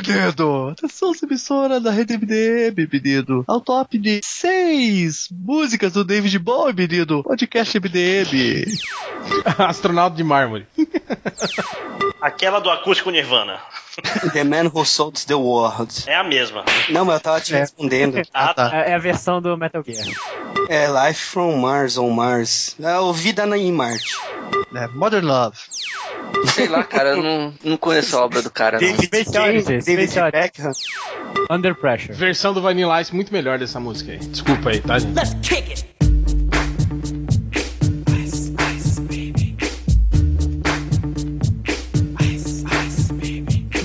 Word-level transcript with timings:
Menino, 0.00 0.68
atenção, 0.70 1.12
emissora 1.22 1.80
da 1.80 1.90
Rede 1.90 2.16
MDM, 2.18 2.88
menino. 2.92 3.44
Ao 3.48 3.60
top 3.60 3.96
de 3.98 4.20
seis 4.22 5.28
músicas 5.32 5.92
do 5.92 6.04
David 6.04 6.38
Bowie, 6.38 6.74
menino. 6.74 7.22
Podcast 7.22 7.78
MDM. 7.78 8.64
Astronauta 9.58 10.14
de 10.16 10.22
mármore. 10.24 10.66
Aquela 12.20 12.60
do 12.60 12.70
acústico 12.70 13.10
Nirvana. 13.10 13.58
The 14.34 14.44
Man 14.44 14.70
Who 14.74 14.84
Sold 14.84 15.24
the 15.26 15.34
World. 15.34 16.04
É 16.06 16.16
a 16.16 16.24
mesma. 16.24 16.64
Não, 16.90 17.04
mas 17.04 17.14
eu 17.16 17.20
tava 17.20 17.40
te 17.40 17.54
É. 17.54 17.60
respondendo. 17.60 18.20
Ah, 18.34 18.52
tá. 18.52 18.70
É 18.74 18.90
é 18.90 18.94
a 18.94 18.98
versão 18.98 19.40
do 19.40 19.56
Metal 19.56 19.82
Gear. 19.82 20.06
É 20.68 20.86
Life 20.86 21.20
from 21.22 21.56
Mars 21.56 21.96
on 21.96 22.10
Mars. 22.10 22.76
É 22.78 22.98
o 22.98 23.12
Vida 23.12 23.46
na 23.46 23.56
em 23.56 23.72
Marte. 23.72 24.16
É, 24.74 24.86
Modern 24.88 25.24
Love. 25.26 25.56
Sei 26.46 26.68
lá, 26.68 26.84
cara, 26.84 27.10
eu 27.10 27.22
não, 27.22 27.54
não 27.62 27.76
conheço 27.76 28.16
a 28.16 28.24
obra 28.24 28.42
do 28.42 28.50
cara, 28.50 28.78
não. 28.80 28.86
David. 28.86 29.08
Beckham. 30.32 30.72
Under 31.50 31.74
Pressure. 31.74 32.12
Versão 32.14 32.52
do 32.52 32.60
Vanilla 32.60 33.00
Ice 33.00 33.14
muito 33.14 33.32
melhor 33.32 33.58
dessa 33.58 33.80
música 33.80 34.12
aí. 34.12 34.18
Desculpa 34.18 34.70
aí, 34.70 34.80
tá, 34.80 34.98
gente? 34.98 35.95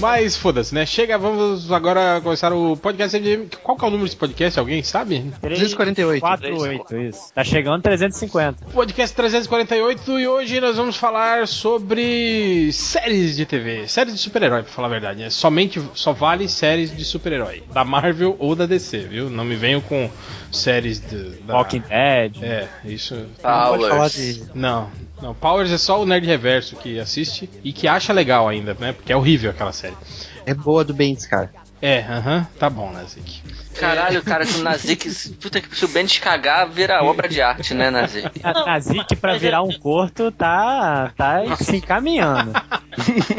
Mas 0.02 0.36
foda-se, 0.36 0.74
né? 0.74 0.84
Chega, 0.84 1.16
vamos 1.16 1.72
agora 1.72 2.20
começar 2.22 2.52
o 2.52 2.76
podcast. 2.76 3.16
MDM. 3.16 3.48
Qual 3.62 3.78
que 3.78 3.86
é 3.86 3.88
o 3.88 3.92
número 3.92 4.08
desse 4.08 4.18
podcast? 4.18 4.58
Alguém 4.58 4.82
sabe? 4.82 5.32
248. 5.40 6.20
48, 6.20 6.98
isso. 6.98 7.32
Tá 7.32 7.44
chegando 7.44 7.84
350. 7.84 8.66
Podcast 8.74 9.16
348 9.16 10.20
e 10.20 10.28
hoje 10.28 10.60
nós 10.60 10.76
vamos 10.76 10.98
falar 10.98 11.48
sobre 11.48 12.72
séries 12.74 13.36
de 13.36 13.46
TV, 13.46 13.88
séries 13.88 14.16
de 14.16 14.20
super-herói, 14.20 14.64
pra 14.64 14.72
falar 14.72 14.88
a 14.88 14.92
verdade. 14.92 15.22
É 15.22 15.30
somente 15.30 15.80
só 15.94 16.14
vale 16.14 16.50
séries 16.50 16.98
de 16.98 17.06
super-herói, 17.06 17.62
da 17.72 17.86
Marvel 17.86 18.36
ou 18.40 18.56
da 18.56 18.66
DC, 18.66 19.02
viu? 19.02 19.30
Não 19.30 19.46
me 19.46 19.56
venham 19.56 19.82
com 19.82 20.10
séries 20.52 21.00
de, 21.00 21.30
da 21.42 21.58
Walking 21.58 21.82
Dead. 21.82 22.42
É, 22.42 22.68
isso. 22.84 23.16
Pode 23.40 23.88
falar 23.88 24.10
de. 24.10 24.46
Não, 24.56 24.90
não. 25.22 25.34
Powers 25.34 25.72
é 25.72 25.78
só 25.78 26.02
o 26.02 26.06
nerd 26.06 26.26
reverso 26.26 26.76
que 26.76 27.00
assiste 27.00 27.50
e 27.64 27.72
que 27.72 27.88
acha 27.88 28.12
legal 28.12 28.48
ainda, 28.48 28.76
né? 28.80 28.94
Porque 28.94 29.12
é 29.14 29.16
horrível 29.16 29.52
aquela 29.52 29.72
série. 29.72 29.96
É 30.46 30.54
boa 30.54 30.84
do 30.84 30.94
Bendis, 30.94 31.26
cara. 31.26 31.52
É, 31.82 32.02
aham, 32.02 32.48
tá 32.60 32.70
bom, 32.70 32.92
Nazik. 32.92 33.42
Caralho, 33.80 34.22
cara, 34.24 34.46
que 34.46 34.56
o 34.56 34.64
Nazik. 34.64 35.10
Puta 35.42 35.60
que 35.62 35.76
se 35.76 35.86
o 35.86 35.88
Bendis 35.88 36.20
cagar, 36.20 36.70
vira 36.70 37.04
obra 37.04 37.28
de 37.28 37.42
arte, 37.42 37.74
né, 37.74 37.90
Nazik? 37.90 38.30
A 38.44 38.66
Nazik 38.66 39.16
pra 39.16 39.38
virar 39.38 39.62
um 39.64 39.72
corto 39.80 40.32
tá, 40.32 41.12
tá 41.16 41.56
se 41.58 41.78
encaminhando. 41.78 42.52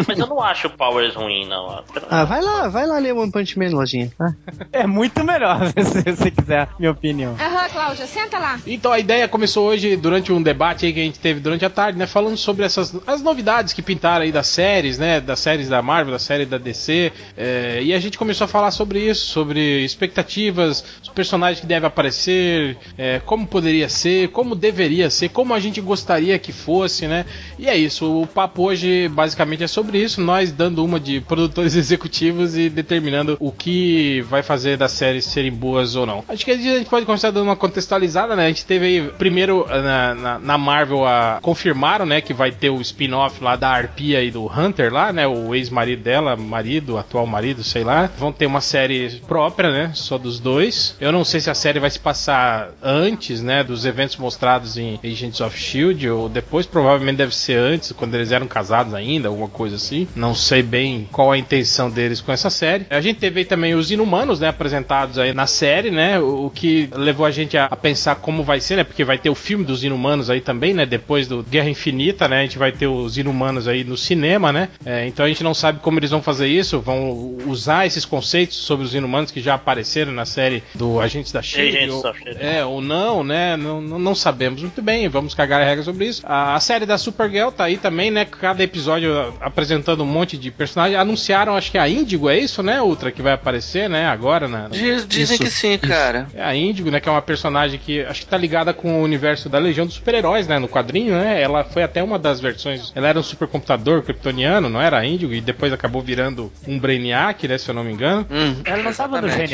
Mas 0.09 0.19
eu 0.19 0.27
não 0.27 0.41
acho 0.43 0.67
o 0.69 0.71
Powers 0.71 1.15
ruim, 1.15 1.47
não. 1.47 1.83
Ah, 2.11 2.25
vai 2.25 2.41
lá, 2.41 2.69
vai 2.69 2.87
lá 2.87 2.99
ler 2.99 3.13
One 3.13 3.31
Punch 3.31 3.59
Man, 3.59 3.69
lojinha. 3.71 4.11
tá? 4.17 4.35
É 4.73 4.87
muito 4.87 5.23
melhor, 5.25 5.61
se 5.77 6.03
você 6.03 6.31
quiser, 6.31 6.69
minha 6.79 6.91
opinião. 6.91 7.37
Aham, 7.39 7.69
Cláudia, 7.69 8.07
senta 8.07 8.39
lá. 8.39 8.59
Então 8.67 8.93
a 8.93 8.99
ideia 8.99 9.29
começou 9.29 9.69
hoje 9.69 9.97
durante 9.97 10.33
um 10.33 10.43
debate 10.43 10.87
aí 10.87 10.93
que 10.93 11.01
a 11.01 11.05
gente 11.05 11.19
teve 11.21 11.41
durante 11.41 11.65
a 11.65 11.71
tarde, 11.71 11.99
né? 11.99 12.07
Falando 12.07 12.37
sobre 12.37 12.65
essas 12.65 12.93
as 13.07 13.23
novidades 13.23 13.73
que 13.73 13.83
pintaram 13.83 14.23
aí 14.25 14.33
das 14.33 14.47
séries, 14.47 14.99
né? 14.99 15.21
Das 15.21 15.41
séries 15.41 15.69
da 15.69 15.83
Marvel, 15.83 16.13
da 16.13 16.19
série 16.19 16.47
da 16.47 16.59
DC. 16.59 17.13
é, 17.37 17.81
e 17.83 17.93
a 17.95 17.99
gente 18.01 18.17
começou 18.19 18.45
a 18.47 18.49
falar 18.49 18.71
sobre 18.71 19.01
isso, 19.01 19.27
sobre 19.27 19.85
expectativas, 19.85 20.23
os 20.51 20.85
personagens 21.15 21.61
que 21.61 21.67
devem 21.67 21.87
aparecer, 21.87 22.77
é, 22.97 23.21
como 23.25 23.47
poderia 23.47 23.89
ser, 23.89 24.29
como 24.29 24.55
deveria 24.55 25.11
ser, 25.11 25.29
como 25.31 25.53
a 25.55 25.61
gente 25.61 25.81
gostaria 25.81 26.39
que 26.39 26.53
fosse, 26.53 27.07
né? 27.07 27.25
E 27.59 27.69
é 27.69 27.77
isso. 27.77 28.23
O 28.23 28.27
papo 28.27 28.63
hoje 28.63 29.09
basicamente 29.09 29.63
é 29.65 29.67
sobre 29.67 29.99
isso. 29.99 30.21
Nós 30.21 30.51
dando 30.53 30.85
uma 30.85 30.99
de 30.99 31.21
produtores 31.21 31.75
executivos 31.77 32.57
e 32.57 32.69
determinando 32.69 33.37
o 33.41 33.53
que 33.53 34.21
vai 34.23 34.43
fazer 34.43 34.77
das 34.77 34.93
séries 34.93 35.25
serem 35.25 35.53
boas 35.53 35.97
ou 35.97 36.07
não. 36.07 36.25
Acho 36.29 36.45
que 36.45 36.51
a 36.51 36.57
gente 36.57 36.89
pode 36.89 37.05
começar 37.07 37.31
dando 37.31 37.45
uma 37.45 37.57
contextualizada, 37.57 38.35
né? 38.37 38.45
A 38.47 38.49
gente 38.49 38.65
teve 38.65 38.87
aí, 38.87 39.03
primeiro 39.19 39.67
na, 39.69 40.15
na- 40.15 40.39
na 40.39 40.59
Marvel, 40.59 41.07
a, 41.07 41.39
confirmaram, 41.43 42.07
né, 42.07 42.21
que 42.21 42.33
vai 42.33 42.51
ter 42.51 42.71
o 42.71 42.81
spin-off 42.81 43.43
lá 43.43 43.57
da 43.57 43.69
Arpia 43.69 44.23
e 44.23 44.31
do 44.31 44.47
Hunter 44.47 44.93
lá, 44.93 45.13
né? 45.13 45.27
O 45.27 45.55
ex-marido 45.55 46.03
dela, 46.03 46.37
marido, 46.37 46.97
atual 46.99 47.27
marido, 47.27 47.63
sei 47.63 47.85
lá. 47.85 48.11
Vão 48.19 48.33
ter 48.33 48.47
uma 48.47 48.61
série 48.61 49.21
própria, 49.27 49.71
né? 49.71 49.93
Só 50.13 50.19
dos 50.19 50.39
dois. 50.39 50.95
Eu 51.01 51.11
não 51.11 51.25
sei 51.25 51.41
se 51.41 51.49
a 51.49 51.55
série 51.55 51.81
vai 51.81 51.89
se 51.89 51.99
passar 51.99 52.73
antes, 52.83 53.41
né? 53.41 53.65
Dos 53.65 53.87
eventos 53.87 54.17
mostrados 54.17 54.77
em 54.77 55.01
Agents 55.03 55.41
of 55.41 55.59
Shield 55.59 56.07
ou 56.11 56.29
depois, 56.29 56.67
provavelmente 56.67 57.17
deve 57.17 57.35
ser 57.35 57.59
antes, 57.59 57.93
quando 57.93 58.15
eles 58.15 58.31
eram 58.31 58.47
casados 58.47 58.93
ainda, 58.93 59.29
alguma 59.29 59.49
coisa 59.49 59.77
assim. 59.77 60.07
Não 60.15 60.35
sei 60.35 60.63
bem 60.63 61.09
qual 61.11 61.33
a 61.33 61.39
intenção 61.39 61.89
deles 61.89 62.21
com 62.21 62.31
essa 62.31 62.51
série. 62.51 62.85
A 62.91 63.01
gente 63.01 63.21
teve 63.21 63.47
também 63.47 63.75
os 63.75 63.91
Inumanos, 63.91 64.39
né? 64.39 64.49
Apresentados 64.49 65.19
aí 65.19 65.33
na 65.33 65.47
série, 65.47 65.91
né? 65.91 66.21
O, 66.21 66.51
que 66.55 66.91
levou 66.95 67.25
a 67.25 67.31
gente 67.31 67.57
a, 67.57 67.65
a 67.65 67.77
pensar 67.77 68.17
como 68.17 68.43
vai 68.43 68.61
ser, 68.61 68.77
né? 68.77 68.85
Porque 68.85 69.05
vai 69.05 69.17
ter 69.17 69.31
o 69.31 69.35
filme 69.35 69.65
dos 69.65 69.83
Inumanos 69.83 70.29
aí 70.29 70.43
também, 70.43 70.75
né? 70.75 70.85
Depois 70.85 71.27
do 71.27 71.43
Guerra 71.43 71.71
Infinita, 71.71 72.29
né? 72.29 72.41
A 72.41 72.43
gente 72.43 72.59
vai 72.59 72.71
ter 72.71 72.87
os 72.87 73.17
Inumanos 73.17 73.67
aí 73.67 73.83
no 73.83 73.97
cinema, 73.97 74.53
né? 74.53 74.69
É, 74.85 75.07
então 75.07 75.25
a 75.25 75.29
gente 75.29 75.43
não 75.43 75.55
sabe 75.55 75.81
como 75.81 75.99
eles 75.99 76.11
vão 76.11 76.21
fazer 76.21 76.49
isso, 76.49 76.81
vão 76.81 77.39
usar 77.47 77.87
esses 77.87 78.05
conceitos 78.05 78.59
sobre 78.59 78.85
os 78.85 78.95
Inumanos 78.95 79.31
que 79.31 79.41
já 79.41 79.55
apareceram 79.63 80.02
na 80.11 80.25
série 80.25 80.63
do 80.75 81.01
Agentes 81.01 81.31
da 81.33 81.43
Shield. 81.43 81.77
Agents 81.77 81.95
ou, 82.05 82.15
é, 82.41 82.65
ou 82.65 82.81
não, 82.81 83.23
né? 83.23 83.57
Não, 83.57 83.81
não, 83.81 83.99
não 83.99 84.15
sabemos 84.15 84.61
muito 84.63 84.83
bem, 84.83 85.09
vamos 85.09 85.35
cagar 85.35 85.61
a 85.63 85.65
regra 85.65 85.85
sobre 85.85 86.07
isso. 86.07 86.23
A, 86.25 86.55
a 86.55 86.61
série 86.61 86.87
da 86.87 86.99
Supergirl 86.99 87.51
tá 87.51 87.65
aí 87.65 87.77
também, 87.77 88.11
né? 88.11 88.25
Cada 88.25 88.63
episódio 88.63 89.35
apresentando 89.41 90.03
um 90.03 90.07
monte 90.07 90.37
de 90.37 90.51
personagens. 90.51 90.99
Anunciaram, 90.99 91.55
acho 91.57 91.71
que 91.71 91.79
a 91.79 91.89
Índigo, 91.89 92.29
é 92.29 92.39
isso, 92.39 92.63
né? 92.63 92.81
Ultra, 92.83 93.13
que 93.13 93.23
vai 93.23 93.33
aparecer, 93.33 93.89
né? 93.89 94.07
Agora, 94.07 94.49
né? 94.49 94.69
Diz- 94.71 95.07
dizem 95.07 95.35
Isso, 95.35 95.45
que 95.45 95.51
sim, 95.51 95.79
cara. 95.79 96.27
É 96.35 96.43
a 96.43 96.55
Índigo, 96.55 96.91
né? 96.91 97.01
Que 97.01 97.09
é 97.09 97.13
uma 97.13 97.23
personagem 97.23 97.79
que 97.79 98.01
acho 98.03 98.21
que 98.21 98.27
tá 98.27 98.37
ligada 98.37 98.73
com 98.73 99.01
o 99.01 99.03
universo 99.05 99.49
da 99.49 99.59
Legião 99.59 99.85
dos 99.87 99.95
Super-Heróis, 99.97 100.47
né? 100.49 100.59
No 100.59 100.69
quadrinho, 100.69 101.15
né? 101.15 101.41
Ela 101.41 101.65
foi 101.65 101.83
até 101.83 102.03
uma 102.03 102.19
das 102.19 102.41
versões. 102.41 102.93
Ela 102.95 103.09
era 103.09 103.19
um 103.19 103.23
supercomputador 103.23 104.03
kryptoniano, 104.03 104.69
não 104.69 104.81
era 104.81 104.99
a 104.99 105.05
Índigo? 105.07 105.33
E 105.33 105.41
depois 105.41 105.73
acabou 105.73 106.01
virando 106.03 106.51
um 106.67 106.79
Brainiac, 106.79 107.47
né? 107.47 107.59
Se 107.59 107.69
eu 107.71 107.75
não 107.75 107.85
me 107.85 107.93
engano. 107.93 108.27
Hum, 108.31 108.57
Ela 108.65 108.83
não 108.83 108.93
tava 108.93 109.21
nos 109.21 109.31
exatamente. 109.31 109.51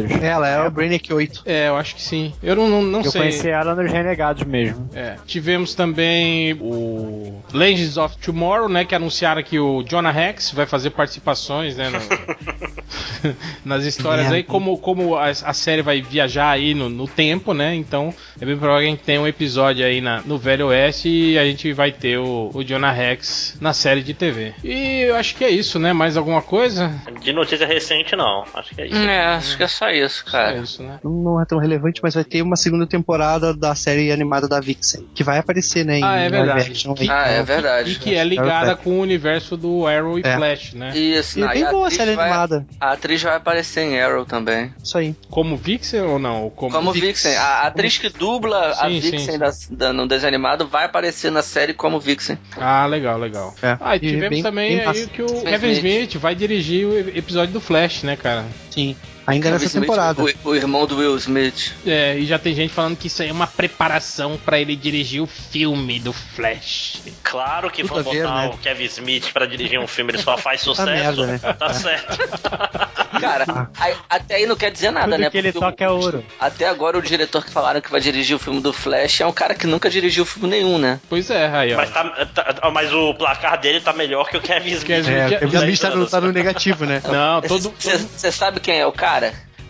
Renegados? 0.00 0.22
Ela 0.24 0.48
é 0.48 0.66
o 0.66 0.70
Brainiac 0.70 1.12
8. 1.12 1.42
É, 1.46 1.68
eu 1.68 1.76
acho 1.76 1.94
que 1.96 2.02
sim. 2.02 2.32
Eu 2.42 2.56
não, 2.56 2.68
não, 2.68 2.82
não 2.82 3.00
Eu 3.00 3.10
sei. 3.10 3.20
conheci 3.22 3.48
ela 3.48 3.74
nos 3.74 3.90
Renegados 3.90 4.44
mesmo. 4.44 4.88
É. 4.94 5.16
Tivemos 5.26 5.74
também 5.74 6.54
o 6.60 7.42
Legends 7.52 7.96
of 7.96 8.16
Tomorrow, 8.18 8.68
né? 8.68 8.84
Que 8.84 8.94
anunciaram 8.94 9.42
que 9.42 9.58
o 9.58 9.82
Jonah 9.82 10.10
Rex 10.10 10.52
vai 10.52 10.66
fazer 10.66 10.90
participações, 10.90 11.76
né? 11.76 11.88
no- 11.90 12.00
nas 13.64 13.84
histórias 13.84 14.30
aí, 14.32 14.42
como, 14.42 14.76
como 14.78 15.16
a, 15.16 15.26
a 15.28 15.52
série 15.52 15.82
vai 15.82 16.02
viajar 16.02 16.50
aí 16.50 16.74
no, 16.74 16.88
no 16.88 17.06
tempo, 17.06 17.54
né? 17.54 17.74
Então 17.74 18.12
é 18.40 18.44
bem 18.44 18.56
provável 18.56 18.82
que 18.82 18.86
a 18.88 18.90
gente 18.90 19.02
tenha 19.04 19.20
um 19.20 19.26
episódio 19.26 19.84
aí 19.84 20.00
na, 20.00 20.20
no 20.22 20.38
Velho 20.38 20.66
Oeste 20.68 21.08
e 21.08 21.38
a 21.38 21.44
gente 21.44 21.72
vai 21.72 21.92
ter 21.92 22.18
o, 22.18 22.50
o 22.52 22.62
Jonah 22.64 22.90
Rex 22.92 23.56
na 23.60 23.72
série 23.72 24.02
de 24.02 24.14
TV. 24.14 24.52
E 24.64 25.02
eu 25.02 25.16
acho 25.16 25.34
que 25.36 25.44
é 25.44 25.50
isso, 25.50 25.78
né? 25.78 25.92
Mais 25.92 26.16
alguma 26.16 26.42
coisa? 26.42 26.92
De 27.20 27.32
notícia 27.32 27.66
recente, 27.66 28.16
não. 28.16 28.44
Acho 28.54 28.74
que 28.74 28.80
é 28.82 28.86
isso. 28.86 28.96
É, 28.96 29.24
acho 29.26 29.56
que 29.56 29.62
é 29.62 29.68
só 29.68 29.81
isso, 29.90 30.22
É 30.28 30.30
cara. 30.30 30.56
isso, 30.58 30.82
né? 30.82 30.98
Não, 31.02 31.40
é 31.40 31.44
tão 31.44 31.58
relevante, 31.58 32.00
mas 32.02 32.14
vai 32.14 32.24
ter 32.24 32.42
uma 32.42 32.56
segunda 32.56 32.86
temporada 32.86 33.54
da 33.54 33.74
série 33.74 34.12
animada 34.12 34.46
da 34.46 34.60
Vixen. 34.60 35.06
Que 35.14 35.24
vai 35.24 35.38
aparecer, 35.38 35.84
né? 35.84 35.98
Em 35.98 36.04
Ah, 36.04 36.16
é 36.16 36.28
verdade. 36.30 36.72
aí. 37.00 37.08
Ah, 37.10 37.30
é 37.30 37.40
E 37.40 37.42
verdade. 37.42 37.94
que 37.98 38.14
é 38.14 38.22
ligada 38.24 38.76
com 38.76 38.90
o 38.90 39.00
universo 39.00 39.56
do 39.56 39.86
Arrow 39.86 40.18
e 40.18 40.22
É. 40.24 40.36
Flash, 40.36 40.74
né? 40.74 40.96
Isso, 40.96 41.38
E 41.38 41.40
não, 41.42 41.48
é 41.50 41.52
bem 41.54 41.62
e 41.62 41.64
a 41.66 41.70
boa 41.70 41.84
a 41.84 41.86
atriz 41.86 41.98
série 41.98 42.14
vai- 42.16 42.28
animada. 42.28 42.66
A 42.80 42.92
atriz 42.92 43.22
vai 43.22 43.36
aparecer 43.36 43.80
em 43.82 44.00
Arrow 44.00 44.24
também. 44.24 44.72
Isso 44.82 44.98
aí. 44.98 45.14
Como 45.30 45.56
Vixen 45.56 46.00
ou 46.02 46.18
não? 46.18 46.50
Como, 46.50 46.70
Como 46.72 46.92
Vix. 46.92 47.06
Vixen. 47.06 47.36
A 47.36 47.62
a 47.62 47.66
atriz 47.68 47.96
que 47.98 48.08
dubla 48.08 48.70
a 48.70 48.88
Sim, 48.88 49.00
sim, 49.00 49.10
Vixen 49.10 49.32
sim. 49.34 49.38
da- 49.38 49.52
da- 49.70 49.92
no 49.92 50.06
desenho 50.06 50.28
animado 50.28 50.66
vai 50.66 50.84
aparecer 50.84 51.30
na 51.30 51.42
série 51.42 51.72
como 51.74 51.98
Vixen. 52.00 52.38
Ah, 52.56 52.86
legal, 52.86 53.18
legal. 53.18 53.54
É. 53.62 53.76
Ah, 53.80 53.94
e 53.94 53.98
E 53.98 54.00
tivemos 54.00 54.28
bem- 54.30 54.42
também 54.42 54.76
bem 54.78 54.86
aí 54.86 55.06
que 55.06 55.22
o 55.22 55.26
Smith. 55.26 55.44
Kevin 55.44 55.70
Smith 55.72 56.16
vai 56.16 56.34
dirigir 56.34 56.86
o 56.86 56.98
episódio 56.98 57.52
do 57.52 57.60
Flash, 57.60 58.02
né, 58.02 58.16
cara? 58.16 58.44
Sim. 58.70 58.96
Ainda 59.26 59.44
Kevin 59.44 59.52
nessa 59.52 59.66
Smith, 59.66 59.82
temporada. 59.82 60.22
O, 60.22 60.48
o 60.50 60.56
irmão 60.56 60.86
do 60.86 60.96
Will 60.98 61.16
Smith. 61.16 61.72
É, 61.86 62.16
e 62.18 62.26
já 62.26 62.38
tem 62.38 62.54
gente 62.54 62.72
falando 62.72 62.96
que 62.96 63.06
isso 63.06 63.22
aí 63.22 63.28
é 63.28 63.32
uma 63.32 63.46
preparação 63.46 64.38
pra 64.44 64.58
ele 64.60 64.74
dirigir 64.74 65.22
o 65.22 65.26
filme 65.26 65.98
do 66.00 66.12
Flash. 66.12 67.00
Claro 67.22 67.70
que 67.70 67.82
Tudo 67.82 68.02
vão 68.02 68.12
ver, 68.12 68.22
botar 68.24 68.42
né? 68.42 68.50
o 68.52 68.58
Kevin 68.58 68.84
Smith 68.84 69.32
pra 69.32 69.46
dirigir 69.46 69.78
um 69.78 69.86
filme, 69.86 70.12
ele 70.12 70.18
só 70.22 70.36
faz 70.36 70.60
sucesso. 70.60 70.88
merda, 70.90 71.26
né? 71.26 71.38
Tá 71.38 71.72
certo. 71.72 72.18
Cara, 73.20 73.68
aí- 73.78 73.94
até 74.08 74.34
aí 74.36 74.46
não 74.46 74.56
quer 74.56 74.70
dizer 74.70 74.90
nada, 74.90 75.06
Tudo 75.12 75.20
né? 75.20 75.30
que 75.30 75.38
ele 75.38 75.52
Porque 75.52 75.64
o- 75.64 75.70
toca 75.70 75.84
é 75.84 75.88
ouro. 75.88 76.24
Até 76.40 76.66
agora 76.68 76.98
o 76.98 77.02
diretor 77.02 77.44
que 77.44 77.50
falaram 77.52 77.80
que 77.80 77.90
vai 77.90 78.00
dirigir 78.00 78.34
o 78.34 78.38
filme 78.38 78.60
do 78.60 78.72
Flash 78.72 79.20
é 79.20 79.26
um 79.26 79.32
cara 79.32 79.54
que 79.54 79.66
nunca 79.66 79.88
dirigiu 79.88 80.24
filme 80.24 80.48
nenhum, 80.48 80.78
né? 80.78 80.98
Pois 81.08 81.30
é, 81.30 81.46
aí, 81.46 81.72
ó. 81.74 81.76
Mas, 81.76 81.90
tá, 81.90 82.04
tá- 82.34 82.70
mas 82.72 82.92
o 82.92 83.14
placar 83.14 83.60
dele 83.60 83.80
tá 83.80 83.92
melhor 83.92 84.28
que 84.28 84.36
o 84.36 84.40
Kevin 84.40 84.70
Smith. 84.72 84.86
Kevin 84.86 85.12
É, 85.12 85.26
o 85.26 85.28
Kevin 85.50 85.56
Smith 85.58 85.80
tá 85.80 85.90
no, 85.90 86.06
tá 86.08 86.20
no 86.20 86.32
negativo, 86.32 86.84
né? 86.84 87.00
Não, 87.04 87.40
todo. 87.42 87.72
Você 87.78 88.32
sabe 88.32 88.58
quem 88.58 88.78
é 88.80 88.86
o 88.86 88.92
cara? 88.92 89.11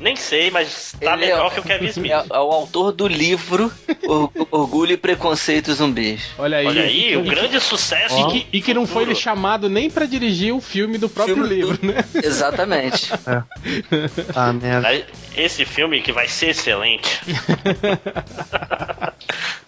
Nem 0.00 0.17
sei, 0.17 0.50
mas 0.50 0.97
tá 1.00 1.12
Ele 1.12 1.27
melhor 1.27 1.47
é- 1.47 1.50
que 1.55 1.61
o 1.61 1.62
Kevin 1.62 1.87
Smith. 1.94 2.11
É, 2.11 2.15
é 2.15 2.39
o 2.41 2.50
autor 2.50 2.91
do 2.91 3.06
livro 3.06 3.71
Or- 4.09 4.31
Orgulho 4.50 4.93
e 4.93 4.97
Preconceito 4.97 5.73
Zumbis. 5.73 6.31
Olha 6.37 6.56
aí. 6.59 6.67
Olha 6.67 6.83
aí, 6.83 7.17
o 7.17 7.21
E 7.21 7.23
que- 7.23 7.31
grande 7.31 7.61
sucesso. 7.61 8.19
E 8.19 8.27
que, 8.33 8.47
e 8.59 8.61
que 8.62 8.75
não 8.75 8.85
foi 8.85 9.05
ele 9.05 9.15
chamado 9.15 9.69
nem 9.69 9.89
pra 9.89 10.05
dirigir 10.05 10.53
o 10.53 10.61
filme 10.61 10.99
do 10.99 11.09
próprio 11.09 11.37
Filme 11.37 11.49
do- 11.49 11.55
livro, 11.55 11.79
né? 11.87 12.05
Exatamente. 12.21 13.11
Ah, 14.35 14.53
merda. 14.53 15.05
Esse 15.37 15.65
filme 15.65 16.03
que 16.03 16.11
vai 16.12 16.27
ser 16.27 16.49
excelente. 16.50 17.21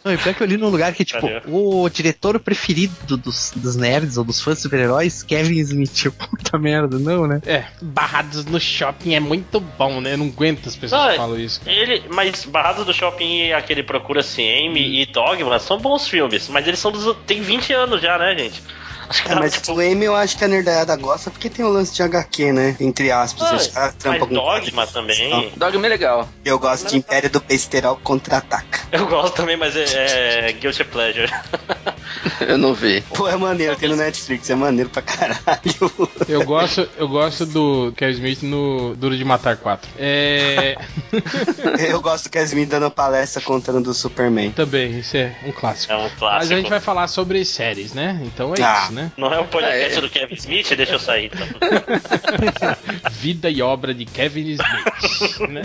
Não, 0.05 0.12
e 0.12 0.19
pior 0.19 0.34
que 0.34 0.43
eu 0.43 0.46
li 0.46 0.56
num 0.56 0.69
lugar 0.69 0.93
que, 0.93 1.05
tipo, 1.05 1.26
o 1.46 1.88
diretor 1.88 2.38
preferido 2.38 3.16
dos, 3.16 3.52
dos 3.56 3.76
nerds 3.76 4.19
ou 4.19 4.25
dos 4.25 4.40
fãs 4.40 4.56
de 4.56 4.62
super-heróis, 4.62 5.22
Kevin 5.22 5.58
Smith. 5.61 6.11
Puta 6.12 6.58
merda, 6.58 6.99
não, 6.99 7.26
né? 7.26 7.40
É, 7.46 7.64
Barrados 7.81 8.44
no 8.44 8.61
Shopping 8.61 9.14
é 9.14 9.20
muito 9.20 9.61
bom, 9.61 10.00
né? 10.00 10.14
Eu 10.14 10.19
não 10.19 10.26
aguento 10.26 10.69
as 10.69 10.76
pessoas 10.76 11.00
Não, 11.00 11.11
que 11.11 11.16
falam 11.16 11.38
isso. 11.38 11.61
Ele, 11.66 12.05
mas 12.11 12.44
Barrados 12.44 12.84
do 12.84 12.93
Shopping 12.93 13.46
e 13.46 13.52
aquele 13.52 13.82
Procura-se 13.82 14.43
Amy 14.43 15.02
e 15.02 15.06
Dogma 15.06 15.58
são 15.58 15.78
bons 15.78 16.06
filmes, 16.08 16.49
mas 16.49 16.67
eles 16.67 16.78
são 16.78 16.93
dos. 16.93 17.17
tem 17.26 17.40
20 17.40 17.72
anos 17.72 18.02
já, 18.02 18.19
né, 18.19 18.37
gente? 18.37 18.62
É, 19.29 19.35
mas 19.35 19.53
tipo, 19.55 19.73
o 19.73 19.83
M 19.83 20.05
eu 20.05 20.15
acho 20.17 20.37
que 20.37 20.45
a 20.45 20.49
nerdaiada 20.49 20.95
gosta 20.97 21.31
porque 21.31 21.49
tem 21.51 21.65
o 21.65 21.69
lance 21.69 21.95
de 21.95 22.03
HQ, 22.03 22.53
né? 22.53 22.77
Entre 22.81 23.11
aspas. 23.11 23.71
ah, 23.77 23.93
trampam 23.99 24.21
mas 24.21 24.29
com- 24.29 24.35
Dogma 24.35 24.87
também. 24.87 25.53
Dogma 25.56 25.87
é 25.87 25.89
legal. 25.89 26.29
Eu 26.45 26.59
gosto 26.59 26.89
de 26.89 26.97
Império 26.97 27.31
do 27.31 27.41
Besterol 27.41 27.97
contra-ataca. 28.03 28.81
Eu 28.93 29.06
gosto 29.06 29.35
também, 29.35 29.56
mas 29.56 29.75
é, 29.77 30.49
é 30.49 30.53
Guilty 30.53 30.85
Pleasure. 30.85 31.31
Eu 32.41 32.56
não 32.59 32.75
vi. 32.75 33.01
Pô, 33.15 33.27
é 33.29 33.37
maneiro, 33.37 33.75
tem 33.77 33.89
no 33.89 33.97
Netflix, 33.97 34.49
é 34.51 34.55
maneiro 34.55 34.89
pra 34.91 35.03
caralho. 35.03 35.39
Eu 36.29 36.45
gosto, 36.45 36.89
eu 36.97 37.09
gosto 37.09 37.45
do 37.47 37.93
Kevin 37.97 38.12
Smith 38.15 38.43
no 38.43 38.95
Duro 38.97 39.17
de 39.17 39.25
Matar 39.25 39.56
4. 39.56 39.91
É. 39.99 40.77
Eu 41.89 42.01
gosto 42.01 42.25
do 42.25 42.31
Kevin 42.31 42.65
dando 42.67 42.91
palestra 42.91 43.43
contando 43.43 43.81
do 43.81 43.95
Superman. 43.95 44.51
Também, 44.53 44.99
isso 44.99 45.17
é 45.17 45.35
um 45.45 45.53
clássico. 45.53 45.93
É 45.93 45.97
um 45.97 46.09
clássico. 46.11 46.23
Mas 46.45 46.51
a 46.53 46.56
gente 46.56 46.71
vai 46.71 46.81
falar 46.81 47.09
sobre 47.09 47.45
séries, 47.45 47.93
né? 47.93 48.21
Então 48.25 48.55
é 48.55 48.62
Ah. 48.62 48.83
isso, 48.85 48.93
né? 48.94 49.12
Não 49.17 49.32
é 49.32 49.38
o 49.41 49.44
podcast 49.46 49.99
É. 49.99 50.00
do 50.00 50.08
Kevin 50.08 50.35
Smith? 50.35 50.75
Deixa 50.76 50.93
eu 50.93 50.99
sair 50.99 51.26
então. 51.32 51.46
Vida 53.12 53.50
e 53.50 53.61
obra 53.62 53.93
de 53.94 54.05
Kevin 54.05 54.49
Smith. 54.50 55.49
né? 55.50 55.62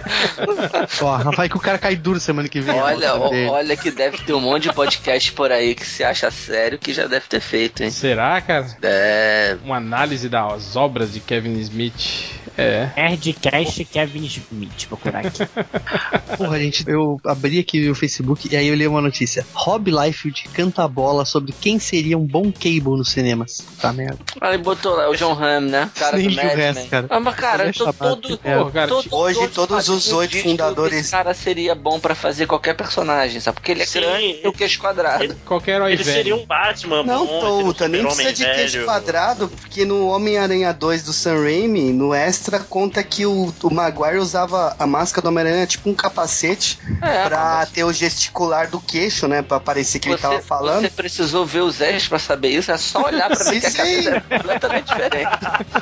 Ó, 1.01 1.31
vai 1.35 1.47
que 1.49 1.57
o 1.57 1.59
cara 1.59 1.77
cai 1.77 1.95
duro 1.95 2.19
semana 2.19 2.47
que 2.49 2.59
vem. 2.59 2.75
Olha, 2.75 3.15
ó, 3.15 3.29
olha 3.51 3.77
que 3.77 3.91
deve 3.91 4.17
ter 4.19 4.33
um 4.33 4.39
monte 4.41 4.63
de 4.63 4.73
podcast 4.73 5.31
por 5.33 5.51
aí 5.51 5.75
que 5.75 5.85
se 5.85 6.03
acha 6.03 6.29
sério 6.31 6.77
que 6.77 6.93
já 6.93 7.07
deve 7.07 7.25
ter 7.27 7.39
feito, 7.41 7.83
hein? 7.83 7.91
Será, 7.91 8.39
cara? 8.41 8.65
É. 8.81 9.57
Uma 9.63 9.77
análise 9.77 10.27
das 10.29 10.75
obras 10.75 11.13
de 11.13 11.19
Kevin 11.19 11.53
Smith. 11.59 12.39
É. 12.57 12.89
Nerdcast 12.97 13.85
Kevin 13.85 14.25
Smith, 14.25 14.87
procurar 14.87 15.25
aqui. 15.25 15.39
Porra, 16.37 16.59
gente, 16.59 16.83
eu 16.87 17.19
abri 17.25 17.59
aqui 17.59 17.89
o 17.89 17.95
Facebook 17.95 18.49
e 18.51 18.55
aí 18.57 18.67
eu 18.67 18.75
li 18.75 18.85
uma 18.85 19.01
notícia. 19.01 19.45
Rob 19.53 19.89
Liefeld 19.89 20.43
canta 20.53 20.83
a 20.83 20.87
bola 20.87 21.23
sobre 21.23 21.53
quem 21.53 21.79
seria 21.79 22.17
um 22.17 22.25
bom 22.25 22.51
Cable 22.51 22.97
nos 22.97 23.11
cinemas. 23.19 23.61
Tá 23.81 23.91
merda. 23.91 24.17
Aí 24.41 24.57
botou 24.57 24.95
lá 24.95 25.09
o 25.09 25.15
John 25.15 25.33
Hamm, 25.33 25.65
né? 25.69 25.89
Cara 25.95 26.17
Nem 26.17 26.29
do 26.29 26.35
Mad 26.35 26.45
resto, 26.55 26.87
cara. 26.89 27.07
Ah, 27.09 27.19
mas 27.19 27.35
cara, 27.35 27.63
Ele 27.63 27.69
é 27.71 27.91
todo, 27.93 28.39
é. 28.43 28.57
Pô, 28.57 28.65
cara, 28.71 28.87
todo- 28.87 29.07
Hoje, 29.11 29.47
todos 29.49 29.89
os 29.89 30.05
quadrinhos 30.07 30.13
oito 30.13 30.37
fundadores- 30.43 30.99
Esse 30.99 31.11
cara 31.11 31.33
seria 31.33 31.75
bom 31.75 31.99
pra 31.99 32.15
fazer 32.15 32.45
qualquer 32.47 32.75
personagem, 32.75 33.39
sabe? 33.39 33.55
Porque 33.55 33.71
ele 33.71 33.83
é 33.83 33.85
Sim. 33.85 33.99
grande 34.01 34.39
e 34.43 34.47
o 34.47 34.53
queixo 34.53 34.79
quadrado. 34.79 35.23
Ele- 35.23 35.35
Qualquer 35.45 35.75
herói 35.75 35.93
Ele 35.93 36.03
velho. 36.03 36.15
seria 36.17 36.35
um 36.35 36.45
Batman 36.45 37.03
Não, 37.03 37.25
bom, 37.25 37.39
Touta, 37.39 37.87
nem 37.87 38.03
precisa 38.03 38.33
de 38.33 38.45
queixo 38.45 38.73
velho. 38.73 38.85
quadrado, 38.85 39.47
porque 39.47 39.85
no 39.85 40.07
Homem-Aranha 40.07 40.73
2 40.73 41.03
do 41.03 41.11
Sam 41.13 41.41
Raimi, 41.43 41.91
no 41.91 42.13
extra, 42.13 42.59
conta 42.59 43.03
que 43.03 43.25
o, 43.25 43.53
o 43.63 43.73
Maguire 43.73 44.17
usava 44.17 44.75
a 44.79 44.87
máscara 44.87 45.23
do 45.23 45.27
Homem-Aranha 45.29 45.65
tipo 45.67 45.89
um 45.89 45.93
capacete 45.93 46.79
É, 47.01 47.25
pra 47.27 47.39
mas 47.59 47.69
ter 47.69 47.83
o 47.83 47.91
gesticular 47.93 48.69
do 48.69 48.79
queixo, 48.79 49.27
né? 49.27 49.41
Pra 49.41 49.59
parecer 49.59 49.99
que 49.99 50.07
ele 50.09 50.15
você, 50.17 50.21
tava 50.21 50.41
falando. 50.41 50.81
você 50.81 50.89
precisou 50.89 51.45
ver 51.45 51.61
os 51.61 51.81
extras 51.81 52.07
pra 52.07 52.19
saber 52.19 52.49
isso, 52.49 52.71
é 52.71 52.77
só 52.77 53.08
olhar 53.15 53.27
pra 53.27 53.35
Sim, 53.35 53.59
que 53.59 53.65
a 53.81 53.85
é 54.15 54.19
completamente 54.21 54.85
diferente. 54.87 55.29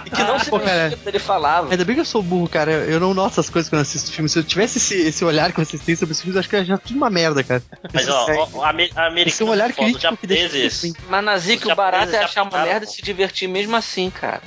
E 0.05 0.09
que 0.09 0.23
não 0.23 0.39
se 0.39 0.49
Pô, 0.49 0.59
cara. 0.59 0.97
ele 1.05 1.19
falava. 1.19 1.71
Ainda 1.71 1.85
bem 1.85 1.95
que 1.95 2.01
eu 2.01 2.05
sou 2.05 2.21
burro, 2.23 2.47
cara. 2.49 2.71
Eu 2.71 2.99
não 2.99 3.13
noto 3.13 3.31
essas 3.33 3.49
coisas 3.49 3.69
quando 3.69 3.79
eu 3.79 3.83
assisto 3.83 4.11
filme. 4.11 4.29
Se 4.29 4.39
eu 4.39 4.43
tivesse 4.43 4.77
esse, 4.77 4.95
esse 4.95 5.23
olhar 5.25 5.51
que 5.51 5.59
vocês 5.59 5.81
têm 5.81 5.95
sobre 5.95 6.13
os 6.13 6.21
filmes, 6.21 6.35
eu 6.35 6.39
acho 6.39 6.49
que 6.49 6.55
eu 6.55 6.65
já 6.65 6.77
tudo 6.77 6.95
uma 6.97 7.09
merda, 7.09 7.43
cara. 7.43 7.61
Mas 7.93 8.07
ó, 8.09 8.29
Esse- 8.29 8.39
ó, 8.53 8.63
a 8.63 8.69
ame- 8.69 8.91
a 8.95 9.07
Esse 9.21 9.41
é 9.43 9.45
um 9.45 9.51
americano 9.51 9.51
olhar 9.51 9.73
foda, 9.73 9.87
os 9.87 9.91
crítico 9.93 10.17
que 10.17 10.27
deixa 10.27 10.43
japoneses, 10.47 10.81
ruim. 10.83 10.93
Mas 11.09 11.23
na 11.25 11.37
Zica, 11.37 11.67
Os 11.67 11.73
o 11.73 11.75
barato 11.75 12.03
é 12.03 12.05
japoneses 12.05 12.25
achar 12.31 12.43
uma 12.43 12.63
merda 12.63 12.85
e 12.85 12.89
se 12.89 13.01
divertir 13.01 13.47
mesmo 13.47 13.75
assim, 13.75 14.09
cara. 14.09 14.41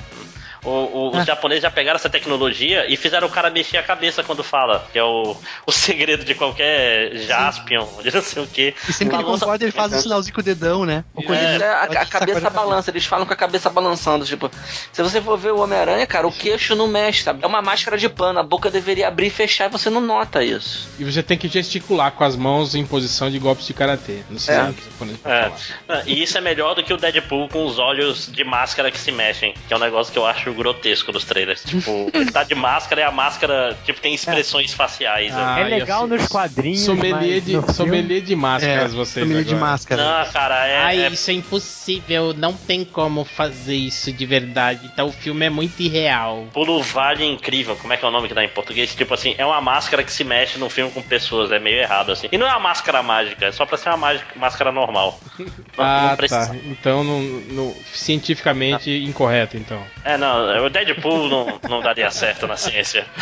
O- 0.63 0.69
o- 0.69 1.17
os 1.17 1.25
japoneses 1.25 1.61
já 1.63 1.71
pegaram 1.71 1.95
essa 1.97 2.09
tecnologia 2.09 2.85
e 2.91 2.95
fizeram 2.97 3.27
o 3.27 3.31
cara 3.31 3.49
mexer 3.49 3.77
a 3.77 3.83
cabeça 3.83 4.23
quando 4.23 4.43
fala, 4.43 4.87
que 4.91 4.97
é 4.99 5.03
o, 5.03 5.35
o 5.65 5.71
segredo 5.71 6.23
de 6.23 6.35
qualquer 6.35 7.15
Jaspion, 7.17 7.87
de 8.03 8.13
não 8.13 8.21
sei 8.21 8.43
o 8.43 8.47
que. 8.47 8.73
E 8.87 8.93
sempre 8.93 9.15
que 9.17 9.21
ele 9.23 9.29
concorda, 9.31 9.63
ele 9.65 9.71
faz 9.71 9.93
um 9.93 9.99
sinalzinho 9.99 10.33
com 10.35 10.41
o 10.41 10.43
dedão, 10.43 10.85
né? 10.85 11.03
Ou 11.15 11.23
quando 11.23 11.39
É, 11.39 11.55
ele- 11.55 11.63
É, 11.63 11.67
a, 11.67 11.83
a 11.83 12.05
cabeça 12.05 12.49
balança, 12.49 12.89
eles 12.91 13.05
falam 13.05 13.25
com 13.25 13.33
a 13.33 13.35
cabeça 13.35 13.69
balançando. 13.69 14.25
Tipo, 14.25 14.49
se 14.91 15.01
você 15.01 15.21
for 15.21 15.37
ver 15.37 15.51
o 15.51 15.59
Homem-Aranha, 15.61 16.05
cara, 16.07 16.27
o 16.27 16.31
queixo 16.31 16.75
não 16.75 16.87
mexe, 16.87 17.23
sabe? 17.23 17.43
É 17.43 17.47
uma 17.47 17.61
máscara 17.61 17.97
de 17.97 18.07
pano, 18.09 18.39
a 18.39 18.43
boca 18.43 18.69
deveria 18.69 19.07
abrir 19.07 19.27
e 19.27 19.29
fechar 19.29 19.65
e 19.65 19.69
você 19.71 19.89
não 19.89 20.01
nota 20.01 20.43
isso. 20.43 20.89
E 20.99 21.03
você 21.03 21.21
tem 21.23 21.37
que 21.37 21.47
gesticular 21.47 22.11
com 22.11 22.23
as 22.23 22.35
mãos 22.35 22.75
em 22.75 22.85
posição 22.85 23.29
de 23.29 23.39
golpes 23.39 23.65
de 23.67 23.73
karatê. 23.73 24.19
Não 24.29 24.39
sei 24.39 24.55
É. 24.55 24.63
o 24.63 24.73
que 24.73 24.83
japonês 24.85 25.17
pode 25.17 25.35
É. 25.35 25.51
Ah, 25.89 26.03
E 26.05 26.21
isso 26.23 26.37
é 26.37 26.41
melhor 26.41 26.75
do 26.75 26.83
que 26.83 26.93
o 26.93 26.97
Deadpool 26.97 27.47
com 27.49 27.65
os 27.65 27.79
olhos 27.79 28.31
de 28.31 28.43
máscara 28.43 28.91
que 28.91 28.99
se 28.99 29.11
mexem, 29.11 29.53
que 29.67 29.73
é 29.73 29.77
um 29.77 29.79
negócio 29.79 30.11
que 30.11 30.19
eu 30.19 30.25
acho 30.25 30.50
grotesco 30.53 31.11
nos 31.11 31.23
trailers. 31.25 31.63
Tipo, 31.63 32.09
ele 32.13 32.31
tá 32.31 32.43
de 32.43 32.55
máscara 32.55 33.01
e 33.01 33.03
a 33.03 33.11
máscara, 33.11 33.77
tipo, 33.85 33.99
tem 33.99 34.13
expressões 34.13 34.73
faciais. 34.73 35.33
né? 35.33 35.41
Ah, 35.43 35.59
é 35.59 35.63
legal 35.65 36.07
nos 36.07 36.27
quadrinhos. 36.27 36.81
Sommelier 36.81 37.35
mas 37.35 37.45
de, 37.45 37.53
no 37.53 37.61
filme- 37.61 37.73
sommelier 37.73 38.21
de 38.21 38.35
máscaras, 38.35 38.91
É, 38.93 38.95
vocês. 38.95 39.27
de 39.27 39.37
agora. 39.53 39.57
máscara. 39.57 40.03
Não, 40.25 40.31
cara, 40.31 40.67
é, 40.67 40.77
Ai, 40.83 41.01
é- 41.05 41.09
isso 41.09 41.29
é 41.31 41.33
impossível, 41.33 42.33
não 42.33 42.53
tem 42.53 42.83
como 42.85 43.23
fazer 43.23 43.75
isso 43.75 44.11
de 44.11 44.25
verdade. 44.25 44.89
Então 44.93 45.07
o 45.07 45.11
filme 45.11 45.45
é 45.45 45.49
muito 45.49 45.79
irreal. 45.81 46.47
Pulo 46.53 46.81
Vale 46.83 47.25
Incrível, 47.25 47.75
como 47.75 47.93
é 47.93 47.97
que 47.97 48.05
é 48.05 48.07
o 48.07 48.11
nome 48.11 48.27
que 48.27 48.33
dá 48.33 48.43
em 48.43 48.49
português? 48.49 48.93
Tipo 48.95 49.13
assim, 49.13 49.35
é 49.37 49.45
uma 49.45 49.61
máscara 49.61 50.03
que 50.03 50.11
se 50.11 50.23
mexe 50.23 50.57
num 50.57 50.69
filme 50.69 50.91
com 50.91 51.01
pessoas, 51.01 51.51
é 51.51 51.59
meio 51.59 51.77
errado 51.79 52.11
assim. 52.11 52.27
E 52.31 52.37
não 52.37 52.47
é 52.47 52.51
uma 52.51 52.59
máscara 52.59 53.01
mágica, 53.03 53.45
é 53.47 53.51
só 53.51 53.65
pra 53.65 53.77
ser 53.77 53.89
uma 53.89 53.97
mágica- 53.97 54.27
máscara 54.35 54.71
normal. 54.71 55.19
Não, 55.77 55.85
ah, 55.85 56.17
não 56.19 56.27
tá. 56.27 56.51
Então, 56.65 57.03
não, 57.03 57.21
não- 57.21 57.75
cientificamente 57.93 58.91
incorreto, 58.91 59.57
então. 59.57 59.81
É, 60.03 60.17
não, 60.17 60.40
o 60.41 60.69
Deadpool 60.69 61.29
não, 61.29 61.59
não 61.69 61.81
daria 61.81 62.09
certo 62.11 62.47
na 62.47 62.57
ciência. 62.57 63.05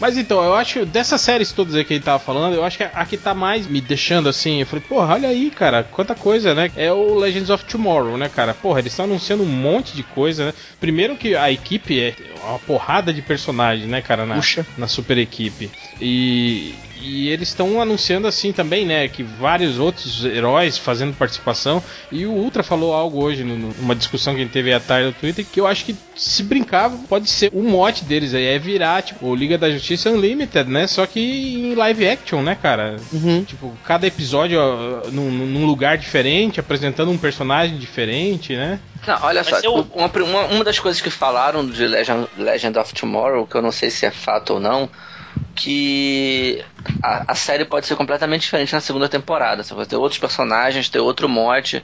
Mas 0.00 0.16
então, 0.16 0.42
eu 0.42 0.54
acho, 0.54 0.86
dessas 0.86 1.20
séries 1.20 1.52
todas 1.52 1.74
aí 1.74 1.84
que 1.84 1.92
ele 1.92 2.02
tava 2.02 2.18
falando, 2.18 2.54
eu 2.54 2.64
acho 2.64 2.78
que 2.78 2.84
a 2.84 3.04
que 3.04 3.18
tá 3.18 3.34
mais 3.34 3.66
me 3.66 3.82
deixando 3.82 4.30
assim, 4.30 4.60
eu 4.60 4.66
falei, 4.66 4.82
porra, 4.88 5.14
olha 5.14 5.28
aí, 5.28 5.50
cara, 5.50 5.84
quanta 5.84 6.14
coisa, 6.14 6.54
né? 6.54 6.70
É 6.74 6.90
o 6.90 7.14
Legends 7.16 7.50
of 7.50 7.66
Tomorrow, 7.66 8.16
né, 8.16 8.30
cara? 8.30 8.54
Porra, 8.54 8.78
eles 8.78 8.92
estão 8.92 9.04
anunciando 9.04 9.42
um 9.42 9.46
monte 9.46 9.94
de 9.94 10.02
coisa, 10.02 10.46
né? 10.46 10.54
Primeiro 10.80 11.16
que 11.16 11.36
a 11.36 11.52
equipe 11.52 12.00
é 12.00 12.14
uma 12.42 12.58
porrada 12.60 13.12
de 13.12 13.20
personagens, 13.20 13.86
né, 13.86 14.00
cara, 14.00 14.24
na, 14.24 14.36
Puxa. 14.36 14.66
na 14.78 14.88
super 14.88 15.18
equipe. 15.18 15.70
E, 16.00 16.74
e 17.00 17.28
eles 17.28 17.48
estão 17.48 17.80
anunciando 17.80 18.26
assim 18.26 18.52
também, 18.52 18.84
né, 18.86 19.08
que 19.08 19.22
vários 19.22 19.78
outros 19.78 20.24
heróis 20.24 20.76
fazendo 20.78 21.14
participação. 21.16 21.82
E 22.10 22.26
o 22.26 22.32
Ultra 22.32 22.62
falou 22.62 22.92
algo 22.94 23.22
hoje 23.22 23.42
numa 23.44 23.94
discussão 23.94 24.34
que 24.34 24.40
a 24.40 24.44
gente 24.44 24.52
teve 24.52 24.72
à 24.72 24.80
tarde 24.80 25.06
no 25.08 25.12
Twitter 25.12 25.44
que 25.50 25.60
eu 25.60 25.66
acho 25.66 25.84
que 25.84 25.96
se 26.14 26.42
brincar 26.42 26.90
pode 27.08 27.28
ser 27.28 27.50
o 27.52 27.62
mote 27.62 28.04
deles 28.04 28.34
aí 28.34 28.44
é 28.44 28.58
virar 28.58 29.02
tipo 29.02 29.26
o 29.26 29.34
Liga 29.34 29.56
da 29.56 29.70
Justiça 29.70 30.10
Unlimited, 30.10 30.68
né? 30.70 30.86
Só 30.86 31.06
que 31.06 31.20
em 31.20 31.74
live 31.74 32.08
action, 32.08 32.42
né, 32.42 32.56
cara? 32.60 32.96
Uhum. 33.12 33.44
Tipo, 33.44 33.72
cada 33.84 34.06
episódio 34.06 34.58
ó, 34.60 35.08
num, 35.10 35.30
num 35.30 35.66
lugar 35.66 35.96
diferente, 35.98 36.60
apresentando 36.60 37.10
um 37.10 37.18
personagem 37.18 37.78
diferente, 37.78 38.54
né? 38.54 38.78
Não, 39.06 39.18
olha 39.22 39.40
Mas 39.44 39.48
só, 39.48 39.66
eu- 39.66 39.86
uma, 39.94 40.06
uma, 40.08 40.46
uma 40.46 40.64
das 40.64 40.78
coisas 40.78 41.00
que 41.00 41.10
falaram 41.10 41.66
de 41.66 41.86
Legend, 41.86 42.28
Legend 42.36 42.78
of 42.78 42.92
Tomorrow, 42.92 43.46
que 43.46 43.54
eu 43.56 43.62
não 43.62 43.72
sei 43.72 43.88
se 43.90 44.04
é 44.04 44.10
fato 44.10 44.54
ou 44.54 44.60
não, 44.60 44.88
que 45.54 46.64
a, 47.02 47.32
a 47.32 47.34
série 47.34 47.64
pode 47.64 47.86
ser 47.86 47.96
completamente 47.96 48.42
diferente 48.42 48.72
na 48.72 48.80
segunda 48.80 49.08
temporada. 49.08 49.62
Você 49.62 49.74
vai 49.74 49.86
ter 49.86 49.96
outros 49.96 50.18
personagens, 50.18 50.88
ter 50.88 51.00
outro 51.00 51.28
mote, 51.28 51.82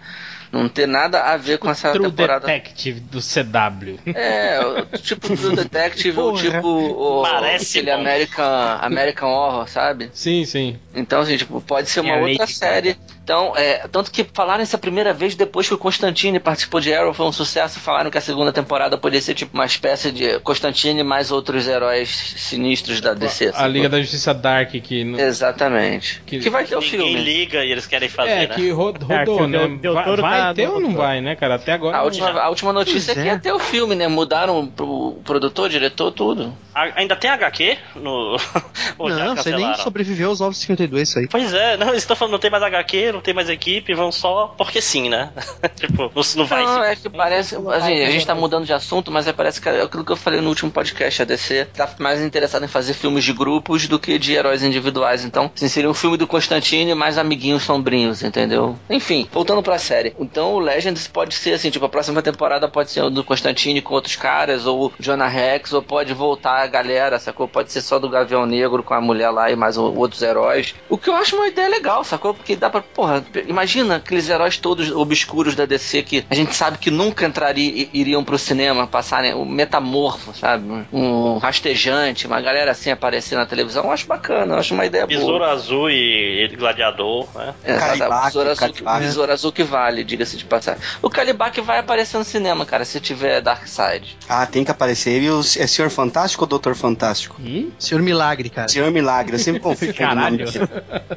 não 0.52 0.68
ter 0.68 0.86
nada 0.86 1.20
a 1.22 1.36
ver 1.36 1.58
com 1.58 1.70
essa 1.70 1.92
True 1.92 2.06
temporada. 2.06 2.46
Detective 2.46 3.00
do 3.00 3.18
CW. 3.20 3.98
É, 4.14 4.60
tipo 4.98 5.36
True 5.36 5.56
Detective 5.56 6.18
ou 6.18 6.36
tipo 6.36 6.68
o, 6.68 7.22
Parece 7.22 7.78
aquele 7.78 7.94
bom. 7.94 8.00
American, 8.00 8.78
American 8.80 9.28
Horror, 9.30 9.68
sabe? 9.68 10.10
Sim, 10.12 10.44
sim. 10.44 10.78
Então, 10.94 11.20
assim, 11.20 11.36
tipo, 11.36 11.60
pode 11.60 11.88
ser 11.90 12.00
É 12.00 12.02
uma 12.02 12.14
a 12.14 12.18
outra 12.18 12.46
série. 12.46 12.96
Então, 13.22 13.56
é, 13.56 13.88
tanto 13.88 14.12
que 14.12 14.24
falaram 14.32 14.62
isso 14.62 14.76
a 14.76 14.78
primeira 14.78 15.12
vez 15.12 15.34
depois 15.34 15.66
que 15.66 15.74
o 15.74 15.78
Constantine 15.78 16.38
participou 16.38 16.80
de 16.80 16.94
Arrow, 16.94 17.12
foi 17.12 17.26
um 17.26 17.32
sucesso. 17.32 17.80
Falaram 17.80 18.08
que 18.08 18.16
a 18.16 18.20
segunda 18.20 18.52
temporada 18.52 18.96
podia 18.96 19.20
ser 19.20 19.34
tipo 19.34 19.52
uma 19.52 19.66
espécie 19.66 20.12
de 20.12 20.38
Constantine 20.40 21.02
mais 21.02 21.32
outros 21.32 21.66
heróis 21.66 22.08
sinistros 22.36 23.00
da 23.00 23.14
DC. 23.14 23.52
A 23.56 23.60
sacou? 23.60 23.72
Liga 23.72 23.88
da 23.88 24.00
Justiça 24.00 24.34
Dark 24.34 24.70
que 24.70 25.04
no- 25.04 25.18
Exatamente. 25.20 26.22
Que- 26.26 26.38
Que, 26.40 26.50
vai 26.50 26.64
ter 26.64 26.76
o 26.76 26.80
Ninguém 26.80 26.90
filme. 26.98 27.14
liga 27.22 27.64
e 27.64 27.72
eles 27.72 27.86
querem 27.86 28.08
fazer, 28.08 28.30
É, 28.30 28.46
né? 28.48 28.54
que 28.54 28.70
ro- 28.70 28.94
É, 29.08 29.18
rodou, 29.18 29.38
que 29.38 29.46
né? 29.46 29.58
Del- 29.58 29.76
Del 29.78 29.94
vai 29.94 30.14
vai 30.16 30.54
ter 30.54 30.68
ou 30.68 30.80
não 30.80 30.94
vai, 30.94 31.20
né, 31.20 31.34
cara? 31.36 31.54
Até 31.56 31.72
agora. 31.72 31.96
A 31.96 31.98
não. 32.00 32.04
última, 32.06 32.30
a 32.40 32.48
última 32.48 32.72
notícia 32.72 33.14
Pois 33.14 33.18
é 33.18 33.22
que 33.22 33.28
é. 33.28 33.32
ia 33.32 33.38
ter 33.38 33.52
o 33.52 33.58
filme, 33.58 33.94
né? 33.94 34.06
Mudaram 34.08 34.66
pro 34.66 35.18
produtor, 35.24 35.68
diretor, 35.68 36.10
tudo. 36.12 36.52
A- 36.74 36.92
ainda 37.00 37.16
tem 37.16 37.30
HQ 37.30 37.78
no. 37.96 38.36
Não, 38.98 39.36
você 39.36 39.50
nem 39.54 39.74
sobreviveu 39.76 40.30
aos 40.30 40.40
952 40.40 41.08
isso 41.08 41.18
aí. 41.18 41.26
Pois 41.28 41.52
é, 41.52 41.76
não, 41.76 41.88
eles 41.88 42.02
estão 42.02 42.16
falando, 42.16 42.32
não 42.32 42.38
tem 42.38 42.50
mais 42.50 42.62
HQ, 42.62 43.12
não 43.12 43.20
tem 43.20 43.34
mais 43.34 43.48
equipe, 43.48 43.92
vão 43.94 44.10
só 44.10 44.48
porque 44.58 44.80
sim, 44.80 45.08
né? 45.08 45.30
tipo, 45.76 46.02
não, 46.14 46.22
não 46.36 46.44
vai 46.46 46.62
Não, 46.64 46.84
é 46.84 46.96
que 46.96 47.08
parece. 47.08 47.54
Assim, 47.56 48.02
a 48.02 48.10
gente 48.10 48.26
tá 48.26 48.34
mudando 48.34 48.64
de 48.64 48.72
assunto, 48.72 49.10
mas 49.10 49.26
é, 49.26 49.32
parece 49.32 49.60
que 49.60 49.68
é 49.68 49.82
aquilo 49.82 50.04
que 50.04 50.12
eu 50.12 50.16
falei 50.16 50.40
no 50.40 50.48
último 50.48 50.70
podcast. 50.70 51.22
A 51.22 51.24
DC 51.24 51.66
tá 51.74 51.88
mais 51.98 52.20
interessada 52.20 52.64
em 52.64 52.68
fazer 52.68 52.94
filmes 52.94 53.24
de 53.24 53.32
grupos 53.46 53.86
do 53.86 53.96
que 53.96 54.18
de 54.18 54.32
heróis 54.34 54.64
individuais. 54.64 55.24
Então, 55.24 55.48
assim, 55.54 55.68
seria 55.68 55.88
um 55.88 55.94
filme 55.94 56.16
do 56.16 56.26
Constantine 56.26 56.92
mais 56.96 57.16
amiguinhos 57.16 57.62
sombrinhos, 57.62 58.20
entendeu? 58.24 58.76
Enfim, 58.90 59.28
voltando 59.32 59.62
pra 59.62 59.78
série. 59.78 60.12
Então, 60.18 60.54
o 60.54 60.58
Legends 60.58 61.06
pode 61.06 61.32
ser 61.34 61.52
assim: 61.52 61.70
tipo, 61.70 61.84
a 61.84 61.88
próxima 61.88 62.20
temporada 62.20 62.66
pode 62.68 62.90
ser 62.90 63.02
o 63.02 63.08
do 63.10 63.22
Constantine 63.22 63.80
com 63.80 63.94
outros 63.94 64.16
caras, 64.16 64.66
ou 64.66 64.92
Jonah 64.98 65.28
Rex, 65.28 65.72
ou 65.72 65.80
pode 65.80 66.12
voltar 66.12 66.62
a 66.62 66.66
galera, 66.66 67.20
sacou? 67.20 67.46
Pode 67.46 67.70
ser 67.70 67.82
só 67.82 68.00
do 68.00 68.08
Gavião 68.08 68.44
Negro 68.46 68.82
com 68.82 68.94
a 68.94 69.00
mulher 69.00 69.30
lá 69.30 69.48
e 69.48 69.54
mais 69.54 69.76
o- 69.78 69.94
outros 69.94 70.22
heróis. 70.22 70.74
O 70.88 70.98
que 70.98 71.08
eu 71.08 71.14
acho 71.14 71.36
uma 71.36 71.46
ideia 71.46 71.68
legal, 71.68 72.02
sacou? 72.02 72.34
Porque 72.34 72.56
dá 72.56 72.68
pra. 72.68 72.80
Porra, 72.82 73.24
imagina 73.46 73.96
aqueles 73.96 74.28
heróis 74.28 74.56
todos 74.56 74.90
obscuros 74.90 75.54
da 75.54 75.66
DC 75.66 76.02
que 76.02 76.24
a 76.28 76.34
gente 76.34 76.52
sabe 76.56 76.78
que 76.78 76.90
nunca 76.90 77.24
entraria, 77.26 77.88
iriam 77.92 78.24
pro 78.24 78.36
cinema, 78.38 78.86
passarem 78.88 79.34
o 79.34 79.44
metamorfo, 79.44 80.34
sabe? 80.34 80.66
Um 80.92 81.38
rastejante, 81.38 82.26
uma 82.26 82.40
galera 82.40 82.72
assim 82.72 82.90
aparecer 82.90 83.35
na 83.36 83.46
televisão. 83.46 83.84
Eu 83.84 83.90
acho 83.92 84.06
bacana, 84.06 84.54
eu 84.54 84.58
acho 84.58 84.74
uma 84.74 84.84
ideia 84.86 85.06
Besouro 85.06 85.38
boa. 85.38 85.50
Azul 85.52 85.90
e, 85.90 86.44
e 86.44 86.56
Gladiador, 86.56 87.26
né? 87.34 87.54
É, 87.64 87.78
Besouro 87.78 88.50
azul. 88.50 88.74
Besouro 89.00 89.32
azul 89.32 89.52
que 89.52 89.62
vale, 89.62 90.04
diga-se 90.04 90.36
de 90.36 90.44
passagem. 90.44 90.80
O 91.02 91.08
Calibac 91.10 91.60
vai 91.60 91.78
aparecer 91.78 92.18
no 92.18 92.24
cinema, 92.24 92.64
cara, 92.66 92.84
se 92.84 92.98
tiver 93.00 93.40
Darkseid. 93.40 94.16
Ah, 94.28 94.46
tem 94.46 94.64
que 94.64 94.70
aparecer. 94.70 95.10
Ele 95.10 95.30
o- 95.30 95.40
é 95.40 95.66
Senhor 95.66 95.90
Fantástico 95.90 96.44
ou 96.44 96.48
Doutor 96.48 96.74
Fantástico? 96.74 97.40
Senhor 97.78 98.00
Milagre, 98.02 98.48
cara. 98.50 98.68
Senhor 98.68 98.90
Milagre, 98.90 99.34
eu 99.34 99.38
sempre 99.38 99.60
confundo 99.60 99.94
Caralho. 99.94 100.46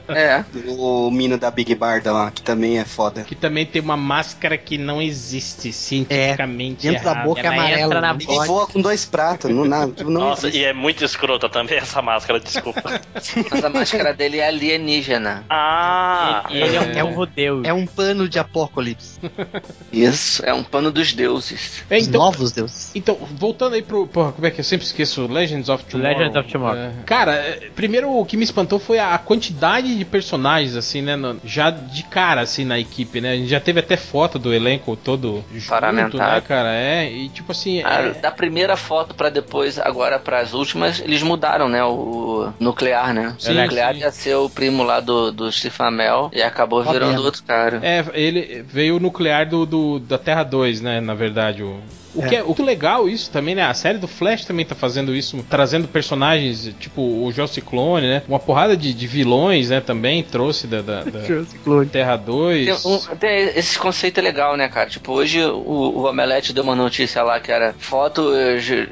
É. 0.08 0.44
O 0.68 1.10
mina 1.12 1.38
da 1.38 1.52
Big 1.52 1.74
Barda 1.76 2.12
lá, 2.12 2.32
que 2.32 2.42
também 2.42 2.80
é 2.80 2.86
foda. 2.86 3.24
Que 3.24 3.36
também 3.36 3.66
tem 3.66 3.82
uma 3.82 3.98
máscara 3.98 4.58
que 4.58 4.78
não 4.78 5.02
existe 5.02 5.72
cientificamente. 5.72 6.88
dentro 6.88 7.04
da 7.06 7.16
boca 7.16 7.42
Ela 7.42 7.54
amarela. 7.54 7.82
entra 7.82 8.02
na 8.02 8.14
né? 8.14 8.20
Ele 8.28 8.46
voa 8.48 8.68
com 8.68 8.82
dois 8.82 9.06
pratos, 9.06 9.50
não, 9.52 9.66
não, 9.66 9.88
não 9.88 10.12
Nossa, 10.12 10.48
existe. 10.48 10.62
e 10.62 10.66
é 10.66 10.74
muito 10.74 11.04
escrota 11.04 11.50
também 11.50 11.78
essa 11.78 12.02
máscara, 12.14 12.40
desculpa. 12.40 12.82
Mas 13.52 13.64
a 13.64 13.70
máscara 13.70 14.14
dele 14.14 14.38
é 14.40 14.48
alienígena. 14.48 15.44
ah! 15.50 16.46
E 16.50 16.58
ele 16.62 16.76
é 16.76 16.82
um, 16.82 16.92
é 17.00 17.04
um 17.04 17.14
rodeu. 17.14 17.62
É 17.64 17.74
um 17.74 17.86
pano 17.86 18.28
de 18.28 18.40
apocalipse. 18.40 19.20
Isso, 19.92 20.44
é 20.46 20.54
um 20.54 20.64
pano 20.64 20.92
dos 20.92 21.14
deuses. 21.14 21.84
É, 21.90 21.98
Os 21.98 22.08
então, 22.08 22.22
novos 22.22 22.52
deuses. 22.52 22.92
Então, 22.96 23.16
voltando 23.34 23.74
aí 23.76 23.82
pro. 23.82 24.08
Porra, 24.08 24.32
como 24.32 24.46
é 24.48 24.52
que 24.52 24.60
eu 24.60 24.64
sempre 24.64 24.86
esqueço? 24.86 25.28
Legends 25.28 25.70
of 25.70 25.84
Tomorrow. 25.86 26.18
Legends 26.18 26.36
of 26.36 26.52
Tomorrow. 26.52 26.78
É. 26.80 26.92
Cara, 27.06 27.34
é, 27.36 27.70
primeiro 27.76 28.10
o 28.12 28.26
que 28.26 28.38
me 28.38 28.44
espantou 28.44 28.80
foi 28.80 29.00
a 29.00 29.18
quantidade 29.18 29.96
de 29.98 30.06
personagens, 30.06 30.76
assim, 30.76 31.02
né? 31.02 31.16
no- 31.16 31.40
já 31.44 31.70
de 31.70 32.04
cara, 32.04 32.42
assim, 32.42 32.66
na 32.66 32.80
equipe, 32.80 33.20
né? 33.22 33.32
A 33.32 33.36
gente 33.36 33.50
já 33.50 33.60
teve 33.60 33.80
até 33.80 33.98
foto 33.98 34.38
do 34.40 34.54
elenco 34.54 34.96
todo 34.96 35.44
junto, 35.54 36.18
né, 36.18 36.42
cara? 36.42 36.74
É, 36.74 37.10
e 37.12 37.30
tipo 37.30 37.52
assim. 37.52 37.82
Ah, 37.84 38.02
é- 38.02 38.14
Da 38.14 38.32
primeira 38.32 38.76
foto 38.78 39.16
pra 39.16 39.30
depois, 39.30 39.80
agora 39.80 40.20
pras 40.20 40.54
últimas, 40.54 41.00
eles 41.00 41.22
mudaram, 41.24 41.68
né? 41.70 41.84
O 41.84 41.99
nuclear, 42.60 43.14
né? 43.14 43.36
Sim, 43.40 43.52
o 43.52 43.62
nuclear 43.62 43.94
sim. 43.94 44.00
ia 44.02 44.12
ser 44.12 44.36
o 44.36 44.50
primo 44.50 44.84
lá 44.84 45.00
do, 45.00 45.32
do 45.32 45.50
Amell 45.80 46.30
e 46.34 46.42
acabou 46.42 46.82
Uma 46.82 46.92
virando 46.94 47.24
outro 47.24 47.44
cara. 47.44 47.80
É, 47.84 48.04
ele 48.14 48.64
veio 48.64 48.98
o 48.98 49.00
nuclear 49.00 49.48
do, 49.48 49.66
do- 49.66 50.00
da 50.00 50.18
Terra 50.18 50.44
2, 50.44 50.82
né? 50.82 51.00
Na 51.02 51.14
verdade. 51.14 51.64
O, 51.64 51.80
o, 52.16 52.24
É. 52.24 52.28
que 52.30 52.36
é 52.36 52.44
o 52.44 52.54
que 52.56 52.62
legal 52.62 53.08
isso 53.08 53.30
também, 53.32 53.56
né? 53.56 53.64
A 53.64 53.74
série 53.74 53.98
do 53.98 54.08
Flash 54.08 54.46
também 54.46 54.66
tá 54.66 54.76
fazendo 54.76 55.16
isso, 55.16 55.44
trazendo 55.50 55.88
personagens 55.88 56.74
tipo 56.80 57.02
o 57.02 57.32
Joe 57.32 57.48
Ciclone, 57.48 58.08
né? 58.08 58.24
Uma 58.28 58.40
porrada 58.40 58.76
de, 58.76 58.94
de 58.94 59.08
vilões, 59.08 59.70
né? 59.70 59.80
Também 59.82 60.24
trouxe 60.24 60.68
da, 60.68 60.82
da- 60.82 61.04
da 61.04 61.20
Terra 61.92 62.16
2. 62.18 62.66
Tem, 62.82 62.92
um- 62.92 63.16
tem 63.18 63.40
esse 63.56 63.78
conceito 63.78 64.18
é 64.20 64.22
legal, 64.22 64.56
né, 64.58 64.68
cara? 64.68 64.90
Tipo, 64.90 65.14
hoje 65.14 65.44
o, 65.44 65.58
o 66.00 66.06
Omelete 66.10 66.54
deu 66.54 66.64
uma 66.64 66.76
notícia 66.76 67.22
lá 67.24 67.40
que 67.40 67.52
era 67.52 67.74
fotos 67.78 68.34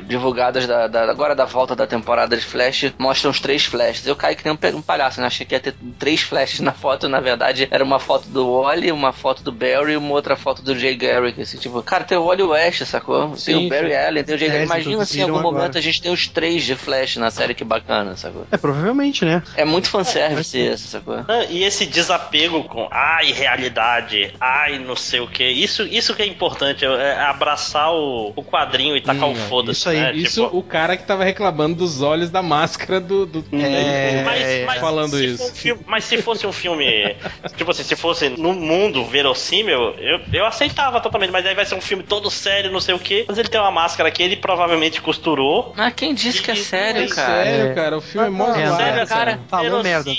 divulgadas 0.07 0.67
da, 0.67 0.87
da- 0.87 1.09
agora 1.09 1.35
da 1.35 1.45
volta 1.45 1.75
da 1.75 1.87
temporada 1.87 2.35
de 2.35 2.43
Flash, 2.43 2.93
mostram 2.97 3.31
os 3.31 3.39
três 3.39 3.65
flashes. 3.65 4.05
Eu 4.05 4.15
caí 4.15 4.35
que 4.35 4.43
nem 4.45 4.53
um, 4.53 4.77
um 4.77 4.81
palhaço, 4.81 5.19
né? 5.21 5.27
Achei 5.27 5.45
que 5.45 5.55
ia 5.55 5.59
ter 5.59 5.73
três 5.97 6.21
flashes 6.21 6.59
na 6.59 6.71
foto, 6.71 7.07
na 7.09 7.19
verdade 7.19 7.67
era 7.71 7.83
uma 7.83 7.99
foto 7.99 8.27
do 8.29 8.61
Wally, 8.61 8.91
uma 8.91 9.11
foto 9.11 9.43
do 9.43 9.51
Barry 9.51 9.93
e 9.93 9.97
uma 9.97 10.11
outra 10.13 10.35
foto 10.35 10.61
do 10.61 10.77
Jay 10.77 10.95
Garrick. 10.95 11.41
Assim, 11.41 11.57
tipo, 11.57 11.81
cara, 11.83 12.03
tem 12.03 12.17
o 12.17 12.25
Wally 12.25 12.43
West, 12.43 12.83
sacou? 12.85 13.06
Tem 13.15 13.37
Sim, 13.37 13.65
o 13.65 13.69
Barry 13.69 13.89
sim. 13.91 13.95
Allen, 13.95 14.23
tem 14.23 14.35
o 14.35 14.37
Jay 14.37 14.49
É, 14.49 14.63
Imagina 14.63 14.75
se 14.75 14.79
em 14.79 14.91
introduziram 14.91 15.27
algum 15.35 15.39
agora. 15.39 15.57
momento 15.57 15.77
a 15.77 15.81
gente 15.81 16.01
tem 16.01 16.11
os 16.11 16.27
três 16.27 16.63
de 16.63 16.75
Flash 16.75 17.15
na 17.17 17.31
série, 17.31 17.53
que 17.53 17.63
bacana, 17.63 18.15
sacou? 18.15 18.45
É, 18.51 18.57
provavelmente, 18.57 19.23
né? 19.25 19.41
É 19.55 19.63
muito 19.65 19.89
fanservice 19.89 20.57
esse, 20.57 20.87
sacou? 20.87 21.23
Ah, 21.27 21.45
E 21.49 21.63
esse 21.63 21.85
desapego 21.85 22.63
com 22.65 22.87
ai, 22.91 23.31
realidade, 23.31 24.33
ai, 24.39 24.79
não 24.79 24.95
sei 24.95 25.19
o 25.19 25.27
que. 25.27 25.43
Isso, 25.47 25.83
isso 25.83 26.13
que 26.15 26.21
é 26.21 26.25
importante, 26.25 26.85
é 26.85 27.19
abraçar 27.21 27.91
o, 27.93 28.33
o 28.35 28.43
quadrinho 28.43 28.95
e 28.95 29.01
tacar 29.01 29.27
Hum, 29.29 29.31
o 29.31 29.35
foda-se. 29.35 29.79
isso 29.79 29.89
aí, 29.89 29.97
né? 29.99 30.13
Isso, 30.15 30.43
Tipo, 30.43 30.57
o 30.57 30.63
cara 30.63 30.95
que 30.97 31.03
tava 31.05 31.23
reclamando 31.23 31.75
dos 31.75 32.01
olhos 32.01 32.29
da 32.29 32.41
máscara 32.41 32.99
do. 32.99 33.25
do 33.25 33.43
É, 33.53 34.23
mas, 34.23 34.65
mas 34.65 34.79
falando 34.81 35.15
se 35.17 35.25
isso. 35.25 35.43
um 35.43 35.55
filme- 35.55 35.81
mas 35.85 36.03
se 36.03 36.21
fosse 36.21 36.45
um 36.47 36.51
filme. 36.51 37.15
tipo 37.55 37.71
assim, 37.71 37.83
se 37.83 37.95
fosse 37.95 38.29
no 38.29 38.53
mundo 38.53 39.05
verossímil, 39.05 39.93
eu, 39.99 40.19
eu 40.33 40.45
aceitava 40.45 40.99
totalmente. 40.99 41.31
Mas 41.31 41.45
aí 41.45 41.55
vai 41.55 41.65
ser 41.65 41.75
um 41.75 41.81
filme 41.81 42.03
todo 42.03 42.29
sério, 42.29 42.71
não 42.71 42.79
sei 42.79 42.95
o 42.97 42.99
que. 42.99 43.25
Mas 43.27 43.37
ele 43.37 43.47
tem 43.47 43.59
uma 43.59 43.71
máscara 43.71 44.11
que 44.11 44.21
ele 44.21 44.35
provavelmente 44.35 45.01
costurou. 45.01 45.73
Mas 45.75 45.93
quem 45.93 46.13
disse 46.13 46.41
que 46.41 46.51
é 46.51 46.55
sério, 46.55 47.03
é 47.03 47.07
cara? 47.07 47.43
Sério, 47.43 47.75
cara, 47.75 47.97
o 47.97 48.01
filme 48.01 48.27
é 48.27 48.29
mó 48.29 48.49
É, 48.55 48.75
sério, 48.75 49.07
cara. 49.07 49.39
Falou 49.47 49.83
merda, 49.83 50.11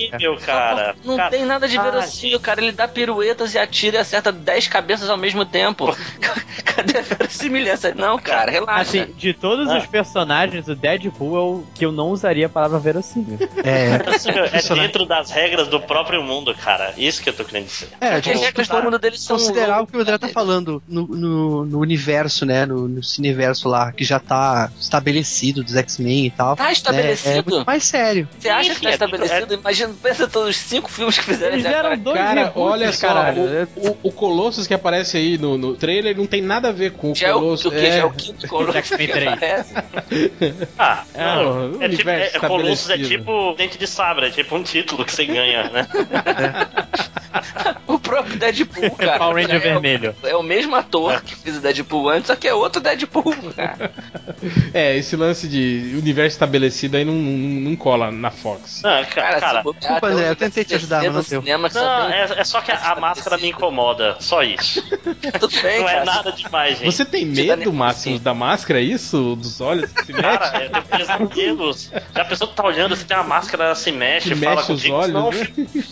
cara. 0.45 0.95
Não 1.05 1.17
Cara, 1.17 1.31
tem 1.31 1.45
nada 1.45 1.69
de 1.69 1.79
verossímil, 1.79 2.41
cara. 2.41 2.61
Ele 2.61 2.73
dá 2.73 2.87
piruetas 2.89 3.55
e 3.55 3.59
atira 3.59 3.97
e 3.97 4.01
acerta 4.01 4.31
10 4.33 4.69
cabeças 4.69 5.11
ao 5.11 5.17
mesmo 5.17 5.45
tempo. 5.45 5.95
Cadê 6.65 6.99
a 6.99 7.03
verossimilhança? 7.03 7.93
Não, 7.95 8.19
cara, 8.19 8.51
relaxa. 8.51 8.81
Assim, 8.83 9.13
de 9.17 9.33
todos 9.35 9.69
Ah. 9.69 9.79
os 9.79 9.87
personagens, 9.87 10.69
o 10.69 10.75
Deadpool 10.75 11.37
é 11.37 11.41
o 11.41 11.65
que 11.75 11.85
eu 11.85 11.93
não 11.93 12.11
usaria 12.11 12.47
a 12.47 12.49
palavra 12.49 12.79
verossímil. 12.79 13.39
É, 13.65 14.59
É 14.59 14.75
dentro 14.75 15.05
das 15.07 15.31
regras 15.31 15.69
do 15.69 15.81
próprio 15.81 16.23
mundo, 16.23 16.55
cara. 16.55 16.93
Isso 16.97 17.23
que 17.23 17.29
eu 17.29 17.33
tô 17.33 17.45
querendo 17.45 17.67
dizer. 17.67 17.89
é, 18.01 18.13
Porque 18.15 18.31
as 18.31 18.35
tipo, 18.37 18.45
regras 18.47 18.69
do 18.69 18.83
mundo 18.83 18.99
deles 18.99 19.21
são 19.21 19.37
considerar 19.37 19.83
o 19.83 19.87
que 19.87 19.97
o 19.97 20.01
André 20.01 20.19
tá 20.19 20.29
falando 20.29 20.83
no, 20.89 21.07
no, 21.07 21.65
no 21.65 21.79
universo, 21.81 22.47
né? 22.47 22.65
No, 22.69 22.87
no 22.87 23.03
cineverso 23.03 23.69
lá, 23.69 23.91
que 23.93 24.05
já 24.05 24.19
tá 24.21 24.71
estabelecido 24.79 25.65
dos 25.65 25.75
X-Men 25.75 26.27
e 26.27 26.31
tal. 26.31 26.55
Tá 26.57 26.65
né, 26.65 26.69
É, 26.71 26.73
estabelecido? 26.73 27.51
muito 27.51 27.67
mais 27.67 27.85
sério. 27.85 28.29
Você 28.39 28.49
acha 28.49 28.75
que 28.75 28.83
tá 28.83 28.91
é- 28.91 28.93
estabelecido? 28.93 29.55
Imagina, 29.55 29.95
pensa 30.03 30.29
todos 30.29 30.51
os 30.51 30.57
cinco 30.57 30.91
filmes 30.91 31.17
que 31.19 31.25
fizeram 31.25 31.53
Eles 31.55 31.65
deram 31.65 31.97
dois 31.97 32.17
Cara, 32.19 32.45
reboots, 32.45 32.57
olha 32.73 32.93
só, 32.93 33.07
caralho. 33.09 33.69
o, 33.77 33.89
o, 33.89 33.99
o 34.05 34.13
Colossus 34.13 34.67
que 34.67 34.75
aparece 34.75 35.17
aí 35.17 35.39
no, 35.39 35.57
no 35.57 35.75
trailer 35.75 36.17
não 36.17 36.27
tem 36.27 36.43
nada 36.43 36.69
a 36.69 36.73
ver 36.73 36.93
com 36.93 37.13
o 37.13 37.15
Já 37.15 37.29
é 37.29 37.35
o, 37.35 37.41
Colossus. 37.41 37.67
o 37.67 37.71
que? 37.71 37.87
Já 37.91 37.95
é 37.99 38.05
o 38.05 38.11
quinto 38.11 38.47
Colossus 38.49 38.77
X-Men 38.77 39.07
que 39.07 39.13
3. 39.13 39.29
aparece? 39.33 39.75
Ah, 40.79 41.05
É, 41.15 41.25
não. 41.25 41.71
o 41.79 41.83
É, 41.83 41.89
tipo, 41.89 42.09
é, 42.11 42.31
Colossus 42.39 42.91
é 42.91 42.97
estabelecido. 42.97 43.19
tipo 43.19 43.55
Dente 43.57 43.79
de 43.79 43.87
Sabre, 43.87 44.27
é 44.27 44.31
tipo 44.31 44.55
um 44.57 44.63
título 44.63 45.05
que 45.05 45.13
você 45.13 45.25
ganha, 45.25 45.71
né? 45.71 45.87
O 48.19 48.23
próprio 48.23 48.39
Deadpool, 48.39 48.91
cara. 48.97 49.19
Power 49.19 49.35
Ranger 49.37 49.55
é, 49.55 49.59
o- 49.59 49.61
vermelho. 49.61 50.17
É 50.25 50.37
o 50.37 50.43
mesmo 50.43 50.75
ator 50.75 51.21
que 51.23 51.35
fez 51.37 51.57
o 51.57 51.61
Deadpool 51.61 52.09
antes, 52.09 52.27
só 52.27 52.37
que 52.37 52.49
é 52.49 52.55
outro 52.55 52.81
Deadpool, 52.81 53.35
cara. 53.55 53.93
É, 54.73 54.97
esse 54.97 55.16
lance 55.16 55.49
de 55.49 55.95
universo 55.97 56.35
estabelecido 56.37 56.97
aí 56.97 57.04
não, 57.04 57.14
não, 57.14 57.33
não 57.71 57.76
cola 57.76 58.11
na 58.11 58.30
Fox. 58.30 58.83
Não, 58.83 59.04
ca- 59.07 59.40
cara, 59.40 59.62
bobear, 59.62 59.80
desculpa, 59.80 60.07
André, 60.09 60.30
eu 60.30 60.37
tentei 60.37 60.64
te 60.64 60.75
ajudar, 60.75 60.99
mas 61.02 61.07
não 61.07 61.12
no 61.14 61.23
deu. 61.28 61.40
cinema 61.42 61.68
que 61.68 61.75
só 61.75 61.80
não, 61.80 62.09
é, 62.11 62.23
é 62.38 62.45
só 62.45 62.61
que 62.61 62.71
a, 62.71 62.92
a 62.92 63.00
máscara 63.00 63.37
me 63.38 63.49
incomoda, 63.49 64.16
só 64.21 64.42
isso. 64.42 64.83
Tudo 65.40 65.62
bem, 65.62 65.80
Não 65.80 65.88
é 65.88 65.92
cara. 65.95 66.04
nada 66.04 66.33
demais, 66.33 66.78
gente. 66.78 66.87
Você 66.92 67.04
tem 67.04 67.25
medo, 67.26 67.73
Máximo, 67.73 68.18
da 68.18 68.33
máscara, 68.35 68.80
é 68.80 68.83
isso? 68.85 69.35
Dos 69.37 69.61
olhos 69.61 69.92
que 69.92 70.07
se 70.07 70.12
mexe? 70.12 70.23
Cara, 70.38 70.64
eu 70.64 70.71
tenho 70.71 70.85
pesadelos. 70.85 71.90
Já 72.14 72.23
a 72.23 72.25
pessoa 72.25 72.49
que 72.50 72.57
tá 72.57 72.64
olhando, 72.64 72.97
você 72.97 73.04
tem 73.04 73.16
uma 73.16 73.25
máscara, 73.25 73.64
ela 73.64 73.75
se 73.75 73.90
mexe, 73.92 74.28
Que 74.30 74.37
fala 74.37 74.57
mexe 74.57 74.73
os 74.73 74.80
contigo. 74.83 74.95
olhos, 74.97 75.14
Não, 75.14 75.30
né? 75.30 75.49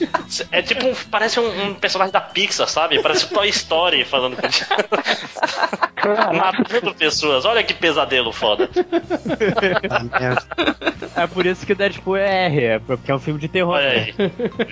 É 0.52 0.62
tipo 0.62 0.86
um. 0.86 0.94
Parece 1.10 1.40
um, 1.40 1.66
um 1.70 1.74
personagem 1.74 2.12
da 2.12 2.20
Pixar, 2.20 2.68
sabe? 2.68 3.00
Parece 3.02 3.24
o 3.24 3.28
Toy 3.28 3.48
Story 3.48 4.04
falando 4.04 4.36
contigo. 4.36 4.66
Matando 6.34 6.94
pessoas. 6.96 7.44
Olha 7.44 7.62
que 7.62 7.74
pesadelo 7.74 8.32
foda. 8.32 8.68
É 11.14 11.26
por 11.26 11.46
isso 11.46 11.66
que 11.66 11.72
o 11.72 11.76
Deadpool 11.76 12.16
é 12.16 12.46
R, 12.46 12.64
é 12.64 12.78
porque 12.78 13.10
é 13.10 13.14
um 13.14 13.18
filme 13.18 13.40
de 13.40 13.48
terror. 13.48 13.74
Olha 13.74 13.88
né? 13.88 13.94
aí. 13.94 14.14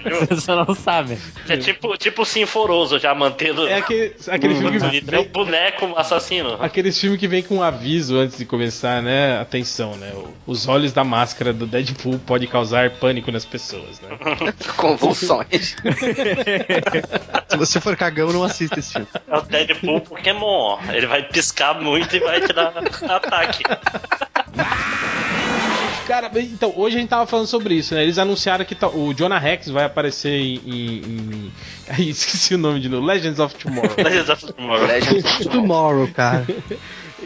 Viu? 0.05 0.27
Você 0.27 0.55
não 0.55 0.75
sabe. 0.75 1.19
É 1.49 1.57
tipo, 1.57 1.97
tipo 1.97 2.23
o 2.23 2.25
Sinforoso 2.25 2.99
já 2.99 3.15
mantendo. 3.15 3.67
É 3.67 3.79
aquele, 3.79 4.15
aquele 4.29 4.55
filme 4.55 4.79
que 4.79 5.15
É 5.15 5.21
um 5.21 5.25
boneco 5.25 5.93
assassino. 5.97 6.57
Aqueles 6.61 7.01
filmes 7.01 7.19
que 7.19 7.29
vem 7.29 7.43
com 7.43 7.57
um 7.57 7.63
aviso 7.63 8.17
antes 8.19 8.39
de 8.39 8.45
começar, 8.45 9.03
né? 9.03 9.41
Atenção, 9.41 9.97
né? 9.97 10.13
Os 10.47 10.69
olhos 10.69 10.93
da 10.93 11.05
máscara 11.05 11.53
do 11.53 11.67
Deadpool 11.67 12.19
pode 12.19 12.47
causar 12.47 12.91
pânico 12.91 13.31
nas 13.31 13.45
pessoas, 13.45 14.01
né? 14.01 14.17
Convulsões. 14.77 15.77
Se 17.49 17.57
você 17.57 17.81
for 17.81 17.97
cagão, 17.97 18.33
não 18.33 18.45
assista 18.45 18.79
esse 18.79 18.93
filme. 18.93 19.09
É 19.27 19.37
o 19.37 19.43
Deadpool 19.43 20.01
Pokémon. 20.01 20.79
Ele 20.93 21.07
vai 21.07 21.24
piscar 21.25 21.81
muito 21.81 22.15
e 22.17 22.21
vai 22.21 22.41
te 22.41 22.53
dar 22.53 22.73
ataque. 23.09 23.63
Cara, 26.07 26.31
então, 26.37 26.73
hoje 26.77 26.97
a 26.97 27.01
gente 27.01 27.09
tava 27.09 27.27
falando 27.27 27.47
sobre 27.47 27.75
isso, 27.75 27.95
né? 27.95 28.03
Eles 28.03 28.19
anunciaram 28.19 28.63
que 28.65 28.75
tá- 28.75 28.89
o 28.89 29.15
Jonah 29.15 29.39
Rex 29.39 29.71
vai 29.71 29.85
aparecer 29.85 30.33
em. 30.39 30.61
em- 30.67 30.99
em- 30.99 31.53
Aí, 31.89 32.09
esqueci 32.11 32.55
o 32.55 32.59
nome 32.59 32.79
de 32.79 32.91
novo. 32.91 33.07
Legends 33.07 33.39
of 33.39 33.55
Tomorrow. 33.55 33.95
Legends 33.97 34.29
of 34.29 34.53
Tomorrow. 34.53 34.87
Legends 34.87 35.25
of 35.25 35.49
Tomorrow. 35.49 36.09
Cara. 36.13 36.47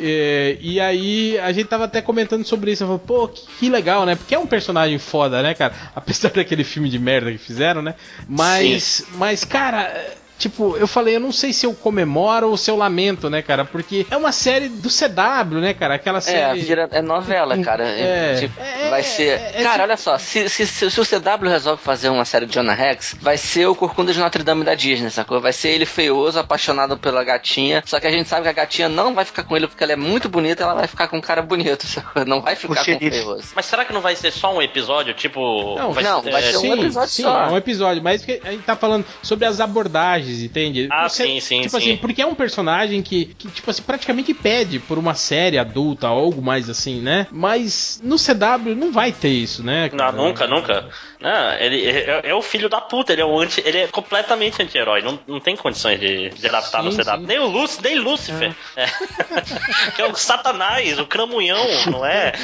É, 0.01 0.57
e 0.61 0.79
aí 0.79 1.37
a 1.41 1.51
gente 1.51 1.67
tava 1.67 1.87
até 1.87 2.01
comentando 2.01 2.45
sobre 2.45 2.71
isso. 2.71 2.85
Eu 2.85 2.87
falei, 2.87 3.03
pô, 3.05 3.27
que, 3.27 3.45
que 3.59 3.69
legal, 3.69 4.07
né? 4.07 4.15
Porque 4.15 4.33
é 4.33 4.39
um 4.39 4.47
personagem 4.47 4.97
foda, 4.97 5.43
né, 5.43 5.55
cara? 5.55 5.75
Apesar 5.93 6.31
daquele 6.31 6.63
filme 6.63 6.89
de 6.89 7.01
merda 7.01 7.33
que 7.33 7.39
fizeram, 7.39 7.83
né? 7.83 7.97
Mas, 8.29 9.05
mas 9.15 9.43
cara. 9.45 9.93
É, 10.39 10.49
Tipo, 10.49 10.77
eu 10.77 10.87
falei, 10.87 11.17
eu 11.17 11.21
não 11.21 11.33
sei 11.33 11.53
se 11.53 11.67
eu 11.67 11.75
comemoro 11.75 12.49
ou 12.51 12.57
se 12.57 12.71
eu 12.71 12.77
lamento, 12.77 13.29
né, 13.29 13.43
cara? 13.43 13.65
Porque 13.65 14.07
é 14.11 14.17
uma 14.17 14.31
série 14.33 14.69
do 14.69 14.89
CW, 14.89 15.59
né, 15.61 15.75
cara? 15.75 15.95
Aquela 15.95 16.19
É, 16.19 16.21
série. 16.21 16.61
vira, 16.61 16.89
é 16.93 17.03
novela, 17.03 17.59
cara. 17.59 17.85
É. 17.89 18.37
Tipo, 18.37 18.61
É, 18.61 18.91
vai 18.91 19.03
ser. 19.03 19.29
é, 19.41 19.53
é 19.55 19.63
cara, 19.63 19.71
tipo- 19.73 19.83
olha 19.83 19.97
só, 19.97 20.17
se, 20.19 20.49
se, 20.49 20.67
se, 20.67 20.91
se 20.91 21.01
o 21.01 21.05
CW 21.05 21.49
resolve 21.49 21.83
fazer 21.83 22.09
uma 22.09 22.25
série 22.25 22.47
de 22.47 22.55
Jonah 22.55 22.73
Rex, 22.75 23.17
vai 23.21 23.37
ser 23.37 23.67
o 23.67 23.75
Corcunda 23.75 24.13
de 24.13 24.19
Notre 24.21 24.43
Dame 24.45 24.65
da 24.65 24.75
Disney, 24.75 25.11
sacou? 25.11 25.41
Vai 25.41 25.53
ser 25.53 25.71
ele 25.71 25.85
feioso, 25.87 26.39
apaixonado 26.39 26.97
pela 26.97 27.25
gatinha. 27.25 27.83
Só 27.85 27.99
que 27.99 28.07
a 28.07 28.11
gente 28.11 28.29
sabe 28.29 28.43
que 28.45 28.49
a 28.49 28.53
gatinha 28.53 28.89
não 28.89 29.15
vai 29.15 29.25
ficar 29.25 29.43
com 29.43 29.57
ele 29.57 29.67
porque 29.67 29.83
ela 29.83 29.93
é 29.93 29.97
muito 29.97 30.29
bonita, 30.29 30.63
ela 30.63 30.75
vai 30.75 30.87
ficar 30.87 31.09
com 31.09 31.17
um 31.19 31.21
cara 31.21 31.43
bonito, 31.43 31.85
sacou? 31.89 32.25
Não 32.25 32.41
vai 32.41 32.55
ficar 32.55 32.85
com 32.85 32.95
o 32.95 32.99
feioso. 32.99 33.49
Mas 33.57 33.67
será 33.67 33.85
que 33.85 33.93
não 33.93 34.01
vai 34.01 34.15
ser 34.15 34.31
só 34.31 34.55
um 34.55 34.63
episódio? 34.63 35.15
Tipo. 35.15 35.75
Não, 35.77 35.93
não, 35.95 36.23
vai 36.23 36.43
ser 36.43 36.57
um 36.59 36.61
sim, 36.61 36.73
episódio 36.73 37.09
sim, 37.11 37.23
só. 37.23 37.43
é 37.45 37.49
um 37.51 37.57
episódio, 37.57 38.03
mas 38.03 38.23
a 38.45 38.51
gente 38.51 38.63
tá 38.63 38.77
falando 38.77 39.05
sobre 39.23 39.45
as 39.47 39.59
abordagens, 39.61 40.28
entende? 40.43 40.89
Ah, 40.91 41.09
Você- 41.09 41.25
sim, 41.25 41.41
sim, 41.41 41.63
Tipo 41.63 41.71
sim. 41.71 41.77
assim, 41.93 41.97
porque 41.97 42.23
é 42.23 42.27
um 42.27 42.35
personagem 42.35 43.03
que, 43.03 43.27
que, 43.27 43.49
tipo 43.49 43.71
assim, 43.71 43.83
praticamente 43.83 44.33
pede 44.35 44.79
por 44.79 44.99
uma 44.99 45.15
série 45.15 45.59
adulta 45.59 46.09
ou 46.11 46.19
algo 46.27 46.43
mais 46.43 46.69
assim, 46.71 47.01
né? 47.01 47.27
Mas 47.31 48.01
no 48.03 48.17
CW 48.17 48.75
não 48.77 48.93
vai 48.93 49.13
ter 49.13 49.29
isso, 49.31 49.63
né? 49.65 49.91
Não, 49.93 50.13
nunca, 50.13 50.47
nunca. 50.47 50.89
Não, 51.21 51.53
ele 51.55 51.85
é, 51.87 52.21
é 52.25 52.35
o 52.35 52.43
filho 52.43 52.69
da 52.69 52.81
puta, 52.81 53.13
ele 53.13 53.23
é, 53.23 53.25
o 53.25 53.39
anti, 53.41 53.63
ele 53.65 53.79
é 53.79 53.87
completamente 53.89 54.63
anti-herói, 54.63 55.03
não, 55.03 55.19
não 55.27 55.41
tem 55.41 55.57
condições 55.57 55.99
de, 55.99 56.31
de 56.31 56.47
adaptar 56.47 56.83
no 56.83 56.93
Sim, 56.93 56.99
CW. 57.03 57.17
sim. 57.21 57.27
Nem 57.27 57.39
o 57.41 57.47
Lúcifer, 57.47 57.91
nem 57.91 57.99
Lúcifer. 58.01 58.55
É. 58.77 58.87
que 59.97 60.03
é 60.03 60.07
o 60.07 60.15
Satanás, 60.15 60.99
o 60.99 61.07
cramunhão, 61.07 61.67
não 61.91 62.05
é? 62.07 62.33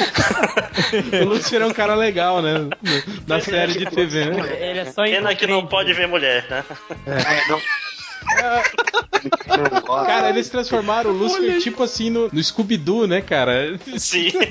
O 1.23 1.29
Lucifer 1.29 1.63
é 1.63 1.67
um 1.67 1.73
cara 1.73 1.95
legal, 1.95 2.43
né? 2.43 2.69
Na 3.27 3.41
série 3.41 3.73
de 3.75 3.87
TV, 3.87 4.27
né? 4.27 4.57
Ele 4.61 4.79
é 4.81 4.85
só 4.87 5.03
Pena 5.05 5.35
que 5.35 5.47
não 5.47 5.67
pode 5.67 5.93
ver 5.93 6.07
mulher, 6.09 6.47
né? 6.51 6.65
Cara, 10.07 10.29
eles 10.31 10.49
transformaram 10.49 11.11
o 11.11 11.15
Lucifer 11.15 11.59
tipo 11.61 11.83
assim 11.83 12.11
no, 12.11 12.29
no 12.33 12.43
Scooby-Doo, 12.43 13.07
né, 13.07 13.21
cara? 13.21 13.79
Sim. 13.97 14.33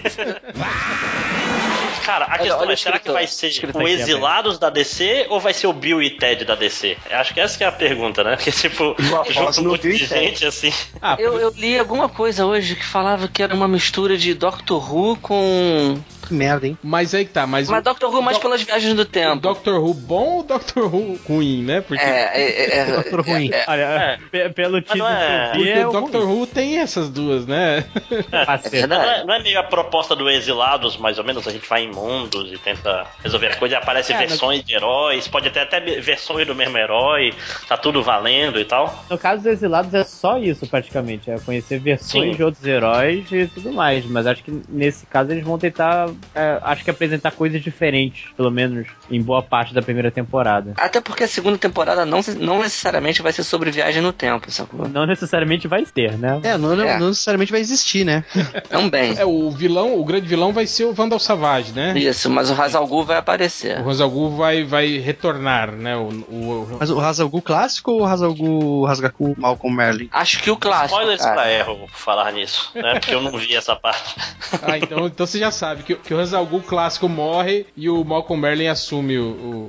Cara, 2.06 2.26
a 2.26 2.30
Olha- 2.32 2.38
questão 2.40 2.60
olha 2.60 2.72
é, 2.72 2.74
o 2.74 2.78
será 2.78 3.00
que 3.00 3.10
vai 3.12 3.26
ser 3.28 3.50
o 3.74 3.88
Exilados 3.88 4.60
da 4.60 4.70
DC 4.70 5.28
ou 5.30 5.40
vai 5.40 5.54
ser 5.54 5.68
o 5.68 5.74
Bill 5.74 6.02
e 6.02 6.10
Ted 6.10 6.44
da 6.44 6.54
DC? 6.54 6.98
Eu 7.10 7.18
Acho 7.18 7.34
que 7.34 7.40
essa 7.40 7.58
que 7.58 7.64
é 7.64 7.68
a 7.68 7.72
pergunta, 7.72 8.24
né? 8.26 8.36
Porque, 8.36 8.52
tipo, 8.52 8.94
junta 9.30 9.62
um 9.62 9.64
monte 9.70 9.88
de 9.90 10.06
gente, 10.06 10.46
assim. 10.46 10.74
Ah, 11.02 11.16
Eu, 11.18 11.40
eu 11.40 11.54
li 11.56 11.80
alguma 11.80 12.10
coisa 12.10 12.46
hoje 12.46 12.76
que 12.76 12.84
falava 12.86 13.30
que 13.30 13.42
era 13.42 13.56
uma 13.56 13.70
mistura 13.70 14.18
de 14.18 14.34
Doctor 14.34 14.94
Who 14.94 15.16
com. 15.22 15.98
Que 16.28 16.34
merda, 16.34 16.66
hein? 16.68 16.78
mas 16.82 17.14
aí 17.14 17.26
que 17.26 17.32
tá, 17.32 17.46
mas, 17.46 17.68
Mas 17.70 17.82
o, 17.82 17.84
Doctor 17.84 18.10
Who 18.14 18.22
mais 18.22 18.38
Doc- 18.38 18.44
pelas 18.44 18.62
viagens 18.64 18.94
do 18.94 19.04
tempo. 19.06 19.42
Doctor 19.42 19.76
Who 19.84 19.94
bom 19.94 20.38
ou 20.38 20.44
Doctor 20.44 20.94
Who 20.94 21.20
ruim, 21.28 21.64
né? 21.64 21.82
Porque, 21.82 22.02
É, 22.04 22.32
é, 22.34 22.78
é, 22.80 22.86
Doutor 22.96 23.22
Ruim. 23.28 23.50
é, 23.52 23.63
Olha, 23.68 23.82
É. 23.82 24.18
pe- 24.32 24.50
pelo 24.50 24.82
título 24.82 25.06
é- 25.08 25.52
que 25.54 25.58
eu 25.60 25.64
vi, 25.64 25.68
porque 25.70 25.80
é 25.80 25.88
o 25.88 25.92
Doctor 25.92 26.30
Who 26.30 26.48
tem 26.48 26.80
essas 26.80 27.10
duas, 27.10 27.46
né? 27.46 27.86
É 28.74 28.88
Não 28.88 29.02
é, 29.02 29.24
não 29.24 29.34
é 29.34 29.42
meio 29.42 29.60
a 29.60 29.64
proposta 29.64 30.16
do 30.16 30.30
Exilados, 30.30 30.98
mais 30.98 31.18
ou 31.18 31.24
menos? 31.24 31.48
A 31.48 31.52
gente 31.52 31.68
vai 31.68 31.84
em 31.84 31.92
mundos 31.92 32.52
e 32.52 32.58
tenta 32.58 33.06
resolver 33.24 33.48
as 33.48 33.56
coisas, 33.56 33.78
aparece 33.78 34.14
É, 34.14 34.18
mas- 34.18 34.30
versões 34.30 34.64
de 34.64 34.76
heróis, 34.76 35.28
pode 35.28 35.50
ter 35.50 35.60
até 35.62 35.80
versões 35.80 36.46
do 36.48 36.56
mesmo 36.56 36.78
herói, 36.78 37.34
tá 37.68 37.78
tudo 37.78 38.02
valendo 38.04 38.60
e 38.60 38.66
tal. 38.66 39.04
No 39.10 39.18
caso 39.18 39.44
dos 39.44 39.52
Exilados 39.54 39.94
é 39.94 40.04
só 40.04 40.38
isso, 40.38 40.68
praticamente. 40.68 41.30
É 41.30 41.38
conhecer 41.40 41.80
versões 41.80 42.32
Sim. 42.32 42.36
de 42.36 42.44
outros 42.44 42.66
heróis 42.66 43.32
e 43.32 43.48
tudo 43.48 43.72
mais. 43.74 44.06
Mas 44.06 44.28
acho 44.28 44.44
que 44.44 44.62
nesse 44.70 45.06
caso 45.06 45.32
eles 45.32 45.44
vão 45.44 45.58
tentar, 45.58 46.10
é, 46.36 46.60
acho 46.62 46.84
que 46.84 46.90
apresentar 46.90 47.32
coisas 47.32 47.62
diferentes, 47.62 48.32
pelo 48.36 48.52
menos 48.52 48.88
em 49.10 49.22
boa 49.22 49.42
parte 49.42 49.74
da 49.74 49.82
primeira 49.82 50.12
temporada. 50.12 50.74
Até 50.78 51.00
porque 51.02 51.24
a 51.24 51.28
segunda 51.28 51.58
temporada 51.58 52.06
não, 52.06 52.20
não 52.40 52.60
necessariamente 52.60 53.22
vai 53.22 53.32
ser 53.32 53.44
sobre 53.54 53.70
viagem 53.70 54.02
no 54.02 54.12
tempo, 54.12 54.50
sacou? 54.50 54.88
Não 54.90 55.06
necessariamente 55.06 55.68
vai 55.68 55.86
ter, 55.86 56.18
né? 56.18 56.40
É, 56.44 56.58
não, 56.58 56.76
não- 56.76 56.84
É. 56.84 56.98
não 56.98 57.10
necessariamente 57.10 57.52
vai 57.52 57.62
existir, 57.62 58.04
né? 58.04 58.26
Também. 58.68 59.16
É, 59.16 59.24
o 59.24 59.52
vilão, 59.52 59.96
o 60.00 60.04
grande 60.04 60.26
vilão 60.28 60.52
vai 60.52 60.66
ser 60.66 60.86
o 60.86 60.94
Vandal 60.94 61.20
Savage, 61.20 61.72
né? 61.72 61.94
Isso, 61.96 62.32
mas 62.32 62.50
o 62.50 62.60
Hazal 62.60 62.88
Ghul 62.88 63.06
vai 63.06 63.18
aparecer. 63.18 63.80
O 63.82 63.90
Hazalgu 63.92 64.32
vai, 64.36 64.64
vai 64.64 64.98
retornar, 64.98 65.72
né? 65.72 65.96
O, 65.96 66.08
o- 66.08 66.78
Mas 66.80 66.90
o 66.90 67.00
Hazalgu 67.00 67.44
clássico 67.44 67.92
ou 67.92 68.02
o 68.02 68.06
Hazalgu 68.06 68.86
Rasgaku 68.86 69.36
Malcolm 69.38 69.76
Merlin? 69.78 70.10
Acho 70.12 70.42
que 70.42 70.50
o 70.50 70.58
clássico. 70.58 70.96
Spoilers 71.00 71.22
cara. 71.22 71.34
pra 71.36 71.52
erro 71.52 71.88
falar 71.94 72.32
nisso, 72.32 72.72
né? 72.74 72.94
Porque 72.94 73.14
eu 73.14 73.22
não 73.22 73.38
vi 73.38 73.56
essa 73.56 73.76
parte. 73.76 74.16
Ah, 74.66 74.78
então, 74.78 75.08
então 75.08 75.26
você 75.26 75.40
já 75.40 75.50
sabe 75.52 75.82
que, 75.84 75.96
que 75.96 76.14
o 76.14 76.20
Hazalgu 76.20 76.62
clássico 76.62 77.10
morre 77.10 77.66
e 77.76 77.90
o 77.90 78.04
Malcolm 78.06 78.40
Merlin 78.42 78.68
assume 78.68 79.18
o, 79.18 79.24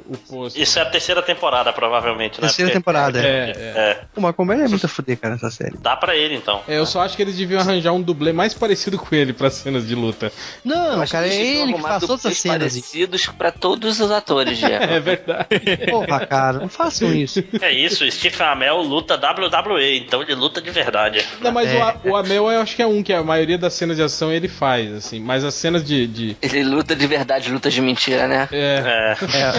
o, 0.06 0.12
o 0.12 0.18
posto. 0.18 0.60
Isso 0.60 0.78
é 0.78 0.82
a 0.82 0.84
terceira 0.84 1.22
temporada, 1.22 1.72
provavelmente, 1.72 2.34
né? 2.34 2.46
Terceira 2.46 2.70
Porque- 2.70 2.78
temporada, 2.80 3.18
é. 3.18 3.50
É, 3.56 3.73
é. 3.74 3.90
É, 3.90 4.00
O 4.16 4.20
Malcolm 4.20 4.48
Merlin 4.48 4.64
é 4.66 4.68
muito 4.68 4.86
a 4.86 4.88
fuder, 4.88 5.18
cara, 5.18 5.34
nessa 5.34 5.50
série. 5.50 5.76
dá 5.78 5.96
pra 5.96 6.16
ele 6.16 6.34
então. 6.36 6.62
É, 6.68 6.78
eu 6.78 6.86
só 6.86 7.00
acho 7.02 7.16
que 7.16 7.22
eles 7.22 7.36
deviam 7.36 7.60
arranjar 7.60 7.92
um 7.92 8.00
dublê 8.00 8.32
mais 8.32 8.54
parecido 8.54 8.98
com 8.98 9.14
ele 9.14 9.32
pra 9.32 9.50
cenas 9.50 9.86
de 9.86 9.94
luta. 9.94 10.32
Não, 10.64 11.00
Acho 11.02 11.12
cara, 11.12 11.26
é 11.28 11.34
ele 11.34 11.74
que 11.74 11.82
faz 11.82 12.04
todas 12.04 12.24
as 12.26 12.38
cenas. 12.38 12.58
parecidos 12.58 13.26
pra 13.26 13.50
todos 13.52 14.00
os 14.00 14.10
atores, 14.10 14.58
já. 14.58 14.68
É 14.94 15.00
verdade. 15.00 15.46
Porra, 15.90 16.26
cara, 16.26 16.58
não 16.58 16.68
façam 16.68 17.12
isso. 17.12 17.42
É 17.60 17.72
isso, 17.72 18.08
Stephen 18.10 18.46
Amell 18.46 18.80
luta 18.82 19.14
WWE, 19.16 19.98
então 19.98 20.22
ele 20.22 20.34
luta 20.34 20.60
de 20.60 20.70
verdade. 20.70 21.24
Não, 21.40 21.50
mas 21.52 21.68
É. 21.70 21.76
o, 21.76 21.82
A- 21.82 21.96
o 22.04 22.16
Amel 22.16 22.50
eu 22.50 22.60
acho 22.60 22.76
que 22.76 22.82
é 22.82 22.86
um 22.86 23.02
que 23.02 23.12
a 23.12 23.22
maioria 23.22 23.58
das 23.58 23.72
cenas 23.74 23.96
de 23.96 24.02
ação 24.02 24.30
ele 24.32 24.48
faz, 24.48 24.92
assim. 24.92 25.20
Mas 25.20 25.44
as 25.44 25.54
cenas 25.54 25.84
de. 25.84 26.06
de- 26.06 26.36
Ele 26.42 26.62
luta 26.64 26.94
de 26.94 27.06
verdade, 27.06 27.50
luta 27.50 27.70
de 27.70 27.80
mentira, 27.80 28.26
né? 28.28 28.48
é, 28.52 29.14
É. 29.34 29.54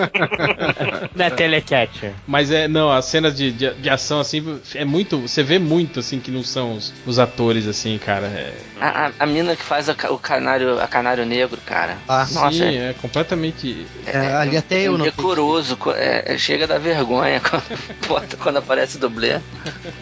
Não 1.14 1.24
é 1.26 1.30
telecatcher. 1.30 2.12
mas 2.26 2.50
é, 2.50 2.68
não, 2.68 2.90
as 2.90 3.04
cenas 3.04 3.29
de, 3.30 3.50
de, 3.52 3.74
de 3.74 3.90
ação, 3.90 4.20
assim, 4.20 4.60
é 4.74 4.84
muito. 4.84 5.18
Você 5.18 5.42
vê 5.42 5.58
muito, 5.58 6.00
assim, 6.00 6.18
que 6.20 6.30
não 6.30 6.42
são 6.42 6.74
os, 6.76 6.92
os 7.06 7.18
atores, 7.18 7.66
assim, 7.66 7.98
cara. 7.98 8.26
É, 8.26 8.52
A, 8.80 9.06
a, 9.06 9.12
a 9.20 9.26
mina 9.26 9.54
que 9.56 9.62
faz 9.62 9.88
a 9.88 9.94
o 10.10 10.18
canário, 10.18 10.80
a 10.80 10.86
canário 10.86 11.24
negro, 11.26 11.58
cara. 11.66 11.96
Ah, 12.08 12.26
Nossa, 12.30 12.52
sim, 12.52 12.64
é, 12.64 12.90
é 12.90 12.94
completamente. 12.94 13.86
É, 14.06 14.16
ali 14.34 14.56
até 14.56 14.82
eu 14.82 14.96
não. 14.98 15.04
decoroso, 15.04 15.76
co- 15.76 15.92
é, 15.92 16.24
é, 16.26 16.38
chega 16.38 16.66
da 16.66 16.78
vergonha 16.78 17.40
quando, 18.06 18.36
quando 18.38 18.56
aparece 18.58 18.98
dublê. 18.98 19.38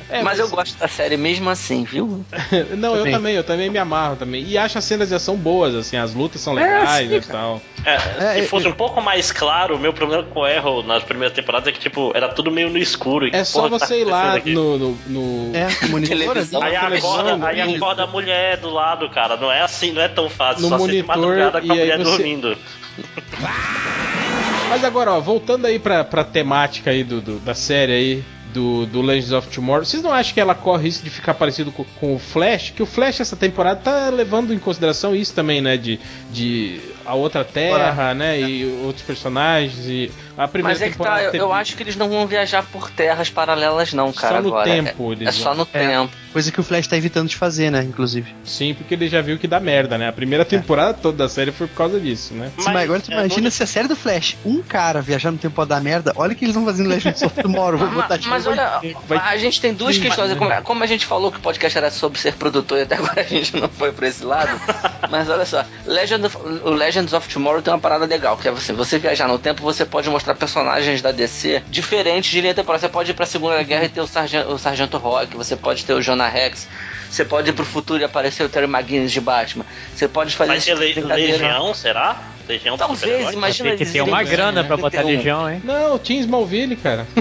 É, 0.09 0.23
mas, 0.23 0.39
eu 0.39 0.49
gosto 0.49 0.79
da 0.79 0.89
série 0.89 1.17
mesmo 1.17 1.51
assim, 1.51 1.85
viu? 1.85 2.25
não, 2.77 2.93
eu 2.95 2.99
Também. 2.99 3.13
também, 3.13 3.35
eu 3.37 3.45
também 3.45 3.71
me 3.71 3.79
amarro 3.79 4.17
também. 4.17 4.45
E 4.45 4.57
acho 4.57 4.79
as 4.79 4.85
cenas 4.85 5.09
de 5.09 5.15
ação 5.15 5.37
boas, 5.37 5.75
assim, 5.75 5.97
as 5.97 6.15
lutas 6.15 6.41
são 6.41 6.55
legais 6.55 7.09
sim, 7.11 7.17
e 7.17 7.21
tal. 7.21 7.61
É, 7.85 7.95
É, 7.95 7.99
se 8.35 8.41
é, 8.41 8.43
fosse 8.45 8.67
é. 8.67 8.71
um 8.71 8.73
pouco 8.73 9.01
mais 9.01 9.31
claro, 9.33 9.77
o 9.77 9.79
meu 9.79 9.93
problema 9.93 10.23
com 10.23 10.41
o 10.41 10.45
Arrow 10.45 10.83
nas 10.83 11.03
primeiras 11.03 11.35
temporadas 11.35 11.69
é 11.69 11.73
que, 11.73 11.81
tipo, 11.81 12.13
era 12.15 12.29
tudo 12.29 12.51
meio 12.51 12.71
no 12.71 12.79
escuro. 12.79 13.08
E 13.27 13.31
É 13.33 13.45
só 13.45 13.65
que 13.69 13.71
tá 13.71 13.79
você 13.87 14.01
ir 14.01 14.05
lá 14.05 14.39
no. 14.45 14.79
no, 14.79 14.99
no- 15.07 15.57
É. 15.57 15.67
Televisão. 16.07 16.63
Aí 16.63 16.77
acorda, 16.77 17.47
aí 17.47 17.61
isso. 17.67 17.77
acorda 17.77 18.05
a 18.05 18.07
mulher 18.07 18.57
do 18.59 18.71
lado, 18.71 19.09
cara. 19.11 19.37
Não 19.37 19.51
é 19.51 19.63
assim, 19.63 19.93
não 19.93 20.03
é 20.03 20.09
tão 20.09 20.29
fácil. 20.29 20.63
No 20.63 20.69
só 20.69 20.79
ser 20.79 20.87
de 20.93 21.03
monitor, 21.03 21.17
madrugada 21.17 21.61
com 21.61 21.73
a 21.73 21.77
e 21.77 21.79
mulher 21.81 21.99
você- 21.99 22.05
dormindo. 22.11 22.57
Mas 24.69 24.85
agora, 24.85 25.13
ó, 25.13 25.21
voltando 25.21 25.67
aí 25.67 25.79
pra, 25.79 26.05
pra 26.05 26.23
temática 26.25 26.91
aí 26.91 27.03
do, 27.03 27.21
do- 27.21 27.39
da 27.41 27.55
série 27.55 27.93
aí. 27.93 28.25
Do, 28.53 28.87
do 28.87 29.03
Legends 29.03 29.31
of 29.33 29.47
Tomorrow, 29.49 29.85
vocês 29.85 30.03
não 30.03 30.11
acham 30.11 30.33
que 30.33 30.41
ela 30.41 30.55
corre 30.55 30.85
risco 30.85 31.05
de 31.05 31.11
ficar 31.11 31.35
parecido 31.35 31.71
com, 31.71 31.85
com 32.01 32.15
o 32.15 32.19
Flash? 32.19 32.71
Que 32.75 32.83
o 32.83 32.87
Flash 32.87 33.21
essa 33.21 33.37
temporada 33.37 33.79
tá 33.79 34.09
levando 34.09 34.55
em 34.55 34.59
consideração 34.59 35.15
isso 35.15 35.35
também, 35.35 35.61
né? 35.61 35.77
De, 35.77 36.01
de 36.33 36.81
a 37.09 37.15
outra 37.15 37.45
Terra, 37.45 38.15
né? 38.15 38.41
E 38.41 38.81
outros 38.85 39.05
personagens. 39.05 39.87
E 39.87 40.11
a 40.37 40.47
primeira 40.47 40.79
Mas 40.79 40.83
é 40.83 40.91
que 40.91 40.97
tá, 40.97 41.05
temporada 41.05 41.23
eu, 41.25 41.31
teve- 41.33 41.43
eu 41.45 41.53
acho 41.53 41.77
que 41.77 41.83
eles 41.83 41.97
não 41.97 42.09
vão 42.09 42.27
viajar 42.27 42.63
por 42.65 42.91
terras 42.91 43.31
paralelas, 43.31 43.93
não, 43.93 44.13
cara. 44.13 44.37
Só 44.37 44.43
no 44.43 44.49
agora. 44.49 44.65
tempo 44.71 45.11
É, 45.11 45.13
eles 45.13 45.29
é 45.29 45.33
só 45.33 45.55
no 45.55 45.67
É. 45.73 45.79
tempo. 45.89 46.13
Coisa 46.33 46.53
que 46.53 46.61
o 46.61 46.63
Flash 46.63 46.87
tá 46.87 46.97
evitando 46.97 47.29
de 47.29 47.37
fazer, 47.37 47.71
né? 47.71 47.83
Inclusive. 47.83 48.35
Sim, 48.45 48.75
porque 48.75 48.95
ele 48.95 49.09
já 49.09 49.21
viu 49.23 49.39
que 49.39 49.49
dá 49.49 49.59
merda, 49.59 49.97
né? 49.97 50.09
A 50.09 50.13
primeira 50.13 50.45
temporada 50.45 50.95
toda 50.95 51.17
da 51.19 51.29
série 51.29 51.51
foi 51.51 51.67
por 51.67 51.75
causa 51.77 51.99
disso, 51.99 52.35
né? 52.35 52.51
Mas, 52.59 52.67
agora 52.85 53.01
tu 53.01 53.11
é, 53.11 53.15
imagina 53.15 53.51
se 53.51 53.63
a 53.63 53.67
série 53.67 53.89
do 53.89 53.97
Flash, 53.97 54.37
um 54.45 54.63
cara 54.63 55.01
viajar 55.01 55.31
no 55.31 55.39
tempo 55.39 55.55
pode 55.57 55.71
dar 55.71 55.81
merda, 55.81 56.13
olha 56.17 56.33
o 56.33 56.37
que 56.37 56.45
eles 56.45 56.55
vão 56.55 56.65
fazer 56.67 56.83
no 56.83 56.91
Legends 56.91 57.23
of 57.23 57.35
Tomorrow, 57.43 57.79
vou 57.79 57.89
Ma- 57.89 58.03
botar 58.03 58.19
de 58.19 58.29
mas 58.29 58.47
olha, 58.47 58.81
Vai- 59.09 59.19
a 59.19 59.37
gente 59.39 59.61
tem 59.61 59.73
duas 59.73 59.97
Sim, 59.97 60.03
questões. 60.03 60.29
mas- 60.31 60.39
Como, 60.39 60.63
como 60.63 60.85
a 60.85 60.87
gente 60.87 61.07
falou 61.07 61.33
que 61.33 61.39
o 61.39 61.41
podcast 61.41 61.77
era 61.79 61.91
sobre 61.91 62.19
ser 62.21 62.35
produtor 62.35 62.79
e 62.79 62.83
até 62.83 62.97
agora 62.97 63.21
a 63.23 63.25
gente 63.25 63.57
não 63.57 63.69
foi 63.69 63.91
pra 63.91 64.07
esse 64.07 64.23
lado. 64.23 64.51
mas 65.11 65.29
olha 65.31 65.47
só, 65.47 65.65
Legend 65.87 66.27
of- 66.27 66.37
o 66.37 66.71
Legends 66.99 67.13
of 67.13 67.29
Tomorrow 67.29 67.63
tem 67.63 67.73
uma 67.73 67.79
parada 67.79 68.05
legal, 68.05 68.37
que 68.37 68.49
é 68.49 68.51
você, 68.51 68.73
você 68.73 68.99
viajar 68.99 69.29
no 69.29 69.39
tempo, 69.39 69.63
você 69.63 69.85
pode 69.85 70.11
mostrar 70.11 70.35
personagens 70.35 71.01
da 71.01 71.13
DC 71.13 71.63
diferentes 71.69 72.31
de 72.31 72.41
linha 72.41 72.55
temporal. 72.55 72.81
Você 72.81 72.89
pode 72.89 73.13
ir 73.13 73.15
pra 73.15 73.25
Segunda 73.25 73.63
Guerra 73.63 73.85
e 73.85 73.89
ter 73.89 74.01
o 74.01 74.07
Sargento, 74.07 74.51
o 74.51 74.59
Sargento 74.59 74.99
Rock, 74.99 75.37
você 75.37 75.55
pode 75.55 75.85
ter 75.85 75.95
o 75.95 76.03
Jonah 76.03 76.29
Rex, 76.29 76.69
você 77.09 77.25
pode 77.25 77.51
ir 77.51 77.53
pro 77.53 77.65
futuro 77.65 78.01
e 78.01 78.05
aparecer 78.05 78.43
o 78.43 78.49
Terry 78.49 78.67
McGuinness 78.67 79.13
de 79.13 79.21
Batman. 79.21 79.65
Você 79.95 80.09
pode 80.09 80.35
fazer 80.35 80.49
Vai 80.49 80.61
ter 80.61 80.77
le 80.77 80.89
tipo 80.89 81.01
brincadeira. 81.01 81.33
Legião, 81.33 81.75
será? 81.75 82.21
Legião 82.49 82.77
Talvez, 82.79 83.33
imagina 83.33 83.69
Tem 83.71 83.79
que 83.79 83.93
ter 83.93 84.01
uma 84.01 84.23
grana 84.23 84.65
pra 84.65 84.77
botar 84.77 85.05
um- 85.05 85.09
legião, 85.09 85.51
hein? 85.51 85.61
Não, 85.63 85.99
tinha 85.99 86.21
Smallville, 86.21 86.77
cara. 86.77 87.07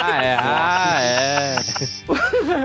Ah, 0.00 0.24
é. 0.24 0.36
Ah, 0.40 0.98
é. 1.02 1.56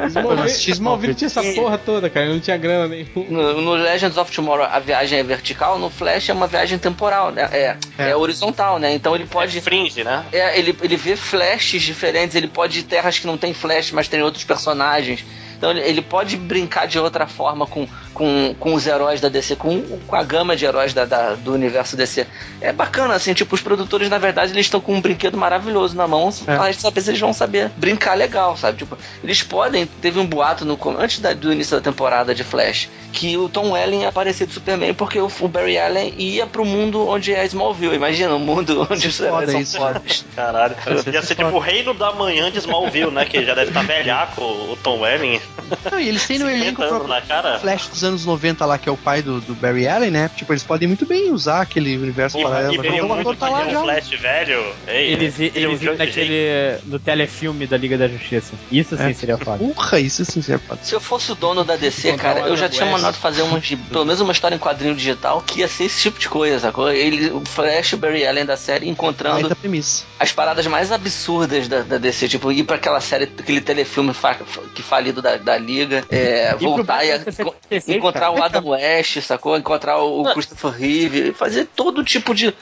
Smallville, 0.08 0.50
Smallville 0.72 1.16
tinha 1.16 1.28
essa 1.28 1.44
porra 1.44 1.78
toda, 1.78 2.10
cara. 2.10 2.28
Não 2.28 2.40
tinha 2.40 2.58
grana 2.58 2.88
nenhuma. 2.88 3.12
No, 3.30 3.62
no 3.62 3.72
Legends 3.74 4.18
of 4.18 4.32
Tomorrow 4.32 4.66
a 4.66 4.80
viagem 4.80 5.20
é 5.20 5.24
vertical, 5.24 5.78
no 5.80 5.90
Flash 5.90 6.30
é 6.30 6.34
uma 6.34 6.48
viagem 6.48 6.78
temporal, 6.78 7.32
né? 7.32 7.50
É, 7.52 7.78
é. 7.98 8.10
É. 8.12 8.16
horizontal, 8.16 8.80
né? 8.80 8.94
Então 8.94 9.16
ele 9.16 9.26
pode. 9.26 9.58
É 9.58 9.62
fringe, 9.62 10.04
né? 10.04 10.24
É, 10.32 10.58
ele, 10.58 10.76
ele 10.82 10.96
vê 10.96 11.16
flashes 11.16 11.82
diferentes, 11.84 12.36
ele 12.36 12.48
pode 12.48 12.80
ir 12.80 12.84
terras 12.84 13.20
que 13.20 13.28
não 13.28 13.38
tem 13.38 13.54
flash, 13.54 13.92
mas 13.92 14.08
tem 14.08 14.22
outros 14.22 14.44
personagens. 14.44 15.24
Então 15.64 15.72
ele, 15.72 16.02
pode 16.02 16.36
brincar 16.36 16.88
de 16.88 17.00
outra 17.00 17.26
forma 17.26 17.66
com, 17.66 17.88
com, 18.14 18.54
com 18.60 18.74
os 18.74 18.86
heróis 18.86 19.22
da 19.22 19.30
DC, 19.30 19.56
com, 19.56 19.82
com 20.06 20.14
a 20.14 20.22
gama 20.22 20.58
de 20.58 20.66
heróis 20.66 20.94
da, 20.94 21.06
da- 21.06 21.36
do 21.36 21.54
universo 21.54 21.96
DC. 21.96 22.28
É 22.60 22.74
bacana, 22.74 23.14
assim, 23.14 23.34
tipo, 23.34 23.56
os 23.56 23.62
produtores, 23.62 24.10
na 24.10 24.18
verdade, 24.18 24.52
eles 24.52 24.66
estão 24.66 24.82
com 24.82 24.94
um 24.94 25.00
brinquedo 25.00 25.38
maravilhoso 25.38 25.96
na 25.96 26.06
mão, 26.06 26.30
É. 26.46 26.52
a 26.58 26.70
gente 26.70 26.82
saber 26.82 27.00
se 27.00 27.12
eles 27.12 27.20
vão 27.22 27.32
saber 27.32 27.70
brincar 27.78 28.16
legal, 28.18 28.58
sabe? 28.58 28.80
Tipo, 28.80 28.98
eles 29.24 29.42
podem. 29.42 29.86
Teve 29.86 30.20
um 30.20 30.26
boato 30.26 30.66
no, 30.66 30.78
antes 31.00 31.20
da- 31.20 31.32
do 31.34 31.54
início 31.54 31.78
da 31.78 31.82
temporada 31.82 32.36
de 32.36 32.44
Flash 32.44 32.90
que 33.14 33.38
o 33.38 33.48
Tom 33.48 33.72
Welling 33.72 34.02
ia 34.02 34.10
aparecer 34.10 34.48
de 34.48 34.54
Superman 34.54 34.92
porque 34.96 35.20
o, 35.20 35.32
o 35.40 35.48
Barry 35.48 35.78
Allen 35.78 36.14
ia 36.18 36.46
pro 36.48 36.66
mundo 36.66 37.08
onde 37.08 37.32
é 37.34 37.46
Smallville. 37.46 37.96
Imagina, 37.96 38.34
um 38.36 38.40
mundo 38.40 38.86
onde 38.92 39.08
os 39.08 39.20
heróis 39.22 39.50
são 39.52 39.62
isso, 39.62 39.78
pobres. 39.78 40.26
Caralho. 40.36 40.76
Ia 41.14 41.22
ser 41.22 41.36
tipo 41.36 41.50
o 41.56 41.60
reino 41.60 41.94
da 41.94 42.12
manhã 42.12 42.52
de 42.52 42.58
Smallville, 42.58 43.12
né? 43.12 43.24
Que 43.24 43.46
já 43.46 43.54
deve 43.54 43.70
estar 43.70 43.86
velhaco, 43.86 44.42
o 44.42 44.78
Tom 44.84 45.00
Welling. 45.02 45.40
Não, 45.92 46.00
e 46.00 46.08
eles 46.10 46.26
têm 46.28 46.40
no 46.40 46.46
50 46.48 46.64
elenco 46.64 46.84
o. 46.84 47.60
Flash 47.60 47.88
dos 47.88 48.04
anos 48.04 48.26
90 48.26 48.66
lá, 48.66 48.78
que 48.78 48.90
é 48.90 48.92
o 48.92 48.98
pai 48.98 49.22
do, 49.22 49.40
do 49.42 49.54
Barry 49.56 49.88
Allen, 49.88 50.12
né? 50.12 50.30
Tipo, 50.36 50.54
eles 50.54 50.64
podem 50.64 50.88
muito 50.88 51.06
bem 51.06 51.32
usar 51.32 51.62
aquele 51.62 51.98
universo 51.98 52.38
Porra, 52.38 52.50
paralelo. 52.56 52.74
e 52.74 52.78
mas 52.78 52.88
veio 52.92 53.06
o 53.06 53.08
muito 53.08 53.22
ator 53.22 53.36
tá 53.38 53.50
lá 53.50 53.70
já. 53.70 53.82
Flash 53.82 54.10
velho. 54.20 54.74
Ei, 54.88 55.14
Eles, 55.14 55.40
ele 55.40 55.52
eles 55.56 55.82
iam 55.82 55.96
naquele. 55.96 56.78
no 56.86 57.00
telefilme 57.00 57.68
da 57.68 57.78
Liga 57.78 57.98
da 57.98 58.08
Justiça. 58.08 58.54
Isso 58.72 58.96
sim 58.98 59.04
É. 59.10 59.14
seria 59.14 59.38
foda. 59.38 59.58
Porra, 59.58 60.00
isso 60.00 60.26
sim 60.26 60.42
seria 60.42 60.60
foda. 60.60 60.80
Se 60.84 60.94
eu 60.94 61.00
fosse 61.00 61.32
o 61.32 61.36
dono 61.36 61.64
da 61.64 61.76
DC, 61.76 62.14
cara, 62.18 62.42
eu 62.42 62.58
já 62.58 62.68
tinha 62.70 62.86
mandado 62.86 63.16
fazer 63.18 63.42
uma, 63.44 63.60
de- 63.60 63.76
pelo 63.78 64.06
menos 64.06 64.22
uma 64.22 64.32
história 64.32 64.56
em 64.56 64.60
quadrinho 64.60 64.96
digital 64.96 65.42
que 65.42 65.60
ia 65.60 65.68
ser 65.68 65.86
esse 65.86 66.02
tipo 66.02 66.20
de 66.20 66.30
coisa, 66.30 66.60
sacou? 66.60 66.92
Ele, 66.92 67.30
o 67.32 67.42
Flash 67.46 67.92
e 67.92 67.96
o 67.96 67.98
Barry 67.98 68.26
Allen 68.26 68.46
da 68.46 68.58
série 68.58 68.90
encontrando 68.90 69.50
as 70.20 70.32
paradas 70.32 70.66
mais 70.68 70.92
absurdas 70.92 71.68
da, 71.68 71.82
da 71.82 71.98
DC, 71.98 72.28
tipo, 72.30 72.52
ir 72.52 72.64
pra 72.64 72.76
aquela 72.78 73.00
série, 73.02 73.26
aquele 73.26 73.62
telefilme 73.62 74.14
fa- 74.14 74.38
que 74.74 74.82
falido 74.82 75.22
da, 75.22 75.38
da 75.44 75.58
Liga, 75.58 76.04
é, 76.10 76.56
voltar 76.56 77.04
e 77.04 77.20
66, 77.20 77.90
encontrar 77.90 78.32
o 78.32 78.42
Adam 78.42 78.70
West, 78.70 79.22
sacou? 79.22 79.58
Encontrar 79.58 80.02
o 80.02 80.24
Christopher 80.34 80.72
Reeve, 80.72 81.34
fazer 81.34 81.68
todo 81.76 82.04
tipo 82.04 82.34
de, 82.34 82.54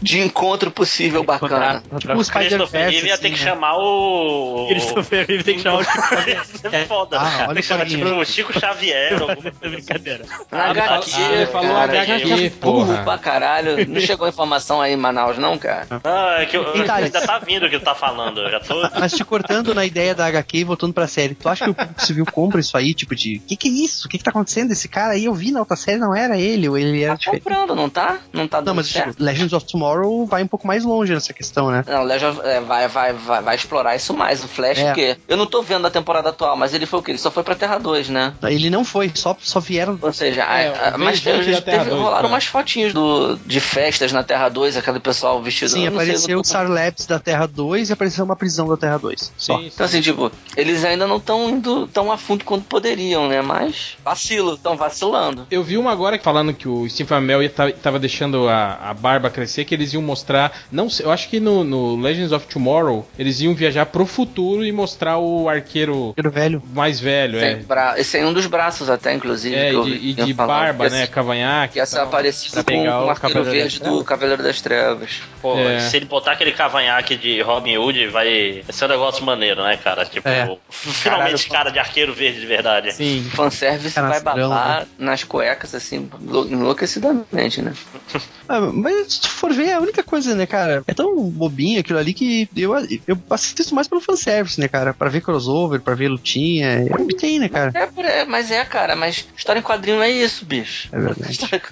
de 0.00 0.20
encontro 0.20 0.70
possível 0.70 1.22
bacana. 1.22 1.82
Encontrar- 1.86 2.16
Os 2.16 2.28
Christopher 2.30 2.66
Spider-Verse, 2.68 2.92
Reeve 2.94 3.06
ia 3.08 3.18
ter 3.18 3.30
que 3.30 3.38
né? 3.38 3.44
chamar 3.50 3.76
o. 3.76 4.66
Christopher 4.68 5.26
Reeve 5.26 5.44
tem 5.44 5.56
que 5.56 5.62
chamar 5.62 5.78
o 5.78 5.84
Chico 5.84 6.54
Isso 6.54 6.66
é 6.66 6.84
foda. 6.86 7.18
Ah, 7.20 7.36
olha 7.44 7.46
tem 7.46 7.54
que 7.56 7.62
chamar 7.62 7.84
o 7.84 7.88
tipo 7.88 8.04
o 8.06 8.24
Chico 8.24 8.58
Xavier. 8.58 9.12
alguma 9.12 9.32
Essa 9.32 9.40
coisa 9.40 9.56
assim. 9.60 9.70
brincadeira. 9.76 10.24
Ele 10.24 10.60
HQ, 10.80 11.10
falou- 11.10 11.32
ele 11.34 11.46
falou 11.46 11.74
cara, 11.74 11.92
HQ, 12.02 12.18
gente, 12.26 12.50
burro 12.56 12.86
porra. 12.86 13.02
pra 13.04 13.18
caralho. 13.18 13.88
Não 13.88 14.00
chegou 14.00 14.28
informação 14.28 14.80
aí 14.80 14.92
em 14.92 14.96
Manaus, 14.96 15.38
não, 15.38 15.56
cara? 15.58 15.86
Ah, 16.04 16.36
é 16.40 16.46
que 16.46 16.56
eu, 16.56 16.66
ainda 16.72 17.20
tá 17.20 17.38
vindo 17.38 17.66
o 17.66 17.70
que 17.70 17.78
tu 17.78 17.84
tá 17.84 17.94
falando. 17.94 18.40
Eu 18.40 18.50
já 18.50 18.60
tô. 18.60 18.80
Mas 18.98 19.12
te 19.12 19.24
cortando 19.24 19.74
na 19.74 19.84
ideia 19.84 20.14
da 20.14 20.26
HQ 20.26 20.58
e 20.58 20.64
voltando 20.64 20.92
pra 20.92 21.06
série, 21.06 21.34
tu 21.34 21.48
acha 21.48 21.64
que 21.64 21.70
o 21.70 21.74
público 21.74 22.04
civil 22.04 22.26
compra 22.26 22.60
isso 22.60 22.76
aí? 22.76 22.94
Tipo 22.94 23.14
de, 23.14 23.38
que 23.46 23.56
que 23.56 23.68
é 23.68 23.70
isso? 23.70 24.06
O 24.06 24.10
que 24.10 24.18
que 24.18 24.24
tá 24.24 24.30
acontecendo? 24.30 24.72
Esse 24.72 24.88
cara 24.88 25.12
aí 25.14 25.24
eu 25.26 25.34
vi 25.34 25.50
na 25.52 25.60
outra 25.60 25.76
série, 25.76 25.98
não 25.98 26.14
era 26.14 26.36
ele, 26.38 26.68
ou 26.68 26.76
ele 26.76 27.02
era 27.02 27.12
Tá 27.12 27.18
diferente. 27.18 27.42
comprando, 27.44 27.74
não 27.74 27.88
tá? 27.88 28.18
Não 28.32 28.48
tá 28.48 28.58
Não, 28.58 28.64
dando 28.64 28.76
mas 28.76 28.86
certo? 28.88 29.10
tipo, 29.10 29.22
Legends 29.52 29.64
of 29.64 29.66
Tomorrow 29.66 30.26
vai 30.26 30.42
um 30.42 30.46
pouco 30.46 30.66
mais 30.66 30.84
longe 30.84 31.12
nessa 31.12 31.32
questão, 31.32 31.70
né? 31.70 31.84
Não, 31.86 32.02
Legend 32.02 32.38
of- 32.38 32.46
é, 32.48 32.60
vai, 32.60 32.88
vai, 32.88 33.12
vai, 33.12 33.42
vai 33.42 33.54
explorar 33.56 33.94
isso 33.94 34.14
mais. 34.14 34.42
O 34.42 34.48
Flash, 34.48 34.78
É. 34.78 34.90
o 34.90 34.94
quê? 34.94 35.16
Eu 35.28 35.36
não 35.36 35.46
tô 35.46 35.62
vendo 35.62 35.86
a 35.86 35.90
temporada 35.90 36.30
atual, 36.30 36.56
mas 36.56 36.72
ele 36.74 36.86
foi 36.86 37.00
o 37.00 37.02
quê? 37.02 37.12
Ele 37.12 37.18
só 37.18 37.30
foi 37.30 37.42
pra 37.42 37.54
Terra 37.54 37.78
2, 37.78 38.08
né? 38.08 38.32
Ele 38.44 38.70
não 38.70 38.84
foi, 38.84 39.10
só, 39.14 39.36
só 39.40 39.60
vieram. 39.60 39.98
Ou 40.00 40.12
seja, 40.12 40.42
É, 40.42 40.68
a- 40.68 40.92
a- 40.92 40.96
o 40.96 40.98
mas 40.98 41.20
teve, 41.20 41.60
teve- 41.60 41.84
2, 41.84 41.88
rolaram 41.90 42.14
cara. 42.16 42.26
umas 42.28 42.44
fotinhos 42.44 42.92
do, 42.92 43.36
de 43.36 43.60
festas 43.60 44.12
na 44.12 44.22
Terra 44.22 44.48
2, 44.48 44.76
aquele 44.76 45.00
pessoal 45.00 45.42
vestido 45.42 45.70
Sim, 45.70 45.86
apareceu 45.86 46.36
eu 46.36 46.40
o 46.40 46.44
Star 46.44 46.68
Labs 46.70 47.06
da 47.06 47.18
Terra 47.18 47.46
2 47.46 47.90
e 47.90 47.92
apareceu 47.92 48.24
uma 48.24 48.36
prisão 48.36 48.66
da 48.68 48.76
Terra 48.76 48.98
2. 48.98 49.32
Só. 49.36 49.58
Sim, 49.58 49.66
Então, 49.72 49.86
assim, 49.86 50.00
tipo, 50.00 50.30
eles 50.56 50.84
ainda 50.84 51.06
não 51.06 51.16
estão 51.16 51.50
indo 51.50 51.86
tão 51.88 52.10
a 52.10 52.16
fundo 52.16 52.44
quanto 52.44 52.64
poderiam, 52.64 53.28
né? 53.28 53.42
Mas 53.42 53.96
vacilo, 54.04 54.54
estão 54.54 54.76
vacilando. 54.76 55.46
Eu 55.50 55.62
vi 55.62 55.76
uma 55.76 55.92
agora 55.92 56.18
falando 56.18 56.52
que 56.54 56.68
o 56.68 56.88
Steve 56.88 57.12
Amell 57.14 57.42
ia 57.42 57.50
tá- 57.50 57.70
tava 57.72 57.98
deixando 57.98 58.48
a, 58.48 58.74
a 58.90 58.94
barba 58.94 59.28
crescer, 59.30 59.41
que 59.64 59.74
eles 59.74 59.92
iam 59.92 60.02
mostrar. 60.02 60.52
Não 60.70 60.88
sei, 60.90 61.06
eu 61.06 61.10
acho 61.10 61.28
que 61.28 61.38
no, 61.40 61.64
no 61.64 62.00
Legends 62.00 62.32
of 62.32 62.46
Tomorrow 62.46 63.06
eles 63.18 63.40
iam 63.40 63.54
viajar 63.54 63.86
pro 63.86 64.06
futuro 64.06 64.64
e 64.64 64.72
mostrar 64.72 65.18
o 65.18 65.48
arqueiro 65.48 66.10
Aquele 66.10 66.28
velho. 66.30 66.62
mais 66.74 67.00
velho, 67.00 67.38
Sem 67.40 67.48
é. 67.50 67.54
bra- 67.56 67.98
Esse 67.98 68.18
é 68.18 68.26
um 68.26 68.32
dos 68.32 68.46
braços, 68.46 68.88
até, 68.90 69.12
inclusive. 69.14 69.54
É, 69.54 69.70
que 69.70 69.74
eu 69.76 69.88
e 69.88 70.12
de, 70.12 70.24
de 70.24 70.32
barba, 70.32 70.84
ia 70.84 70.90
né? 70.90 71.00
ser- 71.06 71.10
Cavanhaque. 71.10 71.72
Que 71.74 71.78
ia 71.78 71.82
e 71.82 71.86
ser 71.86 71.96
tal. 71.96 72.08
parecido 72.08 72.64
Pra 72.64 72.74
com, 72.74 72.82
o 72.82 73.10
arqueiro 73.10 73.14
Cavaleiro 73.34 73.50
verde 73.50 73.78
do 73.78 73.84
Trevas. 73.84 74.06
Cavaleiro 74.06 74.42
das 74.42 74.60
Trevas. 74.60 75.22
Pô, 75.40 75.58
É. 75.58 75.80
se 75.80 75.96
ele 75.96 76.06
botar 76.06 76.32
aquele 76.32 76.52
cavanhaque 76.52 77.16
de 77.16 77.40
Robin 77.42 77.76
Hood, 77.76 78.08
vai 78.08 78.62
ser 78.70 78.84
um 78.84 78.88
negócio 78.88 79.24
maneiro, 79.24 79.62
né, 79.62 79.76
cara? 79.82 80.04
Tipo, 80.04 80.28
É. 80.28 80.56
finalmente 80.70 81.48
cara 81.48 81.70
de 81.70 81.78
arqueiro 81.78 82.12
verde 82.14 82.40
de 82.40 82.46
verdade. 82.46 82.92
Sim. 82.92 83.22
Fanservice 83.34 83.98
vai 84.00 84.20
babar 84.20 84.86
nas 84.98 85.24
cuecas, 85.24 85.74
assim, 85.74 86.08
lou- 86.20 86.46
enlouquecidamente, 86.46 87.62
né? 87.62 87.72
Ah, 88.48 88.60
mas 88.60 89.20
for 89.32 89.52
ver, 89.52 89.68
é 89.68 89.74
a 89.74 89.80
única 89.80 90.02
coisa, 90.02 90.34
né, 90.34 90.46
cara? 90.46 90.82
É 90.86 90.94
tão 90.94 91.14
bobinho 91.30 91.80
aquilo 91.80 91.98
ali 91.98 92.12
que 92.14 92.48
eu, 92.56 92.72
eu 93.06 93.18
assisto 93.30 93.74
mais 93.74 93.88
pelo 93.88 94.00
fanservice, 94.00 94.58
né, 94.60 94.68
cara? 94.68 94.92
Pra 94.94 95.08
ver 95.08 95.20
crossover, 95.20 95.80
pra 95.80 95.94
ver 95.94 96.08
lutinha. 96.08 96.84
Eu 96.88 97.02
obtei, 97.04 97.38
né, 97.38 97.48
cara? 97.48 97.72
É, 97.74 98.20
é, 98.20 98.24
mas 98.24 98.50
é, 98.50 98.64
cara, 98.64 98.94
mas 98.96 99.26
história 99.36 99.60
em 99.60 99.62
quadrinho 99.62 100.02
é 100.02 100.10
isso, 100.10 100.44
bicho. 100.44 100.88
É 100.92 100.98
verdade. 100.98 101.32
História- 101.32 101.62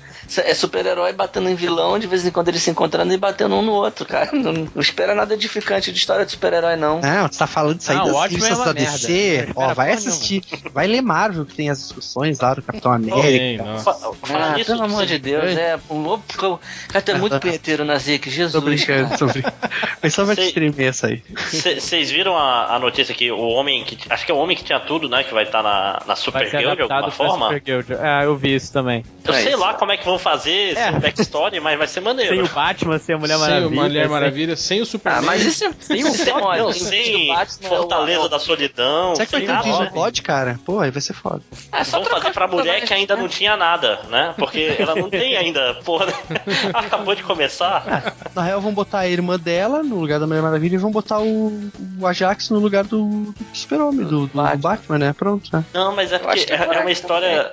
É 0.51 0.55
super-herói 0.55 1.12
batendo 1.12 1.49
em 1.49 1.55
vilão, 1.55 1.99
de 1.99 2.07
vez 2.07 2.25
em 2.27 2.31
quando 2.31 2.49
eles 2.49 2.62
se 2.62 2.70
encontrando 2.70 3.12
e 3.12 3.16
batendo 3.16 3.55
um 3.57 3.62
no 3.62 3.73
outro, 3.73 4.07
cara. 4.07 4.31
Não, 4.33 4.53
não 4.53 4.68
espera 4.81 5.14
nada 5.14 5.35
edificante 5.35 5.90
de 5.92 5.99
história 5.99 6.25
de 6.25 6.33
super-herói, 6.33 6.77
não. 6.77 7.01
Não, 7.01 7.27
você 7.29 7.38
tá 7.38 7.46
falando 7.46 7.79
disso 7.79 7.90
aí 7.90 7.99
Não, 7.99 8.05
das 8.07 8.14
o 8.14 8.20
revistas 8.20 8.61
é 8.61 8.64
da. 8.64 8.73
DC. 8.73 9.49
Ó, 9.57 9.75
vai 9.75 9.92
assistir. 9.92 10.42
Vai 10.73 10.87
ler 10.87 11.01
Marvel, 11.01 11.44
que 11.44 11.55
tem 11.55 11.68
as 11.70 11.79
discussões 11.81 12.38
lá 12.40 12.55
do 12.55 12.62
Capitão 12.62 12.92
América. 12.92 13.64
nossa. 13.64 13.85
Fa- 13.85 14.11
Falar 14.23 14.53
Ah, 14.53 14.57
nisso, 14.57 14.70
pelo 14.70 14.85
amor 14.85 15.07
de 15.07 15.18
Deus, 15.18 15.57
é 15.57 15.79
um 15.90 15.99
louco. 16.03 16.61
Cara, 16.88 17.03
tu 17.05 17.11
é 17.11 17.14
muito 17.18 17.38
punheteiro 17.50 17.84
na 17.84 17.96
Zic, 17.98 18.28
Jesus. 18.30 18.52
Tô 18.52 18.60
brincando, 18.60 19.16
tô 19.18 19.26
brincando. 19.26 19.54
Foi 20.00 20.10
só 20.10 20.24
pra 20.24 20.34
te 20.34 20.40
Sei. 20.40 20.48
streamer 20.48 20.88
essa 20.88 21.06
aí. 21.08 21.22
Vocês 21.50 22.10
viram 22.10 22.36
a, 22.36 22.74
a 22.74 22.78
notícia 22.78 23.14
que 23.14 23.30
o 23.30 23.40
homem 23.48 23.84
que. 23.84 23.98
Acho 24.08 24.24
que 24.26 24.32
é 24.32 24.34
o 24.34 24.38
homem 24.38 24.56
que 24.56 24.64
tinha 24.64 24.80
tudo, 24.80 25.08
né? 25.08 25.22
Que 25.24 25.32
vai 25.34 25.44
estar 25.44 25.62
na, 25.62 26.00
na 26.06 26.14
Vai 26.14 26.16
Supergirl 26.16 26.70
ser 26.70 26.76
de 26.76 26.82
alguma 26.82 27.10
forma. 27.10 27.46
Super 27.48 27.60
Guild. 27.60 27.94
Ah, 28.00 28.22
eu 28.24 28.36
vi 28.36 28.54
isso 28.54 28.72
também. 28.72 29.04
Eu 29.24 29.34
É 29.34 29.42
sei 29.42 29.52
isso. 29.52 29.60
lá 29.60 29.74
como 29.74 29.92
é 29.92 29.96
que 29.96 30.04
vão 30.04 30.18
fazer 30.18 30.76
É. 30.76 30.88
esse 30.90 30.98
backstory, 31.00 31.60
mas 31.60 31.78
vai 31.78 31.86
ser 31.86 32.00
maneiro. 32.00 32.34
Sem 32.34 32.42
o 32.44 32.48
Batman, 32.48 32.98
sem 32.98 33.14
a 33.14 33.18
Mulher 33.18 33.38
sem 33.38 33.40
Maravilha. 33.48 33.68
o 33.68 33.70
Mulher 33.74 34.02
sem- 34.02 34.10
Maravilha, 34.10 34.56
sem 34.56 34.80
o 34.80 34.86
Superman. 34.86 35.20
Ah, 35.22 35.26
mas 35.26 35.44
isso 35.44 35.64
é, 35.64 35.70
Sem 35.80 36.04
o 36.04 36.08
é. 36.52 36.58
Não, 36.58 36.70
Isso 36.70 36.84
sem 36.86 37.28
Batman 37.28 37.66
é 37.66 37.68
Fortaleza 37.68 38.24
é 38.24 38.28
da 38.28 38.38
Solidão. 38.38 39.14
Será 39.14 39.26
que 39.26 39.32
vai 39.32 39.40
sem 39.40 39.46
ter 39.46 39.52
um 39.52 39.56
nada. 39.56 39.68
Disney 39.70 39.90
Pod, 39.90 40.22
cara? 40.22 40.60
Pô, 40.64 40.80
aí 40.80 40.90
vai 40.90 41.00
ser 41.02 41.12
foda. 41.12 41.42
É 41.72 41.84
só 41.84 41.92
Vamos 41.92 42.08
trocar 42.08 42.22
fazer 42.22 42.34
pra 42.34 42.48
mulher 42.48 42.80
que 42.82 42.92
ainda 42.94 43.14
né? 43.16 43.22
não 43.22 43.28
tinha 43.28 43.56
nada, 43.56 44.00
né? 44.08 44.34
Porque 44.36 44.76
ela 44.78 44.94
não 44.94 45.10
tem 45.10 45.36
ainda, 45.36 45.74
porra. 45.84 46.06
Acabou 46.74 47.14
de 47.14 47.22
começar. 47.40 48.14
Na 48.35 48.42
real, 48.42 48.61
vão 48.61 48.74
botar 48.74 49.00
a 49.00 49.09
irmã 49.09 49.38
dela 49.38 49.83
no 49.83 49.98
lugar 49.98 50.20
da 50.20 50.26
Mulher 50.26 50.42
Maravilha 50.42 50.74
e 50.74 50.79
vão 50.79 50.90
botar 50.90 51.20
o, 51.20 51.70
o 51.98 52.07
Ajax 52.07 52.50
no 52.50 52.59
lugar 52.59 52.85
do, 52.85 53.33
do 53.33 53.35
Super-Homem, 53.55 54.05
do, 54.05 54.26
do 54.26 54.37
Batman. 54.37 54.57
Batman. 54.57 54.98
né? 54.98 55.12
Pronto, 55.14 55.48
né? 55.53 55.64
Não, 55.72 55.94
mas 55.94 56.12
é 56.12 56.18
porque 56.18 56.44
que 56.44 56.53
é, 56.53 56.57
é 56.57 56.66
uma 56.66 56.85
que 56.85 56.92
história. 56.92 57.50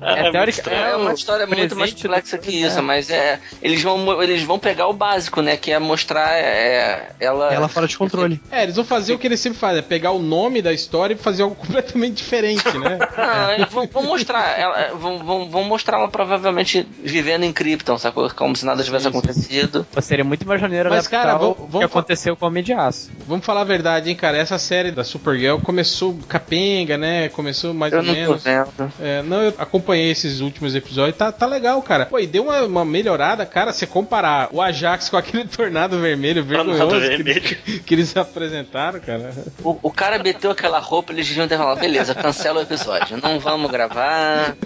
É, 0.00 0.28
É 0.28 0.30
teórica-. 0.30 0.70
É 0.70 0.96
uma 0.96 1.10
o 1.10 1.14
história 1.14 1.46
muito 1.46 1.74
mais 1.76 1.92
complexa 1.92 2.38
que 2.38 2.50
isso, 2.50 2.82
mas 2.82 3.10
é. 3.10 3.40
Eles 3.62 3.82
vão, 3.82 4.22
eles 4.22 4.42
vão 4.42 4.58
pegar 4.58 4.86
o 4.88 4.92
básico, 4.92 5.42
né? 5.42 5.56
Que 5.56 5.72
é 5.72 5.78
mostrar 5.78 6.34
é, 6.38 7.10
ela. 7.18 7.52
Ela 7.52 7.68
fora 7.68 7.86
de 7.86 7.96
controle. 7.96 8.40
É, 8.50 8.62
eles 8.62 8.76
vão 8.76 8.84
fazer 8.84 9.12
o 9.12 9.18
que 9.18 9.26
eles 9.26 9.40
sempre 9.40 9.58
fazem, 9.58 9.78
é 9.80 9.82
pegar 9.82 10.10
o 10.12 10.18
nome 10.18 10.62
da 10.62 10.72
história 10.72 11.14
e 11.14 11.16
fazer 11.16 11.42
algo 11.42 11.54
completamente 11.56 12.14
diferente, 12.14 12.64
né? 12.78 12.98
Eles 13.58 13.70
vão, 13.72 13.86
vão 13.86 14.02
mostrar. 14.04 14.58
Ela, 14.58 14.94
vão, 14.94 15.18
vão, 15.18 15.50
vão 15.50 15.64
mostrar 15.64 15.98
ela 15.98 16.08
provavelmente 16.08 16.86
vivendo 17.02 17.44
em 17.44 17.52
Krypton, 17.52 17.98
sacou? 17.98 18.28
Como 18.30 18.54
se 18.56 18.64
nada 18.64 18.82
tivesse 18.82 19.08
acontecido. 19.08 19.86
Pô, 19.92 20.00
seria 20.00 20.24
muito 20.24 20.46
mais 20.46 20.60
maneiro 20.60 20.88
Mas, 20.90 21.06
cara, 21.08 21.36
o 21.36 21.38
vamos- 21.38 21.56
que 21.56 21.62
vamos 21.62 21.80
fa- 21.80 21.98
aconteceu 21.98 22.36
com 22.36 22.44
o 22.44 22.48
Homem 22.48 22.62
de 22.62 22.72
Aço. 22.72 23.10
vamos 23.26 23.44
falar 23.44 23.62
a 23.62 23.64
verdade, 23.64 24.08
hein, 24.10 24.16
cara. 24.16 24.36
Essa 24.38 24.58
série 24.58 24.90
da 24.90 25.04
Supergirl 25.04 25.58
começou 25.58 26.16
capenga, 26.28 26.96
né? 26.96 27.28
Começou 27.28 27.74
mais 27.74 27.92
Eu 27.92 27.98
ou 28.00 28.04
não 28.04 28.14
tô 28.14 28.20
menos. 28.20 28.44
vendo. 28.44 28.92
É, 29.00 29.22
não, 29.22 29.42
eu 29.42 29.47
acompanhei 29.58 30.10
esses 30.10 30.40
últimos 30.40 30.74
episódios, 30.74 31.16
tá, 31.16 31.30
tá 31.32 31.46
legal, 31.46 31.80
cara. 31.82 32.06
Pô, 32.06 32.18
e 32.18 32.26
deu 32.26 32.44
uma, 32.44 32.62
uma 32.62 32.84
melhorada, 32.84 33.46
cara, 33.46 33.72
você 33.72 33.86
comparar 33.86 34.48
o 34.52 34.60
Ajax 34.60 35.08
com 35.08 35.16
aquele 35.16 35.44
tornado 35.48 35.98
vermelho 36.00 36.44
vergonhoso 36.44 36.88
que, 36.94 37.00
vermelho. 37.08 37.30
eles- 37.66 37.80
que 37.86 37.94
eles 37.94 38.16
apresentaram, 38.16 39.00
cara. 39.00 39.32
O, 39.62 39.78
o 39.82 39.90
cara 39.90 40.18
meteu 40.22 40.50
aquela 40.50 40.78
roupa, 40.78 41.12
eles 41.12 41.26
deviam 41.28 41.48
ter 41.48 41.56
falado, 41.58 41.78
beleza, 41.80 42.14
cancela 42.14 42.60
o 42.60 42.62
episódio, 42.62 43.18
não 43.22 43.38
vamos 43.40 43.70
gravar. 43.70 44.56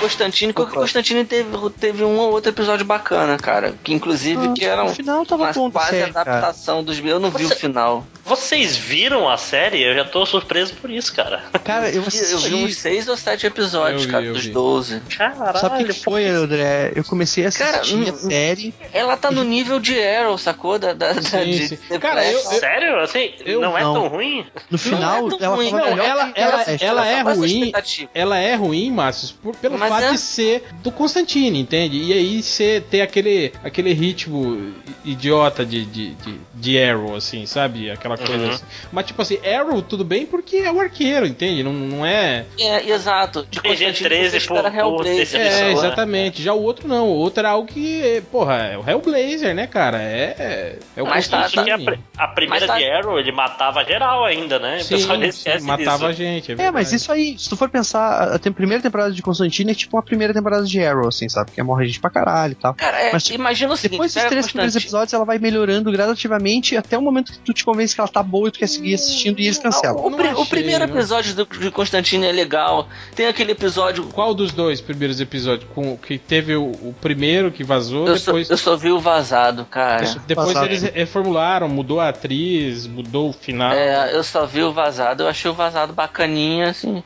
Constantine, 0.00 0.52
Constantine 0.52 1.24
teve, 1.24 1.48
teve 1.80 2.04
um 2.04 2.16
ou 2.18 2.30
outro 2.32 2.50
episódio 2.50 2.84
bacana, 2.84 3.36
cara. 3.38 3.74
Que 3.82 3.92
inclusive 3.92 4.52
que 4.52 4.64
era 4.64 4.84
No 4.84 4.90
um, 4.90 4.94
final 4.94 5.24
tava 5.26 5.44
uma 5.44 5.52
bom 5.52 5.68
da 5.68 5.80
quase 5.80 5.90
série, 5.90 6.12
cara. 6.12 6.30
adaptação 6.36 6.84
dos 6.84 6.98
Eu 7.04 7.18
não 7.18 7.30
vi 7.30 7.44
Você- 7.44 7.54
o 7.54 7.56
final. 7.56 8.06
Vocês 8.24 8.76
viram 8.76 9.28
a 9.28 9.36
série? 9.36 9.82
Eu 9.82 9.94
já 9.94 10.04
tô 10.04 10.26
surpreso 10.26 10.74
por 10.74 10.90
isso, 10.90 11.12
cara. 11.14 11.42
Cara, 11.64 11.88
eu 11.90 12.02
Eu 12.04 12.38
vi 12.40 12.54
uns 12.54 12.76
seis 12.76 13.08
ou 13.08 13.15
sete 13.16 13.46
episódios, 13.46 14.02
Eu 14.02 14.06
vi, 14.08 14.12
cara, 14.12 14.32
dos 14.32 14.44
vi. 14.44 14.50
12. 14.52 15.00
Caralho. 15.16 15.58
Sabe 15.58 15.74
o 15.82 15.86
que 15.86 15.92
que 15.94 16.00
foi, 16.04 16.26
André? 16.26 16.92
Eu 16.94 17.04
comecei 17.04 17.46
a 17.46 17.52
Cara, 17.52 17.78
assistir 17.78 17.96
hum, 17.96 18.08
a 18.08 18.12
série. 18.14 18.74
Ela 18.92 19.16
tá 19.16 19.30
no 19.30 19.42
nível 19.44 19.80
de 19.80 19.98
Arrow, 20.00 20.36
sacou? 20.38 20.78
Da, 20.78 20.92
da, 20.92 21.12
da- 21.12 21.22
Sim, 21.22 21.44
de- 21.50 21.68
sim. 21.68 21.78
Cara, 22.00 22.24
eu-. 22.30 22.38
Sério? 22.40 22.98
Assim, 23.00 23.32
Eu 23.44 23.60
não 23.60 23.76
é 23.76 23.82
não. 23.82 23.94
tão 23.94 24.08
ruim? 24.08 24.44
No 24.70 24.78
final, 24.78 25.28
tão 25.28 25.38
ela 25.40 25.56
ruim, 25.56 25.70
não, 25.70 25.78
melhor 25.84 25.98
ela- 26.04 26.32
ela- 26.34 26.64
Flash. 26.64 26.82
ela 26.82 27.06
é 27.06 27.20
a 27.20 27.22
ruim. 27.22 27.72
Ela 28.14 28.38
é 28.38 28.54
ruim, 28.54 28.90
Márcio, 28.90 29.34
por- 29.42 29.56
pelo 29.56 29.78
Mas 29.78 29.88
fato 29.88 30.04
é- 30.04 30.10
de 30.12 30.18
ser 30.18 30.64
do 30.82 30.90
Constantine, 30.90 31.58
entende? 31.60 31.96
E 32.02 32.12
aí 32.12 32.42
você 32.42 32.82
ter 32.90 33.00
aquele, 33.02 33.52
aquele 33.64 33.92
ritmo 33.92 34.72
idiota 35.04 35.64
de, 35.64 35.84
de, 35.84 36.14
de, 36.14 36.40
de 36.54 36.82
Arrow, 36.82 37.14
assim, 37.14 37.46
sabe? 37.46 37.90
Aquela 37.90 38.16
coisa 38.16 38.36
Uhum. 38.44 38.50
assim. 38.50 38.64
Mas, 38.92 39.06
tipo 39.06 39.22
assim, 39.22 39.38
Arrow, 39.46 39.80
tudo 39.82 40.04
bem 40.04 40.26
porque 40.26 40.56
é 40.58 40.72
o 40.72 40.80
arqueiro, 40.80 41.26
entende? 41.26 41.62
Não, 41.62 41.72
não 41.72 42.04
é. 42.06 42.44
É, 42.58 42.84
exato. 43.06 43.46
De 43.50 43.60
PG-13 43.60 43.86
Constantine, 43.86 44.30
você 44.30 44.36
espera 44.36 44.70
por- 44.70 44.96
por 44.96 45.06
É, 45.06 45.14
pessoa, 45.24 45.70
exatamente. 45.70 46.42
Já 46.42 46.52
o 46.52 46.62
outro 46.62 46.88
não. 46.88 47.06
O 47.08 47.14
outro 47.16 47.40
era 47.40 47.50
algo 47.50 47.66
que, 47.68 48.22
porra, 48.30 48.54
é 48.56 48.78
o 48.78 48.88
Hellblazer, 48.88 49.54
né, 49.54 49.66
cara? 49.66 50.02
É, 50.02 50.78
é 50.96 51.02
o 51.02 51.06
Mas 51.06 51.28
tá- 51.28 51.40
Acho 51.40 51.52
que 51.52 51.58
a, 51.60 51.62
Constantine. 51.76 51.84
pri- 51.86 52.00
a 52.18 52.28
primeira 52.28 52.66
tá- 52.66 52.78
de 52.78 52.84
Arrow, 52.90 53.18
ele 53.18 53.32
matava 53.32 53.84
geral 53.84 54.24
ainda, 54.24 54.58
né? 54.58 54.78
O 54.78 54.80
Sim, 54.84 54.94
pessoal 54.96 55.18
nem 55.18 55.32
sim, 55.32 55.48
matava 55.62 56.08
a 56.08 56.12
gente. 56.12 56.52
É, 56.52 56.66
É, 56.66 56.70
mas 56.70 56.92
isso 56.92 57.10
aí, 57.12 57.38
se 57.38 57.48
tu 57.48 57.56
for 57.56 57.68
pensar, 57.68 58.34
a 58.34 58.38
tem- 58.38 58.52
primeira 58.52 58.82
temporada 58.82 59.12
de 59.12 59.22
Constantine 59.22 59.72
é 59.72 59.74
tipo 59.74 59.96
uma 59.96 60.02
primeira 60.02 60.32
temporada 60.34 60.64
de 60.64 60.82
Arrow, 60.84 61.08
assim, 61.08 61.28
sabe? 61.28 61.50
Que 61.52 61.62
morre 61.62 61.86
gente 61.86 62.00
pra 62.00 62.10
caralho 62.10 62.52
e 62.52 62.56
tal. 62.56 62.74
Cara, 62.74 63.00
é, 63.00 63.12
Mas, 63.12 63.24
tipo, 63.24 63.38
imagina 63.38 63.72
o 63.72 63.76
seguinte, 63.76 63.92
Depois 63.98 64.14
dos 64.14 64.24
três 64.24 64.46
primeiros 64.46 64.76
episódios, 64.76 65.12
ela 65.14 65.24
vai 65.24 65.38
melhorando 65.38 65.90
gradativamente 65.92 66.76
até 66.76 66.96
o 66.98 67.02
momento 67.02 67.32
que 67.32 67.38
tu 67.38 67.52
te 67.52 67.64
convence 67.64 67.94
que 67.94 68.00
ela 68.00 68.08
tá 68.08 68.22
boa 68.22 68.48
e 68.48 68.50
tu 68.50 68.58
quer 68.58 68.66
seguir 68.68 68.94
assistindo 68.94 69.38
e 69.40 69.44
eles 69.46 69.58
cancelam. 69.58 70.04
O, 70.04 70.10
Não 70.10 70.16
pri- 70.18 70.28
o 70.28 70.32
achei, 70.32 70.46
primeiro 70.46 70.86
não. 70.86 70.94
episódio 70.94 71.34
do, 71.34 71.46
de 71.46 71.70
Constantine 71.70 72.26
é 72.26 72.32
legal. 72.32 72.88
Tem 73.14 73.26
aquele 73.26 73.52
episódio. 73.52 74.04
Qual 74.06 74.34
dos 74.34 74.52
dois 74.52 74.80
primeiros 74.80 75.20
episódios? 75.20 75.68
Com, 75.74 75.96
que 75.96 76.18
teve 76.18 76.54
o, 76.56 76.64
o 76.70 76.94
primeiro 77.00 77.50
que 77.50 77.64
vazou, 77.64 78.06
Eu 78.06 78.16
só, 78.18 78.26
depois. 78.32 78.50
eu 78.50 78.56
só 78.56 78.76
vi 78.76 78.90
o 78.92 78.98
vazado, 79.00 79.64
cara. 79.64 80.04
Depois 80.26 80.48
Vazado. 80.48 80.66
eles 80.66 80.82
reformularam, 80.82 81.68
mudou 81.68 82.00
a 82.00 82.08
atriz, 82.08 82.86
mudou 82.86 83.30
o 83.30 83.32
final. 83.32 83.72
É, 83.72 84.14
eu 84.14 84.22
só 84.22 84.44
vi 84.46 84.62
o 84.62 84.72
vazado. 84.72 85.22
Eu 85.22 85.28
achei 85.28 85.50
o 85.50 85.54
vazado 85.54 85.92
bacaninha, 85.92 86.70
assim. 86.70 87.02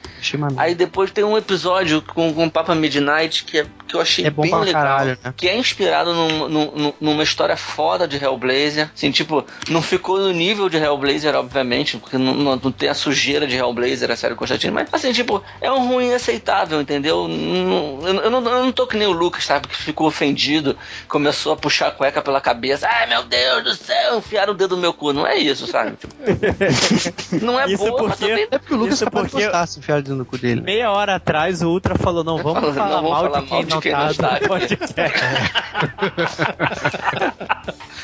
Aí 0.57 0.75
depois 0.75 1.11
tem 1.11 1.25
um 1.25 1.37
episódio 1.37 2.03
com, 2.03 2.33
com 2.33 2.47
o 2.47 2.51
Papa 2.51 2.75
Midnight 2.75 3.45
que, 3.45 3.59
é, 3.59 3.67
que 3.87 3.95
eu 3.95 4.01
achei 4.01 4.25
É 4.27 4.31
bom 4.31 4.43
bem 4.43 4.51
pra 4.51 4.61
legal. 4.61 4.83
caralho, 4.83 5.19
né? 5.23 5.35
Que 5.37 5.49
é 5.49 5.57
inspirado 5.57 6.13
num- 6.13 6.49
num- 6.49 6.93
numa 7.01 7.23
história 7.23 7.57
foda 7.57 8.07
de 8.07 8.17
Hellblazer. 8.23 8.91
Assim, 8.95 9.11
tipo, 9.11 9.45
não 9.69 9.83
ficou 9.83 10.19
no 10.19 10.33
nível 10.33 10.69
de 10.69 10.77
Hellblazer, 10.77 11.35
obviamente, 11.35 11.97
porque 11.97 12.19
não, 12.19 12.35
não- 12.35 12.57
não 12.63 12.73
tem 12.73 12.89
a 12.89 12.95
sujeira 12.95 13.47
de 13.47 13.57
Hellblazer, 13.57 14.11
a 14.11 14.17
série 14.17 14.35
Constantine. 14.35 14.73
Mas, 14.73 14.89
assim, 14.93 15.13
tipo, 15.13 15.43
é 15.61 15.71
um 15.71 15.80
ruim 15.87 16.13
aceitável, 16.15 16.81
entendeu? 16.81 17.27
Não- 17.29 18.01
eu, 18.07 18.15
eu 18.23 18.31
não, 18.31 18.39
eu 18.45 18.65
não 18.65 18.73
tô 18.73 18.87
que 18.87 18.97
nem 18.97 19.07
o 19.09 19.13
Lucas, 19.13 19.45
sabe? 19.45 19.69
Que 19.69 19.77
ficou 19.77 20.07
ofendido, 20.07 20.77
começou 21.09 21.53
a 21.53 21.57
puxar 21.57 21.89
a 21.89 21.91
cueca 21.91 22.21
pela 22.23 22.41
cabeça. 22.41 22.89
Ai, 22.89 23.07
meu 23.09 23.23
Deus 23.25 23.65
do 23.65 23.75
céu, 23.75 24.19
enfiaram 24.19 24.53
o 24.53 24.57
dedo 24.57 24.77
no 24.77 24.83
meu 24.83 24.93
cu. 24.95 25.13
Não 25.13 25.27
é 25.27 25.37
isso, 25.37 25.67
sabe? 25.67 25.97
Tipo, 25.97 26.15
não 27.45 27.59
é 27.61 27.67
Isso 27.67 27.79
boa, 27.85 28.03
mas 28.05 28.17
porque- 28.19 28.29
também 28.31 28.49
É 28.51 28.59
porque 28.59 28.75
o 28.75 28.77
Lucas 28.77 28.95
Isso 28.95 29.05
de 29.05 29.11
porque- 29.11 29.43
gostar 29.45 29.67
se 29.67 29.79
enfiar 29.79 29.99
o 29.99 30.03
dedo 30.03 30.17
no 30.17 30.25
cu 30.25 30.39
dele. 30.39 30.61
Meia 30.61 30.91
hora 30.91 31.17
atrás 31.17 31.63
o 31.63 31.69
Ultra 31.69 31.95
falou: 31.97 32.23
não 32.25 32.39
vamos 32.39 32.75
falar 32.75 33.03
não 33.03 33.03
vamos 33.03 33.11
mal, 33.11 33.23
falar 33.25 33.41
de 33.43 33.51
mal 33.51 33.63
de 33.65 33.71
não 33.71 33.81
quem 33.81 33.93
tá 33.93 33.99
não 34.05 34.11
está 34.11 34.29
aqui. 34.37 34.49
podcast. 34.49 34.95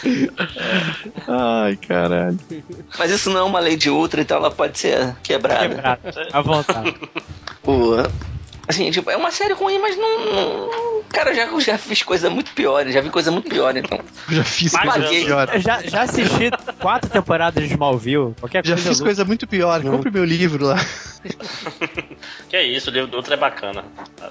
Ai, 1.29 1.77
caralho. 1.77 2.39
Mas 2.99 3.11
isso 3.11 3.31
não 3.31 3.41
é 3.41 3.43
uma 3.43 3.61
lei 3.61 3.77
de 3.77 3.91
ultra, 3.91 4.21
então 4.21 4.37
ela 4.37 4.51
pode 4.51 4.79
ser 4.79 5.15
quebrada. 5.23 5.69
Quebrado, 5.69 6.01
à 6.33 6.41
vontade. 6.41 6.95
O, 7.67 7.97
assim, 8.69 8.91
tipo, 8.91 9.11
é 9.11 9.17
uma 9.17 9.31
série 9.31 9.55
ruim, 9.55 9.79
mas 9.79 9.97
não. 9.97 10.33
não- 10.33 10.87
cara, 11.13 11.35
já, 11.35 11.47
eu 11.47 11.61
já 11.61 11.79
fiz 11.79 12.03
coisa 12.03 12.29
muito 12.31 12.53
pior, 12.53 12.87
já 12.89 13.01
vi 13.01 13.11
coisa 13.11 13.31
muito 13.31 13.49
pior, 13.49 13.77
então. 13.77 13.99
Já 14.29 14.45
fiz 14.45 14.73
Mas 14.73 14.83
coisa 14.93 14.99
muito 15.09 15.25
pior. 15.27 15.51
Eu 15.55 15.61
já, 15.61 15.83
já 15.83 16.03
assisti 16.03 16.51
quatro 16.81 17.09
temporadas 17.11 17.63
de 17.65 17.71
Smallville. 17.73 18.35
Qualquer 18.41 18.65
Já 18.67 18.75
coisa 18.75 18.89
fiz 18.91 19.01
coisa 19.01 19.25
muito 19.25 19.47
pior. 19.47 19.83
Compre 19.83 20.11
meu 20.11 20.25
livro 20.25 20.67
lá. 20.67 20.77
Que 22.49 22.57
é 22.57 22.63
isso, 22.63 22.89
o 22.89 22.93
livro 22.93 23.09
do 23.11 23.17
outro 23.17 23.35
é 23.35 23.37
bacana. 23.37 23.85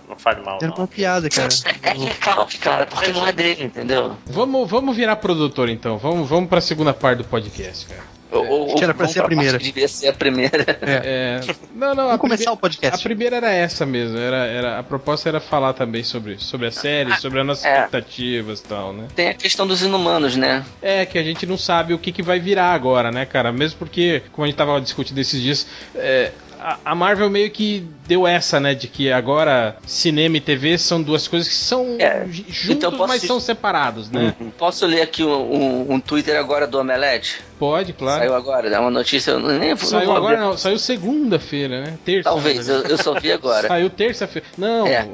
Não 0.07 0.17
fale 0.17 0.41
mal, 0.41 0.59
Era 0.61 0.71
uma 0.71 0.79
não. 0.79 0.87
piada, 0.87 1.29
cara. 1.29 1.49
É 1.83 1.91
recalque, 1.91 2.57
cara, 2.57 2.85
porque 2.85 3.11
não 3.11 3.27
é 3.27 3.33
dele, 3.33 3.65
entendeu? 3.65 4.15
Vamos, 4.25 4.69
vamos 4.69 4.95
virar 4.95 5.17
produtor 5.17 5.67
então. 5.69 5.97
Vamos, 5.97 6.29
vamos 6.29 6.49
pra 6.49 6.61
segunda 6.61 6.93
parte 6.93 7.17
do 7.17 7.23
podcast, 7.25 7.87
cara. 7.87 8.01
Ou- 8.39 8.69
ou- 8.69 8.75
Que 8.75 8.83
era 8.83 8.93
pra 8.93 9.07
ser 9.07 9.19
a 9.21 9.23
primeira. 9.23 9.57
que 9.57 9.63
devia 9.65 9.87
ser 9.87 10.07
a 10.09 10.13
primeira. 10.13 10.65
É, 10.81 11.41
não, 11.73 11.93
não, 11.95 12.03
a 12.03 12.07
Vamos 12.15 12.21
começar 12.21 12.51
o 12.51 12.57
podcast. 12.57 12.99
A 12.99 13.03
primeira 13.03 13.37
era 13.37 13.51
essa 13.51 13.85
mesmo. 13.85 14.17
Era, 14.17 14.45
era, 14.45 14.79
a 14.79 14.83
proposta 14.83 15.29
era 15.29 15.39
falar 15.39 15.73
também 15.73 16.03
sobre, 16.03 16.37
sobre 16.39 16.67
a 16.67 16.71
série, 16.71 17.15
sobre 17.19 17.39
as 17.39 17.45
nossas 17.45 17.65
É. 17.65 17.75
expectativas 17.75 18.59
e 18.59 18.63
tal, 18.63 18.93
né? 18.93 19.07
Tem 19.15 19.29
a 19.29 19.33
questão 19.33 19.65
dos 19.67 19.81
inumanos, 19.81 20.35
né? 20.35 20.63
É, 20.81 21.05
que 21.05 21.17
a 21.17 21.23
gente 21.23 21.45
não 21.45 21.57
sabe 21.57 21.93
o 21.93 21.99
que, 21.99 22.11
que 22.11 22.21
vai 22.21 22.39
virar 22.39 22.73
agora, 22.73 23.11
né, 23.11 23.25
cara? 23.25 23.51
Mesmo 23.51 23.77
porque, 23.79 24.23
como 24.31 24.45
a 24.45 24.47
gente 24.47 24.57
tava 24.57 24.79
discutindo 24.81 25.17
esses 25.19 25.41
dias, 25.41 25.67
é, 25.95 26.31
a, 26.65 26.91
a 26.91 26.95
Marvel 26.95 27.29
meio 27.29 27.51
que 27.51 27.87
deu 28.07 28.25
essa, 28.25 28.59
né? 28.59 28.73
De 28.73 28.87
que 28.87 29.11
agora 29.11 29.77
cinema 29.85 30.37
e 30.37 30.41
TV 30.41 30.77
são 30.77 31.01
duas 31.01 31.27
coisas 31.27 31.47
que 31.47 31.53
são 31.55 31.95
É, 31.99 32.25
ju- 32.27 32.43
juntos, 32.47 32.69
então 32.69 33.07
mas 33.07 33.21
são 33.21 33.39
separados, 33.39 34.09
né? 34.09 34.35
Posso 34.57 34.85
ler 34.85 35.01
aqui 35.01 35.23
um, 35.23 35.29
um- 35.31 35.93
um 35.93 35.99
Twitter 35.99 36.37
agora 36.39 36.65
do 36.67 36.79
Omelete? 36.79 37.41
Pode, 37.59 37.93
claro. 37.93 38.19
Saiu 38.19 38.33
agora, 38.35 38.67
é 38.67 38.79
uma 38.79 38.91
notícia, 38.91 39.31
eu 39.31 39.39
nem 39.39 39.69
não 39.69 39.77
Saiu 39.77 40.07
vou 40.07 40.17
agora 40.17 40.37
não, 40.37 40.57
saiu 40.57 40.77
segunda-feira, 40.77 41.81
né? 41.81 41.97
Terça. 42.03 42.29
Talvez, 42.29 42.67
eu, 42.67 42.81
eu 42.83 42.97
só 42.97 43.17
vi 43.19 43.31
agora. 43.31 43.67
Saiu 43.69 43.89
terça-feira. 43.89 44.47
Não, 44.57 44.85
É. 44.87 45.07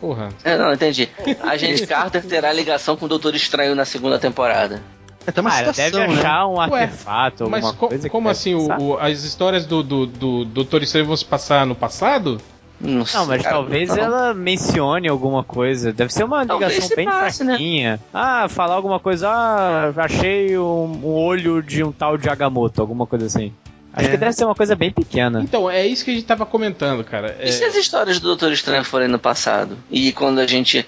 porra. 0.00 0.28
É, 0.44 0.56
não, 0.56 0.72
entendi. 0.72 1.08
Agente 1.42 1.86
Carter 1.86 2.24
terá 2.24 2.52
ligação 2.52 2.96
com 2.96 3.06
o 3.06 3.08
Doutor 3.08 3.34
Estranho 3.34 3.74
na 3.74 3.84
segunda 3.84 4.18
temporada. 4.18 4.80
É 5.28 5.30
até 5.30 5.40
uma 5.42 5.50
Ah, 5.50 5.52
citação, 5.72 5.84
deve 6.00 6.12
né? 6.14 6.18
achar 6.20 6.46
um 6.46 6.56
Ué, 6.56 6.82
artefato, 6.84 7.50
Mas 7.50 7.64
alguma 7.64 7.88
co- 7.90 8.08
como 8.08 8.28
assim? 8.30 8.54
O, 8.54 8.66
o- 8.80 8.98
as 8.98 9.24
histórias 9.24 9.66
do, 9.66 9.82
do, 9.82 10.06
do 10.06 10.44
Doutor 10.46 10.82
Estranho 10.82 11.06
vão 11.06 11.16
se 11.16 11.24
passar 11.24 11.66
no 11.66 11.74
passado? 11.74 12.40
Não, 12.80 13.04
sei, 13.04 13.20
Não, 13.20 13.26
mas 13.26 13.42
cara, 13.42 13.56
talvez 13.56 13.88
não. 13.90 13.98
ela 13.98 14.32
mencione 14.34 15.06
alguma 15.08 15.44
coisa. 15.44 15.92
Deve 15.92 16.12
ser 16.14 16.24
uma 16.24 16.46
Talvez 16.46 16.70
ligação 16.70 16.88
se 16.88 16.96
bem 16.96 17.04
passe, 17.06 17.44
né? 17.44 17.50
fraquinha. 17.54 18.00
Ah, 18.14 18.46
falar 18.48 18.74
alguma 18.76 18.98
coisa. 19.00 19.28
Ah, 19.28 19.92
achei 19.96 20.56
um, 20.56 21.00
um 21.04 21.12
olho 21.12 21.62
de 21.62 21.84
um 21.84 21.92
tal 21.92 22.16
de 22.16 22.28
Agamotto, 22.30 22.80
alguma 22.80 23.04
coisa 23.06 23.26
assim. 23.26 23.52
Acho 23.92 24.06
É. 24.06 24.10
que 24.12 24.16
deve 24.16 24.32
ser 24.32 24.44
uma 24.44 24.54
coisa 24.54 24.76
bem 24.76 24.92
pequena. 24.92 25.40
Então, 25.42 25.68
é 25.68 25.84
isso 25.86 26.04
que 26.04 26.12
a 26.12 26.14
gente 26.14 26.24
tava 26.26 26.46
comentando, 26.46 27.02
cara. 27.02 27.36
É, 27.40 27.48
E 27.48 27.52
se 27.52 27.64
as 27.64 27.74
histórias 27.74 28.20
do 28.20 28.28
Doutor 28.28 28.52
Estranho 28.52 28.84
forem 28.84 29.08
no 29.08 29.18
passado? 29.18 29.76
E 29.90 30.12
quando 30.12 30.38
a 30.38 30.46
gente 30.46 30.86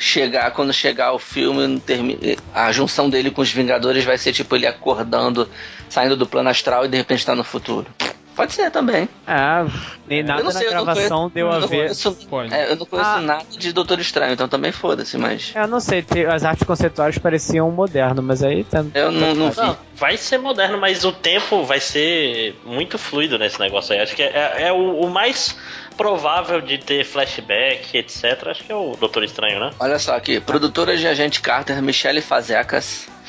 chegar, 0.00 0.50
quando 0.52 0.72
chegar 0.72 1.12
o 1.12 1.18
filme, 1.18 1.80
a 2.54 2.72
junção 2.72 3.08
dele 3.08 3.30
com 3.30 3.42
os 3.42 3.52
Vingadores 3.52 4.02
vai 4.02 4.16
ser 4.16 4.32
tipo 4.32 4.56
ele 4.56 4.66
acordando, 4.66 5.48
saindo 5.88 6.16
do 6.16 6.26
plano 6.26 6.48
astral 6.48 6.86
e 6.86 6.88
de 6.88 6.96
repente 6.96 7.24
tá 7.24 7.36
no 7.36 7.44
futuro. 7.44 7.86
Pode 8.40 8.54
ser 8.54 8.70
também. 8.70 9.06
Ah, 9.26 9.66
nem 10.08 10.20
eu 10.20 10.24
nada 10.24 10.42
não 10.42 10.46
na 10.50 10.58
sei, 10.58 10.68
eu 10.68 10.72
não 10.74 10.84
gravação 10.86 11.18
conheço, 11.30 11.34
deu 11.34 11.46
eu 11.46 11.52
a 11.52 11.60
não 11.60 11.68
ver. 11.68 11.76
conheço, 11.76 12.12
Pode. 12.28 12.54
é, 12.54 12.72
eu 12.72 12.76
não 12.76 12.86
conheço 12.86 13.10
Ah. 13.10 13.20
nada 13.20 13.44
de 13.50 13.70
Doutor 13.70 13.98
Estranho, 14.00 14.32
então 14.32 14.48
também 14.48 14.72
foda-se, 14.72 15.18
mas 15.18 15.52
Eu 15.54 15.68
não 15.68 15.78
sei, 15.78 16.02
as 16.32 16.42
artes 16.42 16.66
conceituais 16.66 17.18
pareciam 17.18 17.70
moderno, 17.70 18.22
mas 18.22 18.42
aí 18.42 18.64
tá. 18.64 18.82
eu 18.94 19.12
não, 19.12 19.34
não 19.34 19.50
vi. 19.50 19.56
Não, 19.58 19.76
vai 19.94 20.16
ser 20.16 20.38
moderno, 20.38 20.78
mas 20.80 21.04
o 21.04 21.12
tempo 21.12 21.64
vai 21.64 21.80
ser 21.80 22.58
muito 22.64 22.96
fluido 22.96 23.38
nesse 23.38 23.60
negócio 23.60 23.94
aí. 23.94 24.00
Acho 24.00 24.16
que 24.16 24.22
é, 24.22 24.62
é 24.68 24.72
o, 24.72 25.00
o 25.00 25.10
mais 25.10 25.54
provável 25.98 26.62
de 26.62 26.78
ter 26.78 27.04
flashback, 27.04 27.94
etc. 27.98 28.46
Acho 28.46 28.64
que 28.64 28.72
é 28.72 28.74
o 28.74 28.96
Doutor 28.98 29.22
Estranho, 29.22 29.60
né? 29.60 29.70
Olha 29.78 29.98
só 29.98 30.16
aqui, 30.16 30.40
produtora 30.40 30.96
de 30.96 31.06
Agente 31.06 31.42
Carter, 31.42 31.82
Michelle 31.82 32.22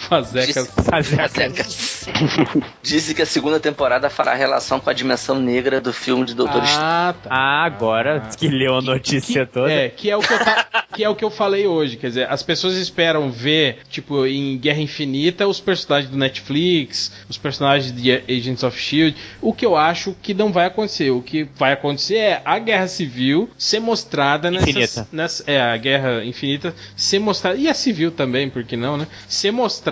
Fazecas, 0.01 0.67
Fazeca. 0.67 0.83
Fazer 0.91 1.15
Fazecas 1.15 2.05
disse 2.81 3.13
que 3.13 3.21
a 3.21 3.25
segunda 3.25 3.59
temporada 3.59 4.09
fará 4.09 4.33
relação 4.33 4.79
com 4.79 4.89
a 4.89 4.93
dimensão 4.93 5.39
negra 5.39 5.79
do 5.79 5.93
filme 5.93 6.25
de 6.25 6.33
Doutor 6.33 6.63
Estranho. 6.63 6.81
Ah, 6.83 7.15
tá. 7.21 7.29
Ah, 7.31 7.65
agora 7.65 8.29
que 8.37 8.47
leu 8.47 8.77
a 8.77 8.81
notícia 8.81 9.45
que, 9.45 9.51
toda. 9.53 9.71
É, 9.71 9.89
que 9.89 10.09
é 10.09 10.17
o 10.17 10.21
que 10.21 10.33
eu, 10.33 10.39
ta- 10.39 10.65
que 10.93 11.03
é 11.03 11.09
o 11.09 11.15
que 11.15 11.23
eu 11.23 11.29
falei 11.29 11.67
hoje, 11.67 11.97
quer 11.97 12.07
dizer, 12.07 12.27
as 12.29 12.41
pessoas 12.41 12.75
esperam 12.75 13.29
ver, 13.31 13.79
tipo, 13.89 14.25
em 14.25 14.57
Guerra 14.57 14.81
Infinita, 14.81 15.47
os 15.47 15.59
personagens 15.59 16.09
do 16.11 16.17
Netflix, 16.17 17.11
os 17.29 17.37
personagens 17.37 17.93
de 17.95 18.11
Agents 18.11 18.63
of 18.63 18.79
Shield, 18.79 19.15
o 19.41 19.53
que 19.53 19.65
eu 19.65 19.75
acho 19.77 20.15
que 20.21 20.33
não 20.33 20.51
vai 20.51 20.65
acontecer. 20.65 21.11
O 21.11 21.21
que 21.21 21.47
vai 21.55 21.73
acontecer 21.73 22.15
é 22.17 22.41
a 22.43 22.57
Guerra 22.59 22.87
Civil 22.87 23.49
ser 23.57 23.79
mostrada 23.79 24.49
nessas, 24.49 24.69
Infinita. 24.69 25.07
nessa, 25.11 25.43
é 25.47 25.61
a 25.61 25.77
Guerra 25.77 26.23
Infinita 26.25 26.73
ser 26.95 27.19
mostrada 27.19 27.57
e 27.57 27.67
a 27.67 27.73
Civil 27.73 28.11
também, 28.11 28.49
por 28.49 28.63
que 28.63 28.75
não, 28.75 28.97
né? 28.97 29.07
Ser 29.27 29.51
mostrada 29.51 29.90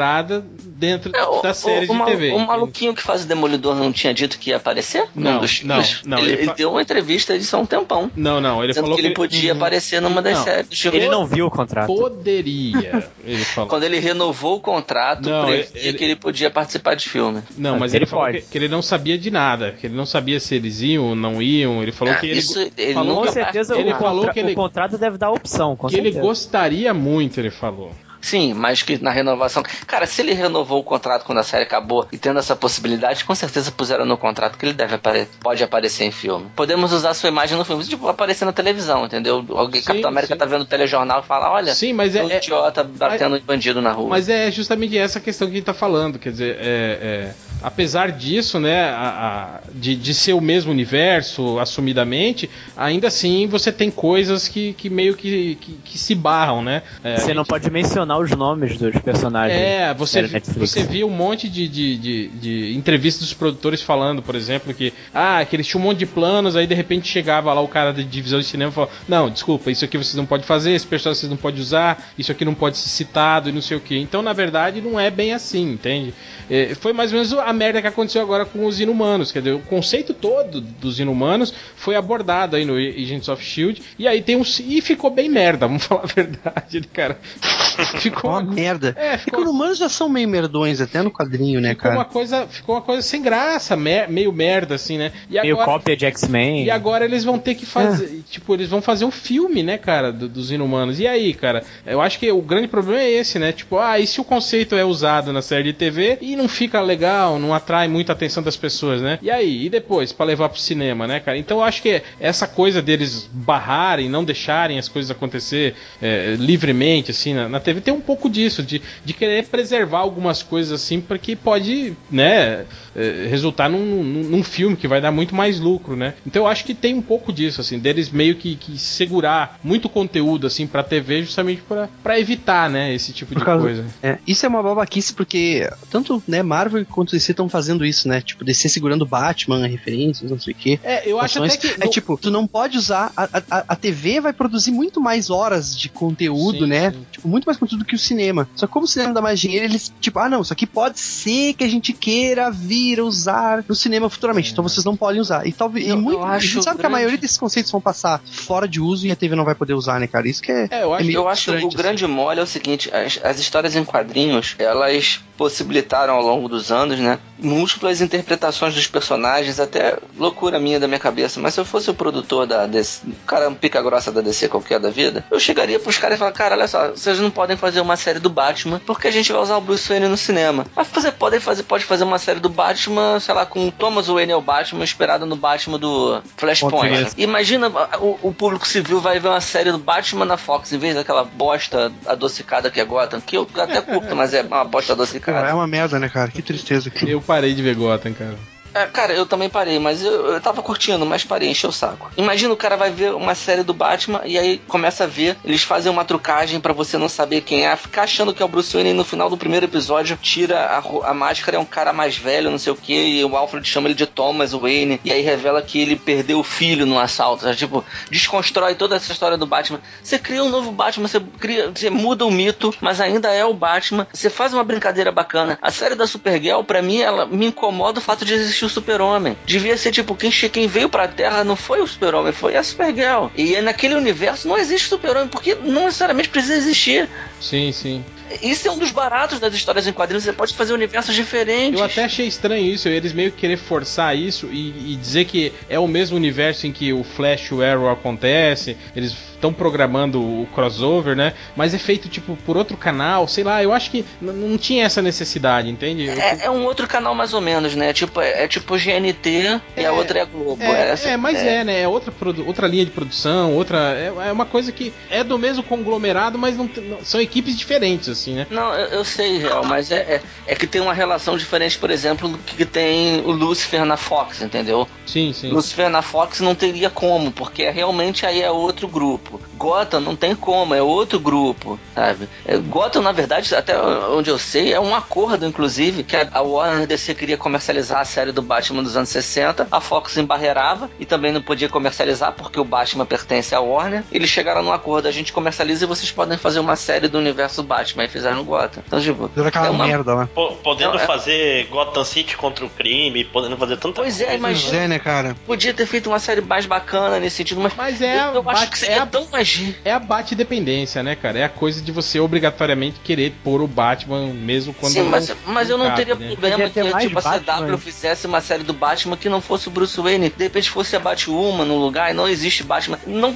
dentro 0.62 1.12
É, 1.16 1.24
o, 1.24 1.42
da 1.42 1.54
série 1.54 1.86
o, 1.88 1.92
o 1.94 1.98
de 1.98 2.06
TV. 2.06 2.32
o 2.32 2.40
maluquinho 2.40 2.94
que 2.94 3.02
faz 3.02 3.24
o 3.24 3.28
Demolidor 3.28 3.76
não 3.76 3.92
tinha 3.92 4.14
dito 4.14 4.40
que 4.40 4.50
ia 4.52 4.58
aparecer? 4.58 5.06
Não, 5.16 5.40
dos 5.40 5.64
não, 5.64 5.82
não, 6.06 6.18
Ele, 6.20 6.28
ele 6.32 6.38
ele 6.42 6.46
fa- 6.48 6.54
deu 6.54 6.72
uma 6.72 6.82
entrevista 6.82 7.38
disso 7.38 7.56
há 7.56 7.60
um 7.60 7.66
tempão. 7.66 8.10
Não, 8.16 8.40
não, 8.40 8.64
ele 8.64 8.74
falou 8.74 8.96
que 8.96 9.02
ele 9.02 9.14
podia 9.14 9.52
Uhum. 9.52 9.58
aparecer 9.58 10.02
numa 10.02 10.22
das 10.22 10.38
Não. 10.38 10.44
séries. 10.44 10.86
Ele 10.86 11.08
não 11.10 11.26
viu 11.26 11.48
o 11.48 11.52
contrato. 11.52 11.88
poderia, 11.88 13.08
ele 13.26 13.44
falou. 13.44 13.70
Quando 13.70 13.84
ele 13.84 14.00
renovou 14.00 14.58
o 14.58 14.60
contrato, 14.60 15.30
Não, 15.30 15.46
previa 15.46 15.68
ele- 15.76 15.98
que 15.98 16.04
ele 16.04 16.16
podia 16.16 16.50
participar 16.50 16.96
de 16.96 17.10
filme. 17.10 17.42
Não, 17.58 17.78
mas 17.78 17.94
Ele 17.94 18.04
ele, 18.04 18.10
falou 18.10 18.26
pode. 18.26 18.42
que, 18.42 18.48
que 18.48 18.58
ele 18.58 18.68
não 18.68 18.82
sabia 18.82 19.18
de 19.18 19.30
nada, 19.32 19.72
que 19.72 19.88
ele 19.88 19.96
não 19.96 20.06
sabia 20.06 20.40
se 20.40 20.56
eles 20.56 20.82
iam 20.82 21.06
ou 21.10 21.16
não 21.16 21.42
iam. 21.42 21.82
Ele 21.82 21.92
falou 21.92 22.14
Ah, 22.14 22.18
que 22.18 22.28
ele, 22.28 22.40
isso 22.40 22.60
ele 22.78 22.94
falou 22.94 23.24
Com 23.26 23.32
certeza 23.32 23.78
ele 23.78 23.92
o, 23.94 23.98
falou 23.98 24.16
contra- 24.20 24.34
que 24.34 24.40
ele- 24.40 24.52
o 24.54 24.56
contrato 24.56 24.98
deve 24.98 25.18
dar 25.18 25.32
opção, 25.32 25.76
com 25.76 25.88
que 25.88 25.96
ele 25.96 26.04
certeza. 26.04 26.22
gostaria 26.26 26.94
muito, 26.94 27.40
ele 27.40 27.50
falou. 27.52 27.92
Sim, 28.22 28.54
mas 28.54 28.84
que 28.84 29.02
na 29.02 29.12
renovação. 29.12 29.64
Cara, 29.88 30.06
se 30.06 30.22
ele 30.22 30.34
renovou 30.34 30.80
o 30.80 30.84
contrato 30.84 31.24
quando 31.26 31.38
a 31.40 31.44
série 31.44 31.64
acabou 31.64 32.08
e 32.12 32.18
tendo 32.18 32.40
essa 32.40 32.56
possibilidade, 32.56 33.24
com 33.24 33.34
certeza 33.34 33.72
puseram 33.72 34.06
no 34.06 34.18
contrato 34.18 34.58
que 34.58 34.66
ele 34.66 34.74
deve 34.74 34.96
apare 34.96 35.28
pode 35.42 35.64
aparecer 35.64 36.04
em 36.06 36.12
filme. 36.12 36.48
Podemos 36.56 36.92
usar 36.92 37.14
sua 37.14 37.30
imagem 37.30 37.58
no 37.58 37.64
filme, 37.66 37.84
tipo, 37.86 38.08
aparecer 38.08 38.46
na 38.46 38.52
televisão, 38.52 39.06
entendeu? 39.06 39.46
Alguém, 39.52 39.82
Sim, 39.82 39.88
Capitão 39.88 40.10
América 40.10 40.34
sim. 40.34 40.38
tá 40.40 40.46
vendo 40.46 40.62
o 40.62 40.66
telejornal 40.66 41.22
e 41.22 41.24
fala: 41.26 41.50
olha, 41.52 41.74
Sim, 41.74 41.94
mas 41.94 42.16
um 42.16 42.30
é, 42.30 42.34
é- 42.34 42.38
idiota 42.38 42.84
batendo 42.84 43.38
em 43.38 43.42
bandido 43.42 43.82
na 43.82 43.92
rua. 43.92 44.10
mas 44.10 44.28
é 44.30 44.52
justamente 44.52 44.98
essa 44.98 45.20
questão 45.20 45.48
que 45.48 45.54
a 45.54 45.58
gente 45.58 45.66
tá 45.66 45.74
falando. 45.74 46.20
Quer 46.20 46.32
dizer, 46.32 46.58
é- 46.60 47.00
é, 47.02 47.34
apesar 47.64 48.12
disso, 48.12 48.60
né, 48.60 48.84
a- 48.90 49.60
a- 49.60 49.60
de, 49.74 49.96
de 49.96 50.14
ser 50.14 50.34
o 50.34 50.42
mesmo 50.42 50.72
universo, 50.72 51.58
assumidamente, 51.60 52.50
ainda 52.76 53.08
assim 53.08 53.48
você 53.48 53.72
tem 53.72 53.90
coisas 53.90 54.48
que, 54.48 54.74
que 54.74 54.90
meio 54.90 55.16
que, 55.16 55.56
que, 55.56 55.74
que 55.86 55.98
se 55.98 56.14
barram, 56.16 56.62
né? 56.62 56.84
É, 57.04 57.18
Você 57.18 57.34
não 57.34 57.46
pode 57.46 57.70
mencionar 57.70 58.09
os 58.18 58.32
nomes 58.32 58.78
dos 58.78 58.96
personagens. 59.02 59.60
É, 59.60 59.94
você, 59.94 60.22
você 60.56 60.84
viu 60.84 61.08
um 61.08 61.12
monte 61.12 61.50
de, 61.50 61.68
de, 61.68 61.98
de, 61.98 62.28
de 62.30 62.78
entrevistas 62.78 63.28
dos 63.28 63.34
produtores 63.34 63.82
falando, 63.82 64.22
por 64.22 64.36
exemplo, 64.36 64.74
que 64.74 64.94
ah, 65.14 65.44
que 65.46 65.56
eles 65.56 65.68
tinham 65.68 65.82
um 65.82 65.88
monte 65.88 66.00
de 66.00 66.06
planos, 66.06 66.56
aí 66.56 66.66
de 66.66 66.76
repente 66.76 67.08
chegava 67.08 67.54
lá 67.54 67.62
o 67.62 67.68
cara 67.68 67.92
da 67.92 68.02
divisão 68.02 68.40
de 68.40 68.46
cinema 68.46 68.72
e 68.72 68.74
falou: 68.74 68.90
Não, 69.08 69.30
desculpa, 69.30 69.70
isso 69.72 69.86
aqui 69.86 69.98
vocês 69.98 70.16
não 70.16 70.26
podem 70.26 70.46
fazer, 70.46 70.72
esse 70.72 70.88
personagem 70.88 71.20
vocês 71.20 71.30
não 71.30 71.38
podem 71.38 71.62
usar, 71.62 72.12
isso 72.18 72.32
aqui 72.32 72.46
não 72.46 72.54
pode 72.54 72.78
ser 72.78 72.90
citado 72.90 73.50
e 73.50 73.52
não 73.52 73.62
sei 73.62 73.78
o 73.78 73.80
que. 73.82 73.98
Então, 73.98 74.22
na 74.22 74.34
verdade, 74.34 74.82
não 74.82 75.00
é 75.00 75.10
bem 75.12 75.34
assim, 75.34 75.72
entende? 75.72 76.14
É, 76.50 76.74
foi 76.76 76.94
mais 76.94 77.12
ou 77.12 77.18
menos 77.20 77.34
a 77.34 77.54
merda 77.54 77.82
que 77.82 77.88
aconteceu 77.88 78.22
agora 78.22 78.46
com 78.46 78.66
os 78.66 78.80
inumanos. 78.80 79.32
Quer 79.32 79.40
dizer, 79.40 79.52
o 79.52 79.60
conceito 79.60 80.14
todo 80.14 80.60
dos 80.60 81.00
inumanos 81.00 81.54
foi 81.76 81.96
abordado 81.96 82.56
aí 82.56 82.66
no 82.66 82.76
Agents 82.76 83.30
of 83.30 83.44
Shield. 83.44 83.82
E 83.98 84.08
aí 84.08 84.22
tem 84.22 84.36
um. 84.36 84.44
E 84.60 84.82
ficou 84.82 85.10
bem 85.12 85.30
merda, 85.30 85.68
vamos 85.68 85.86
falar 85.86 86.04
a 86.04 86.08
verdade, 86.08 86.80
né, 86.80 86.86
cara. 86.92 87.20
Ficou 88.00 88.32
Uma 88.32 88.42
merda. 88.44 88.96
É, 88.98 89.14
É 89.14 89.18
que 89.18 89.26
ficou- 89.26 89.42
os 89.44 89.50
humanos 89.50 89.78
já 89.78 89.90
são 89.90 90.08
meio 90.10 90.28
merdões, 90.28 90.80
até 90.82 91.02
no 91.02 91.12
quadrinho, 91.12 91.60
né, 91.60 91.70
ficou 91.70 91.84
cara? 91.84 91.96
uma 91.96 92.06
coisa, 92.06 92.48
ficou 92.48 92.76
uma 92.76 92.82
coisa 92.82 93.02
sem 93.02 93.22
graça, 93.22 93.76
me- 93.76 94.08
meio 94.08 94.32
merda 94.32 94.76
assim, 94.76 94.98
né? 94.98 95.12
E 95.30 95.40
Meio 95.42 95.54
agora, 95.56 95.66
cópia 95.72 95.96
de 95.98 96.06
X-Men. 96.06 96.64
e 96.66 96.72
agora 96.72 97.06
eles 97.06 97.24
vão 97.24 97.38
ter 97.40 97.56
que 97.56 97.66
fazer, 97.66 98.24
tipo, 98.30 98.54
eles 98.54 98.70
vão 98.70 98.82
fazer 98.82 99.06
um 99.06 99.12
filme, 99.12 99.64
né, 99.64 99.78
cara, 99.78 100.12
do- 100.12 100.28
dos 100.30 100.52
inumanos. 100.52 101.00
E 101.00 101.08
aí, 101.08 101.34
cara? 101.34 101.64
Eu 101.86 102.02
acho 102.02 102.20
que 102.20 102.32
o 102.32 102.42
grande 102.42 102.68
problema 102.68 103.02
é 103.02 103.10
esse, 103.12 103.38
né? 103.40 103.52
Tipo, 103.52 103.78
ah, 103.80 104.00
e 104.00 104.06
se 104.08 104.20
o 104.22 104.24
conceito 104.24 104.76
é 104.76 104.84
usado 104.86 105.32
na 105.34 105.42
série 105.42 105.64
de 105.64 105.74
TV 105.74 106.18
e 106.22 106.36
não 106.36 106.48
fica 106.48 106.82
legal, 106.82 107.40
não 107.40 107.54
atrai 107.54 107.88
muita 107.88 108.14
atenção 108.14 108.42
das 108.44 108.56
pessoas, 108.56 109.02
né? 109.02 109.20
E 109.22 109.30
aí, 109.30 109.66
e 109.66 109.70
depois 109.70 110.12
para 110.12 110.26
levar 110.26 110.50
pro 110.50 110.60
cinema, 110.60 111.08
né, 111.08 111.20
cara? 111.20 111.38
Então 111.38 111.58
eu 111.58 111.64
acho 111.64 111.82
que 111.82 112.02
essa 112.20 112.48
coisa 112.48 112.82
deles 112.82 113.30
barrarem, 113.32 114.10
não 114.10 114.24
deixarem 114.24 114.78
as 114.80 114.88
coisas 114.88 115.10
acontecer 115.12 115.76
é, 116.02 116.36
livremente 116.38 117.12
assim 117.12 117.34
na, 117.34 117.50
na 117.50 117.60
TV 117.60 117.82
tem 117.90 117.98
um 117.98 118.02
pouco 118.02 118.30
disso, 118.30 118.62
de, 118.62 118.82
de 119.04 119.14
querer 119.14 119.46
preservar 119.48 120.00
algumas 120.00 120.44
coisas 120.44 120.72
assim 120.82 121.02
porque 121.02 121.36
pode, 121.36 121.94
né, 122.12 122.66
é, 122.96 123.26
resultar 123.30 123.68
num, 123.70 124.04
num, 124.04 124.24
num 124.24 124.44
filme 124.44 124.76
que 124.76 124.88
vai 124.88 125.02
dar 125.02 125.12
muito 125.12 125.34
mais 125.34 125.60
lucro, 125.60 125.96
né? 125.96 126.14
Então 126.26 126.44
eu 126.44 126.48
acho 126.48 126.64
que 126.66 126.74
tem 126.76 126.94
um 126.94 127.02
pouco 127.02 127.34
disso, 127.34 127.62
assim, 127.62 127.80
deles 127.80 128.10
meio 128.12 128.36
que, 128.36 128.56
que 128.56 128.78
segurar 128.78 129.60
muito 129.64 129.90
conteúdo 129.90 130.46
assim 130.46 130.68
pra 130.68 130.84
TV 130.84 131.24
justamente 131.24 131.62
pra 131.64 131.90
pra 132.04 132.20
evitar, 132.20 132.70
né, 132.70 132.94
esse 132.94 133.12
tipo 133.12 133.34
Por 133.34 133.40
de 133.40 133.46
causa- 133.46 133.64
coisa. 133.64 133.86
É, 134.04 134.20
isso 134.28 134.46
é 134.46 134.50
uma 134.50 134.62
babaquice 134.62 135.14
porque 135.14 135.68
tanto 135.90 136.22
né, 136.28 136.44
Marvel 136.44 136.86
quanto 136.86 137.12
DC 137.12 137.32
estão 137.32 137.50
fazendo 137.50 137.84
isso, 137.86 138.08
né? 138.08 138.22
Tipo, 138.22 138.44
DC 138.46 138.70
segurando 138.70 139.06
Batman, 139.06 139.66
referências, 139.68 140.30
não 140.30 140.40
sei 140.40 140.54
o 140.54 140.56
quê. 140.56 140.80
É, 140.84 141.10
eu 141.10 141.20
acho 141.20 141.40
até 141.44 141.48
Ações. 141.56 141.76
que 141.76 141.84
É 141.84 141.88
tipo, 141.88 142.18
tu 142.18 142.30
não 142.30 142.46
pode 142.46 142.78
usar. 142.78 143.12
A, 143.18 143.24
a, 143.50 143.64
a 143.70 143.76
TV 143.76 144.22
vai 144.22 144.34
produzir 144.34 144.72
muito 144.72 145.02
mais 145.02 145.30
horas 145.30 145.76
de 145.78 145.90
conteúdo, 145.90 146.60
Sim, 146.60 146.68
né? 146.68 146.92
sim. 146.92 147.06
Tipo, 147.12 147.28
muito 147.28 147.46
mais 147.46 147.58
conteúdo 147.58 147.79
que 147.86 147.96
o 147.96 148.00
cinema. 148.00 148.48
Só 148.56 148.68
que 148.68 148.74
como 148.74 148.86
o 148.86 148.88
cinema 148.88 149.14
dá 149.14 149.22
mais 149.22 149.40
dinheiro, 149.40 149.66
eles, 149.66 149.92
tipo, 150.00 150.20
ah, 150.20 150.30
não, 150.30 150.42
isso 150.42 150.54
aqui 150.54 150.66
pode 150.66 151.00
ser 151.00 151.54
que 151.54 151.64
a 151.64 151.68
gente 151.68 151.94
queira 151.94 152.50
vir 152.52 153.02
usar 153.02 153.64
no 153.68 153.76
cinema 153.76 154.10
futuramente. 154.10 154.52
Então 154.52 154.64
vocês 154.64 154.84
não 154.86 154.96
podem 154.96 155.22
usar. 155.22 155.46
E 155.48 155.52
talvez. 155.52 155.88
E 155.88 155.94
muito, 155.94 156.20
eu 156.20 156.24
a 156.24 156.40
gente 156.40 156.58
acho 156.58 156.64
sabe 156.64 156.80
que 156.80 156.86
a 156.86 156.90
grande- 156.90 156.94
maioria 156.94 157.18
desses 157.18 157.38
conceitos 157.38 157.72
vão 157.72 157.82
passar 157.82 158.22
fora 158.32 158.68
de 158.68 158.80
uso 158.80 159.06
e 159.08 159.12
a 159.12 159.16
TV 159.16 159.36
não 159.36 159.46
vai 159.46 159.56
poder 159.56 159.74
usar, 159.74 160.00
né, 160.00 160.08
cara? 160.08 160.28
Isso 160.28 160.42
que 160.42 160.52
é. 160.52 160.68
É, 160.72 160.84
eu 160.84 160.94
acho 160.94 161.06
meio 161.06 161.18
Eu 161.18 161.28
acho 161.30 161.44
que 161.46 161.50
o 161.52 161.54
frustrante, 161.62 161.78
grande 161.78 162.08
mole 162.08 162.40
é 162.40 162.44
o 162.44 162.48
seguinte: 162.48 162.90
as, 162.94 163.20
as 163.24 163.40
histórias 163.40 163.76
em 163.76 163.84
quadrinhos 163.84 164.56
elas 164.58 165.20
possibilitaram 165.38 166.14
ao 166.16 166.22
longo 166.22 166.50
dos 166.50 166.70
anos, 166.72 167.00
né, 167.00 167.18
múltiplas 167.38 168.02
interpretações 168.02 168.74
dos 168.76 168.88
personagens, 168.88 169.58
até 169.60 169.98
loucura 170.18 170.60
minha 170.60 170.80
da 170.80 170.88
minha 170.88 171.00
cabeça. 171.00 171.40
Mas 171.40 171.54
se 171.54 171.60
eu 171.62 171.66
fosse 171.66 171.90
o 171.90 171.94
produtor 171.94 172.46
da 172.46 172.66
DC, 172.68 173.02
cara 173.26 173.48
um 173.48 173.54
pica 173.56 173.82
grossa 173.82 174.12
da 174.12 174.20
DC 174.20 174.50
qualquer 174.50 174.80
da 174.82 174.90
vida, 174.90 175.24
eu 175.32 175.40
chegaria 175.40 175.80
pros 175.80 175.98
caras 175.98 176.18
e 176.18 176.20
falar: 176.20 176.32
cara, 176.34 176.56
olha 176.56 176.68
só, 176.68 176.90
vocês 176.90 177.20
não 177.20 177.32
podem 177.32 177.56
fazer 177.56 177.69
uma 177.82 177.96
série 177.96 178.20
do 178.20 178.30
Batman 178.30 178.82
porque 178.86 179.08
a 179.08 179.12
gente 179.12 179.32
vai 179.32 179.42
usar 179.42 179.58
o 179.58 179.62
Bruce 179.62 179.88
Wayne 179.88 180.08
no 180.08 180.18
cinema. 180.18 180.66
Mas 180.76 180.88
você 180.88 181.12
pode 181.12 181.40
fazer, 181.40 181.64
pode 181.64 181.86
fazer 181.86 182.04
uma 182.04 182.18
série 182.18 182.40
do 182.40 182.50
Batman, 182.50 183.20
sei 183.20 183.34
lá, 183.34 183.46
com 183.46 183.68
o 183.68 183.72
Thomas 183.72 184.08
Wayne 184.08 184.32
é 184.32 184.36
o 184.36 184.42
Batman, 184.42 184.84
inspirado 184.84 185.26
no 185.26 185.36
Batman 185.36 185.78
do 185.78 186.22
Flashpoint. 186.38 187.14
Imagina 187.18 187.70
o, 188.00 188.30
o 188.30 188.34
público 188.34 188.68
civil 188.68 189.00
vai 189.00 189.20
ver 189.20 189.28
uma 189.28 189.42
série 189.42 189.72
do 189.72 189.78
Batman 189.78 190.26
na 190.26 190.38
Fox 190.38 190.72
em 190.72 190.78
vez 190.78 190.96
daquela 190.96 191.24
bosta 191.24 191.92
adocicada 192.06 192.70
que 192.70 192.80
é 192.80 192.86
Gotham, 192.86 193.22
que 193.22 193.38
eu 193.38 193.48
até 193.56 193.82
curto, 193.82 194.16
mas 194.16 194.34
é 194.34 194.42
uma 194.42 194.64
bosta 194.64 194.94
adocicada. 194.94 195.48
é 195.48 195.54
uma 195.54 195.68
merda, 195.68 196.00
né, 196.00 196.10
cara? 196.10 196.32
Que 196.32 196.42
tristeza. 196.42 196.90
Que... 196.90 197.10
eu 197.10 197.22
parei 197.22 197.54
de 197.54 197.62
ver 197.62 197.76
Gotham, 197.76 198.14
cara. 198.14 198.38
É, 198.74 198.86
cara, 198.86 199.14
eu 199.14 199.26
também 199.26 199.50
parei, 199.50 199.80
mas 199.80 200.04
eu, 200.04 200.34
eu 200.34 200.42
tava 200.42 200.62
curtindo, 200.62 201.06
mas 201.06 201.24
parei, 201.24 201.50
encheu 201.50 201.70
o 201.70 201.74
saco. 201.74 202.12
Imagina 202.18 202.54
o 202.54 202.58
cara 202.58 202.76
vai 202.76 202.92
ver 202.92 203.14
uma 203.14 203.36
série 203.36 203.64
do 203.64 203.74
Batman 203.74 204.22
e 204.26 204.38
aí 204.38 204.60
começa 204.68 205.06
a 205.06 205.08
ver, 205.08 205.38
eles 205.44 205.64
fazem 205.64 205.92
uma 205.92 206.06
trucagem 206.06 206.60
pra 206.60 206.74
você 206.74 206.98
não 206.98 207.10
saber 207.10 207.42
quem 207.42 207.66
é, 207.66 207.76
ficar 207.76 208.04
achando 208.04 208.34
que 208.34 208.42
é 208.42 208.46
o 208.46 208.50
Bruce 208.50 208.74
Wayne 208.74 208.92
e 208.92 208.94
no 208.94 209.04
final 209.04 209.30
do 209.30 209.38
primeiro 209.38 209.66
episódio 209.66 210.18
tira 210.22 210.60
a, 210.60 211.10
a 211.10 211.14
máscara, 211.14 211.58
é 211.58 211.60
um 211.60 211.66
cara 211.66 211.92
mais 211.94 212.18
velho, 212.18 212.52
não 212.52 212.60
sei 212.60 212.72
o 212.72 212.76
que, 212.76 212.94
e 212.94 213.26
o 213.26 213.36
Alfred 213.36 213.68
chama 213.68 213.88
ele 213.88 213.96
de 213.96 214.06
Thomas 214.06 214.52
Wayne, 214.52 215.00
e 215.04 215.12
aí 215.12 215.22
revela 215.22 215.62
que 215.62 215.80
ele 215.80 215.96
perdeu 215.96 216.40
o 216.40 216.44
filho 216.44 216.86
no 216.86 217.00
assalto, 217.00 217.54
tipo, 217.56 217.84
desconstrói 218.10 218.76
toda 218.76 218.96
essa 218.96 219.12
história 219.12 219.38
do 219.38 219.46
Batman. 219.46 219.80
Você 220.04 220.20
cria 220.20 220.44
um 220.44 220.50
novo 220.50 220.72
Batman, 220.72 221.08
você, 221.08 221.20
cria, 221.40 221.72
você 221.74 221.90
muda 221.90 222.26
o 222.26 222.32
mito, 222.32 222.74
mas 222.82 223.02
ainda 223.02 223.34
é 223.34 223.44
o 223.44 223.54
Batman, 223.54 224.08
você 224.14 224.30
faz 224.30 224.54
uma 224.54 224.64
brincadeira 224.64 225.12
bacana. 225.12 225.58
A 225.62 225.72
série 225.72 225.96
da 225.96 226.08
Supergirl, 226.08 226.64
pra 226.64 226.82
mim, 226.82 227.00
ela 227.00 227.26
me 227.26 227.48
incomoda 227.48 228.00
o 228.00 228.02
fato 228.02 228.26
de 228.26 228.34
existir 228.34 228.59
o 228.66 228.70
Super-Homem. 228.70 229.38
Devia 229.46 229.78
ser 229.78 229.92
tipo, 229.92 230.16
quem, 230.16 230.32
quem 230.32 230.68
veio 230.68 230.90
pra 230.90 231.08
Terra 231.08 231.44
não 231.44 231.56
foi 231.56 231.82
o 231.82 231.88
Super-Homem, 231.88 232.32
foi 232.32 232.56
a 232.56 232.64
Supergirl. 232.64 233.28
E 233.36 233.60
naquele 233.62 233.96
universo 233.96 234.48
não 234.48 234.58
existe 234.58 234.88
Super-Homem, 234.88 235.28
porque 235.28 235.56
não 235.56 235.86
necessariamente 235.86 236.30
precisa 236.30 236.56
existir. 236.56 237.10
Sim, 237.40 237.72
sim. 237.72 238.04
Isso 238.42 238.68
é 238.68 238.72
um 238.72 238.78
dos 238.78 238.92
baratos 238.92 239.40
das 239.40 239.54
histórias 239.54 239.88
em 239.88 239.94
quadrinhos, 239.94 240.24
você 240.24 240.34
pode 240.34 240.54
fazer 240.54 240.74
universos 240.74 241.16
diferentes. 241.16 241.80
Eu 241.80 241.86
até 241.86 242.04
achei 242.06 242.28
estranho 242.28 242.66
isso, 242.66 242.88
eles 242.88 243.14
meio 243.14 243.32
que 243.32 243.38
querer 243.38 243.58
forçar 243.58 244.16
isso 244.18 244.48
e, 244.52 244.94
e 244.94 244.96
dizer 244.96 245.26
que 245.26 245.52
é 245.70 245.80
o 245.80 245.88
mesmo 245.88 246.16
universo 246.18 246.68
em 246.68 246.72
que 246.72 246.92
o 246.94 247.04
Flash 247.04 247.48
e 247.52 247.54
o 247.56 247.64
Arrow 247.64 247.90
acontece, 247.90 248.78
eles 248.96 249.16
estão 249.34 249.54
programando 249.54 250.20
o 250.22 250.48
crossover, 250.54 251.16
né? 251.16 251.34
Mas 251.56 251.74
é 251.74 251.78
feito 251.78 252.10
tipo 252.10 252.36
por 252.46 252.58
outro 252.58 252.76
canal, 252.76 253.28
sei 253.28 253.44
lá, 253.44 253.64
eu 253.64 253.72
acho 253.72 253.90
que 253.90 254.04
não 254.22 254.58
tinha 254.58 254.84
essa 254.86 255.02
necessidade, 255.02 255.70
entende? 255.70 256.06
Eu- 256.06 256.20
É, 256.20 256.46
é 256.46 256.50
um 256.50 256.66
outro 256.66 256.88
canal 256.88 257.16
mais 257.16 257.34
ou 257.34 257.40
menos, 257.42 257.74
né? 257.76 257.94
Tipo, 257.94 258.20
é, 258.22 258.44
é 258.44 258.48
tipo 258.48 258.78
GNT 258.78 259.30
e 259.78 259.82
É, 259.82 259.86
a 259.86 259.94
outra 259.94 260.20
é 260.20 260.22
a 260.24 260.26
Globo. 260.26 260.62
É, 260.62 260.92
assim, 260.92 261.10
é, 261.10 261.18
mas 261.18 261.38
é, 261.40 261.64
né? 261.64 261.82
É 261.82 261.88
outra, 261.88 262.14
outra 262.46 262.68
linha 262.68 262.84
de 262.86 262.92
produção, 262.92 263.54
outra. 263.56 263.78
É, 263.98 264.08
é 264.28 264.32
uma 264.32 264.46
coisa 264.46 264.72
que 264.72 264.92
é 265.10 265.24
do 265.24 265.38
mesmo 265.40 265.64
conglomerado, 265.64 266.38
mas 266.38 266.58
não, 266.58 266.70
não- 266.90 267.04
são 267.04 267.22
equipes 267.22 267.58
diferentes, 267.58 268.10
assim, 268.20 268.36
né? 268.36 268.48
Não, 268.50 268.74
eu, 268.74 268.88
eu 268.88 269.06
sei, 269.06 269.38
real, 269.38 269.64
mas 269.64 269.92
é, 269.92 269.98
é, 269.98 270.22
é 270.46 270.56
que 270.56 270.68
tem 270.68 270.82
uma 270.82 270.94
relação 270.94 271.38
diferente, 271.38 271.78
por 271.78 271.90
exemplo, 271.90 272.28
do 272.28 272.38
que 272.38 272.66
tem 272.66 273.22
o 273.22 273.32
Lucifer 273.32 273.86
na 273.86 273.98
Fox, 273.98 274.42
entendeu? 274.42 274.88
Sim, 275.06 275.34
sim. 275.34 275.50
Lucifer 275.50 275.90
na 275.90 276.02
Fox 276.02 276.40
não 276.42 276.54
teria 276.54 276.90
como, 276.90 277.32
porque 277.32 277.70
realmente 277.70 278.26
aí 278.26 278.42
é 278.42 278.52
outro 278.52 278.88
grupo. 278.88 279.42
Gotham 279.56 280.00
não 280.00 280.16
tem 280.16 280.36
como, 280.36 280.76
é 280.76 280.82
outro 280.82 281.20
grupo, 281.20 281.80
sabe? 281.96 282.28
É, 282.46 282.58
Gotham, 282.58 283.02
na 283.02 283.12
verdade, 283.12 283.54
até 283.56 283.80
onde 283.82 284.30
eu 284.30 284.38
sei, 284.38 284.74
é 284.74 284.80
um 284.80 284.94
acordo, 284.94 285.46
inclusive, 285.46 286.04
que 286.04 286.16
a 286.16 286.42
Warner 286.42 286.86
DC 286.86 287.16
queria 287.16 287.38
comercializar 287.38 288.02
a 288.02 288.06
série 288.06 288.32
do 288.32 288.42
Batman 288.42 288.84
dos 288.84 288.96
anos 288.96 289.10
60, 289.10 289.68
a 289.72 289.82
Fox 289.82 290.18
embarreirava 290.18 290.90
e 291.00 291.06
também 291.06 291.32
não 291.32 291.42
podia 291.42 291.70
comercializar 291.70 292.34
porque 292.34 292.60
o 292.60 292.64
Batman 292.64 293.06
pertence 293.06 293.56
à 293.56 293.60
Warner. 293.60 294.04
Eles 294.12 294.30
chegaram 294.30 294.62
num 294.62 294.74
acordo, 294.74 295.08
a 295.08 295.12
gente 295.12 295.34
comercializa 295.34 295.86
e 295.86 295.88
vocês 295.88 296.12
podem 296.12 296.38
fazer 296.38 296.60
uma 296.60 296.76
série 296.76 297.08
do 297.08 297.18
universo 297.18 297.64
Batman 297.64 298.04
fizeram 298.10 298.44
Gotham. 298.44 298.84
Então, 298.86 299.00
tipo, 299.00 299.28
Deu 299.30 299.46
aquela 299.48 299.68
é 299.68 299.70
uma- 299.70 299.86
merda 299.88 300.14
lá. 300.14 300.28
Po- 300.28 300.56
Podendo 300.64 300.96
é- 300.98 301.06
fazer 301.06 301.68
Gotham 301.68 302.04
City 302.04 302.36
contra 302.36 302.66
o 302.66 302.70
crime, 302.70 303.24
podendo 303.24 303.56
fazer 303.58 303.78
tanta 303.78 304.02
Pois 304.02 304.20
é, 304.20 304.26
coisa. 304.26 304.38
imagina. 304.38 304.70
Pois 304.72 304.82
é, 304.84 304.88
né, 304.88 305.00
cara? 305.00 305.36
Podia 305.46 305.74
ter 305.74 305.86
feito 305.86 306.08
uma 306.10 306.20
série 306.20 306.42
mais 306.42 306.66
bacana 306.66 307.20
nesse 307.20 307.38
sentido, 307.38 307.62
mas, 307.62 307.74
Mas 307.76 308.02
é 308.02 308.20
a 308.20 308.28
eu, 308.28 308.34
eu 308.36 308.50
acho 308.50 308.62
Bat- 308.62 308.72
que 308.72 308.78
seria 308.80 308.96
é 308.96 309.00
a- 309.00 309.06
tão 309.06 309.28
mais. 309.32 309.62
É 309.86 309.92
a 309.94 310.00
bate-dependência, 310.00 311.02
né, 311.04 311.16
cara? 311.16 311.40
É 311.40 311.44
a 311.44 311.50
coisa 311.50 311.82
de 311.82 311.92
você 311.92 312.20
obrigatoriamente 312.20 313.00
querer 313.04 313.34
pôr 313.44 313.62
o 313.62 313.68
Batman 313.68 314.28
mesmo 314.34 314.74
quando 314.74 314.94
Sim, 314.94 315.04
mas, 315.04 315.34
mas 315.46 315.70
eu 315.70 315.78
não 315.78 315.86
cabe, 315.88 315.98
teria 315.98 316.16
né? 316.16 316.28
problema 316.30 316.70
que 316.70 316.84
mais 316.84 317.04
tipo, 317.06 317.20
a 317.20 317.22
Batman. 317.22 317.68
CW 317.68 317.78
fizesse 317.78 318.28
uma 318.28 318.42
série 318.42 318.64
do 318.64 318.74
Batman 318.74 319.18
que 319.18 319.30
não 319.30 319.42
fosse 319.42 319.68
o 319.68 319.72
Bruce 319.72 320.00
Wayne. 320.00 320.30
De 320.30 320.44
repente 320.44 320.70
fosse 320.70 320.96
a 320.96 321.00
Batwoman 321.00 321.66
no 321.66 321.78
lugar 321.78 322.12
e 322.12 322.14
não 322.14 322.28
existe 322.28 322.64
Batman. 322.64 323.00
Não, 323.08 323.34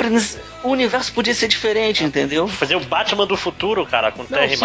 o 0.64 0.70
universo 0.70 1.12
podia 1.14 1.34
ser 1.34 1.48
diferente, 1.48 2.04
entendeu? 2.04 2.48
Fazer 2.48 2.76
o 2.76 2.80
Batman 2.80 3.26
do 3.26 3.36
futuro, 3.38 3.86
cara, 3.86 4.12
com 4.12 4.24
Não, 4.24 4.28
Terry 4.30 4.56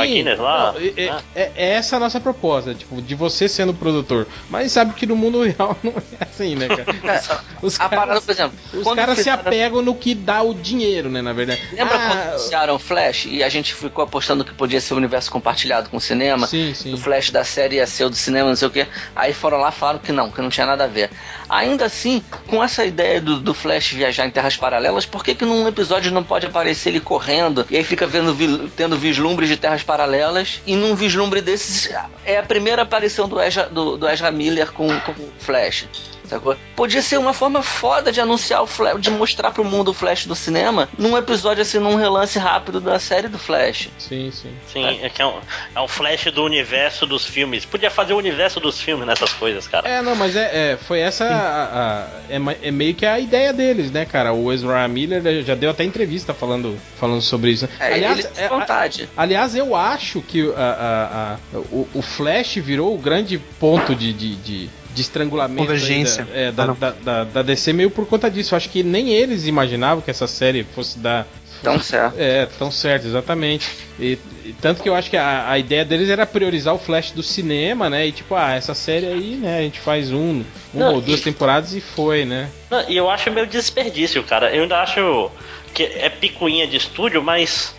lá. 0.42 0.72
não, 0.72 0.80
é, 0.80 1.06
né? 1.06 1.22
é- 1.34 1.52
é 1.56 1.68
essa 1.74 1.96
a 1.96 2.00
nossa 2.00 2.20
proposta, 2.20 2.74
tipo, 2.74 3.00
de 3.02 3.14
você 3.14 3.48
sendo 3.48 3.72
produtor. 3.74 4.26
Mas 4.50 4.72
sabe 4.72 4.92
que 4.94 5.06
no 5.06 5.16
mundo 5.16 5.42
real 5.42 5.76
não 5.82 5.92
é 5.92 6.24
assim, 6.24 6.54
né, 6.54 6.68
cara? 6.68 7.22
Os 7.62 7.78
a 7.80 7.88
parada, 7.88 8.06
caras, 8.08 8.24
por 8.24 8.30
exemplo, 8.32 8.58
os 8.72 8.94
caras 8.94 9.18
se 9.18 9.30
apegam 9.30 9.82
no 9.82 9.94
que 9.94 10.14
dá 10.14 10.42
o 10.42 10.54
dinheiro, 10.54 11.08
né, 11.08 11.20
na 11.22 11.32
verdade. 11.32 11.60
Lembra 11.72 11.96
Ah, 11.96 12.08
quando 12.08 12.28
anunciaram 12.30 12.78
Flash 12.78 13.26
e 13.30 13.42
a 13.42 13.48
gente 13.48 13.74
ficou 13.74 14.04
apostando 14.04 14.44
que 14.44 14.54
podia 14.54 14.80
ser 14.80 14.94
o 14.94 14.96
universo 14.96 15.30
compartilhado 15.30 15.90
com 15.90 15.96
o 15.96 16.00
cinema? 16.00 16.46
Sim, 16.46 16.72
sim. 16.74 16.94
O 16.94 16.96
Flash 16.96 17.30
da 17.30 17.44
série 17.44 17.76
ia 17.76 17.86
ser 17.86 18.04
o 18.04 18.10
do 18.10 18.16
cinema, 18.16 18.48
não 18.48 18.56
sei 18.56 18.68
o 18.68 18.70
que. 18.70 18.86
Aí 19.14 19.32
foram 19.32 19.58
lá 19.58 19.68
e 19.70 19.72
falaram 19.72 19.98
que 19.98 20.12
não, 20.12 20.30
que 20.30 20.40
não 20.40 20.48
tinha 20.50 20.66
nada 20.66 20.84
a 20.84 20.88
ver. 20.88 21.10
Ainda 21.48 21.86
assim, 21.86 22.22
com 22.46 22.62
essa 22.62 22.84
ideia 22.84 23.20
do, 23.20 23.40
do 23.40 23.54
Flash 23.54 23.92
viajar 23.92 24.26
em 24.26 24.30
terras 24.30 24.56
paralelas, 24.56 25.06
por 25.06 25.24
que, 25.24 25.34
que 25.34 25.44
num 25.44 25.66
episódio 25.66 26.12
não 26.12 26.22
pode 26.22 26.46
aparecer 26.46 26.90
ele 26.90 27.00
correndo 27.00 27.66
e 27.70 27.76
aí 27.76 27.84
fica 27.84 28.06
vendo, 28.06 28.34
vi- 28.34 28.68
tendo 28.76 28.96
vislumbres 28.96 29.48
de 29.48 29.56
terras 29.56 29.82
paralelas? 29.82 30.60
E 30.66 30.76
num 30.76 30.94
vislumbre 30.94 31.40
desses 31.40 31.88
é 32.24 32.38
a 32.38 32.42
primeira 32.42 32.82
aparição 32.82 33.28
do 33.28 33.40
Ezra, 33.40 33.64
do, 33.68 33.96
do 33.96 34.08
Ezra 34.08 34.30
Miller 34.30 34.70
com, 34.72 34.88
com 35.00 35.12
o 35.12 35.32
Flash. 35.38 35.86
Sacou? 36.28 36.56
Podia 36.76 37.00
ser 37.02 37.18
uma 37.18 37.32
forma 37.32 37.62
foda 37.62 38.12
de 38.12 38.20
anunciar 38.20 38.62
o 38.62 38.66
Flash, 38.66 39.00
de 39.00 39.10
mostrar 39.10 39.50
pro 39.50 39.64
mundo 39.64 39.88
o 39.88 39.94
Flash 39.94 40.26
do 40.26 40.34
cinema 40.34 40.88
num 40.98 41.16
episódio 41.16 41.62
assim, 41.62 41.78
num 41.78 41.96
relance 41.96 42.38
rápido 42.38 42.80
da 42.80 42.98
série 42.98 43.28
do 43.28 43.38
Flash. 43.38 43.88
Sim, 43.98 44.30
sim. 44.30 44.52
Sim, 44.72 45.00
é 45.02 45.08
que 45.08 45.22
é 45.22 45.26
um, 45.26 45.38
é 45.74 45.80
um 45.80 45.88
flash 45.88 46.24
do 46.32 46.44
universo 46.44 47.06
dos 47.06 47.24
filmes. 47.24 47.64
Podia 47.64 47.90
fazer 47.90 48.12
o 48.12 48.16
universo 48.18 48.60
dos 48.60 48.80
filmes 48.80 49.06
nessas 49.06 49.32
coisas, 49.32 49.66
cara. 49.66 49.88
É, 49.88 50.02
não, 50.02 50.14
mas 50.14 50.36
é, 50.36 50.72
é, 50.72 50.76
foi 50.76 51.00
essa. 51.00 51.24
a- 51.24 51.64
a- 51.64 52.06
é, 52.28 52.68
é 52.68 52.70
meio 52.70 52.94
que 52.94 53.06
a 53.06 53.18
ideia 53.18 53.52
deles, 53.52 53.90
né, 53.90 54.04
cara? 54.04 54.32
O 54.32 54.52
Ezra 54.52 54.86
Miller 54.88 55.42
já 55.44 55.54
deu 55.54 55.70
até 55.70 55.84
entrevista 55.84 56.34
falando, 56.34 56.78
falando 56.98 57.22
sobre 57.22 57.50
isso. 57.50 57.68
É, 57.80 57.94
aliás, 57.94 58.18
ele 58.18 58.28
é, 58.36 58.44
a- 58.44 58.48
vontade. 58.48 59.08
aliás, 59.16 59.54
eu 59.54 59.74
acho 59.74 60.20
que 60.22 60.52
a- 60.56 60.60
a- 60.60 61.34
a- 61.34 61.58
o, 61.70 61.88
o 61.94 62.02
Flash 62.02 62.56
virou 62.56 62.94
o 62.94 62.98
grande 62.98 63.38
ponto 63.38 63.94
de, 63.94 64.12
de, 64.12 64.36
de- 64.36 64.70
de 64.98 65.02
estrangulamento 65.02 65.62
Convergência. 65.62 66.24
Da, 66.24 66.36
é, 66.36 66.52
da, 66.52 66.64
Ah, 66.64 66.66
da, 66.74 66.90
da- 66.90 67.24
da 67.24 67.42
DC 67.42 67.72
meio 67.72 67.90
por 67.90 68.04
conta 68.06 68.28
disso. 68.30 68.54
Eu 68.54 68.56
acho 68.56 68.68
que 68.68 68.82
nem 68.82 69.10
eles 69.10 69.46
imaginavam 69.46 70.02
que 70.02 70.10
essa 70.10 70.26
série 70.26 70.64
fosse 70.74 70.98
dar. 70.98 71.26
Então, 71.60 71.80
certo. 71.80 72.14
É, 72.18 72.46
tão 72.58 72.70
certo, 72.70 73.06
exatamente. 73.06 73.68
E, 73.98 74.16
e 74.44 74.52
tanto 74.60 74.80
que 74.82 74.88
eu 74.88 74.94
acho 74.94 75.10
que 75.10 75.16
a, 75.16 75.50
a 75.50 75.58
ideia 75.58 75.84
deles 75.84 76.08
era 76.08 76.24
priorizar 76.26 76.72
o 76.74 76.78
Flash 76.78 77.10
do 77.12 77.22
cinema, 77.22 77.88
né? 77.90 78.06
E 78.06 78.12
tipo, 78.12 78.34
ah, 78.34 78.52
essa 78.54 78.74
série 78.74 79.06
aí, 79.06 79.36
né? 79.36 79.58
A 79.58 79.62
gente 79.62 79.80
faz 79.80 80.12
um, 80.12 80.44
uma 80.72 80.86
Não, 80.86 80.94
ou 80.94 81.00
duas 81.00 81.20
e- 81.20 81.24
temporadas 81.24 81.74
e 81.74 81.80
foi, 81.80 82.24
né? 82.24 82.48
Não, 82.70 82.88
E 82.88 82.96
eu 82.96 83.08
acho 83.10 83.30
meio 83.30 83.46
desperdício, 83.46 84.22
cara. 84.24 84.54
Eu 84.54 84.62
ainda 84.64 84.80
acho 84.80 85.30
que 85.74 85.82
é 85.82 86.08
picuinha 86.08 86.66
de 86.66 86.76
estúdio, 86.76 87.22
mas 87.22 87.74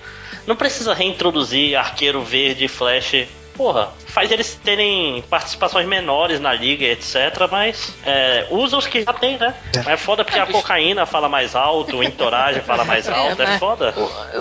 não 0.48 0.56
precisa 0.58 0.94
reintroduzir 0.94 1.78
Arqueiro 1.78 2.22
Verde 2.22 2.66
e 2.66 2.68
Flash. 2.68 3.28
Porra, 3.56 3.92
faz 4.10 4.32
eles 4.32 4.60
terem 4.64 5.24
participações 5.30 5.88
menores 5.88 6.40
na 6.40 6.54
liga, 6.54 6.86
etc. 6.86 7.16
Mas 7.52 7.94
é, 8.06 8.48
usa 8.50 8.78
os 8.78 8.88
que 8.88 9.04
já 9.04 9.14
tem, 9.14 9.38
né? 9.38 9.54
Mas 9.76 9.88
é 9.88 9.98
foda 9.98 10.24
porque 10.26 10.40
a 10.40 10.46
cocaína 10.46 11.06
fala 11.06 11.30
mais 11.30 11.56
alto, 11.56 11.98
o 11.98 12.04
entoragem 12.04 12.62
fala 12.62 12.84
mais 12.84 13.08
alto, 13.08 13.42
é, 13.42 13.58
foda. 13.58 13.94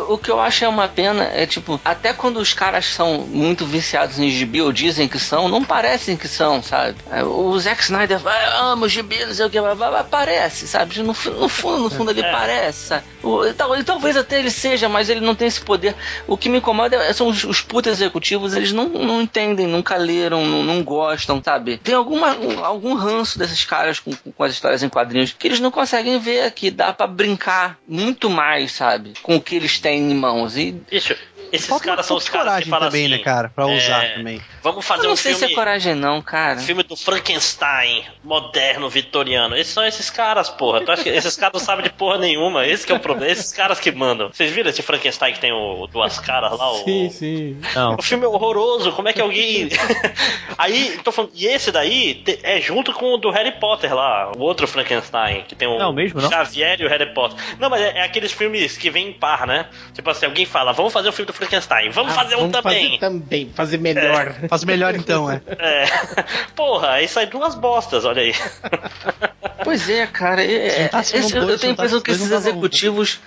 O, 0.08 0.14
o 0.14 0.18
que 0.18 0.30
eu 0.30 0.40
acho 0.40 0.64
é 0.64 0.68
uma 0.68 0.88
pena 0.88 1.24
é 1.24 1.46
tipo, 1.46 1.80
até 1.84 2.12
quando 2.12 2.38
os 2.38 2.52
caras 2.52 2.86
são 2.86 3.18
muito 3.18 3.64
viciados 3.64 4.18
em 4.18 4.30
gibi 4.30 4.60
ou 4.62 4.72
dizem 4.72 5.06
que 5.08 5.18
são, 5.18 5.48
não 5.48 5.62
parecem 5.64 6.16
que 6.16 6.28
são, 6.28 6.62
sabe? 6.62 6.96
É, 7.10 7.22
O 7.22 7.58
Zack 7.58 7.82
Snyder 7.82 8.18
vai, 8.18 8.44
amo 8.56 8.88
gibi, 8.88 9.24
não 9.24 9.34
sei 9.34 9.46
o 9.46 9.50
que, 9.50 9.60
blá, 9.60 9.74
blá, 9.74 9.90
blá, 9.90 10.04
parece, 10.04 10.66
sabe? 10.66 10.98
No, 11.00 11.06
no 11.08 11.48
fundo, 11.48 11.78
no 11.82 11.90
fundo 11.90 12.10
ele 12.10 12.22
É. 12.22 12.30
parece, 12.32 12.86
sabe? 12.88 13.04
O, 13.22 13.44
e 13.44 13.52
tal- 13.52 13.76
e 13.76 13.84
talvez 13.84 14.16
até 14.16 14.38
ele 14.38 14.50
seja, 14.50 14.88
mas 14.88 15.08
ele 15.08 15.20
não 15.20 15.34
tem 15.34 15.48
esse 15.48 15.60
poder. 15.60 15.94
O 16.26 16.36
que 16.36 16.48
me 16.48 16.58
incomoda 16.58 16.96
é- 16.96 17.12
são 17.12 17.28
os, 17.28 17.44
os 17.44 17.60
putos 17.60 17.92
executivos, 17.92 18.54
eles 18.54 18.72
não, 18.72 18.88
não 18.88 19.20
entendem, 19.22 19.57
nunca 19.66 19.96
leram, 19.96 20.46
não, 20.46 20.62
não 20.62 20.82
gostam, 20.82 21.42
sabe? 21.42 21.78
Tem 21.78 21.94
alguma, 21.94 22.34
um- 22.36 22.64
algum 22.64 22.94
ranço 22.94 23.38
desses 23.38 23.64
caras 23.64 23.98
com, 24.00 24.12
com 24.14 24.44
as 24.44 24.52
histórias 24.52 24.82
em 24.82 24.88
quadrinhos 24.88 25.32
que 25.36 25.46
eles 25.48 25.61
não 25.61 25.70
conseguem 25.70 26.18
ver 26.18 26.50
que 26.52 26.70
dá 26.70 26.92
pra 26.92 27.06
brincar 27.06 27.78
muito 27.86 28.28
mais, 28.30 28.72
sabe? 28.72 29.12
Com 29.22 29.36
o 29.36 29.40
que 29.40 29.56
eles 29.56 29.78
têm 29.78 30.11
em 30.11 30.14
mãos. 30.14 30.56
E 30.56 30.72
Bicho, 30.72 31.16
esses 31.53 31.66
Falta 31.66 31.84
caras 31.84 32.07
são 32.07 32.16
os 32.16 32.28
caras 32.28 32.64
que 32.64 32.70
falam 32.70 32.88
também, 32.88 33.07
assim, 33.07 33.16
né, 33.16 33.22
cara? 33.22 33.49
Pra 33.49 33.66
usar 33.66 34.05
é, 34.05 34.16
também. 34.16 34.42
Vamos 34.62 34.78
eu 34.78 34.82
fazer 34.82 35.07
não 35.07 35.12
um 35.14 35.16
sei 35.16 35.32
filme... 35.32 35.46
se 35.46 35.53
é 35.53 35.55
coragem, 35.55 35.94
não, 35.94 36.20
cara. 36.20 36.59
Filme 36.61 36.82
do 36.82 36.96
Frankenstein, 36.96 38.05
moderno, 38.22 38.88
vitoriano. 38.88 39.57
Esses 39.57 39.72
são 39.72 39.84
esses 39.84 40.11
caras, 40.11 40.51
porra. 40.51 40.80
Tu 40.82 40.90
acha 40.90 41.03
que 41.03 41.09
esses 41.09 41.36
caras 41.36 41.55
não 41.55 41.61
sabem 41.61 41.84
de 41.84 41.90
porra 41.90 42.18
nenhuma? 42.18 42.66
Esse 42.66 42.86
que 42.86 42.92
é 42.92 42.94
o 42.94 43.01
problema. 43.01 43.32
Esses 43.32 43.53
caras 43.53 43.80
que 43.80 43.90
mandam. 43.90 44.28
Vocês 44.32 44.51
viram 44.51 44.70
esse 44.70 44.82
Frankenstein 44.82 45.32
que 45.32 45.40
tem 45.40 45.53
o 45.53 45.86
duas 45.86 46.18
caras 46.18 46.57
lá? 46.59 46.72
O, 46.72 46.84
Sim, 46.84 47.11
sim. 47.11 47.61
Não. 47.74 47.94
o 47.94 48.03
filme 48.03 48.24
é 48.24 48.28
horroroso. 48.28 48.92
Como 48.92 49.09
é 49.09 49.12
que 49.12 49.20
alguém. 49.20 49.68
Aí, 50.59 50.99
tô 51.03 51.12
falando. 51.12 51.32
E 51.34 51.46
esse 51.46 51.70
daí 51.70 52.22
é 52.42 52.61
junto 52.61 52.92
com 52.92 53.14
o 53.14 53.16
do 53.16 53.30
Harry 53.30 53.53
Potter 53.53 53.94
lá, 53.94 54.32
o 54.36 54.40
outro 54.40 54.66
Frankenstein, 54.66 55.44
que 55.46 55.55
tem 55.55 55.68
o 55.68 55.78
Não, 55.78 55.92
mesmo, 55.92 56.20
não? 56.20 56.28
Xavier 56.28 56.80
e 56.80 56.84
o 56.84 56.88
Harry 56.88 57.12
Potter. 57.14 57.38
Não, 57.59 57.70
mas 57.70 57.80
é, 57.80 57.99
é 57.99 58.03
aqueles 58.03 58.32
filmes 58.32 58.76
que 58.76 58.90
vem 58.90 59.09
em 59.09 59.12
par, 59.12 59.46
né? 59.46 59.66
Tipo 59.94 60.11
assim, 60.11 60.26
alguém 60.26 60.44
fala, 60.44 60.72
vamos 60.72 60.92
fazer 60.92 61.09
um 61.09 61.12
filme 61.12 61.26
do 61.26 61.32
Frankenstein, 61.39 61.91
vamos 61.91 62.12
fazer 62.14 62.34
um 62.34 62.39
Ah, 62.39 62.41
vamos 62.43 62.53
também. 62.62 62.84
Fazer 62.84 62.99
também, 62.99 63.53
fazer 63.55 63.78
melhor. 63.78 64.34
Faz 64.49 64.64
melhor 64.64 64.95
então, 64.95 65.30
é. 65.30 65.41
É. 65.59 65.86
Porra, 66.57 66.91
aí 66.93 67.07
sai 67.09 67.26
duas 67.26 67.55
bostas, 67.55 68.05
olha 68.05 68.22
aí. 68.22 68.34
Pois 69.64 69.89
é, 69.89 70.07
cara. 70.07 70.43
é- 70.45 70.66
é- 70.66 70.82
Juntasse 70.84 71.16
esse- 71.16 71.34
um 71.34 71.36
eu, 71.36 71.47
dois, 71.47 71.53
eu 71.55 71.59
tenho 71.61 71.70
a 71.70 71.74
impressão 71.74 72.01
que 72.01 72.11
esses 72.11 72.30
um. 72.30 72.34
executivos. 72.36 73.20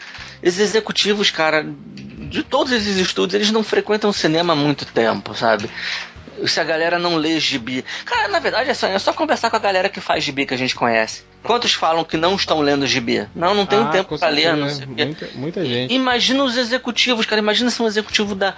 Esses 0.43 0.59
executivos, 0.59 1.29
cara, 1.31 1.63
de 1.65 2.43
todos 2.43 2.71
esses 2.73 2.97
estudos, 2.97 3.35
eles 3.35 3.51
não 3.51 3.63
frequentam 3.63 4.09
o 4.09 4.13
cinema 4.13 4.53
há 4.53 4.55
muito 4.55 4.85
tempo, 4.85 5.33
sabe? 5.35 5.69
Se 6.47 6.59
a 6.59 6.63
galera 6.63 6.97
não 6.97 7.15
lê 7.15 7.39
gibi. 7.39 7.85
Cara, 8.05 8.27
na 8.27 8.39
verdade 8.39 8.69
é 8.69 8.73
só, 8.73 8.87
é 8.87 8.97
só 8.97 9.13
conversar 9.13 9.49
com 9.51 9.55
a 9.55 9.59
galera 9.59 9.87
que 9.89 10.01
faz 10.01 10.23
gibi 10.23 10.45
que 10.45 10.53
a 10.53 10.57
gente 10.57 10.75
conhece. 10.75 11.23
Quantos 11.43 11.73
falam 11.73 12.03
que 12.03 12.17
não 12.17 12.35
estão 12.35 12.61
lendo 12.61 12.85
gibi? 12.85 13.27
Não, 13.35 13.53
não 13.53 13.65
tenho 13.65 13.83
Ah, 13.83 13.87
tempo 13.89 14.17
pra 14.17 14.29
ler, 14.29 14.53
não 14.55 14.67
né? 14.67 14.69
sei 14.69 14.85
o 14.85 14.95
quê. 14.95 15.05
Muita, 15.05 15.27
muita 15.33 15.65
gente. 15.65 15.93
Imagina 15.93 16.43
os 16.43 16.55
executivos, 16.55 17.25
cara. 17.25 17.39
Imagina 17.41 17.69
se 17.71 17.81
um 17.81 17.87
executivo 17.87 18.35
da, 18.35 18.53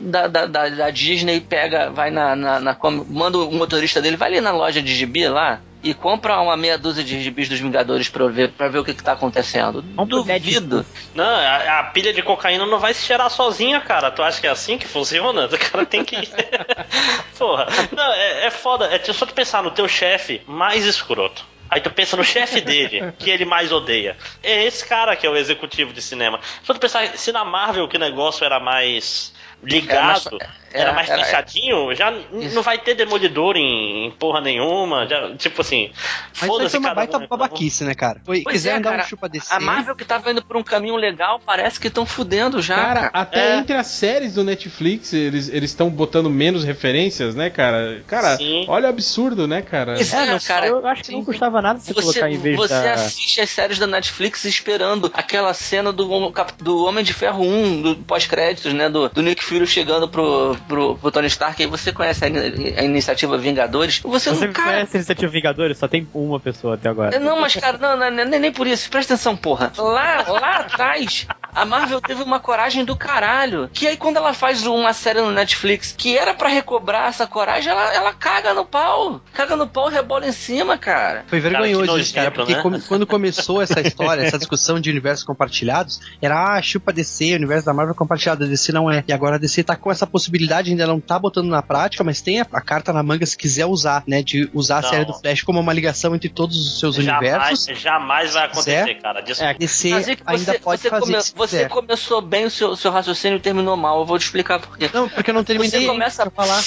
da, 0.00 0.26
da, 0.26 0.46
da, 0.46 0.68
da 0.68 0.90
Disney 0.90 1.40
pega, 1.40 1.90
vai 1.90 2.10
na, 2.10 2.34
na, 2.34 2.60
na 2.60 2.76
Manda 3.08 3.38
o 3.38 3.52
motorista 3.52 4.00
dele, 4.00 4.16
vai 4.16 4.28
ali 4.30 4.40
na 4.40 4.50
loja 4.50 4.80
de 4.80 4.94
gibi 4.94 5.28
lá 5.28 5.60
e 5.82 5.92
compra 5.94 6.40
uma 6.40 6.56
meia 6.56 6.76
dúzia 6.78 7.04
de 7.04 7.20
gibis 7.22 7.48
dos 7.48 7.60
Vingadores 7.60 8.08
pra 8.08 8.26
ver, 8.28 8.50
pra 8.50 8.66
ver 8.66 8.78
o 8.78 8.84
que, 8.84 8.94
que 8.94 9.02
tá 9.04 9.12
acontecendo. 9.12 9.82
Duvido. 10.08 10.84
Não, 11.14 11.24
a, 11.24 11.80
a 11.80 11.84
pilha 11.84 12.12
de 12.12 12.22
cocaína 12.22 12.66
não 12.66 12.78
vai 12.78 12.94
se 12.94 13.04
cheirar 13.06 13.30
sozinha, 13.30 13.80
cara. 13.80 14.10
Tu 14.10 14.22
acha 14.22 14.40
que 14.40 14.46
é 14.46 14.50
assim 14.50 14.78
que 14.78 14.86
funciona? 14.86 15.46
O 15.52 15.58
cara 15.58 15.84
tem 15.86 16.04
que. 16.04 16.16
Porra. 17.38 17.66
Não, 17.94 18.12
é, 18.14 18.46
é 18.46 18.50
foda. 18.50 18.86
É 18.86 18.98
só 19.12 19.26
tu 19.26 19.34
pensar 19.34 19.62
no 19.62 19.70
teu 19.70 19.86
chefe 19.86 20.40
mais 20.46 20.84
escroto. 20.84 21.44
Aí 21.76 21.80
tu 21.82 21.90
pensa 21.90 22.16
no 22.16 22.24
chefe 22.24 22.62
dele, 22.62 23.12
que 23.18 23.28
ele 23.28 23.44
mais 23.44 23.70
odeia. 23.70 24.16
É 24.42 24.64
esse 24.64 24.82
cara 24.88 25.14
que 25.14 25.26
é 25.26 25.30
o 25.30 25.36
executivo 25.36 25.92
de 25.92 26.00
cinema. 26.00 26.40
Só 26.62 26.72
tu 26.72 26.80
pensar 26.80 27.06
se 27.18 27.30
na 27.32 27.44
Marvel 27.44 27.86
que 27.86 27.98
o 27.98 28.00
negócio 28.00 28.46
era 28.46 28.58
mais 28.58 29.30
ligado, 29.62 30.38
É, 30.40 30.48
era 30.72 30.90
é, 30.90 30.92
mais 30.94 31.08
era- 31.08 31.24
fechadinho, 31.24 31.94
já 31.94 32.10
n- 32.10 32.48
não 32.52 32.62
vai 32.62 32.78
ter 32.78 32.94
demolidor 32.94 33.56
em, 33.56 34.06
em 34.06 34.10
porra 34.12 34.40
nenhuma. 34.40 35.06
Já, 35.06 35.34
tipo 35.36 35.60
assim, 35.60 35.90
Mas 35.92 36.36
isso 36.42 36.46
foda-se 36.46 36.70
foi 36.70 36.80
uma 36.80 36.88
cada 36.88 36.94
baita 37.00 37.18
um, 37.18 37.22
então. 37.24 37.36
babaquice, 37.38 37.84
né, 37.84 37.94
cara? 37.94 38.20
Foi, 38.24 38.42
Pois 38.42 38.54
quiseram 38.54 38.78
é, 38.78 38.80
dar 38.80 38.90
cara. 38.90 39.02
um 39.02 39.06
chupa 39.06 39.28
desse. 39.28 39.52
A 39.52 39.60
Marvel 39.60 39.94
que 39.96 40.04
tava 40.04 40.30
indo 40.30 40.42
por 40.44 40.56
um 40.56 40.62
caminho 40.62 40.96
legal, 40.96 41.40
parece 41.44 41.78
que 41.80 41.88
estão 41.88 42.04
fudendo 42.06 42.60
já. 42.60 42.76
Cara, 42.76 43.10
até 43.12 43.54
É. 43.54 43.56
entre 43.58 43.74
as 43.76 43.86
séries 43.86 44.34
do 44.34 44.44
Netflix, 44.44 45.12
eles 45.12 45.48
estão 45.48 45.88
botando 45.88 46.28
menos 46.30 46.64
referências, 46.64 47.34
né, 47.34 47.50
cara? 47.50 48.02
Cara, 48.06 48.36
Sim. 48.36 48.64
olha 48.68 48.86
o 48.86 48.90
absurdo, 48.90 49.46
né, 49.46 49.62
cara? 49.62 49.94
Pois 49.94 50.12
É, 50.12 50.22
é, 50.22 50.26
não, 50.26 50.38
cara. 50.40 50.66
eu 50.66 50.86
acho 50.86 51.02
que 51.04 51.12
não 51.12 51.24
custava 51.24 51.60
nada 51.62 51.78
você, 51.78 51.92
Você, 51.92 52.00
colocar 52.20 52.30
em 52.30 52.38
vez 52.38 52.56
você 52.56 52.74
da. 52.74 52.92
assiste 52.94 53.40
as 53.40 53.50
séries 53.50 53.78
da 53.78 53.86
Netflix 53.86 54.44
esperando 54.44 55.10
aquela 55.14 55.52
cena 55.54 55.92
do, 55.92 56.32
do 56.58 56.84
Homem 56.84 57.04
de 57.04 57.12
Ferro 57.12 57.44
1, 57.44 57.82
do 57.82 57.96
pós-créditos, 57.96 58.72
né? 58.72 58.88
Do, 58.88 59.08
do 59.08 59.22
Nick 59.22 59.42
Fury 59.44 59.66
chegando 59.66 60.08
pro, 60.08 60.55
pro, 60.56 60.96
pro 60.96 61.10
Tony 61.10 61.26
Stark. 61.28 61.62
Aí 61.62 61.68
você 61.68 61.92
conhece 61.92 62.24
a, 62.24 62.28
a 62.28 62.84
iniciativa 62.84 63.36
Vingadores. 63.38 64.00
Você, 64.00 64.30
Você 64.30 64.46
não. 64.46 64.52
Cara, 64.52 64.72
conhece 64.72 64.96
a 64.96 64.98
iniciativa 64.98 65.32
Vingadores? 65.32 65.78
Só 65.78 65.88
tem 65.88 66.06
uma 66.14 66.40
pessoa 66.40 66.74
até 66.74 66.88
agora. 66.88 67.18
Não, 67.18 67.40
mas 67.40 67.54
cara, 67.54 67.78
não, 67.78 67.96
não, 67.96 68.24
nem, 68.24 68.40
nem 68.40 68.52
por 68.52 68.66
isso. 68.66 68.90
Presta 68.90 69.14
atenção, 69.14 69.36
porra. 69.36 69.72
Lá, 69.76 70.24
lá 70.28 70.56
atrás, 70.58 71.26
a 71.54 71.64
Marvel 71.64 72.00
teve 72.00 72.22
uma 72.22 72.40
coragem 72.40 72.84
do 72.84 72.96
caralho. 72.96 73.68
Que 73.72 73.86
aí 73.86 73.96
quando 73.96 74.16
ela 74.16 74.34
faz 74.34 74.66
uma 74.66 74.92
série 74.92 75.20
no 75.20 75.30
Netflix 75.30 75.94
que 75.96 76.16
era 76.16 76.34
pra 76.34 76.48
recobrar 76.48 77.08
essa 77.08 77.26
coragem, 77.26 77.70
ela, 77.70 77.94
ela 77.94 78.12
caga 78.12 78.52
no 78.54 78.64
pau. 78.64 79.20
Caga 79.32 79.56
no 79.56 79.66
pau 79.66 79.90
e 79.90 79.94
rebola 79.94 80.26
em 80.26 80.32
cima, 80.32 80.76
cara. 80.78 81.24
Foi 81.26 81.40
Cara, 81.40 81.62
vergonhoso 81.62 81.94
que 81.94 82.00
isso, 82.00 82.14
cara, 82.14 82.30
porque 82.30 82.54
né? 82.54 82.82
quando 82.86 83.06
começou 83.06 83.62
essa 83.62 83.80
história, 83.80 84.22
essa 84.22 84.38
discussão 84.38 84.80
de 84.80 84.90
universos 84.90 85.24
compartilhados, 85.24 86.00
era 86.20 86.56
ah, 86.56 86.62
chupa 86.62 86.92
DC, 86.92 87.32
o 87.32 87.36
universo 87.36 87.66
da 87.66 87.72
Marvel 87.72 87.94
é 87.94 87.96
compartilhado, 87.96 88.44
a 88.44 88.46
DC 88.46 88.72
não 88.72 88.90
é. 88.90 89.04
E 89.06 89.12
agora 89.12 89.36
a 89.36 89.38
DC 89.38 89.64
tá 89.64 89.76
com 89.76 89.90
essa 89.90 90.06
possibilidade, 90.06 90.45
ainda 90.70 90.86
não 90.86 91.00
tá 91.00 91.18
botando 91.18 91.48
na 91.48 91.62
prática, 91.62 92.02
mas 92.04 92.20
tem 92.20 92.40
a, 92.40 92.46
a 92.52 92.60
carta 92.60 92.92
na 92.92 93.02
manga 93.02 93.24
se 93.26 93.36
quiser 93.36 93.66
usar, 93.66 94.02
né, 94.06 94.22
de 94.22 94.48
usar 94.54 94.78
a 94.78 94.82
Não. 94.82 94.88
série 94.90 95.04
do 95.04 95.14
Flash 95.14 95.42
como 95.42 95.60
uma 95.60 95.72
ligação 95.72 96.14
entre 96.14 96.28
todos 96.28 96.56
os 96.56 96.80
seus 96.80 96.96
Jamais, 96.96 97.20
universos. 97.20 97.80
jamais 97.80 98.32
vai 98.34 98.44
acontecer, 98.46 98.84
Quiser. 98.86 99.00
cara. 99.02 99.20
É, 99.20 99.22
Desculpa. 99.22 99.50
a 99.50 99.52
DC 99.58 99.88
é 99.92 100.16
que 100.16 100.22
ainda 100.26 100.52
você, 100.52 100.58
pode 100.58 100.80
você, 100.82 100.88
fazer 100.90 101.00
come- 101.06 101.22
você 101.22 101.56
quiser. 101.56 101.68
começou 101.68 102.20
bem 102.20 102.44
o 102.46 102.50
seu, 102.50 102.76
seu 102.76 102.90
raciocínio 102.90 103.36
e 103.36 103.40
terminou 103.40 103.76
mal. 103.76 104.00
Eu 104.00 104.06
vou 104.06 104.18
te 104.18 104.22
explicar 104.22 104.60
por 104.60 104.76
quê. 104.78 104.90
Não, 104.92 105.08
porque 105.08 105.30
eu 105.30 105.34
não 105.34 105.44
terminei 105.44 105.80
Você 105.80 105.86
começa 105.86 106.30
pra 106.30 106.44
falar. 106.44 106.62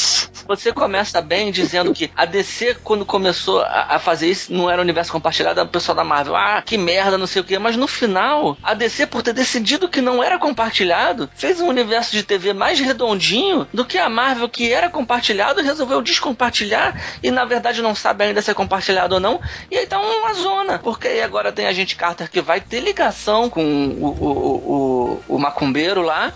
Você 0.47 0.71
começa 0.73 1.21
bem 1.21 1.51
dizendo 1.51 1.93
que 1.93 2.09
a 2.15 2.25
DC, 2.25 2.75
quando 2.83 3.05
começou 3.05 3.61
a, 3.61 3.95
a 3.95 3.99
fazer 3.99 4.29
isso, 4.29 4.51
não 4.53 4.69
era 4.69 4.81
universo 4.81 5.11
compartilhado, 5.11 5.59
era 5.59 5.67
o 5.67 5.71
pessoal 5.71 5.95
da 5.95 6.03
Marvel. 6.03 6.35
Ah, 6.35 6.61
que 6.61 6.77
merda, 6.77 7.17
não 7.17 7.27
sei 7.27 7.41
o 7.41 7.45
quê. 7.45 7.59
Mas 7.59 7.75
no 7.75 7.87
final, 7.87 8.57
a 8.63 8.73
DC, 8.73 9.05
por 9.07 9.21
ter 9.21 9.33
decidido 9.33 9.87
que 9.89 10.01
não 10.01 10.23
era 10.23 10.37
compartilhado, 10.39 11.29
fez 11.35 11.59
um 11.59 11.67
universo 11.67 12.11
de 12.11 12.23
TV 12.23 12.53
mais 12.53 12.79
redondinho 12.79 13.67
do 13.73 13.85
que 13.85 13.97
a 13.97 14.09
Marvel, 14.09 14.49
que 14.49 14.71
era 14.71 14.89
compartilhado, 14.89 15.61
resolveu 15.61 16.01
descompartilhar 16.01 16.99
e 17.21 17.31
na 17.31 17.45
verdade 17.45 17.81
não 17.81 17.95
sabe 17.95 18.23
ainda 18.23 18.41
se 18.41 18.51
é 18.51 18.53
compartilhado 18.53 19.15
ou 19.15 19.21
não. 19.21 19.39
E 19.69 19.77
aí 19.77 19.85
tá 19.85 19.99
uma 19.99 20.33
zona. 20.33 20.79
Porque 20.79 21.07
aí 21.07 21.21
agora 21.21 21.51
tem 21.51 21.67
a 21.67 21.73
gente 21.73 21.95
Carter 21.95 22.29
que 22.29 22.41
vai 22.41 22.61
ter 22.61 22.79
ligação 22.79 23.49
com 23.49 23.63
o, 23.63 24.07
o, 24.07 25.23
o, 25.27 25.35
o, 25.35 25.39
macumbeiro 25.39 26.01
lá. 26.01 26.33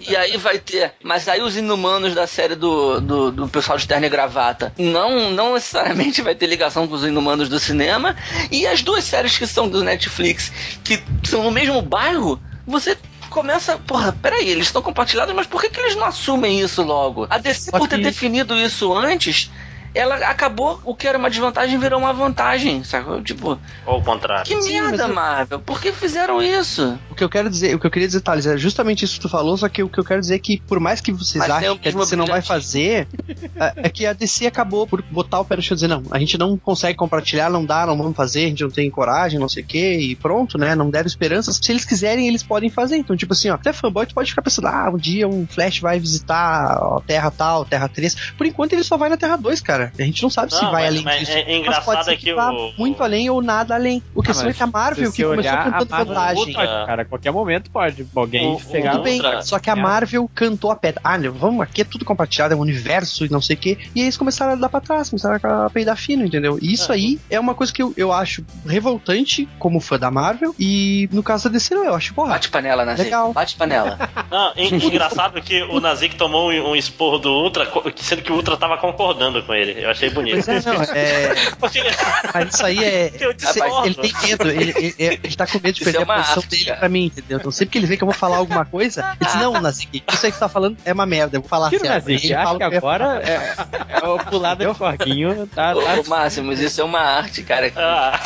E 0.00 0.16
aí 0.16 0.36
vai 0.36 0.58
ter. 0.58 0.92
Mas 1.02 1.28
aí 1.28 1.40
os 1.40 1.56
inumanos 1.56 2.14
da 2.14 2.26
série 2.26 2.54
do, 2.54 3.00
do, 3.00 3.30
do 3.30 3.48
pessoal 3.48 3.78
de 3.78 3.86
terno 3.86 4.06
e 4.06 4.08
gravata 4.08 4.72
não, 4.78 5.30
não 5.30 5.54
necessariamente 5.54 6.22
vai 6.22 6.34
ter 6.34 6.46
ligação 6.46 6.86
com 6.86 6.94
os 6.94 7.04
inumanos 7.04 7.48
do 7.48 7.58
cinema. 7.58 8.16
E 8.50 8.66
as 8.66 8.82
duas 8.82 9.04
séries 9.04 9.36
que 9.36 9.46
são 9.46 9.68
do 9.68 9.82
Netflix, 9.82 10.52
que 10.84 11.02
são 11.24 11.42
no 11.42 11.50
mesmo 11.50 11.80
bairro, 11.82 12.40
você. 12.66 12.96
Começa, 13.30 13.76
porra, 13.78 14.12
peraí, 14.12 14.48
eles 14.48 14.66
estão 14.66 14.80
compartilhados, 14.82 15.34
mas 15.34 15.46
por 15.46 15.60
que, 15.60 15.68
que 15.70 15.80
eles 15.80 15.94
não 15.96 16.04
assumem 16.06 16.60
isso 16.60 16.82
logo? 16.82 17.26
A 17.30 17.38
DC, 17.38 17.70
Só 17.70 17.78
por 17.78 17.88
ter 17.88 17.96
que- 17.96 18.02
definido 18.02 18.56
isso 18.56 18.92
antes, 18.94 19.50
ela 19.98 20.16
acabou, 20.28 20.80
o 20.84 20.94
que 20.94 21.08
era 21.08 21.18
uma 21.18 21.28
desvantagem 21.28 21.78
virou 21.78 21.98
uma 21.98 22.12
vantagem, 22.12 22.84
sacou? 22.84 23.20
Tipo, 23.22 23.58
Ou 23.84 23.98
o 23.98 24.02
contrário. 24.02 24.44
que 24.44 24.62
Sim, 24.62 24.80
merda, 24.80 25.04
eu- 25.04 25.14
Marvel, 25.14 25.58
por 25.60 25.80
que 25.80 25.90
fizeram 25.92 26.40
isso? 26.40 26.96
O 27.10 27.14
que 27.14 27.24
eu 27.24 27.28
quero 27.28 27.50
dizer, 27.50 27.74
o 27.74 27.80
que 27.80 27.86
eu 27.86 27.90
queria 27.90 28.06
dizer, 28.06 28.20
Thales, 28.20 28.46
é 28.46 28.56
justamente 28.56 29.04
isso 29.04 29.14
que 29.14 29.20
tu 29.20 29.28
falou, 29.28 29.56
só 29.56 29.68
que 29.68 29.82
o 29.82 29.88
que 29.88 29.98
eu 29.98 30.04
quero 30.04 30.20
dizer 30.20 30.36
é 30.36 30.38
que, 30.38 30.60
por 30.60 30.78
mais 30.78 31.00
que 31.00 31.10
vocês 31.12 31.38
Mas 31.38 31.58
tem 31.58 31.68
achem 31.68 31.78
que 31.78 31.90
DC 31.92 32.16
não 32.16 32.26
vai 32.26 32.40
fazer, 32.42 33.08
é, 33.56 33.72
é 33.76 33.88
que 33.88 34.06
a 34.06 34.12
DC 34.12 34.46
acabou 34.46 34.86
por 34.86 35.02
botar 35.02 35.40
o 35.40 35.44
pé 35.44 35.56
no 35.56 35.62
chão 35.62 35.74
e 35.74 35.76
dizer, 35.76 35.88
não, 35.88 36.02
a 36.10 36.18
gente 36.18 36.38
não 36.38 36.56
consegue 36.56 36.96
compartilhar, 36.96 37.50
não 37.50 37.64
dá, 37.64 37.84
não 37.84 37.96
vamos 37.98 38.16
fazer, 38.16 38.44
a 38.44 38.48
gente 38.48 38.62
não 38.62 38.70
tem 38.70 38.88
coragem, 38.90 39.40
não 39.40 39.48
sei 39.48 39.62
o 39.62 39.66
que, 39.66 39.98
e 39.98 40.14
pronto, 40.14 40.56
né? 40.56 40.74
Não 40.74 40.90
deram 40.90 41.06
esperanças. 41.08 41.58
Se 41.60 41.72
eles 41.72 41.84
quiserem, 41.84 42.28
eles 42.28 42.42
podem 42.42 42.70
fazer. 42.70 42.96
Então, 42.96 43.16
tipo 43.16 43.32
assim, 43.32 43.50
ó, 43.50 43.54
até 43.54 43.72
fanboy, 43.72 44.06
tu 44.06 44.14
pode 44.14 44.30
ficar 44.30 44.42
pensando, 44.42 44.68
ah, 44.68 44.90
um 44.92 44.96
dia 44.96 45.26
um 45.26 45.46
Flash 45.46 45.80
vai 45.80 45.98
visitar 45.98 46.36
a 46.36 47.00
Terra 47.06 47.30
tal, 47.30 47.64
Terra 47.64 47.88
3. 47.88 48.32
Por 48.36 48.46
enquanto, 48.46 48.72
ele 48.74 48.84
só 48.84 48.96
vai 48.96 49.08
na 49.08 49.16
Terra 49.16 49.36
2, 49.36 49.60
cara. 49.60 49.87
A 49.98 50.02
gente 50.02 50.22
não 50.22 50.30
sabe 50.30 50.52
se 50.54 50.62
Não, 50.62 50.70
vai 50.70 50.82
mas- 50.84 50.92
além 50.92 51.02
mas 51.04 51.18
disso. 51.20 51.32
é- 51.32 51.40
é 51.40 51.44
Mas 51.46 51.56
engraçado 51.56 51.84
pode 51.84 52.04
ser 52.04 52.12
é 52.12 52.16
que 52.16 52.34
vá 52.34 52.50
o- 52.50 52.72
muito 52.78 53.02
além 53.02 53.30
ou 53.30 53.40
nada 53.42 53.74
além. 53.74 54.02
O 54.14 54.22
que 54.22 54.30
Ah, 54.30 54.48
é 54.48 54.52
que 54.52 54.62
a 54.62 54.66
Marvel, 54.66 55.10
se 55.10 55.16
que 55.16 55.22
começou 55.24 55.52
olhar, 55.52 55.64
cantando 55.72 55.94
a 55.94 56.04
vantagem. 56.04 56.44
Ultra- 56.46 56.86
Cara, 56.86 57.02
a 57.02 57.04
qualquer 57.04 57.30
momento 57.32 57.70
pode 57.70 58.06
alguém 58.14 58.52
O- 58.54 58.60
pegar. 58.60 58.92
Tudo 58.92 59.02
bem, 59.04 59.16
Ultra- 59.16 59.42
só 59.42 59.58
que 59.58 59.70
a 59.70 59.74
É. 59.74 59.76
Marvel 59.76 60.30
cantou 60.34 60.70
a 60.70 60.76
pedra. 60.76 61.00
Ah, 61.04 61.18
vamos, 61.32 61.60
aqui 61.60 61.82
é 61.82 61.84
tudo 61.84 62.04
compartilhado, 62.04 62.54
é 62.54 62.56
um 62.56 62.60
universo 62.60 63.24
e 63.24 63.28
não 63.30 63.40
sei 63.40 63.56
o 63.56 63.58
quê. 63.58 63.78
E 63.94 64.00
aí 64.00 64.06
eles 64.06 64.16
começaram 64.16 64.52
a 64.52 64.56
dar 64.56 64.68
pra 64.68 64.80
trás, 64.80 65.10
começaram 65.10 65.38
a 65.42 65.70
peidar 65.70 65.96
fino, 65.96 66.24
entendeu? 66.24 66.58
E 66.60 66.72
isso 66.72 66.92
É. 66.92 66.94
aí 66.96 67.18
é 67.30 67.38
uma 67.40 67.54
coisa 67.54 67.72
que 67.72 67.82
eu, 67.82 67.92
eu 67.96 68.12
acho 68.12 68.44
revoltante 68.66 69.48
como 69.58 69.80
fã 69.80 69.98
da 69.98 70.10
Marvel. 70.10 70.54
E 70.58 71.08
no 71.12 71.22
caso 71.22 71.44
da 71.44 71.50
DC, 71.52 71.74
não, 71.74 71.84
eu 71.84 71.94
acho, 71.94 72.14
porra. 72.14 72.30
Bate 72.30 72.48
panela, 72.48 72.84
Nazi. 72.84 73.02
Legal. 73.02 73.32
Bate 73.32 73.56
panela. 73.56 73.98
Não, 74.30 74.52
en- 74.56 74.74
engraçado 74.86 75.40
que 75.42 75.62
o 75.62 75.80
Nazik 75.80 76.16
tomou 76.16 76.50
um, 76.50 76.70
um 76.70 76.76
esporro 76.76 77.18
do 77.18 77.30
Ultra, 77.30 77.66
sendo 77.96 78.22
que 78.22 78.30
o 78.32 78.36
Ultra 78.36 78.56
tava 78.56 78.76
concordando 78.78 79.42
com 79.42 79.54
ele. 79.54 79.67
Eu 79.72 79.90
achei 79.90 80.10
bonito. 80.10 80.44
Pois 80.44 80.48
é, 80.66 80.70
não, 80.72 80.82
é. 80.82 81.34
Mas 82.34 82.54
isso 82.54 82.66
aí 82.66 82.84
é. 82.84 83.10
Discordo. 83.34 83.86
Ele 83.86 83.94
tem 83.94 84.12
medo, 84.22 84.48
ele, 84.50 84.70
ele, 84.76 84.94
ele 85.22 85.36
tá 85.36 85.46
com 85.46 85.54
medo 85.58 85.72
de 85.74 85.82
Isso 85.82 85.84
perder 85.84 86.00
é 86.00 86.04
uma 86.04 86.14
a 86.14 86.18
posição 86.18 86.42
arte, 86.42 86.48
dele 86.50 86.64
cara. 86.66 86.78
pra 86.78 86.88
mim, 86.88 87.04
entendeu? 87.06 87.38
Então 87.38 87.50
sempre 87.50 87.72
que 87.72 87.78
ele 87.78 87.86
vê 87.86 87.96
que 87.96 88.02
eu 88.02 88.06
vou 88.06 88.14
falar 88.14 88.36
alguma 88.38 88.64
coisa, 88.64 89.00
ele 89.20 89.30
diz: 89.30 89.34
Não, 89.40 89.52
Nazik, 89.60 90.02
isso 90.12 90.26
aí 90.26 90.32
que 90.32 90.36
você 90.38 90.40
tá 90.40 90.48
falando 90.48 90.76
é 90.84 90.92
uma 90.92 91.06
merda, 91.06 91.36
eu 91.36 91.40
vou 91.40 91.48
falar 91.48 91.68
Tira 91.70 91.82
o 91.82 91.86
certo. 91.86 92.08
Nazik, 92.08 92.34
acho 92.34 92.44
fala 92.44 92.58
que 92.58 92.64
agora 92.76 93.22
é, 93.24 93.54
é 94.02 94.06
o 94.08 94.18
pulada 94.18 94.66
de 94.66 94.74
corguinho. 94.74 95.46
Tá, 95.54 95.74
tá 95.74 95.78
Ô, 96.00 96.04
Márcio, 96.08 96.42
mas 96.44 96.60
isso 96.60 96.80
é 96.80 96.84
uma 96.84 97.00
arte, 97.00 97.42
cara. 97.42 97.70
Ah, 97.76 98.20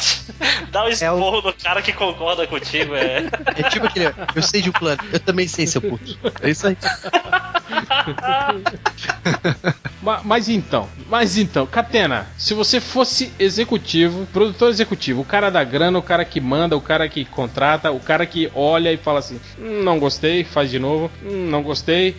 dá 0.70 0.84
um 0.84 0.88
É 0.88 0.90
o- 0.90 0.92
esporro 0.92 1.42
no 1.42 1.52
cara 1.52 1.82
que 1.82 1.92
concorda 1.92 2.46
contigo. 2.46 2.94
É. 2.94 3.24
É 3.56 3.62
tipo 3.68 3.86
aquele, 3.86 4.12
eu 4.34 4.42
sei 4.42 4.62
de 4.62 4.70
um 4.70 4.72
plano, 4.72 5.02
eu 5.12 5.20
também 5.20 5.46
sei, 5.48 5.66
seu 5.66 5.80
puto. 5.80 6.18
É 6.42 6.50
isso 6.50 6.66
aí. 6.66 6.76
Ma- 10.02 10.20
Mas 10.24 10.48
então, 10.48 10.88
mas 11.08 11.31
então, 11.36 11.66
Catena, 11.66 12.26
se 12.36 12.54
você 12.54 12.80
fosse 12.80 13.32
executivo, 13.38 14.26
produtor 14.32 14.70
executivo, 14.70 15.22
o 15.22 15.24
cara 15.24 15.50
da 15.50 15.62
grana, 15.64 15.98
o 15.98 16.02
cara 16.02 16.24
que 16.24 16.40
manda, 16.40 16.76
o 16.76 16.80
cara 16.80 17.08
que 17.08 17.24
contrata, 17.24 17.90
o 17.90 18.00
cara 18.00 18.26
que 18.26 18.50
olha 18.54 18.92
e 18.92 18.96
fala 18.96 19.18
assim: 19.20 19.38
"Hum, 19.58 19.82
não 19.82 19.98
gostei, 19.98 20.44
faz 20.44 20.70
de 20.70 20.78
novo, 20.78 21.10
Hum, 21.22 21.48
não 21.50 21.62
gostei, 21.62 22.16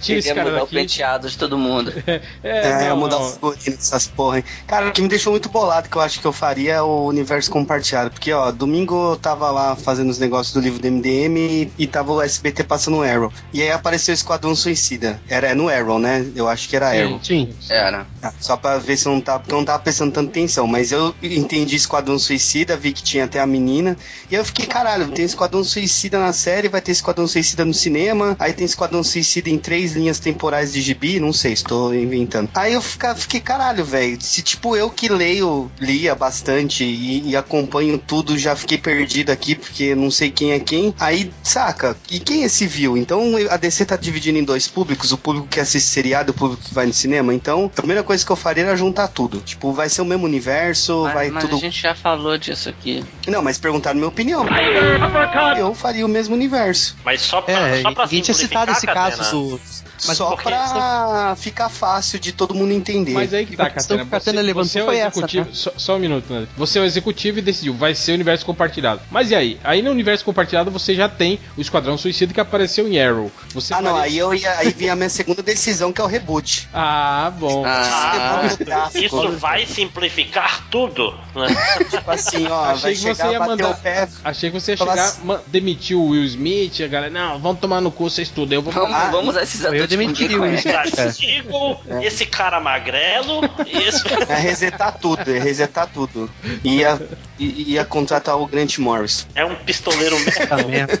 tira 0.00 0.18
esse 0.18 0.28
cara 0.34 0.44
mudar 0.50 0.56
o 0.58 0.60
daqui. 0.66 0.74
penteado 0.76 1.28
de 1.28 1.36
todo 1.36 1.56
mundo. 1.58 1.92
É, 2.42 2.84
É, 2.84 2.88
não, 2.88 2.96
mudar 2.96 3.18
não. 3.18 3.38
os 3.42 3.56
dessas 3.64 4.06
porra, 4.06 4.38
hein? 4.38 4.44
Cara, 4.66 4.88
o 4.88 4.92
que 4.92 5.02
me 5.02 5.08
deixou 5.08 5.32
muito 5.32 5.48
bolado, 5.48 5.88
que 5.88 5.96
eu 5.96 6.00
acho 6.02 6.20
que 6.20 6.26
eu 6.26 6.32
faria 6.32 6.74
é 6.74 6.82
o 6.82 7.04
universo 7.06 7.50
compartilhado. 7.50 8.10
Porque, 8.10 8.32
ó, 8.32 8.50
domingo 8.50 9.12
eu 9.12 9.16
tava 9.16 9.50
lá 9.50 9.74
fazendo 9.76 10.10
os 10.10 10.18
negócios 10.18 10.54
do 10.54 10.60
livro 10.60 10.78
do 10.80 10.86
MDM 10.90 11.36
e, 11.38 11.72
e 11.78 11.86
tava 11.86 12.12
o 12.12 12.22
SBT 12.22 12.64
passando 12.64 12.98
o 12.98 13.02
Arrow. 13.02 13.32
E 13.52 13.62
aí 13.62 13.70
apareceu 13.70 14.12
o 14.12 14.14
Esquadrão 14.16 14.54
Suicida. 14.54 15.20
Era 15.28 15.54
no 15.54 15.68
Arrow, 15.68 15.98
né? 15.98 16.26
Eu 16.34 16.48
acho 16.48 16.68
que 16.68 16.76
era 16.76 16.88
Arrow. 16.90 17.20
Sim. 17.22 17.52
Era. 17.68 18.06
Ah, 18.22 18.32
Só 18.40 18.55
pra 18.56 18.78
ver 18.78 18.96
se 18.96 19.06
eu 19.06 19.12
não 19.12 19.20
tava, 19.20 19.40
porque 19.40 19.54
eu 19.54 19.58
não 19.58 19.64
tava 19.64 19.82
prestando 19.82 20.12
tanta 20.12 20.30
atenção. 20.30 20.66
Mas 20.66 20.92
eu 20.92 21.14
entendi 21.22 21.76
Esquadrão 21.76 22.18
Suicida, 22.18 22.76
vi 22.76 22.92
que 22.92 23.02
tinha 23.02 23.24
até 23.24 23.40
a 23.40 23.46
menina. 23.46 23.96
E 24.30 24.34
eu 24.34 24.44
fiquei, 24.44 24.66
caralho, 24.66 25.08
tem 25.08 25.24
Esquadrão 25.24 25.62
Suicida 25.64 26.18
na 26.18 26.32
série, 26.32 26.68
vai 26.68 26.80
ter 26.80 26.92
Esquadrão 26.92 27.26
Suicida 27.26 27.64
no 27.64 27.74
cinema. 27.74 28.36
Aí 28.38 28.52
tem 28.52 28.64
Esquadrão 28.64 29.02
Suicida 29.02 29.50
em 29.50 29.58
três 29.58 29.92
linhas 29.92 30.18
temporais 30.18 30.72
de 30.72 30.80
gibi, 30.80 31.20
não 31.20 31.32
sei, 31.32 31.52
estou 31.52 31.94
inventando. 31.94 32.50
Aí 32.54 32.74
eu 32.74 32.82
fiquei, 32.82 33.40
caralho, 33.40 33.84
velho. 33.84 34.18
Se 34.20 34.42
tipo 34.42 34.76
eu 34.76 34.90
que 34.90 35.08
leio, 35.08 35.70
lia 35.80 36.14
bastante 36.14 36.84
e, 36.84 37.30
e 37.30 37.36
acompanho 37.36 37.98
tudo, 37.98 38.38
já 38.38 38.54
fiquei 38.56 38.78
perdido 38.78 39.30
aqui 39.30 39.54
porque 39.54 39.94
não 39.94 40.10
sei 40.10 40.30
quem 40.30 40.52
é 40.52 40.60
quem. 40.60 40.94
Aí, 40.98 41.30
saca? 41.42 41.96
E 42.10 42.18
quem 42.18 42.44
é 42.44 42.48
civil? 42.48 42.96
Então 42.96 43.34
a 43.50 43.56
DC 43.56 43.84
tá 43.84 43.96
dividindo 43.96 44.38
em 44.38 44.44
dois 44.44 44.68
públicos: 44.68 45.12
o 45.12 45.18
público 45.18 45.48
que 45.48 45.60
assiste 45.60 45.88
seriado 45.88 46.30
e 46.30 46.32
o 46.32 46.34
público 46.34 46.62
que 46.62 46.74
vai 46.74 46.86
no 46.86 46.92
cinema. 46.92 47.34
Então 47.34 47.66
a 47.66 47.68
primeira 47.68 48.02
coisa 48.02 48.24
que 48.24 48.30
eu 48.30 48.36
faria 48.46 48.62
era 48.62 48.76
juntar 48.76 49.08
tudo. 49.08 49.40
Tipo, 49.40 49.72
vai 49.72 49.88
ser 49.88 50.02
o 50.02 50.04
mesmo 50.04 50.24
universo, 50.24 51.02
Mas, 51.02 51.14
vai 51.14 51.30
mas 51.30 51.42
tudo. 51.42 51.56
a 51.56 51.58
gente 51.58 51.82
já 51.82 51.96
falou 51.96 52.38
disso 52.38 52.68
aqui. 52.68 53.04
Não, 53.26 53.42
mas 53.42 53.58
perguntaram 53.58 53.96
minha 53.96 54.08
opinião. 54.08 54.46
Eu 55.58 55.74
faria 55.74 56.06
o 56.06 56.08
mesmo 56.08 56.32
universo. 56.36 56.96
Mas 57.04 57.22
só 57.22 57.42
pra, 57.42 57.54
É, 57.54 57.82
só 57.82 57.90
pra 57.92 58.04
ninguém 58.04 58.20
tinha 58.22 58.34
citado 58.34 58.70
esse 58.70 58.86
caso 58.86 59.30
do. 59.32 59.60
Mas 60.06 60.16
só 60.16 60.30
porque- 60.30 60.44
pra 60.44 61.34
ficar 61.36 61.68
fácil 61.68 62.18
de 62.18 62.32
todo 62.32 62.54
mundo 62.54 62.72
entender. 62.72 63.12
Mas 63.12 63.32
aí 63.32 63.46
que 63.46 63.56
tá, 63.56 63.70
Catena. 63.70 64.04
Você, 64.04 64.32
levantou 64.32 64.64
você 64.68 64.78
é 64.78 64.82
o 64.82 64.86
foi 64.86 64.96
essa, 64.98 65.08
executivo. 65.18 65.44
né? 65.46 65.50
só, 65.52 65.72
só 65.76 65.96
um 65.96 65.98
minuto, 65.98 66.32
né? 66.32 66.46
Você 66.56 66.78
é 66.78 66.82
o 66.82 66.84
executivo 66.84 67.38
e 67.38 67.42
decidiu, 67.42 67.74
vai 67.74 67.94
ser 67.94 68.12
o 68.12 68.14
universo 68.14 68.44
compartilhado. 68.44 69.00
Mas 69.10 69.30
e 69.30 69.34
aí? 69.34 69.60
Aí 69.64 69.82
no 69.82 69.90
universo 69.90 70.24
compartilhado 70.24 70.70
você 70.70 70.94
já 70.94 71.08
tem 71.08 71.38
o 71.56 71.60
Esquadrão 71.60 71.96
Suicida 71.96 72.32
que 72.34 72.40
apareceu 72.40 72.86
em 72.88 73.00
Arrow. 73.00 73.30
Você 73.54 73.72
ah, 73.74 73.80
não, 73.80 73.96
aí 73.96 74.18
eu 74.18 74.34
ia, 74.34 74.50
aí 74.58 74.70
vinha 74.70 74.92
a 74.92 74.96
minha 74.96 75.08
segunda 75.08 75.42
decisão, 75.42 75.92
que 75.92 76.00
é 76.00 76.04
o 76.04 76.06
reboot. 76.06 76.68
Ah, 76.74 77.32
bom. 77.38 77.64
Ah, 77.66 78.42
gráfico. 78.58 79.04
Isso 79.04 79.30
vai 79.38 79.66
simplificar 79.66 80.64
tudo, 80.70 81.14
né? 81.34 81.46
Tipo 81.90 82.10
assim, 82.10 82.46
ó, 82.46 82.64
Achei 82.66 82.82
vai 82.82 82.92
que 82.92 82.98
você 83.00 83.14
chegar, 83.14 83.32
ia 83.32 83.40
mandar- 83.40 83.70
o 83.70 83.74
pé. 83.76 84.08
Achei 84.24 84.50
que 84.50 84.60
você 84.60 84.72
ia 84.72 84.76
chegar, 84.76 84.92
assim- 85.04 85.38
demitir 85.46 85.96
o 85.96 86.08
Will 86.08 86.24
Smith, 86.24 86.80
a 86.82 86.86
galera, 86.86 87.10
não, 87.12 87.38
vamos 87.38 87.60
tomar 87.60 87.80
no 87.80 87.90
cu 87.90 88.04
vocês 88.10 88.28
tudo, 88.28 88.52
eu 88.52 88.62
vou 88.62 88.72
Vamos, 88.72 88.94
Ah, 88.96 89.10
vamos 89.10 89.30
usar 89.30 89.42
esses 89.42 89.64
atores 89.64 89.85
que 89.88 89.96
ninguém 89.96 90.28
demitiria 90.28 90.36
o 90.36 90.40
conhece. 90.40 90.90
Tá, 90.90 91.10
Sigam 91.10 91.80
esse 92.02 92.26
cara 92.26 92.60
magrelo 92.60 93.40
e 93.66 93.76
esse. 93.78 94.02
É 94.28 94.36
resetar 94.36 94.98
tudo, 94.98 95.30
é 95.30 95.38
resetar 95.38 95.88
tudo. 95.92 96.30
Ia, 96.64 97.00
i- 97.38 97.72
ia 97.72 97.84
contratar 97.84 98.38
o 98.40 98.46
Grant 98.46 98.78
Morris. 98.78 99.26
É 99.34 99.44
um 99.44 99.54
pistoleiro 99.54 100.16
mesmo. 100.18 100.68
Merda. 100.68 100.98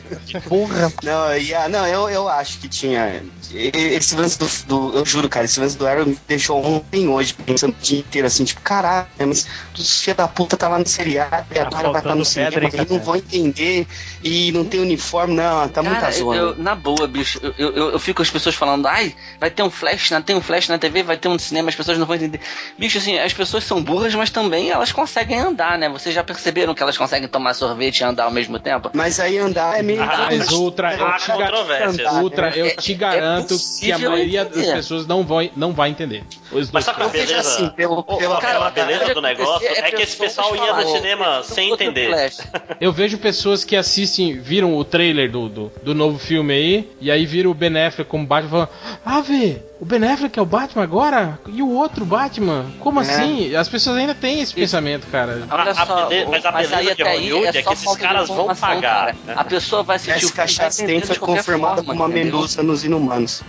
Porra. 0.48 0.92
Não, 1.02 1.36
ia, 1.36 1.68
não 1.68 1.86
eu, 1.86 2.08
eu 2.08 2.28
acho 2.28 2.58
que 2.58 2.68
tinha. 2.68 3.22
e- 3.50 3.70
Esse 3.74 4.14
lance 4.16 4.38
do, 4.38 4.46
do- 4.66 4.98
Eu 4.98 5.06
juro, 5.06 5.28
cara, 5.28 5.44
esse 5.44 5.58
lance 5.60 5.76
do 5.76 5.86
Arrow 5.86 6.06
me 6.06 6.18
deixou 6.28 6.64
ontem 6.64 7.08
hoje, 7.08 7.32
pensando 7.34 7.72
o 7.72 7.82
dia 7.82 7.98
inteiro 8.00 8.26
assim, 8.26 8.44
tipo, 8.44 8.60
caralho, 8.60 9.06
mas 9.18 9.46
os 9.78 10.00
filha 10.02 10.14
da 10.14 10.28
puta 10.28 10.56
tá 10.56 10.68
lá 10.68 10.78
no 10.78 10.86
seriado 10.86 11.46
e 11.54 11.58
agora 11.58 11.90
vai 11.92 12.00
estar 12.00 12.14
no 12.14 12.24
cinema 12.24 12.56
hein, 12.64 12.70
e 12.88 12.92
não 12.92 13.00
vão 13.00 13.16
entender 13.16 13.86
e 14.22 14.52
não 14.52 14.64
tem 14.64 14.80
uniforme, 14.80 15.34
não, 15.34 15.68
tá 15.68 15.82
muita 15.82 16.00
Cara, 16.00 16.12
eu, 16.14 16.18
zona. 16.18 16.36
eu- 16.36 16.56
na 16.56 16.74
boa, 16.74 17.06
bicho, 17.06 17.38
eu, 17.42 17.70
eu, 17.70 17.90
eu 17.92 17.98
fico 17.98 18.22
as 18.22 18.30
pessoas 18.30 18.54
falando, 18.54 18.86
ai, 18.86 19.14
vai 19.40 19.50
ter 19.50 19.62
um 19.62 19.70
flash, 19.70 20.10
na, 20.10 20.20
tem 20.20 20.34
um 20.36 20.40
flash 20.40 20.68
na 20.68 20.78
TV, 20.78 21.02
vai 21.02 21.16
ter 21.16 21.28
um 21.28 21.34
no 21.34 21.40
cinema, 21.40 21.68
as 21.68 21.74
pessoas 21.74 21.98
não 21.98 22.06
vão 22.06 22.16
entender. 22.16 22.40
Bicho, 22.78 22.96
assim, 22.98 23.18
as 23.18 23.32
pessoas 23.32 23.62
são 23.64 23.82
burras, 23.82 24.14
mas 24.14 24.30
também 24.30 24.70
elas 24.70 24.90
conseguem 24.92 25.38
andar, 25.38 25.78
né? 25.78 25.88
Vocês 25.88 26.14
já 26.14 26.24
perceberam 26.26 26.74
que 26.74 26.82
elas 26.82 26.98
conseguem 26.98 27.28
tomar 27.28 27.54
sorvete 27.54 28.00
e 28.00 28.04
andar 28.04 28.24
ao 28.24 28.30
mesmo 28.30 28.58
tempo? 28.58 28.90
Mas 28.92 29.18
aí 29.20 29.38
andar 29.38 29.78
é 29.78 29.82
meio. 29.82 30.02
Ah, 30.02 30.28
Mas 30.30 30.50
Ultra, 30.50 30.92
eu 30.94 30.98
te, 31.16 31.26
ga- 31.28 31.36
controvérsias. 31.36 32.12
Ultra, 32.14 32.50
eu 32.56 32.66
É- 32.66 32.70
te 32.76 32.92
é 32.92 32.96
garanto 32.96 33.56
que 33.80 33.92
a 33.92 33.98
maioria 33.98 34.44
das 34.44 34.56
entender. 34.56 34.72
pessoas 34.74 35.06
não 35.06 35.24
vai, 35.24 35.50
não 35.56 35.72
vai 35.72 35.90
entender. 35.90 36.24
Os 36.52 36.70
Mas 36.70 36.84
sabe 36.84 36.98
qual 36.98 37.08
é 37.08 37.12
a 37.12 37.14
Eu 37.14 37.20
vejo 37.20 37.26
beleza? 37.32 37.48
assim, 37.48 37.68
pelo- 37.70 38.00
aquela 38.00 38.40
Cara, 38.40 38.70
beleza 38.70 39.00
pode 39.00 39.14
do 39.14 39.22
negócio 39.22 39.66
é 39.68 39.90
que 39.90 40.02
esse 40.02 40.16
pessoal 40.16 40.54
ia 40.54 40.72
no 40.74 40.88
cinema 40.88 41.36
"Outro 41.38 41.54
sem 41.54 41.72
entender. 41.72 42.08
Flash." 42.08 42.38
Eu 42.80 42.92
vejo 42.92 43.18
pessoas 43.18 43.64
que 43.64 43.74
assistem, 43.76 44.38
viram 44.38 44.76
o 44.76 44.84
trailer 44.84 45.30
do, 45.30 45.48
do, 45.48 45.72
do 45.82 45.94
novo 45.94 46.18
filme 46.18 46.52
aí, 46.54 46.90
e 47.00 47.10
aí 47.10 47.24
viram 47.26 47.50
o 47.50 47.54
Ben 47.54 47.76
Affleck 47.84 48.08
como 48.10 48.26
Batman 48.26 48.50
falando: 48.50 48.68
Ah, 49.04 49.20
vê, 49.20 49.62
o 49.78 49.84
Ben 49.84 50.02
Affleck 50.04 50.38
é 50.38 50.42
o 50.42 50.46
Batman 50.46 50.82
agora? 50.82 51.38
E 51.48 51.62
o 51.62 51.68
outro 51.70 52.04
Batman? 52.04 52.66
Como 52.80 53.00
É. 53.00 53.02
assim? 53.02 53.54
As 53.54 53.68
pessoas 53.68 53.96
ainda 53.98 54.14
têm 54.14 54.40
esse 54.40 54.54
pensamento, 54.54 55.06
cara. 55.08 55.46
Olha 55.50 55.62
A- 55.64 55.70
a 55.82 55.86
só, 55.86 56.06
bele- 56.08 56.26
mas 56.30 56.44
a 56.46 56.52
beleza 56.52 56.76
aí 56.76 56.94
de 56.94 57.02
Hollywood 57.02 57.46
é 57.58 57.62
só 57.62 57.68
que 57.70 57.74
esses 57.74 57.92
de 57.92 57.98
caras 57.98 58.28
vão 58.28 58.46
pagar, 58.54 58.80
cara. 58.80 59.16
né? 59.26 59.34
A 59.36 59.44
pessoa 59.44 59.82
vai 59.82 59.96
assistir 59.96 60.12
o 60.12 60.20
Jessica 60.20 60.46
filme 60.46 60.56
vai 60.56 60.64
Chastain 60.66 60.84
entender 60.86 61.06
foi 61.06 61.14
de 61.14 61.20
qualquer 61.20 61.36
confirmada 61.38 61.76
forma, 61.76 61.92
como 61.92 62.02
uma 62.02 62.08
medusa 62.08 62.62
nos 62.62 62.84
Inumanos. 62.84 63.42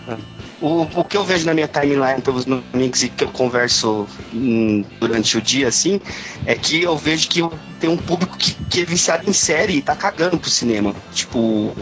O, 0.60 0.82
o 0.82 1.04
que 1.04 1.16
eu 1.16 1.24
vejo 1.24 1.46
na 1.46 1.54
minha 1.54 1.68
timeline 1.68 2.20
pelos 2.22 2.46
meus 2.46 2.64
amigos 2.74 3.04
e 3.04 3.10
que 3.10 3.24
eu 3.24 3.30
converso 3.30 4.08
hum, 4.34 4.84
durante 5.00 5.38
o 5.38 5.42
dia, 5.42 5.68
assim, 5.68 6.02
é 6.48 6.56
que 6.56 6.82
eu 6.82 6.98
vejo 6.98 7.30
que 7.30 7.42
tem 7.80 7.90
um 7.90 7.96
público 7.98 8.36
que, 8.36 8.54
que 8.70 8.82
é 8.82 8.86
viciado 8.86 9.30
em 9.30 9.34
série 9.34 9.74
e 9.78 9.82
tá 9.84 9.96
cagando 9.96 10.38
pro 10.40 10.50
cinema. 10.50 10.96
Tipo, 11.14 11.76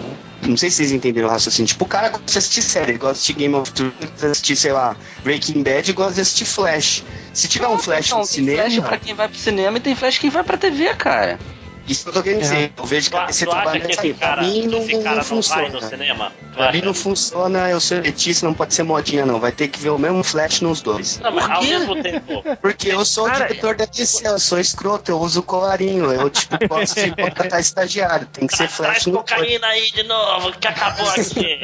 não 0.48 0.58
sei 0.58 0.70
se 0.70 0.78
vocês 0.78 0.92
entenderam 0.92 1.28
o 1.28 1.32
raciocínio. 1.32 1.68
Tipo, 1.68 1.86
o 1.86 1.88
cara 1.88 2.10
gosta 2.10 2.26
de 2.26 2.38
assistir 2.38 2.62
série, 2.62 2.94
gosta 2.94 3.14
de 3.14 3.18
assistir 3.18 3.34
Game 3.34 3.56
of 3.56 3.72
Thrones, 3.72 3.96
gosta 4.00 4.26
de 4.26 4.32
assistir, 4.32 4.56
sei 4.56 4.72
lá, 4.72 4.96
Breaking 5.24 5.64
Bad 5.64 5.94
gosta 5.94 6.14
de 6.14 6.22
assistir 6.22 6.46
Flash. 6.46 7.04
Se 7.34 7.48
tiver 7.48 7.68
um 7.68 7.78
Flash 7.78 8.08
Então, 8.08 8.20
no 8.20 8.26
tem 8.26 8.34
cinema, 8.34 8.64
flash 8.64 8.80
pra 8.80 8.98
quem 8.98 9.14
vai 9.14 9.28
pro 9.28 9.38
cinema 9.38 9.78
e 9.78 9.82
tem 9.82 9.96
flash 9.96 10.18
quem 10.18 10.30
vai 10.30 10.44
pra 10.44 10.58
TV, 10.58 10.94
cara. 10.96 11.40
Isso 11.88 12.04
que 12.04 12.10
eu 12.10 12.14
tô 12.14 12.24
querendo 12.24 12.42
dizer. 12.42 12.74
Eu 12.78 12.86
vejo 12.86 13.12
que 13.12 13.18
Tu, 13.18 13.40
tu 13.40 13.46
trabalha 13.50 13.80
que 13.80 13.92
esse 13.92 14.00
aí. 14.02 14.14
Pra 14.14 14.38
mim 14.38 14.68
não, 14.68 14.80
esse 14.80 14.94
não 14.96 15.04
cara 15.04 15.16
não 15.18 15.24
funciona. 15.24 15.62
vai 15.64 15.72
no 15.72 15.82
cinema? 15.82 16.32
Tu 16.52 16.56
Pra 16.56 16.72
mim 16.72 16.82
não 16.82 16.94
funciona, 16.94 17.70
eu 17.70 17.80
sou 17.82 17.98
elitista, 17.98 18.46
não 18.46 18.54
pode 18.54 18.74
ser 18.74 18.84
modinha 18.84 19.26
não, 19.26 19.40
vai 19.40 19.52
ter 19.52 19.68
que 19.68 19.80
ver 19.80 19.90
o 19.90 19.98
mesmo 19.98 20.24
flash 20.24 20.62
nos 20.62 20.82
dois. 20.82 21.20
Não, 21.20 21.32
mas 21.32 21.50
ao 21.50 21.62
mesmo 21.62 22.02
tempo. 22.02 22.44
Porque 22.62 22.90
eu 22.90 23.04
sou 23.06 23.26
Cara, 23.26 23.44
o 23.46 23.48
diretor 23.48 23.76
da 23.76 23.86
DC, 23.86 24.28
eu 24.28 24.40
sou 24.40 24.60
escroto, 24.60 25.12
eu 25.12 25.20
uso 25.20 25.44
colarinho, 25.44 26.12
eu 26.12 26.30
tipo 26.30 26.56
gosto 26.68 26.96
de 26.96 27.12
contratar 27.16 27.60
estagiário, 27.60 28.26
tem 28.28 28.48
que 28.48 28.54
ser 28.56 28.68
Traz 28.70 28.76
flash 28.76 29.06
no 29.08 29.14
dois. 29.14 29.30
cocaína 29.30 29.68
aí 29.68 29.92
de 29.92 30.04
novo, 30.04 30.52
que 30.54 30.68
acabou 30.68 31.08
aqui. 31.12 31.60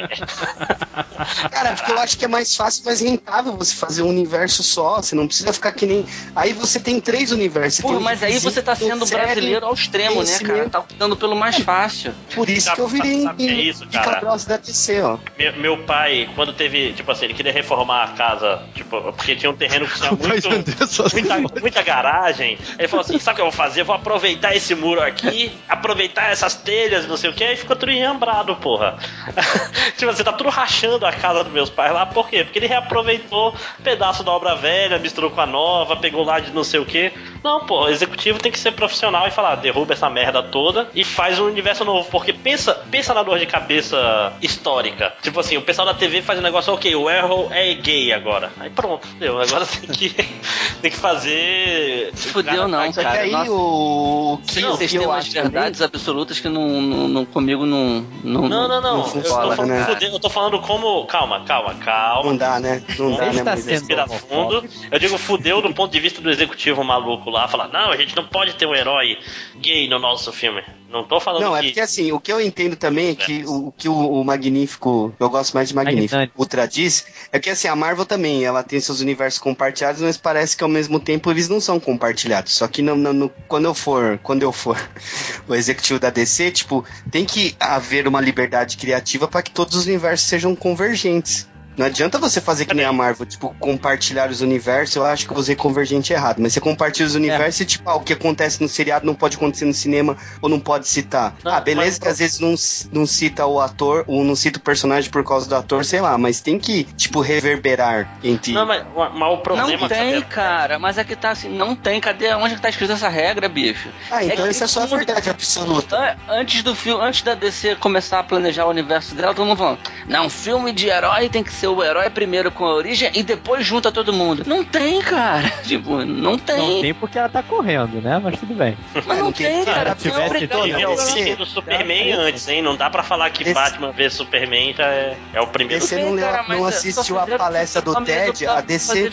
Cara, 1.51 1.73
porque 1.73 1.91
eu 1.91 1.99
acho 1.99 2.17
que 2.17 2.25
é 2.25 2.27
mais 2.27 2.55
fácil, 2.55 2.83
mais 2.85 2.99
rentável 3.01 3.53
você 3.55 3.73
fazer 3.75 4.01
um 4.03 4.09
universo 4.09 4.63
só, 4.63 4.97
você 5.01 5.15
não 5.15 5.27
precisa 5.27 5.53
ficar 5.53 5.71
que 5.71 5.85
nem... 5.85 6.05
Aí 6.35 6.53
você 6.53 6.79
tem 6.79 6.99
três 6.99 7.31
universos. 7.31 7.83
tem 7.83 7.99
mas 7.99 8.21
aí 8.23 8.39
você 8.39 8.61
tá 8.61 8.75
sendo 8.75 9.05
série, 9.05 9.21
brasileiro 9.23 9.65
ao 9.65 9.73
extremo, 9.73 10.10
tem 10.13 10.19
né, 10.19 10.25
cinema. 10.25 10.57
cara? 10.59 10.69
Tá 10.69 10.79
optando 10.79 11.15
pelo 11.15 11.35
mais 11.35 11.57
fácil. 11.59 12.13
Por 12.33 12.49
isso 12.49 12.65
Sabe- 12.65 12.75
que 12.75 12.81
eu 12.81 12.87
virei 12.87 13.21
sabe 13.23 13.47
é 13.47 13.53
isso, 13.53 13.87
cara? 13.87 14.21
da 14.47 14.57
DC, 14.57 15.01
ó. 15.01 15.17
Meu, 15.37 15.53
meu 15.57 15.77
pai, 15.83 16.29
quando 16.35 16.53
teve, 16.53 16.93
tipo 16.93 17.11
assim, 17.11 17.25
ele 17.25 17.33
queria 17.33 17.51
reformar 17.51 18.03
a 18.03 18.07
casa, 18.09 18.63
tipo, 18.73 19.01
porque 19.13 19.35
tinha 19.35 19.49
um 19.49 19.55
terreno 19.55 19.87
que 19.87 19.99
tinha 19.99 20.11
muito, 20.15 20.49
muita, 20.49 21.59
muita 21.61 21.81
garagem. 21.81 22.57
Ele 22.77 22.87
falou 22.87 23.03
assim: 23.05 23.19
sabe 23.19 23.33
o 23.33 23.35
que 23.35 23.41
eu 23.41 23.45
vou 23.45 23.51
fazer? 23.51 23.81
Eu 23.81 23.85
vou 23.85 23.95
aproveitar 23.95 24.55
esse 24.55 24.73
muro 24.75 25.01
aqui, 25.01 25.51
aproveitar 25.67 26.31
essas 26.31 26.55
telhas, 26.55 27.07
não 27.07 27.17
sei 27.17 27.29
o 27.29 27.33
que, 27.33 27.43
e 27.43 27.55
ficou 27.55 27.75
tudo 27.75 27.91
enjambrado, 27.91 28.55
porra. 28.55 28.97
tipo 29.97 30.09
assim, 30.09 30.23
tá 30.23 30.33
tudo 30.33 30.49
rachando 30.49 31.05
a 31.05 31.11
casa 31.11 31.43
dos 31.43 31.53
meus 31.53 31.69
pais 31.69 31.93
lá, 31.93 32.05
por 32.05 32.29
quê? 32.29 32.43
Porque 32.43 32.59
ele 32.59 32.67
reaproveitou 32.67 33.53
pedaço 33.83 34.23
da 34.23 34.31
obra 34.31 34.55
velha, 34.55 34.99
misturou 34.99 35.31
com 35.31 35.41
a 35.41 35.45
nova, 35.45 35.95
pegou 35.95 36.23
lá 36.23 36.39
de 36.39 36.51
não 36.51 36.63
sei 36.63 36.79
o 36.79 36.85
que. 36.85 37.11
Não, 37.43 37.65
pô, 37.65 37.85
o 37.85 37.89
executivo 37.89 38.39
tem 38.39 38.51
que 38.51 38.59
ser 38.59 38.71
profissional 38.73 39.27
e 39.27 39.31
falar, 39.31 39.55
derruba 39.55 39.93
essa 39.93 40.00
merda 40.09 40.41
toda 40.43 40.89
e 40.93 41.03
faz 41.03 41.39
um 41.39 41.45
universo 41.45 41.83
novo. 41.85 42.09
Porque 42.09 42.33
pensa, 42.33 42.73
pensa 42.89 43.13
na 43.13 43.23
dor 43.23 43.39
de 43.39 43.45
cabeça 43.45 44.33
histórica. 44.41 45.13
Tipo 45.21 45.39
assim, 45.39 45.57
o 45.57 45.61
pessoal 45.61 45.85
da 45.87 45.93
TV 45.93 46.21
faz 46.21 46.39
um 46.39 46.41
negócio, 46.41 46.73
ok, 46.73 46.95
o 46.95 47.07
Arrow 47.07 47.49
é 47.51 47.73
gay 47.73 48.11
agora. 48.13 48.51
Aí 48.59 48.69
pronto, 48.69 49.07
deu. 49.19 49.39
Agora 49.41 49.65
tem 49.65 49.89
que, 49.89 50.09
tem 50.81 50.91
que 50.91 50.97
fazer. 50.97 52.11
Fudeu 52.15 52.67
não, 52.67 52.91
Só 52.93 53.01
que 53.01 53.07
cara. 53.07 53.21
aí 53.21 53.31
Nossa, 53.31 53.51
o, 53.51 54.39
que, 54.45 54.53
Sim, 54.53 54.65
o 54.65 54.71
vocês 54.71 54.91
têm 54.91 55.01
umas 55.01 55.19
acho 55.25 55.31
verdades 55.31 55.81
absolutas 55.81 56.39
que 56.39 56.49
não, 56.49 56.81
não, 56.81 57.07
não- 57.07 57.25
comigo 57.25 57.65
não. 57.65 58.05
Não, 58.23 58.41
Não, 58.47 58.67
não, 58.67 58.81
não. 58.81 58.97
Não 58.97 59.15
eu, 59.15 59.55
tô 59.55 59.63
né? 59.65 59.85
fudeu, 59.85 60.11
eu 60.11 60.19
tô 60.19 60.29
falando 60.29 60.59
como. 60.61 61.05
Calma, 61.05 61.43
calma, 61.45 61.75
calma. 61.75 62.29
Não 62.29 62.37
dá, 62.37 62.59
né? 62.59 62.83
Não 62.97 63.15
dá, 63.15 63.25
né, 63.25 63.55
sendo 63.57 63.69
Respirar 63.71 64.09
fundo. 64.09 64.63
Eu 64.91 64.99
digo 64.99 65.17
fudeu 65.17 65.61
do 65.61 65.73
ponto 65.73 65.91
de 65.91 65.99
vista 65.99 66.21
do 66.21 66.29
executivo 66.29 66.83
maluco 66.83 67.29
lá, 67.29 67.47
falar, 67.47 67.67
não, 67.69 67.91
a 67.91 67.97
gente 67.97 68.15
não 68.15 68.25
pode 68.25 68.53
ter 68.55 68.65
um 68.65 68.75
herói 68.75 69.17
gay 69.57 69.87
no 69.91 69.99
nosso 69.99 70.31
filme. 70.31 70.63
Não 70.89 71.03
tô 71.05 71.19
falando 71.19 71.43
Não, 71.43 71.55
é 71.55 71.61
que. 71.61 71.67
porque 71.67 71.79
assim, 71.79 72.11
o 72.11 72.19
que 72.19 72.31
eu 72.33 72.41
entendo 72.41 72.75
também 72.75 73.09
é 73.09 73.15
que 73.15 73.45
o, 73.45 73.67
o 73.67 73.71
que 73.71 73.87
o, 73.87 73.93
o 73.93 74.23
Magnífico, 74.25 75.13
eu 75.19 75.29
gosto 75.29 75.53
mais 75.53 75.69
de 75.69 75.75
Magnífico, 75.75 76.15
Magnânimo. 76.15 76.33
Ultra 76.37 76.65
diz, 76.67 77.05
é 77.31 77.39
que 77.39 77.49
assim, 77.49 77.67
a 77.67 77.75
Marvel 77.75 78.05
também, 78.05 78.43
ela 78.43 78.61
tem 78.63 78.79
seus 78.79 78.99
universos 78.99 79.39
compartilhados, 79.39 80.01
mas 80.01 80.17
parece 80.17 80.57
que 80.57 80.63
ao 80.63 80.69
mesmo 80.69 80.99
tempo 80.99 81.29
eles 81.31 81.47
não 81.47 81.61
são 81.61 81.79
compartilhados. 81.79 82.53
Só 82.53 82.67
que 82.67 82.81
não, 82.81 82.95
não- 82.95 83.13
no- 83.13 83.29
quando 83.47 83.65
eu 83.65 83.73
for, 83.73 84.17
quando 84.23 84.43
eu 84.43 84.51
for 84.51 84.77
o 85.47 85.55
executivo 85.55 85.99
da 85.99 86.09
DC, 86.09 86.51
tipo, 86.51 86.83
tem 87.09 87.25
que 87.25 87.55
haver 87.59 88.07
uma 88.07 88.19
liberdade 88.21 88.75
criativa 88.77 89.27
para 89.27 89.41
que 89.41 89.51
todos 89.51 89.75
os 89.75 89.85
universos 89.85 90.27
sejam 90.27 90.55
convergentes. 90.55 91.47
Não 91.77 91.85
adianta 91.85 92.17
você 92.19 92.39
fazer 92.41 92.65
que 92.65 92.73
nem 92.73 92.85
a 92.85 92.91
Marvel, 92.93 93.25
tipo, 93.25 93.55
compartilhar 93.59 94.29
os 94.29 94.41
universos. 94.41 94.95
Eu 94.95 95.05
acho 95.05 95.25
que 95.27 95.33
eu 95.33 95.37
usei 95.37 95.55
convergente 95.55 96.11
errado, 96.13 96.39
mas 96.39 96.53
você 96.53 96.59
compartilha 96.59 97.07
os 97.07 97.15
universos 97.15 97.61
e, 97.61 97.65
tipo, 97.65 97.89
ah, 97.89 97.95
o 97.95 98.01
que 98.01 98.13
acontece 98.13 98.61
no 98.61 98.67
seriado 98.67 99.05
não 99.05 99.15
pode 99.15 99.37
acontecer 99.37 99.65
no 99.65 99.73
cinema 99.73 100.17
ou 100.41 100.49
não 100.49 100.59
pode 100.59 100.87
citar. 100.87 101.35
Não, 101.43 101.51
ah, 101.53 101.61
beleza 101.61 101.91
mas- 101.91 101.99
que 101.99 102.07
às 102.07 102.19
vezes 102.19 102.39
não, 102.39 102.55
não 102.99 103.05
cita 103.05 103.45
o 103.45 103.59
ator 103.59 104.03
ou 104.07 104.23
não 104.23 104.35
cita 104.35 104.59
o 104.59 104.61
personagem 104.61 105.09
por 105.09 105.23
causa 105.23 105.47
do 105.47 105.55
ator, 105.55 105.83
sei 105.85 106.01
lá, 106.01 106.17
mas 106.17 106.41
tem 106.41 106.59
que, 106.59 106.83
tipo, 106.83 107.21
reverberar 107.21 108.19
entre. 108.23 108.51
Não, 108.53 108.65
mas, 108.65 108.83
mas 108.95 109.33
o 109.33 109.37
problema 109.37 109.71
Não 109.77 109.87
tem, 109.87 110.13
sabe? 110.19 110.25
cara, 110.25 110.79
mas 110.79 110.97
é 110.97 111.03
que 111.03 111.15
tá 111.15 111.31
assim, 111.31 111.49
não 111.49 111.75
tem. 111.75 111.99
Cadê? 112.01 112.33
Onde 112.33 112.55
que 112.55 112.61
tá 112.61 112.69
escrito 112.69 112.91
essa 112.93 113.09
regra, 113.09 113.47
bicho? 113.49 113.89
ah, 114.09 114.23
então 114.23 114.45
é 114.45 114.49
essa 114.49 114.65
é 114.65 114.67
só 114.67 114.83
a 114.83 114.85
verdade 114.85 115.29
absoluta. 115.29 115.95
An- 115.97 116.41
Antes 116.41 116.63
do 116.63 116.75
filme, 116.75 117.03
antes 117.03 117.21
da 117.21 117.33
DC 117.33 117.75
começar 117.75 118.19
a 118.19 118.23
planejar 118.23 118.65
o 118.65 118.69
universo 118.69 119.13
dela, 119.15 119.33
todo 119.33 119.45
mundo 119.45 119.57
falando: 119.57 119.79
Não, 120.07 120.29
filme 120.29 120.71
de 120.71 120.87
herói 120.87 121.29
tem 121.29 121.43
que 121.43 121.51
ser 121.61 121.67
o 121.67 121.83
herói 121.83 122.09
primeiro 122.09 122.51
com 122.51 122.65
a 122.65 122.73
origem 122.73 123.11
e 123.13 123.23
depois 123.23 123.65
junta 123.65 123.91
todo 123.91 124.11
mundo. 124.11 124.43
Não 124.45 124.63
tem, 124.63 124.99
cara. 125.01 125.49
Tipo, 125.63 126.03
não 126.03 126.37
tem. 126.37 126.57
Não 126.57 126.81
tem 126.81 126.93
porque 126.93 127.17
ela 127.17 127.29
tá 127.29 127.41
correndo, 127.43 128.01
né? 128.01 128.19
Mas 128.21 128.39
tudo 128.39 128.53
bem. 128.55 128.75
Mas 128.93 129.05
Não 129.05 129.25
não 129.25 129.31
tem, 129.31 129.47
tem, 129.47 129.65
cara, 129.65 129.95
se 129.97 130.07
é 130.07 130.11
tivesse 130.11 130.85
o 130.85 130.97
filme 130.97 131.35
do 131.35 131.45
Superman 131.45 132.13
antes, 132.13 132.47
hein? 132.47 132.61
Não 132.61 132.75
dá 132.75 132.89
pra 132.89 133.03
falar 133.03 133.29
que 133.29 133.43
esse- 133.43 133.53
Batman 133.53 133.91
vs 133.91 134.13
Superman 134.13 134.73
já 134.73 134.85
é, 134.87 135.17
é 135.33 135.41
o 135.41 135.47
primeiro. 135.47 135.85
Você 135.85 135.97
não 136.03 136.13
leu- 136.13 136.25
cara, 136.25 136.43
não 136.47 136.59
mas 136.61 136.75
assistiu 136.75 137.19
a 137.19 137.27
palestra 137.27 137.81
do 137.81 137.93
Ted, 138.03 138.45
a 138.47 138.61
DC? 138.61 139.11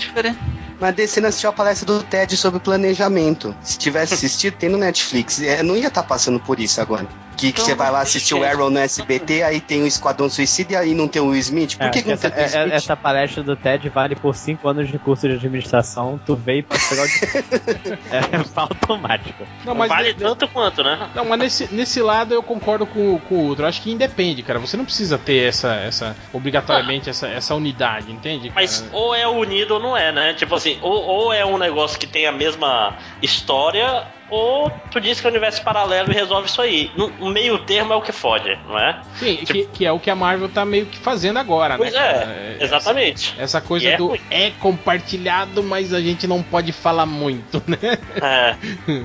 Mas 0.80 0.88
a 0.90 0.92
DC 0.92 1.20
não 1.20 1.28
assistiu 1.28 1.50
a 1.50 1.52
palestra 1.52 1.86
do 1.86 2.02
TED 2.04 2.36
sobre 2.36 2.60
planejamento. 2.60 3.54
Se 3.60 3.76
tivesse 3.76 4.14
assistido, 4.14 4.54
tem 4.54 4.68
no 4.68 4.78
Netflix. 4.78 5.42
É, 5.42 5.60
não 5.62 5.76
ia 5.76 5.88
estar 5.88 6.04
passando 6.04 6.38
por 6.38 6.60
isso 6.60 6.80
agora. 6.80 7.06
Que, 7.38 7.52
você 7.52 7.74
vai 7.74 7.90
lá 7.90 8.00
assistir 8.00 8.34
o 8.34 8.44
Arrow 8.44 8.68
no 8.68 8.78
SBT, 8.78 9.42
aí 9.44 9.60
tem 9.60 9.82
o 9.82 9.86
Esquadrão 9.86 10.28
Suicida 10.28 10.72
e 10.72 10.76
aí 10.76 10.94
não 10.94 11.06
tem 11.06 11.22
o 11.22 11.26
Will 11.28 11.38
Smith? 11.40 11.76
Por 11.76 11.86
É, 11.86 11.90
que, 11.90 12.02
que 12.02 12.08
não 12.08 12.14
essa, 12.14 12.30
tem 12.30 12.38
o 12.38 12.46
Will 12.46 12.54
é- 12.54 12.58
Smith? 12.62 12.74
essa 12.74 12.96
palestra 12.96 13.42
do 13.42 13.56
TED 13.56 13.88
vale 13.88 14.16
por 14.16 14.34
5 14.34 14.68
anos 14.68 14.88
de 14.88 14.98
curso 14.98 15.28
de 15.28 15.34
administração. 15.34 16.20
Tu 16.26 16.34
veio 16.34 16.64
pra 16.64 16.76
pegar 16.88 17.02
o. 17.04 17.06
é 18.12 18.44
automático. 18.56 19.46
Não, 19.64 19.74
mas 19.74 19.88
vale 19.88 20.08
ne- 20.08 20.14
tanto 20.14 20.48
quanto, 20.48 20.82
né? 20.82 21.10
Não, 21.14 21.24
mas 21.24 21.38
nesse, 21.38 21.74
nesse 21.74 22.02
lado 22.02 22.34
eu 22.34 22.42
concordo 22.42 22.86
com, 22.86 23.18
com 23.20 23.34
o 23.36 23.46
outro. 23.48 23.64
Eu 23.64 23.68
acho 23.68 23.80
que 23.82 23.90
independe, 23.90 24.42
cara. 24.42 24.58
Você 24.58 24.76
não 24.76 24.84
precisa 24.84 25.16
ter 25.18 25.48
essa, 25.48 25.74
essa 25.74 26.16
obrigatoriamente 26.32 27.08
essa, 27.08 27.28
essa 27.28 27.54
unidade, 27.54 28.10
entende? 28.10 28.50
Mas 28.54 28.80
cara? 28.80 28.96
ou 28.96 29.14
é 29.14 29.26
unido 29.28 29.74
ou 29.74 29.80
não 29.80 29.96
é, 29.96 30.10
né? 30.12 30.34
Tipo 30.34 30.54
assim, 30.54 30.78
ou, 30.82 30.92
ou 30.92 31.32
é 31.32 31.44
um 31.46 31.56
negócio 31.58 31.98
que 31.98 32.06
tem 32.06 32.26
a 32.26 32.32
mesma 32.32 32.96
história, 33.22 34.04
ou 34.30 34.70
tu 34.90 35.00
diz 35.00 35.20
que 35.20 35.26
é 35.26 35.30
um 35.30 35.32
universo 35.32 35.62
paralelo 35.62 36.10
e 36.10 36.14
resolve 36.14 36.48
isso 36.48 36.60
aí. 36.60 36.90
No 36.96 37.30
meio 37.30 37.58
termo 37.60 37.92
é 37.92 37.96
o 37.96 38.02
que 38.02 38.12
fode, 38.12 38.58
não 38.66 38.78
é? 38.78 39.00
Sim, 39.16 39.36
que, 39.36 39.64
que 39.66 39.86
é 39.86 39.92
o 39.92 39.98
que 39.98 40.10
a 40.10 40.14
Marvel 40.16 40.48
tá 40.48 40.64
meio 40.64 40.86
que 40.86 40.98
fazendo 40.98 41.38
agora, 41.38 41.76
Pois 41.76 41.92
né? 41.92 41.98
é, 41.98 42.12
cara? 42.12 42.56
exatamente. 42.60 43.32
Essa, 43.34 43.42
essa 43.42 43.60
coisa 43.60 43.88
é 43.88 43.96
do 43.96 44.08
ruim. 44.08 44.20
é 44.30 44.50
compartilhado, 44.58 45.62
mas 45.62 45.92
a 45.94 46.00
gente 46.00 46.26
não 46.26 46.42
pode 46.42 46.72
falar 46.72 47.06
muito, 47.06 47.62
né? 47.66 47.98
É. 48.20 48.56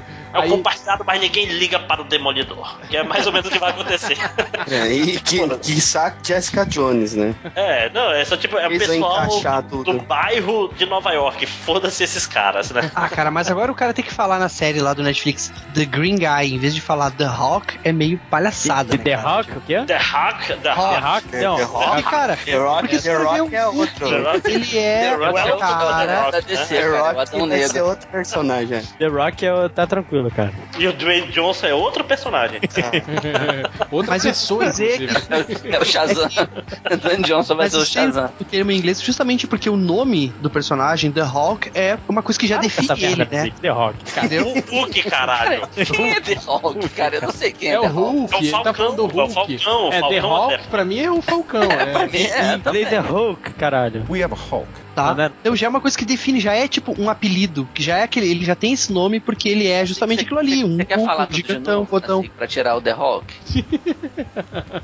É 0.34 0.40
o 0.40 0.42
Aí- 0.42 0.50
compartilhado, 0.50 1.04
mas 1.06 1.22
ninguém 1.22 1.46
liga 1.46 1.80
para 1.80 2.02
o 2.02 2.06
Demolidor. 2.06 2.80
Que 2.90 2.98
é 2.98 3.04
mais 3.04 3.26
ou 3.28 3.32
menos 3.34 3.48
o 3.48 3.52
que 3.52 3.60
vai 3.60 3.70
acontecer. 3.70 4.18
É, 4.70 4.88
e 4.92 5.20
que, 5.20 5.48
que 5.60 5.80
saco 5.82 6.18
Jessica 6.24 6.66
Jones, 6.66 7.14
né? 7.14 7.36
É, 7.56 7.90
não, 7.90 8.12
é 8.12 8.26
só 8.26 8.36
tipo, 8.36 8.58
é 8.58 8.68
o 8.68 8.70
pessoal 8.72 9.28
do 9.62 9.84
tudo. 9.84 10.00
bairro 10.02 10.74
de 10.76 10.86
Nova 10.86 11.12
York. 11.12 11.46
Foda-se 11.46 12.04
esses 12.04 12.26
caras, 12.26 12.72
né? 12.72 12.90
Ah, 12.96 13.08
cara, 13.10 13.30
mas 13.30 13.50
agora 13.52 13.72
o 13.72 13.76
cara 13.76 13.94
tem 13.94 14.04
que 14.04 14.14
falar 14.14 14.40
na 14.40 14.50
série 14.50 14.80
lá 14.80 14.94
do 14.94 15.04
Netflix 15.04 15.52
The 15.74 15.86
Green 15.86 16.16
Guy, 16.16 16.54
em 16.56 16.58
vez 16.58 16.74
de 16.74 16.82
falar 16.82 17.12
The 17.12 17.26
Hawk, 17.26 17.80
é 17.84 17.92
meio 17.92 18.20
palhaçada. 18.30 18.96
E 18.96 18.98
né, 18.98 19.04
The? 19.04 19.14
Rock, 19.16 19.52
o 19.58 19.62
quê? 19.62 19.84
The 19.86 19.98
Hack, 19.98 20.48
The 20.48 20.56
The. 20.56 20.72
Rock? 20.72 21.36
Não. 21.38 21.56
The 21.58 21.64
Rock? 21.64 21.86
Porque, 21.94 22.10
cara, 22.10 22.38
The 22.38 22.56
Rock, 22.58 23.02
The 23.02 23.14
Rock 23.18 23.42
o 23.42 23.56
é 23.56 23.68
outro. 23.68 24.10
The 24.10 24.18
Rock. 24.32 24.52
Ele 24.52 24.78
é 24.80 25.02
The 25.10 25.16
Rock 25.16 25.38
é 25.40 25.54
o 25.54 25.56
o 25.56 25.60
cara. 25.60 26.32
da 26.32 26.40
DC, 26.40 26.66
The 26.76 26.82
cara, 26.82 26.92
o 26.94 26.98
Rock 27.06 27.20
Adão 27.20 27.40
vai 27.40 27.48
Negro. 27.50 27.70
ser 27.72 27.82
outro 27.82 28.08
personagem. 28.08 28.82
The 29.00 29.08
Rock 29.08 29.46
é, 29.46 29.54
o- 29.54 29.70
tá 29.70 29.86
tranquilo, 29.88 30.23
cara. 30.32 30.52
E 30.78 30.88
o 30.88 30.94
Dwayne 30.94 31.28
Johnson 31.32 31.68
é 31.68 31.74
outro 31.74 32.04
personagem. 32.04 32.60
Outra 33.92 34.12
Mas 34.12 34.26
eu 34.26 34.32
pessoa, 34.32 34.66
dizer 34.66 35.02
inclusive. 35.02 35.70
É 35.76 35.80
o 35.80 35.86
Shazam. 35.86 36.30
Dwayne 37.02 37.24
Johnson 37.24 37.56
vai 37.56 37.66
Mas 37.66 37.72
ser 37.74 37.78
o 37.78 37.82
eu 37.82 37.86
sei 37.86 38.04
Shazam. 38.04 38.30
o 38.40 38.44
termo 38.44 38.72
em 38.72 38.78
inglês 38.78 39.02
justamente 39.02 39.48
porque 39.48 39.70
o 39.70 39.76
nome 39.76 40.30
do 40.42 40.50
personagem, 40.50 41.12
The 41.12 41.22
Hawk, 41.22 41.72
é 41.76 41.98
uma 42.08 42.22
coisa 42.22 42.40
que 42.40 42.48
já 42.48 42.58
define 42.58 42.92
Essa 42.92 43.06
ele, 43.06 43.28
né? 43.30 43.52
The 43.62 43.70
Rock. 43.70 43.98
Entendeu? 44.10 44.48
O 44.48 44.60
Hulk, 44.60 45.04
caralho. 45.04 45.68
Quem 45.94 46.12
é 46.12 46.20
The 46.22 46.34
Hulk, 46.46 46.90
cara? 46.90 47.16
Eu 47.16 47.22
não 47.22 47.32
sei 47.32 47.52
quem 47.52 47.70
é, 47.70 47.74
É 47.76 47.80
The 47.80 47.88
o 47.88 47.90
Hulk. 47.90 48.34
Hulk, 48.34 48.34
É 48.34 48.38
o 48.38 48.42
ele 48.42 48.52
tá 48.52 48.58
Falcão, 48.58 48.74
falando 48.74 48.96
do 48.96 49.04
é 49.04 49.06
o 49.06 49.28
Hulk. 49.28 49.34
Falcão, 49.34 49.84
o 49.84 49.88
é, 49.88 49.92
The 49.92 50.00
Falcão 50.00 50.30
Hulk 50.30 50.54
é- 50.54 50.58
pra 50.70 50.86
mim 50.86 51.00
é 51.00 51.12
o 51.12 51.22
Falcão. 51.22 51.68
Pra 51.68 52.04
É. 52.04 52.08
mim 52.08 52.18
é, 52.24 52.56
inglês 52.56 52.94
é 52.94 53.00
Hulk, 53.00 53.54
caralho. 53.54 54.06
We 54.10 54.24
have 54.24 54.34
a 54.34 54.38
Hulk. 54.38 54.68
Tá? 54.96 55.16
Tá? 55.16 55.32
Então 55.42 55.56
já 55.56 55.66
é 55.66 55.70
uma 55.70 55.82
coisa 55.82 55.98
que 55.98 56.06
define, 56.06 56.40
já 56.40 56.54
é 56.54 56.68
tipo 56.68 56.94
um 57.02 57.10
apelido, 57.10 57.68
que 57.74 57.82
já 57.82 57.98
é 58.00 58.04
aquele, 58.04 58.30
ele 58.30 58.46
já 58.46 58.56
tem 58.56 58.74
esse 58.74 58.92
nome 58.94 59.20
porque 59.20 59.50
ele 59.50 59.68
é 59.68 59.86
justamente 59.86 60.20
Você- 60.20 60.26
aquilo 60.26 60.40
ali, 60.40 60.64
um 60.64 60.78
Você 60.78 60.86
quer 60.86 60.96
Hulk, 60.98 61.10
falar 61.12 61.24
um 61.24 61.28
de 61.32 61.36
gigantão, 61.38 61.80
novo, 61.80 61.90
botão. 61.92 62.20
assim, 62.20 62.30
pra 62.30 62.48
tirar 62.48 62.76
o 62.76 62.82
The 62.82 62.92
Hulk? 62.92 63.34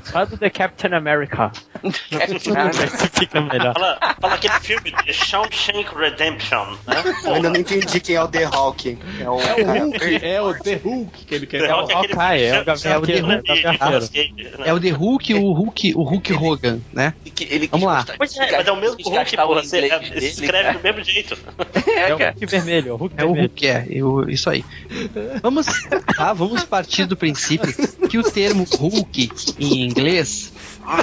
Fala 0.04 0.26
do 0.26 0.36
The 0.38 0.50
Captain 0.50 0.94
America. 0.94 1.52
Esse 1.84 3.08
fica 3.10 3.40
melhor. 3.40 3.72
Fala, 3.74 3.98
fala 4.20 4.34
aquele 4.34 4.54
filme 4.60 4.92
de 5.04 5.12
Shawshank 5.12 5.94
Redemption, 5.96 6.76
né? 6.86 6.96
Eu 7.24 7.34
ainda 7.34 7.50
não 7.50 7.60
entendi 7.60 8.00
quem 8.00 8.16
é 8.16 8.22
o 8.22 8.28
The 8.28 8.44
Hulk. 8.44 8.98
É 9.20 9.28
o, 9.30 9.40
É 9.40 9.54
o 9.54 9.66
Hulk, 9.84 10.24
é 10.24 10.42
o 10.42 10.54
The 10.58 10.74
Hulk 10.76 11.24
que 11.24 11.34
ele 11.34 11.46
quer 11.46 11.68
falar. 11.68 11.90
É 11.90 11.94
Hawkeye, 11.94 12.44
é 12.44 12.60
o 12.60 12.64
Gavião 12.64 13.00
de- 13.02 13.12
Arqueiro. 13.12 13.26
de- 14.08 14.44
né? 14.58 14.64
É 14.64 14.72
o 14.72 14.80
The 14.80 14.90
Hulk, 14.90 15.34
o 15.34 15.52
Hulk, 15.52 15.94
o 15.96 16.02
Hulk 16.02 16.32
Hogan, 16.32 16.80
né? 16.92 17.14
Vamos 17.70 17.86
lá. 17.86 18.04
é, 18.08 18.16
mas 18.18 18.36
é 18.66 18.72
o 18.72 18.76
mesmo 18.76 18.96
Hulk, 19.02 19.34
o 19.36 19.48
porra. 19.48 19.99
É, 20.06 20.10
dele, 20.14 20.26
escreve 20.26 20.64
cara. 20.64 20.78
do 20.78 20.82
mesmo 20.82 21.04
jeito. 21.04 21.38
É 21.86 22.14
o 22.14 22.18
Hulk 22.18 22.46
vermelho, 22.46 22.88
é 22.88 22.92
o 22.92 22.96
Hulk 22.96 23.14
É 23.16 23.24
o 23.24 23.26
vermelho. 23.28 23.48
Hulk, 23.48 23.66
é, 23.66 23.86
eu- 23.90 24.28
isso 24.30 24.48
aí. 24.50 24.64
Vamos, 25.42 25.66
tá, 26.16 26.32
vamos 26.32 26.64
partir 26.64 27.04
do 27.06 27.16
princípio 27.16 27.72
que 28.08 28.18
o 28.18 28.22
termo 28.22 28.64
Hulk 28.78 29.30
em 29.58 29.82
inglês 29.84 30.52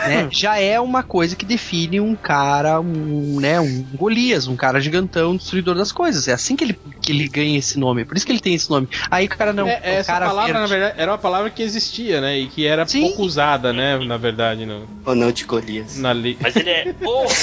né, 0.06 0.28
já 0.32 0.60
é 0.60 0.78
uma 0.80 1.02
coisa 1.02 1.34
que 1.36 1.46
define 1.46 2.02
um 2.02 2.14
cara, 2.16 2.82
um, 2.82 3.40
né, 3.40 3.58
um 3.60 3.84
Golias, 3.94 4.46
um 4.48 4.56
cara 4.56 4.82
gigantão, 4.82 5.36
destruidor 5.38 5.76
das 5.76 5.92
coisas. 5.94 6.28
É 6.28 6.34
assim 6.34 6.56
que 6.58 6.64
ele, 6.66 6.80
que 7.02 7.12
ele 7.12 7.28
ganha 7.30 7.58
esse 7.58 7.80
nome, 7.80 8.04
por 8.04 8.18
isso 8.18 8.26
que 8.26 8.32
ele 8.34 8.40
tem 8.42 8.54
esse 8.56 8.70
nome. 8.70 8.90
Aí 9.10 9.28
o 9.28 9.30
cara 9.30 9.54
não, 9.54 9.66
É, 9.68 9.76
o 9.76 9.80
essa 9.84 10.12
cara 10.12 10.26
palavra, 10.26 10.54
verde. 10.54 10.62
na 10.62 10.68
verdade, 10.68 11.02
era 11.02 11.12
uma 11.12 11.18
palavra 11.18 11.50
que 11.50 11.62
existia, 11.64 12.20
né? 12.20 12.38
E 12.38 12.48
que 12.48 12.66
era 12.66 12.86
Sim. 12.86 13.02
pouco 13.02 13.24
usada, 13.24 13.72
né? 13.72 13.98
Na 14.00 14.18
verdade, 14.18 14.66
no, 14.66 14.86
Ou 15.06 15.16
não 15.16 15.32
de 15.32 15.46
Golias. 15.46 15.98
na 15.98 16.12
li... 16.12 16.38
Mas 16.42 16.56
ele 16.58 16.70
é 16.70 16.94
o 17.02 17.22
Hulk. 17.22 17.38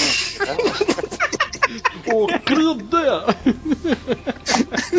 Ô, 2.12 2.26
cruda! 2.44 3.24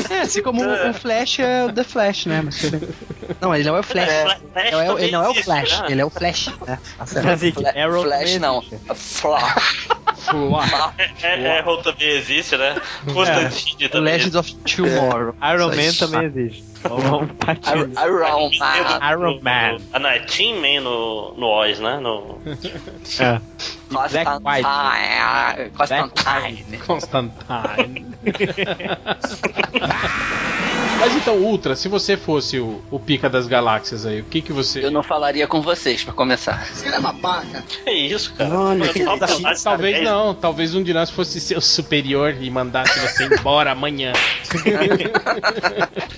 É, 0.10 0.22
assim 0.22 0.42
como 0.42 0.64
o, 0.64 0.90
o 0.90 0.94
Flash 0.94 1.40
é 1.40 1.66
o 1.66 1.74
The 1.74 1.84
Flash, 1.84 2.26
né? 2.26 2.42
Mas 2.42 2.62
não, 3.42 3.56
ele 3.56 3.64
não 3.64 3.76
é 3.76 3.80
o 3.80 3.84
Flash. 3.84 4.10
Flash 4.10 4.40
Ele, 4.56 4.76
é 4.76 5.04
ele 5.04 5.12
não 5.12 5.24
é 5.24 5.26
o 5.26 5.28
também 5.30 5.44
Flash, 5.44 5.64
existe, 5.64 5.82
né? 5.82 5.92
ele 5.92 6.02
é 6.02 6.06
o 6.06 6.10
Flash, 6.10 6.48
né? 6.66 6.80
Arrow 7.84 8.04
Flash 8.04 8.20
também 8.20 8.40
não. 8.40 8.62
Flash. 8.96 9.88
É, 11.22 11.42
é, 11.42 11.60
Arrow 11.60 11.82
também 11.82 12.10
existe, 12.10 12.58
né? 12.58 12.76
Constantine 13.14 13.78
The 13.78 13.90
também. 13.90 14.14
Legend 14.14 14.38
of 14.38 14.56
Tomorrow. 14.56 15.36
Iron 15.54 15.68
Man 15.68 15.94
também 15.98 16.24
existe. 16.26 16.75
Iron. 16.86 18.50
Man. 18.60 19.12
Iron 19.12 19.40
Man. 19.42 19.78
Ah, 19.94 20.00
não, 20.00 20.10
é 20.10 20.20
Team 20.20 20.62
Man 20.62 20.82
no, 20.82 21.34
no 21.36 21.48
Oz, 21.48 21.80
né? 21.80 22.00
No... 22.00 22.40
É. 23.20 23.40
Constantine. 25.78 26.78
Constantine. 26.78 26.78
Constantine. 26.86 28.06
Mas 31.00 31.16
então, 31.16 31.36
Ultra, 31.38 31.76
se 31.76 31.88
você 31.88 32.18
fosse 32.18 32.60
o, 32.60 32.82
o 32.90 33.00
pica 33.00 33.30
das 33.30 33.48
galáxias 33.48 34.06
aí, 34.06 34.22
o 34.22 34.24
que 34.24 34.42
que 34.42 34.52
você. 34.54 34.84
Eu 34.84 34.92
não 34.92 35.04
falaria 35.04 35.48
com 35.48 35.62
vocês, 35.62 36.04
pra 36.04 36.14
começar. 36.14 36.66
Que 37.84 37.92
isso, 37.92 38.34
cara? 38.34 38.58
Olha, 38.58 38.92
que 38.92 39.04
Talvez 39.64 40.04
da 40.04 40.12
não, 40.12 40.34
talvez 40.34 40.74
um 40.74 40.82
de 40.82 40.94
nós 40.94 41.10
fosse 41.10 41.40
seu 41.40 41.62
superior 41.62 42.36
e 42.40 42.50
mandasse 42.50 42.98
você 43.00 43.26
embora 43.26 43.72
amanhã. 43.72 44.14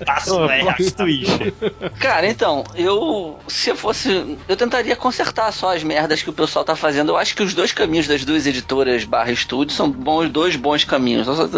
Passo, 0.06 0.38
Oh, 0.38 0.46
né? 0.46 0.57
Plot 0.60 0.92
twist. 0.92 1.54
Cara, 2.00 2.28
então, 2.28 2.64
eu. 2.76 3.38
Se 3.48 3.70
eu 3.70 3.76
fosse. 3.76 4.38
Eu 4.48 4.56
tentaria 4.56 4.96
consertar 4.96 5.52
só 5.52 5.76
as 5.76 5.84
merdas 5.84 6.22
que 6.22 6.30
o 6.30 6.34
pessoal 6.34 6.64
tá 6.66 6.76
fazendo. 6.76 7.10
Eu 7.10 7.18
acho 7.18 7.36
que 7.36 7.44
os 7.44 7.54
dois 7.54 7.72
caminhos 7.72 8.08
das 8.08 8.24
duas 8.26 8.46
editoras 8.46 9.04
barra 9.04 9.32
estúdio 9.32 9.76
são 9.76 9.90
bons, 9.90 10.30
dois 10.30 10.56
bons 10.56 10.84
caminhos. 10.84 11.26
Só, 11.26 11.50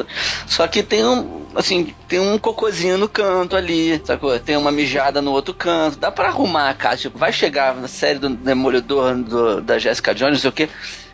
só 0.47 0.67
que 0.67 0.83
tem 0.83 1.05
um. 1.05 1.39
Assim, 1.55 1.93
tem 2.07 2.19
um 2.19 2.37
cocôzinho 2.37 2.97
no 2.97 3.09
canto 3.09 3.55
ali, 3.55 3.99
sacou? 4.05 4.37
Tem 4.39 4.55
uma 4.55 4.71
mijada 4.71 5.21
no 5.21 5.31
outro 5.31 5.53
canto. 5.53 5.97
Dá 5.97 6.11
pra 6.11 6.27
arrumar 6.27 6.69
a 6.69 6.73
casa. 6.73 6.97
Tipo, 7.03 7.17
vai 7.17 7.33
chegar 7.33 7.75
na 7.75 7.87
série 7.87 8.19
do 8.19 8.29
Demolidor 8.29 9.15
do- 9.15 9.61
da 9.61 9.79
Jessica 9.79 10.13
Jones, 10.13 10.33
não 10.33 10.39
sei 10.41 10.49
o 10.49 10.53
quê. 10.53 10.69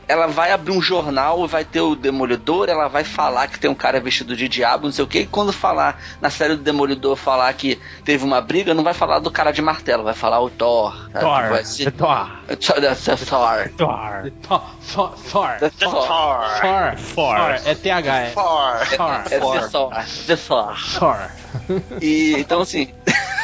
Ela 0.07 0.27
vai 0.27 0.51
abrir 0.51 0.71
um 0.71 0.81
jornal, 0.81 1.47
vai 1.47 1.63
ter 1.65 1.81
o 1.81 1.95
Demolidor, 1.95 2.69
ela 2.69 2.87
vai 2.87 3.03
falar 3.03 3.47
que 3.47 3.59
tem 3.59 3.69
um 3.69 3.75
cara 3.75 3.99
vestido 3.99 4.35
de 4.35 4.47
diabo, 4.47 4.85
não 4.85 4.91
sei 4.93 5.03
o 5.03 5.07
que, 5.07 5.19
e 5.21 5.25
quando 5.27 5.51
falar 5.51 5.99
na 6.21 6.29
série 6.29 6.55
do 6.55 6.61
Demolidor 6.61 7.15
falar 7.15 7.51
que 7.53 7.79
teve 8.03 8.23
uma 8.23 8.39
briga, 8.41 8.73
não 8.73 8.83
vai 8.83 8.93
falar 8.93 9.19
do 9.19 9.31
cara 9.31 9.51
de 9.51 9.61
martelo, 9.61 10.03
vai 10.03 10.13
falar 10.13 10.39
o 10.41 10.49
Thor. 10.49 11.09
Thor. 11.11 11.49
Vai 11.49 11.65
ser- 11.65 11.91
Thor. 11.91 12.29
Thor. 12.47 12.75
Thor. 12.95 13.69
Thor. 13.77 14.29
Thor. 14.37 14.37
Thor. 14.41 14.61
Thor. 14.91 15.15
Thor. 15.29 15.57
Thor. 15.59 15.79
Thor. 15.79 16.07
Thor. 16.59 16.95
Thor. 17.15 17.37
É 17.65 17.75
TH, 17.75 18.15
é. 18.17 18.29
Thor. 18.31 18.77
Thor. 18.97 19.11
É 19.25 19.29
The 19.29 19.39
Thor. 19.39 19.89
The 20.27 20.35
Thor. 20.35 20.75
Thor. 20.99 21.17
E 22.01 22.35
então 22.37 22.61
assim. 22.61 22.89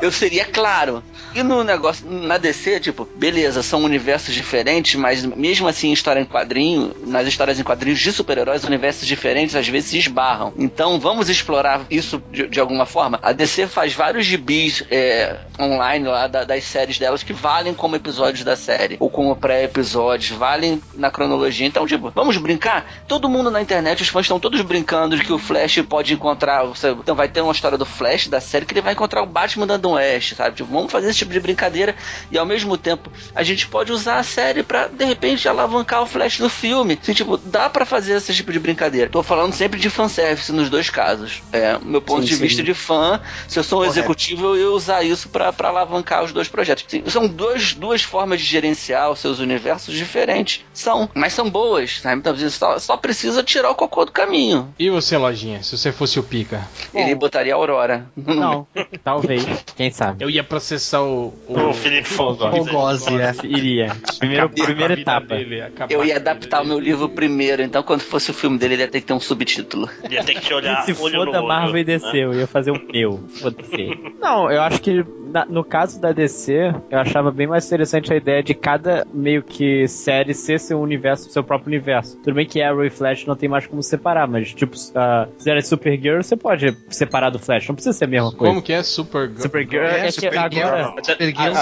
eu 0.00 0.10
seria 0.10 0.44
claro. 0.44 1.02
E 1.34 1.42
no 1.42 1.64
negócio, 1.64 2.08
na 2.08 2.38
DC, 2.38 2.80
tipo, 2.80 3.08
beleza, 3.16 3.62
são 3.62 3.82
universos 3.82 4.34
diferentes, 4.34 4.94
mas 4.94 5.24
mesmo 5.24 5.66
assim, 5.68 5.92
história 5.92 6.20
em 6.20 6.24
quadrinho, 6.24 6.94
nas 7.06 7.26
histórias 7.26 7.58
em 7.58 7.62
quadrinhos 7.64 7.98
de 8.00 8.12
super-heróis, 8.12 8.64
universos 8.64 9.06
diferentes 9.06 9.54
às 9.56 9.66
vezes 9.68 9.90
se 9.90 9.98
esbarram. 9.98 10.52
Então 10.56 10.98
vamos 11.00 11.28
explorar 11.28 11.82
isso 11.90 12.22
de, 12.30 12.46
de 12.48 12.60
alguma 12.60 12.86
forma. 12.86 13.18
A 13.22 13.32
DC 13.32 13.66
faz 13.66 13.92
vários 13.92 14.24
gibis 14.26 14.84
é, 14.90 15.36
online 15.58 16.06
lá 16.06 16.26
da- 16.26 16.44
das 16.44 16.64
séries 16.64 16.98
delas 16.98 17.22
que 17.22 17.32
valem 17.32 17.74
como 17.74 17.96
episódios 17.96 18.44
da 18.44 18.56
série, 18.56 18.96
ou 19.00 19.10
como 19.10 19.34
pré-episódios, 19.36 20.30
valem 20.36 20.80
na 20.94 21.10
cronologia. 21.10 21.66
Então, 21.66 21.86
tipo, 21.86 22.10
vamos 22.14 22.36
brincar? 22.36 22.86
Todo 23.08 23.28
mundo 23.28 23.50
na 23.50 23.60
internet, 23.60 24.02
os 24.02 24.08
fãs 24.08 24.24
estão 24.24 24.38
todos 24.38 24.60
brincando 24.62 25.16
de 25.16 25.24
que 25.24 25.32
o 25.32 25.38
Flash 25.38 25.82
pode 25.88 26.14
encontrar. 26.14 26.64
Você, 26.64 26.90
então 26.90 27.14
vai 27.14 27.28
ter 27.28 27.40
uma 27.40 27.52
história 27.52 27.76
do 27.78 27.84
Flash 27.94 28.28
da 28.28 28.40
série 28.40 28.66
que 28.66 28.74
ele 28.74 28.80
vai 28.82 28.92
encontrar 28.92 29.22
o 29.22 29.26
Batman 29.26 29.66
dando 29.66 29.88
um 29.88 29.92
oeste, 29.92 30.34
sabe? 30.34 30.56
Tipo, 30.56 30.72
vamos 30.72 30.90
fazer 30.92 31.10
esse 31.10 31.18
tipo 31.20 31.32
de 31.32 31.40
brincadeira 31.40 31.94
e 32.30 32.36
ao 32.38 32.44
mesmo 32.46 32.76
tempo 32.76 33.10
a 33.34 33.42
gente 33.42 33.66
pode 33.68 33.92
usar 33.92 34.18
a 34.18 34.22
série 34.22 34.62
pra 34.62 34.88
de 34.88 35.04
repente 35.04 35.48
alavancar 35.48 36.02
o 36.02 36.06
Flash 36.06 36.38
no 36.40 36.48
filme. 36.48 36.98
Assim, 37.00 37.14
tipo, 37.14 37.36
dá 37.36 37.70
pra 37.70 37.84
fazer 37.86 38.14
esse 38.14 38.34
tipo 38.34 38.52
de 38.52 38.58
brincadeira. 38.58 39.08
Tô 39.10 39.22
falando 39.22 39.52
sempre 39.52 39.78
de 39.78 39.88
fanservice 39.88 40.52
nos 40.52 40.68
dois 40.68 40.90
casos. 40.90 41.42
É, 41.52 41.78
meu 41.78 42.02
ponto 42.02 42.22
Sim, 42.22 42.28
de 42.28 42.36
sim. 42.36 42.42
vista 42.42 42.62
de 42.62 42.74
fã, 42.74 43.20
se 43.48 43.58
eu 43.58 43.62
sou 43.64 43.78
um 43.78 43.82
Correto. 43.82 43.98
executivo, 43.98 44.46
eu 44.48 44.56
ia 44.56 44.70
usar 44.70 45.02
isso 45.02 45.28
pra 45.28 45.52
pra 45.52 45.68
alavancar 45.68 46.24
os 46.24 46.32
dois 46.32 46.48
projetos. 46.48 46.84
Sim, 46.88 47.02
são 47.06 47.28
dois, 47.28 47.74
duas 47.74 48.02
formas 48.02 48.40
de 48.40 48.46
gerenciar 48.46 49.10
os 49.10 49.18
seus 49.20 49.38
universos 49.38 49.94
diferentes. 49.94 50.64
São, 50.72 51.08
mas 51.14 51.32
são 51.32 51.48
boas, 51.50 52.00
sabe? 52.00 52.18
Então, 52.18 52.34
você 52.34 52.50
só, 52.50 52.78
só 52.78 52.96
precisa 52.96 53.42
tirar 53.42 53.70
o 53.70 53.74
cocô 53.74 54.04
do 54.04 54.12
caminho. 54.12 54.74
E 54.78 54.90
você, 54.90 55.16
Lojinha, 55.16 55.62
se 55.62 55.76
você 55.76 55.92
fosse 55.92 56.18
o 56.18 56.22
Pica? 56.22 56.66
Ele 56.92 57.14
botaria 57.14 57.52
a 57.52 57.56
Aurora. 57.56 57.83
Não, 58.16 58.66
talvez. 59.04 59.44
Quem 59.76 59.90
sabe? 59.90 60.22
Eu 60.24 60.30
ia 60.30 60.42
processar 60.44 61.02
o. 61.02 61.32
O 61.48 61.72
Felipe 61.72 62.08
Fogo. 62.08 62.48
Fogose, 62.50 63.10
é. 63.16 63.32
Iria. 63.44 63.92
Primeiro, 64.18 64.48
primeira 64.50 64.94
etapa. 64.98 65.26
dele, 65.36 65.62
Eu 65.90 66.04
ia 66.04 66.16
adaptar 66.16 66.62
o 66.62 66.66
meu 66.66 66.78
livro 66.78 67.08
primeiro, 67.08 67.62
então 67.62 67.82
quando 67.82 68.00
fosse 68.02 68.30
o 68.30 68.34
filme 68.34 68.58
dele, 68.58 68.74
ele 68.74 68.82
ia 68.82 68.88
ter 68.88 69.00
que 69.00 69.06
ter 69.06 69.12
um 69.12 69.20
subtítulo. 69.20 69.88
Ia 70.10 70.24
ter 70.24 70.34
que 70.34 70.40
te 70.40 70.54
olhar 70.54 70.82
Se 70.84 70.92
olho 71.02 71.18
no 71.18 71.24
foda 71.26 71.38
olho. 71.38 71.48
Marvel 71.48 71.78
e 71.78 71.84
DC, 71.84 72.06
né? 72.12 72.18
eu 72.24 72.34
ia 72.34 72.46
fazer 72.46 72.70
o 72.70 72.80
meu. 72.92 73.18
Foda-se. 73.40 73.90
Não, 74.20 74.50
eu 74.50 74.62
acho 74.62 74.80
que 74.80 75.04
na- 75.32 75.44
no 75.46 75.64
caso 75.64 76.00
da 76.00 76.12
DC, 76.12 76.72
eu 76.90 76.98
achava 76.98 77.30
bem 77.32 77.46
mais 77.46 77.66
interessante 77.66 78.12
a 78.12 78.16
ideia 78.16 78.42
de 78.42 78.54
cada 78.54 79.04
meio 79.12 79.42
que 79.42 79.86
série 79.88 80.32
ser 80.32 80.60
seu 80.60 80.80
universo, 80.80 81.28
seu 81.30 81.42
próprio 81.42 81.68
universo. 81.68 82.16
Tudo 82.22 82.34
bem 82.34 82.46
que 82.46 82.62
Arrow 82.62 82.84
e 82.84 82.90
Flash 82.90 83.26
não 83.26 83.34
tem 83.34 83.48
mais 83.48 83.66
como 83.66 83.82
separar, 83.82 84.28
mas 84.28 84.52
tipo, 84.54 84.76
a 84.94 85.26
série 85.38 85.60
Supergirl 85.62 86.22
você 86.22 86.36
pode 86.36 86.76
separar 86.88 87.30
do 87.30 87.38
Flash, 87.38 87.66
não 87.74 87.76
precisa 87.76 87.92
ser 87.96 88.04
a 88.04 88.08
mesma 88.08 88.30
coisa. 88.32 88.52
Como 88.54 88.62
que 88.62 88.72
é? 88.72 88.82
Super. 88.82 89.30
Supergirl 89.36 89.82
É, 89.84 90.00
é, 90.00 90.04
que 90.06 90.12
Supergirl. 90.12 90.66
agora 90.66 90.94
Supergirl. 91.02 91.54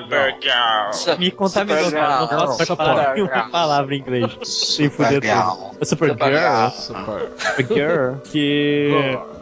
Supergirl. 0.00 1.18
me 1.18 1.30
contaminou, 1.30 1.90
cara. 1.92 2.14
Eu 2.14 2.20
Não 2.20 2.28
posso 2.46 2.64
Supergirl. 2.64 2.76
falar 2.76 3.14
nenhuma 3.14 3.50
palavra 3.50 3.94
em 3.94 3.98
inglês. 3.98 4.38
Sem 4.44 4.90
fuder 4.90 5.20
tudo. 5.20 5.84
Supergirl. 5.86 6.70
Super. 6.70 7.28
Supergirl. 7.38 8.14
Que. 8.30 8.88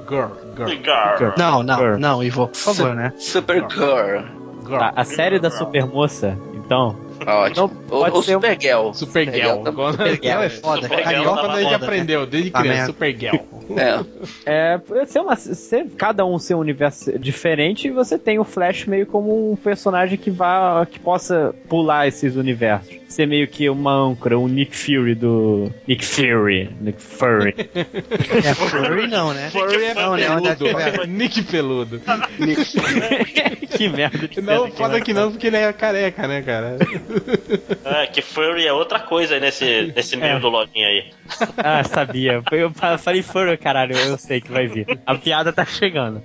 Girl. 0.09 0.29
Girl. 0.57 0.69
Girl. 1.19 1.33
Não, 1.37 1.63
não, 1.63 1.99
não, 1.99 2.23
Ivo, 2.23 2.49
por 2.49 2.57
favor, 2.57 2.95
né? 2.95 3.13
Supergirl. 3.19 4.23
Girl. 4.67 4.83
A, 4.83 4.93
a 4.97 5.05
série 5.05 5.39
da 5.39 5.51
Supermoça, 5.51 6.37
então. 6.55 6.97
Ótimo. 7.27 7.69
Não, 7.69 7.97
ou 7.97 8.01
pode 8.05 8.17
ou 8.17 8.23
ser 8.23 8.37
um- 8.37 8.41
Supergirl. 8.41 8.93
Supergirl. 8.93 9.65
Supergirl 9.65 10.41
é 10.43 10.49
foda. 10.51 10.83
Supergirl 10.83 11.05
Carioca 11.05 11.31
tá 11.37 11.41
Quando 11.43 11.51
a 11.53 11.61
é 11.61 11.63
gente 11.63 11.65
foda, 11.73 11.79
né? 11.79 11.85
aprendeu, 11.87 12.27
desde 12.27 12.51
Tá 12.51 12.61
criança, 12.61 12.77
merda. 12.79 12.93
Supergirl. 12.93 13.37
É. 13.77 14.01
É, 14.47 15.05
ser 15.07 15.21
uma, 15.21 15.37
ser, 15.37 15.87
cada 15.97 16.25
um 16.25 16.39
ser 16.39 16.55
um 16.55 16.59
universo 16.59 17.19
diferente, 17.19 17.89
e 17.89 17.91
você 17.91 18.19
tem 18.19 18.39
o 18.39 18.45
Flash 18.45 18.87
meio 18.87 19.07
como 19.07 19.53
um 19.53 19.57
personagem 19.57 20.17
que 20.19 20.31
vá, 20.31 20.87
que 20.91 20.99
possa 20.99 21.55
pular 21.69 22.07
esses 22.07 22.37
universos. 22.37 22.97
Ser 23.09 23.27
meio 23.27 23.49
que 23.49 23.69
uma 23.71 23.93
âncora, 23.93 24.39
um 24.39 24.47
Nick 24.47 24.77
Fury 24.77 25.15
do 25.15 25.73
Nick 25.87 26.05
Fury, 26.05 26.71
Nick 26.81 27.01
Fury. 27.01 27.55
É 28.45 28.55
Furry 28.55 29.07
não, 29.07 29.33
né? 29.33 29.49
Furry 29.51 29.85
é 29.87 29.95
Não, 29.95 30.15
né? 30.17 30.27
Que 30.55 30.57
peludo. 30.65 30.79
é? 31.03 31.07
Nick 31.07 31.43
Peludo. 31.43 32.01
que 33.77 33.89
merda 33.89 34.29
de 34.29 34.41
Não, 34.41 34.71
foda 34.73 35.01
que 35.01 35.13
não, 35.13 35.31
porque 35.31 35.47
ele 35.47 35.57
é 35.57 35.73
careca, 35.73 36.27
né, 36.29 36.43
cara? 36.43 36.77
É, 37.85 38.07
que 38.07 38.21
Furry 38.23 38.67
é 38.67 38.73
outra 38.73 39.01
coisa 39.01 39.35
aí 39.35 39.41
nesse, 39.41 39.93
nesse 39.95 40.17
meio 40.17 40.37
É. 40.37 40.41
do 40.41 40.49
login 40.49 40.85
aí. 40.85 41.05
Ah, 41.57 41.83
sabia. 41.85 42.43
Eu 42.53 42.71
fa- 42.71 42.99
falei 42.99 43.23
Furry, 43.23 43.57
caralho, 43.59 43.97
eu 43.97 44.17
sei 44.17 44.41
que 44.41 44.51
vai 44.51 44.67
vir. 44.67 44.87
A 45.07 45.15
piada 45.15 45.53
tá 45.53 45.65
chegando. 45.65 46.23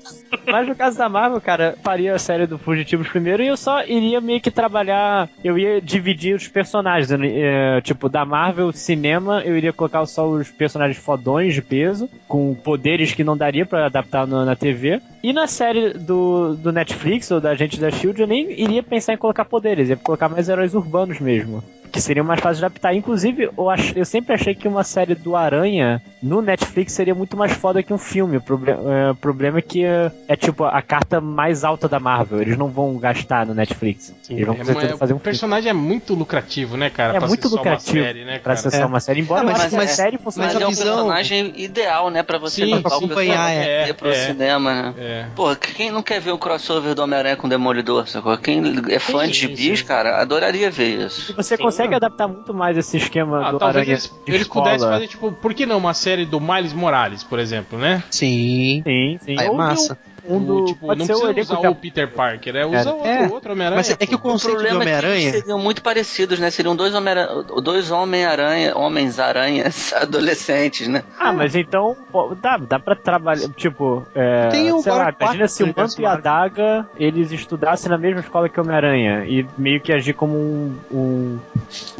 Mas 0.47 0.67
no 0.67 0.75
caso 0.75 0.97
da 0.97 1.09
Marvel, 1.09 1.41
cara, 1.41 1.75
faria 1.83 2.13
a 2.15 2.19
série 2.19 2.45
do 2.47 2.57
Fugitivos 2.57 3.07
primeiro 3.07 3.43
e 3.43 3.47
eu 3.47 3.57
só 3.57 3.83
iria 3.85 4.21
meio 4.21 4.39
que 4.41 4.51
trabalhar. 4.51 5.29
Eu 5.43 5.57
ia 5.57 5.81
dividir 5.81 6.35
os 6.35 6.47
personagens. 6.47 7.09
não- 7.09 7.23
é, 7.25 7.81
tipo, 7.81 8.07
da 8.09 8.25
Marvel 8.25 8.71
cinema, 8.71 9.41
eu 9.45 9.57
iria 9.57 9.73
colocar 9.73 10.05
só 10.05 10.27
os 10.27 10.49
personagens 10.49 10.97
fodões 10.97 11.53
de 11.53 11.61
peso, 11.61 12.09
com 12.27 12.53
poderes 12.55 13.13
que 13.13 13.23
não 13.23 13.35
daria 13.37 13.65
pra 13.65 13.85
adaptar 13.85 14.25
no- 14.27 14.45
na 14.45 14.55
TV. 14.55 15.01
E 15.23 15.31
na 15.33 15.47
série 15.47 15.93
do, 15.93 16.55
do 16.55 16.71
Netflix 16.71 17.29
ou 17.31 17.39
da 17.41 17.55
gente 17.55 17.79
da 17.79 17.89
Shield, 17.91 18.19
eu 18.21 18.27
nem 18.27 18.51
iria 18.51 18.83
pensar 18.83 19.13
em 19.13 19.17
colocar 19.17 19.45
poderes, 19.45 19.89
ia 19.89 19.95
colocar 19.97 20.27
mais 20.29 20.49
heróis 20.49 20.73
urbanos 20.73 21.19
mesmo 21.19 21.63
que 21.93 22.01
seriam 22.01 22.25
mais 22.25 22.39
fáceis 22.41 22.57
de 22.57 22.65
adaptar. 22.65 22.93
Inclusive, 22.95 23.49
eu, 23.55 23.69
ach- 23.69 23.93
eu 23.95 24.03
sempre 24.03 24.33
achei 24.33 24.55
que 24.55 24.67
uma 24.67 24.83
série 24.83 25.13
do 25.13 25.35
Aranha 25.35 26.01
no 26.21 26.41
Netflix 26.41 26.91
seria 26.93 27.13
muito 27.13 27.37
mais 27.37 27.51
foda 27.53 27.83
que 27.83 27.93
um 27.93 27.97
filme. 27.99 28.37
O 28.37 28.41
proble- 28.41 28.71
é, 28.71 29.11
o 29.11 29.15
problema 29.15 29.59
é 29.59 29.61
que 29.61 29.85
é, 29.85 30.11
é, 30.27 30.35
tipo 30.35 30.63
a 30.63 30.81
carta 30.81 31.21
mais 31.21 31.63
alta 31.63 31.87
da 31.87 31.99
Marvel. 31.99 32.41
Eles 32.41 32.57
não 32.57 32.67
vão 32.67 32.97
gastar 32.97 33.45
no 33.45 33.53
Netflix. 33.53 34.11
Eles 34.27 34.43
vão 34.45 34.55
É, 34.55 34.63
fazer 34.65 34.73
um 34.81 34.95
o 34.95 34.97
filme. 35.07 35.19
personagem 35.19 35.69
é 35.69 35.73
muito 35.73 36.15
lucrativo, 36.15 36.75
né, 36.75 36.89
cara? 36.89 37.15
É 37.15 37.19
pra 37.19 37.27
muito 37.27 37.47
uma 37.47 37.57
lucrativo 37.57 38.03
série, 38.03 38.25
né, 38.25 38.39
pra 38.39 38.55
ser 38.55 38.71
só 38.71 38.87
uma 38.87 38.99
série. 38.99 39.21
Embora 39.21 39.43
eu 39.43 39.51
mas- 39.51 39.71
uma 39.71 39.81
mas- 39.83 39.91
série 39.91 40.17
funciona. 40.17 40.47
Mas, 40.47 40.53
Mas 40.55 40.63
é 40.63 40.65
um 40.65 40.69
visão- 40.69 40.85
personagem 40.95 41.53
ideal, 41.57 42.09
né? 42.09 42.23
Pra 42.23 42.39
você 42.39 42.65
Sim, 42.65 42.73
levar 42.73 42.89
sim. 42.89 42.95
o 42.95 42.97
acompanhar, 42.97 43.47
pessoal 43.49 43.67
é, 43.67 43.89
ir 43.89 43.93
pro 43.93 44.09
é. 44.09 44.13
cinema, 44.27 44.73
né? 44.73 44.93
É. 44.97 45.25
Porra, 45.35 45.55
quem 45.55 45.91
não 45.91 46.01
quer 46.01 46.19
ver 46.19 46.31
um 46.31 46.37
crossover 46.37 46.95
do 46.95 47.03
Homem-Aranha 47.03 47.35
com 47.35 47.45
o 47.45 47.49
Demolidor, 47.49 48.07
sacou? 48.07 48.35
Quem 48.37 48.61
é 48.89 48.97
fã 48.97 49.27
de 49.27 49.35
Sim, 49.35 49.47
gibis, 49.49 49.79
sim. 49.79 49.85
cara, 49.85 50.19
adoraria 50.21 50.71
ver 50.71 51.05
isso. 51.05 51.31
E 51.31 51.35
você 51.35 51.55
Sim. 51.57 51.63
consegue 51.63 51.82
adaptar 51.93 52.27
muito 52.27 52.53
mais 52.53 52.77
esse 52.77 52.97
esquema 52.97 53.47
Ah, 53.47 53.51
do 53.51 53.59
talvez 53.59 53.77
Aranha 53.87 53.93
eles, 53.93 54.21
de 54.25 54.33
eles 54.33 54.47
pudessem 54.47 54.87
fazer, 54.87 55.07
tipo, 55.07 55.31
por 55.31 55.53
que 55.53 55.65
não 55.65 55.77
uma 55.77 55.93
série 55.93 56.25
do 56.25 56.39
Miles 56.39 56.73
Morales, 56.73 57.23
por 57.23 57.39
exemplo, 57.39 57.77
né? 57.77 58.03
Sim. 58.09 58.81
Sim, 58.85 59.17
sim. 59.21 59.35
Ah, 59.37 59.43
é 59.43 59.49
Ou 59.49 59.57
massa. 59.57 59.93
Um, 59.93 60.12
um 60.27 60.43
do, 60.43 60.55
O, 60.57 60.65
tipo, 60.65 60.87
pode 60.87 60.99
não 60.99 61.05
ser 61.05 61.13
o 61.13 61.33
precisa 61.33 61.53
usar 61.53 61.61
de 61.61 61.67
o 61.67 61.75
Peter 61.75 62.07
Parker, 62.11 62.55
é 62.55 62.65
usa 62.65 62.93
outro, 62.93 63.07
É. 63.07 63.27
outro 63.27 63.51
Homem-Aranha. 63.53 63.77
Mas 63.77 63.89
é 63.91 64.05
que 64.05 64.15
o 64.15 64.19
pô. 64.19 64.29
O 64.29 64.31
conceito 64.31 64.55
do 64.57 64.61
problema 64.63 64.83
é 64.83 64.85
que 64.85 64.89
Homem-Aranha. 64.89 65.29
eles 65.29 65.39
seriam 65.41 65.59
muito 65.59 65.81
parecidos, 65.81 66.39
né? 66.39 66.49
Seriam 66.49 66.75
dois 66.75 66.93
Homem-Aranha, 66.93 67.43
dois 67.61 67.91
Homem-Aranha, 67.91 68.77
Homens-Aranhas 68.77 69.93
adolescentes, 69.97 70.87
né? 70.87 71.03
Ah, 71.19 71.31
mas 71.33 71.55
então 71.55 71.95
pô, 72.11 72.35
dá, 72.41 72.57
dá 72.57 72.79
pra 72.79 72.95
trabalhar. 72.95 73.47
Tipo, 73.49 74.05
é, 74.15 74.47
Tem 74.49 74.71
o 74.71 74.81
sei 74.81 74.91
lá, 74.91 75.13
imagina 75.19 75.47
se 75.47 75.63
o 75.63 75.67
Manto 75.67 76.01
e 76.01 76.05
a. 76.05 76.15
Daga 76.15 76.87
eles 76.97 77.31
estudassem 77.31 77.89
na 77.89 77.97
mesma 77.97 78.21
escola 78.21 78.47
que 78.47 78.59
o 78.59 78.63
Homem-Aranha 78.63 79.25
e 79.25 79.45
meio 79.57 79.81
que 79.81 79.91
agir 79.91 80.13
como 80.13 80.35
um, 80.37 80.77
um 80.91 81.39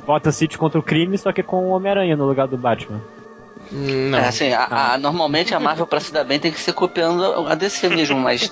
Gotham 0.05 0.31
City 0.31 0.57
contra 0.57 0.79
o 0.79 0.83
crime, 0.83 1.17
só 1.17 1.31
que 1.31 1.43
com 1.43 1.65
o 1.65 1.69
Homem-Aranha 1.71 2.15
no 2.15 2.25
lugar 2.25 2.47
do 2.47 2.57
Batman. 2.57 3.01
Não. 3.71 4.17
É, 4.19 4.27
assim, 4.27 4.51
a- 4.53 4.93
a- 4.93 4.97
normalmente 4.97 5.53
a 5.55 5.59
Marvel, 5.59 5.87
pra 5.87 5.99
se 5.99 6.11
dar 6.13 6.23
bem, 6.23 6.39
tem 6.39 6.51
que 6.51 6.59
ser 6.59 6.73
copiando 6.73 7.47
a 7.47 7.55
DC 7.55 7.89
mesmo, 7.89 8.19
mas 8.19 8.51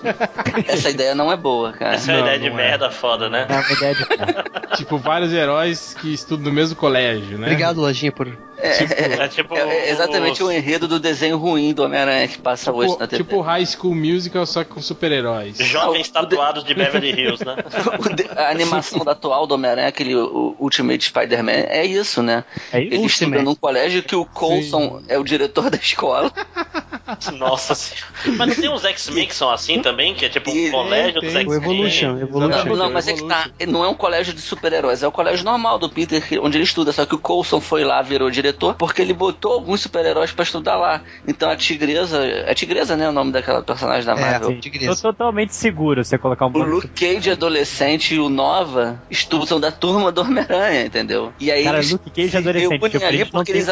essa 0.67 0.89
ideia 0.89 1.13
não 1.13 1.31
é 1.31 1.37
boa, 1.37 1.71
cara. 1.73 1.95
Essa 1.95 2.11
é 2.11 2.15
uma 2.15 2.21
Não, 2.21 2.27
ideia 2.27 2.39
de 2.39 2.49
não 2.49 2.59
é. 2.59 2.63
merda 2.69 2.89
foda, 2.91 3.29
né? 3.29 3.45
É 3.49 3.53
uma 3.53 3.71
ideia 3.71 3.95
de. 3.95 4.05
Tipo, 4.77 4.97
vários 4.97 5.33
heróis 5.33 5.93
que 5.99 6.13
estudam 6.13 6.45
no 6.45 6.51
mesmo 6.53 6.75
colégio, 6.77 7.37
né? 7.37 7.47
Obrigado, 7.47 7.81
Lojinha, 7.81 8.11
por. 8.11 8.27
É 8.61 9.27
tipo. 9.27 9.55
É 9.55 9.89
exatamente 9.89 10.41
os- 10.43 10.49
o 10.49 10.51
enredo 10.51 10.87
do 10.87 10.99
desenho 10.99 11.37
ruim 11.37 11.73
do 11.73 11.83
Homem-Aranha 11.83 12.27
que 12.27 12.37
passa 12.37 12.71
hoje 12.71 12.89
na 12.91 13.07
Tipo, 13.07 13.09
TV. 13.09 13.23
tipo 13.23 13.41
High 13.41 13.65
School 13.65 13.95
Musical, 13.95 14.45
só 14.45 14.63
que 14.63 14.69
com 14.71 14.81
super-heróis. 14.81 15.57
Jovens 15.57 16.11
Não, 16.13 16.21
o 16.21 16.25
de- 16.25 16.29
tatuados 16.29 16.63
de 16.63 16.73
Beverly 16.73 17.09
Hills, 17.11 17.43
né? 17.45 17.55
O 17.99 18.15
de- 18.15 18.27
a 18.37 18.49
animação 18.49 19.03
da 19.03 19.11
atual 19.13 19.45
do 19.47 19.55
Homem-Aranha, 19.55 19.87
aquele 19.87 20.15
o 20.15 20.55
Ultimate 20.59 21.03
Spider-Man, 21.05 21.51
é 21.69 21.85
isso, 21.85 22.21
né? 22.21 22.43
É 22.71 22.79
isso? 22.81 22.93
Ele 22.93 23.05
estuda 23.05 23.25
Ultimate. 23.25 23.43
num 23.45 23.55
colégio 23.55 24.03
que 24.03 24.15
o 24.15 24.25
Coulson 24.25 25.01
é 25.07 25.17
o 25.17 25.23
diretor 25.23 25.69
da 25.69 25.77
escola. 25.77 26.31
Nossa 27.37 27.75
senhora. 27.75 28.05
Mas 28.37 28.47
não 28.49 28.55
tem 28.55 28.69
uns 28.69 28.85
X-Men 28.85 29.27
que 29.27 29.35
são 29.35 29.49
assim 29.49 29.81
também? 29.81 30.13
Que 30.13 30.25
é 30.25 30.29
tipo 30.29 30.51
um 30.51 30.71
colégio 30.71 31.19
tem, 31.19 31.29
dos 31.29 31.35
X-Men? 31.35 31.57
Evolution, 31.57 32.17
Evolution. 32.19 32.65
Não, 32.65 32.75
não, 32.75 32.85
é 32.85 32.89
mas 32.89 33.07
é 33.07 33.13
que 33.13 33.27
tá. 33.27 33.49
Não 33.67 33.83
é 33.83 33.87
um 33.87 33.93
colégio 33.93 34.33
de 34.33 34.41
super-heróis, 34.41 35.03
é 35.03 35.07
o 35.07 35.11
colégio 35.11 35.43
normal 35.45 35.79
do 35.79 35.89
Peter, 35.89 36.23
onde 36.41 36.57
ele 36.57 36.63
estuda. 36.63 36.91
Só 36.91 37.05
que 37.05 37.15
o 37.15 37.17
Coulson 37.17 37.59
foi 37.59 37.83
lá, 37.83 38.01
virou 38.01 38.29
diretor, 38.29 38.75
porque 38.75 39.01
ele 39.01 39.13
botou 39.13 39.53
alguns 39.53 39.81
super-heróis 39.81 40.31
pra 40.31 40.43
estudar 40.43 40.77
lá. 40.77 41.01
Então 41.27 41.49
a 41.49 41.55
Tigresa. 41.55 42.23
É 42.23 42.53
Tigresa, 42.53 42.95
né? 42.95 43.09
O 43.09 43.11
nome 43.11 43.31
daquela 43.31 43.61
personagem 43.61 44.05
da 44.05 44.13
É, 44.13 44.19
Marvel. 44.19 44.49
sim. 44.49 44.55
Tô 44.55 44.61
Tigresa. 44.61 45.01
totalmente 45.01 45.55
seguro 45.55 46.03
você 46.03 46.17
colocar 46.17 46.45
um 46.45 46.51
O 46.53 46.63
Luke 46.63 46.87
Cage 46.89 47.31
adolescente 47.31 48.15
e 48.15 48.19
o 48.19 48.29
Nova 48.29 49.01
estudam 49.09 49.59
da 49.59 49.71
turma 49.71 50.11
do 50.11 50.21
Homem-Aranha, 50.21 50.85
entendeu? 50.85 51.33
E 51.39 51.51
aí 51.51 51.63
Cara, 51.63 51.77
eles 51.77 51.91
Luke 51.91 52.09
Cage 52.09 52.37
adolescente, 52.37 52.89
tipo, 52.89 53.05
ali 53.05 53.25
porque 53.25 53.51
eles, 53.51 53.67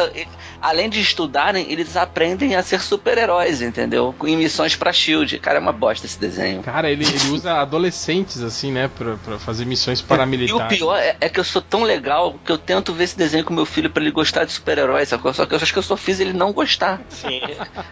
além 0.60 0.88
de 0.88 1.00
estudarem, 1.00 1.70
eles 1.70 1.96
aprendem 1.96 2.54
a 2.56 2.62
ser 2.62 2.80
super-heróis, 3.20 3.60
entendeu? 3.62 4.14
Em 4.24 4.36
missões 4.36 4.74
pra 4.76 4.92
SHIELD. 4.92 5.38
Cara, 5.38 5.58
é 5.58 5.60
uma 5.60 5.72
bosta 5.72 6.06
esse 6.06 6.18
desenho. 6.18 6.62
Cara, 6.62 6.90
ele, 6.90 7.04
ele 7.04 7.28
usa 7.30 7.54
adolescentes, 7.60 8.40
assim, 8.42 8.72
né? 8.72 8.88
Pra, 8.88 9.16
pra 9.16 9.38
fazer 9.38 9.64
missões 9.66 10.00
E 10.00 10.02
o 10.02 10.06
paramilitares. 10.06 10.78
pior 10.78 10.96
é, 10.96 11.16
é 11.20 11.28
que 11.28 11.38
eu 11.38 11.44
sou 11.44 11.60
tão 11.62 11.82
legal 11.82 12.38
que 12.44 12.50
eu 12.50 12.58
tento 12.58 12.92
ver 12.94 13.04
esse 13.04 13.16
desenho 13.16 13.44
com 13.44 13.52
meu 13.52 13.66
filho 13.66 13.90
pra 13.90 14.02
ele 14.02 14.10
gostar 14.12 14.44
de 14.44 14.52
super-heróis, 14.52 15.08
sacou? 15.08 15.32
Só 15.34 15.44
que 15.46 15.54
eu 15.54 15.58
acho 15.58 15.72
que 15.72 15.78
eu 15.78 15.82
só 15.82 15.96
fiz 15.96 16.20
ele 16.20 16.32
não 16.32 16.52
gostar. 16.52 17.00
Sim. 17.08 17.40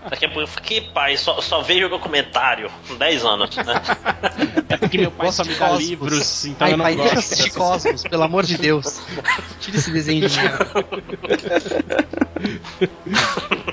Daqui 0.08 0.24
a 0.26 0.28
pouco 0.30 0.40
eu 0.42 0.62
que 0.62 0.80
pai, 0.92 1.16
só, 1.16 1.40
só 1.40 1.62
vejo 1.62 1.88
documentário. 1.88 2.70
Com 2.86 2.96
10 2.96 3.24
anos, 3.24 3.56
né? 3.56 3.82
É 4.68 4.76
porque 4.76 4.98
meu 4.98 5.10
pai 5.10 5.32
só 5.32 5.42
de 5.42 5.50
me 5.50 5.54
dá 5.56 5.70
livros, 5.72 6.44
então 6.46 6.66
Ai, 6.66 6.72
eu 6.72 6.76
não 6.76 6.84
pai, 6.84 6.94
gosto. 6.96 7.14
dessas- 7.14 7.48
Cosmos, 7.58 8.02
pelo 8.04 8.22
amor 8.22 8.44
de 8.44 8.56
Deus. 8.58 9.00
Tira 9.60 9.76
esse 9.76 9.90
desenho 9.90 10.28
de 10.28 10.38
mim. 10.38 10.48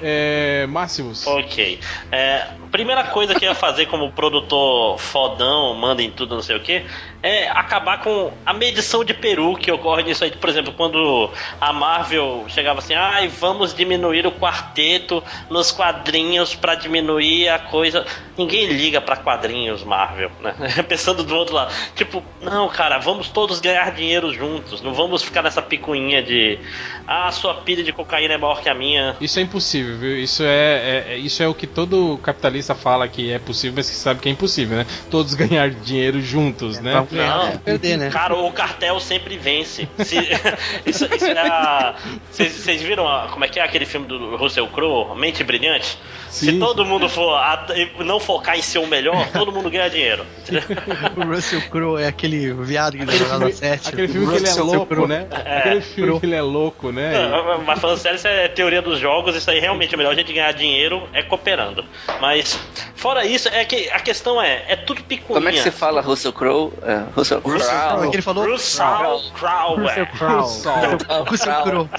É, 0.02 0.66
Máximos. 0.68 1.26
Ok. 1.28 1.80
É, 2.12 2.48
primeira 2.72 3.06
coisa 3.06 3.34
que 3.34 3.46
eu 3.46 3.50
ia 3.50 3.56
fazer 3.56 3.86
como 3.86 4.12
produtor 4.12 5.00
fodão, 5.00 5.74
manda 5.76 6.02
em 6.02 6.12
tudo, 6.12 6.36
não 6.36 6.42
sei 6.42 6.58
o 6.58 6.60
que, 6.60 6.84
é 7.24 7.48
acabar 7.50 8.02
com 8.02 8.34
a 8.46 8.54
medição 8.54 9.04
de 9.04 9.14
peru 9.14 9.56
que 9.56 9.72
ocorre 9.72 10.04
nisso 10.04 10.24
aí. 10.24 10.32
Por 10.32 10.50
exemplo, 10.50 10.74
quando 10.74 11.30
a 11.60 11.72
Marvel 11.72 12.46
chegava 12.50 12.80
assim, 12.80 12.94
ai, 12.94 13.28
vamos 13.28 13.74
diminuir 13.74 14.28
o 14.28 14.32
quarteto 14.32 15.24
nos 15.50 15.72
quadrinhos 15.72 16.54
pra 16.54 16.76
diminuir 16.76 17.48
a 17.48 17.60
coisa. 17.60 18.06
Ninguém 18.38 18.68
liga 18.68 19.00
pra 19.00 19.16
quadrinhos 19.16 19.84
Marvel, 19.84 20.30
né? 20.42 20.54
Pensando 20.88 21.24
do 21.24 21.36
outro 21.36 21.56
lado. 21.56 21.74
Tipo, 21.96 22.22
não, 22.42 22.68
cara, 22.68 22.98
vamos 22.98 23.30
todos 23.30 23.60
ganhar 23.60 23.92
dinheiro 23.92 24.34
juntos. 24.34 24.82
Não 24.82 24.94
vamos 24.94 25.24
ficar 25.24 25.42
nessa 25.42 25.62
picuinha 25.62 26.22
de 26.22 26.60
ah, 27.08 27.32
sua 27.32 27.54
pilha 27.56 27.84
de 27.84 27.94
cocaína 27.94 28.34
é 28.34 28.38
maior 28.38 28.62
que 28.62 28.70
a 28.70 28.74
minha. 28.74 29.16
Isso 29.22 29.40
é 29.40 29.42
impossível, 29.42 29.85
viu? 29.94 30.18
Isso 30.18 30.44
é, 30.44 30.48
é- 30.48 31.06
é- 31.14 31.18
isso 31.18 31.42
é 31.44 31.48
o 31.48 31.54
que 31.54 31.68
todo 31.68 32.18
capitalista 32.24 32.74
fala 32.76 33.08
que 33.08 33.32
é 33.32 33.40
possível, 33.40 33.74
mas 33.78 33.90
que 33.90 33.96
sabe 33.96 34.20
que 34.20 34.30
é 34.30 34.32
impossível, 34.32 34.78
né? 34.78 34.86
Todos 35.10 35.34
ganhar 35.36 35.70
dinheiro 35.70 36.20
juntos, 36.22 36.80
né? 36.80 36.94
Vamos 36.94 37.12
ganhar, 37.12 37.38
Não. 37.38 37.48
é 37.50 37.58
perder, 37.58 37.98
né? 37.98 38.10
Cara, 38.10 38.36
o 38.36 38.52
cartel 38.52 39.00
sempre 39.00 39.38
vence. 39.38 39.88
Se- 40.00 40.18
isso, 40.86 41.06
isso 41.14 41.26
é 41.26 41.38
a. 41.40 41.96
Vocês 42.32 42.52
vocês 42.54 42.82
viram 42.82 43.08
a- 43.08 43.28
como 43.32 43.46
é 43.46 43.48
que 43.48 43.60
é 43.60 43.64
aquele 43.64 43.86
filme 43.86 44.08
do 44.08 44.36
Russell 44.36 44.68
Crowe, 44.68 45.18
Mente 45.18 45.44
Brilhante? 45.44 45.98
Se 46.30 46.48
Sim. 46.48 46.60
todo 46.60 46.84
mundo 46.84 47.08
for 47.08 47.34
a- 47.36 47.66
não 48.04 48.20
focar 48.20 48.58
em 48.58 48.62
ser 48.62 48.80
o 48.80 48.88
melhor, 48.88 49.26
todo 49.32 49.52
mundo 49.54 49.70
ganha 49.70 49.90
dinheiro. 49.90 50.26
O 51.16 51.24
Russell 51.24 51.62
Crowe 51.70 52.02
é 52.02 52.08
aquele 52.08 52.54
viado 52.54 52.98
que 52.98 53.18
jogava 53.18 53.46
na 53.46 53.52
sete. 53.52 53.90
Aquele 53.90 54.08
filme 54.08 54.28
que 54.28 54.38
ele 54.38 54.50
é 54.50 54.54
louco, 54.56 54.86
Crowe. 54.88 55.08
né? 55.08 55.28
É. 55.46 55.58
Aquele 55.60 55.82
filme 55.82 56.20
que 56.20 56.26
ele 56.26 56.36
é 56.36 56.42
louco, 56.42 56.92
né? 56.92 57.30
Não, 57.30 57.62
Mas 57.64 57.80
falando 57.80 57.98
sério, 57.98 58.18
isso 58.18 58.28
é 58.28 58.48
teoria 58.48 58.82
dos 58.82 59.00
jogos, 59.00 59.36
isso 59.36 59.50
aí 59.50 59.60
realmente 59.60 59.75
é 59.94 59.98
melhor 59.98 60.14
a 60.14 60.16
gente 60.16 60.32
ganhar 60.32 60.52
dinheiro 60.54 61.08
é 61.14 61.22
cooperando. 61.22 61.84
Mas, 62.22 62.60
fora 63.06 63.24
isso, 63.24 63.48
é 63.50 63.64
que 63.64 63.88
a 63.92 64.00
questão 64.00 64.42
é, 64.42 64.64
é 64.68 64.76
tudo 64.76 65.04
picuinha. 65.04 65.36
Como 65.36 65.48
é 65.48 65.52
que 65.52 65.62
você 65.62 65.70
fala 65.70 66.02
Russell 66.02 66.34
Crowe? 66.34 66.74
É, 66.82 67.04
Russell 67.16 67.38
é 67.38 67.42
Crowe. 67.42 68.10
que 68.10 68.16
ele 68.16 68.22
falou 68.24 68.50
Russell 68.50 69.22
Crowe. 69.36 69.84
Russell 69.84 70.08
Crowe. 70.08 71.30
Russell 71.30 71.64
Crowe. 71.64 71.90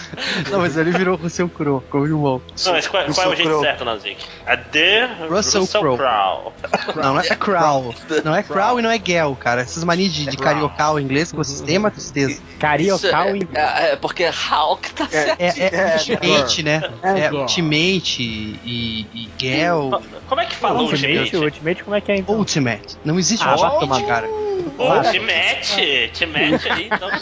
Não, 0.51 0.59
mas 0.59 0.77
ele 0.77 0.91
virou 0.91 1.17
Russell 1.17 1.49
Crowe. 1.49 1.81
Muito 1.93 2.19
bom. 2.19 2.41
Não, 2.65 2.73
mas 2.73 2.89
qual, 2.89 3.05
qual 3.05 3.05
é 3.05 3.05
o 3.05 3.31
Russell 3.31 3.37
jeito 3.37 3.49
Crowe. 3.49 3.65
certo, 3.65 3.85
Nazik? 3.85 4.27
É 4.47 4.57
The 4.57 5.07
Russell 5.29 5.61
Russell, 5.61 5.81
Crowe. 5.81 5.97
Crowe. 5.97 6.53
Não, 6.97 7.15
não 7.15 7.21
é 7.21 7.37
Crow. 7.37 7.95
Não 8.25 8.35
é 8.35 8.43
Crow 8.43 8.81
e 8.81 8.83
não 8.83 8.91
é 8.91 9.01
Gel, 9.05 9.37
cara. 9.37 9.61
Essas 9.61 9.85
manias 9.85 10.13
de, 10.13 10.27
de 10.27 10.37
cariocar 10.37 10.93
o 10.93 10.99
inglês 10.99 11.31
com 11.31 11.41
o 11.41 11.45
sistema, 11.45 11.89
tristeza. 11.89 12.43
Cariocal 12.59 13.29
é, 13.29 13.37
e 13.37 13.49
é, 13.55 13.93
é 13.93 13.97
porque 13.97 14.25
Hulk 14.27 14.93
tá 14.93 15.07
certo. 15.07 15.41
É, 15.41 15.47
é, 15.47 15.71
É, 15.73 15.97
Ultimate, 16.17 16.63
né? 16.65 16.83
É. 17.03 17.33
Ultimate 17.33 18.23
e, 18.23 19.07
e 19.15 19.29
Gel. 19.39 20.03
Como 20.27 20.41
é 20.41 20.47
que 20.47 20.57
fala 20.57 20.96
Ultimate, 20.97 21.19
Ultimate? 21.21 21.45
Ultimate, 21.47 21.85
como 21.85 21.97
é 21.97 22.01
que 22.01 22.13
é 22.13 22.17
então? 22.17 22.35
Ultimate. 22.37 22.99
Não 23.05 23.19
existe 23.19 23.45
Ah, 23.47 23.53
Ultimate, 23.53 23.81
tomar 23.81 23.99
no 24.01 24.07
cara. 24.07 24.29
Pô, 24.77 25.11
te 25.11 25.19
mete, 25.21 26.11
te 26.13 26.27
mete 26.27 26.69
aí, 26.69 26.87
então. 26.93 27.11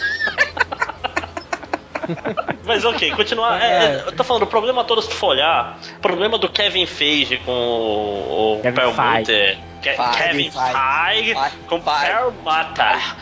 Mas 2.65 2.85
ok, 2.85 3.11
continuar. 3.13 3.61
É, 3.63 3.67
é, 3.67 4.03
eu 4.07 4.13
tô 4.13 4.23
falando, 4.25 4.43
o 4.43 4.47
problema 4.47 4.85
todo, 4.85 5.01
se 5.03 5.09
tu 5.09 5.15
for 5.15 5.29
olhar, 5.29 5.79
o 5.97 6.01
problema 6.01 6.39
do 6.39 6.49
Kevin 6.49 6.87
Feige 6.87 7.39
com 7.39 7.51
o, 7.53 8.57
o 8.59 8.61
Kevin 8.63 8.77
Ke- 8.77 8.93
Feige, 8.93 9.59
Kevin 10.17 10.51
Feige. 10.51 11.35
Feige 11.35 11.35
com 11.67 11.81
Feige. 11.81 12.07
Perlmutter. 12.07 13.17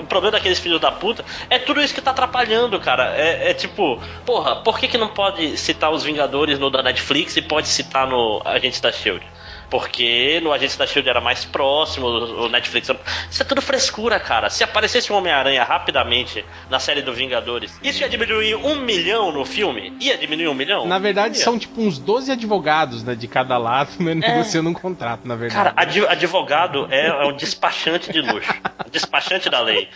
O 0.00 0.04
problema 0.06 0.32
daqueles 0.32 0.58
filhos 0.58 0.80
da 0.80 0.90
puta 0.92 1.24
é 1.50 1.58
tudo 1.58 1.80
isso 1.80 1.94
que 1.94 2.00
tá 2.00 2.10
atrapalhando, 2.12 2.78
cara. 2.80 3.14
É, 3.16 3.50
é 3.50 3.54
tipo, 3.54 4.00
porra, 4.24 4.56
por 4.56 4.78
que, 4.78 4.86
que 4.88 4.98
não 4.98 5.08
pode 5.08 5.56
citar 5.56 5.90
os 5.90 6.02
Vingadores 6.02 6.58
no 6.58 6.70
da 6.70 6.82
Netflix 6.82 7.36
e 7.36 7.42
pode 7.42 7.68
citar 7.68 8.06
no 8.06 8.42
Agente 8.44 8.80
da 8.82 8.90
Shield? 8.92 9.24
Porque 9.72 10.38
no 10.42 10.52
Agente 10.52 10.76
da 10.76 10.86
Shield 10.86 11.08
era 11.08 11.18
mais 11.18 11.46
próximo, 11.46 12.06
o 12.06 12.46
Netflix. 12.46 12.90
Isso 13.30 13.40
é 13.40 13.44
tudo 13.46 13.62
frescura, 13.62 14.20
cara. 14.20 14.50
Se 14.50 14.62
aparecesse 14.62 15.10
um 15.10 15.16
Homem-Aranha 15.16 15.64
rapidamente 15.64 16.44
na 16.68 16.78
série 16.78 17.00
do 17.00 17.10
Vingadores, 17.14 17.74
isso 17.82 18.02
ia 18.02 18.08
diminuir 18.10 18.54
um 18.54 18.76
milhão 18.76 19.32
no 19.32 19.46
filme? 19.46 19.96
Ia 19.98 20.18
diminuir 20.18 20.48
um 20.48 20.54
milhão? 20.54 20.86
Na 20.86 20.98
verdade, 20.98 21.38
Ia. 21.38 21.44
são 21.44 21.58
tipo 21.58 21.80
uns 21.80 21.98
12 21.98 22.32
advogados, 22.32 23.02
né, 23.02 23.14
de 23.14 23.26
cada 23.26 23.56
lado, 23.56 23.92
né, 23.98 24.14
negociando 24.14 24.68
um 24.68 24.74
contrato, 24.74 25.26
na 25.26 25.36
verdade. 25.36 25.74
Cara, 25.74 26.10
advogado 26.10 26.86
é, 26.90 27.06
é 27.06 27.24
um 27.24 27.34
despachante 27.34 28.12
de 28.12 28.20
luxo. 28.20 28.52
despachante 28.90 29.48
da 29.48 29.60
lei. 29.60 29.88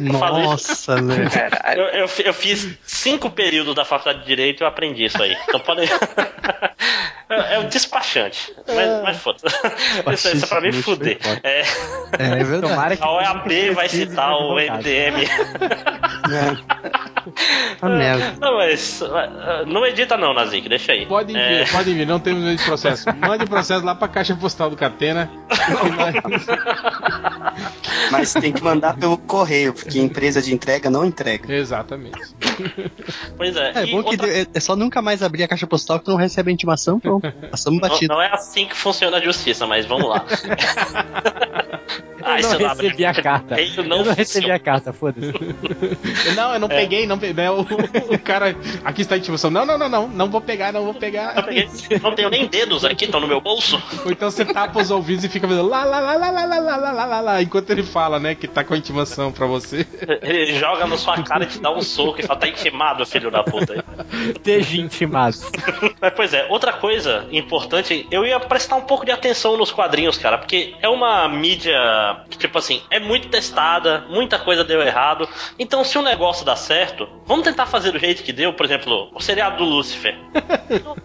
Nossa, 0.00 0.98
né? 0.98 1.28
Eu, 1.76 1.84
eu, 1.84 2.10
eu 2.24 2.32
fiz 2.32 2.66
cinco 2.84 3.28
períodos 3.28 3.74
da 3.74 3.84
faculdade 3.84 4.20
de 4.20 4.26
Direito 4.26 4.62
e 4.62 4.64
eu 4.64 4.68
aprendi 4.68 5.04
isso 5.04 5.22
aí. 5.22 5.36
Então 5.46 5.60
pode. 5.60 5.82
é, 7.28 7.54
é 7.54 7.58
um 7.58 7.68
despachante. 7.68 8.52
Mas, 8.66 9.02
mas 9.02 9.09
foda-se. 9.18 9.46
Isso, 10.12 10.36
isso 10.36 10.44
é 10.44 10.48
pra 10.48 10.60
me 10.60 10.72
fuder. 10.72 11.18
É, 11.42 11.62
É 12.18 12.44
verdade. 12.44 12.60
Tomara 12.72 12.96
que 12.96 13.02
a 13.02 13.10
OEAB 13.10 13.70
vai 13.74 13.88
citar 13.88 14.32
o. 14.34 14.56
MDM. 14.58 15.26
A 17.82 17.88
merda. 17.88 18.34
Não, 18.40 18.56
mas. 18.56 19.00
uh, 19.02 19.66
Não 19.66 19.84
edita, 19.86 20.16
não, 20.16 20.32
Nazik, 20.34 20.68
deixa 20.68 20.92
aí. 20.92 21.06
Podem 21.06 21.34
vir, 21.36 21.42
É, 21.42 21.64
podem 21.66 21.94
vir, 21.94 22.06
não 22.06 22.20
temos 22.20 22.42
medo 22.44 22.56
de 22.58 22.64
processo. 22.64 23.04
Mande 23.16 23.44
o 23.44 23.48
processo 23.48 23.84
lá 23.84 23.94
pra 23.94 24.08
caixa 24.08 24.34
postal 24.36 24.70
do 24.70 24.76
Catena. 24.76 25.30
Mas 28.10 28.32
tem 28.32 28.52
que 28.52 28.62
mandar 28.62 28.96
pelo 28.96 29.16
correio, 29.18 29.72
porque 29.72 29.98
empresa 29.98 30.40
de 30.42 30.52
entrega 30.54 30.90
não 30.90 31.04
entrega. 31.04 31.52
Exatamente. 31.54 32.18
Pois 33.36 33.56
é. 33.56 33.72
É 33.74 33.84
e 33.86 33.90
bom 33.92 34.02
que 34.02 34.10
outra- 34.10 34.28
é, 34.28 34.46
é 34.52 34.60
só 34.60 34.74
nunca 34.76 35.00
mais 35.00 35.22
abrir 35.22 35.42
a 35.44 35.48
caixa 35.48 35.66
postal 35.66 35.98
que 35.98 36.06
tu 36.06 36.10
não 36.10 36.18
recebe 36.18 36.50
a 36.50 36.54
intimação, 36.54 36.98
pronto. 36.98 37.30
Passamos 37.50 37.80
Não, 37.80 37.88
batido. 37.88 38.14
não 38.14 38.20
é 38.22 38.30
assim 38.32 38.66
que 38.66 38.76
funciona 38.76 38.99
a 39.08 39.20
justiça, 39.20 39.66
mas 39.66 39.86
vamos 39.86 40.08
lá. 40.08 40.24
Eu 42.22 42.36
isso 42.36 42.58
não 42.58 42.68
recebi 42.68 43.04
a 43.06 43.14
carta. 43.14 43.48
correio, 43.56 43.82
não 43.84 43.96
Eu 43.98 44.04
não 44.04 44.12
recebi 44.14 44.50
a 44.50 44.58
carta, 44.58 44.92
foda-se. 44.92 45.32
Não, 46.36 46.52
eu 46.52 46.60
não 46.60 46.68
peguei, 46.68 47.06
não 47.06 47.18
peguei. 47.18 47.34
Né? 47.44 47.50
O, 47.50 47.60
o 47.62 48.18
cara. 48.18 48.54
Aqui 48.84 49.00
está 49.02 49.14
a 49.14 49.18
intimação. 49.18 49.50
Não, 49.50 49.64
não, 49.64 49.78
não, 49.78 49.88
não. 49.88 50.06
Não 50.08 50.30
vou 50.30 50.40
pegar, 50.40 50.70
não 50.70 50.84
vou 50.84 50.92
pegar. 50.94 51.34
Eu 51.36 51.42
peguei- 51.44 51.68
Não 52.02 52.14
tenho 52.14 52.28
nem 52.28 52.46
dedos 52.46 52.84
aqui, 52.84 53.06
estão 53.06 53.20
no 53.20 53.26
meu 53.26 53.40
bolso. 53.40 53.82
Ou 54.04 54.12
então 54.12 54.30
você 54.30 54.44
tapa 54.44 54.80
os 54.80 54.90
ouvidos 54.90 55.24
e 55.24 55.28
fica 55.28 55.48
fazendo 55.48 55.66
lá, 55.66 55.82
lá, 55.84 55.98
lá, 55.98 56.14
lá, 56.14 56.30
lá, 56.30 56.44
lá, 56.44 56.58
lá, 56.58 56.76
lá, 56.76 56.92
lá, 56.92 57.04
lá, 57.06 57.20
lá, 57.20 57.42
enquanto 57.42 57.70
ele 57.70 57.82
fala, 57.82 58.20
né, 58.20 58.34
que 58.34 58.46
tá 58.46 58.62
com 58.62 58.74
a 58.74 58.76
intimação 58.76 59.32
pra 59.32 59.46
você. 59.46 59.86
Ele 60.22 60.54
joga 60.58 60.86
na 60.86 60.98
sua 60.98 61.22
cara 61.22 61.44
e 61.44 61.46
te 61.46 61.58
dá 61.58 61.72
um 61.72 61.80
soco 61.80 62.20
e 62.20 62.22
fala, 62.22 62.38
tá 62.38 62.48
intimado, 62.48 63.04
filho 63.06 63.30
da 63.30 63.42
puta. 63.42 63.82
Esteja 64.36 64.76
intimado. 64.80 65.36
Mas, 66.00 66.12
pois 66.14 66.34
é, 66.34 66.46
outra 66.50 66.72
coisa 66.74 67.26
importante, 67.32 68.06
eu 68.10 68.24
ia 68.26 68.38
prestar 68.38 68.76
um 68.76 68.82
pouco 68.90 69.06
de 69.06 69.12
atenção 69.12 69.56
nos 69.56 69.70
quadrinhos, 69.70 70.18
cara, 70.18 70.36
porque 70.36 70.74
é 70.82 70.88
uma 70.88 71.28
mídia 71.28 71.78
que, 72.28 72.36
tipo 72.36 72.58
assim, 72.58 72.82
é 72.90 72.98
muito 72.98 73.28
testada, 73.28 74.04
muita 74.08 74.36
coisa 74.36 74.64
deu 74.64 74.82
errado. 74.82 75.28
Então, 75.60 75.84
se 75.84 75.96
o 75.96 76.02
negócio 76.02 76.44
dá 76.44 76.56
certo, 76.56 77.08
vamos 77.24 77.44
tentar 77.44 77.66
fazer 77.66 77.92
do 77.92 78.00
jeito 78.00 78.24
que 78.24 78.32
deu, 78.32 78.52
por 78.52 78.66
exemplo, 78.66 79.08
o 79.14 79.20
seriado 79.20 79.58
do 79.58 79.64
Lúcifer. 79.64 80.18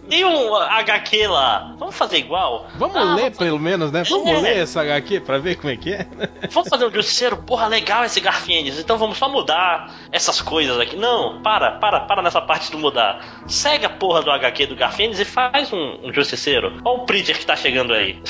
Tem 0.08 0.24
um 0.26 0.52
HQ 0.56 1.28
lá, 1.28 1.76
vamos 1.78 1.94
fazer 1.94 2.18
igual? 2.18 2.66
Vamos 2.76 2.96
Ah, 2.96 3.14
ler, 3.14 3.30
pelo 3.36 3.58
menos, 3.60 3.92
né? 3.92 4.02
Vamos 4.08 4.28
É. 4.30 4.40
ler 4.40 4.58
essa 4.58 4.80
HQ 4.82 5.20
pra 5.20 5.38
ver 5.38 5.54
como 5.54 5.72
é 5.72 5.76
que 5.76 5.92
é. 5.92 6.06
Vamos 6.50 6.68
fazer 6.68 6.86
um 6.86 6.90
justiceiro, 6.92 7.36
porra, 7.36 7.68
legal 7.68 8.04
esse 8.04 8.18
Garfienes, 8.20 8.78
então 8.80 8.98
vamos 8.98 9.16
só 9.18 9.28
mudar 9.28 9.94
essas 10.10 10.40
coisas 10.40 10.78
aqui. 10.80 10.96
Não, 10.96 11.40
para, 11.42 11.72
para, 11.78 12.00
para 12.00 12.20
nessa 12.22 12.40
parte 12.40 12.72
do 12.72 12.78
mudar. 12.78 13.42
Segue 13.46 13.84
a 13.86 13.90
porra 13.90 14.22
do 14.22 14.30
HQ 14.32 14.66
do 14.66 14.74
Garfienes 14.76 15.20
e 15.20 15.24
faz 15.24 15.72
um, 15.72 15.98
um 16.02 16.12
justiceiro. 16.12 16.80
Olha 16.84 16.96
o 17.02 17.04
Preacher 17.06 17.38
que 17.38 17.46
tá 17.46 17.54
chegando 17.66 17.92
aí. 17.92 18.20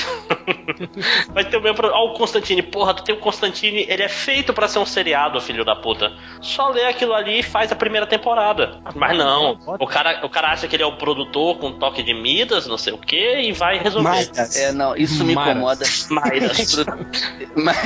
Vai 1.33 1.45
ter 1.45 1.57
o 1.57 1.61
mesmo 1.61 1.75
problema. 1.77 2.01
Olha 2.01 2.11
o 2.11 2.13
Constantine, 2.17 2.61
porra, 2.63 2.93
tu 2.93 3.03
tem 3.03 3.13
o 3.15 3.19
Constantine, 3.19 3.85
ele 3.87 4.03
é 4.03 4.09
feito 4.09 4.53
pra 4.53 4.67
ser 4.67 4.79
um 4.79 4.85
seriado, 4.85 5.39
filho 5.39 5.63
da 5.63 5.75
puta. 5.75 6.11
Só 6.41 6.69
lê 6.69 6.85
aquilo 6.85 7.13
ali 7.13 7.39
e 7.39 7.43
faz 7.43 7.71
a 7.71 7.75
primeira 7.75 8.07
temporada. 8.07 8.79
Mas 8.95 9.17
não, 9.17 9.59
o 9.79 9.85
cara, 9.87 10.25
o 10.25 10.29
cara 10.29 10.51
acha 10.51 10.67
que 10.67 10.75
ele 10.75 10.83
é 10.83 10.85
o 10.85 10.97
produtor 10.97 11.57
com 11.59 11.71
toque 11.73 12.01
de 12.01 12.13
Midas, 12.13 12.65
não 12.67 12.77
sei 12.77 12.93
o 12.93 12.97
que, 12.97 13.41
e 13.41 13.51
vai 13.51 13.77
resolver. 13.77 14.09
Mas, 14.09 14.55
É, 14.57 14.71
não, 14.71 14.95
isso 14.95 15.23
me 15.23 15.33
incomoda. 15.33 15.85
Mas, 16.09 16.59
Esses 16.59 16.75
produ- 16.75 17.05
mas, 17.55 17.77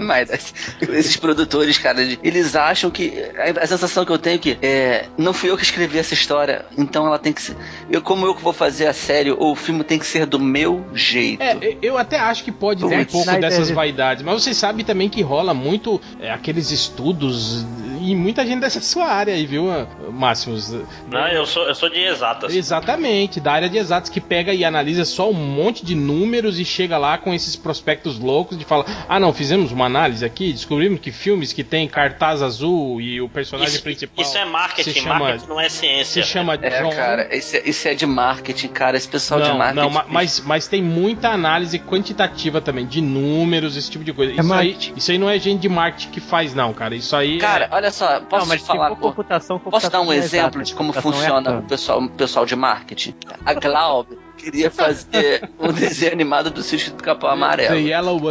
mas 0.00 0.54
esses 0.90 1.16
produtores, 1.16 1.78
cara, 1.78 2.00
eles 2.22 2.54
acham 2.54 2.90
que. 2.90 3.12
A, 3.38 3.64
a 3.64 3.66
sensação 3.66 4.04
que 4.04 4.12
eu 4.12 4.18
tenho 4.18 4.36
é 4.36 4.38
que 4.38 4.58
é, 4.60 5.06
não 5.16 5.32
fui 5.32 5.50
eu 5.50 5.56
que 5.56 5.62
escrevi 5.62 5.98
essa 5.98 6.14
história, 6.14 6.66
então 6.76 7.06
ela 7.06 7.18
tem 7.18 7.32
que 7.32 7.40
ser. 7.42 7.56
Eu, 7.90 8.02
como 8.02 8.26
eu 8.26 8.34
que 8.34 8.42
vou 8.42 8.52
fazer 8.52 8.86
a 8.86 8.92
série 8.92 9.30
ou 9.30 9.52
o 9.52 9.56
filme 9.56 9.82
tem 9.84 9.98
que 9.98 10.06
ser 10.06 10.26
do 10.26 10.38
meu 10.38 10.84
jeito. 10.98 11.42
É, 11.42 11.76
eu 11.80 11.96
até 11.96 12.18
acho 12.18 12.44
que 12.44 12.52
pode 12.52 12.80
ter 12.80 12.86
um 12.86 12.90
Zack 12.90 13.12
pouco 13.12 13.26
Snyder- 13.26 13.50
dessas 13.50 13.70
vaidades, 13.70 14.22
mas 14.22 14.42
vocês 14.42 14.56
sabem 14.56 14.84
também 14.84 15.08
que 15.08 15.22
rola 15.22 15.54
muito 15.54 16.00
é, 16.20 16.30
aqueles 16.30 16.70
estudos 16.70 17.64
e 18.00 18.14
muita 18.14 18.46
gente 18.46 18.60
dessa 18.60 18.80
sua 18.82 19.06
área 19.06 19.34
aí, 19.34 19.44
viu, 19.46 19.66
Máximos? 20.10 20.70
Não, 21.10 21.26
eu 21.28 21.44
sou, 21.46 21.64
eu 21.64 21.74
sou 21.74 21.88
de 21.88 22.00
exatas. 22.00 22.54
Exatamente, 22.54 23.40
da 23.40 23.52
área 23.52 23.68
de 23.68 23.76
exatas 23.78 24.08
que 24.10 24.20
pega 24.20 24.52
e 24.54 24.64
analisa 24.64 25.04
só 25.04 25.28
um 25.30 25.34
monte 25.34 25.84
de 25.84 25.94
números 25.94 26.58
e 26.58 26.64
chega 26.64 26.96
lá 26.98 27.18
com 27.18 27.34
esses 27.34 27.56
prospectos 27.56 28.18
loucos 28.18 28.56
de 28.58 28.64
falar: 28.64 28.84
ah, 29.08 29.18
não, 29.20 29.32
fizemos 29.32 29.72
uma 29.72 29.86
análise 29.86 30.24
aqui, 30.24 30.52
descobrimos 30.52 31.00
que 31.00 31.10
filmes 31.12 31.52
que 31.52 31.62
tem 31.64 31.86
cartaz 31.88 32.42
azul 32.42 33.00
e 33.00 33.20
o 33.20 33.28
personagem 33.28 33.74
Isso, 33.74 33.82
principal. 33.82 34.24
isso 34.24 34.38
é 34.38 34.44
marketing, 34.44 34.90
se 34.92 35.00
chama- 35.00 35.18
marketing 35.18 35.46
não 35.48 35.60
é 35.60 35.68
ciência. 35.68 36.22
Se 36.22 36.28
chama 36.28 36.54
É, 36.60 36.82
John. 36.82 36.90
cara, 36.90 37.36
isso 37.36 37.56
é, 37.56 37.62
isso 37.68 37.88
é 37.88 37.94
de 37.94 38.06
marketing, 38.06 38.68
cara. 38.68 38.96
Esse 38.96 39.08
pessoal 39.08 39.40
de 39.40 39.48
Não, 39.48 39.58
marketing. 39.58 39.80
não, 39.80 39.90
ma- 39.90 40.06
mas, 40.08 40.40
mas 40.44 40.66
tem 40.68 40.82
muita 40.88 41.28
análise 41.30 41.78
quantitativa 41.78 42.60
também, 42.60 42.86
de 42.86 43.00
números, 43.00 43.76
esse 43.76 43.90
tipo 43.90 44.04
de 44.04 44.12
coisa. 44.12 44.32
Isso, 44.32 44.52
aí, 44.52 44.76
isso 44.96 45.10
aí 45.10 45.18
não 45.18 45.28
é 45.28 45.38
gente 45.38 45.60
de 45.60 45.68
marketing 45.68 46.10
que 46.10 46.20
faz, 46.20 46.54
não, 46.54 46.72
cara. 46.72 46.94
Isso 46.94 47.14
aí. 47.14 47.38
Cara, 47.38 47.66
é... 47.66 47.74
olha 47.74 47.90
só, 47.90 48.20
posso 48.20 48.46
não, 48.46 48.46
mas 48.46 48.62
falar. 48.62 48.90
tipo, 48.90 49.00
computação, 49.00 49.58
Posso 49.58 49.64
computação 49.64 50.04
dar 50.04 50.08
um 50.08 50.12
é 50.12 50.16
exemplo 50.16 50.60
exata, 50.60 50.64
de 50.64 50.74
como 50.74 50.90
é 50.90 51.00
funciona 51.00 51.58
o 51.58 51.62
pessoal, 51.62 52.02
o 52.02 52.08
pessoal 52.08 52.46
de 52.46 52.56
marketing? 52.56 53.14
A 53.44 53.54
Glaube 53.54 54.27
queria 54.38 54.70
fazer 54.70 55.48
um 55.58 55.72
desenho 55.72 56.12
animado 56.12 56.50
do 56.50 56.62
sítio 56.62 56.92
do 56.92 57.02
Capão 57.02 57.30
Amarelo. 57.30 57.74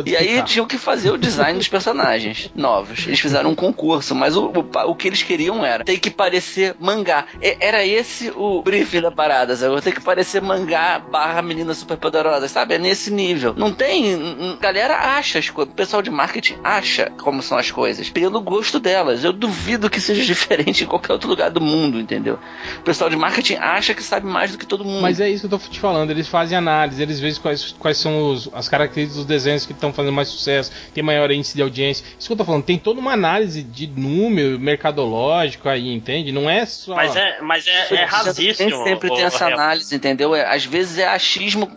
E 0.09 0.15
aí 0.15 0.41
tinham 0.43 0.65
que 0.65 0.77
fazer 0.77 1.11
o 1.11 1.17
design 1.17 1.57
dos 1.57 1.67
personagens 1.67 2.49
novos. 2.55 3.05
Eles 3.07 3.19
fizeram 3.19 3.51
um 3.51 3.55
concurso, 3.55 4.15
mas 4.15 4.35
o, 4.35 4.45
o, 4.47 4.89
o 4.91 4.95
que 4.95 5.07
eles 5.07 5.23
queriam 5.23 5.65
era 5.65 5.83
tem 5.83 5.97
que 5.97 6.09
parecer 6.09 6.75
mangá. 6.79 7.25
E- 7.41 7.57
Era 7.59 7.85
esse 7.85 8.31
o 8.35 8.61
briefing 8.61 9.01
da 9.01 9.11
parada, 9.11 9.55
sabe? 9.55 9.79
Tem 9.81 9.93
que 9.93 10.01
parecer 10.01 10.41
mangá 10.41 10.99
barra 10.99 11.41
menina 11.41 11.73
super 11.73 11.97
poderosa, 11.97 12.47
sabe? 12.47 12.75
É 12.75 12.77
nesse 12.77 13.11
nível. 13.11 13.53
Não 13.57 13.71
tem. 13.73 14.57
Galera 14.61 14.95
acha 15.17 15.39
as 15.39 15.49
coisas. 15.49 15.73
O 15.73 15.75
pessoal 15.75 16.01
de 16.01 16.09
marketing 16.09 16.55
acha 16.63 17.11
como 17.21 17.41
são 17.41 17.57
as 17.57 17.71
coisas. 17.71 18.09
Pelo 18.09 18.39
gosto 18.41 18.79
delas. 18.79 19.23
Eu 19.23 19.33
duvido 19.33 19.89
que 19.89 19.99
seja 19.99 20.23
diferente 20.25 20.83
em 20.83 20.87
qualquer 20.87 21.13
outro 21.13 21.29
lugar 21.29 21.49
do 21.49 21.59
mundo, 21.59 21.99
entendeu? 21.99 22.39
O 22.79 22.81
pessoal 22.83 23.09
de 23.09 23.15
marketing 23.15 23.55
acha 23.55 23.93
que 23.93 24.03
sabe 24.03 24.25
mais 24.27 24.51
do 24.51 24.57
que 24.57 24.65
todo 24.65 24.85
mundo. 24.85 25.01
Mas 25.01 25.19
é 25.19 25.29
isso 25.29 25.47
que 25.47 25.53
eu 25.53 25.59
tô 25.59 25.67
te 25.69 25.79
falando, 25.79 25.96
eles 26.09 26.27
fazem 26.27 26.57
análise, 26.57 27.01
eles 27.01 27.19
veem 27.19 27.33
quais, 27.35 27.71
quais 27.79 27.97
são 27.97 28.31
os- 28.31 28.49
as 28.53 28.67
características 28.69 29.17
dos 29.17 29.25
desenhos 29.25 29.65
que 29.65 29.71
estão 29.73 29.91
fazendo 29.93 30.13
mais 30.13 30.27
sucesso, 30.27 30.71
tem 30.93 31.03
maior 31.03 31.31
índice 31.31 31.55
de 31.55 31.61
audiência. 31.61 32.05
Isso 32.17 32.27
que 32.27 32.33
eu 32.33 32.37
tô 32.37 32.45
falando, 32.45 32.63
tem 32.63 32.77
toda 32.77 32.99
uma 32.99 33.13
análise 33.13 33.63
de 33.63 33.87
número 33.87 34.59
mercadológico 34.59 35.67
aí, 35.69 35.93
entende? 35.93 36.31
Não 36.31 36.49
é 36.49 36.65
só. 36.65 36.95
Mas 36.95 37.15
é, 37.15 37.41
mas 37.41 37.67
é, 37.67 37.93
é 37.95 38.03
rasíssimo. 38.05 38.69
Nem 38.69 38.83
sempre 38.83 39.09
tem 39.09 39.23
essa 39.23 39.45
análise, 39.47 39.95
entendeu? 39.95 40.33
É, 40.35 40.45
às 40.53 40.65
vezes 40.65 40.97
é 40.97 41.07
achismo 41.07 41.69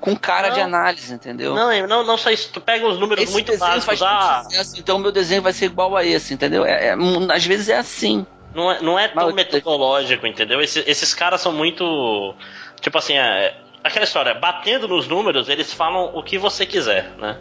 com 0.00 0.16
cara 0.16 0.48
Não. 0.48 0.54
de 0.54 0.60
análise, 0.60 1.12
entendeu? 1.12 1.54
Não, 1.54 1.86
não, 1.86 2.04
não 2.04 2.16
só 2.18 2.30
isso. 2.30 2.50
Tu 2.52 2.60
pega 2.60 2.86
os 2.86 2.98
números 2.98 3.24
Esse 3.24 3.32
muito 3.32 3.56
básicos. 3.58 3.84
faz 3.84 4.02
Ah, 4.02 4.40
muito 4.42 4.50
sucesso, 4.52 4.74
então 4.78 4.96
o 4.96 5.00
meu 5.00 5.12
desenho 5.12 5.42
vai 5.42 5.52
ser 5.52 5.66
igual 5.66 5.96
a 5.96 6.04
esse, 6.04 6.34
entendeu? 6.34 6.64
É, 6.64 6.88
é- 6.88 6.96
às 7.34 7.44
vezes 7.44 7.68
é 7.68 7.76
assim. 7.78 8.26
Não 8.54 8.70
é, 8.72 8.80
não 8.82 8.98
é 8.98 9.08
tão 9.08 9.26
Mas- 9.26 9.34
metodológico, 9.34 10.26
entendeu? 10.26 10.60
Esse- 10.60 10.84
esses 10.86 11.14
caras 11.14 11.40
são 11.40 11.52
muito. 11.52 12.34
Tipo 12.80 12.98
assim, 12.98 13.16
é, 13.16 13.54
aquela 13.82 14.04
história, 14.04 14.34
batendo 14.34 14.86
nos 14.88 15.06
números, 15.08 15.48
eles 15.48 15.72
falam 15.72 16.10
o 16.14 16.22
que 16.22 16.38
você 16.38 16.66
quiser, 16.66 17.10
né? 17.18 17.38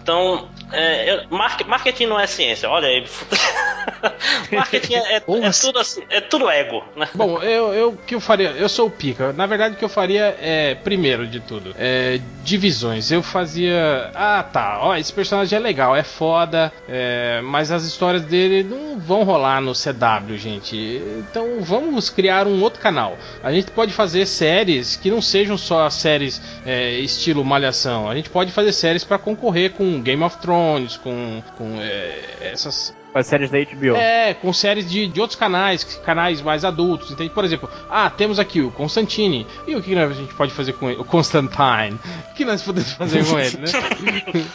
Então, 0.00 0.48
é, 0.72 1.24
marketing 1.66 2.06
não 2.06 2.18
é 2.18 2.26
ciência, 2.26 2.68
olha 2.68 2.88
aí. 2.88 3.04
marketing 4.52 4.94
é, 4.94 5.16
é- 5.16 5.22
é 5.26 5.46
assim? 5.46 5.66
tudo 5.66 5.78
assim, 5.78 6.02
é 6.10 6.20
tudo 6.20 6.48
ego, 6.50 6.82
né? 6.96 7.08
Bom, 7.14 7.40
eu, 7.42 7.72
eu 7.74 7.92
que 8.06 8.14
eu 8.14 8.20
faria? 8.20 8.50
Eu 8.50 8.68
sou 8.68 8.86
o 8.86 8.90
pica. 8.90 9.32
Na 9.32 9.46
verdade, 9.46 9.74
o 9.74 9.78
que 9.78 9.84
eu 9.84 9.88
faria 9.88 10.36
é, 10.40 10.74
primeiro 10.74 11.26
de 11.26 11.40
tudo, 11.40 11.74
é, 11.78 12.20
divisões. 12.42 13.10
Eu 13.10 13.22
fazia. 13.22 14.10
Ah, 14.14 14.42
tá. 14.42 14.78
Ó, 14.82 14.96
esse 14.96 15.12
personagem 15.12 15.56
é 15.56 15.60
legal, 15.60 15.94
é 15.96 16.02
foda, 16.02 16.72
é, 16.88 17.40
mas 17.42 17.70
as 17.70 17.84
histórias 17.84 18.22
dele 18.22 18.62
não 18.62 18.98
vão 18.98 19.24
rolar 19.24 19.60
no 19.60 19.72
CW, 19.72 20.36
gente. 20.36 20.76
Então 21.18 21.60
vamos 21.60 22.10
criar 22.10 22.46
um 22.46 22.60
outro 22.62 22.80
canal. 22.80 23.16
A 23.42 23.52
gente 23.52 23.70
pode 23.70 23.92
fazer 23.92 24.26
séries 24.26 24.96
que 24.96 25.10
não 25.10 25.20
sejam 25.22 25.56
só 25.58 25.88
séries 25.90 26.40
é, 26.64 26.92
estilo 26.98 27.44
Malhação. 27.44 28.08
A 28.08 28.14
gente 28.14 28.30
pode 28.30 28.52
fazer 28.52 28.72
séries 28.72 29.04
pra 29.04 29.18
concorrer 29.18 29.72
com 29.72 30.00
Game 30.00 30.22
of 30.22 30.36
Thrones, 30.38 30.61
com, 31.02 31.42
com 31.58 31.76
é, 31.80 32.50
essas 32.52 32.94
Com 33.12 33.18
as 33.18 33.26
séries 33.26 33.50
da 33.50 33.58
HBO. 33.58 33.96
é, 33.96 34.34
com 34.34 34.52
séries 34.52 34.90
de, 34.90 35.06
de 35.06 35.20
outros 35.20 35.38
canais, 35.38 35.84
canais 36.04 36.40
mais 36.40 36.64
adultos, 36.64 37.10
entende? 37.10 37.30
Por 37.30 37.44
exemplo, 37.44 37.68
ah, 37.90 38.08
temos 38.10 38.38
aqui 38.38 38.60
o 38.60 38.70
Constantine. 38.70 39.46
E 39.66 39.74
o 39.76 39.82
que 39.82 39.94
a 39.96 40.08
gente 40.10 40.34
pode 40.34 40.52
fazer 40.52 40.72
com 40.74 40.88
ele? 40.90 41.00
O 41.00 41.04
Constantine. 41.04 41.98
O 42.30 42.34
que 42.34 42.44
nós 42.44 42.62
podemos 42.62 42.92
fazer 42.92 43.24
com 43.24 43.38
ele, 43.38 43.58
né? 43.58 44.44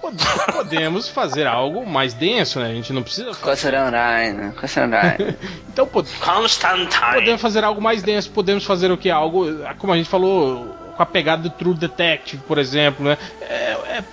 Pod- 0.00 0.16
Podemos 0.52 1.08
fazer 1.08 1.46
algo 1.46 1.84
mais 1.86 2.12
denso, 2.14 2.60
né? 2.60 2.70
A 2.70 2.74
gente 2.74 2.92
não 2.92 3.02
precisa. 3.02 3.32
Constantine, 3.34 4.52
Constantine. 4.52 5.36
Então, 5.72 5.86
pod- 5.86 6.08
Constantine. 6.20 7.14
podemos 7.14 7.40
fazer 7.40 7.64
algo 7.64 7.80
mais 7.80 8.02
denso. 8.02 8.30
Podemos 8.30 8.64
fazer 8.64 8.90
o 8.92 8.96
que? 8.96 9.10
Algo, 9.10 9.46
como 9.78 9.92
a 9.92 9.96
gente 9.96 10.08
falou, 10.08 10.66
com 10.96 11.02
a 11.02 11.06
pegada 11.06 11.42
do 11.42 11.50
True 11.50 11.74
Detective, 11.74 12.42
por 12.46 12.58
exemplo, 12.58 13.04
né? 13.04 13.16
É, 13.40 13.72
é- 13.98 14.04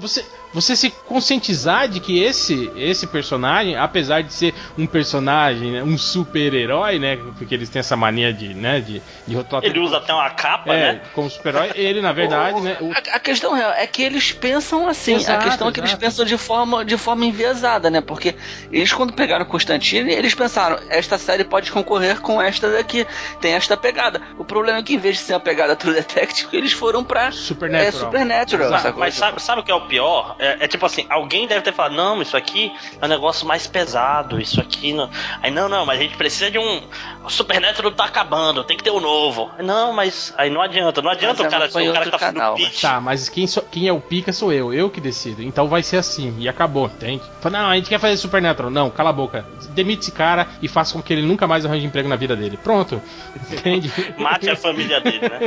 você, 0.00 0.24
você 0.52 0.76
se 0.76 0.90
conscientizar 0.90 1.88
de 1.88 2.00
que 2.00 2.22
esse, 2.22 2.70
esse 2.76 3.06
personagem, 3.06 3.76
apesar 3.76 4.22
de 4.22 4.32
ser 4.32 4.54
um 4.76 4.86
personagem, 4.86 5.72
né, 5.72 5.82
um 5.82 5.96
super-herói, 5.98 6.98
né? 6.98 7.16
Porque 7.38 7.54
eles 7.54 7.68
têm 7.68 7.80
essa 7.80 7.96
mania 7.96 8.32
de, 8.32 8.52
né, 8.54 8.80
de, 8.80 9.02
de 9.26 9.34
rotular 9.34 9.64
Ele 9.64 9.78
usa 9.78 9.98
até 9.98 10.12
uma 10.12 10.28
capa, 10.30 10.74
é, 10.74 10.92
né? 10.94 11.00
como 11.14 11.30
super-herói. 11.30 11.70
Ele, 11.74 12.00
na 12.00 12.12
verdade, 12.12 12.60
né? 12.60 12.76
o- 12.80 12.92
A, 12.92 13.16
a 13.16 13.20
questão 13.20 13.54
real 13.54 13.72
é 13.72 13.86
que 13.86 14.02
eles 14.02 14.32
pensam 14.32 14.88
assim. 14.88 15.14
Exato, 15.14 15.40
a 15.40 15.48
questão 15.48 15.68
é 15.68 15.72
que 15.72 15.80
eles 15.80 15.94
pensam 15.94 16.24
de 16.24 16.36
forma, 16.36 16.84
de 16.84 16.96
forma 16.96 17.24
enviesada, 17.24 17.90
né? 17.90 18.00
Porque 18.00 18.34
eles, 18.70 18.92
quando 18.92 19.12
pegaram 19.12 19.44
Constantine, 19.44 20.12
eles 20.12 20.34
pensaram: 20.34 20.78
esta 20.88 21.18
série 21.18 21.44
pode 21.44 21.70
concorrer 21.72 22.20
com 22.20 22.40
esta 22.40 22.70
daqui. 22.70 23.06
Tem 23.40 23.54
esta 23.54 23.76
pegada. 23.76 24.20
O 24.38 24.44
problema 24.44 24.78
é 24.78 24.82
que, 24.82 24.94
em 24.94 24.98
vez 24.98 25.16
de 25.16 25.22
ser 25.22 25.34
a 25.34 25.40
pegada 25.40 25.74
True 25.76 25.94
Detective, 25.94 26.48
eles 26.56 26.72
foram 26.72 27.02
pra 27.04 27.30
Supernatural. 27.32 27.88
É, 27.88 27.92
Supernatural. 27.92 28.94
Mas 28.96 29.14
sabe, 29.14 29.42
sabe 29.42 29.60
o 29.60 29.64
que 29.64 29.70
é 29.70 29.74
o 29.74 29.86
pior? 29.86 30.36
É, 30.42 30.64
é 30.64 30.68
tipo 30.68 30.84
assim, 30.84 31.06
alguém 31.08 31.46
deve 31.46 31.62
ter 31.62 31.72
falado, 31.72 31.94
não, 31.94 32.20
isso 32.20 32.36
aqui 32.36 32.72
é 33.00 33.04
um 33.04 33.08
negócio 33.08 33.46
mais 33.46 33.66
pesado, 33.66 34.40
isso 34.40 34.60
aqui 34.60 34.92
não. 34.92 35.08
Aí 35.40 35.50
não, 35.50 35.68
não, 35.68 35.86
mas 35.86 36.00
a 36.00 36.02
gente 36.02 36.16
precisa 36.16 36.50
de 36.50 36.58
um. 36.58 36.82
O 37.24 37.30
Supernatural 37.30 37.92
tá 37.92 38.04
acabando, 38.06 38.64
tem 38.64 38.76
que 38.76 38.82
ter 38.82 38.90
um 38.90 38.98
novo. 39.00 39.50
Não, 39.60 39.92
mas 39.92 40.34
aí 40.36 40.50
não 40.50 40.60
adianta, 40.60 41.00
não 41.00 41.10
adianta 41.10 41.42
Mas 41.44 41.46
o 41.46 41.50
cara, 41.50 41.64
ela 41.64 41.72
foi 41.72 41.88
o 41.88 41.92
cara 41.92 42.04
outro 42.06 42.10
que 42.12 42.18
tá 42.18 42.26
fazendo 42.26 42.38
canal, 42.38 42.54
pitch. 42.56 42.80
Tá, 42.80 43.00
mas 43.00 43.28
quem, 43.28 43.46
só- 43.46 43.60
quem 43.60 43.86
é 43.86 43.92
o 43.92 44.00
pica 44.00 44.32
sou 44.32 44.52
eu, 44.52 44.74
eu 44.74 44.90
que 44.90 45.00
decido. 45.00 45.42
Então 45.42 45.68
vai 45.68 45.82
ser 45.82 45.98
assim, 45.98 46.34
e 46.38 46.48
acabou, 46.48 46.86
entende? 46.86 47.22
Fala, 47.40 47.58
não, 47.60 47.70
a 47.70 47.76
gente 47.76 47.88
quer 47.88 48.00
fazer 48.00 48.16
Supernatural. 48.16 48.70
Não, 48.70 48.90
cala 48.90 49.10
a 49.10 49.12
boca. 49.12 49.46
Demite 49.70 50.02
esse 50.02 50.12
cara 50.12 50.48
e 50.60 50.66
faça 50.66 50.92
com 50.94 51.02
que 51.02 51.12
ele 51.12 51.22
nunca 51.22 51.46
mais 51.46 51.64
arranje 51.64 51.86
emprego 51.86 52.08
na 52.08 52.16
vida 52.16 52.34
dele. 52.34 52.56
Pronto. 52.56 53.00
Entende? 53.50 53.92
Mate 54.18 54.50
a 54.50 54.56
família 54.56 55.00
dele, 55.00 55.20
né? 55.20 55.40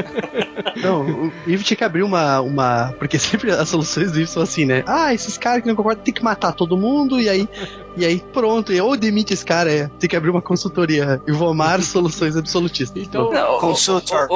Não, 0.78 1.02
o 1.02 1.34
Ivo 1.46 1.64
tinha 1.64 1.76
que 1.78 1.84
abrir 1.84 2.04
uma, 2.04 2.40
uma. 2.42 2.94
Porque 2.98 3.18
sempre 3.20 3.52
as 3.52 3.68
soluções 3.68 4.12
do 4.12 4.20
Ivo 4.22 4.30
são 4.30 4.44
assim, 4.44 4.66
né? 4.66 4.84
Ah, 4.86 5.14
esses 5.14 5.38
caras 5.38 5.62
que 5.62 5.68
não 5.68 5.76
concordam 5.76 6.04
tem 6.04 6.14
que 6.14 6.24
matar 6.24 6.54
todo 6.54 6.78
mundo, 6.78 7.20
e 7.20 7.28
aí. 7.28 7.50
E 7.98 8.06
aí, 8.06 8.20
pronto. 8.34 8.74
E 8.74 8.82
ou 8.82 8.96
demite 8.98 9.34
esse 9.34 9.46
cara, 9.46 9.72
é. 9.72 9.88
Tem 10.00 10.10
que 10.10 10.16
abrir 10.16 10.30
uma 10.30 10.42
consultoria. 10.42 11.22
Ivomar 11.28 11.82
Soluções 11.84 12.36
Absolutistas. 12.36 13.02
Então, 13.02 13.32
Não, 13.32 13.60
Consultor. 13.60 14.28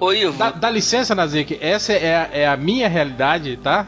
Ô, 0.00 0.12
Ivo, 0.12 0.36
dá, 0.36 0.50
dá 0.50 0.70
licença, 0.70 1.14
Nazik, 1.14 1.58
essa 1.60 1.92
é 1.92 2.16
a, 2.16 2.28
é 2.32 2.46
a 2.46 2.56
minha 2.56 2.88
realidade, 2.88 3.56
tá? 3.62 3.84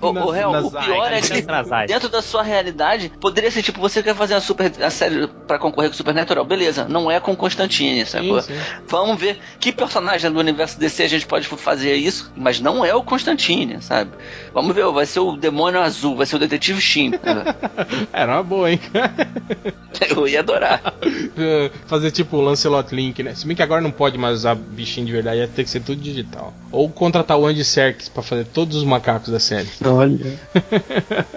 Ô, 0.00 0.12
real, 0.30 0.50
o 0.50 0.52
Nazai, 0.52 0.84
pior 0.84 1.12
é 1.12 1.20
que 1.20 1.42
dentro 1.86 2.08
da 2.08 2.22
sua 2.22 2.42
realidade, 2.42 3.12
poderia 3.20 3.50
ser 3.50 3.62
tipo, 3.62 3.80
você 3.80 4.02
quer 4.02 4.14
fazer 4.14 4.34
a, 4.34 4.40
super, 4.40 4.72
a 4.80 4.90
série 4.90 5.26
pra 5.46 5.58
concorrer 5.58 5.90
com 5.90 5.96
Supernatural, 5.96 6.44
beleza, 6.44 6.86
não 6.88 7.10
é 7.10 7.20
com 7.20 7.36
Constantine, 7.36 8.04
sacou? 8.06 8.40
sim. 8.42 8.54
Vamos 8.86 9.18
ver 9.18 9.38
que 9.60 9.72
personagem 9.72 10.30
do 10.30 10.38
universo 10.38 10.78
DC 10.78 11.02
a 11.04 11.08
gente 11.08 11.26
pode 11.26 11.46
fazer 11.46 11.94
isso, 11.94 12.32
mas 12.36 12.60
não 12.60 12.84
é 12.84 12.94
o 12.94 13.02
Constantine, 13.02 13.80
sabe? 13.80 14.10
Vamos 14.52 14.74
ver, 14.74 14.86
vai 14.90 15.06
ser 15.06 15.20
o 15.20 15.36
Demônio 15.36 15.80
Azul, 15.80 16.16
vai 16.16 16.26
ser 16.26 16.36
o 16.36 16.38
Detetive 16.38 16.80
Shin. 16.80 17.12
Era 18.24 18.36
uma 18.36 18.42
boa, 18.42 18.70
hein? 18.70 18.80
Eu 20.10 20.26
ia 20.26 20.40
adorar. 20.40 20.82
Fazer 21.86 22.10
tipo 22.10 22.36
o 22.36 22.40
Lancelot 22.40 22.94
Link, 22.94 23.22
né? 23.22 23.34
Se 23.34 23.46
bem 23.46 23.54
que 23.56 23.62
agora 23.62 23.80
não 23.80 23.90
pode 23.90 24.18
mais 24.18 24.34
usar 24.38 24.54
bichinho 24.54 25.06
de 25.06 25.12
verdade, 25.12 25.38
ia 25.38 25.48
ter 25.48 25.62
que 25.64 25.70
ser 25.70 25.80
tudo 25.80 26.00
digital. 26.00 26.52
Ou 26.72 26.88
contratar 26.88 27.38
o 27.38 27.46
Andy 27.46 27.64
Serkis 27.64 28.08
pra 28.08 28.22
fazer 28.22 28.44
todos 28.46 28.76
os 28.76 28.84
macacos 28.84 29.28
da 29.30 29.38
série. 29.40 29.68
Olha. 29.84 30.38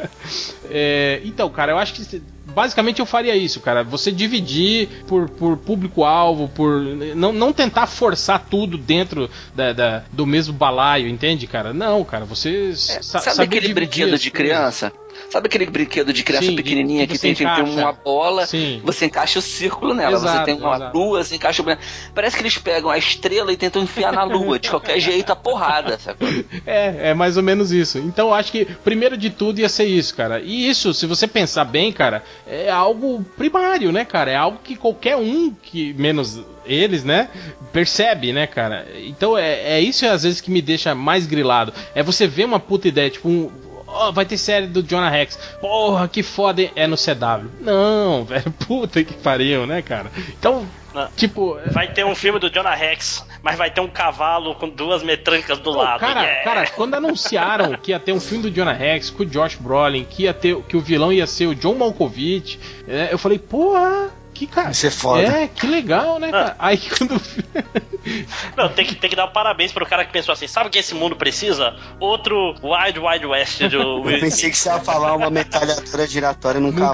É, 0.69 1.21
então, 1.23 1.49
cara, 1.49 1.71
eu 1.71 1.77
acho 1.77 1.93
que 1.93 2.21
basicamente 2.53 2.99
eu 2.99 3.05
faria 3.05 3.35
isso, 3.35 3.61
cara. 3.61 3.83
Você 3.85 4.11
dividir 4.11 4.89
por, 5.07 5.29
por 5.29 5.55
público-alvo, 5.57 6.49
por. 6.49 6.81
Não, 7.15 7.31
não 7.31 7.53
tentar 7.53 7.87
forçar 7.87 8.45
tudo 8.49 8.77
dentro 8.77 9.29
da, 9.55 9.71
da- 9.71 10.03
do 10.11 10.25
mesmo 10.25 10.53
balaio, 10.53 11.07
entende, 11.07 11.47
cara? 11.47 11.73
Não, 11.73 12.03
cara, 12.03 12.25
você 12.25 12.73
sa- 12.75 13.19
Sabe 13.21 13.43
aquele 13.43 13.73
brinquedo 13.73 14.17
de 14.17 14.29
coisas. 14.31 14.91
Sabe 15.29 15.47
aquele 15.47 15.65
brinquedo 15.65 16.13
de 16.13 16.23
criança 16.23 16.47
Sim, 16.47 16.55
pequenininha 16.55 17.05
que 17.05 17.13
que, 17.13 17.19
tem, 17.19 17.33
tem 17.33 17.45
encaixa. 17.45 17.63
uma 17.63 17.91
bola, 17.91 18.45
Sim. 18.45 18.81
você 18.83 19.05
encaixa 19.05 19.39
o 19.39 19.41
círculo 19.41 19.93
nela. 19.93 20.15
Exato, 20.15 20.37
você 20.37 20.45
tem 20.45 20.55
uma 20.55 20.75
exato. 20.75 20.97
lua, 20.97 21.23
você 21.23 21.35
encaixa 21.35 21.61
o. 21.61 21.65
Parece 22.13 22.35
que 22.35 22.41
eles 22.41 22.57
pegam 22.57 22.89
a 22.89 22.97
estrela 22.97 23.51
e 23.51 23.57
tentam 23.57 23.81
enfiar 23.81 24.13
na 24.13 24.23
lua, 24.23 24.59
de 24.59 24.69
qualquer 24.69 24.99
jeito, 24.99 25.31
a 25.31 25.35
porrada, 25.35 25.97
sacou? 25.97 26.27
É, 26.65 27.09
é 27.09 27.13
mais 27.13 27.37
ou 27.37 27.43
menos 27.43 27.71
isso. 27.71 27.97
Então 27.97 28.27
eu 28.29 28.33
acho 28.33 28.51
que 28.51 28.65
primeiro 28.65 29.17
de 29.17 29.29
tudo 29.29 29.59
ia 29.59 29.69
ser 29.69 29.85
isso, 29.85 30.15
cara. 30.15 30.39
E 30.41 30.69
isso, 30.69 30.93
se 30.93 31.05
você 31.05 31.27
pensar 31.27 31.63
bem, 31.65 31.91
cara, 31.91 32.23
é 32.45 32.69
algo 32.69 33.23
primário, 33.37 33.91
né, 33.91 34.03
cara? 34.05 34.31
É 34.31 34.35
algo 34.35 34.59
que 34.63 34.75
qualquer 34.75 35.15
um, 35.15 35.53
que 35.53 35.93
menos 35.93 36.41
eles, 36.65 37.03
né, 37.03 37.29
percebe, 37.71 38.33
né, 38.33 38.45
cara? 38.45 38.85
Então 39.05 39.37
é, 39.37 39.77
é 39.77 39.81
isso 39.81 40.05
às 40.05 40.23
vezes 40.23 40.41
que 40.41 40.51
me 40.51 40.61
deixa 40.61 40.93
mais 40.93 41.25
grilado. 41.25 41.73
É 41.95 42.03
você 42.03 42.27
ver 42.27 42.45
uma 42.45 42.59
puta 42.59 42.87
ideia, 42.87 43.09
tipo 43.09 43.29
um. 43.29 43.49
Ó, 43.97 44.11
vai 44.11 44.25
ter 44.25 44.37
série 44.37 44.67
do 44.67 44.81
Jonah 44.83 45.09
Rex. 45.09 45.37
Porra, 45.59 46.07
que 46.07 46.21
foda. 46.23 46.61
hein? 46.61 46.71
É 46.75 46.87
no 46.87 46.95
CW. 46.97 47.49
Não, 47.61 48.23
velho. 48.25 48.51
Puta 48.67 49.03
que 49.03 49.13
pariu, 49.13 49.65
né, 49.67 49.81
cara? 49.81 50.11
Então, 50.39 50.65
Não. 50.93 51.07
tipo. 51.15 51.57
Vai 51.71 51.91
ter 51.91 52.05
um 52.05 52.15
filme 52.15 52.39
do 52.39 52.49
Jonah 52.49 52.73
Rex, 52.75 53.25
mas 53.41 53.57
vai 53.57 53.69
ter 53.71 53.81
um 53.81 53.87
cavalo 53.87 54.55
com 54.55 54.69
duas 54.69 55.03
metrancas 55.03 55.57
do 55.59 55.71
Pô, 55.71 55.77
lado. 55.77 55.99
cara, 55.99 56.21
Yeah. 56.21 56.43
cara, 56.43 56.67
quando 56.67 56.93
anunciaram 56.95 57.73
que 57.77 57.91
ia 57.91 57.99
ter 57.99 58.11
um 58.13 58.19
filme 58.19 58.43
do 58.43 58.51
Jonah 58.51 58.73
Rex 58.73 59.09
com 59.09 59.23
o 59.23 59.25
Josh 59.25 59.55
Brolin, 59.55 60.03
que 60.09 60.23
ia 60.23 60.33
ter, 60.33 60.55
que 60.63 60.75
o 60.77 60.79
vilão 60.81 61.11
ia 61.11 61.27
ser 61.27 61.47
o 61.47 61.55
John 61.55 61.75
Malkovich, 61.75 62.59
é, 62.87 63.09
eu 63.11 63.17
falei, 63.17 63.37
porra, 63.39 64.09
que 64.37 64.47
cara. 64.47 64.71
Isso 64.71 64.87
é 64.87 64.91
foda. 64.91 65.21
É, 65.23 65.47
que 65.47 65.65
legal, 65.67 66.19
né, 66.19 66.31
cara? 66.31 66.55
Aí 66.59 66.77
quando. 66.77 67.19
Não, 68.55 68.69
tem 68.69 68.85
que, 68.85 68.95
tem 68.95 69.09
que 69.09 69.15
dar 69.15 69.27
parabéns 69.27 69.71
pro 69.73 69.85
cara 69.85 70.05
que 70.05 70.11
pensou 70.13 70.31
assim: 70.33 70.47
sabe 70.47 70.67
o 70.67 70.69
que 70.71 70.79
esse 70.79 70.93
mundo 70.95 71.15
precisa? 71.15 71.75
Outro 71.99 72.55
Wild 72.63 72.99
Wild 72.99 73.25
West 73.25 73.61
do 73.63 73.77
Eu 74.09 74.19
pensei 74.19 74.49
que 74.49 74.57
você 74.57 74.69
ia 74.69 74.79
falar 74.79 75.13
uma 75.15 75.29
metralhadora 75.29 76.07
giratória 76.07 76.59
num 76.61 76.71
Num 76.71 76.79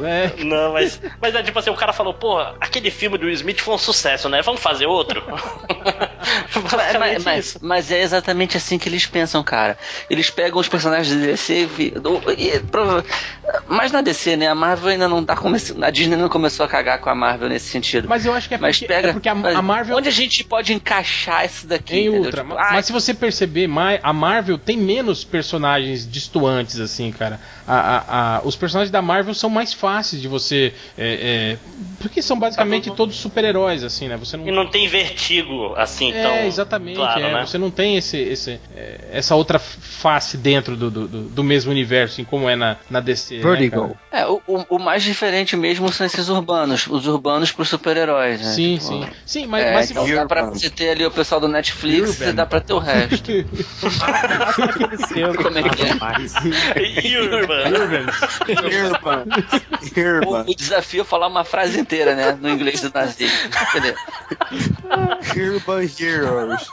cavalo, 0.00 0.04
é. 0.06 0.32
Não, 0.44 0.72
mas, 0.74 1.00
mas 1.20 1.34
é 1.34 1.42
tipo 1.42 1.58
assim, 1.58 1.70
o 1.70 1.74
cara 1.76 1.92
falou, 1.92 2.12
pô, 2.12 2.38
aquele 2.60 2.90
filme 2.90 3.16
do 3.16 3.24
Will 3.26 3.34
Smith 3.34 3.60
foi 3.60 3.74
um 3.74 3.78
sucesso, 3.78 4.28
né? 4.28 4.42
Vamos 4.42 4.60
fazer 4.60 4.86
outro? 4.86 5.22
Mas, 6.54 6.96
mas- 6.98 7.24
mas- 7.24 7.58
mas 7.60 7.90
é 7.90 8.00
exatamente 8.00 8.56
assim 8.56 8.78
que 8.78 8.88
eles 8.88 9.04
pensam, 9.06 9.42
cara. 9.42 9.76
Eles 10.08 10.30
pegam 10.30 10.58
os 10.58 10.68
personagens 10.68 11.14
da 11.14 11.26
DC 11.26 11.68
e, 11.78 11.92
e- 12.38 12.62
mas 13.68 13.92
na 13.92 14.00
DC, 14.00 14.36
né? 14.36 14.48
A 14.48 14.54
Marvel 14.54 14.88
ainda 14.90 15.06
não 15.08 15.22
tá 15.24 15.36
começando. 15.36 15.82
A 15.84 15.90
Disney 15.90 16.16
não 16.16 16.28
começou 16.30 16.63
a 16.64 16.68
cagar 16.68 16.98
com 17.00 17.08
a 17.10 17.14
Marvel 17.14 17.48
nesse 17.48 17.66
sentido. 17.68 18.08
Mas 18.08 18.24
eu 18.26 18.32
acho 18.34 18.48
que 18.48 18.54
é 18.54 18.58
Mas 18.58 18.78
porque, 18.78 18.92
pega. 18.92 19.08
é 19.08 19.12
porque 19.12 19.28
a, 19.28 19.32
a 19.32 19.62
Marvel. 19.62 19.96
Onde 19.96 20.08
a 20.08 20.12
gente 20.12 20.42
pode 20.44 20.72
encaixar 20.72 21.44
isso 21.44 21.66
daqui? 21.66 21.96
Em? 21.96 22.08
Ultra, 22.08 22.42
Tipo, 22.42 22.54
mas, 22.54 22.66
ah, 22.68 22.72
mas 22.74 22.86
se 22.86 22.92
você 22.92 23.12
perceber, 23.14 23.68
a 24.02 24.12
Marvel 24.12 24.58
tem 24.58 24.76
menos 24.76 25.24
personagens 25.24 26.10
distoantes, 26.10 26.80
assim, 26.80 27.10
cara. 27.12 27.40
A- 27.66 27.74
a- 27.78 28.36
a- 28.36 28.40
os 28.44 28.56
personagens 28.56 28.90
da 28.90 29.00
Marvel 29.02 29.34
são 29.34 29.48
mais 29.50 29.72
fáceis 29.72 30.20
de 30.20 30.28
você. 30.28 30.72
é, 30.98 31.56
é, 31.56 31.58
porque 32.00 32.20
são 32.22 32.38
basicamente 32.38 32.90
todos 32.90 33.16
super-heróis, 33.16 33.82
assim, 33.82 34.08
né? 34.08 34.16
Você 34.16 34.36
não 34.36 34.46
E 34.46 34.50
não 34.52 34.66
tem 34.66 34.86
vertigo 34.88 35.74
assim, 35.76 36.12
É, 36.12 36.22
tão. 36.22 36.36
exatamente. 36.46 36.96
claro, 36.96 37.20
é. 37.20 37.32
né? 37.32 37.46
Você 37.46 37.56
não 37.58 37.70
tem 37.70 37.96
esse, 37.96 38.16
esse, 38.18 38.60
é, 38.76 39.00
essa 39.12 39.34
outra 39.34 39.58
face 39.58 40.36
dentro 40.36 40.76
do, 40.76 40.90
do, 40.90 41.08
do- 41.08 41.22
do 41.28 41.44
mesmo 41.44 41.70
universo, 41.70 42.14
assim, 42.14 42.24
como 42.24 42.48
é 42.48 42.56
na, 42.56 42.76
na 42.90 43.00
DC. 43.00 43.36
né, 43.36 43.42
Vertigo. 43.42 43.96
cara? 44.10 44.22
é, 44.22 44.26
o, 44.26 44.40
o- 44.46 44.66
o 44.76 44.78
mais 44.78 45.02
diferente 45.02 45.56
mesmo 45.56 45.90
são 45.92 46.06
esses 46.06 46.28
urbanos. 46.28 46.53
Os 46.88 47.06
urbanos 47.06 47.52
pros 47.52 47.68
super-heróis, 47.68 48.40
né? 48.40 48.52
sim, 48.52 48.78
Tipo, 48.78 48.86
sim. 48.88 49.06
Sim, 49.26 49.46
mas, 49.46 49.64
É, 49.64 49.74
mas 49.74 49.86
se 49.86 49.92
então 49.92 50.06
você. 50.06 50.14
dá 50.14 50.26
pra 50.26 50.44
você 50.46 50.70
ter 50.70 50.90
ali 50.90 51.04
o 51.06 51.10
pessoal 51.10 51.40
do 51.40 51.48
Netflix 51.48 52.10
Urban. 52.20 52.28
e 52.28 52.32
dá 52.32 52.46
pra 52.46 52.60
ter 52.60 52.72
o 52.72 52.78
resto. 52.78 53.30
Como 55.42 55.58
é 55.58 55.62
que 55.68 55.82
é? 55.82 57.20
Urban. 57.20 57.64
Irmã. 59.96 60.44
O, 60.46 60.50
o 60.50 60.54
desafio 60.54 61.02
é 61.02 61.04
falar 61.04 61.26
uma 61.28 61.44
frase 61.44 61.78
inteira, 61.80 62.14
né? 62.14 62.36
No 62.40 62.48
inglês 62.50 62.80
do 62.80 62.90
Nazi. 62.94 63.26
Entendeu? 63.70 63.94
Urban 65.36 65.88
Heroes. 66.00 66.66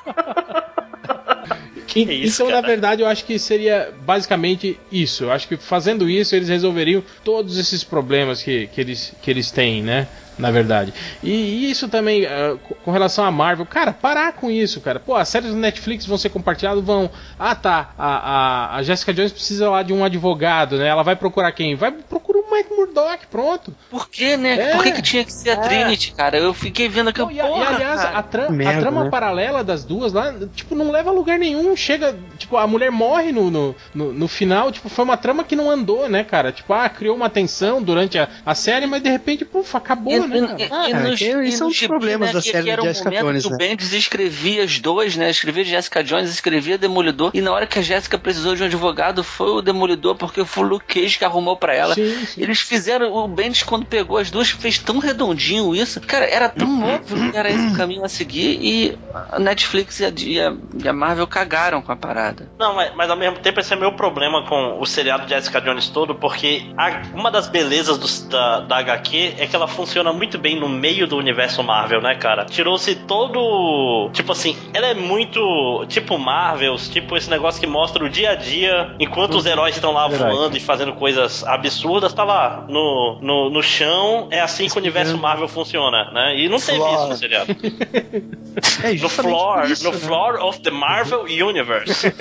Que 1.91 1.99
isso, 1.99 2.43
então, 2.43 2.47
na 2.55 2.61
cara? 2.61 2.67
verdade, 2.67 3.01
eu 3.01 3.07
acho 3.07 3.25
que 3.25 3.37
seria 3.37 3.93
basicamente 4.05 4.79
isso. 4.89 5.25
Eu 5.25 5.31
acho 5.31 5.47
que 5.47 5.57
fazendo 5.57 6.09
isso, 6.09 6.33
eles 6.35 6.47
resolveriam 6.47 7.03
todos 7.23 7.57
esses 7.57 7.83
problemas 7.83 8.41
que, 8.41 8.67
que, 8.67 8.79
eles, 8.79 9.13
que 9.21 9.29
eles 9.29 9.51
têm, 9.51 9.83
né? 9.83 10.07
Na 10.37 10.49
verdade. 10.49 10.93
E, 11.21 11.29
e 11.31 11.71
isso 11.71 11.87
também, 11.87 12.25
co- 12.67 12.75
com 12.83 12.91
relação 12.91 13.23
à 13.25 13.29
Marvel, 13.31 13.65
cara, 13.65 13.91
parar 13.93 14.33
com 14.33 14.49
isso, 14.49 14.81
cara. 14.81 14.99
Pô, 14.99 15.15
as 15.15 15.27
séries 15.29 15.49
do 15.51 15.55
Netflix 15.57 16.05
vão 16.05 16.17
ser 16.17 16.29
compartilhadas, 16.29 16.83
vão. 16.83 17.09
Ah, 17.37 17.53
tá. 17.53 17.91
A, 17.97 18.07
a, 18.07 18.75
a 18.77 18.83
Jessica 18.83 19.13
Jones 19.13 19.31
precisa 19.31 19.69
lá 19.69 19.83
de 19.83 19.93
um 19.93 20.03
advogado, 20.03 20.77
né? 20.77 20.87
Ela 20.87 21.03
vai 21.03 21.15
procurar 21.15 21.51
quem? 21.51 21.75
Vai 21.75 21.91
procurar 21.91 22.39
o 22.39 22.51
Mike 22.51 22.73
Murdock, 22.73 23.27
pronto. 23.27 23.75
Por 23.89 24.09
que, 24.09 24.35
né? 24.37 24.53
É. 24.71 24.71
Por 24.75 24.83
que, 24.83 24.91
que 24.93 25.01
tinha 25.01 25.23
que 25.23 25.31
ser 25.33 25.51
a 25.51 25.57
Trinity, 25.57 26.13
cara? 26.13 26.37
Eu 26.37 26.53
fiquei 26.53 26.87
vendo 26.89 27.09
aquilo. 27.09 27.27
Não, 27.27 27.33
e, 27.35 27.39
a- 27.39 27.45
e, 27.45 27.49
porra, 27.49 27.75
aliás, 27.75 28.01
cara. 28.01 28.17
a, 28.17 28.23
tra- 28.23 28.47
a 28.47 28.51
Merda, 28.51 28.81
trama 28.81 29.03
né? 29.03 29.09
paralela 29.09 29.63
das 29.63 29.83
duas 29.83 30.11
lá, 30.13 30.33
tipo, 30.55 30.73
não 30.75 30.89
leva 30.91 31.09
a 31.09 31.13
lugar 31.13 31.37
nenhum. 31.37 31.75
Chega, 31.75 32.15
tipo, 32.37 32.57
a 32.57 32.65
mulher 32.65 32.89
morre 32.89 33.31
no, 33.31 33.51
no, 33.51 33.75
no, 33.93 34.13
no 34.13 34.27
final, 34.27 34.71
tipo, 34.71 34.89
foi 34.89 35.05
uma 35.05 35.17
trama 35.17 35.43
que 35.43 35.55
não 35.55 35.69
andou, 35.69 36.09
né, 36.09 36.23
cara? 36.23 36.51
Tipo, 36.51 36.73
ah, 36.73 36.89
criou 36.89 37.15
uma 37.15 37.29
tensão 37.29 37.81
durante 37.81 38.17
a, 38.17 38.27
a 38.45 38.55
série, 38.55 38.85
mas 38.87 39.01
de 39.03 39.09
repente, 39.09 39.45
puf, 39.45 39.75
acabou, 39.75 40.13
E, 40.13 40.20
né, 40.27 40.55
e- 40.57 40.63
e- 40.63 40.67
Ah, 40.71 40.89
e 40.89 40.93
nos- 40.93 41.19
que 41.19 41.25
e 41.25 41.29
esses 41.47 41.55
são 41.55 41.67
no 41.67 41.71
os 41.71 41.77
gibi, 41.77 41.87
problemas 41.87 42.27
né, 42.29 42.33
da 42.33 42.41
que- 42.41 42.51
série 42.51 42.63
que 42.63 42.69
era 42.69 42.81
de 42.81 42.87
o 42.87 42.89
Jessica 42.91 43.09
momento 43.09 43.25
Jones, 43.25 43.41
que 43.43 43.47
o 43.47 43.51
né? 43.51 43.57
Bendis 43.57 43.93
escrevia 43.93 44.63
as 44.63 44.79
duas, 44.79 45.15
né? 45.15 45.29
Escrevia 45.29 45.63
Jessica 45.63 46.03
Jones, 46.03 46.29
escrevia 46.29 46.77
Demolidor. 46.77 47.31
E 47.33 47.41
na 47.41 47.51
hora 47.51 47.65
que 47.67 47.79
a 47.79 47.81
Jessica 47.81 48.17
precisou 48.17 48.55
de 48.55 48.63
um 48.63 48.65
advogado, 48.65 49.23
foi 49.23 49.49
o 49.51 49.61
Demolidor, 49.61 50.15
porque 50.15 50.43
foi 50.45 50.63
o 50.63 50.67
Luke 50.67 50.85
Cage 51.01 51.17
que 51.17 51.25
arrumou 51.25 51.55
pra 51.57 51.73
ela. 51.73 51.95
Sim, 51.95 52.25
sim. 52.25 52.41
Eles 52.41 52.59
fizeram, 52.61 53.11
o 53.13 53.27
Bendis 53.27 53.63
quando 53.63 53.85
pegou 53.85 54.17
as 54.17 54.29
duas, 54.31 54.49
fez 54.49 54.77
tão 54.77 54.99
redondinho 54.99 55.73
isso. 55.75 55.99
Cara, 56.01 56.25
era 56.25 56.49
tão 56.49 56.83
óbvio 56.83 57.31
que 57.31 57.37
era 57.37 57.49
esse 57.49 57.67
o 57.67 57.77
caminho 57.77 58.03
a 58.03 58.09
seguir 58.09 58.57
e 58.61 58.97
a 59.31 59.39
Netflix 59.39 59.99
e 59.99 60.05
a, 60.05 60.13
e 60.17 60.39
a- 60.39 60.53
e 60.83 60.87
a 60.87 60.93
Marvel 60.93 61.27
cagaram 61.27 61.81
com 61.81 61.91
a 61.91 61.95
parada. 61.95 62.49
Não, 62.59 62.75
mas, 62.75 62.93
mas 62.95 63.09
ao 63.09 63.17
mesmo 63.17 63.37
tempo 63.39 63.59
esse 63.59 63.73
é 63.73 63.75
meu 63.75 63.93
problema 63.93 64.45
com 64.47 64.79
o 64.79 64.85
seriado 64.85 65.23
de 65.25 65.29
Jessica 65.29 65.61
Jones 65.61 65.87
todo, 65.89 66.15
porque 66.15 66.63
a- 66.77 67.01
uma 67.13 67.29
das 67.31 67.47
belezas 67.47 67.97
do- 67.97 68.29
da, 68.29 68.59
da 68.61 68.77
HQ 68.77 69.35
é 69.37 69.47
que 69.47 69.55
ela 69.55 69.67
funciona 69.67 70.10
muito 70.13 70.37
bem 70.37 70.59
no 70.59 70.69
meio 70.69 71.07
do 71.07 71.17
universo 71.17 71.63
Marvel, 71.63 72.01
né, 72.01 72.15
cara? 72.15 72.45
Tirou-se 72.45 72.95
todo. 72.95 74.09
Tipo 74.13 74.31
assim, 74.31 74.55
ela 74.73 74.87
é 74.87 74.93
muito 74.93 75.85
tipo 75.87 76.17
Marvels, 76.17 76.89
tipo 76.89 77.15
esse 77.17 77.29
negócio 77.29 77.59
que 77.59 77.67
mostra 77.67 78.03
o 78.03 78.09
dia 78.09 78.31
a 78.31 78.35
dia, 78.35 78.95
enquanto 78.99 79.35
os 79.35 79.45
heróis 79.45 79.75
estão 79.75 79.91
lá 79.91 80.07
voando 80.07 80.55
e 80.57 80.59
fazendo 80.59 80.93
coisas 80.93 81.43
absurdas, 81.43 82.13
tá 82.13 82.23
lá 82.23 82.65
no, 82.67 83.19
no, 83.21 83.49
no 83.49 83.63
chão. 83.63 84.27
É 84.31 84.39
assim 84.39 84.67
que 84.67 84.75
o 84.75 84.79
universo 84.79 85.17
Marvel 85.17 85.47
funciona, 85.47 86.11
né? 86.11 86.35
E 86.37 86.49
não 86.49 86.59
teve 86.59 86.77
isso 86.77 87.07
no 87.07 87.15
seriado. 87.15 87.55
É 88.83 88.93
No 88.93 89.07
floor, 89.07 89.71
isso, 89.71 89.85
no 89.85 89.91
né? 89.91 89.97
floor 89.97 90.43
of 90.43 90.59
the 90.61 90.71
Marvel 90.71 91.23
Universe. 91.23 92.11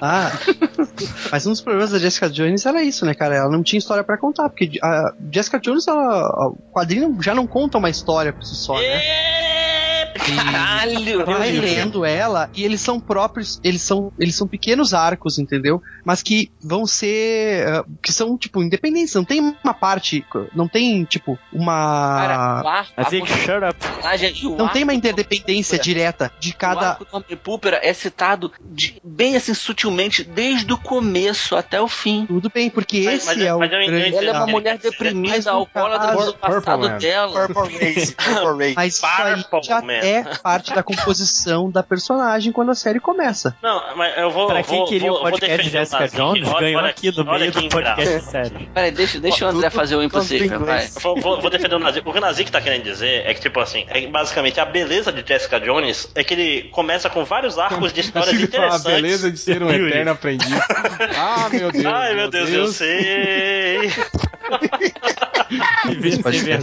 Ah, 0.00 0.30
mas 1.32 1.44
um 1.44 1.50
dos 1.50 1.60
problemas 1.60 1.90
da 1.90 1.98
Jessica 1.98 2.30
Jones 2.30 2.64
era 2.64 2.82
isso, 2.84 3.04
né, 3.04 3.14
cara? 3.14 3.34
Ela 3.34 3.50
não 3.50 3.64
tinha 3.64 3.78
história 3.78 4.04
pra 4.04 4.16
contar, 4.16 4.48
porque 4.48 4.78
a 4.80 5.12
Jessica 5.32 5.58
Jones, 5.58 5.88
ela, 5.88 6.48
o 6.48 6.78
quadrinho 6.88 7.16
já 7.22 7.34
não 7.34 7.46
conta 7.46 7.78
uma 7.78 7.90
história 7.90 8.32
por 8.32 8.42
si 8.44 8.54
só, 8.56 8.74
né? 8.80 9.00
Caralho! 10.18 11.24
Vai 11.24 11.52
lendo 11.52 12.04
ela 12.04 12.50
e 12.54 12.64
eles 12.64 12.80
são 12.80 12.98
próprios, 12.98 13.60
eles 13.62 13.82
são, 13.82 14.12
eles 14.18 14.34
são 14.34 14.48
pequenos 14.48 14.92
arcos, 14.92 15.38
entendeu? 15.38 15.80
Mas 16.04 16.22
que 16.22 16.50
vão 16.60 16.86
ser, 16.86 17.66
ah, 17.68 17.84
que 18.02 18.12
são 18.12 18.36
tipo 18.36 18.62
independentes, 18.62 19.14
não 19.14 19.24
tem 19.24 19.40
uma 19.62 19.74
parte, 19.74 20.24
não 20.54 20.66
tem 20.66 21.04
tipo 21.04 21.36
Cara, 21.36 21.62
uma, 21.62 22.62
o 22.64 22.68
arco, 22.68 22.92
I 22.96 23.00
a 23.00 23.04
think 23.04 23.28
shut 23.28 23.64
up. 23.64 23.78
o 24.46 24.56
não 24.56 24.68
tem 24.68 24.82
uma 24.82 24.94
interdependência 24.94 25.78
direta 25.78 26.32
de 26.40 26.50
O 26.50 26.56
cada 26.56 26.90
arco 26.90 27.04
do 27.04 27.10
é 27.82 27.92
citado 27.92 28.50
de- 28.60 29.00
bem 29.04 29.36
assim 29.36 29.54
sutilmente 29.54 30.24
desde 30.24 30.72
o 30.72 30.78
começo 30.78 31.54
até 31.54 31.80
o 31.80 31.86
fim. 31.88 32.26
tudo 32.26 32.50
bem, 32.52 32.70
porque 32.70 33.02
Mas- 33.04 33.14
esse 33.18 33.26
mas- 33.26 33.40
é 33.40 33.54
o 33.54 33.58
mas 33.58 33.70
eu 33.70 33.78
grande 33.86 34.16
Ela 34.16 34.26
é 34.26 34.32
uma 34.32 34.46
mulher 34.46 34.78
deprimida, 34.78 35.50
alcoólatra 35.50 36.16
do 36.24 36.34
passado 36.34 36.77
Purple 36.80 36.90
Man. 36.92 36.98
dela. 36.98 37.46
Purple 37.48 37.78
Race. 37.78 38.14
Purple 38.14 38.58
Race. 38.58 38.74
Mas 38.76 38.94
isso 38.94 39.06
aí 39.06 39.42
Purple 39.44 39.62
já 39.68 39.80
Man. 39.82 39.92
é 39.94 40.22
parte 40.42 40.74
da 40.74 40.82
composição 40.82 41.70
da 41.70 41.82
personagem 41.82 42.52
quando 42.52 42.70
a 42.70 42.74
série 42.74 43.00
começa. 43.00 43.56
Não, 43.62 43.96
mas 43.96 44.16
eu 44.18 44.30
vou. 44.30 44.46
Pra 44.46 44.62
vou, 44.62 44.64
quem 44.64 44.84
queria 44.86 45.08
vou, 45.10 45.18
o 45.18 45.22
vou 45.22 45.30
podcast 45.32 45.56
de 45.64 45.70
defender 45.70 45.96
o 45.96 45.98
Jessica. 46.00 46.16
Jones, 46.16 46.48
Olha- 46.48 46.60
ganhou 46.60 46.80
olha 46.80 46.90
aqui 46.90 47.16
no 47.16 47.24
meio 47.24 47.52
que 47.52 47.60
do 47.62 47.68
podcast 47.68 48.20
série. 48.30 48.66
Peraí, 48.74 48.90
deixa, 48.90 49.20
deixa 49.20 49.44
o 49.46 49.48
André 49.48 49.70
fazer 49.70 49.96
o 49.96 50.02
impossível, 50.02 50.60
vai. 50.60 50.86
Vou, 51.00 51.20
vou- 51.20 51.40
vou 51.40 51.50
defender 51.50 51.74
o 51.76 51.78
Nazi. 51.78 52.00
O 52.04 52.12
que 52.12 52.18
o 52.18 52.20
Nazi 52.20 52.44
tá 52.44 52.60
querendo 52.60 52.82
dizer 52.84 53.26
é 53.26 53.34
que, 53.34 53.40
tipo 53.40 53.60
assim, 53.60 53.84
é 53.88 54.00
que 54.00 54.06
basicamente 54.06 54.58
a 54.60 54.64
beleza 54.64 55.12
de 55.12 55.26
Jessica 55.26 55.60
Jones 55.60 56.08
é 56.14 56.22
que 56.24 56.34
ele 56.34 56.68
começa 56.70 57.08
com 57.10 57.24
vários 57.24 57.58
arcos 57.58 57.92
de 57.92 58.00
histórias 58.00 58.36
que 58.36 58.46
falar 58.46 58.64
a 58.64 58.66
interessantes. 58.76 58.84
beleza 59.02 59.30
de 59.30 59.38
ser 59.38 59.62
um 59.62 59.70
eterno 59.72 60.10
aprendiz. 60.12 60.48
Ah, 61.16 61.48
meu 61.50 61.70
Deus. 61.72 61.84
Ai, 61.86 62.14
meu 62.14 62.30
Deus, 62.30 62.50
eu 62.50 62.66
sei. 62.68 63.90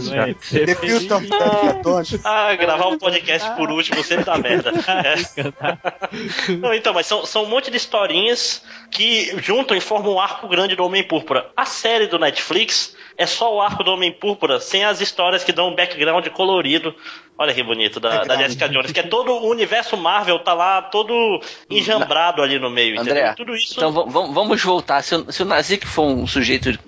Sem 0.08 0.64
vergonha. 0.64 0.66
The 0.66 0.74
Field 0.74 1.12
of. 1.12 2.20
Ah, 2.24 2.54
gravar 2.54 2.88
um 2.88 2.98
podcast 2.98 3.50
por 3.56 3.70
último 3.70 4.02
sempre 4.02 4.24
dá 4.24 4.38
merda. 4.38 4.72
É. 4.86 6.52
Não, 6.56 6.74
então, 6.74 6.92
mas 6.94 7.06
são, 7.06 7.24
são 7.26 7.44
um 7.44 7.48
monte 7.48 7.70
de 7.70 7.76
historinhas 7.76 8.62
que 8.90 9.34
juntam 9.42 9.76
e 9.76 9.80
formam 9.80 10.14
um 10.14 10.20
arco 10.20 10.48
grande 10.48 10.76
do 10.76 10.84
Homem 10.84 11.02
Púrpura. 11.02 11.50
A 11.56 11.64
série 11.64 12.06
do 12.06 12.18
Netflix 12.18 12.96
é 13.18 13.26
só 13.26 13.54
o 13.54 13.60
arco 13.60 13.82
do 13.82 13.90
Homem 13.90 14.12
Púrpura, 14.12 14.60
sem 14.60 14.84
as 14.84 15.00
histórias 15.00 15.42
que 15.42 15.52
dão 15.52 15.68
um 15.68 15.74
background 15.74 16.26
colorido. 16.28 16.94
Olha 17.38 17.52
que 17.52 17.62
bonito, 17.62 18.00
da, 18.00 18.24
da. 18.24 18.36
Jessica 18.36 18.68
Jones, 18.68 18.92
que 18.92 19.00
é 19.00 19.02
todo 19.02 19.30
o 19.30 19.50
universo 19.50 19.96
Marvel, 19.96 20.38
tá 20.38 20.54
lá 20.54 20.82
todo 20.82 21.40
enjambrado 21.68 22.42
ali 22.42 22.58
no 22.58 22.70
meio, 22.70 22.98
André, 22.98 23.12
entendeu? 23.12 23.34
Tudo 23.34 23.54
isso. 23.54 23.74
Então 23.76 23.92
vamos 23.92 24.62
voltar. 24.62 25.02
Se 25.02 25.14
o, 25.14 25.32
se 25.32 25.42
o 25.42 25.46
Nazik 25.46 25.86
for 25.86 26.04
um 26.04 26.26
sujeito 26.26 26.78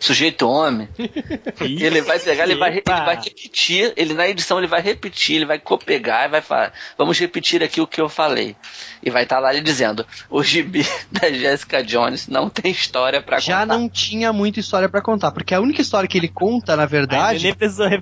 sujeito 0.00 0.48
homem, 0.48 0.88
ele 1.60 2.00
vai 2.00 2.18
pegar, 2.18 2.44
ele 2.44 2.56
vai, 2.56 2.70
ele 2.72 2.82
vai 2.86 3.16
repetir, 3.16 3.92
ele 3.96 4.14
na 4.14 4.26
edição 4.26 4.58
ele 4.58 4.66
vai 4.66 4.80
repetir, 4.80 5.36
ele 5.36 5.44
vai 5.44 5.58
copegar 5.58 6.24
e 6.24 6.28
vai 6.28 6.40
falar, 6.40 6.72
vamos 6.96 7.18
repetir 7.18 7.62
aqui 7.62 7.80
o 7.80 7.86
que 7.86 8.00
eu 8.00 8.08
falei. 8.08 8.56
E 9.02 9.10
vai 9.10 9.22
estar 9.24 9.38
lá 9.38 9.52
ele 9.52 9.62
dizendo, 9.62 10.04
o 10.28 10.42
gibi 10.42 10.86
da 11.12 11.30
Jessica 11.30 11.84
Jones 11.84 12.26
não 12.26 12.48
tem 12.48 12.72
história 12.72 13.20
pra 13.22 13.38
Já 13.38 13.60
contar. 13.60 13.66
não 13.66 13.88
tinha 13.88 14.32
muita 14.32 14.58
história 14.58 14.88
pra 14.88 15.02
contar, 15.02 15.30
porque 15.32 15.54
a 15.54 15.60
única 15.60 15.82
história 15.82 16.08
que 16.08 16.16
ele 16.18 16.28
conta, 16.28 16.74
na 16.74 16.86
verdade, 16.86 17.54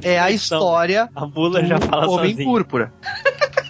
é 0.03 0.19
a 0.19 0.31
história 0.31 1.09
A 1.15 1.27
mula 1.27 1.65
já 1.65 1.79
fala 1.81 2.07
do 2.07 2.12
Homem 2.12 2.31
sozinho. 2.31 2.49
Púrpura. 2.49 2.93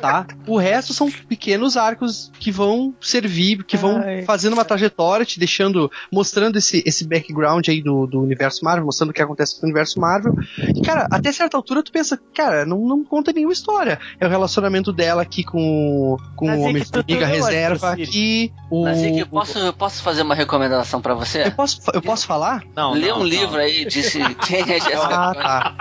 Tá? 0.00 0.26
O 0.46 0.56
resto 0.58 0.92
são 0.92 1.10
pequenos 1.10 1.76
arcos 1.76 2.30
que 2.38 2.50
vão 2.50 2.94
servir, 3.00 3.64
que 3.64 3.76
vão 3.76 3.96
Ai. 3.98 4.22
fazendo 4.22 4.52
uma 4.52 4.64
trajetória, 4.64 5.24
te 5.24 5.38
deixando, 5.38 5.90
mostrando 6.12 6.56
esse, 6.58 6.82
esse 6.86 7.06
background 7.06 7.66
aí 7.68 7.82
do, 7.82 8.06
do 8.06 8.20
universo 8.20 8.64
Marvel, 8.64 8.84
mostrando 8.86 9.10
o 9.10 9.12
que 9.12 9.22
acontece 9.22 9.56
no 9.60 9.64
universo 9.64 9.98
Marvel. 10.00 10.34
E, 10.74 10.80
cara, 10.82 11.06
até 11.10 11.32
certa 11.32 11.56
altura 11.56 11.82
tu 11.82 11.90
pensa, 11.92 12.20
cara, 12.34 12.64
não, 12.66 12.78
não 12.80 13.04
conta 13.04 13.32
nenhuma 13.32 13.52
história. 13.52 13.98
É 14.20 14.26
o 14.26 14.30
relacionamento 14.30 14.92
dela 14.92 15.22
aqui 15.22 15.42
com, 15.42 16.16
com 16.36 16.46
Mas 16.46 16.56
o 16.56 16.58
é 16.58 16.62
que 16.62 16.68
Homem 16.70 16.82
tu- 16.84 16.90
tu 16.90 16.94
Formiga 16.98 17.20
não 17.26 17.34
acha 17.34 17.44
Reserva 17.46 17.90
aqui. 17.92 18.52
O, 18.70 18.84
Nazik, 18.84 19.18
eu 19.18 19.26
posso, 19.26 19.58
eu 19.58 19.72
posso 19.72 20.02
fazer 20.02 20.22
uma 20.22 20.34
recomendação 20.34 21.00
pra 21.00 21.14
você? 21.14 21.46
eu 21.46 21.52
posso, 21.52 21.80
eu 21.94 22.02
posso 22.02 22.26
falar? 22.26 22.62
Não, 22.74 22.92
Lê 22.92 23.08
não, 23.08 23.16
um 23.16 23.18
não. 23.20 23.26
livro 23.26 23.56
aí, 23.56 23.84
disse 23.86 24.18
quem 24.46 24.60
é 24.60 24.80
Jessica 24.80 24.98
Ah, 25.06 25.34
tá. 25.34 25.76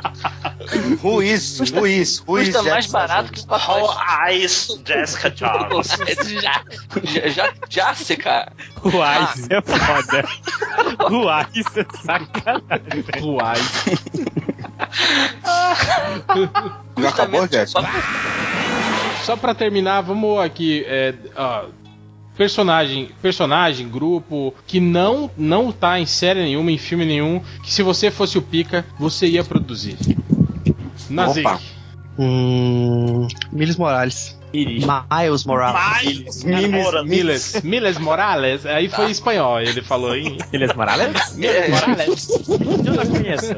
Ruiz, 1.02 1.60
Ruiz, 1.72 2.18
Ruiz. 2.20 2.50
Custa 2.50 2.64
mais 2.64 2.86
barato 2.88 3.32
que 3.32 3.42
o 3.42 3.46
pacote. 3.48 3.98
Eyes 4.28 4.68
Jessica 4.86 5.30
Jones. 5.36 5.88
já, 6.42 6.64
já, 7.04 7.28
já, 7.30 7.54
Jessica. 7.70 8.52
O 8.84 8.90
Ice 8.90 9.48
é 9.50 9.62
foda. 9.62 10.26
O 11.12 11.26
Ice 11.58 11.80
é 11.80 11.86
sacanagem. 12.04 13.04
Ruai. 13.20 13.60
Já 16.98 17.10
acabou, 17.10 17.48
Jéssica? 17.48 17.82
Só 19.24 19.36
pra 19.36 19.54
terminar, 19.56 20.02
vamos 20.02 20.40
aqui. 20.40 20.84
É, 20.88 21.14
ó, 21.36 21.66
personagem, 22.38 23.10
personagem, 23.22 23.90
grupo 23.90 24.54
que 24.68 24.80
não 24.80 25.30
não 25.38 25.72
tá 25.72 26.00
em 26.00 26.06
série 26.06 26.42
nenhuma, 26.42 26.72
em 26.72 26.78
filme 26.78 27.06
nenhum, 27.06 27.42
que 27.64 27.74
se 27.74 27.82
você 27.82 28.12
fosse 28.12 28.38
o 28.38 28.42
Pica, 28.42 28.86
você 29.00 29.28
ia 29.28 29.44
produzir. 29.44 29.98
Nazik. 31.10 31.44
Hum, 32.18 33.28
Miles 33.52 33.78
Morales. 33.78 34.38
Miles 34.56 35.46
Morales. 35.46 36.04
Miles, 36.04 36.44
Miles- 36.44 36.70
Morales. 36.84 37.10
Miles, 37.10 37.62
Miles 37.64 37.98
Morales, 37.98 38.66
aí 38.66 38.88
foi 38.90 39.08
em 39.08 39.12
espanhol, 39.12 39.60
ele 39.62 39.82
falou 39.82 40.16
em 40.16 40.38
Miles 40.52 40.74
Morales? 40.74 41.16
É, 41.46 41.68
Morales? 41.70 42.30
Eu 42.50 42.94
não 42.94 43.06
conheço. 43.06 43.56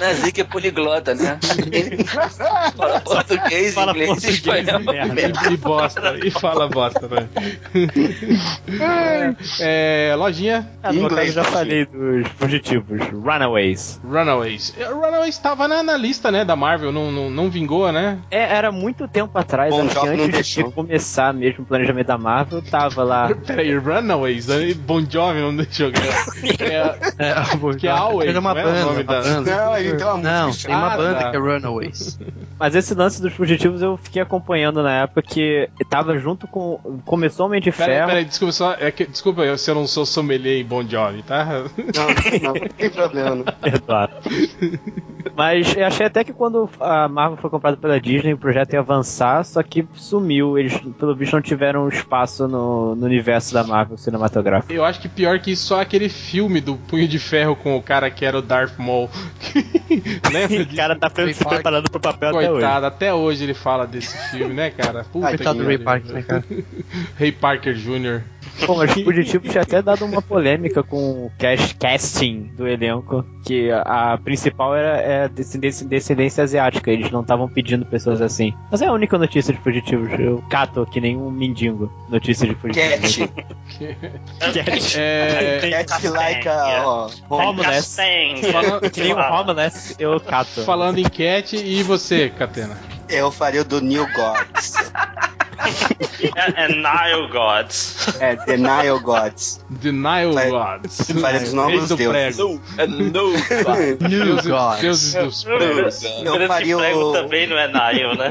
Nazik 0.00 0.40
é 0.40 0.44
poliglota, 0.44 1.14
né? 1.14 1.38
Fala 2.76 3.00
português, 3.00 3.74
Fala 3.74 3.92
inglês 3.92 4.10
e 4.10 4.12
português, 4.40 4.66
espanhol. 4.68 4.80
merda. 4.80 5.50
e 5.52 5.56
bosta, 5.56 6.16
e 6.24 6.30
fala 6.30 6.68
bosta, 6.68 7.08
né? 7.08 7.28
é, 9.60 10.14
lojinha 10.16 10.68
Ah, 10.82 10.92
no 10.92 11.00
meu 11.00 11.08
caso, 11.08 11.20
Inglês, 11.20 11.36
eu 11.36 11.42
já 11.42 11.50
falei 11.50 11.84
dos 11.86 12.28
fugitivos. 12.38 13.00
Runaways. 13.08 14.00
Runaways. 14.04 14.74
Runaways 14.78 15.38
tava 15.38 15.66
na, 15.68 15.82
na 15.82 15.96
lista, 15.96 16.30
né, 16.30 16.44
da 16.44 16.56
Marvel, 16.56 16.92
não, 16.92 17.10
não, 17.10 17.30
não 17.30 17.50
vingou, 17.50 17.90
né? 17.92 18.18
É, 18.30 18.40
era 18.56 18.70
muito 18.72 19.06
tempo 19.08 19.36
atrás, 19.38 19.70
Bom 19.74 19.79
que 19.88 19.94
Jovi 19.94 20.06
não 20.08 20.14
antes 20.24 20.26
de 20.26 20.32
deixou. 20.32 20.72
começar 20.72 21.32
mesmo 21.34 21.62
o 21.64 21.66
planejamento 21.66 22.06
da 22.06 22.18
Marvel, 22.18 22.62
tava 22.62 23.02
lá. 23.02 23.34
Peraí, 23.46 23.76
Runaways? 23.76 24.46
Bon 24.76 25.00
Jovi 25.08 25.40
não 25.40 25.54
deixou 25.56 25.90
ganhar. 25.90 26.26
É, 26.60 26.90
É, 27.30 27.74
Que 27.78 27.86
é 27.86 27.90
Always, 27.90 28.34
é 28.34 28.38
uma 28.38 28.54
não 28.54 28.60
é 28.60 28.64
o 28.64 28.66
banda, 28.68 28.80
nome 28.84 28.94
uma 28.96 29.04
da- 29.04 29.20
banda. 29.22 29.56
Não, 29.56 29.76
ele 29.76 29.96
tem 29.96 30.06
uma 30.06 30.16
Não, 30.18 30.46
música 30.48 30.68
tem 30.68 30.76
uma 30.76 30.96
banda 30.96 31.30
que 31.30 31.36
é 31.36 31.38
Runaways. 31.38 32.18
Mas 32.58 32.74
esse 32.74 32.94
lance 32.94 33.20
dos 33.22 33.32
fugitivos 33.32 33.80
eu 33.82 33.96
fiquei 33.96 34.20
acompanhando 34.22 34.82
na 34.82 35.02
época 35.02 35.22
que 35.22 35.68
tava 35.88 36.18
junto 36.18 36.46
com. 36.46 36.78
Começou 37.04 37.46
o 37.46 37.48
Homem 37.48 37.60
de 37.60 37.70
Ferro. 37.72 38.06
peraí, 38.08 38.24
desculpa 38.24 38.52
só. 38.52 38.74
É 38.78 38.90
que, 38.90 39.06
desculpa 39.06 39.42
eu 39.42 39.56
se 39.56 39.70
eu 39.70 39.74
não 39.74 39.86
sou 39.86 40.04
sommelier 40.04 40.58
em 40.60 40.64
Bon 40.64 40.82
Jovi, 40.86 41.22
tá? 41.22 41.44
Não, 41.44 41.62
não, 42.42 42.54
não 42.54 42.68
tem 42.68 42.90
problema. 42.90 43.34
Não. 43.36 43.44
Perdoado. 43.44 44.12
Mas 45.36 45.74
eu 45.76 45.86
achei 45.86 46.06
até 46.06 46.24
que 46.24 46.32
quando 46.32 46.68
a 46.80 47.08
Marvel 47.08 47.36
foi 47.38 47.50
comprada 47.50 47.76
pela 47.76 48.00
Disney, 48.00 48.32
o 48.34 48.38
projeto 48.38 48.72
ia 48.72 48.80
avançar, 48.80 49.44
só 49.44 49.62
que 49.62 49.69
sumiu. 49.94 50.58
Eles, 50.58 50.76
pelo 50.98 51.14
visto, 51.14 51.34
não 51.34 51.42
tiveram 51.42 51.88
espaço 51.88 52.48
no, 52.48 52.94
no 52.94 53.06
universo 53.06 53.54
da 53.54 53.62
Marvel 53.64 53.96
cinematográfico. 53.96 54.72
Eu 54.72 54.84
acho 54.84 55.00
que 55.00 55.08
pior 55.08 55.38
que 55.38 55.52
isso, 55.52 55.66
só 55.66 55.80
aquele 55.80 56.08
filme 56.08 56.60
do 56.60 56.76
Punho 56.76 57.06
de 57.06 57.18
Ferro 57.18 57.54
com 57.54 57.76
o 57.76 57.82
cara 57.82 58.10
que 58.10 58.24
era 58.24 58.38
o 58.38 58.42
Darth 58.42 58.78
Maul. 58.78 59.08
Lembra 60.32 60.60
O 60.60 60.64
disso? 60.64 60.76
cara 60.76 60.96
tá 60.96 61.10
Ray 61.14 61.34
se 61.34 61.44
preparando 61.44 61.90
pro 61.90 62.00
papel 62.00 62.30
até 62.30 62.38
hoje. 62.38 62.50
Coitado, 62.50 62.86
até 62.86 63.14
hoje 63.14 63.44
ele 63.44 63.54
fala 63.54 63.86
desse 63.86 64.16
filme, 64.30 64.54
né, 64.54 64.70
cara? 64.70 65.04
Puta 65.04 65.28
Coitado 65.28 65.58
que 65.58 65.62
do 65.62 65.68
Ray. 65.68 65.78
Parker, 65.78 66.12
né, 66.12 66.22
cara? 66.22 66.44
Ray 67.18 67.32
Parker 67.32 67.74
Jr. 67.74 68.22
Bom, 68.66 68.76
mas 68.76 68.94
o 68.94 69.04
Fugitivo 69.04 69.48
tinha 69.48 69.62
até 69.62 69.80
dado 69.80 70.04
uma 70.04 70.20
polêmica 70.20 70.82
com 70.82 71.26
o 71.26 71.32
cast, 71.38 71.74
casting 71.76 72.50
do 72.56 72.66
elenco, 72.66 73.24
que 73.44 73.70
a, 73.70 74.12
a 74.12 74.18
principal 74.18 74.74
era 74.76 74.98
é 74.98 75.28
descendência, 75.28 75.86
descendência 75.86 76.44
asiática, 76.44 76.90
eles 76.90 77.10
não 77.10 77.22
estavam 77.22 77.48
pedindo 77.48 77.86
pessoas 77.86 78.20
assim. 78.20 78.52
Mas 78.70 78.82
é 78.82 78.86
a 78.86 78.92
única 78.92 79.16
notícia 79.18 79.49
de 79.52 79.58
Fugitivos, 79.58 80.10
eu 80.18 80.42
cato 80.48 80.86
que 80.90 81.00
nem 81.00 81.16
um 81.16 81.30
mendigo 81.30 81.90
notícia 82.08 82.46
de 82.48 82.54
Fugitivos. 82.54 83.16
Cat. 83.16 84.54
Cat. 84.54 84.96
É, 84.98 85.84
Cat 85.84 86.08
like 86.08 86.48
a. 86.48 87.06
Homeless. 87.28 87.96
Falando- 88.52 88.90
Que 88.90 89.00
nem 89.02 89.14
um 89.14 89.18
homeless, 89.20 89.94
eu 89.98 90.20
cato. 90.20 90.62
falando 90.62 90.98
em 90.98 91.04
Cat, 91.04 91.56
e 91.56 91.82
você, 91.82 92.28
Catena? 92.30 92.76
Eu 93.10 93.30
faria 93.30 93.62
o 93.62 93.64
do 93.64 93.80
New 93.80 94.06
Gods. 94.14 94.74
É, 96.36 96.64
é 96.64 96.68
Nile 96.68 97.28
Gods. 97.30 97.96
É, 98.20 98.36
The 98.36 98.56
Nile 98.56 98.98
Gods. 99.00 99.60
Denial 99.68 100.32
Vai- 100.32 100.50
Gods. 100.50 101.10
Faria 101.20 101.40
dos 101.40 101.52
novos 101.52 101.88
deuses. 101.88 102.36
prego. 102.36 102.60
No, 102.88 104.08
New 104.08 104.24
Deuses, 104.24 104.46
God. 104.46 104.80
deuses 104.80 105.14
dos 105.14 105.44
pregos. 105.44 106.02
Eu 106.24 106.46
faria 106.48 106.76
prego 106.78 107.00
o- 107.00 107.12
também 107.12 107.46
não 107.46 107.58
é 107.58 107.66
Nile, 107.68 108.16
né? 108.16 108.30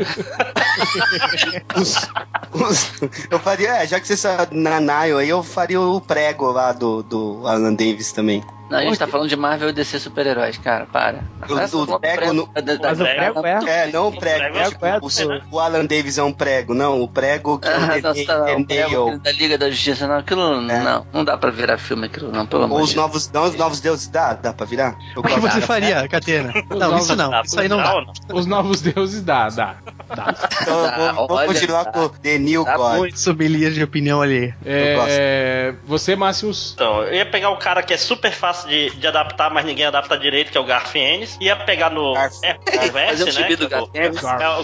Os- 1.76 2.10
os- 2.54 2.92
eu 3.30 3.40
faria, 3.40 3.78
é, 3.84 3.88
já 3.88 4.00
que 4.00 4.08
você 4.08 4.18
sabe 4.18 4.56
na 4.58 4.80
Nile 4.80 5.20
aí, 5.20 5.30
eu 5.30 5.44
faria 5.44 5.80
o 5.80 6.02
prego 6.02 6.52
lá 6.52 6.72
do, 6.72 7.04
do 7.04 7.44
Alan 7.48 7.74
Davis 7.74 8.12
também. 8.12 8.44
Não, 8.70 8.78
a 8.78 8.82
gente 8.84 9.00
tá 9.00 9.08
falando 9.08 9.28
de 9.30 9.36
Marvel 9.36 9.70
e 9.70 9.74
DC 9.74 10.00
super-heróis, 10.00 10.58
cara, 10.58 10.86
para. 10.86 11.20
O- 11.48 11.54
o 11.78 11.86
não 11.86 12.00
prego 12.00 12.34
no- 12.34 12.48
da- 12.54 12.62
da- 12.62 12.78
Mas 12.90 13.00
o 13.00 13.04
da- 13.04 13.10
prego 13.10 13.46
é. 13.46 13.60
É, 13.84 13.88
não 13.92 14.08
o 14.10 14.12
prego. 14.18 14.40
prego 14.40 14.58
é 14.60 14.70
tipo, 14.70 14.86
é 14.86 15.00
o, 15.00 15.56
o 15.56 15.60
Alan 15.60 15.86
Davis 15.86 16.18
é 16.18 16.24
um 16.24 16.32
prego, 16.32 16.74
não. 16.74 17.02
O 17.02 17.08
prego 17.08 17.58
que 17.60 17.68
é 17.68 17.72
Ah, 17.74 17.78
o 17.78 18.02
não, 18.02 18.02
tá, 18.02 18.12
o 18.56 18.66
prego 18.66 19.06
Nail. 19.06 19.20
da 19.20 19.32
Liga 19.32 19.58
da 19.58 19.70
Justiça, 19.70 20.08
não, 20.08 20.18
aquilo 20.18 20.62
não, 20.62 21.06
não 21.12 21.26
dá 21.26 21.38
pra 21.38 21.50
virar 21.52 21.78
filme 21.78 22.06
aquilo 22.06 22.32
não, 22.32 22.46
pelo 22.46 22.64
amor 22.64 22.78
de 22.80 22.84
os 22.84 22.90
Deus. 22.94 23.02
novos, 23.02 23.32
não, 23.32 23.44
os 23.46 23.56
novos 23.56 23.80
deuses, 23.80 24.08
dá, 24.08 24.34
dá 24.34 24.54
pra 24.54 24.66
virar? 24.66 24.96
Eu 25.16 25.22
O 25.22 25.24
que 25.26 25.40
você 25.40 25.62
faria, 25.62 26.08
Catena? 26.08 26.54
Não, 26.70 26.98
isso 26.98 27.16
não. 27.16 27.30
Dá 27.32 27.42
Isso 27.44 27.60
aí 27.60 27.68
não 27.68 27.78
dá. 27.78 27.94
não? 28.02 28.14
Os 28.38 28.46
novos 28.46 28.82
deuses 28.82 29.22
dá, 29.24 29.50
dá. 29.50 29.76
dá. 30.16 30.36
Então 30.62 31.16
vou, 31.28 31.46
continuar 31.46 31.86
tá. 31.86 31.92
com 31.92 32.00
o 32.02 32.10
The 32.10 32.38
New 32.38 32.64
Tá 32.66 32.78
God. 32.78 32.98
Muito 32.98 33.20
sommelier 33.20 33.72
de 33.72 33.84
opinião 33.84 34.22
ali. 34.22 34.54
É, 34.66 35.74
você, 35.86 36.16
Máximos. 36.16 36.74
Então, 36.76 37.04
eu 37.04 37.14
ia 37.16 37.26
pegar 37.26 37.50
o 37.50 37.58
cara 37.58 37.82
que 37.82 37.94
é 37.94 37.98
super 37.98 38.32
fácil 38.32 38.59
de, 38.66 38.90
de 38.92 39.08
adaptar, 39.08 39.50
mas 39.50 39.66
ninguém 39.66 39.86
adapta 39.86 40.18
direito, 40.18 40.52
que 40.52 40.58
é 40.58 40.62
o 40.62 40.66
Garth 40.66 40.96
Ennis. 40.96 41.38
Ia 41.40 41.56
pegar 41.56 41.90
no 41.90 42.14
Garth. 42.14 42.44
é, 42.44 42.58
um 42.88 42.92
né? 42.92 43.16
gibi 43.30 43.56
do 43.56 43.68
que 43.68 43.74
é 43.74 44.06
Ennis. 44.06 44.24
É 44.24 44.50
o. 44.50 44.64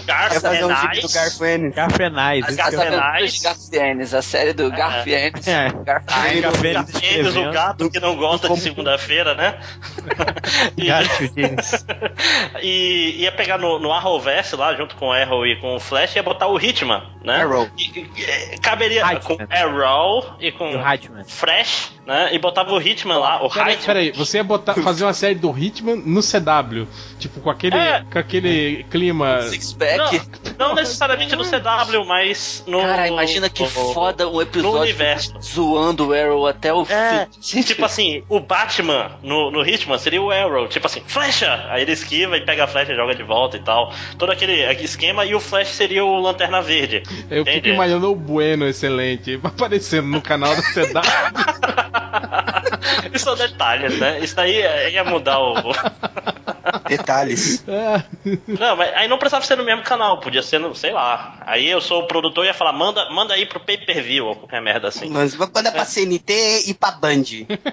Garfiennes. 2.56 3.34
de 3.34 3.42
Garfienes, 3.42 4.14
a 4.14 4.22
série 4.22 4.52
do 4.52 4.70
Garfienes. 4.70 5.46
É. 5.46 5.68
Garfienes. 5.84 6.42
Garfienes 6.42 7.02
Ennis, 7.02 7.36
o 7.36 7.50
gato 7.50 7.90
que 7.90 8.00
não 8.00 8.16
gosta 8.16 8.48
de 8.48 8.60
segunda-feira, 8.60 9.34
né? 9.34 9.58
E- 10.76 10.86
Garfield 10.86 11.34
James. 11.40 11.86
e 12.62 13.22
ia 13.22 13.32
pegar 13.32 13.58
no, 13.58 13.78
no 13.78 13.92
Arrowverse 13.92 14.56
lá, 14.56 14.74
junto 14.74 14.96
com 14.96 15.08
o 15.08 15.12
Arrow 15.12 15.46
e 15.46 15.56
com 15.60 15.76
o 15.76 15.80
Flash, 15.80 16.16
ia 16.16 16.22
botar 16.22 16.46
o 16.46 16.58
Hitman, 16.58 17.02
né? 17.24 17.42
Arrow. 17.42 17.68
E- 17.76 18.00
e- 18.00 18.58
caberia 18.60 19.02
Hitman. 19.12 19.20
com 19.20 19.38
Arrow 19.50 20.36
e 20.40 20.52
com. 20.52 20.70
Flash 21.26 21.96
né? 22.06 22.30
E 22.32 22.38
botava 22.38 22.72
o 22.72 22.80
Hitman 22.80 23.18
lá, 23.18 23.42
o 23.42 23.48
Hitman. 23.48 23.85
Peraí, 23.86 24.10
você 24.12 24.38
ia 24.38 24.44
botar, 24.44 24.74
fazer 24.82 25.04
uma 25.04 25.14
série 25.14 25.36
do 25.36 25.56
Hitman 25.56 25.96
no 26.04 26.20
CW. 26.20 26.86
Tipo, 27.18 27.40
com 27.40 27.48
aquele, 27.50 27.76
É. 27.76 28.02
com 28.12 28.18
aquele 28.18 28.84
clima. 28.90 29.42
Six 29.42 29.72
Pack. 29.72 30.20
Não, 30.58 30.68
não 30.68 30.74
necessariamente 30.74 31.34
no 31.36 31.44
CW, 31.44 32.04
mas 32.06 32.62
no. 32.66 32.80
Cara, 32.80 33.08
imagina 33.08 33.48
que 33.48 33.62
no- 33.62 33.68
foda 33.68 34.28
um 34.28 34.32
No 34.34 34.42
episódio 34.42 34.80
universo. 34.82 35.32
zoando 35.42 36.08
o 36.08 36.12
Arrow 36.12 36.46
até 36.46 36.72
o 36.74 36.82
É, 36.82 37.26
fim. 37.40 37.62
tipo 37.62 37.84
assim, 37.84 38.22
o 38.28 38.40
Batman 38.40 39.12
no, 39.22 39.50
no 39.50 39.66
Hitman 39.66 39.98
seria 39.98 40.20
o 40.20 40.30
Arrow, 40.30 40.68
tipo 40.68 40.86
assim, 40.86 41.00
flecha! 41.06 41.64
Aí 41.70 41.82
ele 41.82 41.92
esquiva 41.92 42.36
e 42.36 42.44
pega 42.44 42.64
a 42.64 42.66
flecha 42.66 42.92
e 42.92 42.96
joga 42.96 43.14
de 43.14 43.22
volta 43.22 43.56
e 43.56 43.60
tal. 43.60 43.92
Todo 44.18 44.32
aquele 44.32 44.52
esquema, 44.82 45.24
e 45.24 45.34
o 45.34 45.40
Flash 45.40 45.68
seria 45.68 46.04
o 46.04 46.20
Lanterna 46.20 46.60
Verde. 46.60 47.02
Eu 47.30 47.44
fico 47.44 47.56
Entende? 47.58 47.70
imaginando 47.70 48.10
o 48.10 48.14
Bueno 48.16 48.66
excelente 48.66 49.38
aparecendo 49.44 50.08
no 50.08 50.20
canal 50.20 50.54
do 50.54 50.62
CW. 50.62 51.00
Isso 53.12 53.24
são 53.24 53.36
detalhes, 53.76 54.00
né? 54.00 54.18
Isso 54.20 54.36
daí 54.36 54.60
é- 54.60 54.90
ia 54.90 55.04
mudar 55.04 55.38
o. 55.38 55.54
Detalhes. 56.88 57.64
É. 57.68 58.02
Não, 58.46 58.76
mas 58.76 58.94
aí 58.94 59.08
não 59.08 59.18
precisava 59.18 59.44
ser 59.44 59.56
no 59.56 59.64
mesmo 59.64 59.82
canal, 59.82 60.18
podia 60.20 60.42
ser 60.42 60.58
no, 60.58 60.74
sei 60.74 60.92
lá. 60.92 61.38
Aí 61.46 61.66
eu 61.68 61.80
sou 61.80 62.02
o 62.02 62.06
produtor 62.06 62.44
e 62.44 62.48
ia 62.48 62.54
falar, 62.54 62.72
manda, 62.72 63.08
manda 63.10 63.34
aí 63.34 63.46
pro 63.46 63.60
pay 63.60 63.76
per 63.78 64.02
view, 64.02 64.26
ou 64.26 64.36
qualquer 64.36 64.60
merda 64.62 64.88
assim. 64.88 65.08
Mas 65.10 65.36
manda 65.36 65.70
pra 65.72 65.84
CNT 65.84 66.64
e 66.68 66.74
pra 66.74 66.90
Band. 66.92 67.22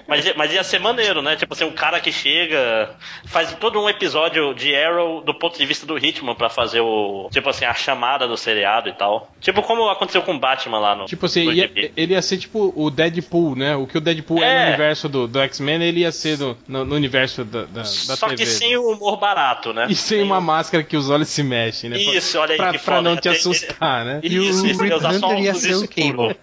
Mas, 0.08 0.34
mas 0.36 0.52
ia 0.52 0.62
ser 0.64 0.78
maneiro, 0.80 1.22
né? 1.22 1.36
Tipo 1.36 1.54
assim, 1.54 1.64
um 1.64 1.72
cara 1.72 2.00
que 2.00 2.12
chega, 2.12 2.90
faz 3.26 3.52
todo 3.54 3.80
um 3.80 3.88
episódio 3.88 4.54
de 4.54 4.74
Arrow 4.74 5.22
do 5.22 5.34
ponto 5.34 5.56
de 5.58 5.66
vista 5.66 5.86
do 5.86 5.96
Hitman 5.98 6.34
pra 6.34 6.48
fazer 6.48 6.80
o. 6.80 7.28
Tipo 7.32 7.48
assim, 7.50 7.64
a 7.64 7.74
chamada 7.74 8.26
do 8.28 8.36
seriado 8.36 8.88
e 8.88 8.92
tal. 8.92 9.30
Tipo 9.40 9.62
como 9.62 9.88
aconteceu 9.88 10.22
com 10.22 10.34
o 10.34 10.38
Batman 10.38 10.78
lá 10.78 10.94
no. 10.94 11.06
Tipo 11.06 11.26
assim, 11.26 11.44
no 11.44 11.52
ia- 11.52 11.70
ele 11.96 12.12
ia 12.14 12.22
ser 12.22 12.38
tipo 12.38 12.72
o 12.76 12.90
Deadpool, 12.90 13.56
né? 13.56 13.76
O 13.76 13.86
que 13.86 13.98
o 13.98 14.00
Deadpool 14.00 14.42
é, 14.42 14.46
É. 14.54 14.60
no 14.62 14.68
universo 14.68 15.08
do, 15.08 15.26
do 15.26 15.40
X-Men, 15.40 15.82
ele 15.82 16.00
ia 16.00 16.12
ser 16.12 16.38
no, 16.38 16.56
no, 16.66 16.84
no 16.84 16.94
universo 16.94 17.44
da, 17.44 17.62
da, 17.62 17.82
da 17.82 17.84
Só 17.84 18.28
TV. 18.28 18.36
que 18.36 18.46
sem 18.46 18.76
o 18.76 18.83
humor 18.92 19.18
barato, 19.18 19.72
né? 19.72 19.86
E 19.88 19.94
sem 19.94 20.22
uma 20.22 20.40
máscara 20.40 20.82
que 20.84 20.96
os 20.96 21.10
olhos 21.10 21.28
se 21.28 21.42
mexem, 21.42 21.90
né? 21.90 21.98
Isso, 21.98 22.38
olha 22.38 22.52
aí 22.52 22.56
pra, 22.56 22.72
que 22.72 22.78
pra 22.78 22.96
foda. 22.96 23.08
não 23.10 23.16
te 23.16 23.28
assustar, 23.28 24.04
né? 24.04 24.20
E 24.22 24.38
o 24.38 24.42
Isso, 24.44 24.66
isso, 24.66 24.84
ia 24.84 24.96
usar 24.96 25.14
só 25.14 25.34
ia 25.34 25.54
ser 25.54 25.74
o 25.76 25.84
escuro. 25.84 26.34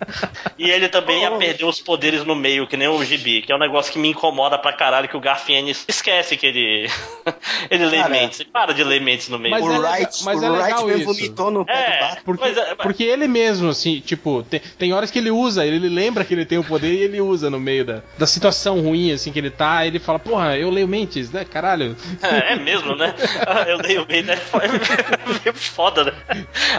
E 0.58 0.70
ele 0.70 0.88
também 0.90 1.22
ia 1.22 1.32
perder 1.32 1.66
os 1.66 1.80
poderes 1.80 2.24
no 2.26 2.36
meio, 2.36 2.68
que 2.68 2.76
nem 2.78 2.88
o 2.88 3.04
Gibi, 3.04 3.42
que 3.42 3.52
é 3.52 3.56
um 3.56 3.60
negócio 3.60 3.92
que 3.92 4.00
me 4.00 4.10
incomoda 4.10 4.58
pra 4.58 4.74
caralho, 4.74 5.08
que 5.08 5.18
o 5.18 5.20
Garfienes 5.20 5.84
esquece 5.88 6.38
que 6.38 6.46
ele. 6.48 6.90
ele 7.70 7.86
lê 7.86 8.08
mentes. 8.08 8.40
Ele 8.40 8.50
para 8.52 8.74
de 8.74 8.84
ler 8.84 9.02
mentes 9.02 9.30
no 9.30 9.38
meio. 9.40 9.52
Mas 9.54 9.64
o 9.66 9.72
é 9.74 9.80
Wright, 9.80 10.24
mas 10.24 10.42
o 10.42 10.46
é 10.46 10.50
legal 10.50 10.64
Wright 10.84 10.86
mesmo 10.86 11.12
isso. 11.12 11.22
vomitou 11.22 11.52
no 11.52 11.66
pé 11.66 11.74
É. 11.74 12.16
do. 12.16 12.24
Porque, 12.24 12.44
Mas 12.46 12.58
é- 12.58 12.76
porque 12.76 13.04
ele 13.04 13.28
mesmo, 13.28 13.70
assim, 13.70 14.00
tipo, 14.00 14.44
tem, 14.44 14.60
tem 14.78 14.94
horas 14.94 15.10
que 15.12 15.20
ele 15.20 15.32
usa, 15.32 15.66
ele 15.66 15.90
lembra 15.90 16.24
que 16.24 16.34
ele 16.34 16.46
tem 16.46 16.58
o 16.58 16.64
poder 16.64 16.94
e 16.94 17.02
ele 17.04 17.22
usa 17.22 17.50
no 17.50 17.60
meio 17.60 17.86
da, 17.86 18.02
da 18.18 18.28
situação 18.28 18.80
ruim, 18.82 19.12
assim, 19.12 19.32
que 19.32 19.40
ele 19.40 19.50
tá, 19.50 19.86
ele 19.86 20.00
fala, 20.00 20.20
porra, 20.20 20.58
eu 20.58 20.70
leio 20.70 20.88
mentes, 20.88 21.32
né, 21.32 21.46
caralho? 21.46 21.96
É, 22.32 22.56
mesmo, 22.56 22.96
né? 22.96 23.14
Ah, 23.46 23.64
Eu 23.68 23.78
leio 23.78 24.06
bem, 24.06 24.24
né? 24.24 24.38
É 24.62 24.68
meio 24.68 25.54
foda, 25.56 26.04
né? 26.06 26.14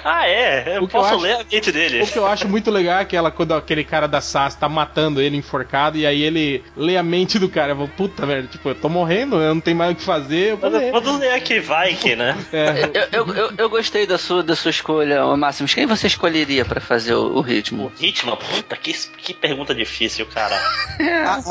Ah, 0.04 0.26
é. 0.28 0.76
Eu 0.78 0.84
O 0.84 0.88
que 0.88 0.96
eu 0.96 1.00
posso 1.00 1.14
acho- 1.14 1.22
ler 1.22 1.34
a 1.34 1.44
mente 1.50 1.72
dele. 1.72 2.02
O 2.02 2.06
que 2.06 2.18
eu 2.18 2.26
acho 2.26 2.48
muito 2.48 2.70
legal 2.70 2.98
é 2.98 3.02
aquela, 3.02 3.30
quando 3.30 3.54
aquele 3.54 3.84
cara 3.84 4.06
da 4.06 4.20
SAS 4.20 4.54
tá 4.54 4.68
matando 4.68 5.20
ele 5.20 5.36
enforcado 5.36 5.96
e 5.98 6.06
aí 6.06 6.22
ele 6.22 6.62
lê 6.76 6.96
a 6.96 7.02
mente 7.02 7.38
do 7.38 7.48
cara. 7.48 7.72
Eu 7.72 7.76
falo, 7.76 7.88
puta 7.88 8.26
merda, 8.26 8.48
tipo, 8.48 8.68
eu 8.68 8.74
tô 8.74 8.88
morrendo, 8.88 9.36
eu 9.36 9.54
não 9.54 9.60
tenho 9.60 9.76
mais 9.76 9.92
o 9.92 9.96
que 9.96 10.02
fazer, 10.02 10.52
eu 10.52 10.56
vou 10.56 10.70
ler. 10.70 11.32
Aqui, 11.34 11.60
vai 11.60 11.94
que, 11.94 12.14
né? 12.16 12.36
É, 12.52 12.90
Eu, 13.12 13.26
eu, 13.26 13.34
eu, 13.34 13.52
eu 13.58 13.70
gostei 13.70 14.06
da 14.06 14.18
sua, 14.18 14.42
da 14.42 14.54
sua 14.54 14.70
escolha, 14.70 15.24
Máximos. 15.36 15.74
Quem 15.74 15.86
você 15.86 16.06
escolheria 16.06 16.64
pra 16.64 16.80
fazer 16.80 17.14
o, 17.14 17.26
o 17.34 17.38
O 17.38 17.40
ritmo? 17.40 17.92
ritmo, 17.98 18.36
puta, 18.36 18.76
que, 18.76 18.92
que 18.92 19.34
pergunta 19.34 19.74
difícil, 19.74 20.26
cara. 20.26 20.56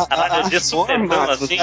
Caralho, 0.10 0.50
dei 0.50 0.60
rigor, 0.60 0.88
super 0.88 1.00
assim. 1.30 1.56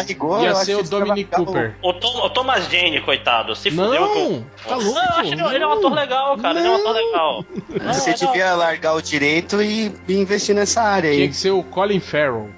ia 0.44 0.52
acho 0.52 0.64
ser 0.64 0.74
o 0.76 0.82
que 0.84 0.90
Dominic 0.90 1.30
Cooper. 1.30 1.76
O, 1.82 1.92
Tom- 1.94 2.27
o 2.28 2.30
Thomas 2.30 2.68
Jane, 2.70 3.00
coitado, 3.00 3.54
se 3.56 3.70
Não, 3.70 3.84
fudeu 3.84 4.08
com. 4.08 4.44
tá 4.68 4.76
louco, 4.76 4.94
Não, 4.94 5.02
eu 5.04 5.10
acho 5.10 5.32
ele, 5.32 5.42
ele 5.54 5.64
é 5.64 5.66
um 5.66 5.72
ator 5.72 5.92
legal, 5.92 6.38
cara. 6.38 6.58
Ele 6.58 6.68
é 6.68 6.70
um 6.70 6.74
ator 6.76 6.92
legal. 6.94 7.44
Não, 7.82 7.92
Você 7.94 8.14
devia 8.14 8.54
largar 8.54 8.94
o 8.94 9.02
direito 9.02 9.60
e 9.60 9.92
investir 10.08 10.54
nessa 10.54 10.82
área 10.82 11.10
tinha 11.10 11.24
aí. 11.24 11.28
que 11.28 11.36
ser 11.36 11.50
o 11.50 11.62
Colin 11.62 12.00
Farrell. 12.00 12.50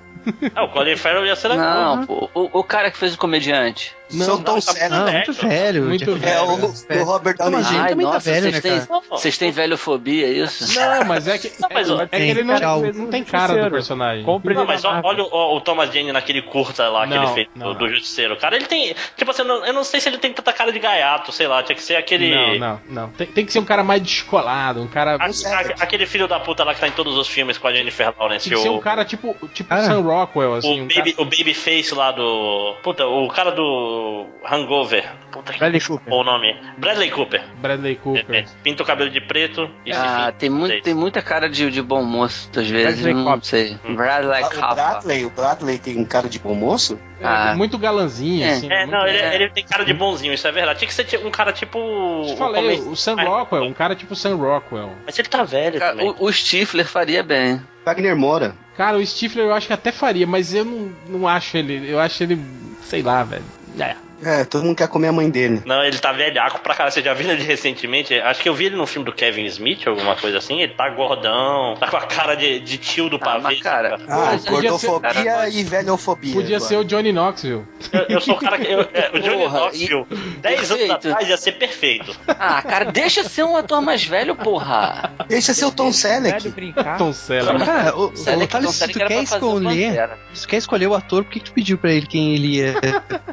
É, 0.55 0.61
o 0.61 0.69
Colin 0.69 0.97
Farrell 0.97 1.25
ia 1.27 1.35
ser 1.35 1.49
legal. 1.49 1.97
Não, 1.97 2.07
pô, 2.07 2.29
o, 2.35 2.59
o 2.61 2.65
cara 2.65 2.91
que 2.91 2.99
fez 2.99 3.15
o 3.15 3.19
comediante. 3.19 3.97
Não, 4.13 4.27
Sou 4.27 4.39
Tom 4.43 4.55
não, 4.55 4.61
tá. 4.61 4.89
Não, 4.89 5.05
velho. 5.05 5.15
muito 5.15 5.33
velho. 5.33 5.85
Muito 5.85 6.15
velho. 6.17 6.33
É 6.35 6.41
o, 6.43 6.57
Bezos. 6.57 6.87
o 6.91 7.05
Robert 7.05 7.37
Downey 7.37 7.63
Jr. 7.63 7.89
também 7.89 8.07
tá 8.11 8.19
velho, 8.19 8.41
vocês 8.43 8.53
né, 8.55 8.61
têm, 8.61 8.81
cara? 8.87 9.01
vocês 9.11 9.39
têm 9.39 9.51
velhofobia, 9.51 10.27
é 10.27 10.31
isso? 10.31 10.75
Não, 10.79 11.05
mas 11.05 11.29
é 11.29 11.39
que, 11.39 11.53
Não, 11.61 11.69
mas 11.73 11.89
é, 11.89 11.93
o- 11.93 12.01
é 12.03 12.07
que 12.07 12.17
ele 12.17 12.43
não, 12.43 12.57
Tchau. 12.59 12.83
não 12.95 13.07
tem 13.09 13.23
cara 13.25 13.65
do 13.65 13.71
personagem. 13.71 14.25
Compre 14.25 14.55
Não, 14.55 14.65
mas 14.67 14.85
ó- 14.85 15.01
olha 15.05 15.23
o, 15.23 15.57
o 15.57 15.61
Thomas 15.61 15.93
Jane 15.93 16.13
naquele 16.13 16.43
curta 16.43 16.89
lá 16.89 17.07
que 17.07 17.15
Não, 17.15 17.23
ele 17.25 17.33
fez 17.35 17.49
não, 17.55 17.73
do, 17.73 17.79
do. 17.79 17.89
Justiceiro. 17.91 18.37
Cara, 18.37 18.57
ele 18.57 18.67
tem. 18.67 18.95
Tipo 19.17 19.31
assim, 19.31 19.43
eu 19.43 19.73
não, 19.73 19.85
sei 19.85 20.01
se 20.01 20.09
ele 20.09 20.19
tem 20.19 20.33
tanta 20.33 20.53
cara 20.53 20.73
de 20.73 20.79
gaiato, 20.79 21.33
sei 21.33 21.47
lá. 21.47 21.63
Tinha 21.63 21.77
que 21.77 21.83
ser 21.83 21.97
aquele. 21.97 22.31
Não, 22.35 22.59
não, 22.59 22.81
não. 22.89 23.09
Tem, 23.11 23.27
tem 23.27 23.45
que 23.47 23.53
ser 23.53 23.59
um 23.59 23.65
cara 23.65 23.83
mais 23.83 24.03
descolado, 24.03 24.81
um 24.83 24.87
cara. 24.89 25.17
a- 25.21 25.27
a- 25.27 25.83
aquele 25.83 26.07
filho 26.07 26.27
da 26.29 26.39
puta 26.41 26.65
lá 26.65 26.75
que 26.75 26.81
tá 26.81 26.89
em 26.89 26.93
todos 26.93 27.17
os 27.17 27.29
filmes 27.29 27.59
com 27.59 27.67
a 27.69 27.73
Jennifer 27.73 28.13
Lawrence. 28.19 28.49
Tem 28.49 28.57
que 28.59 28.63
ser 28.63 28.69
o, 28.71 28.77
um 28.77 28.81
cara 28.81 29.05
tipo, 29.05 29.37
tipo 29.53 29.73
Ah. 29.73 29.83
Sam 29.85 30.01
Rockwell, 30.03 30.51
o, 30.53 30.55
assim. 30.55 30.81
um 30.81 30.89
baby, 30.89 31.13
cara- 31.13 31.23
o 31.23 31.25
Babyface 31.25 31.95
lá 31.95 32.13
do. 32.13 32.77
Puta, 32.83 33.07
o 33.07 33.29
cara 33.29 33.51
do 33.53 34.00
Hangover. 34.45 35.05
Puta 35.31 35.53
que 35.53 35.59
Bradley 35.59 35.81
Cooper. 35.81 36.09
bom 36.11 36.25
nome. 36.25 36.57
Bradley 36.79 37.11
Cooper. 37.11 37.43
Bradley 37.61 37.93
É, 37.93 37.97
Cooper. 37.97 38.47
Pinta 38.63 38.83
o 38.83 38.87
cabelo 38.87 39.11
de 39.11 39.21
preto 39.21 39.71
e 39.87 39.93
Ah, 39.93 40.33
tem, 40.37 40.51
muito, 40.51 40.83
tem 40.83 40.95
muita 40.95 41.23
cara 41.23 41.49
de, 41.49 41.71
de 41.71 41.83
bom 41.83 42.03
moço, 42.03 42.49
às 42.57 42.69
vezes. 42.69 43.01
Bradley 43.03 43.15
Não 43.15 43.25
Cooper. 43.25 43.45
sei. 43.45 43.79
Bradley 43.95 44.43
Ah, 44.43 44.47
O 44.47 44.51
Cooper. 44.51 44.75
Bradley, 44.75 45.25
o 45.25 45.31
Bradley 45.31 45.79
tem 45.79 45.99
um 45.99 46.05
cara 46.05 46.29
de 46.29 46.39
bom 46.39 46.55
moço? 46.55 46.99
Ah. 47.23 47.55
muito 47.55 47.77
galanzinho, 47.77 48.45
É. 48.47 48.51
assim. 48.53 48.73
É, 48.73 48.79
muito- 48.87 48.91
não, 48.93 49.07
ele, 49.07 49.19
é. 49.19 49.35
ele 49.35 49.51
tem 49.51 49.63
cara 49.65 49.85
de 49.85 49.93
bonzinho, 49.93 50.33
isso 50.33 50.49
é 50.49 50.53
verdade. 50.53 50.79
Tinha 50.79 50.89
que 50.89 50.95
ser 50.95 51.27
um 51.27 51.31
cara 51.31 51.53
tipo. 51.53 51.79
Eu 51.79 52.33
o 52.33 52.37
falei, 52.39 52.81
o 52.81 52.97
Sam 52.97 53.17
Rockwell, 53.17 53.63
um 53.65 53.75
cara 53.75 53.95
tipo 53.95 54.17
Sam 54.17 54.37
Rockwell. 54.37 54.91
Mas 55.05 55.19
ele 55.19 55.29
tá 55.29 55.45
velho 55.45 55.79
Cara, 55.79 55.93
também. 55.93 56.09
o, 56.19 56.25
o 56.25 56.33
Stifler 56.33 56.87
faria 56.87 57.23
bem. 57.23 57.61
Wagner 57.85 58.17
Moura. 58.17 58.55
Cara, 58.75 58.97
o 58.97 59.05
Stifler 59.07 59.45
eu 59.47 59.53
acho 59.55 59.67
que 59.67 59.73
até 59.75 59.93
faria, 59.93 60.27
mas 60.27 60.55
eu 60.55 60.65
não, 60.65 60.93
não 61.07 61.29
acho 61.29 61.59
ele. 61.59 61.91
Eu 61.91 62.01
acho 62.01 62.23
ele. 62.23 62.41
sei 62.85 63.03
lá, 63.03 63.23
velho. 63.23 63.45
É. 63.79 64.10
É, 64.25 64.45
todo 64.45 64.65
mundo 64.65 64.77
quer 64.77 64.89
comer 64.89 65.09
a 65.09 65.13
mãe 65.13 65.31
dele. 65.31 65.63
Não, 65.65 65.83
ele 65.85 65.99
tá 65.99 66.13
velhaco 66.13 66.61
pra 66.61 66.75
caralho. 66.75 66.93
Você 66.93 67.03
já 67.03 67.15
viu 67.15 67.31
ele 67.31 67.43
recentemente? 67.43 68.15
Acho 68.15 68.43
que 68.43 68.49
eu 68.49 68.55
vi 68.55 68.67
ele 68.67 68.77
no 68.77 68.87
filme 68.87 69.05
do 69.07 69.13
Kevin 69.13 69.45
Smith, 69.47 69.87
alguma 69.87 70.15
coisa 70.17 70.39
assim. 70.39 70.61
Ele 70.61 70.75
tá 70.75 70.89
gordão, 70.91 71.75
tá 71.79 71.89
com 71.89 71.97
a 71.97 72.03
cara 72.03 72.35
de, 72.35 72.61
de 72.61 72.79
tio 72.79 73.09
do 73.09 73.17
Ah, 73.17 73.19
pavê. 73.21 73.41
mas 73.43 73.61
cara, 73.63 73.99
Ah, 74.09 74.37
podia 74.47 74.71
gordofobia 74.71 75.11
ser- 75.13 75.25
cara, 75.25 75.49
e 75.49 75.65
velhofobia. 75.65 76.35
Podia 76.35 76.57
agora. 76.57 76.69
ser 76.69 76.77
o 76.77 76.85
Johnny 76.85 77.13
Knoxville. 77.13 77.65
Eu, 77.93 78.01
eu 78.09 78.21
sou 78.21 78.35
o 78.35 78.39
cara 78.39 78.59
que. 78.59 78.71
eu- 78.71 78.81
é, 78.93 79.11
o 79.15 79.21
Johnny 79.21 79.43
Porra, 79.43 79.59
Knoxville, 79.61 80.07
10 80.41 80.71
anos 80.71 80.91
atrás, 80.91 81.29
ia 81.29 81.37
ser 81.37 81.53
perfeito. 81.53 82.15
ah, 82.29 82.63
cara, 82.63 82.85
deixa 82.87 83.25
ser 83.25 83.45
um 83.45 83.57
ator 83.57 83.81
mais 83.81 84.05
velho, 84.05 84.37
porra. 84.37 85.13
Deixa 85.29 85.55
ser 85.55 85.65
o 85.65 85.71
Tom 85.73 85.85
Velho 85.85 85.95
Selleck. 85.95 86.49
brincar. 86.51 86.99
Tom 86.99 87.13
Selleck. 87.13 87.65
Cara, 87.65 87.97
o, 87.97 88.11
o, 88.13 88.17
Sério 88.17 88.41
que 88.41 88.47
Thales, 88.49 88.67
Tom 88.67 88.73
se 88.73 88.79
Selleck 88.79 88.99
tu 88.99 89.07
quer 89.07 89.19
o 89.19 89.23
escolher, 89.23 90.11
se 90.35 90.43
tu 90.43 90.49
quer 90.49 90.57
escolher 90.59 90.87
o 90.89 90.95
ator, 90.95 91.25
por 91.25 91.33
que, 91.33 91.39
que 91.41 91.45
tu 91.47 91.53
pediu 91.53 91.79
pra 91.79 91.91
ele 91.93 92.07
quem 92.07 92.35
ele 92.35 92.57
ia 92.59 92.75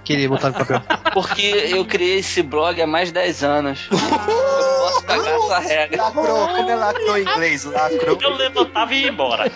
querer 0.04 0.28
botar 0.28 0.50
no 0.50 0.54
papel? 0.56 0.77
Porque 1.14 1.42
eu 1.70 1.86
criei 1.86 2.20
esse 2.20 2.42
blog 2.42 2.82
há 2.82 2.88
mais 2.88 3.10
de 3.10 3.16
10 3.16 3.44
anos. 3.44 3.88
eu 3.92 3.98
posso 3.98 5.04
cagar 5.06 5.36
essa 5.36 5.60
regra. 5.60 6.04
Lacrou, 6.04 6.48
como 6.48 6.70
é 6.70 6.76
lacrou 6.76 7.18
em 7.18 7.22
inglês? 7.22 7.64
Lacrou. 7.66 8.18
Eu 8.22 8.30
levantava 8.36 8.94
e 8.94 9.02
ia 9.02 9.10
embora. 9.10 9.52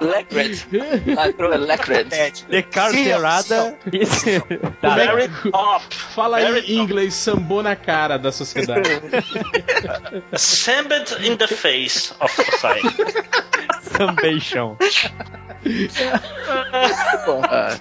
Lecred. 0.00 0.66
Lacrou 1.14 1.52
é 1.52 1.56
Lecred. 1.56 2.10
Ted. 2.10 2.46
De 2.48 2.62
carteirada. 2.62 3.78
Isso. 3.92 4.26
Tá. 4.80 4.94
Very 4.94 5.28
top. 5.50 5.84
Fala 6.14 6.38
aí 6.38 6.60
em 6.60 6.78
inglês, 6.78 7.14
sambou 7.14 7.62
na 7.62 7.76
cara 7.76 8.18
da 8.18 8.32
sociedade. 8.32 8.88
Sambed 10.34 11.16
in 11.26 11.36
the 11.36 11.46
face 11.46 12.12
of 12.20 12.32
society. 12.34 12.94
Sambeixão. 13.96 14.76
Porra. 17.24 17.80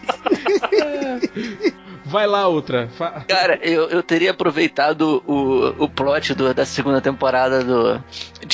Vai 2.15 2.27
lá, 2.27 2.47
outra. 2.47 2.87
Cara, 3.27 3.59
eu, 3.61 3.89
eu 3.89 4.01
teria 4.01 4.31
aproveitado 4.31 5.21
o, 5.27 5.83
o 5.83 5.89
plot 5.89 6.33
do- 6.33 6.53
da 6.53 6.65
segunda 6.65 7.01
temporada 7.01 7.61
do 7.61 8.01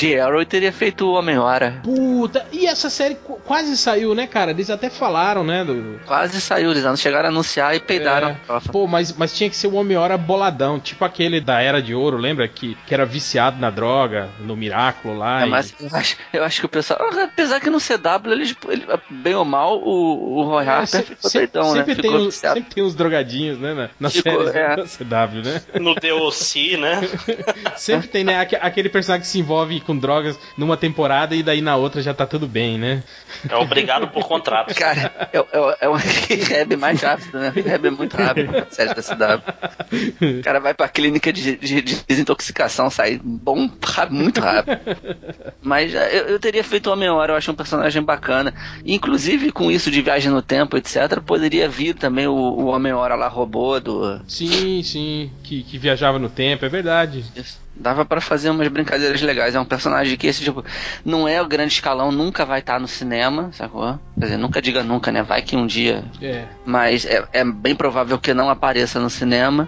de 0.01 0.19
Arrow 0.19 0.41
e 0.41 0.45
teria 0.45 0.71
feito 0.71 1.05
o 1.05 1.13
Homem-Hora. 1.13 1.79
Puta, 1.83 2.45
e 2.51 2.65
essa 2.65 2.89
série 2.89 3.15
qu- 3.15 3.39
quase 3.45 3.77
saiu, 3.77 4.15
né, 4.15 4.25
cara? 4.25 4.51
Eles 4.51 4.69
até 4.69 4.89
falaram, 4.89 5.43
né? 5.43 5.63
Do... 5.63 5.99
Quase 6.05 6.41
saiu, 6.41 6.71
eles 6.71 6.83
chegaram 6.99 7.27
a 7.27 7.31
anunciar 7.31 7.75
e 7.75 7.79
peidaram. 7.79 8.29
É. 8.29 8.59
Pô, 8.71 8.87
mas, 8.87 9.13
mas 9.15 9.33
tinha 9.35 9.49
que 9.49 9.55
ser 9.55 9.67
o 9.67 9.75
Homem-Hora 9.75 10.17
boladão, 10.17 10.79
tipo 10.79 11.05
aquele 11.05 11.39
da 11.39 11.61
Era 11.61 11.81
de 11.81 11.93
Ouro, 11.93 12.17
lembra? 12.17 12.47
Que, 12.47 12.75
que 12.87 12.93
era 12.93 13.05
viciado 13.05 13.59
na 13.59 13.69
droga, 13.69 14.29
no 14.39 14.55
Miraculo 14.55 15.17
lá. 15.17 15.43
É, 15.43 15.47
e- 15.47 15.49
mas 15.49 15.75
eu 15.79 15.89
acho, 15.95 16.17
eu 16.33 16.43
acho 16.43 16.59
que 16.61 16.65
o 16.65 16.69
pessoal. 16.69 16.99
Apesar 17.23 17.59
que 17.59 17.69
no 17.69 17.79
CW, 17.79 18.31
eles, 18.31 18.55
ele- 18.69 18.85
bem 19.09 19.35
ou 19.35 19.45
mal, 19.45 19.77
o, 19.79 20.37
o 20.39 20.43
Roy 20.43 20.65
É, 20.65 20.69
Harper 20.69 20.87
se- 20.87 21.03
ficou 21.03 21.29
se- 21.29 21.37
doidão, 21.37 21.73
né? 21.73 21.79
sempre, 21.85 21.95
tem 22.01 22.11
Ficou 22.11 22.27
uns, 22.27 22.35
sempre 22.35 22.73
tem 22.73 22.83
uns 22.83 22.95
drogadinhos, 22.95 23.59
né? 23.59 23.73
Na, 23.73 23.89
na 23.99 24.09
Ficou, 24.09 24.45
série 24.47 24.57
é. 24.57 24.75
da 24.77 24.83
CW, 24.85 25.41
né? 25.43 25.61
No 25.79 25.93
DOC, 25.95 26.77
né? 26.77 27.01
Sempre 27.77 28.07
tem, 28.07 28.23
né? 28.23 28.39
aque- 28.39 28.55
Aquele 28.55 28.89
personagem 28.89 29.21
que 29.21 29.27
se 29.27 29.39
envolve 29.39 29.79
com 29.81 29.90
com 29.91 29.97
drogas 29.97 30.39
numa 30.57 30.77
temporada 30.77 31.35
e 31.35 31.43
daí 31.43 31.61
na 31.61 31.75
outra 31.75 32.01
já 32.01 32.13
tá 32.13 32.25
tudo 32.25 32.47
bem, 32.47 32.77
né? 32.77 33.03
É 33.49 33.55
obrigado 33.55 34.07
por 34.07 34.25
contrato. 34.27 34.73
Cara, 34.73 35.11
é, 35.33 35.37
é, 35.37 35.77
é 35.81 35.89
um 35.89 35.93
rehab 35.99 36.75
mais 36.77 37.01
rápido, 37.01 37.37
né? 37.39 37.51
Rehab 37.53 37.87
é 37.87 37.91
muito 37.91 38.15
rápido 38.15 38.51
na 38.51 38.65
série 38.69 38.93
da 38.93 39.01
CW. 39.01 40.39
O 40.39 40.43
cara 40.43 40.59
vai 40.59 40.73
pra 40.73 40.87
clínica 40.87 41.31
de, 41.33 41.55
de- 41.57 41.81
de 41.81 42.03
desintoxicação, 42.07 42.89
sai 42.89 43.19
bom, 43.23 43.69
muito 44.09 44.39
rápido. 44.39 44.79
Mas 45.61 45.93
eu, 45.93 45.99
eu 46.01 46.39
teria 46.39 46.63
feito 46.63 46.87
o 46.89 46.93
Homem-Hora, 46.93 47.33
eu 47.33 47.37
acho 47.37 47.51
um 47.51 47.55
personagem 47.55 48.01
bacana. 48.01 48.53
Inclusive, 48.85 49.51
com 49.51 49.69
isso 49.71 49.91
de 49.91 50.01
viagem 50.01 50.31
no 50.31 50.41
tempo, 50.41 50.77
etc., 50.77 51.19
poderia 51.25 51.67
vir 51.67 51.93
também 51.95 52.27
o, 52.27 52.33
o 52.33 52.65
Homem-Hora 52.67 53.15
lá 53.15 53.27
robô 53.27 53.79
do. 53.79 54.19
Sim, 54.27 54.81
sim, 54.83 55.31
que, 55.43 55.63
que 55.63 55.77
viajava 55.77 56.17
no 56.19 56.29
tempo, 56.29 56.65
é 56.65 56.69
verdade. 56.69 57.23
Dava 57.81 58.05
pra 58.05 58.21
fazer 58.21 58.49
umas 58.49 58.67
brincadeiras 58.67 59.21
legais. 59.21 59.55
É 59.55 59.59
um 59.59 59.65
personagem 59.65 60.15
que 60.17 60.27
esse 60.27 60.43
tipo 60.43 60.63
não 61.03 61.27
é 61.27 61.41
o 61.41 61.47
grande 61.47 61.73
escalão, 61.73 62.11
nunca 62.11 62.45
vai 62.45 62.59
estar 62.59 62.79
no 62.79 62.87
cinema, 62.87 63.49
sacou? 63.53 63.99
Quer 64.19 64.25
dizer, 64.25 64.37
nunca 64.37 64.61
diga 64.61 64.83
nunca, 64.83 65.11
né? 65.11 65.23
Vai 65.23 65.41
que 65.41 65.55
um 65.55 65.65
dia 65.65 66.03
É. 66.21 66.45
mas 66.65 67.05
é, 67.05 67.27
é 67.33 67.43
bem 67.43 67.75
provável 67.75 68.19
que 68.19 68.33
não 68.33 68.49
apareça 68.49 68.99
no 68.99 69.09
cinema. 69.09 69.67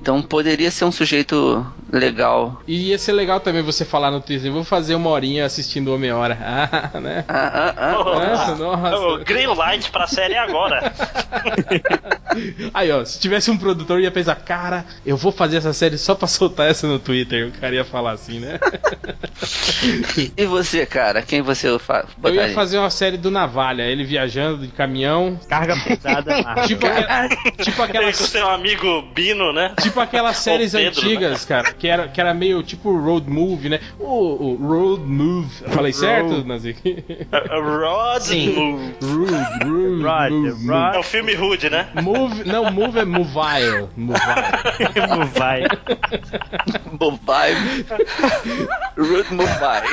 Então 0.00 0.22
poderia 0.22 0.70
ser 0.70 0.84
um 0.84 0.92
sujeito 0.92 1.66
legal. 1.92 2.62
E 2.66 2.88
ia 2.90 2.98
ser 2.98 3.12
legal 3.12 3.40
também 3.40 3.62
você 3.62 3.84
falar 3.84 4.10
no 4.10 4.20
Twitter, 4.20 4.50
vou 4.52 4.64
fazer 4.64 4.94
uma 4.94 5.10
horinha 5.10 5.44
assistindo 5.44 5.92
Homem-Hora. 5.94 6.38
Ah, 6.70 7.00
né? 7.00 7.24
Ah, 7.28 7.52
ah, 7.54 7.74
ah. 7.76 7.92
Nossa, 7.92 8.52
O 8.54 8.58
nossa. 8.58 9.24
green 9.24 9.46
light 9.46 9.90
pra 9.90 10.06
série 10.06 10.36
agora. 10.36 10.92
Aí, 12.74 12.90
ó, 12.90 13.04
se 13.04 13.18
tivesse 13.18 13.50
um 13.50 13.56
produtor, 13.56 14.00
ia 14.00 14.10
pensar, 14.10 14.34
cara, 14.36 14.84
eu 15.04 15.16
vou 15.16 15.32
fazer 15.32 15.56
essa 15.58 15.72
série 15.72 15.96
só 15.98 16.14
pra 16.14 16.28
soltar 16.28 16.70
essa 16.70 16.86
no 16.86 16.98
Twitter. 16.98 17.48
O 17.48 17.52
cara 17.60 17.74
ia 17.74 17.84
falar 17.84 18.12
assim, 18.12 18.38
né? 18.40 18.58
E 20.36 20.46
você, 20.46 20.84
cara? 20.86 21.22
Quem 21.22 21.42
você 21.42 21.78
fa 21.78 22.04
Eu 22.22 22.34
ia 22.34 22.52
fazer 22.54 22.78
uma 22.78 22.90
série 22.90 23.16
do 23.16 23.30
Navalha, 23.30 23.82
ele 23.82 24.04
viajando 24.04 24.66
de 24.66 24.68
caminhão. 24.72 25.38
Carga 25.48 25.76
pesada. 25.76 26.28
Tipo, 26.66 26.86
aquela, 26.86 27.28
tipo 27.62 27.76
Com 27.76 27.82
aquelas. 27.82 28.16
seu 28.16 28.48
amigo 28.48 29.02
Bino, 29.14 29.52
né? 29.52 29.74
Tipo 29.80 29.87
aquelas 30.00 30.36
séries 30.38 30.72
Pedro, 30.72 31.00
antigas, 31.00 31.44
cara, 31.44 31.72
que 31.72 31.88
era, 31.88 32.08
que 32.08 32.20
era 32.20 32.34
meio 32.34 32.62
tipo 32.62 32.96
road 32.96 33.28
movie, 33.28 33.68
né? 33.68 33.80
O, 33.98 34.52
o 34.52 34.56
road 34.56 35.02
move. 35.04 35.50
Eu 35.62 35.70
Falei 35.70 35.92
certo, 35.92 36.44
Nazik? 36.44 36.78
Rod 37.30 38.28
Move. 38.54 38.94
Rude, 39.02 39.64
rude, 39.64 40.02
Roger, 40.02 40.56
move, 40.56 40.96
É 40.96 40.98
o 40.98 41.02
filme 41.02 41.34
Rude, 41.34 41.70
né? 41.70 41.88
move. 42.02 42.44
Não, 42.44 42.70
move 42.70 42.98
é 42.98 43.04
movile. 43.04 43.88
Movile. 43.96 44.18
Não 45.08 45.26
vai. 45.26 45.62
Mobile. 46.98 47.86
Root 48.96 49.34
Mobile. 49.34 49.88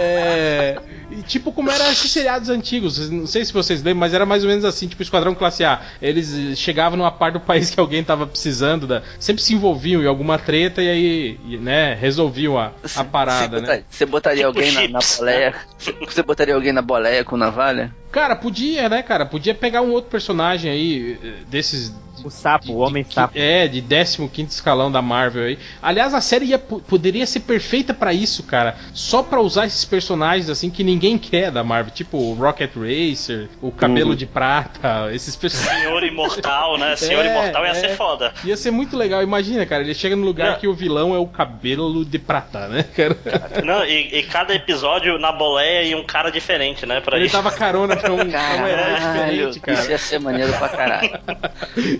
É. 0.00 0.78
E 1.10 1.22
tipo, 1.22 1.50
como 1.52 1.70
eram 1.70 1.90
esses 1.90 2.10
seriados 2.10 2.50
antigos, 2.50 3.08
não 3.10 3.26
sei 3.26 3.42
se 3.44 3.52
vocês 3.52 3.82
lembram, 3.82 4.00
mas 4.00 4.12
era 4.12 4.26
mais 4.26 4.44
ou 4.44 4.50
menos 4.50 4.64
assim, 4.64 4.86
tipo 4.86 5.02
Esquadrão 5.02 5.34
Classe 5.34 5.64
A. 5.64 5.80
Eles 6.02 6.58
chegavam 6.58 6.98
numa 6.98 7.10
parte 7.10 7.34
do 7.34 7.40
país 7.40 7.70
que 7.70 7.77
alguém 7.80 8.02
tava 8.02 8.26
precisando, 8.26 8.86
da, 8.86 9.02
sempre 9.18 9.42
se 9.42 9.54
envolviam 9.54 10.02
em 10.02 10.06
alguma 10.06 10.38
treta 10.38 10.82
e 10.82 10.88
aí, 10.88 11.40
e, 11.46 11.56
né, 11.56 11.94
resolviam 11.94 12.58
a, 12.58 12.72
a 12.96 13.04
parada, 13.04 13.56
você 13.56 13.60
né? 13.60 13.60
botaria, 13.60 13.84
Você 13.88 14.06
botaria 14.06 14.46
Tipo 14.46 14.58
alguém 14.58 14.72
na, 14.72 14.88
na 14.88 15.00
chips, 15.00 15.18
boleia? 15.18 15.54
Você 16.08 16.22
botaria 16.22 16.54
alguém 16.54 16.72
na 16.72 16.82
boleia 16.82 17.24
com 17.24 17.36
navalha? 17.36 17.94
Cara, 18.10 18.34
podia, 18.34 18.88
né, 18.88 19.02
cara? 19.02 19.26
Podia 19.26 19.54
pegar 19.54 19.82
um 19.82 19.90
outro 19.90 20.10
personagem 20.10 20.70
aí, 20.70 21.18
eh, 21.22 21.32
desses. 21.48 21.94
O 22.24 22.30
sapo, 22.30 22.72
o 22.72 22.78
homem 22.78 23.04
sapo. 23.08 23.36
É, 23.36 23.66
de 23.68 23.82
15 23.82 24.28
escalão 24.52 24.90
da 24.90 25.00
Marvel 25.02 25.44
aí. 25.44 25.58
Aliás, 25.82 26.14
a 26.14 26.20
série 26.20 26.46
ia, 26.46 26.58
poderia 26.58 27.26
ser 27.26 27.40
perfeita 27.40 27.92
pra 27.94 28.12
isso, 28.12 28.42
cara. 28.42 28.76
Só 28.92 29.22
pra 29.22 29.40
usar 29.40 29.66
esses 29.66 29.84
personagens 29.84 30.50
assim 30.50 30.70
que 30.70 30.82
ninguém 30.82 31.18
quer 31.18 31.50
da 31.50 31.62
Marvel. 31.62 31.92
Tipo 31.92 32.18
o 32.18 32.34
Rocket 32.34 32.70
Racer, 32.74 33.48
o 33.60 33.70
Cabelo 33.70 34.14
de 34.16 34.26
Prata, 34.26 35.10
esses 35.14 35.36
personagens. 35.36 35.82
Senhor 35.84 36.02
Imortal, 36.04 36.78
né? 36.78 36.96
Senhor 36.96 37.24
É, 37.28 37.30
Imortal 37.30 37.64
ia 37.64 37.70
é. 37.70 37.74
ser 37.74 37.96
foda. 37.96 38.32
Ia 38.44 38.56
ser 38.56 38.70
muito 38.70 38.96
legal, 38.96 39.22
imagina, 39.22 39.64
cara. 39.66 39.82
Ele 39.82 39.94
chega 39.94 40.16
no 40.16 40.24
lugar 40.24 40.52
Não. 40.52 40.58
que 40.58 40.68
o 40.68 40.74
vilão 40.74 41.14
é 41.14 41.18
o 41.18 41.26
cabelo 41.26 42.04
de 42.04 42.18
prata, 42.18 42.68
né, 42.68 42.82
cara? 42.82 43.16
Não, 43.64 43.84
e, 43.84 44.18
e 44.18 44.22
cada 44.24 44.54
episódio 44.54 45.18
na 45.18 45.32
boleia 45.32 45.82
e 45.84 45.94
um 45.94 46.04
cara 46.04 46.30
diferente, 46.30 46.86
né? 46.86 47.00
Pra 47.00 47.18
Ele 47.18 47.28
dava 47.28 47.50
carona 47.50 47.96
pra 47.96 48.12
um, 48.12 48.16
pra 48.16 48.24
um 48.24 48.66
herói 48.66 48.94
Caralho, 48.94 49.50
diferente, 49.50 49.60
cara. 49.60 49.80
isso 49.80 49.90
ia 49.90 49.98
ser 49.98 50.18
maneiro 50.20 50.52
pra 50.54 50.68
caralho. 50.68 51.10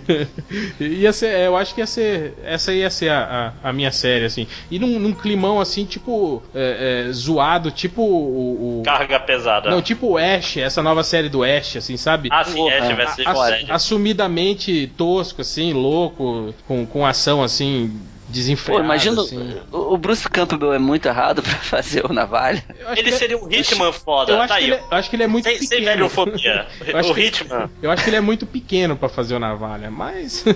ia 0.79 1.13
ser, 1.13 1.39
eu 1.45 1.55
acho 1.57 1.73
que 1.73 1.81
ia 1.81 1.87
ser. 1.87 2.33
Essa 2.43 2.73
ia 2.73 2.89
ser 2.89 3.09
a, 3.09 3.53
a, 3.63 3.69
a 3.69 3.73
minha 3.73 3.91
série, 3.91 4.25
assim. 4.25 4.47
E 4.69 4.79
num, 4.79 4.99
num 4.99 5.13
climão 5.13 5.59
assim, 5.61 5.85
tipo. 5.85 6.41
é, 6.53 7.05
é, 7.07 7.11
zoado, 7.11 7.71
tipo 7.71 8.01
o. 8.01 8.79
o- 8.79 8.83
Carga 8.83 9.19
pesada. 9.19 9.69
não, 9.69 9.81
tipo 9.81 10.07
o 10.11 10.17
Ash, 10.17 10.57
essa 10.57 10.81
nova 10.81 11.03
série 11.03 11.29
do 11.29 11.43
Ash, 11.43 11.75
assim, 11.77 11.97
sabe? 11.97 12.29
ah, 12.31 12.43
sim, 12.43 12.67
é, 12.69 12.77
Porra. 12.77 12.89
tivesse 12.89 13.15
ser 13.17 13.27
Ass- 13.27 13.37
foda. 13.37 13.59
assumidamente 13.73 14.91
tosco, 14.97 15.41
assim, 15.41 15.73
louco, 15.73 16.53
com, 16.67 16.85
com 16.85 17.05
ação 17.05 17.43
assim, 17.43 17.91
Pô, 18.29 18.33
desenfreada. 18.33 18.83
imagina, 18.83 19.21
assim. 19.21 19.57
o, 19.71 19.93
o 19.93 19.97
Bruce 19.97 20.29
Campbell 20.29 20.73
é 20.73 20.79
muito 20.79 21.07
errado 21.07 21.41
pra 21.43 21.51
fazer 21.55 22.05
o 22.05 22.13
navalha. 22.13 22.63
Acho 22.87 22.99
Ele 22.99 23.11
que 23.11 23.17
seria 23.17 23.37
um 23.37 23.49
Hitman 23.51 23.91
foda. 23.91 24.31
Eu 24.33 24.39
acho, 24.39 24.47
tá 24.49 24.57
que 24.57 24.63
aí. 24.63 24.69
ele, 24.71 24.75
é- 24.75 24.83
eu 24.91 24.97
acho 24.97 25.09
que 25.09 25.15
ele 25.15 25.23
é 25.23 25.27
muito 25.27 25.45
Sem, 25.45 25.57
sem 25.57 25.67
pequeno. 25.69 25.85
velhofobia. 25.91 26.67
Eu 26.85 26.97
acho 26.97 27.11
O 27.11 27.15
que- 27.15 27.21
Hitman. 27.21 27.69
Eu 27.81 27.91
acho 27.91 28.03
que 28.03 28.09
ele 28.09 28.17
é 28.17 28.21
muito 28.21 28.45
pequeno 28.45 28.95
pra 28.95 29.09
fazer 29.09 29.35
o 29.35 29.39
navalha, 29.39 29.89
mas. 29.91 30.43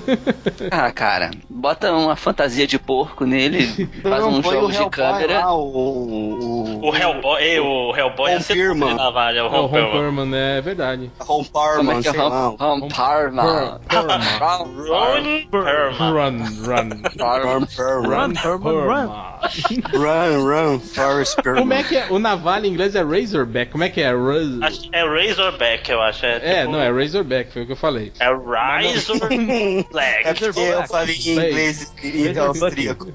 Ah, 0.71 0.91
cara, 0.91 1.31
bota 1.49 1.91
uma 1.93 2.15
fantasia 2.15 2.65
de 2.65 2.77
porco 2.79 3.25
nele, 3.25 3.67
faz 4.01 4.23
um 4.23 4.41
jogo 4.41 4.65
o 4.67 4.71
de 4.71 4.77
Hellboy 4.77 4.89
câmera. 4.91 5.39
Lá, 5.39 5.53
o, 5.53 5.59
o, 5.61 6.89
O 6.89 6.95
Hellboy, 6.95 7.41
ei, 7.43 7.59
o 7.59 7.95
Hellboy 7.95 8.31
ia 8.31 8.39
ser 8.39 8.53
Confirma. 8.53 8.85
top 8.87 8.91
de 8.97 8.97
navalha, 9.03 9.45
o 9.45 9.47
Ron 9.49 9.57
Hellboy. 9.77 9.91
Perlman, 9.91 10.25
né? 10.27 10.57
É 10.57 10.61
verdade. 10.61 11.11
Ron 11.19 11.43
Parman, 11.43 11.97
é 11.99 12.01
que 12.01 12.07
é? 12.07 12.11
sei 12.11 12.21
lá. 12.21 12.29
Ron, 12.47 12.55
Ron 12.79 12.87
Parma. 12.87 13.79
Perlman. 13.87 14.19
Ron 14.39 15.47
Perlman. 15.49 15.93
Run, 15.97 16.37
run. 16.65 17.01
Ron 17.17 17.62
Perman. 17.62 17.62
Run, 17.65 18.33
Perlman, 18.33 18.33
Perlman. 18.33 19.07
Run, 19.93 20.43
run, 20.43 20.79
Forrest 20.79 21.35
Perman. 21.41 21.61
Como 21.61 21.73
é 21.73 21.83
que 21.83 21.97
é? 21.97 22.07
O 22.09 22.19
navalha 22.19 22.67
em 22.67 22.71
inglês 22.71 22.95
é 22.95 23.01
Razorback. 23.01 23.71
Como 23.71 23.83
é 23.83 23.89
que 23.89 24.01
é? 24.01 24.11
Raz- 24.11 24.61
Acho 24.61 24.81
que 24.81 24.89
é 24.95 25.03
Razorback, 25.03 25.91
eu 25.91 26.01
acho. 26.01 26.25
É, 26.25 26.35
É, 26.43 26.59
tipo- 26.61 26.71
não, 26.71 26.81
é 26.81 26.91
Razorback, 26.91 27.51
foi 27.51 27.63
o 27.63 27.65
que 27.65 27.71
eu 27.71 27.75
falei. 27.77 28.11
É 28.19 28.25
Razorback. 28.25 29.85
É 30.25 30.33
porque 30.33 30.59
eu 30.59 30.87
falei 30.87 31.15
em 31.15 31.31
inglês 31.31 31.93
e 32.03 32.39
austríaco. 32.39 33.07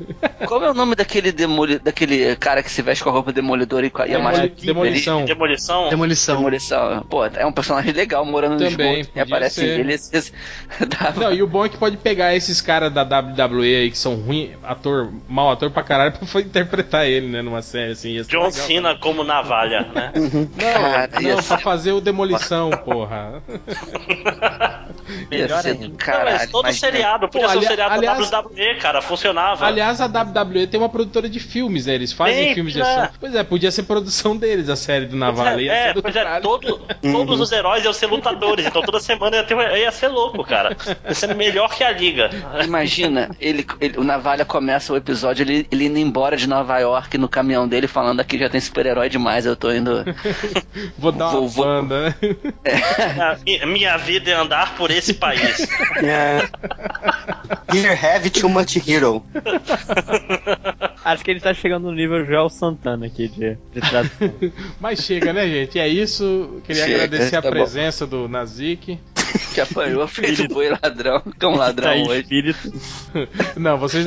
Qual 0.47 0.63
é 0.65 0.71
o 0.71 0.75
nome 0.75 0.95
daquele 0.95 1.33
demoli... 1.33 1.79
daquele 1.79 2.37
cara 2.37 2.63
que 2.63 2.71
se 2.71 2.83
veste 2.83 3.03
com 3.05 3.11
a 3.11 3.13
roupa 3.13 3.33
demolidora 3.33 3.87
e, 3.87 3.91
com 3.91 4.03
a- 4.03 4.07
e 4.09 4.15
a 4.15 4.19
É, 4.19 4.23
máscara 4.23 4.49
demolição. 4.49 5.25
Demolição? 5.25 5.89
Demolição. 5.89 6.37
Demolição. 6.37 7.07
Pô, 7.09 7.25
é 7.25 7.47
um 7.47 7.53
personagem 7.53 7.93
legal 7.93 8.25
morando 8.25 8.63
no 8.63 8.71
Também, 8.71 9.01
esgoto. 9.01 9.09
E 9.19 9.21
podia 9.21 9.23
aparece 9.23 9.55
ser. 9.57 9.81
ele. 9.81 9.93
esses- 9.95 10.33
Não, 11.17 11.33
e 11.33 11.43
o 11.43 11.47
bom 11.47 11.65
é 11.65 11.69
que 11.69 11.77
pode 11.77 11.97
pegar 11.97 12.35
esses 12.35 12.61
caras 12.61 12.93
da 12.93 13.03
WWE 13.03 13.77
aí 13.77 13.91
que 13.91 13.99
são 13.99 14.17
ruim, 14.47 14.57
ator, 14.63 15.13
mau 15.29 15.51
ator 15.51 15.71
pra 15.71 15.83
caralho, 15.83 16.13
pra 16.31 16.41
interpretar 16.41 17.07
ele, 17.07 17.29
né, 17.29 17.43
numa 17.43 17.63
série 17.63 17.93
assim. 17.93 18.21
John 18.23 18.39
legal. 18.39 18.51
Cena 18.53 18.97
como 18.97 19.25
navalha, 19.25 19.81
né? 19.95 20.13
Não, 20.19 20.49
Cara, 20.59 21.09
não, 21.21 21.33
pra 21.35 21.43
ser- 21.43 21.59
fazer 21.59 21.93
o 21.93 22.01
demolição, 22.01 22.71
porra. 22.85 23.43
Melhor 25.31 25.63
ser 25.63 25.79
Não, 25.79 25.91
caralho. 25.93 26.37
mas 26.39 26.51
todo 26.51 26.65
imagina. 26.67 26.87
seriado, 26.93 27.29
podia 27.29 27.47
Pô, 27.47 27.53
ser 27.53 27.59
um 27.59 27.63
seriado 27.63 27.95
aliás- 27.95 28.31
da 28.31 28.41
WWE, 28.41 28.75
cara, 28.81 29.01
funcionava. 29.03 29.67
Aliás, 29.67 30.01
a 30.01 30.07
WWE 30.07 30.67
tem 30.67 30.79
uma 30.79 30.89
produtora 30.89 31.29
de 31.29 31.41
filmes, 31.41 31.87
né? 31.87 31.95
Eles 31.95 32.13
fazem 32.13 32.47
Tem, 32.47 32.55
filmes 32.55 32.73
de 32.75 32.81
né? 32.81 32.85
ação. 32.85 33.09
Pois 33.19 33.35
é, 33.35 33.43
podia 33.43 33.71
ser 33.71 33.85
produção 33.85 34.37
deles 34.37 34.69
a 34.69 34.77
série 34.77 35.07
do 35.07 35.17
Navalha. 35.17 35.61
ia 35.63 35.73
é, 35.73 35.87
ser 35.89 35.95
do 35.95 36.03
pois 36.03 36.15
é, 36.15 36.41
todo- 36.41 36.81
todos 37.01 37.41
os 37.41 37.51
heróis 37.53 37.85
iam 37.85 37.93
ser 37.93 38.07
lutadores, 38.07 38.67
então 38.67 38.83
toda 38.83 39.01
semana 39.01 39.37
ia, 39.37 39.45
ter, 39.45 39.57
ia 39.79 39.91
ser 39.91 40.09
louco, 40.09 40.45
cara. 40.45 40.77
Ia 41.07 41.15
ser 41.15 41.35
melhor 41.35 41.71
que 41.75 41.83
a 41.85 41.91
liga. 41.91 42.31
Imagina, 42.65 43.31
ele, 43.41 43.67
ele- 43.81 43.99
o 43.99 44.05
Navalha 44.05 44.28
começa 44.45 44.93
o 44.93 44.97
episódio, 44.97 45.43
ele, 45.43 45.67
ele 45.71 45.87
indo 45.87 45.99
embora 45.99 46.37
de 46.37 46.47
Nova 46.49 46.79
York 46.79 47.17
no 47.19 47.29
caminhão 47.29 47.67
dele, 47.69 47.87
falando 47.87 48.21
aqui 48.21 48.39
já 48.39 48.49
tem 48.49 48.61
super-herói 48.61 49.09
demais, 49.09 49.47
eu 49.47 49.55
tô 49.57 49.71
indo. 49.73 50.05
Vou 50.99 51.13
dar 51.13 51.29
uma 51.29 51.33
Vou- 51.41 51.49
vou- 51.49 51.65
banda, 51.65 52.09
né? 52.09 52.15
Minha- 53.45 53.67
Minha 53.67 53.97
vida 53.97 54.31
é 54.31 54.35
andar 54.35 54.75
por 54.77 54.91
esse 54.91 55.15
país. 55.15 55.67
Yeah. 56.03 56.49
Here 57.73 57.93
have 57.95 58.31
too 58.31 58.49
much 58.49 58.77
hero. 58.77 59.23
Acho 61.13 61.25
que 61.25 61.31
ele 61.31 61.41
tá 61.41 61.55
chegando 61.55 61.85
no 61.85 61.93
nível 61.93 62.25
Joel 62.25 62.49
Santana 62.49 63.07
aqui 63.07 63.29
de, 63.29 63.57
de 63.73 63.81
tradução. 63.81 64.33
Mas 64.81 65.01
chega, 65.01 65.33
né, 65.33 65.47
gente? 65.49 65.79
É 65.79 65.89
isso. 65.89 66.61
Queria 66.65 66.85
Chega, 66.85 67.05
agradecer 67.05 67.37
a 67.37 67.43
tá 67.43 67.49
bom. 67.49 67.55
presença 67.57 68.07
do 68.07 68.29
Nazik. 68.29 68.99
que 69.55 69.61
apanhou 69.61 70.01
a 70.03 70.09
filha 70.09 70.35
do 70.49 70.55
boi 70.55 70.71
ladrão, 70.71 71.23
é 71.39 71.47
um 71.47 71.55
ladrão 71.57 71.91
Tá 72.05 72.11
hoje. 72.11 72.21
espírito. 72.23 72.73
Não, 73.57 73.77
vocês. 73.77 74.07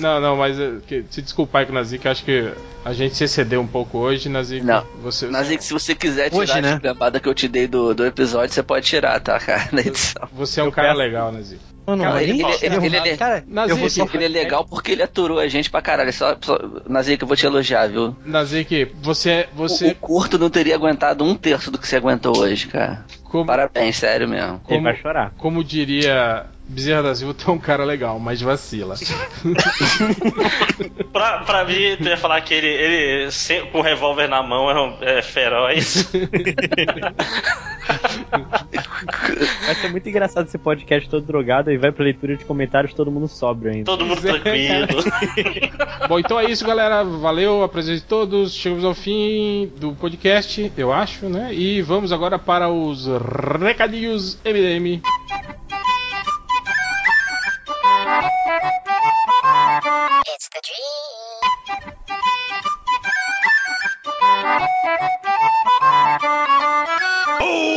Não, 0.00 0.20
não, 0.20 0.36
mas 0.36 0.58
eh, 0.60 0.72
que- 0.86 1.04
se 1.10 1.22
desculpar 1.22 1.60
aí 1.60 1.66
com 1.66 1.72
o 1.72 1.74
Nazik, 1.74 2.06
acho 2.06 2.24
que 2.24 2.52
a 2.84 2.92
gente 2.92 3.16
se 3.16 3.24
excedeu 3.24 3.60
um 3.62 3.66
pouco 3.66 3.98
hoje, 3.98 4.28
Nazik. 4.28 4.64
Não. 4.64 4.84
Você, 5.02 5.26
Nazik, 5.28 5.62
se 5.64 5.72
você 5.72 5.94
quiser 5.94 6.28
tirar 6.30 6.42
Hoje, 6.42 6.52
a 6.52 6.60
né? 6.60 6.78
gambada 6.82 7.18
que 7.18 7.28
eu 7.28 7.34
te 7.34 7.48
dei 7.48 7.66
do, 7.66 7.94
do 7.94 8.04
episódio, 8.04 8.54
você 8.54 8.62
pode 8.62 8.86
tirar, 8.86 9.18
tá, 9.20 9.38
cara, 9.38 9.68
na 9.72 9.80
edição. 9.80 10.28
você 10.32 10.60
é 10.60 10.62
um 10.62 10.66
Eu 10.66 10.72
cara 10.72 10.88
peço- 10.88 10.98
legal, 10.98 11.32
Nazik. 11.32 11.60
Não, 11.96 12.04
Cara, 12.04 12.22
ele- 12.22 12.42
ele- 12.42 12.76
ele- 12.86 12.96
ele- 12.96 13.16
Cara, 13.16 13.44
Nazik, 13.46 13.70
eu 13.70 13.76
vou 13.76 13.88
só... 13.90 14.06
Ele 14.14 14.24
é 14.24 14.28
legal 14.28 14.64
porque 14.64 14.92
ele 14.92 15.02
aturou 15.02 15.38
a 15.38 15.48
gente 15.48 15.70
pra 15.70 15.80
caralho. 15.82 16.12
Só, 16.12 16.36
só, 16.40 16.58
Nazik, 16.88 17.22
eu 17.22 17.28
vou 17.28 17.36
te 17.36 17.46
elogiar, 17.46 17.86
viu? 17.88 18.16
Nazik, 18.24 18.92
você. 19.00 19.48
O, 19.54 19.56
você 19.56 19.88
o 19.88 19.94
curto 19.94 20.38
não 20.38 20.50
teria 20.50 20.74
aguentado 20.74 21.24
um 21.24 21.34
terço 21.34 21.70
do 21.70 21.78
que 21.78 21.86
você 21.88 21.96
aguentou 21.96 22.36
hoje, 22.38 22.66
cara. 22.68 23.04
como, 23.24 23.46
Parabéns, 23.46 23.96
sério 23.96 24.28
mesmo. 24.28 24.54
Ele 24.54 24.60
como, 24.64 24.82
vai 24.82 24.96
chorar. 24.96 25.32
como 25.38 25.64
diria 25.64 26.46
Bezerra 26.68 27.02
da 27.02 27.14
Silva, 27.14 27.34
é 27.46 27.50
um 27.50 27.58
cara 27.58 27.84
legal, 27.84 28.18
mas 28.18 28.42
vacila. 28.42 28.94
Pra, 31.12 31.38
pra 31.38 31.64
mim, 31.64 31.96
tu 31.96 32.04
ia 32.04 32.16
falar 32.16 32.40
que 32.42 32.54
ele, 32.54 32.68
ele 32.68 33.28
com 33.72 33.78
o 33.78 33.82
revólver 33.82 34.28
na 34.28 34.42
mão 34.42 34.70
é, 34.70 34.80
um, 34.80 34.96
é 35.00 35.22
feroz. 35.22 36.08
Vai 39.64 39.74
ser 39.74 39.88
muito 39.90 40.08
engraçado 40.08 40.46
esse 40.46 40.58
podcast 40.58 41.08
todo 41.08 41.24
drogado 41.24 41.72
e 41.72 41.78
vai 41.78 41.90
pra 41.90 42.04
leitura 42.04 42.36
de 42.36 42.44
comentários 42.44 42.92
todo 42.92 43.10
mundo 43.10 43.26
sóbrio 43.26 43.72
ainda. 43.72 43.84
Todo 43.84 44.04
mundo 44.04 44.18
é, 44.28 44.38
tranquilo. 44.38 44.86
Bom, 46.08 46.18
então 46.18 46.38
é 46.38 46.50
isso, 46.50 46.66
galera. 46.66 47.02
Valeu 47.04 47.62
a 47.62 47.68
presença 47.68 48.00
de 48.00 48.06
todos. 48.06 48.54
Chegamos 48.54 48.84
ao 48.84 48.94
fim 48.94 49.72
do 49.78 49.92
podcast, 49.92 50.70
eu 50.76 50.92
acho, 50.92 51.28
né? 51.28 51.54
E 51.54 51.80
vamos 51.82 52.12
agora 52.12 52.38
para 52.38 52.68
os 52.68 53.08
recadinhos 53.60 54.38
MDM. 54.44 55.00
It's 60.26 60.48
the 60.50 60.60
dream. 60.64 61.52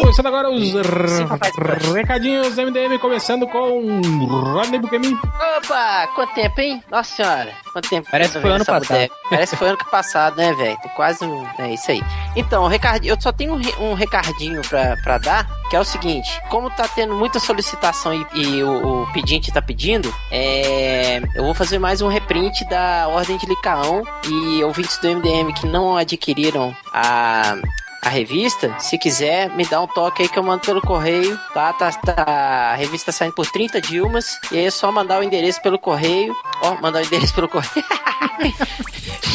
Começando 0.02 0.26
agora 0.28 0.50
os 0.50 0.74
r- 0.74 1.94
recadinhos 1.94 2.56
MDM, 2.58 2.98
começando 3.00 3.48
com 3.48 4.02
Rodney 4.28 4.80
Buchemin. 4.80 5.18
Opa, 5.58 6.08
quanto 6.16 6.34
tempo, 6.34 6.60
hein? 6.62 6.84
Nossa 6.90 7.16
senhora, 7.16 7.52
quanto 7.72 7.90
tempo. 7.90 8.08
Parece 8.10 8.34
que 8.34 8.42
foi 8.42 8.50
ano 8.52 8.66
passado. 8.66 8.88
boteca. 8.88 9.16
Parece 9.30 9.52
que 9.52 9.58
foi 9.60 9.68
ano 9.70 9.78
que 9.78 9.92
passado, 9.92 10.36
né, 10.38 10.54
velho? 10.54 10.78
Tô 10.82 10.90
quase 10.90 11.24
um. 11.26 11.46
É 11.60 11.74
isso 11.74 11.92
aí. 11.92 12.02
Então, 12.36 12.68
eu 13.04 13.20
só 13.22 13.32
tenho 13.32 13.54
um, 13.56 13.92
um 13.92 13.94
recadinho 13.94 14.62
pra, 14.64 14.98
pra 15.04 15.18
dar, 15.18 15.48
que 15.70 15.76
é 15.76 15.80
o 15.80 15.86
seguinte: 15.86 16.30
como 16.50 16.70
tá 16.70 16.88
tendo 16.88 17.14
muita 17.16 17.40
solicitação 17.40 18.14
e, 18.14 18.26
e 18.36 18.64
o, 18.64 19.04
o 19.04 19.14
pedinte 19.14 19.52
tá 19.52 19.62
pedindo, 19.62 20.14
é, 20.32 21.22
eu 21.36 21.44
vou 21.44 21.54
fazer 21.54 21.78
mais 21.80 22.02
um 22.02 22.08
reprint 22.08 22.66
da 22.70 23.08
Ordem 23.08 23.38
de 23.38 23.46
Licaão 23.46 24.04
e 24.28 24.64
ouvintes 24.64 24.98
do 24.98 25.08
MDM 25.08 25.54
que 25.54 25.68
não 25.68 25.96
adquiriram 25.96 26.76
a. 26.94 27.56
A 28.04 28.10
revista, 28.10 28.76
se 28.80 28.98
quiser, 28.98 29.50
me 29.56 29.64
dá 29.66 29.80
um 29.80 29.86
toque 29.88 30.24
aí 30.24 30.30
que 30.30 30.38
eu 30.40 30.42
mando 30.44 30.62
pelo 30.66 30.82
correio, 30.82 31.38
tá? 31.54 31.72
tá, 31.74 31.92
tá 31.92 32.24
a 32.72 32.76
revista 32.76 33.12
saindo 33.12 33.34
por 33.34 33.46
30 33.46 33.80
Dilmas, 33.80 34.40
e 34.52 34.58
aí 34.58 34.66
é 34.66 34.72
só 34.72 34.92
mandar 34.92 35.20
o 35.20 35.24
endereço 35.24 35.62
pelo 35.62 35.78
correio. 35.78 36.36
Ó, 36.64 36.76
mandar 36.82 37.04
o 37.04 37.06
endereço 37.06 37.34
pelo 37.36 37.48
correio. 37.48 37.86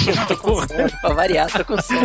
Eu 0.09 0.27
tô 0.27 0.37
com 0.37 0.55
sono, 0.67 0.91
pra 1.01 1.15
variar, 1.15 1.49
tô 1.51 1.65
com 1.65 1.81
sono. 1.81 2.01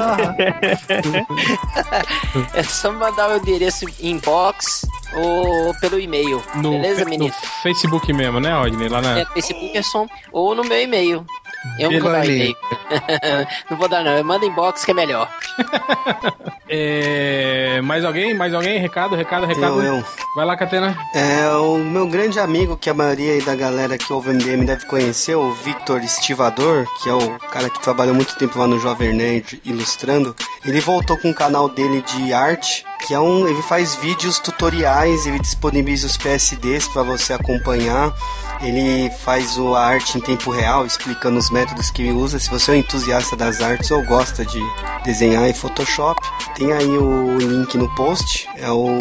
é 2.53 2.63
só 2.63 2.91
mandar 2.91 3.29
o 3.31 3.38
endereço 3.38 3.85
inbox 3.99 4.85
ou 5.13 5.73
pelo 5.79 5.99
e-mail. 5.99 6.43
No, 6.55 6.71
Beleza, 6.71 6.97
fe- 6.99 7.03
no 7.05 7.09
menino? 7.09 7.33
Facebook 7.63 8.13
mesmo, 8.13 8.39
né, 8.39 8.53
Rodney? 8.53 8.88
Lá 8.88 9.01
na. 9.01 9.19
É, 9.19 9.25
Facebook 9.25 9.77
é 9.77 9.81
só 9.81 10.05
ou 10.31 10.53
no 10.55 10.63
meu 10.63 10.79
e-mail. 10.81 11.25
Eu 11.77 11.91
não 11.91 11.99
vou 11.99 12.11
dar 12.11 12.25
e-mail. 12.25 12.55
não 13.69 13.77
vou 13.77 13.88
dar 13.88 14.03
não, 14.03 14.23
manda 14.23 14.45
inbox 14.45 14.83
que 14.85 14.91
é 14.91 14.93
melhor. 14.93 15.29
É, 16.73 17.81
mais 17.83 18.05
alguém? 18.05 18.33
Mais 18.33 18.53
alguém? 18.53 18.79
Recado, 18.79 19.13
recado, 19.13 19.45
recado. 19.45 19.81
Eu, 19.81 19.97
eu. 19.97 20.05
Vai 20.38 20.45
lá, 20.45 20.55
Catena. 20.55 20.97
É, 21.13 21.49
o 21.49 21.77
meu 21.79 22.07
grande 22.07 22.39
amigo, 22.39 22.77
que 22.77 22.89
a 22.89 22.93
maioria 22.93 23.33
aí 23.33 23.41
da 23.41 23.53
galera 23.53 23.97
que 23.97 24.13
ouve 24.13 24.29
o 24.29 24.33
MDM 24.33 24.65
deve 24.65 24.85
conhecer, 24.85 25.35
o 25.35 25.51
Victor 25.51 26.01
Estivador, 26.01 26.85
que 27.03 27.09
é 27.09 27.13
o 27.13 27.38
cara 27.51 27.69
que 27.69 27.81
trabalhou 27.81 28.15
muito 28.15 28.38
tempo 28.38 28.57
lá 28.57 28.67
no 28.67 28.79
Jovem 28.79 29.11
Nerd 29.13 29.61
ilustrando. 29.65 30.33
Ele 30.65 30.79
voltou 30.79 31.17
com 31.17 31.31
o 31.31 31.35
canal 31.35 31.67
dele 31.67 32.01
de 32.03 32.31
arte, 32.31 32.85
que 33.05 33.13
é 33.13 33.19
um. 33.19 33.45
Ele 33.45 33.61
faz 33.63 33.95
vídeos 33.95 34.39
tutoriais, 34.39 35.25
ele 35.27 35.39
disponibiliza 35.39 36.07
os 36.07 36.15
PSDs 36.15 36.88
para 36.88 37.03
você 37.03 37.33
acompanhar. 37.33 38.13
Ele 38.61 39.09
faz 39.25 39.57
o- 39.57 39.75
a 39.75 39.83
arte 39.85 40.17
em 40.17 40.21
tempo 40.21 40.51
real, 40.51 40.85
explicando 40.85 41.38
os 41.38 41.49
métodos 41.52 41.91
que 41.91 42.10
usa. 42.11 42.40
Se 42.40 42.49
você 42.49 42.72
é 42.72 42.73
um 42.76 42.78
entusiasta 42.78 43.36
das 43.36 43.61
artes 43.61 43.91
ou 43.91 44.03
gosta 44.03 44.45
de 44.45 44.60
desenhar 45.03 45.48
em 45.48 45.53
Photoshop, 45.53 46.22
tem 46.56 46.72
aí 46.72 46.88
o 46.88 47.38
link 47.38 47.78
no 47.78 47.94
post. 47.95 48.48
É 48.56 48.69
o, 48.69 48.98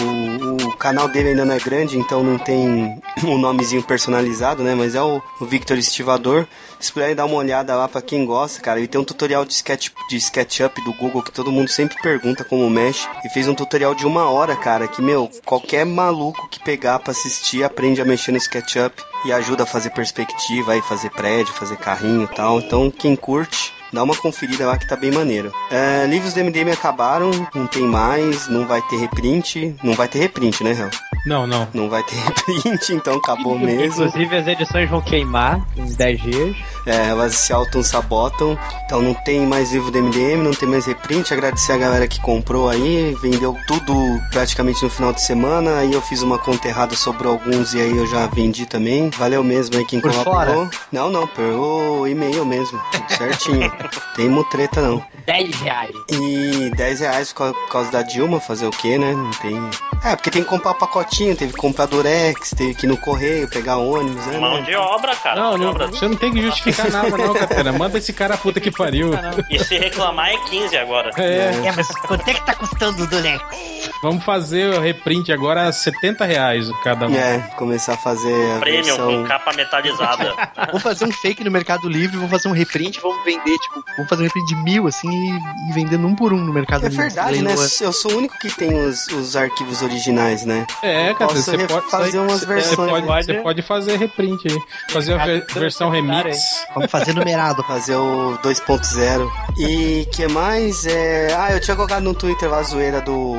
o 0.65 0.77
canal 0.77 1.09
dele 1.09 1.31
ainda 1.31 1.45
não 1.45 1.55
é 1.55 1.59
grande, 1.59 1.99
então 1.99 2.23
não 2.23 2.39
tem 2.39 3.01
um 3.25 3.39
nomezinho 3.39 3.83
personalizado, 3.83 4.63
né? 4.63 4.75
Mas 4.75 4.95
é 4.95 5.03
o, 5.03 5.23
o 5.41 5.47
Victor 5.47 5.79
Estivador. 5.79 6.47
Se 6.79 6.93
puderem 6.93 7.15
dar 7.15 7.27
uma 7.27 7.37
olhada 7.37 7.77
lá 7.77 7.87
pra 7.87 8.03
quem 8.03 8.25
gosta, 8.25 8.61
cara, 8.61 8.79
ele 8.79 8.89
tem 8.89 9.01
um 9.01 9.05
tutorial 9.05 9.45
de 9.45 9.53
sketch 9.53 9.91
de 10.09 10.17
SketchUp 10.17 10.83
do 10.83 10.93
Google 10.95 11.23
que 11.23 11.31
todo 11.31 11.53
mundo 11.53 11.69
sempre 11.69 12.01
pergunta 12.03 12.43
como 12.43 12.69
mexe. 12.71 13.07
E 13.25 13.29
fez 13.29 13.47
um 13.47 13.55
tutorial 13.55 13.95
de 13.95 14.07
uma 14.07 14.31
hora, 14.31 14.57
cara, 14.57 14.89
que 14.89 15.03
meu, 15.03 15.31
qualquer 15.45 15.85
maluco 15.85 16.49
que 16.49 16.59
pegar 16.61 16.99
pra 16.99 17.13
assistir 17.13 17.63
aprende 17.63 18.01
a 18.01 18.05
mexer 18.05 18.33
no 18.33 18.39
SketchUp 18.39 19.10
e 19.25 19.33
ajuda 19.33 19.65
a 19.65 19.67
fazer 19.67 19.91
perspectiva, 19.91 20.73
aí 20.73 20.83
fazer 20.83 21.11
prédio, 21.11 21.55
fazer 21.55 21.77
carrinho 21.77 22.25
e 22.25 22.29
tal. 22.29 22.59
Então 22.59 22.91
quem 22.91 23.17
curte 23.17 23.73
Dá 23.93 24.03
uma 24.03 24.15
conferida 24.17 24.67
lá 24.67 24.77
que 24.79 24.87
tá 24.87 24.97
bem 24.97 25.11
maneiro. 25.11 25.53
É, 25.71 26.07
livros 26.07 26.35
do 26.35 26.41
MDM 26.45 26.71
acabaram, 26.73 27.31
não 27.55 27.67
tem 27.67 27.83
mais, 27.83 28.49
não 28.49 28.67
vai 28.67 28.81
ter 28.83 28.97
reprint. 28.97 29.75
Não 29.83 29.95
vai 29.95 30.07
ter 30.09 30.19
reprint, 30.21 30.63
né, 30.63 30.73
Hel? 30.73 30.91
Não, 31.27 31.47
não. 31.47 31.69
Não 31.75 31.89
vai 31.89 32.03
ter 32.03 32.15
reprint, 32.23 32.93
então 32.95 33.17
acabou 33.17 33.59
mesmo. 33.59 34.05
Inclusive 34.07 34.37
as 34.37 34.47
edições 34.47 34.89
vão 34.89 35.01
queimar 35.01 35.61
em 35.77 35.93
10 35.93 36.23
dias. 36.23 36.57
É, 36.87 37.09
elas 37.09 37.35
se 37.35 37.53
auto-sabotam. 37.53 38.59
Então 38.85 39.03
não 39.03 39.15
tem 39.15 39.47
mais 39.47 39.73
livro 39.73 39.91
do 39.91 39.99
MDM, 40.03 40.43
não 40.43 40.53
tem 40.53 40.69
mais 40.69 40.87
reprint. 40.87 41.33
Agradecer 41.33 41.73
a 41.73 41.77
galera 41.79 42.07
que 42.07 42.21
comprou 42.21 42.69
aí. 42.69 43.15
Vendeu 43.21 43.57
tudo 43.67 43.93
praticamente 44.31 44.83
no 44.83 44.91
final 44.91 45.13
de 45.13 45.21
semana. 45.21 45.79
Aí 45.79 45.93
eu 45.93 46.01
fiz 46.01 46.23
uma 46.23 46.39
conta 46.39 46.69
errada, 46.69 46.95
sobrou 46.95 47.33
alguns 47.33 47.75
e 47.75 47.81
aí 47.81 47.97
eu 47.97 48.07
já 48.07 48.27
vendi 48.27 48.67
também. 48.67 49.11
Valeu 49.11 49.43
mesmo 49.45 49.77
aí 49.77 49.85
quem 49.85 50.01
Por 50.01 50.11
colaborou. 50.13 50.67
fora? 50.67 50.71
Não, 50.93 51.11
não, 51.11 51.27
pelo 51.27 52.07
e-mail 52.07 52.45
mesmo. 52.47 52.81
Tudo 52.93 53.11
certinho. 53.17 53.73
tem 54.15 54.29
mutreta 54.29 54.81
não. 54.81 55.05
10 55.27 55.61
reais. 55.61 55.91
E 56.11 56.71
10 56.75 57.01
reais 57.01 57.33
por 57.33 57.55
causa, 57.69 57.91
da 57.91 58.03
Dilma, 58.03 58.41
fazer 58.41 58.67
o 58.67 58.71
que, 58.71 58.99
né? 58.99 59.13
Não 59.13 59.31
tem. 59.31 59.57
É, 60.05 60.17
porque 60.17 60.31
tem 60.31 60.43
que 60.43 60.49
comprar 60.49 60.75
pacotinho, 60.75 61.37
teve 61.37 61.53
que 61.53 61.59
comprar 61.59 61.87
Durex, 61.87 62.51
teve 62.51 62.75
que 62.75 62.87
ir 62.87 62.89
no 62.89 62.97
correio, 62.97 63.49
pegar 63.49 63.77
ônibus, 63.77 64.25
né? 64.27 64.39
Mão 64.39 64.63
de 64.63 64.75
obra, 64.75 65.15
cara. 65.17 65.41
Não, 65.41 65.59
não, 65.59 65.71
obra. 65.71 65.87
você 65.87 66.09
não 66.09 66.17
tem 66.17 66.33
que 66.33 66.43
justificar 66.43 66.91
nada, 66.91 67.17
não, 67.17 67.35
Catena. 67.35 67.73
Manda 67.73 67.99
esse 67.99 68.13
cara 68.13 68.35
a 68.35 68.39
puta 68.39 68.61
que 68.61 68.71
pariu. 68.71 69.11
E 69.49 69.59
se 69.59 69.79
reclamar 69.79 70.31
é 70.31 70.37
15 70.49 70.77
agora. 70.77 71.11
É, 71.17 71.67
É, 71.67 71.73
mas 71.73 71.89
quanto 71.89 72.29
é 72.29 72.35
que 72.35 72.45
tá 72.45 72.55
custando 72.55 73.05
o 73.05 73.07
Durex? 73.07 73.43
vamos 74.03 74.25
fazer 74.25 74.75
o 74.75 74.81
reprint 74.81 75.33
agora 75.33 75.69
a 75.69 75.73
70 75.73 76.25
reais 76.25 76.71
cada 76.83 77.07
um. 77.07 77.15
É, 77.15 77.39
começar 77.57 77.95
a 77.95 77.97
fazer 77.97 78.57
a 78.57 78.59
Premium 78.59 78.85
versão. 78.85 79.23
com 79.23 79.29
capa 79.29 79.53
metalizada. 79.53 80.35
Vamos 80.67 80.83
fazer 80.83 81.05
um 81.05 81.13
fake 81.13 81.45
no 81.45 81.51
Mercado 81.51 81.89
Livre, 81.89 82.17
vamos 82.17 82.31
fazer 82.31 82.49
um 82.49 82.53
reprint, 82.53 83.01
vamos 83.01 83.25
vender, 83.25 83.57
tipo, 83.59 83.70
vamos 83.97 84.09
fazer 84.09 84.23
um 84.23 84.27
reprint 84.27 84.47
de 84.47 84.57
mil, 84.57 84.87
assim, 84.87 85.09
e, 85.09 85.71
e 85.71 85.73
vendendo 85.73 86.07
um 86.07 86.15
por 86.15 86.33
um 86.33 86.39
no 86.39 86.53
Mercado 86.53 86.87
É 86.87 86.89
Livre. 86.89 87.05
verdade, 87.05 87.43
né? 87.43 87.55
Eu 87.81 87.93
sou 87.93 88.13
o 88.13 88.17
único 88.17 88.39
que 88.39 88.51
tem 88.51 88.73
os, 88.87 89.07
os 89.09 89.37
arquivos 89.37 89.83
originais, 89.83 90.45
né? 90.45 90.67
É, 90.83 91.13
cara, 91.15 91.31
Posso 91.33 91.43
você 91.43 91.67
pode 91.67 91.91
fazer 91.91 92.19
umas 92.19 92.41
você 92.41 92.47
versões, 92.47 92.91
pode, 92.91 93.07
pode. 93.07 93.27
você 93.27 93.35
pode 93.35 93.63
fazer 93.63 93.97
reprint 93.99 94.49
aí. 94.51 94.59
Fazer 94.91 95.15
a 95.15 95.25
ver- 95.25 95.47
versão 95.55 95.91
remix. 95.91 96.65
Vamos 96.75 96.91
fazer 96.91 97.15
numerado. 97.15 97.63
Fazer 97.65 97.97
o 97.97 98.39
2.0. 98.43 99.31
E 99.59 100.07
que 100.13 100.27
mais? 100.29 100.87
É... 100.87 101.35
Ah, 101.39 101.53
eu 101.53 101.61
tinha 101.61 101.77
colocado 101.77 102.03
no 102.03 102.15
Twitter 102.15 102.49
lá 102.51 102.59
a 102.59 102.63
zoeira 102.63 103.01
do 103.01 103.35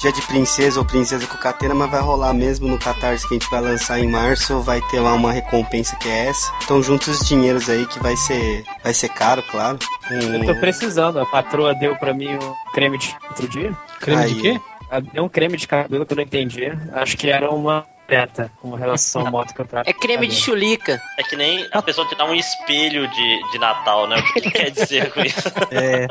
Dia 0.00 0.12
de 0.12 0.22
Princesa 0.22 0.78
ou 0.78 0.84
Princesa 0.84 1.26
com 1.26 1.36
Catena, 1.38 1.74
mas 1.74 1.90
vai 1.90 2.00
rolar 2.00 2.32
mesmo 2.32 2.66
no 2.68 2.78
Catarse 2.78 3.26
que 3.26 3.34
a 3.34 3.38
gente 3.38 3.50
vai 3.50 3.60
lançar 3.60 3.98
em 4.00 4.06
março. 4.08 4.60
Vai 4.60 4.80
ter 4.90 5.00
lá 5.00 5.12
uma 5.14 5.32
recompensa 5.32 5.96
que 5.96 6.08
é 6.08 6.26
essa. 6.28 6.52
Então 6.64 6.82
junta 6.82 7.10
os 7.10 7.20
dinheiros 7.26 7.68
aí 7.68 7.86
que 7.86 7.98
vai 8.00 8.16
ser, 8.16 8.64
vai 8.82 8.92
ser 8.94 9.08
caro, 9.10 9.42
claro. 9.50 9.71
Um- 10.10 10.44
Eu 10.44 10.54
tô 10.54 10.60
precisando. 10.60 11.20
A 11.20 11.26
patroa 11.26 11.74
deu 11.74 11.96
pra 11.96 12.12
mim 12.14 12.34
o 12.34 12.56
creme 12.72 12.98
de 12.98 13.14
outro 13.28 13.48
dia. 13.48 13.72
Creme 14.00 14.26
de 14.26 14.34
Aí. 14.34 14.40
quê? 14.40 14.60
Ela 14.90 15.00
deu 15.00 15.24
um 15.24 15.28
creme 15.28 15.56
de 15.56 15.66
cabelo 15.66 16.04
que 16.04 16.12
eu 16.12 16.16
não 16.16 16.22
entendi. 16.24 16.72
Acho 16.92 17.16
que 17.16 17.30
era 17.30 17.50
uma 17.50 17.86
beta 18.08 18.50
com 18.60 18.74
relação 18.74 19.26
à 19.26 19.30
moto 19.30 19.54
que 19.54 19.60
eu 19.60 19.64
trato. 19.66 19.88
É 19.88 19.92
creme 19.92 20.26
de 20.26 20.34
chulica. 20.34 21.00
É 21.18 21.22
que 21.22 21.36
nem 21.36 21.66
a 21.72 21.80
pessoa 21.82 22.06
te 22.08 22.14
dá 22.14 22.24
um 22.24 22.34
espelho 22.34 23.08
de, 23.08 23.50
de 23.52 23.58
Natal, 23.58 24.06
né? 24.06 24.16
O 24.18 24.32
que 24.34 24.40
que 24.42 24.50
quer 24.50 24.70
dizer 24.70 25.10
com 25.12 25.20
isso? 25.20 25.40
É, 25.70 26.06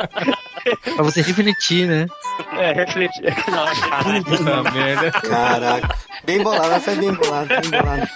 Pra 0.95 1.03
você 1.03 1.21
refletir, 1.23 1.87
né? 1.87 2.05
É, 2.53 2.71
refletir. 2.73 3.23
Nossa, 3.49 4.23
Puta 4.23 4.71
merda. 4.71 5.11
Caraca. 5.11 5.95
Bem 6.23 6.43
bolado, 6.43 6.79
foi 6.81 6.95
bem 6.95 7.11
bolado, 7.13 7.47
bem 7.47 7.81
bolado. 7.81 8.07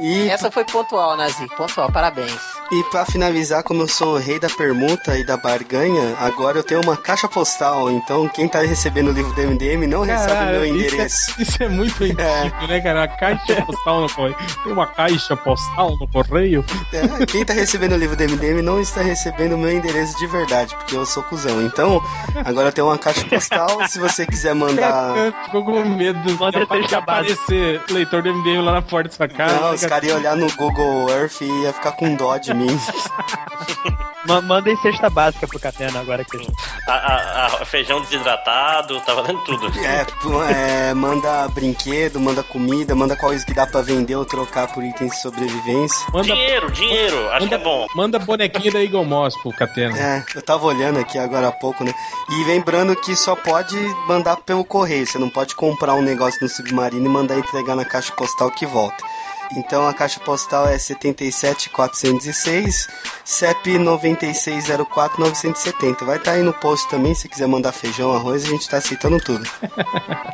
E, 0.00 0.28
Essa 0.28 0.50
foi 0.50 0.64
pontual, 0.64 1.16
Nazi. 1.16 1.46
Pontual, 1.56 1.90
parabéns. 1.92 2.36
e 2.72 2.82
pra 2.90 3.06
finalizar, 3.06 3.62
como 3.62 3.82
eu 3.82 3.88
sou 3.88 4.14
o 4.14 4.18
rei 4.18 4.40
da 4.40 4.48
permuta 4.48 5.16
e 5.16 5.24
da 5.24 5.36
barganha, 5.36 6.16
agora 6.18 6.58
eu 6.58 6.64
tenho 6.64 6.80
uma 6.82 6.96
caixa 6.96 7.28
postal. 7.28 7.90
Então 7.92 8.28
quem 8.28 8.48
tá 8.48 8.60
recebendo 8.62 9.08
o 9.10 9.12
livro 9.12 9.32
do 9.32 9.40
MDM 9.40 9.86
não 9.86 10.02
recebe 10.02 10.32
Caralho, 10.32 10.50
meu 10.60 10.64
isso 10.64 10.74
é- 10.74 10.86
endereço. 10.88 11.42
Isso 11.42 11.62
é 11.62 11.68
muito 11.68 12.02
né, 12.66 12.80
cara? 12.80 13.04
A 13.04 13.08
caixa 13.08 13.62
postal 13.64 14.00
no 14.00 14.08
correio. 14.10 14.36
Tem 14.64 14.72
uma 14.72 14.86
caixa 14.86 15.36
postal 15.36 15.96
no 15.98 16.08
correio? 16.08 16.64
É, 16.92 17.26
quem 17.26 17.44
tá 17.44 17.52
recebendo 17.52 17.92
o 17.92 17.96
livro 17.96 18.16
do 18.16 18.22
MDM 18.24 18.62
não 18.62 18.80
está 18.80 19.00
recebendo 19.02 19.54
o 19.54 19.58
meu 19.58 19.70
endereço 19.72 20.16
de 20.18 20.26
verdade, 20.26 20.74
porque 20.76 20.96
eu 20.96 21.04
sou 21.06 21.22
cuzão. 21.22 21.62
Então, 21.62 22.02
agora 22.44 22.72
tenho 22.72 22.86
uma 22.86 22.98
caixa 22.98 23.24
postal. 23.26 23.86
Se 23.88 23.98
você 23.98 24.26
quiser 24.26 24.54
mandar. 24.54 25.14
Ficou 25.46 25.64
com 25.64 25.84
medo 25.84 26.18
Manda 26.38 26.64
de, 26.66 26.94
aparecer 26.94 27.80
leitor 27.90 28.22
do 28.22 28.32
MDM 28.34 28.62
lá 28.62 28.72
na 28.72 28.82
porta 28.82 29.08
da 29.08 29.14
sua 29.14 29.28
casa. 29.28 29.54
Não, 29.54 29.68
né, 29.68 29.74
os 29.74 29.80
cara? 29.80 29.90
caras 29.90 30.08
iam 30.08 30.18
olhar 30.18 30.36
no 30.36 30.50
Google 30.56 31.08
Earth 31.10 31.40
e 31.40 31.62
ia 31.62 31.72
ficar 31.72 31.92
com 31.92 32.14
dó 32.14 32.36
de 32.38 32.52
mim. 32.54 32.66
Ma- 34.26 34.40
Manda 34.40 34.70
em 34.70 34.76
cesta 34.78 35.08
básica 35.08 35.46
pro 35.46 35.58
Catena 35.60 36.00
agora 36.00 36.24
que 36.24 36.36
A, 36.88 36.92
a- 36.92 37.46
a- 37.46 37.64
feijão 37.64 38.00
desidratado, 38.00 39.00
tá 39.02 39.14
valendo 39.14 39.40
tudo. 39.44 39.66
É, 39.84 40.90
é, 40.90 40.94
manda 40.94 41.46
brinquedo, 41.48 42.20
manda 42.20 42.42
comida, 42.56 42.94
manda 42.94 43.14
coisa 43.14 43.44
que 43.44 43.52
dá 43.52 43.66
pra 43.66 43.82
vender 43.82 44.16
ou 44.16 44.24
trocar 44.24 44.72
por 44.72 44.82
itens 44.82 45.10
de 45.12 45.20
sobrevivência. 45.20 45.98
Manda, 46.10 46.24
Dinheiro, 46.26 46.70
dinheiro, 46.72 47.28
acho 47.32 47.48
que 47.48 47.54
é 47.54 47.58
bom. 47.58 47.86
manda 47.94 48.18
bonequinho 48.18 48.72
da 48.72 48.82
Eagle 48.82 49.04
Moss 49.04 49.36
pro 49.42 49.52
Catena. 49.52 49.96
É, 49.98 50.24
eu 50.34 50.40
tava 50.40 50.64
olhando 50.64 50.98
aqui 50.98 51.18
agora 51.18 51.48
há 51.48 51.52
pouco, 51.52 51.84
né? 51.84 51.92
E 52.30 52.44
lembrando 52.44 52.96
que 52.96 53.14
só 53.14 53.36
pode 53.36 53.76
mandar 54.08 54.36
pelo 54.38 54.64
correio, 54.64 55.06
você 55.06 55.18
não 55.18 55.28
pode 55.28 55.54
comprar 55.54 55.94
um 55.94 56.02
negócio 56.02 56.38
no 56.40 56.48
submarino 56.48 57.04
e 57.04 57.08
mandar 57.10 57.38
entregar 57.38 57.76
na 57.76 57.84
caixa 57.84 58.10
postal 58.14 58.50
que 58.50 58.64
volta. 58.64 59.04
Então 59.56 59.86
a 59.86 59.94
caixa 59.94 60.18
postal 60.20 60.68
é 60.68 60.78
77406, 60.78 62.88
CEP 63.24 63.78
9604970. 63.78 66.04
Vai 66.04 66.16
estar 66.16 66.32
aí 66.32 66.42
no 66.42 66.52
post 66.52 66.88
também, 66.88 67.14
se 67.14 67.28
quiser 67.28 67.46
mandar 67.46 67.70
feijão, 67.72 68.14
arroz, 68.14 68.44
a 68.44 68.48
gente 68.48 68.68
tá 68.68 68.78
aceitando 68.78 69.18
tudo. 69.18 69.48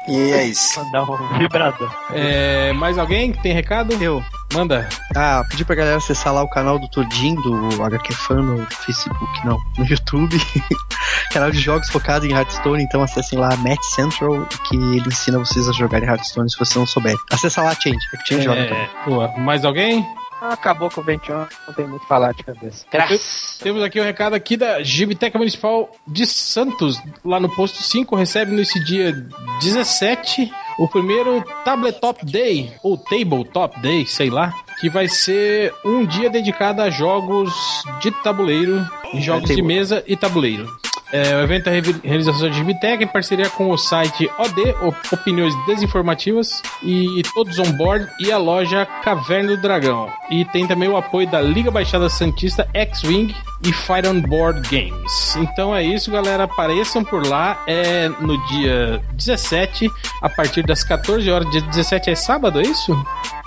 E 0.08 0.32
é 0.32 0.44
isso. 0.44 0.82
mandar 0.82 1.04
um 1.04 1.38
vibrador. 1.38 1.90
É, 2.12 2.72
mais 2.72 2.98
alguém 2.98 3.32
que 3.32 3.42
tem 3.42 3.52
recado? 3.52 3.92
Eu. 4.02 4.22
Manda. 4.52 4.88
Ah, 5.14 5.44
pedi 5.48 5.64
pra 5.64 5.74
galera 5.74 5.96
acessar 5.96 6.32
lá 6.32 6.42
o 6.42 6.48
canal 6.48 6.78
do 6.78 6.88
Todinho, 6.88 7.40
do 7.40 7.82
HQ 7.82 8.14
Fan 8.14 8.42
no 8.42 8.66
Facebook, 8.66 9.46
não, 9.46 9.58
no 9.78 9.86
YouTube. 9.86 10.36
canal 11.32 11.50
de 11.50 11.58
jogos 11.58 11.88
focado 11.88 12.26
em 12.26 12.32
Hearthstone, 12.32 12.82
então 12.82 13.02
acessem 13.02 13.38
lá 13.38 13.56
Match 13.56 13.82
Central, 13.94 14.46
que 14.68 14.76
ele 14.76 15.08
ensina 15.08 15.38
vocês 15.38 15.68
a 15.68 15.72
jogarem 15.72 16.08
Hearthstone 16.08 16.50
se 16.50 16.58
você 16.58 16.78
não 16.78 16.86
souber. 16.86 17.16
Acessa 17.30 17.62
lá, 17.62 17.74
Change, 17.74 17.98
é 18.12 18.16
que 18.18 18.28
Change 18.28 18.44
joga 18.44 18.64
também. 18.66 18.82
É, 18.82 19.04
boa. 19.06 19.28
Mais 19.38 19.64
alguém? 19.64 20.06
Acabou 20.42 20.90
com 20.90 21.00
o 21.00 21.04
21, 21.04 21.34
não 21.36 21.74
tem 21.74 21.86
muito 21.86 21.98
o 21.98 22.00
que 22.00 22.08
falar 22.08 22.32
de 22.34 22.42
cabeça. 22.42 22.84
Graças. 22.90 23.58
Temos 23.62 23.80
aqui 23.80 24.00
o 24.00 24.02
recado 24.02 24.34
aqui 24.34 24.56
da 24.56 24.82
Gibiteca 24.82 25.38
Municipal 25.38 25.88
de 26.06 26.26
Santos, 26.26 27.00
lá 27.24 27.38
no 27.38 27.48
posto 27.48 27.80
5, 27.80 28.16
recebe 28.16 28.50
nesse 28.50 28.82
dia 28.84 29.12
17 29.60 30.52
o 30.82 30.88
primeiro 30.88 31.44
Tabletop 31.64 32.26
Day, 32.26 32.72
ou 32.82 32.98
Tabletop 32.98 33.80
Day, 33.80 34.04
sei 34.04 34.28
lá, 34.28 34.52
que 34.80 34.90
vai 34.90 35.06
ser 35.06 35.72
um 35.84 36.04
dia 36.04 36.28
dedicado 36.28 36.82
a 36.82 36.90
jogos 36.90 37.54
de 38.00 38.10
tabuleiro, 38.22 38.84
jogos 39.14 39.48
de 39.48 39.56
table. 39.56 39.62
mesa 39.62 40.02
e 40.08 40.16
tabuleiro. 40.16 40.66
É, 41.12 41.36
o 41.36 41.40
evento 41.40 41.68
é 41.68 41.80
realização 42.02 42.48
da 42.48 42.52
Gibiteca 42.54 43.04
em 43.04 43.06
parceria 43.06 43.48
com 43.50 43.70
o 43.70 43.76
site 43.76 44.30
OD, 44.38 44.60
Op- 44.82 45.12
Opiniões 45.12 45.54
Desinformativas, 45.66 46.62
e 46.82 47.22
todos 47.34 47.58
on 47.58 47.70
board, 47.72 48.08
e 48.18 48.32
a 48.32 48.38
loja 48.38 48.86
Caverna 49.04 49.50
do 49.56 49.60
Dragão. 49.60 50.08
E 50.30 50.44
tem 50.46 50.66
também 50.66 50.88
o 50.88 50.96
apoio 50.96 51.28
da 51.30 51.40
Liga 51.40 51.70
Baixada 51.70 52.08
Santista, 52.08 52.66
X-Wing 52.72 53.34
e 53.64 53.72
Fire 53.72 54.08
on 54.08 54.20
Board 54.22 54.66
Games. 54.70 55.36
Então 55.36 55.74
é 55.76 55.82
isso, 55.82 56.10
galera. 56.10 56.44
Apareçam 56.44 57.04
por 57.04 57.26
lá. 57.26 57.62
É 57.66 58.08
no 58.08 58.38
dia 58.46 59.02
17, 59.12 59.90
a 60.22 60.28
partir 60.28 60.62
das 60.64 60.82
14 60.82 61.30
horas. 61.30 61.50
Dia 61.50 61.60
17 61.60 62.10
é 62.10 62.14
sábado, 62.14 62.58
é 62.58 62.62
isso? 62.62 62.92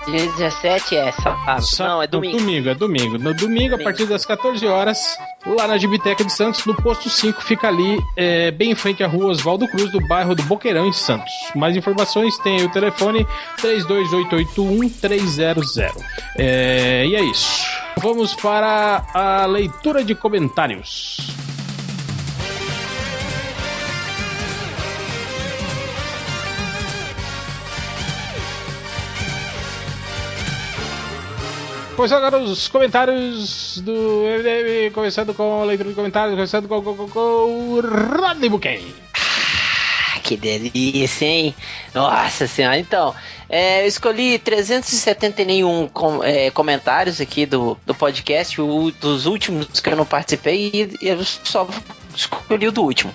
Dia 0.06 0.20
17 0.24 0.96
é 0.96 1.10
sábado. 1.12 1.62
Sá- 1.62 1.88
Não, 1.88 2.02
é 2.02 2.06
domingo. 2.06 2.38
Domingo, 2.38 2.68
é 2.68 2.74
domingo. 2.74 3.18
No 3.18 3.34
domingo, 3.34 3.74
a 3.74 3.78
partir 3.78 4.06
das 4.06 4.24
14 4.24 4.64
horas, 4.66 5.18
lá 5.44 5.66
na 5.66 5.76
Gibiteca 5.76 6.24
de 6.24 6.32
Santos, 6.32 6.64
no 6.64 6.74
posto 6.76 7.10
5, 7.10 7.42
fica 7.42 7.66
ali, 7.66 7.98
é, 8.16 8.52
bem 8.52 8.70
em 8.70 8.74
frente 8.76 9.02
à 9.02 9.08
rua 9.08 9.26
Oswaldo 9.32 9.66
Cruz, 9.66 9.90
do 9.90 10.00
bairro 10.06 10.34
do 10.36 10.44
Boqueirão, 10.44 10.86
em 10.86 10.92
Santos. 10.92 11.32
Mais 11.56 11.76
informações 11.76 12.38
tem 12.38 12.58
aí 12.60 12.64
o 12.64 12.70
telefone 12.70 13.26
32881-300. 13.60 16.00
É, 16.38 17.04
e 17.06 17.16
é 17.16 17.24
isso. 17.24 17.66
Vamos 17.98 18.32
para 18.34 19.04
a 19.12 19.44
leitura 19.46 20.04
de 20.04 20.14
comentários. 20.14 21.16
Pois 31.96 32.12
agora 32.12 32.38
os 32.38 32.68
comentários 32.68 33.78
do 33.78 33.92
MDM, 34.24 34.90
começando 34.92 35.32
com 35.32 35.62
a 35.62 35.64
leitura 35.64 35.88
de 35.88 35.94
comentários, 35.94 36.34
começando 36.34 36.68
com, 36.68 36.82
com, 36.82 36.94
com, 36.94 37.08
com 37.08 37.18
o 37.18 37.80
Rodney 37.80 38.50
Buquem. 38.50 38.94
Ah, 40.14 40.18
que 40.22 40.36
delícia, 40.36 41.24
hein? 41.24 41.54
Nossa 41.94 42.46
senhora. 42.46 42.78
Então, 42.78 43.14
é, 43.48 43.82
eu 43.82 43.86
escolhi 43.86 44.38
371 44.38 45.88
com- 45.88 46.22
é, 46.22 46.50
comentários 46.50 47.18
aqui 47.18 47.46
do, 47.46 47.78
do 47.86 47.94
podcast, 47.94 48.60
o, 48.60 48.90
dos 49.00 49.24
últimos 49.24 49.80
que 49.80 49.88
eu 49.88 49.96
não 49.96 50.04
participei, 50.04 50.70
e, 51.00 51.08
eu 51.08 51.24
só 51.24 51.66
escolhi 52.14 52.68
o 52.68 52.72
do 52.72 52.82
último. 52.82 53.12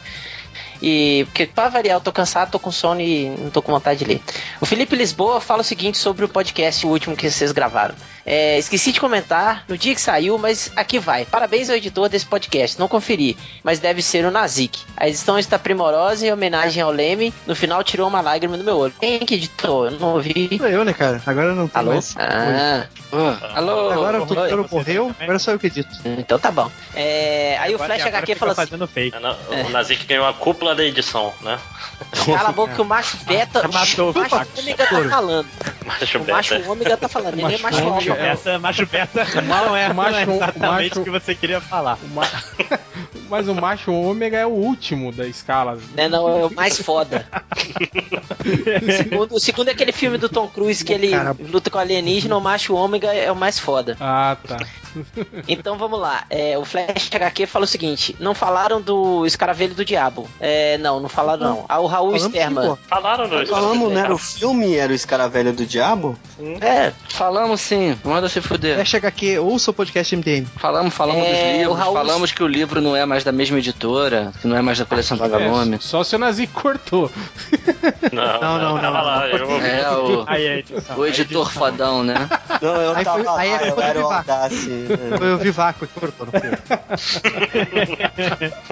E 0.83 1.25
porque 1.25 1.45
pra 1.45 1.69
variar, 1.69 1.97
eu 1.97 2.01
tô 2.01 2.11
cansado, 2.11 2.49
tô 2.49 2.57
com 2.57 2.71
sono 2.71 2.99
e 3.01 3.29
não 3.37 3.51
tô 3.51 3.61
com 3.61 3.71
vontade 3.71 3.99
de 3.99 4.05
ler. 4.05 4.21
O 4.59 4.65
Felipe 4.65 4.95
Lisboa 4.95 5.39
fala 5.39 5.61
o 5.61 5.63
seguinte 5.63 5.99
sobre 5.99 6.25
o 6.25 6.27
podcast, 6.27 6.83
o 6.87 6.89
último 6.89 7.15
que 7.15 7.29
vocês 7.29 7.51
gravaram. 7.51 7.93
É, 8.25 8.57
esqueci 8.59 8.91
de 8.91 8.99
comentar 8.99 9.63
no 9.67 9.77
dia 9.77 9.95
que 9.95 10.01
saiu, 10.01 10.37
mas 10.37 10.71
aqui 10.75 10.99
vai. 10.99 11.25
Parabéns 11.25 11.69
ao 11.69 11.75
editor 11.75 12.07
desse 12.09 12.25
podcast. 12.25 12.79
Não 12.79 12.87
conferi, 12.87 13.35
mas 13.63 13.79
deve 13.79 14.01
ser 14.01 14.25
o 14.25 14.31
Nazik. 14.31 14.79
A 14.95 15.07
edição 15.07 15.39
está 15.39 15.57
primorosa 15.57 16.25
em 16.27 16.31
homenagem 16.31 16.81
ao 16.83 16.91
Leme. 16.91 17.33
No 17.47 17.55
final 17.55 17.83
tirou 17.83 18.07
uma 18.07 18.21
lágrima 18.21 18.57
do 18.57 18.63
meu 18.63 18.77
olho. 18.77 18.93
Quem 18.99 19.19
que 19.19 19.35
editou? 19.35 19.85
Eu 19.85 19.91
não 19.99 20.13
ouvi. 20.13 20.57
Sou 20.57 20.67
eu, 20.67 20.83
né, 20.85 20.93
cara? 20.93 21.21
Agora 21.25 21.53
não 21.55 21.67
tem 21.67 21.79
Alô? 21.79 21.91
mais. 21.93 22.15
Ah. 22.17 22.85
Alô? 23.55 23.89
Agora 23.91 24.21
o. 24.21 24.25
Totoro 24.27 24.67
morreu, 24.71 25.13
agora 25.19 25.39
sou 25.39 25.53
eu 25.53 25.59
que 25.59 25.67
edito. 25.67 25.89
Então 26.05 26.39
tá 26.39 26.51
bom. 26.51 26.71
É, 26.95 27.57
aí 27.59 27.71
o 27.71 27.75
Agora- 27.75 27.95
Flash 27.95 28.01
agora 28.07 28.17
HQ 28.19 28.35
fala 28.35 28.51
assim: 28.53 28.61
fazendo 28.61 28.87
fake. 28.87 29.17
É, 29.17 29.63
O 29.63 29.69
Nazik 29.69 30.05
ganhou 30.05 30.27
a 30.27 30.33
cúpula 30.33 30.73
da 30.75 30.83
edição, 30.83 31.33
né? 31.41 31.57
cala 32.25 32.49
a 32.49 32.51
boca 32.51 32.73
que 32.75 32.81
o 32.81 32.85
macho 32.85 33.17
beta. 33.25 33.67
Matou 33.67 34.11
o 34.11 34.13
macho 34.13 34.45
o 34.55 34.59
ômega 34.59 34.85
tá 34.87 35.09
falando. 35.09 35.47
Macho 35.85 36.17
O 36.19 36.27
macho 36.31 36.71
ômega 36.71 36.97
tá 36.97 37.07
falando. 37.09 37.33
Ele 37.33 37.41
é 37.41 37.57
Macho 37.57 37.63
macho 37.63 37.87
ômega 37.87 38.10
ômega. 38.11 38.27
Essa 38.27 38.59
macho 38.59 38.85
beta 38.85 39.25
não 39.41 39.75
é, 39.75 39.89
o 39.89 39.95
macho- 39.95 40.11
não 40.11 40.17
é 40.19 40.23
exatamente 40.35 40.89
macho- 40.89 41.01
o 41.01 41.03
que 41.03 41.09
você 41.09 41.35
queria 41.35 41.61
falar. 41.61 41.97
O 42.03 42.07
ma- 42.07 42.27
Mas 43.29 43.47
o 43.47 43.55
macho 43.55 43.93
ômega 43.93 44.37
é 44.37 44.45
o 44.45 44.49
último 44.49 45.11
da 45.11 45.25
escala. 45.25 45.77
Né, 45.95 46.09
não, 46.09 46.27
é 46.27 46.45
o 46.45 46.53
mais 46.53 46.77
foda. 46.81 47.25
o, 48.87 48.91
segundo, 48.91 49.35
o 49.35 49.39
segundo 49.39 49.67
é 49.69 49.71
aquele 49.71 49.91
filme 49.93 50.17
do 50.17 50.27
Tom 50.27 50.47
Cruise 50.47 50.83
que 50.83 50.91
ele 50.93 51.11
Cara. 51.11 51.35
luta 51.39 51.69
com 51.69 51.77
alienígena, 51.77 52.35
o 52.35 52.41
macho 52.41 52.73
ômega 52.75 53.13
é 53.13 53.31
o 53.31 53.35
mais 53.35 53.57
foda. 53.57 53.95
Ah, 53.99 54.35
tá. 54.47 54.57
Então 55.47 55.77
vamos 55.77 55.99
lá. 55.99 56.23
É, 56.29 56.57
o 56.57 56.65
Flash 56.65 57.09
HQ 57.13 57.45
fala 57.45 57.65
o 57.65 57.67
seguinte: 57.67 58.15
não 58.19 58.33
falaram 58.33 58.81
do 58.81 59.25
escaravelho 59.25 59.73
do 59.73 59.83
diabo. 59.85 60.27
É, 60.39 60.77
não, 60.77 60.99
não 60.99 61.09
falaram 61.09 61.41
não. 61.43 61.65
Ah, 61.67 61.79
o 61.79 61.87
Raul 61.87 62.11
Falamos 62.11 62.21
sim, 62.23 62.29
Sterman. 62.29 62.67
pô. 62.69 62.77
Falaram 62.87 63.27
no 63.27 63.47
Falamos, 63.47 63.91
não 63.91 63.99
era 63.99 64.13
o 64.13 64.17
filme, 64.17 64.75
era 64.75 64.91
o 64.91 64.95
Escaravelho 64.95 65.53
do 65.53 65.65
Diabo? 65.65 66.17
É, 66.59 66.91
Falamos 67.09 67.61
sim, 67.61 67.97
manda 68.03 68.27
se 68.29 68.41
fuder. 68.41 68.77
Fecha 68.77 68.97
HQ, 68.97 69.39
ouça 69.39 69.71
o 69.71 69.73
podcast 69.73 70.15
MDM. 70.15 70.45
Falamos, 70.57 70.93
falamos 70.93 71.25
É, 71.25 71.31
dos 71.31 71.57
livros, 71.59 71.77
Raul- 71.77 71.93
falamos 71.93 72.31
que 72.31 72.43
o 72.43 72.47
livro 72.47 72.81
não 72.81 72.95
é 72.95 73.05
mais 73.05 73.23
da 73.23 73.31
mesma 73.31 73.57
editora, 73.59 74.31
que 74.41 74.47
não 74.47 74.55
é 74.57 74.61
mais 74.61 74.77
da 74.79 74.85
coleção 74.85 75.17
Vagalume. 75.17 75.75
É, 75.75 75.79
só 75.79 76.03
se 76.03 76.15
o 76.15 76.19
Nazi 76.19 76.47
cortou. 76.47 77.09
Não, 78.11 78.41
Não, 78.41 78.57
não, 78.59 78.79
tava 78.81 78.97
não, 78.97 79.05
lá, 79.05 79.19
não. 79.19 79.25
eu. 79.27 79.61
É, 79.61 79.91
o, 79.91 80.23
Aí 80.27 80.65
o 80.97 81.05
editor 81.05 81.49
fodão, 81.51 82.03
né? 82.03 82.27
Não, 82.61 82.75
eu 82.75 82.95
Aí 82.95 83.03
tava 83.05 83.23
foi- 83.23 83.27
aí 83.41 83.51
lá, 83.51 83.63
é 83.65 83.69
eu 83.69 83.75
foi 83.75 83.83
era 83.83 83.99
o 83.99 84.03
vivar. 84.03 84.23
Foi 85.17 85.33
o 85.33 85.37
Vivaco 85.37 85.85
que 85.87 85.99
cortou, 85.99 86.27
não 86.27 86.33
eu. 86.39 86.51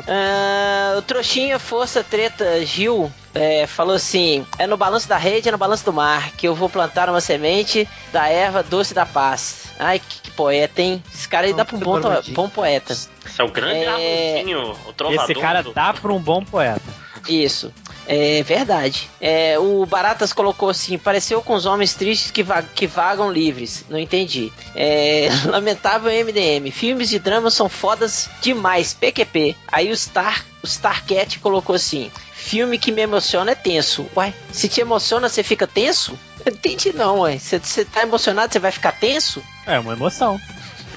Ah, 0.08 0.96
o 0.98 1.02
trouxinha 1.02 1.60
Força 1.60 2.04
Treta 2.04 2.66
Gil 2.66 3.12
é, 3.34 3.68
falou 3.68 3.96
assim: 3.96 4.46
é 4.58 4.66
no 4.68 4.78
balanço 4.78 5.08
da 5.08 5.18
rede, 5.18 5.50
é 5.50 5.52
no 5.52 5.58
balanço 5.58 5.86
do 5.86 5.94
mar, 5.94 6.32
que 6.32 6.48
eu 6.48 6.56
vou 6.56 6.70
plantar 6.70 7.10
uma 7.10 7.22
semente 7.22 7.88
da 8.12 8.28
erva 8.28 8.64
doce 8.64 8.94
da 8.94 9.06
paz. 9.06 9.66
Ai, 9.80 10.00
que, 10.00 10.22
que 10.24 10.32
poeta, 10.32 10.82
hein? 10.82 11.04
Esse 11.14 11.28
cara 11.28 11.48
aí 11.48 11.54
dá 11.54 11.64
pra 11.64 11.76
um 11.76 11.80
bom, 11.80 12.00
bom 12.34 12.50
poeta. 12.50 12.94
Esse 12.94 13.10
é 13.40 13.44
o 13.44 13.50
grande 13.52 13.86
É. 13.86 14.44
O 14.88 14.94
trovador. 14.94 15.24
Esse 15.24 15.36
cara 15.36 15.62
do- 15.62 15.74
dá 15.74 15.94
pra 15.94 16.12
um 16.12 16.20
bom 16.20 16.44
poeta. 16.44 16.82
Isso. 17.28 17.74
É 18.08 18.42
verdade. 18.44 19.08
É, 19.22 19.60
o 19.60 19.86
Baratas 19.86 20.34
colocou 20.34 20.70
assim: 20.70 20.98
pareceu 20.98 21.42
com 21.42 21.54
os 21.54 21.66
homens 21.66 21.94
tristes 21.94 22.32
que, 22.32 22.42
va- 22.42 22.64
que 22.64 22.88
vagam 22.88 23.32
livres. 23.32 23.86
Não 23.90 24.00
entendi. 24.00 24.52
É, 24.76 25.30
lamentável 25.46 26.12
MDM. 26.12 26.72
Filmes 26.72 27.10
de 27.10 27.20
drama 27.20 27.52
são 27.52 27.70
fodas 27.70 28.30
demais. 28.42 28.94
PQP. 28.94 29.56
Aí 29.68 29.92
o 29.92 29.96
Star, 29.98 30.44
o 30.64 30.66
Starcat 30.66 31.38
colocou 31.40 31.76
assim: 31.76 32.10
filme 32.34 32.80
que 32.80 32.92
me 32.92 33.02
emociona 33.02 33.52
é 33.52 33.56
tenso. 33.56 34.08
Uai, 34.16 34.34
se 34.52 34.68
te 34.68 34.82
emociona, 34.82 35.30
você 35.30 35.44
fica 35.44 35.68
tenso? 35.68 36.18
Eu 36.46 36.54
entendi 36.54 36.92
não, 36.94 37.20
ué. 37.20 37.38
Você 37.38 37.60
você 37.60 37.86
tá 37.86 38.02
emocionado, 38.02 38.52
você 38.52 38.60
vai 38.60 38.72
ficar 38.72 38.94
tenso? 38.94 39.44
É 39.68 39.78
uma 39.78 39.94
emoção. 39.94 40.40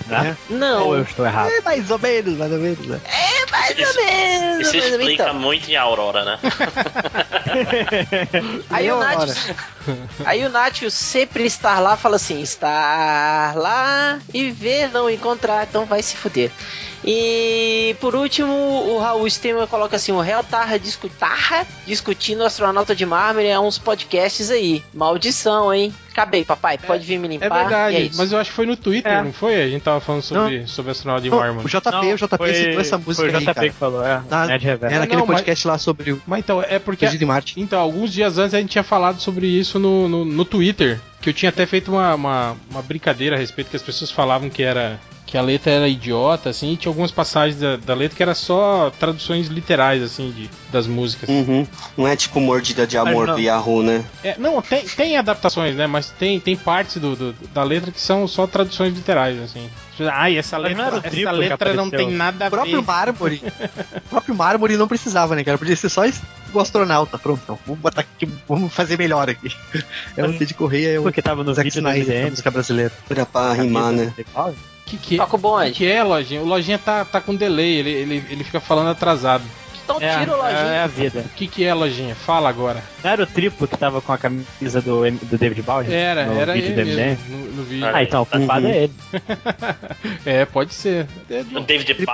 Né? 0.06 0.36
Não. 0.50 0.86
Ou 0.88 0.96
eu 0.96 1.02
estou 1.02 1.24
errado? 1.26 1.50
É 1.50 1.60
mais 1.62 1.90
ou 1.90 1.98
menos, 1.98 2.36
mais 2.36 2.52
ou 2.52 2.58
menos, 2.58 2.86
né? 2.86 3.00
É 3.04 3.50
mais 3.50 3.76
ou 3.78 3.84
Isso- 3.84 3.96
menos. 4.04 4.60
Isso 4.60 4.76
ou 4.76 4.82
menos. 4.82 4.90
explica 4.98 5.22
Então, 5.24 5.34
muito 5.34 5.70
em 5.70 5.76
Aurora, 5.76 6.24
né? 6.24 6.38
Aí 8.70 8.90
o. 8.90 8.98
Natius, 8.98 9.50
aí 10.24 10.44
o 10.44 10.48
Natius 10.50 10.94
sempre 10.94 11.44
estar 11.44 11.78
lá 11.80 11.96
fala 11.96 12.16
assim, 12.16 12.40
estar 12.40 13.54
lá 13.56 14.18
e 14.32 14.50
ver 14.50 14.90
não 14.90 15.09
encontrar, 15.10 15.66
então 15.68 15.84
vai 15.86 16.02
se 16.02 16.16
fuder. 16.16 16.50
E 17.04 17.96
por 18.00 18.14
último, 18.14 18.52
o 18.52 18.98
Raul 18.98 19.28
Stemer 19.28 19.66
coloca 19.66 19.96
assim, 19.96 20.12
o 20.12 20.20
réu 20.20 20.42
tarra, 20.44 20.78
discu 20.78 21.09
tarra 21.09 21.66
discutindo 21.84 22.40
o 22.42 22.44
astronauta 22.46 22.94
de 22.94 23.04
mármore 23.04 23.50
há 23.50 23.60
uns 23.60 23.76
podcasts 23.76 24.50
aí. 24.50 24.84
Maldição, 24.94 25.74
hein? 25.74 25.92
Acabei, 26.12 26.44
papai, 26.44 26.76
pode 26.78 27.04
vir 27.04 27.18
me 27.18 27.26
É 27.26 27.30
limpar. 27.30 27.46
e 27.46 27.50
verdade, 27.60 27.96
é 27.96 28.10
mas 28.16 28.30
eu 28.32 28.38
acho 28.38 28.50
que 28.50 28.56
foi 28.56 28.66
no 28.66 28.76
Twitter, 28.76 29.10
É. 29.10 29.22
não 29.22 29.32
foi? 29.32 29.62
A 29.62 29.68
gente 29.68 29.82
tava 29.82 29.98
falando 29.98 30.22
sobre, 30.22 30.66
sobre 30.68 30.92
astronauta 30.92 31.22
de 31.22 31.30
Não, 31.30 31.38
mármore. 31.38 31.66
o 31.66 31.68
JP, 31.68 32.12
o 32.12 32.16
JP 32.16 32.36
foi- 32.36 32.54
citou 32.54 32.80
essa 32.80 32.98
música 32.98 33.14
Foi 33.14 33.32
o 33.32 33.36
aí, 33.36 33.42
JP 33.44 33.54
cara. 33.54 33.68
que 33.68 33.74
falou, 33.74 34.04
é. 34.06 34.22
Na- 34.30 34.44
Reverso. 34.56 34.94
É 34.94 34.98
naquele 34.98 35.20
Não, 35.20 35.26
mas- 35.26 35.38
podcast 35.38 35.66
lá 35.66 35.78
sobre 35.78 36.12
o 36.12 36.22
Mas 36.26 36.38
então, 36.40 36.62
é 36.62 36.78
porque. 36.78 37.06
Em 37.06 37.24
Marte. 37.24 37.54
Então, 37.60 37.80
alguns 37.80 38.12
dias 38.12 38.36
antes 38.38 38.54
a 38.54 38.60
gente 38.60 38.70
tinha 38.70 38.84
falado 38.84 39.20
sobre 39.20 39.46
isso 39.46 39.72
no, 39.78 40.09
no, 40.09 40.24
no 40.24 40.44
Twitter. 40.44 41.01
Que 41.20 41.31
eu 41.31 41.35
tinha 41.35 41.51
até 41.51 41.65
feito 41.66 41.93
uma, 41.93 42.15
uma, 42.15 42.57
uma 42.70 42.82
brincadeira 42.82 43.36
a 43.36 43.39
respeito 43.39 43.70
que 43.70 43.77
as 43.77 43.82
pessoas 43.82 44.11
falavam 44.11 44.51
que 44.51 44.62
era. 44.62 44.99
Que 45.32 45.38
a 45.38 45.40
letra 45.40 45.72
era 45.72 45.88
idiota, 45.88 46.50
assim, 46.50 46.74
e 46.74 46.76
tinha 46.76 46.90
algumas 46.90 47.10
passagens 47.10 47.59
da, 47.59 47.78
da 47.78 47.94
letra 47.94 48.14
que 48.14 48.22
era 48.22 48.34
só 48.34 48.92
traduções 49.00 49.46
literais, 49.46 50.02
assim, 50.02 50.30
de, 50.30 50.50
das 50.70 50.86
músicas. 50.86 51.26
Uhum. 51.30 51.66
Não 51.96 52.06
é 52.06 52.14
tipo 52.14 52.38
mordida 52.38 52.86
de 52.86 52.98
amor 52.98 53.28
não. 53.28 53.34
do 53.36 53.40
Yahoo, 53.40 53.82
né? 53.82 54.04
É, 54.22 54.36
não, 54.36 54.60
tem, 54.60 54.84
tem 54.84 55.16
adaptações, 55.16 55.74
né? 55.74 55.86
Mas 55.86 56.10
tem, 56.10 56.38
tem 56.38 56.54
partes 56.54 56.98
do, 56.98 57.16
do- 57.16 57.32
da 57.48 57.64
letra 57.64 57.90
que 57.90 57.98
são 57.98 58.28
só 58.28 58.46
traduções 58.46 58.94
literais, 58.94 59.40
assim. 59.40 59.70
Ai, 60.12 60.36
essa 60.36 60.59
letra, 60.59 61.00
essa 61.02 61.30
letra 61.30 61.72
não 61.72 61.88
tem 61.88 62.10
nada 62.10 62.44
a 62.44 62.48
O 62.48 62.50
próprio 62.50 62.82
ver. 62.82 62.86
Mármore. 62.86 63.42
o 63.96 64.09
próprio 64.10 64.34
Mármore 64.34 64.76
não 64.76 64.86
precisava, 64.86 65.34
né, 65.34 65.42
cara? 65.42 65.56
Podia 65.56 65.76
ser 65.76 65.88
só 65.88 66.02
o 66.52 66.60
astronauta. 66.60 67.18
Pronto, 67.18 67.40
então, 67.42 67.59
vamos 67.66 67.80
botar 67.80 68.02
aqui, 68.02 68.28
vamos 68.46 68.70
fazer 68.70 68.98
melhor 68.98 69.30
aqui. 69.30 69.50
É 70.14 70.22
o 70.26 70.36
Ted 70.36 70.52
Correia, 70.52 70.96
é 70.96 70.98
o 70.98 71.04
Porque 71.04 71.22
tava 71.22 71.42
no 71.42 71.54
Zack 71.54 71.68
Snyder, 71.68 72.24
da 72.24 72.30
música 72.30 72.50
brasileira. 72.50 72.92
Era 73.09 73.24
pra 73.24 73.54
rimar, 73.54 73.92
né? 73.92 74.12
Que 74.86 74.96
que, 74.96 75.16
Toca 75.16 75.36
o 75.36 75.38
que 75.38 75.42
bonde. 75.42 75.70
que 75.72 75.86
é, 75.86 76.02
Lojinha? 76.02 76.40
O 76.42 76.44
Lojinha 76.46 76.78
tá, 76.78 77.04
tá 77.04 77.20
com 77.20 77.34
delay, 77.34 77.76
ele, 77.78 77.90
ele, 77.90 78.24
ele 78.30 78.44
fica 78.44 78.60
falando 78.60 78.90
atrasado. 78.90 79.44
Então 79.84 79.96
É, 80.00 80.16
tira 80.20 80.32
o 80.32 80.36
lojinha. 80.40 80.59
é 80.60 80.82
a 80.82 80.86
vida. 80.86 81.20
O 81.26 81.28
que 81.30 81.48
que 81.48 81.64
é, 81.64 81.74
Lojinha? 81.74 82.14
Fala 82.14 82.48
agora. 82.48 82.80
Não 83.02 83.10
era 83.10 83.22
o 83.24 83.26
triplo 83.26 83.66
que 83.66 83.76
tava 83.76 84.00
com 84.00 84.12
a 84.12 84.16
camisa 84.18 84.80
do, 84.80 85.10
do 85.10 85.36
David 85.36 85.60
Bowie? 85.62 85.92
Era, 85.92 86.24
no 86.26 86.38
era 86.40 86.52
vídeo 86.52 86.70
ele 86.78 86.94
mesmo, 86.94 87.24
no, 87.36 87.52
no 87.56 87.64
vídeo. 87.64 87.86
Ah, 87.92 88.00
então 88.00 88.22
o 88.22 88.26
culpado 88.26 88.64
Uhum. 88.66 88.72
é 88.72 88.76
ele. 88.84 88.92
É, 90.24 90.44
pode 90.44 90.72
ser. 90.72 91.06
É, 91.28 91.40
O 91.40 91.60
David 91.60 91.86
David 91.94 92.06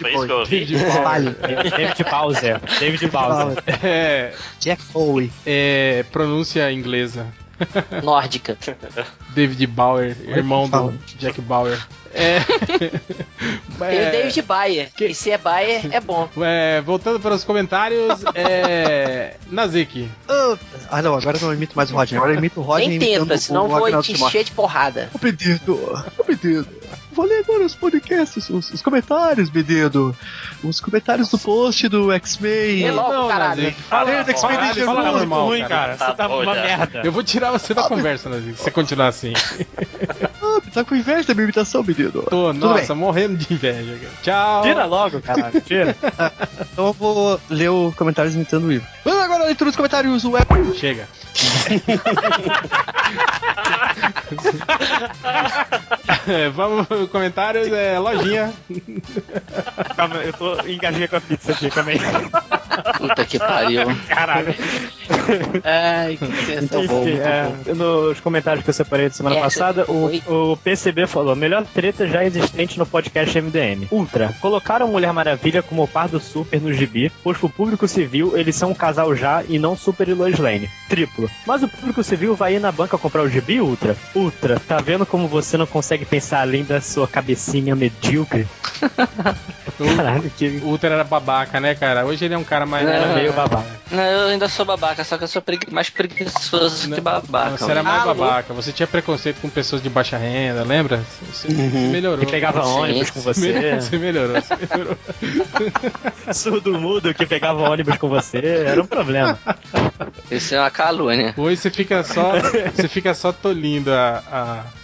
Foi 0.00 0.14
isso 0.14 0.26
que 0.26 0.32
eu 0.32 0.38
ouvi. 0.38 0.64
David 0.64 0.78
Bowie. 0.84 1.02
Vale. 1.02 1.30
David 1.70 2.04
Bowser. 2.10 2.60
David 2.80 3.06
Bowser. 3.08 3.64
É, 3.84 4.32
Jack 4.58 4.82
Foley. 4.82 5.30
é 5.44 6.04
pronúncia 6.10 6.72
inglesa. 6.72 7.26
Nórdica. 8.02 8.56
David 9.34 9.66
Bauer, 9.66 10.16
irmão 10.26 10.68
do 10.68 10.94
Jack 11.18 11.40
Bauer. 11.42 11.78
É, 12.14 12.40
Tem 13.78 14.08
o 14.08 14.10
David 14.12 14.42
Bayer. 14.42 14.90
que- 14.94 15.06
E 15.06 15.14
se 15.14 15.30
é 15.30 15.38
Bayer, 15.38 15.88
é 15.94 16.00
bom. 16.00 16.28
é, 16.42 16.80
voltando 16.82 17.18
para 17.20 17.34
os 17.34 17.42
comentários, 17.44 18.22
é, 18.34 19.34
Nazik. 19.50 20.08
Ah, 20.28 20.56
Ah, 20.90 21.02
não, 21.02 21.14
agora 21.14 21.36
eu 21.36 21.40
não 21.46 21.54
imito 21.54 21.74
mais 21.76 21.90
o 21.90 21.94
Rodney. 21.94 22.16
Agora 22.18 22.32
eu 22.34 22.38
imito 22.38 22.60
o 22.60 22.62
Rodney 22.62 22.98
Nem 22.98 22.98
tenta, 22.98 23.36
senão 23.38 23.66
o 23.66 23.68
vou 23.68 24.02
te 24.02 24.12
encher 24.12 24.44
de 24.44 24.52
porrada. 24.52 25.10
Ô, 25.14 25.18
menino, 25.24 26.04
ô, 26.18 26.24
menino. 26.28 26.66
Vou 27.14 27.26
ler 27.26 27.40
agora 27.40 27.64
os 27.64 27.74
podcasts, 27.74 28.48
os, 28.48 28.70
os 28.72 28.80
comentários, 28.80 29.50
menino. 29.50 30.16
Os 30.64 30.80
comentários 30.80 31.28
do 31.28 31.38
post 31.38 31.86
do 31.88 32.10
X-Men. 32.12 32.84
É 32.86 32.90
logo, 32.92 33.12
Não, 33.12 33.28
caralho. 33.28 33.62
Nazik, 33.64 33.82
fala, 33.82 34.02
Ah, 34.10 34.24
fala, 34.24 34.30
Expedition 34.32 34.84
fala 34.86 35.12
normal, 35.12 35.46
ruim, 35.46 35.64
cara. 35.64 35.96
Tá 35.96 36.06
Você 36.10 36.16
tá 36.16 36.28
uma 36.28 36.54
merda. 36.54 37.02
Eu 37.04 37.12
vou 37.12 37.22
tirar 37.22 37.50
você 37.50 37.74
da 37.74 37.82
conversa, 37.82 38.30
Nazik, 38.30 38.56
se 38.56 38.64
você 38.64 38.70
continuar 38.70 39.08
assim. 39.08 39.34
Ah, 40.42 40.60
tá 40.72 40.84
com 40.84 40.94
inveja 40.94 41.28
da 41.28 41.34
minha 41.34 41.44
imitação, 41.44 41.82
menino. 41.82 42.01
Tô, 42.10 42.22
Tudo 42.22 42.52
nossa, 42.54 42.94
morrendo 42.94 43.36
de 43.36 43.52
inveja. 43.52 43.96
cara. 43.98 44.12
Tchau. 44.22 44.62
Tira 44.62 44.84
logo, 44.86 45.20
caralho. 45.20 45.60
Tira. 45.60 45.94
Então 46.72 46.86
eu 46.86 46.92
vou 46.94 47.38
ler 47.50 47.70
os 47.70 47.94
comentários 47.94 48.34
imitando 48.34 48.64
o 48.66 48.72
Ivo. 48.72 48.86
Vamos 49.04 49.22
agora 49.22 49.42
a 49.42 49.46
leitura 49.46 49.68
dos 49.70 49.76
comentários 49.76 50.24
web. 50.24 50.46
Chega. 50.74 51.06
É, 56.26 56.48
Vamos 56.50 56.86
comentários, 57.10 57.68
é 57.72 57.98
lojinha. 57.98 58.52
Calma, 59.96 60.16
eu 60.16 60.32
tô 60.32 60.60
engasguei 60.66 61.08
com 61.08 61.16
a 61.16 61.20
pizza 61.20 61.52
aqui 61.52 61.68
também. 61.70 61.98
Puta 62.98 63.24
que 63.24 63.38
pariu. 63.38 63.82
Caralho. 64.08 64.54
Ai, 65.64 66.16
que 66.16 66.46
sensação. 66.46 67.04
É, 67.06 67.74
nos 67.74 68.20
comentários 68.20 68.64
que 68.64 68.70
eu 68.70 68.74
separei 68.74 69.08
da 69.08 69.14
semana 69.14 69.36
É, 69.36 69.40
passada, 69.40 69.84
o, 69.88 70.52
o 70.52 70.56
PCB 70.56 71.06
falou: 71.06 71.34
melhor 71.36 71.64
treta 71.64 72.06
já 72.06 72.24
existente 72.24 72.78
no 72.78 72.86
podcast 72.86 73.40
MDM. 73.40 73.86
Ultra. 73.90 74.34
Colocaram 74.40 74.88
Mulher 74.88 75.12
Maravilha 75.12 75.62
como 75.62 75.86
par 75.88 76.08
do 76.08 76.20
Super 76.20 76.60
no 76.60 76.72
gibi, 76.72 77.10
pois 77.22 77.38
pro 77.38 77.48
público 77.48 77.86
civil 77.88 78.36
eles 78.36 78.56
são 78.56 78.70
um 78.70 78.74
casal 78.74 79.14
já 79.14 79.42
e 79.48 79.58
não 79.58 79.76
Super 79.76 80.08
e 80.08 80.14
Lois 80.14 80.38
Lane. 80.38 80.70
Triplo. 80.88 81.30
Mas 81.46 81.62
o 81.62 81.68
público 81.68 82.02
civil 82.02 82.34
vai 82.34 82.54
ir 82.56 82.60
na 82.60 82.72
banca 82.72 82.98
comprar 82.98 83.22
o 83.22 83.28
gibi, 83.28 83.60
Ultra? 83.60 83.96
Ultra, 84.14 84.60
tá 84.60 84.78
vendo 84.78 85.06
como 85.06 85.28
você 85.28 85.56
não 85.56 85.66
consegue 85.66 86.04
pensar 86.04 86.40
além 86.40 86.64
da 86.64 86.80
sua 86.80 87.06
cabecinha 87.06 87.74
medíocre? 87.74 88.46
Caralho, 89.96 90.30
que. 90.36 90.60
O 90.62 90.68
Ultra 90.68 90.90
era 90.90 91.04
babaca, 91.04 91.60
né, 91.60 91.74
cara? 91.74 92.04
Hoje 92.04 92.24
ele 92.24 92.34
é 92.34 92.38
um 92.38 92.44
cara 92.44 92.66
mais. 92.66 92.86
Era 92.86 93.14
meio 93.14 93.32
babaca. 93.32 93.66
Não, 93.90 94.02
eu 94.02 94.28
ainda 94.28 94.48
sou 94.48 94.64
babaca, 94.64 95.04
só 95.12 95.18
que 95.18 95.24
eu 95.24 95.28
sou 95.28 95.42
pregui- 95.42 95.66
mais 95.70 95.90
preguiçoso 95.90 96.88
que 96.90 96.98
babaca. 97.02 97.58
Você 97.58 97.70
era 97.70 97.82
mais 97.82 98.02
Alô? 98.02 98.14
babaca. 98.14 98.54
Você 98.54 98.72
tinha 98.72 98.86
preconceito 98.86 99.40
com 99.42 99.50
pessoas 99.50 99.82
de 99.82 99.90
baixa 99.90 100.16
renda, 100.16 100.64
lembra? 100.64 101.02
Você 101.30 101.48
Uhum. 101.48 101.90
melhorou. 101.90 102.24
Que 102.24 102.30
pegava 102.32 102.62
Sim. 102.64 102.70
ônibus 102.70 103.10
com 103.10 103.20
você. 103.20 103.74
Você 103.78 103.98
melhorou, 103.98 104.40
você 104.40 104.56
melhorou. 104.56 104.96
Surdo 106.32 106.80
mudo 106.80 107.12
que 107.12 107.26
pegava 107.26 107.68
ônibus 107.68 107.98
com 107.98 108.08
você. 108.08 108.38
Era 108.66 108.80
um 108.82 108.86
problema. 108.86 109.38
Isso 110.30 110.54
é 110.54 110.60
uma 110.60 110.70
calúnia. 110.70 111.34
Hoje 111.36 111.56
você 111.58 111.70
fica 111.70 112.02
só, 112.02 112.32
você 112.74 112.88
fica 112.88 113.12
só 113.12 113.32
tolindo 113.32 113.92
a, 113.92 114.22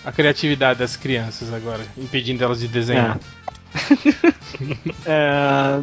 a, 0.05 0.09
a 0.09 0.13
criatividade 0.13 0.79
das 0.79 0.95
crianças 0.95 1.53
agora, 1.55 1.81
impedindo 1.97 2.45
elas 2.45 2.61
de 2.61 2.69
desenhar. 2.69 3.17
É, 3.17 3.38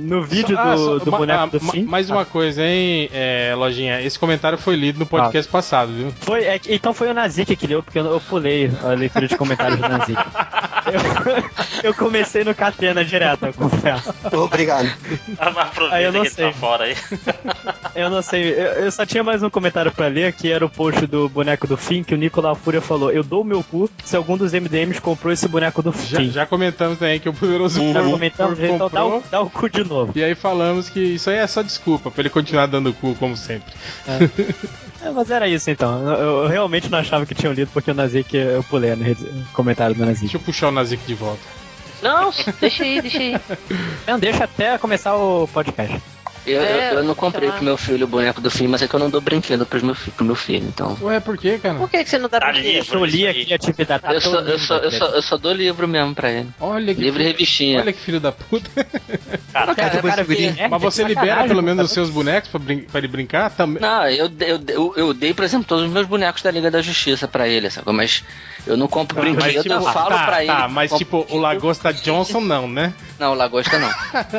no 0.01 0.23
vídeo 0.23 0.57
Ah, 0.57 0.75
do, 0.75 0.77
só- 0.77 0.97
do 1.05 1.11
ma- 1.11 1.17
boneco 1.17 1.39
ah, 1.43 1.45
do 1.47 1.59
fim. 1.59 1.83
Mais 1.83 2.09
uma 2.09 2.25
coisa, 2.25 2.63
hein, 2.63 3.09
é, 3.13 3.53
Lojinha. 3.55 4.01
Esse 4.01 4.17
comentário 4.19 4.57
foi 4.57 4.75
lido 4.75 4.99
no 4.99 5.05
podcast 5.05 5.51
passado, 5.51 5.91
viu? 5.93 6.13
Foi, 6.21 6.43
é 6.43 6.59
então 6.69 6.93
foi 6.93 7.09
o 7.09 7.13
Nazik 7.13 7.55
que 7.55 7.67
leu, 7.67 7.81
porque 7.83 7.99
eu, 7.99 8.05
eu 8.05 8.19
pulei 8.21 8.71
a 8.83 8.87
leitura 8.89 9.27
de 9.27 9.37
comentários 9.37 9.79
do 9.79 9.87
Nazik. 9.87 10.17
Eu, 10.85 11.89
eu 11.89 11.93
comecei 11.95 12.43
no 12.43 12.53
Catena 12.53 13.03
direto, 13.03 13.45
eu 13.45 13.53
confesso. 13.53 14.13
Obrigado. 14.33 14.89
Aí 15.91 16.03
eu 16.03 16.11
não 16.11 16.21
que 16.21 16.27
ele 16.27 16.35
sei. 16.35 16.45
tá 16.47 16.53
fora 16.53 16.83
aí. 16.85 16.95
Eu 17.95 18.09
não 18.09 18.21
sei, 18.21 18.51
eu, 18.51 18.65
eu 18.85 18.91
só 18.91 19.05
tinha 19.05 19.23
mais 19.23 19.41
um 19.41 19.49
comentário 19.49 19.91
pra 19.91 20.07
ler, 20.07 20.33
que 20.33 20.51
era 20.51 20.65
o 20.65 20.69
post 20.69 21.05
do 21.07 21.27
boneco 21.29 21.65
do 21.65 21.77
Finn, 21.77 22.03
que 22.03 22.13
o 22.13 22.17
Nicolau 22.17 22.55
Fúria 22.55 22.81
falou: 22.81 23.11
Eu 23.11 23.23
dou 23.23 23.41
o 23.41 23.45
meu 23.45 23.63
cu 23.63 23.89
se 24.03 24.15
algum 24.15 24.37
dos 24.37 24.53
MDMs 24.53 24.99
comprou 25.01 25.31
esse 25.33 25.47
boneco 25.47 25.81
do 25.81 25.91
Já, 25.91 26.17
Finn. 26.19 26.29
já 26.31 26.45
comentamos 26.45 26.99
também 26.99 27.19
que 27.19 27.29
o 27.29 27.33
poderoso 27.33 27.74
Já 27.81 27.93
Porco 27.93 28.11
comentamos, 28.11 28.59
então 28.59 28.77
dá 28.77 29.01
comprou. 29.01 29.17
o, 29.19 29.23
dá 29.31 29.41
o 29.41 29.49
cu 29.49 29.69
de 29.69 29.83
novo. 29.83 30.11
E 30.15 30.23
aí 30.23 30.35
falamos 30.35 30.89
que 30.89 30.99
isso 30.99 31.29
aí 31.29 31.37
é 31.37 31.47
só 31.47 31.61
desculpa 31.61 32.09
pra 32.11 32.21
ele 32.21 32.29
continuar 32.29 32.65
dando 32.67 32.93
cu, 32.93 33.15
como 33.15 33.35
sempre. 33.37 33.73
É, 35.01 35.11
mas 35.11 35.29
era 35.29 35.47
isso 35.47 35.69
então. 35.69 36.01
Eu, 36.07 36.43
eu 36.43 36.47
realmente 36.47 36.89
não 36.89 36.97
achava 36.99 37.25
que 37.25 37.35
tinham 37.35 37.53
lido, 37.53 37.69
porque 37.73 37.91
o 37.91 37.93
Nazik 37.93 38.35
eu 38.35 38.63
pulei 38.63 38.95
no 38.95 39.15
comentário 39.53 39.95
do 39.95 40.05
Nazik. 40.05 40.21
Deixa 40.21 40.37
eu 40.37 40.41
puxar 40.41 40.69
o 40.69 40.71
Nazik 40.71 41.05
de 41.05 41.13
volta. 41.13 41.41
Não, 42.01 42.31
deixa 42.59 42.83
aí, 42.83 43.01
deixa 43.01 43.19
aí. 43.19 43.35
Não, 44.07 44.19
deixa 44.19 44.43
até 44.43 44.77
começar 44.77 45.15
o 45.15 45.47
podcast. 45.47 45.99
Eu, 46.45 46.61
eu- 46.61 46.63
É, 46.63 46.93
eu 46.95 47.03
não 47.03 47.15
comprei 47.15 47.49
tá. 47.49 47.55
pro 47.55 47.63
meu 47.65 47.77
filho 47.77 48.05
o 48.05 48.07
boneco 48.07 48.39
do 48.41 48.51
filho, 48.51 48.69
mas 48.69 48.81
é 48.81 48.87
que 48.87 48.93
eu 48.93 48.99
não 48.99 49.09
dou 49.09 49.19
brinquedo 49.21 49.65
pros 49.65 49.81
meu, 49.81 49.95
pro 50.15 50.25
meu 50.25 50.35
filho, 50.35 50.65
então. 50.67 50.97
Ué, 51.01 51.19
por 51.19 51.37
quê, 51.37 51.59
cara? 51.61 51.75
Por 51.75 51.89
que, 51.89 52.03
que 52.03 52.09
você 52.09 52.17
não 52.17 52.29
dá 52.29 52.39
Tá 52.39 52.47
pra 52.47 52.51
livre. 52.59 52.87
Eu 52.95 53.05
li 53.05 53.27
aqui 53.27 53.51
a 53.53 53.55
atividade. 53.55 54.03
tá 54.03 54.13
eu, 54.13 54.21
só, 54.21 54.39
eu, 54.39 54.59
só, 54.59 54.77
eu, 54.77 54.91
só, 54.91 55.05
eu 55.07 55.21
só 55.21 55.37
dou 55.37 55.51
livro 55.53 55.87
mesmo 55.87 56.13
pra 56.13 56.31
ele. 56.31 56.49
Olha 56.59 56.93
que 56.93 57.01
Livro 57.01 57.19
e 57.21 57.23
filho- 57.23 57.31
revistinha. 57.33 57.79
Olha 57.81 57.93
que 57.93 57.99
filho 57.99 58.19
da 58.19 58.31
puta. 58.31 58.69
Cara, 59.55 59.73
Cara, 59.73 60.01
cara, 60.01 60.23
vê- 60.25 60.53
É, 60.57 60.67
Mas 60.67 60.81
você 60.81 61.01
que 61.03 61.07
libera 61.09 61.27
sacanagem, 61.27 61.47
pelo 61.47 61.61
menos 61.63 61.77
cara. 61.77 61.85
os 61.85 61.91
seus 61.91 62.09
bonecos 62.09 62.49
pra, 62.49 62.59
brin- 62.59 62.81
pra 62.81 62.99
ele 62.99 63.07
brincar 63.07 63.49
também. 63.49 63.81
Não, 63.81 64.05
eu, 64.09 64.27
dei- 64.27 64.51
eu, 64.51 64.59
eu, 64.67 64.93
eu 64.97 65.13
dei, 65.13 65.33
por 65.33 65.45
exemplo, 65.45 65.65
todos 65.65 65.85
os 65.85 65.91
meus 65.91 66.05
bonecos 66.05 66.41
da 66.41 66.51
Liga 66.51 66.69
da 66.69 66.81
Justiça 66.81 67.25
pra 67.25 67.47
ele, 67.47 67.69
sacou? 67.69 67.93
Mas 67.93 68.21
eu 68.67 68.75
não 68.75 68.87
compro 68.89 69.21
brinquedo, 69.21 69.41
mas, 69.41 69.63
tipo, 69.63 69.73
eu 69.73 69.81
falo 69.83 70.09
tá, 70.09 70.25
pra 70.25 70.43
ele. 70.43 70.51
tá, 70.51 70.67
que 70.67 70.73
mas 70.73 70.91
eu 70.91 70.97
tipo, 70.97 71.25
o 71.29 71.37
Lagosta 71.37 71.93
Johnson 71.93 72.41
não, 72.41 72.67
né? 72.67 72.93
Não, 73.17 73.31
o 73.31 73.35
Lagosta 73.35 73.79
não. 73.79 73.89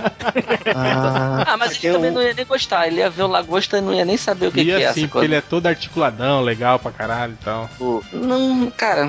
Ah, 0.74 1.44
Ah, 1.46 1.56
mas 1.56 1.82
ele 1.82 1.95
também 1.96 2.10
não 2.10 2.22
ia 2.22 2.34
nem 2.34 2.46
gostar. 2.46 2.86
Ele 2.86 2.96
ia 3.00 3.10
ver 3.10 3.22
o 3.22 3.26
Lagosta 3.26 3.78
e 3.78 3.80
não 3.80 3.92
ia 3.94 4.04
nem 4.04 4.16
saber 4.16 4.46
o 4.48 4.52
que, 4.52 4.60
e 4.60 4.64
que 4.64 4.70
é. 4.70 4.86
assim, 4.86 5.02
sacou? 5.02 5.20
porque 5.20 5.26
ele 5.26 5.34
é 5.36 5.40
todo 5.40 5.66
articuladão, 5.66 6.42
legal 6.42 6.78
pra 6.78 6.90
caralho 6.92 7.36
e 7.40 7.44
tal. 7.44 7.68
Tipo, 7.68 8.04
Não, 8.12 8.70
cara, 8.76 9.08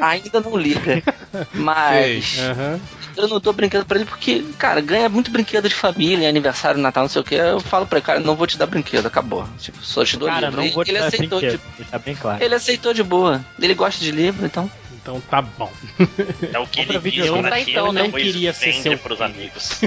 ainda 0.00 0.40
não 0.40 0.56
liga. 0.56 1.02
Mas 1.54 2.26
Sei, 2.26 2.44
aham. 2.50 2.80
eu 3.16 3.28
não 3.28 3.40
dou 3.40 3.52
brinquedo 3.52 3.84
pra 3.84 3.96
ele 3.98 4.06
porque, 4.06 4.44
cara, 4.58 4.80
ganha 4.80 5.08
muito 5.08 5.30
brinquedo 5.30 5.68
de 5.68 5.74
família, 5.74 6.28
aniversário, 6.28 6.80
Natal, 6.80 7.04
não 7.04 7.08
sei 7.08 7.20
o 7.20 7.24
que. 7.24 7.34
Eu 7.34 7.60
falo 7.60 7.86
pra 7.86 7.98
ele, 7.98 8.06
cara, 8.06 8.20
não 8.20 8.34
vou 8.36 8.46
te 8.46 8.56
dar 8.58 8.66
brinquedo, 8.66 9.06
acabou. 9.06 9.46
Tipo, 9.58 9.78
só 9.84 10.04
te 10.04 10.16
dou 10.16 10.28
Cara, 10.28 10.48
livro. 10.48 10.62
não 10.62 10.70
vou 10.70 10.84
te 10.84 10.90
ele 10.90 10.98
dar 10.98 11.06
aceitou 11.06 11.38
brinquedo, 11.40 11.60
de, 11.76 11.82
deixar 11.82 11.98
bem 11.98 12.14
claro. 12.14 12.42
Ele 12.42 12.54
aceitou 12.54 12.94
de 12.94 13.02
boa. 13.02 13.44
Ele 13.60 13.74
gosta 13.74 14.02
de 14.02 14.10
livro, 14.10 14.46
então. 14.46 14.70
Então 15.08 15.22
tá 15.22 15.40
bom. 15.40 15.72
é 16.52 16.58
o 16.58 16.66
que 16.66 16.84
Compra 16.84 16.96
ele 16.98 17.10
diz 17.10 17.26
jogo. 17.26 17.40
pra 17.40 17.50
Tá, 17.52 17.60
então, 17.60 17.88
ele 17.88 18.02
né? 18.02 18.10
Queria 18.10 18.52
ser 18.52 18.74
seu 18.74 18.98
pros 18.98 19.16
filho. 19.16 19.30
amigos. 19.30 19.80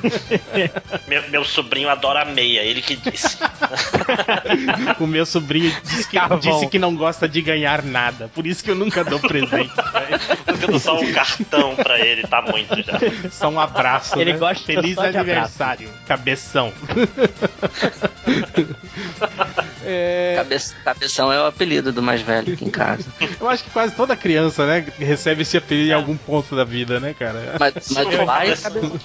meu, 1.06 1.28
meu 1.28 1.44
sobrinho 1.44 1.90
adora 1.90 2.24
meia, 2.24 2.60
ele 2.60 2.80
que 2.80 2.96
disse. 2.96 3.36
o 4.98 5.06
meu 5.06 5.26
sobrinho 5.26 5.70
disse 5.84 6.08
que, 6.08 6.16
Carvão. 6.18 6.38
disse 6.38 6.66
que 6.68 6.78
não 6.78 6.96
gosta 6.96 7.28
de 7.28 7.42
ganhar 7.42 7.82
nada. 7.82 8.30
Por 8.34 8.46
isso 8.46 8.64
que 8.64 8.70
eu 8.70 8.74
nunca 8.74 9.04
dou 9.04 9.20
presente. 9.20 9.70
Eu 10.46 10.68
dou 10.68 10.80
só 10.80 10.98
um 10.98 11.12
cartão 11.12 11.76
pra 11.76 12.00
ele, 12.00 12.22
tá 12.22 12.40
muito 12.40 12.74
já. 12.82 12.98
Só 13.30 13.50
um 13.50 13.60
abraço. 13.60 14.18
Ele 14.18 14.32
né? 14.32 14.38
gosta 14.38 14.64
Feliz 14.64 14.94
só 14.94 15.10
de 15.10 15.16
aniversário, 15.18 15.90
cabeção. 16.06 16.72
É, 19.84 20.34
Cabe- 20.36 20.56
cabeção 20.84 21.32
é 21.32 21.40
o 21.40 21.46
apelido 21.46 21.92
do 21.92 22.02
mais 22.02 22.20
velho 22.20 22.52
aqui 22.54 22.64
em 22.64 22.70
casa. 22.70 23.04
eu 23.40 23.48
acho 23.48 23.64
que 23.64 23.70
quase 23.70 23.94
toda 23.94 24.14
criança, 24.16 24.37
né, 24.66 24.84
recebe 24.98 25.42
esse 25.42 25.56
apelido 25.56 25.90
em 25.90 25.92
algum 25.92 26.16
ponto 26.16 26.54
da 26.56 26.64
vida, 26.64 26.98
né, 27.00 27.14
cara? 27.18 27.56
Mas, 27.58 27.74
mas 27.90 28.06
do 28.08 28.26
pai, 28.26 28.56
cabeção- 28.56 29.00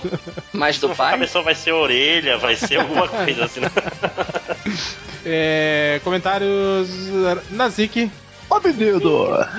mas 0.53 0.77
do 0.79 0.89
pai, 0.89 1.11
cabeção 1.13 1.43
vai 1.43 1.55
ser 1.55 1.71
orelha, 1.71 2.37
vai 2.37 2.55
ser 2.55 2.77
alguma 2.79 3.07
coisa 3.07 3.45
assim. 3.45 3.59
né? 3.61 3.69
É, 5.25 5.99
comentários. 6.03 6.89
Nazik. 7.49 8.11
Ó, 8.49 8.59
menino! 8.59 9.01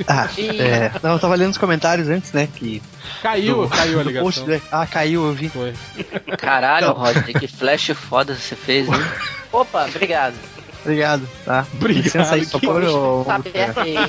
Ah, 0.06 0.28
é, 0.38 0.90
não, 1.02 1.14
eu 1.14 1.18
tava 1.18 1.34
lendo 1.34 1.50
os 1.50 1.58
comentários 1.58 2.08
antes, 2.08 2.32
né? 2.32 2.46
Que 2.54 2.80
Caiu, 3.22 3.62
do- 3.62 3.68
caiu 3.68 3.98
a 3.98 4.02
ligação. 4.04 4.24
post, 4.24 4.44
né? 4.44 4.60
Ah, 4.70 4.86
caiu, 4.86 5.24
eu 5.26 5.32
vi. 5.32 5.48
Foi. 5.48 5.72
caralho. 6.38 6.92
Rodney, 6.92 7.32
que 7.34 7.48
flash 7.48 7.90
foda 7.94 8.34
você 8.36 8.54
fez, 8.54 8.86
hein? 8.86 8.94
Opa, 9.50 9.86
obrigado. 9.86 10.34
Obrigado, 10.84 11.26
tá? 11.46 11.66
Obrigado, 11.74 12.04
Licença 12.04 12.34
aí, 12.34 12.44
só 12.44 12.58
que 12.58 12.66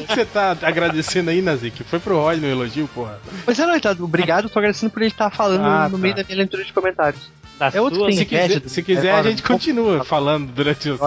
que 0.06 0.14
você 0.14 0.26
tá 0.26 0.58
agradecendo 0.62 1.30
aí, 1.30 1.42
Nazik? 1.42 1.84
Foi 1.86 2.00
pro 2.00 2.18
Rod 2.20 2.38
no 2.40 2.48
elogio, 2.48 2.88
porra. 2.94 3.18
Mas 3.48 3.58
é, 3.58 3.66
não, 3.66 3.80
tá, 3.80 3.96
obrigado, 3.98 4.50
tô 4.50 4.60
agradecendo 4.60 4.92
por 4.92 5.02
ele 5.02 5.12
estar 5.12 5.30
falando 5.30 5.64
Ah, 5.64 5.88
no 5.90 5.96
tá. 5.98 6.02
meio 6.02 6.16
da 6.16 6.24
minha 6.24 6.38
leitura 6.38 6.64
de 6.66 6.74
comentários. 6.74 7.32
Da 7.58 7.72
É 7.74 7.80
outro 7.80 8.00
sua, 8.00 8.12
Se 8.12 8.26
quiser, 8.26 8.62
se 8.68 8.84
quiser 8.84 9.08
é, 9.08 9.12
a 9.14 9.24
gente 9.24 9.42
continua 9.42 10.04
falando 10.04 10.52
durante 10.52 10.90
os. 10.90 11.00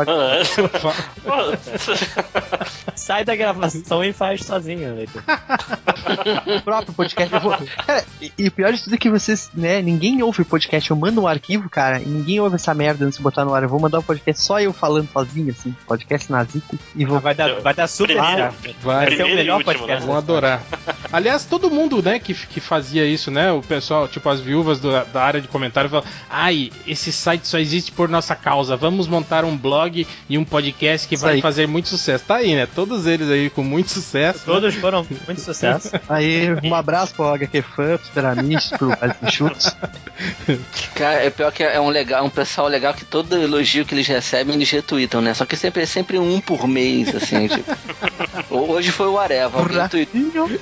sai 2.94 3.24
da 3.24 3.34
gravação 3.36 4.02
e 4.02 4.12
faz 4.12 4.44
sozinho, 4.44 4.94
Leitor. 4.94 5.22
o 6.56 6.60
próprio 6.64 6.92
podcast. 6.94 7.32
Eu 7.34 7.40
vou... 7.40 7.56
Cara, 7.86 8.04
e, 8.20 8.32
e 8.38 8.48
o 8.48 8.52
pior 8.52 8.72
de 8.72 8.82
tudo 8.82 8.94
é 8.94 8.98
que 8.98 9.10
vocês, 9.10 9.50
né, 9.54 9.80
ninguém 9.82 10.22
ouve 10.22 10.42
o 10.42 10.44
podcast. 10.44 10.90
Eu 10.90 10.96
mando 10.96 11.20
um 11.22 11.26
arquivo, 11.26 11.68
cara, 11.68 12.00
e 12.00 12.06
ninguém 12.06 12.40
ouve 12.40 12.56
essa 12.56 12.74
merda 12.74 13.04
antes 13.04 13.18
de 13.18 13.22
botar 13.22 13.44
no 13.44 13.54
ar. 13.54 13.62
Eu 13.62 13.68
vou 13.68 13.80
mandar 13.80 13.98
o 13.98 14.02
podcast 14.02 14.42
só 14.42 14.60
eu 14.60 14.72
falando 14.72 15.08
sozinho, 15.12 15.50
assim. 15.50 15.74
Podcast 15.86 16.30
nazico. 16.30 16.78
E 16.94 17.04
vou. 17.04 17.20
Vai 17.20 17.34
dar, 17.34 17.60
vai 17.60 17.74
dar 17.74 17.86
super 17.86 18.16
Primeiro-. 18.16 18.54
Vai, 18.82 19.06
Vai 19.06 19.16
ser 19.16 19.24
o 19.24 19.34
melhor 19.34 19.58
último, 19.58 19.72
podcast. 19.78 20.06
Vão 20.06 20.16
adorar. 20.16 20.62
Aliás, 21.12 21.44
todo 21.44 21.70
mundo, 21.70 22.02
né, 22.02 22.18
que, 22.18 22.34
que 22.34 22.60
fazia 22.60 23.04
isso, 23.04 23.30
né? 23.30 23.50
O 23.52 23.60
pessoal, 23.62 24.08
tipo, 24.08 24.28
as 24.28 24.40
viúvas 24.40 24.80
do- 24.80 25.04
da 25.12 25.22
área 25.22 25.40
de 25.40 25.48
comentário 25.48 25.88
falam: 25.90 26.04
ai, 26.38 26.70
esse 26.86 27.10
site 27.12 27.48
só 27.48 27.58
existe 27.58 27.90
por 27.90 28.08
nossa 28.08 28.36
causa. 28.36 28.76
Vamos 28.76 29.08
montar 29.08 29.44
um 29.44 29.56
blog 29.56 30.06
e 30.28 30.38
um 30.38 30.44
podcast 30.44 31.08
que 31.08 31.16
Isso 31.16 31.24
vai 31.24 31.34
aí. 31.34 31.40
fazer 31.40 31.66
muito 31.66 31.88
sucesso. 31.88 32.24
Tá 32.24 32.36
aí, 32.36 32.54
né? 32.54 32.66
Todos 32.66 33.06
eles 33.06 33.28
aí 33.28 33.50
com 33.50 33.62
muito 33.64 33.90
sucesso. 33.90 34.38
né? 34.38 34.44
Todos 34.46 34.74
foram 34.76 35.04
muito 35.26 35.40
sucesso. 35.40 35.90
Aí, 36.08 36.48
um 36.62 36.74
abraço 36.74 37.14
pro 37.14 37.26
HQ 37.28 37.62
Fã, 37.62 37.98
pro 37.98 38.08
Teramis, 38.14 38.70
pro 38.70 38.90
Schultz. 39.30 39.74
Cara, 40.94 41.24
é 41.24 41.30
pior 41.30 41.52
que 41.52 41.62
é 41.62 41.80
um 41.80 41.88
legal, 41.88 42.24
um 42.24 42.30
pessoal 42.30 42.68
legal 42.68 42.94
que 42.94 43.04
todo 43.04 43.36
elogio 43.36 43.84
que 43.84 43.94
eles 43.94 44.06
recebem, 44.06 44.54
eles 44.54 44.70
retweetam, 44.70 45.20
né? 45.20 45.34
Só 45.34 45.44
que 45.44 45.56
sempre 45.56 45.82
é 45.82 45.86
sempre 45.86 46.18
um 46.18 46.40
por 46.40 46.66
mês, 46.66 47.14
assim, 47.14 47.48
tipo. 47.48 47.76
Hoje 48.50 48.90
foi 48.90 49.06
o 49.06 49.18
Areva. 49.18 49.58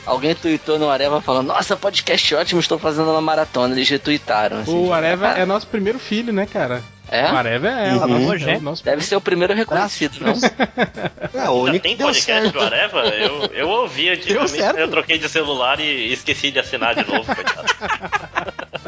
Alguém, 0.06 0.34
tweetou 0.34 0.78
no 0.78 0.90
Areva 0.90 1.20
falando, 1.20 1.48
nossa, 1.48 1.76
podcast 1.76 2.34
ótimo, 2.34 2.60
estou 2.60 2.78
fazendo 2.78 3.10
uma 3.10 3.20
maratona. 3.20 3.74
Eles 3.74 3.88
retweetaram, 3.88 4.58
assim. 4.58 4.72
O 4.76 4.80
tipo, 4.82 4.92
Areva 4.92 5.28
é 5.28 5.44
nosso 5.44 5.65
primeiro 5.66 5.98
filho, 5.98 6.32
né, 6.32 6.47
cara? 6.47 6.82
É? 7.09 7.30
O 7.30 7.36
Areva 7.36 7.68
é, 7.68 7.93
Uhum. 7.94 8.02
o 8.02 8.06
nosso- 8.09 8.26
Hoje, 8.32 8.51
é 8.51 8.56
o 8.56 8.60
nosso 8.60 8.84
Deve 8.84 9.01
ser 9.05 9.14
o 9.14 9.20
primeiro 9.20 9.55
reconhecido, 9.55 10.18
não? 10.20 10.32
É, 10.32 11.38
o 11.38 11.44
Já 11.44 11.51
único 11.52 11.82
tem 11.84 11.97
podcast 11.97 12.24
certo. 12.24 12.52
do 12.52 12.60
Areva? 12.60 12.98
Eu, 13.06 13.44
eu 13.55 13.68
ouvi 13.68 14.09
antigamente, 14.09 14.56
eu 14.80 14.88
troquei 14.90 15.16
de 15.16 15.28
celular 15.28 15.78
e 15.78 16.12
esqueci 16.12 16.51
de 16.51 16.59
assinar 16.59 16.97
de 16.97 17.06
novo, 17.09 17.24
coitado. 17.32 17.68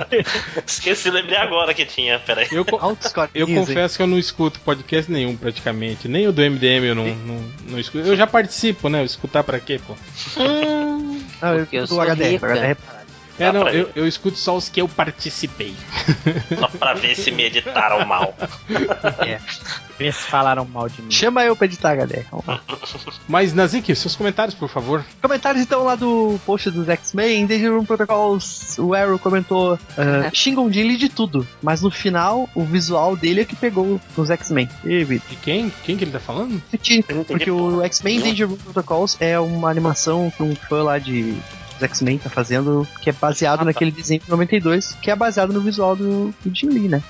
esqueci, 0.67 1.11
lembrei 1.11 1.37
agora 1.39 1.73
que 1.73 1.85
tinha, 1.87 2.19
peraí. 2.19 2.49
Eu, 2.51 2.67
eu 3.35 3.47
confesso 3.47 3.97
que 3.97 4.03
eu 4.03 4.07
não 4.09 4.19
escuto 4.19 4.59
podcast 4.61 5.11
nenhum, 5.11 5.37
praticamente. 5.37 6.09
Nem 6.09 6.27
o 6.27 6.33
do 6.33 6.43
MDM 6.43 6.87
eu 6.87 6.95
não, 6.97 7.07
não, 7.07 7.45
não 7.69 7.79
escuto. 7.79 8.05
Eu 8.07 8.17
já 8.17 8.27
participo, 8.27 8.89
né? 8.89 9.01
Eu 9.01 9.05
escutar 9.05 9.45
pra 9.45 9.61
quê, 9.61 9.81
pô? 9.87 9.95
Não, 10.37 11.55
eu 11.55 11.67
eu 11.71 11.87
do. 11.87 12.01
HDR. 12.01 12.77
É, 13.39 13.52
não, 13.52 13.69
eu, 13.69 13.86
ver. 13.86 13.93
eu 13.94 14.06
escuto 14.06 14.36
só 14.36 14.56
os 14.56 14.69
que 14.69 14.81
eu 14.81 14.89
participei. 14.89 15.74
Só 16.59 16.69
pra 16.69 16.94
ver 16.94 17.15
se 17.15 17.31
me 17.31 17.44
editaram 17.44 18.05
mal. 18.06 18.35
Vê 19.98 20.12
se 20.12 20.23
falaram 20.23 20.65
mal 20.65 20.89
de 20.89 21.02
mim. 21.02 21.10
Chama 21.10 21.44
eu 21.44 21.56
pra 21.56 21.66
editar, 21.66 21.97
lá. 22.47 22.60
Mas, 23.27 23.52
Nazik, 23.52 23.94
seus 23.97 24.15
comentários, 24.15 24.55
por 24.55 24.69
favor. 24.69 25.05
Comentários 25.20 25.62
então 25.62 25.85
lá 25.85 25.97
do 25.97 26.39
post 26.47 26.70
dos 26.70 26.89
X-Men, 26.89 27.47
Danger 27.47 27.73
Room 27.73 27.85
Protocols, 27.85 28.78
o 28.78 28.94
Arrow 28.94 29.19
comentou, 29.19 29.78
ah, 29.97 30.31
xingam 30.32 30.66
o 30.66 30.70
Dilly 30.70 30.97
de 30.97 31.09
tudo, 31.09 31.47
mas 31.60 31.82
no 31.82 31.90
final 31.90 32.48
o 32.55 32.62
visual 32.62 33.16
dele 33.16 33.40
é 33.40 33.44
que 33.44 33.56
pegou 33.56 34.01
nos 34.16 34.31
X-Men. 34.31 34.69
E, 34.85 35.02
Vitor, 35.02 35.28
De 35.28 35.36
quem? 35.36 35.73
Quem 35.85 35.97
que 35.97 36.05
ele 36.05 36.12
tá 36.12 36.20
falando? 36.20 36.62
porque 37.27 37.51
o. 37.51 37.82
X-Men 37.82 38.20
Danger 38.20 38.48
Room 38.48 38.56
Protocols 38.56 39.16
é 39.20 39.39
uma 39.39 39.69
animação 39.69 40.32
que 40.36 40.43
um 40.43 40.55
fã 40.55 40.82
lá 40.82 40.98
de 40.98 41.36
dos 41.79 41.83
X-Men 41.85 42.19
tá 42.19 42.29
fazendo, 42.31 42.87
que 43.03 43.11
é 43.11 43.13
baseado 43.13 43.57
Ah, 43.57 43.59
tá. 43.61 43.65
naquele 43.67 43.91
desenho 43.91 44.21
de 44.21 44.29
92, 44.31 44.97
que 45.01 45.11
é 45.11 45.17
baseado 45.17 45.53
no 45.53 45.61
visual 45.61 45.95
do, 45.97 46.35
do 46.45 46.55
Jim 46.55 46.69
Lee, 46.69 46.89
né? 46.89 47.03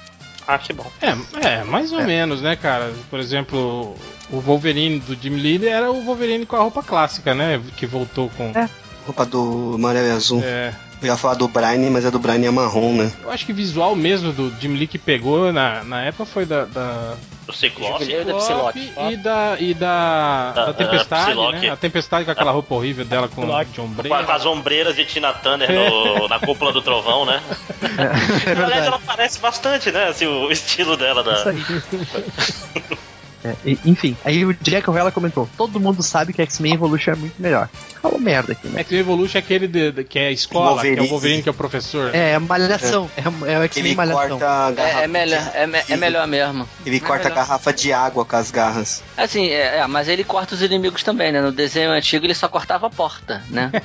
Ah, 0.47 0.59
que 0.59 0.73
bom. 0.73 0.91
É, 1.03 1.15
é 1.47 1.65
mais 1.65 1.93
ou 1.93 2.01
É. 2.01 2.07
menos, 2.07 2.41
né, 2.41 2.57
cara? 2.57 2.93
Por 3.11 3.19
exemplo, 3.21 3.95
o 4.31 4.41
Wolverine 4.41 4.99
do 5.01 5.15
Jim 5.15 5.35
Lee 5.37 5.67
era 5.67 5.91
o 5.91 6.03
Wolverine 6.03 6.47
com 6.47 6.57
a 6.57 6.61
roupa 6.61 6.83
clássica, 6.83 7.35
né? 7.35 7.61
Que 7.77 7.87
voltou 7.87 8.31
com. 8.31 8.45
É. 8.55 8.69
Roupa 9.05 9.27
do 9.27 9.73
amarelo 9.75 10.07
e 10.07 10.11
azul. 10.11 10.41
É, 10.45 10.73
Eu 11.01 11.07
ia 11.09 11.17
falar 11.17 11.35
do 11.35 11.47
Brian, 11.47 11.91
mas 11.91 12.05
é 12.05 12.11
do 12.11 12.19
Brian 12.19 12.45
é 12.47 12.51
marrom, 12.51 12.93
né? 12.95 13.13
eu 13.23 13.31
acho 13.31 13.47
que 13.47 13.53
o 13.53 13.55
visual 13.55 13.95
mesmo 13.95 14.33
do 14.33 14.53
Jim 14.61 14.75
Lee 14.75 14.87
que 14.89 14.99
pegou 14.99 15.53
na, 15.53 15.85
na 15.85 16.03
época 16.03 16.25
foi 16.27 16.45
da, 16.45 16.65
da, 16.65 17.15
O 17.47 17.53
Ciclope. 17.53 18.05
Da 18.05 18.41
Ciclope 18.41 18.81
Psylocke. 18.81 18.93
e 19.13 19.17
da, 19.17 19.57
e 19.61 19.75
da, 19.75 20.53
Da- 20.53 20.65
da 20.67 20.73
Tempestade, 20.75 21.23
da 21.23 21.27
Psylocke. 21.31 21.67
né? 21.67 21.71
A 21.71 21.77
Tempestade 21.77 22.25
com 22.25 22.31
aquela 22.33 22.51
roupa 22.51 22.75
horrível 22.75 23.05
dela 23.05 23.29
com 23.29 23.43
Psylocke. 23.43 23.71
de 23.71 23.81
ombreira. 23.81 24.25
com 24.25 24.33
as 24.33 24.45
ombreiras 24.45 24.97
de 24.97 25.05
Tina 25.05 25.33
Turner 25.33 25.71
no- 25.73 26.27
na 26.29 26.41
cúpula 26.41 26.73
do 26.73 26.83
trovão, 26.83 27.25
né? 27.25 27.41
É 27.81 27.87
Aliás, 28.51 28.59
verdade. 28.59 28.87
ela 28.89 29.01
parece 29.07 29.39
bastante, 29.39 29.93
né? 29.93 30.09
Assim, 30.09 30.27
o 30.27 30.51
estilo 30.51 30.97
dela 30.97 31.23
da. 31.23 31.45
É, 33.45 33.55
e- 33.65 33.79
enfim, 33.85 34.17
aí 34.25 34.45
o 34.45 34.53
Jack 34.55 34.89
O'Hara 34.91 35.11
comentou: 35.13 35.49
todo 35.57 35.79
mundo 35.79 36.03
sabe 36.03 36.33
que 36.33 36.43
X-Men 36.43 36.75
Evolution 36.75 37.13
é 37.13 37.17
muito 37.17 37.41
melhor. 37.41 37.69
Falou 38.03 38.19
merda 38.21 38.53
aqui, 38.53 38.69
né? 38.69 38.81
X-Men 38.81 39.01
Evolution 39.01 39.39
é 39.39 39.41
aquele 39.41 39.67
de- 39.69 39.91
de- 39.93 40.05
que 40.05 40.19
é 40.19 40.29
a 40.29 40.31
escola, 40.31 40.81
que 40.81 40.89
é 40.89 40.91
o 40.91 40.95
Wolverine. 40.97 41.09
Wolverine, 41.09 41.43
que 41.43 41.49
é 41.49 41.53
o 41.53 41.55
professor. 41.55 42.15
É, 42.15 42.35
a 42.35 42.41
malhação. 42.41 43.11
É, 43.17 43.53
é 43.53 43.59
o 43.59 43.63
X-Men 43.65 43.87
Ele 43.87 43.95
malhação. 43.97 44.39
corta 44.39 44.49
a 44.51 44.71
garrafa. 44.73 45.01
É, 45.01 45.05
é 45.05 45.07
melhor, 45.09 45.43
de- 45.43 45.57
é, 45.57 45.67
me- 45.67 45.83
é 45.89 45.97
melhor 45.97 46.27
mesmo. 46.27 46.69
Ele 46.87 46.97
É 46.97 47.01
corta 47.01 47.29
a 47.29 47.31
garrafa 47.31 47.73
de 47.73 47.93
água 47.93 48.25
com 48.25 48.37
as 48.37 48.51
garras. 48.51 49.03
Assim, 49.17 49.49
é, 49.49 49.79
é, 49.79 49.87
mas 49.87 50.09
ele 50.09 50.25
corta 50.25 50.55
os 50.55 50.63
inimigos 50.63 51.03
também, 51.03 51.33
né? 51.33 51.41
No 51.41 51.53
desenho 51.53 51.91
antigo 51.91 52.25
ele 52.27 52.35
só 52.35 52.49
cortava 52.49 52.87
a 52.87 52.91
porta, 52.91 53.43
né? 53.51 53.71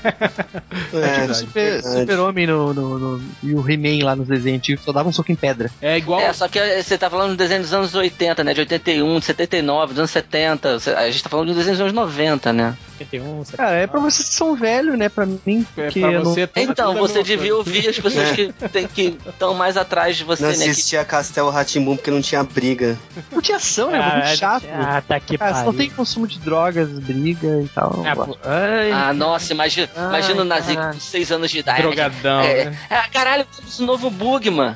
É, 0.94 1.26
O 1.30 1.34
Super. 1.36 1.82
Super-Homem 1.84 2.48
no, 2.48 2.74
no, 2.74 3.00
no- 3.00 3.24
e 3.44 3.54
o 3.54 3.68
He-Man 3.70 4.04
lá 4.06 4.16
nos 4.16 4.28
desenhos 4.28 4.58
antigos 4.60 4.84
só 4.86 4.92
dava 4.92 5.10
um 5.10 5.12
soco 5.12 5.32
em 5.32 5.36
pedra. 5.36 5.70
É 5.82 5.98
igual. 5.98 6.20
É, 6.20 6.32
só 6.34 6.48
que 6.48 6.60
você 6.82 6.98
tá 6.98 7.10
falando 7.10 7.32
do 7.32 7.36
desenho 7.38 7.62
dos 7.62 7.74
anos 7.74 7.94
80, 7.96 8.44
né? 8.44 8.54
De 8.54 8.60
81, 8.62 9.20
de 9.20 9.26
79, 9.46 9.94
dos 9.94 10.00
anos 10.00 10.12
70. 10.12 10.80
Você- 10.80 10.92
A 10.92 11.10
gente 11.10 11.24
tá 11.24 11.30
falando 11.30 11.48
de 11.50 11.54
desenho 11.56 11.74
dos 11.76 11.82
anos 11.82 11.94
90, 11.94 12.52
né? 12.54 12.76
71, 12.98 13.44
Cara, 13.56 13.76
é 13.76 13.88
pra 13.88 14.00
vocês 14.00 14.28
que 14.30 14.34
são 14.36 14.56
velhos, 14.56 14.98
né? 14.98 15.10
Pra 15.10 15.26
mim, 15.26 15.66
É, 15.78 15.88
que 15.88 16.00
pra 16.00 16.12
eu 16.12 16.24
não... 16.24 16.34
você, 16.34 16.50
Então, 16.56 16.94
é 16.96 17.00
você 17.00 17.24
devia 17.24 17.38
coisa. 17.54 17.56
ouvir 17.56 17.88
as 17.90 18.00
pessoas 18.00 18.30
É. 18.30 18.34
que 18.34 18.54
tem 18.70 18.88
que 18.88 19.18
estão 19.28 19.54
mais 19.54 19.78
atrás 19.78 20.16
de 20.18 20.24
você, 20.24 20.44
Não 20.44 20.50
né? 20.52 20.58
Que- 20.58 20.70
assistia 20.72 21.04
Castelo 21.06 21.50
Ratimbum 21.50 21.96
porque 21.96 22.12
não 22.12 22.22
tinha 22.22 22.44
briga. 22.44 22.98
não 23.32 23.42
tinha 23.42 23.58
ação, 23.58 23.92
né? 23.92 24.02
Foi 24.02 24.18
muito 24.22 24.38
chato. 24.38 24.66
Ah, 24.74 25.02
tá 25.08 25.16
aqui, 25.16 25.38
Cara, 25.38 25.52
não 25.52 25.64
pariu. 25.66 25.78
tem 25.78 25.90
consumo 25.90 26.28
de 26.28 26.40
drogas, 26.40 26.90
briga 27.00 27.62
e 27.64 27.68
tal. 27.70 28.04
Ah, 28.06 28.16
pô, 28.16 28.38
ai, 28.44 28.92
Ah, 28.92 29.14
nossa, 29.14 29.54
imagina, 29.54 29.90
Ai, 29.96 30.08
imagina 30.08 30.42
o 30.42 30.46
Nazi 30.46 30.76
com 30.76 30.94
6 31.00 31.32
anos 31.32 31.52
de 31.52 31.60
idade. 31.60 31.82
Drogadão, 31.82 32.42
É, 32.42 32.66
né? 32.66 32.78
é, 32.90 33.02
caralho, 33.12 33.46
temos 33.56 33.80
um 33.80 33.86
novo 33.86 34.10
Bugman. 34.10 34.76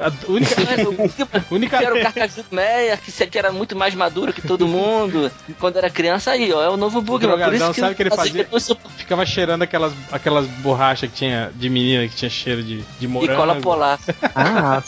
A 0.00 0.12
única. 0.30 0.54
Caralho, 0.54 0.88
o 0.90 0.92
Bugman, 0.92 1.44
única 1.50 1.78
que 1.78 1.84
era 1.84 1.94
o 1.94 2.00
Carcasudo 2.02 2.46
Meyer, 2.50 2.98
que, 3.00 3.26
que 3.26 3.38
era 3.38 3.52
muito 3.52 3.76
mais 3.76 3.94
maduro 3.94 4.32
que 4.32 4.42
todo 4.42 4.66
mundo. 4.66 5.30
Quando 5.58 5.76
era 5.76 5.90
criança, 5.90 6.30
aí, 6.32 6.52
ó, 6.52 6.62
é 6.62 6.68
o 6.68 6.76
novo 6.76 7.00
Bugman. 7.00 7.18
Por 7.30 7.36
Drogadão, 7.38 7.57
isso 7.64 7.74
que 7.74 7.80
sabe 7.80 7.92
o 7.92 7.96
que 7.96 8.02
ele 8.02 8.10
fazia? 8.10 8.32
depois 8.44 8.70
Ficava 8.96 9.24
cheirando 9.26 9.62
aquelas, 9.62 9.92
aquelas 10.12 10.46
borrachas 10.46 11.10
que 11.10 11.16
tinha 11.16 11.50
de 11.54 11.68
menina 11.70 12.06
que 12.08 12.14
tinha 12.14 12.30
cheiro 12.30 12.62
de, 12.62 12.78
de 12.98 13.04
E 13.04 13.06
morango. 13.06 13.36
cola 13.36 13.56
polar. 13.56 13.98
Ah, 14.34 14.82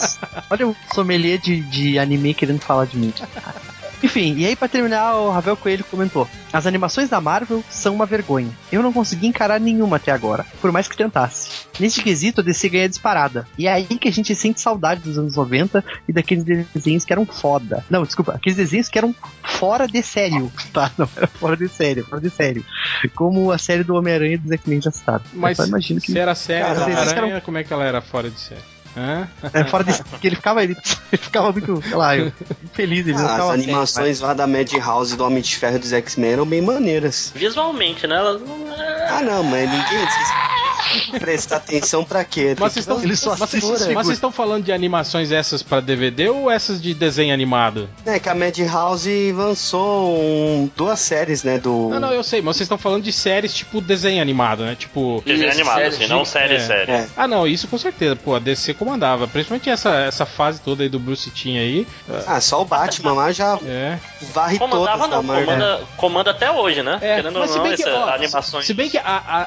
olha 0.50 0.68
o 0.68 0.76
sommelier 0.94 1.38
de, 1.38 1.60
de 1.62 1.98
anime 1.98 2.34
querendo 2.34 2.60
falar 2.60 2.86
de 2.86 2.96
mim. 2.96 3.12
Enfim, 4.02 4.34
e 4.38 4.46
aí 4.46 4.56
pra 4.56 4.66
terminar, 4.68 5.14
o 5.16 5.30
Ravel 5.30 5.56
Coelho 5.56 5.84
comentou: 5.84 6.28
As 6.52 6.66
animações 6.66 7.08
da 7.08 7.20
Marvel 7.20 7.62
são 7.68 7.94
uma 7.94 8.06
vergonha. 8.06 8.50
Eu 8.72 8.82
não 8.82 8.92
consegui 8.92 9.26
encarar 9.26 9.60
nenhuma 9.60 9.96
até 9.96 10.10
agora, 10.10 10.44
por 10.60 10.72
mais 10.72 10.88
que 10.88 10.96
tentasse. 10.96 11.66
Nesse 11.78 12.02
quesito, 12.02 12.40
a 12.40 12.44
DC 12.44 12.68
ganha 12.68 12.88
disparada. 12.88 13.46
E 13.58 13.66
é 13.66 13.72
aí 13.72 13.84
que 13.84 14.08
a 14.08 14.12
gente 14.12 14.34
sente 14.34 14.60
saudade 14.60 15.00
dos 15.02 15.18
anos 15.18 15.36
90 15.36 15.84
e 16.08 16.12
daqueles 16.12 16.44
desenhos 16.74 17.04
que 17.04 17.12
eram 17.12 17.26
foda. 17.26 17.84
Não, 17.90 18.02
desculpa, 18.04 18.32
aqueles 18.32 18.56
desenhos 18.56 18.88
que 18.88 18.98
eram 18.98 19.14
fora 19.42 19.86
de 19.86 20.02
sério, 20.02 20.50
tá? 20.72 20.90
Não 20.96 21.08
era 21.16 21.26
fora 21.26 21.56
de 21.56 21.68
sério, 21.68 22.04
fora 22.04 22.20
de 22.20 22.30
sério. 22.30 22.64
Como 23.14 23.50
a 23.52 23.58
série 23.58 23.84
do 23.84 23.94
Homem-Aranha 23.94 24.34
e 24.34 24.38
dos 24.38 24.50
X-Men 24.52 24.80
já 24.80 24.90
citaram. 24.90 25.22
Mas 25.32 25.58
imagino 25.58 26.00
que 26.00 26.12
se 26.12 26.18
era 26.18 26.34
série 26.34 26.62
Cara, 26.64 26.80
vocês 26.84 26.96
aranha, 26.96 27.32
eram- 27.34 27.40
como 27.40 27.58
é 27.58 27.64
que 27.64 27.72
ela 27.72 27.84
era 27.84 28.00
fora 28.00 28.30
de 28.30 28.38
série? 28.40 28.60
É, 29.52 29.64
fora 29.64 29.84
de 29.84 29.92
que 30.20 30.26
ele 30.26 30.36
ficava, 30.36 30.62
ele, 30.62 30.74
ele 31.12 31.22
ficava 31.22 31.52
muito, 31.52 31.82
sei 31.82 31.96
lá, 31.96 32.10
feliz. 32.72 33.06
Ele 33.06 33.16
Ah, 33.18 33.34
as 33.36 33.50
animações 33.50 34.20
lá 34.20 34.34
da 34.34 34.46
Madhouse 34.46 35.16
do 35.16 35.24
Homem 35.24 35.42
de 35.42 35.56
Ferro 35.56 35.78
dos 35.78 35.92
X-Men 35.92 36.32
eram 36.32 36.46
bem 36.46 36.60
maneiras. 36.60 37.32
Visualmente, 37.34 38.06
né? 38.06 38.16
Elas 38.16 38.40
não- 38.40 38.66
Ah, 39.08 39.22
não, 39.22 39.42
mas 39.42 39.68
ninguém. 39.70 40.06
Prestar 41.20 41.56
atenção 41.58 42.04
pra 42.04 42.24
quê? 42.24 42.56
Mas 42.58 42.72
vocês 42.72 42.84
estão 42.84 43.00
Ele 43.02 43.14
só 43.14 43.30
mas 43.38 43.38
vocês- 43.50 43.62
segura. 43.62 43.94
mas 43.94 44.06
vocês 44.06 44.16
estão 44.16 44.32
falando 44.32 44.64
de 44.64 44.72
animações 44.72 45.30
essas 45.30 45.62
pra 45.62 45.78
DVD 45.78 46.28
ou 46.30 46.50
essas 46.50 46.80
de 46.82 46.94
desenho 46.94 47.32
animado? 47.32 47.88
É 48.04 48.18
que 48.18 48.28
a 48.28 48.34
Madhouse 48.34 49.30
lançou 49.32 50.18
um- 50.18 50.70
duas 50.76 50.98
séries, 50.98 51.44
né? 51.44 51.58
Do. 51.58 51.88
Não, 51.90 52.00
não, 52.00 52.12
eu 52.12 52.24
sei, 52.24 52.40
mas 52.42 52.56
vocês 52.56 52.64
estão 52.64 52.78
falando 52.78 53.04
de 53.04 53.12
séries 53.12 53.54
tipo 53.54 53.80
desenho 53.80 54.20
animado, 54.22 54.64
né? 54.64 54.74
Tipo. 54.74 55.22
Desenho 55.24 55.52
animado, 55.52 55.76
série 55.76 55.86
assim, 55.88 56.06
não 56.08 56.24
série, 56.24 56.54
é. 56.54 56.60
série. 56.60 56.90
É. 56.92 57.06
Ah, 57.16 57.28
não, 57.28 57.46
isso 57.46 57.68
com 57.68 57.78
certeza. 57.78 58.16
Pô, 58.16 58.34
a 58.34 58.38
DC 58.38 58.74
comandava. 58.84 59.28
Principalmente 59.28 59.68
essa, 59.68 59.90
essa 59.90 60.24
fase 60.24 60.60
toda 60.60 60.82
aí 60.82 60.88
do 60.88 60.98
Bruce 60.98 61.30
Timm 61.30 61.58
aí. 61.58 61.86
Ah, 62.26 62.40
só 62.40 62.62
o 62.62 62.64
Batman 62.64 63.12
lá 63.12 63.30
já 63.30 63.58
É. 63.64 63.98
varre 64.32 64.58
Comandava 64.58 65.04
todas 65.08 65.10
da 65.10 65.16
não, 65.22 65.44
comanda, 65.44 65.80
comanda 65.96 66.30
até 66.30 66.50
hoje, 66.50 66.82
né? 66.82 66.98
É, 67.02 67.16
Querendo 67.16 67.36
ou 67.36 67.42
mas 67.42 67.50
se 67.50 67.56
não, 67.58 67.64
bem 67.64 67.76
que, 67.76 67.82
essa 67.82 67.94
ó, 67.98 68.08
animações. 68.08 68.64
se 68.66 68.72
bem 68.74 68.88
que 68.88 68.96
a, 68.98 69.02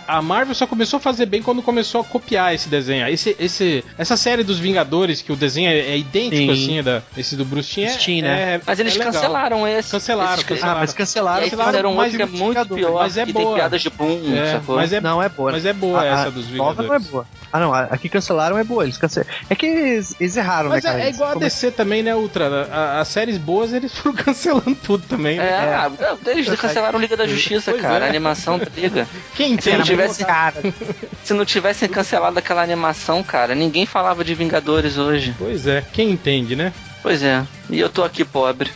a, 0.07 0.18
a 0.18 0.22
Marvel 0.22 0.53
só 0.53 0.68
começou 0.68 0.97
a 0.97 0.99
fazer 0.99 1.26
bem 1.26 1.41
quando 1.41 1.61
começou 1.64 2.01
a 2.01 2.03
copiar 2.03 2.53
esse 2.53 2.69
desenho. 2.69 3.07
Esse, 3.07 3.35
esse, 3.39 3.84
essa 3.97 4.15
série 4.15 4.43
dos 4.43 4.60
Vingadores, 4.60 5.22
que 5.22 5.31
o 5.31 5.35
desenho 5.35 5.69
é, 5.69 5.80
é 5.80 5.97
idêntico, 5.97 6.53
Sim. 6.55 6.64
assim, 6.80 6.84
da, 6.84 7.01
esse 7.18 7.35
do 7.35 7.43
Bruce 7.43 7.69
Timm, 7.97 8.19
é, 8.19 8.22
né? 8.22 8.53
é- 8.55 8.61
Mas 8.65 8.80
eles 8.80 8.93
é 8.95 8.97
legal. 8.99 9.14
cancelaram 9.14 9.68
esse. 9.68 9.91
Cancelaram, 9.91 10.34
esses- 10.34 10.43
cancelaram. 10.45 10.77
Ah, 10.77 10.80
mas 10.81 10.93
cancelaram. 10.93 11.43
Cancelaram, 11.43 11.72
fizeram 11.72 11.91
um 11.91 11.95
mas 11.95 12.14
outro 12.14 12.27
que 12.27 12.35
é 12.35 12.39
muito 12.39 12.76
pior. 12.76 12.93
mas 12.99 13.18
é 13.18 13.26
que 13.26 13.34
tem 13.34 13.43
boa. 13.43 13.55
piadas 13.55 13.81
de 13.81 13.89
boom, 13.89 14.22
É, 14.35 14.61
mas 14.68 14.93
é, 14.93 15.01
Não 15.01 15.22
é 15.23 15.30
boa. 15.30 15.51
mas 15.51 15.65
é 15.65 15.73
boa 15.73 16.01
A- 16.01 16.05
essa 16.05 16.27
a 16.27 16.30
dos 16.30 16.47
nova 16.51 16.81
Vingadores. 16.81 16.88
não 16.88 16.95
é 16.95 16.99
boa. 16.99 17.26
Ah, 17.51 17.60
não, 17.60 17.73
a 17.73 17.81
a 17.84 17.97
que 17.97 18.10
cancelaram 18.10 18.57
é 18.57 18.64
boa. 18.64 18.84
Eles 18.84 18.97
cancelaram. 18.97 19.23
É 19.50 19.56
que 19.56 19.66
eles, 19.66 20.16
eles 20.20 20.36
erraram, 20.38 20.70
Mas 20.70 20.84
né, 20.84 20.90
cara? 20.91 21.04
é, 21.04 21.08
é 21.08 21.10
igual 21.10 21.32
a 21.32 21.36
DC 21.36 21.72
também, 21.72 22.04
né, 22.04 22.16
Ultra? 22.16 22.68
A- 22.72 23.00
As 23.02 23.08
séries 23.08 23.38
boas 23.38 23.74
eles 23.74 23.94
foram 23.98 24.16
cancelando 24.16 24.76
tudo 24.76 25.04
também, 25.08 25.38
né? 25.38 25.45
É, 25.45 25.74
ah, 25.76 25.91
eles 26.28 26.48
cancelaram 26.60 27.00
Liga 27.00 27.16
da 27.18 27.28
Justiça, 27.28 27.72
Pois 27.72 27.82
cara. 27.82 28.06
é. 28.06 28.08
A 28.08 28.10
animação 28.10 28.58
da 28.58 28.68
Liga. 28.76 29.08
Quem 29.36 29.60
Se 29.60 29.70
não 29.70 29.76
entende? 29.78 29.90
tivesse, 29.90 30.26
Cara, 30.26 30.56
se 31.24 31.34
não 31.34 31.45
tivessem 31.45 31.90
cancelado 31.90 32.38
aquela 32.40 32.62
animação, 32.64 33.22
cara, 33.24 33.54
ninguém 33.56 33.86
falava 33.86 34.24
de 34.24 34.34
Vingadores 34.36 34.98
hoje. 34.98 35.34
Pois 35.38 35.68
é, 35.68 35.84
quem 35.94 36.12
entende, 36.12 36.56
né? 36.56 36.74
Pois 37.02 37.22
é. 37.22 37.44
E 37.70 37.80
eu 37.80 37.90
tô 37.90 38.02
aqui 38.04 38.24
pobre. 38.24 38.72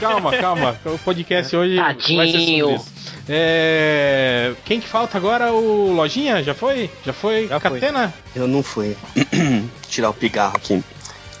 calma, 0.00 0.36
calma. 0.36 0.76
O 0.84 0.98
podcast 0.98 1.54
hoje 1.56 1.76
vai 1.76 1.94
ser 1.94 2.00
sobre 2.02 2.26
Tadinho. 2.32 2.76
isso. 2.76 2.92
É... 3.28 4.54
Quem 4.64 4.80
que 4.80 4.88
falta 4.88 5.18
agora? 5.18 5.52
O 5.52 5.92
Lojinha? 5.92 6.42
Já 6.42 6.54
foi? 6.54 6.90
Já 7.04 7.12
foi? 7.12 7.48
Já 7.48 7.58
foi. 7.60 7.80
Catena? 7.80 8.14
Eu 8.34 8.46
não 8.46 8.62
fui. 8.62 8.96
Tirar 9.88 10.10
o 10.10 10.14
pigarro 10.14 10.56
aqui 10.56 10.82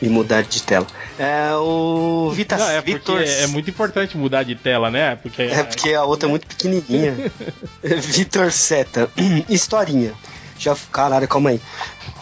e 0.00 0.08
mudar 0.08 0.42
de 0.42 0.62
tela. 0.62 0.86
É 1.18 1.54
o 1.54 2.30
Vita 2.34 2.56
Não, 2.56 2.68
é 2.68 2.80
Vitor. 2.82 3.22
é 3.22 3.46
muito 3.46 3.70
importante 3.70 4.16
mudar 4.16 4.42
de 4.42 4.54
tela, 4.54 4.90
né? 4.90 5.16
Porque 5.16 5.42
É 5.42 5.62
porque 5.62 5.94
a 5.94 6.04
outra 6.04 6.28
é 6.28 6.30
muito 6.30 6.46
pequenininha. 6.46 7.14
Vitor 7.82 8.52
Seta. 8.52 9.08
Historinha. 9.48 10.12
Já. 10.58 10.76
Caralho, 10.92 11.26
calma 11.28 11.50
aí. 11.50 11.60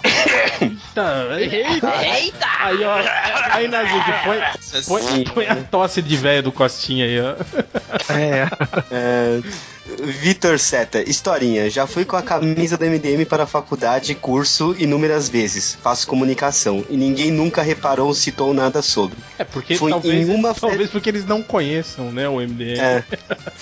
Eita, 0.04 1.28
eita. 2.04 2.46
Aí, 2.60 2.84
ó. 2.84 2.96
Aí, 3.50 3.68
Nazik, 3.68 3.94
põe, 4.24 4.40
põe, 4.86 5.24
põe 5.24 5.46
a 5.48 5.56
tosse 5.56 6.02
de 6.02 6.16
velho 6.16 6.42
do 6.42 6.52
Costinha 6.52 7.04
aí, 7.06 7.20
ó. 7.20 7.34
é. 8.12 8.48
É, 8.90 9.40
Vitor 10.02 10.58
Seta, 10.58 11.02
historinha. 11.08 11.68
Já 11.70 11.86
fui 11.86 12.04
com 12.04 12.16
a 12.16 12.22
camisa 12.22 12.76
do 12.78 12.84
MDM 12.86 13.24
para 13.26 13.44
a 13.44 13.46
faculdade, 13.46 14.14
curso 14.14 14.74
inúmeras 14.78 15.28
vezes. 15.28 15.76
Faço 15.82 16.06
comunicação. 16.06 16.84
E 16.88 16.96
ninguém 16.96 17.30
nunca 17.30 17.62
reparou 17.62 18.08
ou 18.08 18.14
citou 18.14 18.52
nada 18.54 18.80
sobre. 18.82 19.16
É 19.38 19.44
porque 19.44 19.76
Foi 19.76 19.90
talvez, 19.90 20.28
em 20.28 20.32
uma 20.32 20.54
talvez 20.54 20.90
porque 20.90 21.08
eles 21.10 21.26
não 21.26 21.42
conheçam, 21.42 22.10
né, 22.10 22.28
o 22.28 22.36
MDM. 22.40 22.78
É. 22.80 23.04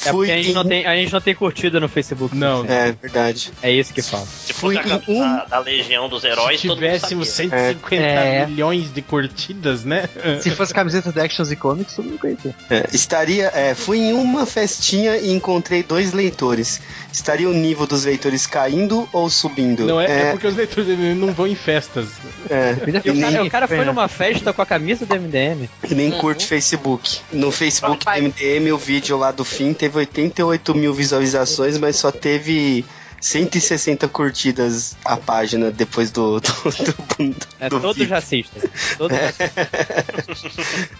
É 0.04 0.10
Fui 0.10 0.12
porque 0.12 0.32
a 0.32 0.36
gente, 0.36 0.50
em... 0.50 0.54
não 0.54 0.64
tem, 0.64 0.86
a 0.86 0.94
gente 0.94 1.12
não 1.12 1.20
tem 1.20 1.34
curtida 1.34 1.80
no 1.80 1.88
Facebook. 1.88 2.34
Não, 2.36 2.64
É, 2.66 2.92
verdade. 2.92 3.52
É 3.62 3.70
isso 3.70 3.92
que 3.92 4.02
fala. 4.02 4.24
Se 4.26 4.52
fui 4.52 4.76
fosse 4.76 4.92
a 4.92 4.96
em 4.96 5.02
um- 5.16 5.20
da, 5.20 5.44
da 5.44 5.58
Legião 5.58 6.08
dos 6.08 6.24
Heróis, 6.32 6.60
Se 6.60 6.68
tivéssemos 6.68 7.28
sabia. 7.28 7.50
150 7.50 7.94
É. 8.02 8.46
milhões 8.46 8.92
de 8.92 9.02
curtidas, 9.02 9.84
né? 9.84 10.08
Se 10.40 10.50
fosse 10.50 10.72
camiseta 10.74 11.12
de 11.12 11.20
Actions 11.20 11.50
e 11.50 11.56
Comics, 11.56 11.94
todo 11.94 12.06
mundo 12.06 12.18
conhecia. 12.18 12.54
É, 12.70 12.86
estaria, 12.92 13.50
é, 13.54 13.74
fui 13.74 13.98
em 13.98 14.12
uma 14.12 14.46
festinha 14.46 15.16
e 15.16 15.30
encontrei 15.32 15.82
dois 15.82 16.12
leitores. 16.12 16.80
Estaria 17.12 17.48
o 17.48 17.52
nível 17.52 17.86
dos 17.86 18.04
leitores 18.04 18.46
caindo 18.46 19.08
ou 19.12 19.28
subindo? 19.28 19.86
Não 19.86 20.00
é, 20.00 20.06
é 20.06 20.20
é, 20.28 20.30
porque 20.32 20.46
os 20.46 20.56
leitores 20.56 20.98
não 21.16 21.32
vão 21.32 21.46
em 21.46 21.54
festas. 21.54 22.06
é, 22.50 22.76
E 23.04 23.10
o 23.10 23.20
cara, 23.20 23.44
o 23.44 23.50
cara 23.50 23.68
foi 23.68 23.84
numa 23.84 24.08
festa 24.08 24.52
com 24.52 24.62
a 24.62 24.66
camisa 24.66 25.04
do 25.06 25.14
MDM. 25.14 25.68
e 25.90 25.94
nem 25.94 26.10
curte 26.10 26.46
Facebook. 26.46 27.20
No 27.32 27.50
Facebook 27.50 28.04
do 28.04 28.10
MDM, 28.10 28.72
o 28.72 28.78
vídeo 28.78 29.16
lá 29.18 29.30
do 29.30 29.44
fim 29.44 29.72
teve 29.74 29.98
88 29.98 30.74
mil 30.74 30.94
visualizações, 30.94 31.78
mas 31.78 31.96
só 31.96 32.10
teve 32.10 32.84
160 33.22 34.08
curtidas 34.08 34.96
a 35.04 35.16
página 35.16 35.70
depois 35.70 36.10
do, 36.10 36.40
do, 36.40 36.48
do, 36.50 37.36
É 37.60 37.68
do 37.68 37.80
todos 37.80 37.96
vídeo. 37.96 38.10
racistas. 38.10 38.64
Todos 38.98 39.16
racistas. 39.16 39.68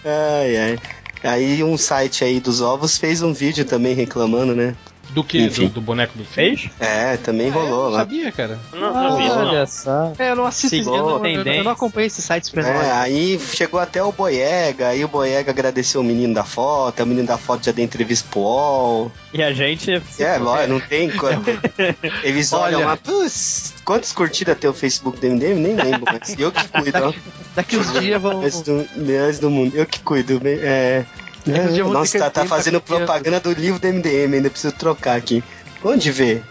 Ai, 0.05 0.57
ai. 0.57 0.79
Aí 1.23 1.63
um 1.63 1.77
site 1.77 2.23
aí 2.23 2.39
dos 2.39 2.61
ovos 2.61 2.97
fez 2.97 3.21
um 3.21 3.33
vídeo 3.33 3.65
também 3.65 3.93
reclamando, 3.93 4.55
né? 4.55 4.75
Do 5.13 5.23
que? 5.23 5.47
Do, 5.47 5.69
do 5.69 5.81
boneco 5.81 6.17
do 6.17 6.25
Fez? 6.25 6.69
É, 6.79 7.17
também 7.17 7.49
rolou 7.49 7.83
Não 7.85 7.89
lá. 7.91 7.99
sabia, 7.99 8.31
cara. 8.31 8.59
Não, 8.73 8.93
não. 8.93 9.47
Olha 9.47 9.65
só. 9.67 10.11
É, 10.17 10.31
eu 10.31 10.35
não 10.35 10.45
assisto, 10.45 10.75
eu, 10.75 10.83
não, 11.19 11.25
eu, 11.25 11.43
eu 11.43 11.63
não 11.63 11.71
acompanho 11.71 12.07
esses 12.07 12.23
sites 12.25 12.51
É, 12.55 12.91
aí 12.91 13.39
chegou 13.39 13.79
até 13.79 14.03
o 14.03 14.11
Boyega, 14.11 14.87
aí 14.87 15.03
o 15.05 15.07
Boyega 15.07 15.51
agradeceu 15.51 16.01
o 16.01 16.03
menino 16.03 16.33
da 16.33 16.43
foto, 16.43 17.03
o 17.03 17.05
menino 17.05 17.27
da 17.27 17.37
foto 17.37 17.65
já 17.65 17.71
deu 17.71 17.85
entrevista 17.85 18.27
pro 18.31 18.39
UOL. 18.41 19.11
E 19.33 19.41
a 19.43 19.53
gente. 19.53 19.91
É, 20.19 20.39
olha, 20.39 20.67
não 20.67 20.79
tem 20.79 21.09
como. 21.11 21.43
Eles 22.23 22.51
olham 22.53 22.79
Olha. 22.79 22.87
lá, 22.89 22.97
"Putz, 22.97 23.73
quantas 23.85 24.11
curtidas 24.11 24.57
tem 24.57 24.69
o 24.69 24.73
Facebook 24.73 25.19
do 25.19 25.27
MDM? 25.27 25.55
Nem 25.59 25.75
lembro, 25.75 26.03
mas 26.11 26.35
eu 26.39 26.51
que 26.51 26.67
cuido, 26.67 26.97
ó. 27.03 27.13
Daqui 27.55 27.77
uns 27.77 27.91
dias 27.99 28.21
vão. 28.21 28.33
Melhores 28.35 28.61
do, 28.61 28.85
melhores 28.95 29.39
do 29.39 29.49
mundo, 29.49 29.75
eu 29.75 29.85
que 29.85 29.99
cuido. 29.99 30.39
me- 30.41 30.59
É, 31.47 31.81
vão 31.81 31.91
nossa, 31.91 32.17
tá, 32.19 32.29
tá 32.29 32.45
fazendo 32.45 32.79
propaganda 32.81 33.39
do 33.39 33.51
livro 33.51 33.79
do 33.79 33.87
MDM, 33.87 34.35
ainda 34.35 34.49
preciso 34.49 34.73
trocar 34.73 35.17
aqui. 35.17 35.43
Onde 35.83 36.11
vê? 36.11 36.41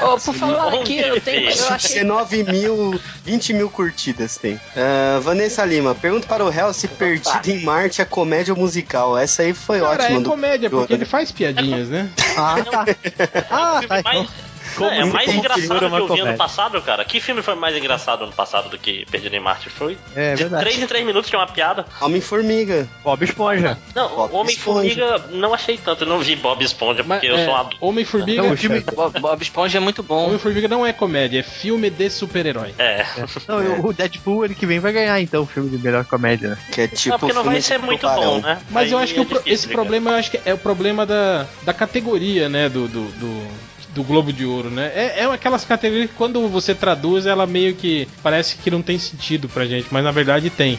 Ô, 0.00 0.18
por 0.18 0.34
falar 0.34 0.68
Onde 0.68 0.80
aqui, 0.80 0.98
eu 1.00 1.20
tenho. 1.20 1.50
Eu 1.50 1.68
achei 1.68 1.96
19 1.96 2.44
mil, 2.44 3.00
20 3.24 3.52
mil 3.52 3.68
curtidas 3.68 4.36
tem. 4.38 4.58
Ah, 4.74 5.20
Vanessa 5.20 5.62
Lima, 5.66 5.94
pergunta 5.94 6.26
para 6.26 6.42
o 6.44 6.48
réu 6.48 6.72
se 6.72 6.88
Perdido 6.88 7.48
em 7.50 7.62
Marte 7.62 8.00
é 8.00 8.04
comédia 8.06 8.54
ou 8.54 8.58
musical. 8.60 9.18
Essa 9.18 9.42
aí 9.42 9.52
foi 9.52 9.80
Cara, 9.80 10.04
ótima. 10.04 10.18
é 10.18 10.22
do- 10.22 10.30
comédia, 10.30 10.70
do- 10.70 10.78
porque 10.78 10.94
ele 10.94 11.04
faz 11.04 11.30
piadinhas, 11.30 11.88
né? 11.88 12.08
Ah, 12.38 12.56
tá. 12.70 12.84
Ah, 13.50 13.80
tá. 13.86 13.98
Então. 14.00 14.12
mais, 14.14 14.30
Não, 14.80 14.90
é 14.90 15.00
Como 15.00 15.12
mais 15.12 15.32
engraçado 15.34 15.78
que 15.78 15.84
eu 15.84 16.08
vi 16.14 16.20
ano 16.20 16.36
passado, 16.36 16.80
cara. 16.82 17.04
Que 17.04 17.20
filme 17.20 17.42
foi 17.42 17.54
mais 17.54 17.76
engraçado 17.76 18.24
ano 18.24 18.32
passado 18.32 18.68
do 18.68 18.78
que 18.78 19.04
Perdido 19.10 19.34
em 19.34 19.40
Marte? 19.40 19.68
Foi 19.70 19.96
É 20.14 20.34
de 20.34 20.42
verdade. 20.42 20.64
3 20.64 20.78
em 20.82 20.86
3 20.86 21.06
minutos 21.06 21.28
tinha 21.28 21.38
uma 21.40 21.46
piada. 21.46 21.84
Homem-Formiga. 22.00 22.88
Bob 23.02 23.24
Esponja. 23.24 23.78
Não, 23.94 24.30
Homem-Formiga 24.32 25.24
não 25.30 25.54
achei 25.54 25.76
tanto. 25.78 26.04
Eu 26.04 26.08
não 26.08 26.18
vi 26.20 26.36
Bob 26.36 26.62
Esponja 26.64 27.02
Mas, 27.02 27.20
porque 27.20 27.32
eu 27.32 27.36
é, 27.36 27.44
sou 27.44 27.54
um 27.54 27.56
adulto. 27.56 27.76
Homem-Formiga. 27.80 28.42
Não, 28.42 28.52
o 28.52 28.56
filme- 28.56 28.80
Bob, 28.80 29.18
Bob 29.20 29.42
Esponja 29.42 29.78
é 29.78 29.80
muito 29.80 30.02
bom. 30.02 30.26
Homem-Formiga 30.26 30.68
não 30.68 30.86
é 30.86 30.92
comédia, 30.92 31.40
é 31.40 31.42
filme 31.42 31.90
de 31.90 32.10
super-herói. 32.10 32.74
É. 32.78 33.04
Não, 33.48 33.86
o 33.86 33.92
Deadpool, 33.92 34.44
ele 34.44 34.54
que 34.54 34.66
vem, 34.66 34.78
vai 34.78 34.92
ganhar 34.92 35.20
então 35.20 35.42
o 35.42 35.46
filme 35.46 35.70
de 35.70 35.78
melhor 35.82 36.04
comédia, 36.04 36.50
né? 36.50 36.58
Que 36.72 36.82
é 36.82 36.88
tipo. 36.88 37.10
não, 37.10 37.18
porque 37.18 37.34
não 37.34 37.44
vai 37.44 37.54
filme 37.54 37.62
ser 37.62 37.78
do 37.78 37.86
muito 37.86 38.06
bom, 38.08 38.38
né? 38.40 38.58
Mas 38.70 38.90
eu 38.90 38.98
Aí 38.98 39.04
acho 39.04 39.14
que 39.14 39.18
é 39.20 39.22
o 39.22 39.26
pro- 39.26 39.38
difícil, 39.38 39.54
esse 39.54 39.68
problema 39.68 40.10
eu 40.10 40.14
acho 40.16 40.30
que 40.30 40.40
é 40.44 40.54
o 40.54 40.58
problema 40.58 41.04
da, 41.06 41.46
da 41.62 41.72
categoria, 41.74 42.48
né? 42.48 42.68
Do, 42.68 42.88
do, 42.88 43.04
do, 43.12 43.48
do 43.94 44.02
Globo 44.02 44.32
de 44.32 44.44
Ouro, 44.44 44.70
né? 44.70 44.90
É, 44.94 45.20
é 45.20 45.24
aquelas 45.24 45.64
categorias 45.64 46.10
que 46.10 46.16
quando 46.16 46.46
você 46.48 46.74
traduz, 46.74 47.26
ela 47.26 47.46
meio 47.46 47.74
que 47.74 48.08
parece 48.22 48.56
que 48.56 48.70
não 48.70 48.82
tem 48.82 48.98
sentido 48.98 49.48
pra 49.48 49.66
gente, 49.66 49.88
mas 49.90 50.02
na 50.02 50.10
verdade 50.10 50.50
tem. 50.50 50.78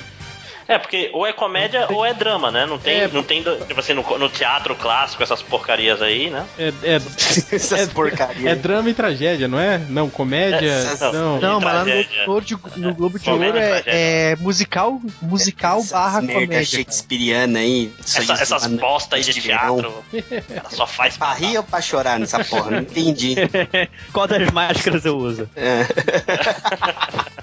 É, 0.68 0.78
porque 0.78 1.10
ou 1.14 1.26
é 1.28 1.34
comédia 1.34 1.88
ou 1.92 2.06
é 2.06 2.14
drama, 2.14 2.50
né? 2.52 2.66
Não 2.66 2.78
tem, 2.78 3.02
É. 3.02 3.08
não 3.08 3.24
tem 3.24 3.44
tipo 3.44 3.80
assim, 3.80 3.94
no, 3.94 4.02
no 4.18 4.30
teatro 4.30 4.76
clássico, 4.76 5.22
essas 5.24 5.42
porcarias 5.42 6.02
aí, 6.02 6.30
né? 6.30 6.46
É, 6.58 6.68
é, 6.84 6.96
Essas 7.56 7.72
é 7.72 7.88
porcarias. 7.88 8.58
drama 8.60 8.90
e 8.90 8.94
tragédia, 8.94 9.48
não 9.48 9.60
é? 9.60 9.78
Não, 9.90 10.10
comédia. 10.10 10.70
Essas- 10.72 11.14
não. 11.14 11.40
Não, 11.40 11.60
mas 11.60 11.74
lá 11.74 11.86
no. 11.86 12.26
Globo, 12.26 12.42
de, 12.42 12.58
no 12.78 12.94
Globo 12.96 13.20
de 13.20 13.30
Ouro 13.30 13.44
é, 13.44 13.52
tragédia. 13.52 13.92
é 13.94 14.36
musical, 14.38 15.02
musical 15.22 15.80
Essas 15.80 15.92
barra 15.92 16.22
comédia. 16.22 16.66
shakespeariana 16.66 17.60
aí. 17.60 17.92
Essa- 18.00 18.34
essas 18.34 18.68
bosta 18.68 19.16
aí 19.18 19.24
de 19.24 19.34
teatro. 19.34 20.04
Ela 20.50 20.70
só 20.70 20.88
faz 20.88 21.18
Pra 21.18 21.34
rir 21.34 21.58
ou 21.58 21.64
pra 21.64 21.82
chorar 21.82 22.20
nessa 22.20 22.44
porra? 22.44 22.72
Não 22.72 22.80
entendi. 22.80 23.36
Qual 24.12 24.28
das 24.28 24.50
máscaras 24.52 25.06
eu 25.06 25.18
uso? 25.18 25.50
É. 25.56 25.86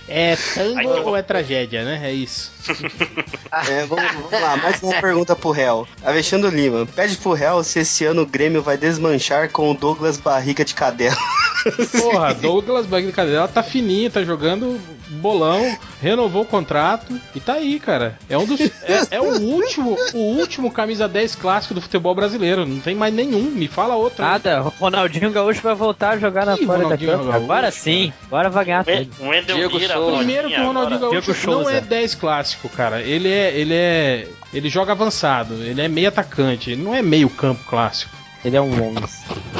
É 0.08 0.36
tango 0.54 1.08
ou 1.10 1.16
é 1.16 1.22
tragédia, 1.22 1.84
né? 1.84 2.00
É 2.04 2.12
isso. 2.12 2.50
É, 3.68 3.84
vamos, 3.86 4.04
vamos 4.12 4.30
lá, 4.32 4.56
mais 4.56 4.82
uma 4.82 5.00
pergunta 5.00 5.34
pro 5.34 5.50
réu. 5.50 5.86
Alexandre 6.04 6.50
Lima, 6.50 6.86
pede 6.86 7.16
pro 7.16 7.32
réu 7.32 7.62
se 7.64 7.80
esse 7.80 8.04
ano 8.04 8.22
o 8.22 8.26
Grêmio 8.26 8.62
vai 8.62 8.76
desmanchar 8.76 9.50
com 9.50 9.70
o 9.70 9.74
Douglas 9.74 10.16
Barriga 10.18 10.64
de 10.64 10.74
Cadela. 10.74 11.16
Porra, 12.00 12.32
Douglas 12.34 12.86
Bagre 12.86 13.12
Cadela 13.12 13.46
tá 13.48 13.62
fininho, 13.62 14.10
tá 14.10 14.22
jogando 14.22 14.80
bolão, 15.08 15.76
renovou 16.00 16.42
o 16.42 16.46
contrato 16.46 17.20
e 17.34 17.40
tá 17.40 17.54
aí, 17.54 17.78
cara. 17.80 18.16
É 18.28 18.38
um 18.38 18.46
dos. 18.46 18.60
É, 18.60 19.16
é 19.16 19.20
o 19.20 19.40
último, 19.40 19.96
o 20.14 20.18
último 20.18 20.70
camisa 20.70 21.06
10 21.08 21.34
clássico 21.34 21.74
do 21.74 21.80
futebol 21.80 22.14
brasileiro. 22.14 22.64
Não 22.64 22.80
tem 22.80 22.94
mais 22.94 23.12
nenhum. 23.12 23.42
Me 23.42 23.68
fala 23.68 23.94
outro. 23.96 24.24
aí. 24.24 24.30
Nada, 24.30 24.60
Ronaldinho 24.60 25.30
Gaúcho 25.32 25.60
vai 25.60 25.74
voltar 25.74 26.10
a 26.10 26.18
jogar 26.18 26.46
na 26.46 26.54
Ih, 26.56 26.64
fora 26.64 26.88
da. 26.88 26.96
Gaúcho, 26.96 27.30
Agora 27.32 27.70
sim, 27.70 28.12
agora 28.26 28.48
vai 28.48 28.64
ganhar 28.64 28.82
O 28.82 28.84
tudo. 28.84 29.28
Wendel 29.28 29.56
Diego 29.56 29.78
Lira, 29.78 29.94
Souza. 29.94 30.16
Primeiro 30.16 30.48
que 30.48 30.60
o 30.60 30.66
Ronaldinho 30.66 30.96
agora. 30.96 31.12
Gaúcho 31.12 31.32
Diego 31.32 31.50
não 31.50 31.64
Souza. 31.64 31.76
é 31.76 31.80
10 31.80 32.14
clássico, 32.14 32.68
cara. 32.68 32.99
Ele 33.00 33.28
é, 33.28 33.56
ele 33.58 33.74
é, 33.74 34.28
ele 34.52 34.68
joga 34.68 34.92
avançado. 34.92 35.54
Ele 35.62 35.80
é 35.80 35.88
meio 35.88 36.08
atacante. 36.08 36.70
Ele 36.70 36.82
não 36.82 36.94
é 36.94 37.02
meio 37.02 37.28
campo 37.28 37.62
clássico. 37.64 38.14
Ele 38.44 38.56
é 38.56 38.60
um 38.60 38.96
11. 38.96 39.00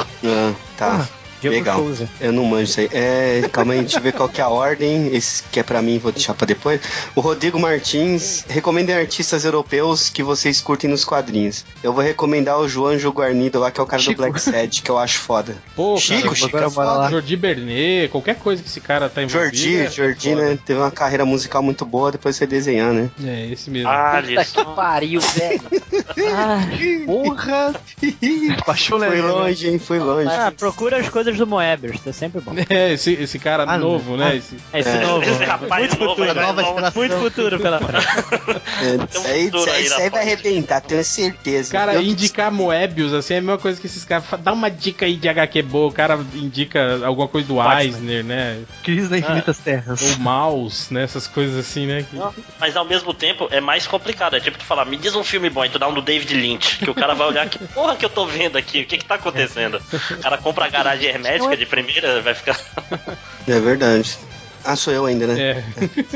Ah, 0.23 0.53
tá. 0.77 1.09
Diego 1.41 1.55
Legal. 1.55 1.77
Souza. 1.79 2.09
Eu 2.19 2.31
não 2.31 2.45
manjo 2.45 2.63
isso 2.63 2.79
aí. 2.79 2.89
É, 2.93 3.49
calma 3.51 3.73
aí, 3.73 3.79
deixa 3.81 3.97
eu 3.97 4.01
ver 4.01 4.13
qual 4.13 4.29
que 4.29 4.39
é 4.39 4.43
a 4.43 4.49
ordem. 4.49 5.13
Esse 5.15 5.43
que 5.51 5.59
é 5.59 5.63
pra 5.63 5.81
mim, 5.81 5.97
vou 5.97 6.11
deixar 6.11 6.33
pra 6.33 6.45
depois. 6.45 6.79
O 7.15 7.21
Rodrigo 7.21 7.59
Martins, 7.59 8.45
recomendem 8.47 8.95
artistas 8.95 9.43
europeus 9.43 10.09
que 10.09 10.21
vocês 10.23 10.61
curtem 10.61 10.89
nos 10.89 11.03
quadrinhos. 11.03 11.65
Eu 11.83 11.93
vou 11.93 12.03
recomendar 12.03 12.59
o 12.59 12.67
João 12.67 12.91
Guarnido 13.11 13.59
lá, 13.59 13.71
que 13.71 13.79
é 13.79 13.83
o 13.83 13.87
cara 13.87 14.01
Chico. 14.01 14.15
do 14.15 14.17
Black 14.17 14.39
Sad, 14.39 14.81
que 14.81 14.89
eu 14.91 14.97
acho 14.97 15.19
foda. 15.19 15.55
Pô, 15.75 15.97
Chico, 15.97 16.23
cara, 16.23 16.35
Chico 16.35 16.47
agora 16.49 16.65
é 16.65 16.69
foda. 16.69 16.91
lá. 16.91 17.09
Jordi 17.09 17.35
Bernet, 17.35 18.09
qualquer 18.11 18.35
coisa 18.35 18.61
que 18.61 18.69
esse 18.69 18.79
cara 18.79 19.09
tá 19.09 19.23
envolvido. 19.23 19.55
Jordi, 19.55 19.77
é 19.77 19.89
Jordi, 19.89 20.29
foda. 20.29 20.41
né? 20.49 20.59
Teve 20.65 20.79
uma 20.79 20.91
carreira 20.91 21.25
musical 21.25 21.63
muito 21.63 21.85
boa, 21.85 22.11
depois 22.11 22.37
foi 22.37 22.47
desenhar, 22.47 22.93
né? 22.93 23.09
É, 23.23 23.47
esse 23.51 23.69
mesmo. 23.69 23.89
Ah, 23.89 24.21
Puta 24.25 24.45
que 24.45 24.75
pariu, 24.75 25.21
velho. 25.21 25.61
Porra! 27.05 27.73
Baixou 28.65 28.99
né? 28.99 29.07
Foi 29.09 29.21
longe, 29.21 29.67
hein? 29.69 29.79
Foi 29.79 29.99
longe. 29.99 30.29
Ah, 30.29 30.51
procura 30.55 30.97
as 30.97 31.09
coisas 31.09 31.30
do 31.37 31.47
Moebius, 31.47 31.99
tá 32.01 32.11
sempre 32.13 32.41
bom. 32.41 32.53
É, 32.69 32.93
esse, 32.93 33.11
esse 33.13 33.37
cara 33.39 33.65
Ah, 33.67 33.77
novo, 33.77 34.15
né? 34.17 34.29
Ah. 34.31 34.35
Esse- 34.35 34.55
Esse 34.73 34.89
É. 34.89 35.01
novo. 35.01 35.29
Esse 35.29 35.43
rapaz 35.43 35.87
muito 35.89 35.99
novo, 35.99 36.15
futuro, 36.15 36.33
né? 36.33 36.41
nova 36.41 36.63
geração. 36.63 36.91
muito 36.95 37.15
futuro 37.17 37.59
pela 37.59 37.79
frente. 37.81 38.05
É, 38.81 39.17
um 39.17 39.57
isso 39.57 39.69
aí, 39.69 39.87
aí, 40.03 40.09
vai 40.09 40.21
arrebentar, 40.21 40.81
tenho 40.81 41.03
certeza. 41.03 41.71
Cara, 41.71 41.95
Eu- 41.95 42.01
indicar 42.01 42.51
Moebius, 42.51 43.13
assim, 43.13 43.35
é 43.35 43.37
a 43.37 43.41
mesma 43.41 43.57
coisa 43.57 43.79
que 43.79 43.87
esses 43.87 44.03
caras. 44.05 44.25
Dá 44.39 44.51
uma 44.53 44.69
dica 44.69 45.05
aí 45.05 45.15
de 45.15 45.27
HQ 45.29 45.61
boa, 45.63 45.87
o 45.89 45.91
cara 45.91 46.19
indica 46.33 47.05
alguma 47.05 47.27
coisa 47.27 47.47
do 47.47 47.55
Batman. 47.55 47.81
Eisner, 47.83 48.23
né? 48.23 48.61
Crise 48.83 49.09
na 49.09 49.17
Infinitas 49.19 49.57
Terras. 49.59 50.01
Ou 50.01 50.17
Mouse, 50.19 50.93
né? 50.93 51.03
Essas 51.03 51.27
coisas 51.27 51.57
assim, 51.57 51.85
né? 51.85 52.05
Não, 52.13 52.33
Mas 52.59 52.75
ao 52.75 52.85
mesmo 52.85 53.13
tempo 53.13 53.47
é 53.51 53.59
mais 53.61 53.87
complicado. 53.87 54.35
É 54.35 54.39
tipo 54.39 54.57
tu 54.57 54.63
falar, 54.65 54.85
me 54.85 54.97
diz 54.97 55.15
um 55.15 55.23
filme 55.23 55.49
bom 55.49 55.65
e 55.65 55.69
tu 55.69 55.79
dá 55.79 55.87
um 55.87 55.93
do 55.93 56.01
David 56.01 56.33
Lynch. 56.33 56.77
Que 56.79 56.89
o 56.89 56.95
cara 56.95 57.13
vai 57.13 57.27
olhar, 57.27 57.47
que 57.49 57.59
porra 57.69 57.95
que 57.95 58.05
eu 58.05 58.09
tô 58.09 58.25
vendo 58.25 58.57
aqui? 58.57 58.81
O 58.81 58.85
que 58.85 58.97
que 58.97 59.05
tá 59.05 59.15
acontecendo? 59.15 59.81
O 60.11 60.17
cara 60.17 60.37
compra 60.37 60.65
a 60.65 60.69
garagem 60.69 61.09
hermética 61.29 61.57
de 61.57 61.65
primeira, 61.65 62.21
vai 62.21 62.33
ficar. 62.35 62.59
É 63.47 63.59
verdade. 63.59 64.17
Ah, 64.63 64.75
sou 64.75 64.93
eu 64.93 65.05
ainda, 65.05 65.25
né? 65.25 65.41
É. 65.41 65.63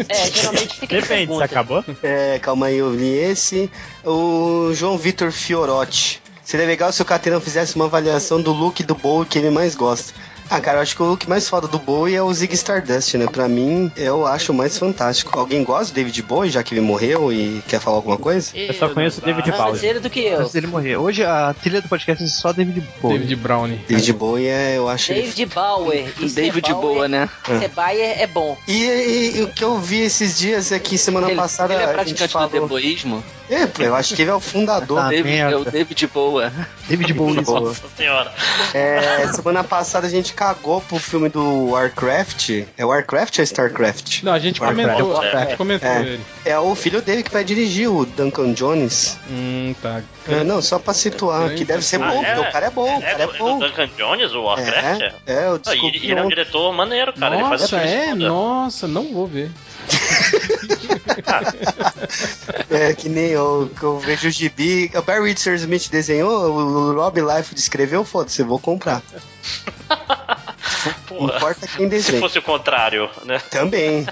É, 0.08 0.32
geralmente 0.32 0.76
fica 0.76 0.96
de 0.96 1.02
Depende, 1.02 1.08
pergunta. 1.28 1.46
acabou? 1.46 1.84
É, 2.04 2.38
calma 2.40 2.68
aí, 2.68 2.78
eu 2.78 2.94
li 2.94 3.10
esse. 3.10 3.72
O 4.04 4.72
João 4.74 4.98
Vitor 4.98 5.32
Fiorotti. 5.32 6.22
Seria 6.44 6.68
legal 6.68 6.92
se 6.92 7.02
o 7.02 7.06
Caterão 7.06 7.42
fizesse 7.42 7.76
uma 7.76 7.86
avaliação 7.86 8.40
do 8.40 8.52
look 8.54 8.84
do 8.84 8.94
Bowie 8.94 9.28
que 9.28 9.40
ele 9.40 9.50
mais 9.50 9.74
gosta. 9.74 10.14
Ah, 10.50 10.62
cara, 10.62 10.78
eu 10.78 10.82
acho 10.84 10.96
que 10.96 11.02
o 11.02 11.06
look 11.06 11.28
mais 11.28 11.50
foda 11.50 11.68
do 11.68 11.80
Bowie 11.80 12.16
é 12.16 12.22
o 12.22 12.32
Zig 12.32 12.54
Stardust, 12.54 13.16
né? 13.18 13.26
Pra 13.26 13.48
mim, 13.48 13.92
eu 13.98 14.28
acho 14.28 14.52
o 14.52 14.56
mais 14.56 14.78
fantástico. 14.78 15.38
Alguém 15.38 15.64
gosta 15.64 15.92
do 15.92 15.96
David 15.96 16.22
Bowie, 16.22 16.52
já 16.52 16.62
que 16.64 16.74
ele 16.74 16.82
morreu 16.82 17.34
e 17.34 17.64
quer 17.68 17.80
falar 17.80 17.98
alguma 17.98 18.16
coisa? 18.18 18.52
Eu 18.56 18.74
só 18.76 18.88
conheço 18.90 19.20
o 19.22 19.26
David 19.26 19.50
Antes 19.50 19.60
Bowser. 19.62 19.90
ele 19.90 20.00
do 20.00 20.10
que 20.10 20.20
eu. 20.22 20.40
Antes 20.42 20.52
dele 20.54 20.68
morrer. 20.68 20.98
Hoje 20.98 21.24
a 21.24 21.54
trilha 21.60 21.82
do 21.82 21.90
podcast 21.90 22.24
é 22.24 22.28
só 22.28 22.54
David 22.54 22.84
Bowie. 23.02 23.18
David 23.18 23.36
Brownie. 23.38 23.78
David 23.88 24.14
Bowie 24.14 24.48
é, 24.48 24.78
eu 24.78 24.88
acho. 24.88 25.12
ele- 25.12 25.22
David 25.24 25.46
Bauer. 25.48 26.14
E 26.20 26.30
ser 26.30 26.42
David 26.42 26.70
Bauer- 26.72 26.82
Boa, 26.82 27.08
né? 27.08 27.30
Ser 27.46 27.70
Bayer 27.70 28.22
é 28.22 28.28
bom. 28.28 28.56
E, 28.68 28.84
e- 28.84 29.38
e 29.40 29.42
o 29.44 29.48
que 29.48 29.64
eu 29.64 29.80
vi 29.80 30.02
esses 30.02 30.38
dias 30.38 30.72
é 30.72 30.78
que 30.78 30.96
semana 30.98 31.28
Ele, 31.28 31.36
passada 31.36 31.74
ele 31.74 31.82
é 31.82 31.86
a 31.86 31.88
gente 31.90 31.96
praticante 31.96 32.28
do 32.30 32.34
falou. 32.34 32.50
deboísmo. 32.68 33.24
É, 33.50 33.68
eu 33.80 33.96
acho 33.96 34.16
que 34.16 34.22
ele 34.24 34.32
é 34.32 34.34
o 34.34 34.40
fundador. 34.40 35.00
Ah, 35.00 35.10
David, 35.10 35.38
é 35.38 35.56
o. 35.58 35.64
David 35.66 36.08
Boa. 36.08 36.52
David 36.88 37.14
Bowie. 37.14 37.42
Boa. 37.42 37.60
Nossa 37.62 37.84
senhora. 37.96 38.32
É, 38.74 39.28
semana 39.34 39.64
passada 39.64 40.08
a 40.08 40.10
gente 40.10 40.34
cagou 40.36 40.82
pro 40.82 41.00
filme 41.00 41.30
do 41.30 41.70
Warcraft. 41.72 42.50
É 42.78 42.86
Warcraft 42.86 43.40
ou 43.40 43.44
Starcraft? 43.44 44.24
Não, 44.24 44.34
a 44.34 44.40
gente 44.40 44.62
Warcraft. 44.62 44.98
comentou. 45.00 45.22
A 45.22 45.46
gente 45.46 45.58
comentou 45.58 45.90
É. 45.90 46.02
ele. 46.02 46.20
É 46.44 46.60
o 46.60 46.76
filho 46.76 47.02
dele 47.02 47.24
que 47.24 47.32
vai 47.32 47.44
dirigir, 47.44 47.90
o 47.90 48.06
Duncan 48.06 48.54
Jones. 48.54 49.18
Hum, 49.30 49.74
tá. 49.82 50.02
É, 50.28 50.44
não, 50.44 50.62
só 50.62 50.78
pra 50.80 50.94
situar, 50.94 51.52
que 51.54 51.64
deve 51.64 51.84
ser 51.84 52.02
Ah, 52.02 52.12
bom, 52.12 52.24
é? 52.24 52.34
porque 52.36 52.48
o 52.48 52.52
cara 52.52 52.66
é 52.66 52.70
bom, 52.70 52.84
o 52.84 53.02
É, 53.02 53.02
cara 53.02 53.24
é 53.24 53.28
é 53.36 53.38
bom. 53.38 53.60
Duncan 53.60 53.88
Jones, 53.98 54.34
o 54.34 54.42
Warcraft? 54.44 55.02
É, 55.02 55.14
é, 55.28 55.48
eu 55.48 55.54
Ah, 55.54 55.58
descobri 55.58 55.98
e 55.98 56.02
ele, 56.04 56.12
ele 56.12 56.20
é 56.20 56.24
um 56.24 56.28
diretor 56.30 56.74
maneiro, 56.74 57.14
cara. 57.14 57.36
ele 57.36 57.44
faz 57.44 57.62
Nossa, 57.62 57.76
as 57.78 57.82
coisas 57.84 58.00
é? 58.10 58.14
Nossa, 58.16 58.88
não 58.88 59.14
vou 59.14 59.28
ver. 59.28 59.50
É, 62.70 62.94
que 62.94 63.10
nem 63.10 63.28
eu, 63.28 63.70
que 63.78 63.84
eu 63.84 64.00
vejo 64.00 64.28
o 64.28 64.32
gibi. 64.32 64.92
O 64.96 65.02
Barry 65.02 65.30
Richard 65.30 65.60
Smith 65.62 65.90
desenhou, 65.90 66.52
o 66.52 66.94
Rob 66.94 67.20
Life 67.22 67.56
escreveu, 67.56 68.04
foda-se, 68.04 68.42
eu 68.42 68.46
vou 68.46 68.60
comprar. 68.60 69.02
Não 71.12 71.26
importa 71.28 71.66
quem 71.68 71.86
Se 71.86 71.90
desenha. 71.90 72.20
fosse 72.20 72.38
o 72.38 72.42
contrário, 72.42 73.10
né? 73.24 73.40
Também. 73.50 74.06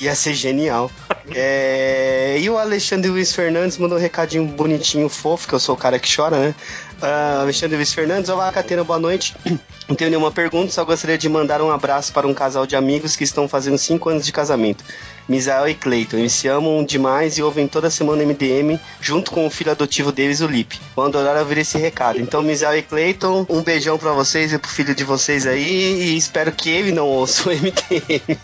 Ia 0.00 0.14
ser 0.14 0.34
genial. 0.34 0.90
É, 1.34 2.36
E 2.38 2.50
o 2.50 2.58
Alexandre 2.58 3.10
Luiz 3.10 3.34
Fernandes 3.34 3.78
mandou 3.78 3.96
um 3.96 4.00
recadinho 4.00 4.44
bonitinho, 4.44 5.08
fofo, 5.08 5.48
que 5.48 5.54
eu 5.54 5.58
sou 5.58 5.74
o 5.74 5.78
cara 5.78 5.98
que 5.98 6.14
chora, 6.14 6.38
né? 6.38 6.54
Ah, 7.00 7.38
Alexandre 7.40 7.76
Luiz 7.76 7.94
Fernandes, 7.94 8.28
olá, 8.28 8.52
Catena, 8.52 8.84
boa 8.84 8.98
noite. 8.98 9.34
Não 9.88 9.96
tenho 9.96 10.10
nenhuma 10.10 10.30
pergunta, 10.30 10.70
só 10.70 10.84
gostaria 10.84 11.16
de 11.16 11.26
mandar 11.30 11.62
um 11.62 11.70
abraço 11.70 12.12
para 12.12 12.26
um 12.26 12.34
casal 12.34 12.66
de 12.66 12.76
amigos 12.76 13.16
que 13.16 13.24
estão 13.24 13.48
fazendo 13.48 13.78
5 13.78 14.06
anos 14.10 14.26
de 14.26 14.32
casamento. 14.32 14.84
Misael 15.28 15.68
e 15.68 15.74
Cleiton, 15.74 16.18
eles 16.18 16.32
se 16.32 16.48
amam 16.48 16.84
demais 16.84 17.38
e 17.38 17.42
ouvem 17.42 17.66
toda 17.66 17.90
semana 17.90 18.24
MDM 18.24 18.78
junto 19.00 19.30
com 19.30 19.46
o 19.46 19.50
filho 19.50 19.70
adotivo 19.70 20.12
deles, 20.12 20.40
o 20.40 20.46
Lipe. 20.46 20.80
Vão 20.94 21.06
adorar 21.06 21.36
ouvir 21.38 21.58
esse 21.58 21.78
recado. 21.78 22.20
Então, 22.20 22.42
Misael 22.42 22.78
e 22.78 22.82
Cleiton, 22.82 23.46
um 23.48 23.62
beijão 23.62 23.98
pra 23.98 24.12
vocês 24.12 24.52
e 24.52 24.58
pro 24.58 24.70
filho 24.70 24.94
de 24.94 25.04
vocês 25.04 25.46
aí 25.46 25.64
e 25.64 26.16
espero 26.16 26.52
que 26.52 26.70
ele 26.70 26.92
não 26.92 27.06
ouça 27.06 27.48
o 27.48 27.52
MDM. 27.52 28.38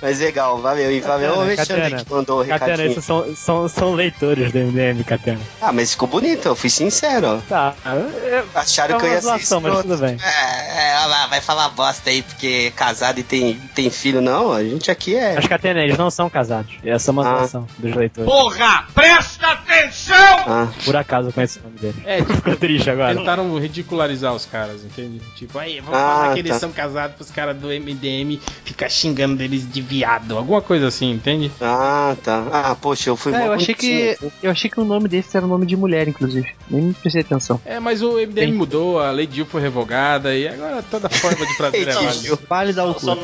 Mas 0.00 0.20
legal, 0.20 0.60
valeu. 0.60 0.90
E 0.92 1.00
valeu 1.00 1.34
o 1.36 1.40
Alexandre 1.40 1.82
Catena, 1.82 2.04
que 2.04 2.10
mandou 2.12 2.40
o 2.42 2.46
Catena, 2.46 2.66
recadinho. 2.72 2.90
esses 2.92 3.04
são, 3.04 3.34
são, 3.34 3.68
são 3.68 3.94
leitores 3.94 4.52
do 4.52 4.58
MDM, 4.58 5.02
Catena. 5.04 5.40
Ah, 5.60 5.72
mas 5.72 5.90
ficou 5.92 6.06
bonito, 6.08 6.46
eu 6.46 6.54
fui 6.54 6.70
sincero. 6.70 7.26
ó. 7.26 7.38
Tá. 7.48 7.74
É, 7.84 8.44
Acharam 8.54 8.96
é 8.96 8.98
que 9.00 9.06
eu 9.06 9.10
ia 9.10 9.16
ser 9.20 9.26
zoação, 9.28 9.60
mas 9.60 9.72
escroto. 9.74 9.96
tudo 9.96 10.06
bem. 10.06 10.16
É, 10.22 10.92
é, 10.92 10.96
olha 10.98 11.06
lá, 11.06 11.26
vai 11.26 11.40
falar 11.40 11.68
bosta 11.70 12.10
aí 12.10 12.22
porque 12.22 12.66
é 12.68 12.70
casado 12.70 13.18
e 13.18 13.22
tem, 13.22 13.54
tem 13.74 13.90
filho. 13.90 14.20
Não, 14.20 14.52
a 14.52 14.62
gente 14.62 14.90
aqui 14.90 15.16
é. 15.16 15.34
Mas, 15.34 15.46
Catena, 15.46 15.80
eles 15.82 15.98
não 15.98 16.10
são 16.10 16.30
casados. 16.30 16.72
Essa 16.84 17.10
é 17.10 17.12
uma 17.12 17.22
Ah. 17.28 17.38
zoação 17.38 17.66
dos 17.78 17.94
leitores. 17.94 18.30
Porra, 18.30 18.86
presta 18.94 19.46
atenção! 19.48 20.14
Ah, 20.46 20.68
Por 20.84 20.96
acaso 20.96 21.28
eu 21.28 21.32
conheço 21.32 21.58
o 21.58 21.62
nome 21.64 21.78
deles. 21.78 21.96
É, 22.04 22.22
Ficou 22.24 22.56
triste 22.56 22.88
agora. 22.90 23.16
Tentaram 23.16 23.58
ridicularizar 23.58 24.32
os 24.34 24.46
caras, 24.46 24.82
entende? 24.84 25.20
Tipo, 25.36 25.58
aí, 25.58 25.80
vamos 25.80 25.98
Ah, 25.98 26.02
falar 26.22 26.34
que 26.34 26.38
eles 26.40 26.52
tá. 26.52 26.58
são 26.60 26.70
casados 26.72 27.16
pros 27.16 27.30
caras 27.30 27.56
do 27.56 27.68
MDM 27.68 28.40
ficar 28.64 28.88
xingando 28.88 29.36
deles 29.36 29.68
de 29.70 29.80
viado. 29.88 30.36
Alguma 30.36 30.60
coisa 30.60 30.86
assim, 30.88 31.10
entende? 31.10 31.50
ah, 31.60 32.14
tá. 32.22 32.44
Ah, 32.52 32.74
poxa, 32.80 33.08
eu 33.10 33.16
fui 33.16 33.34
É, 33.34 33.46
eu 33.46 33.52
achei 33.52 33.74
que 33.74 34.16
eu 34.42 34.50
achei 34.50 34.70
que 34.70 34.78
o 34.78 34.84
nome 34.84 35.08
desse 35.08 35.36
era 35.36 35.46
o 35.46 35.48
nome 35.48 35.64
de 35.66 35.76
mulher, 35.76 36.06
inclusive. 36.06 36.48
Nem 36.70 36.92
prestei 36.92 37.22
atenção. 37.22 37.60
É, 37.64 37.80
mas 37.80 38.02
o 38.02 38.12
MDM 38.18 38.52
mudou, 38.52 39.00
a 39.00 39.10
Lei 39.10 39.26
Dil 39.26 39.46
foi 39.46 39.60
revogada 39.62 40.34
e 40.36 40.46
agora 40.46 40.82
toda 40.90 41.08
forma 41.08 41.46
de 41.46 41.56
prazer 41.56 41.88
é 41.88 41.92
válida. 41.92 42.12
Dil. 42.22 42.38
Vale 42.48 42.72
dar 42.74 42.84
o 42.86 42.94
cu. 42.94 43.00
São 43.00 43.18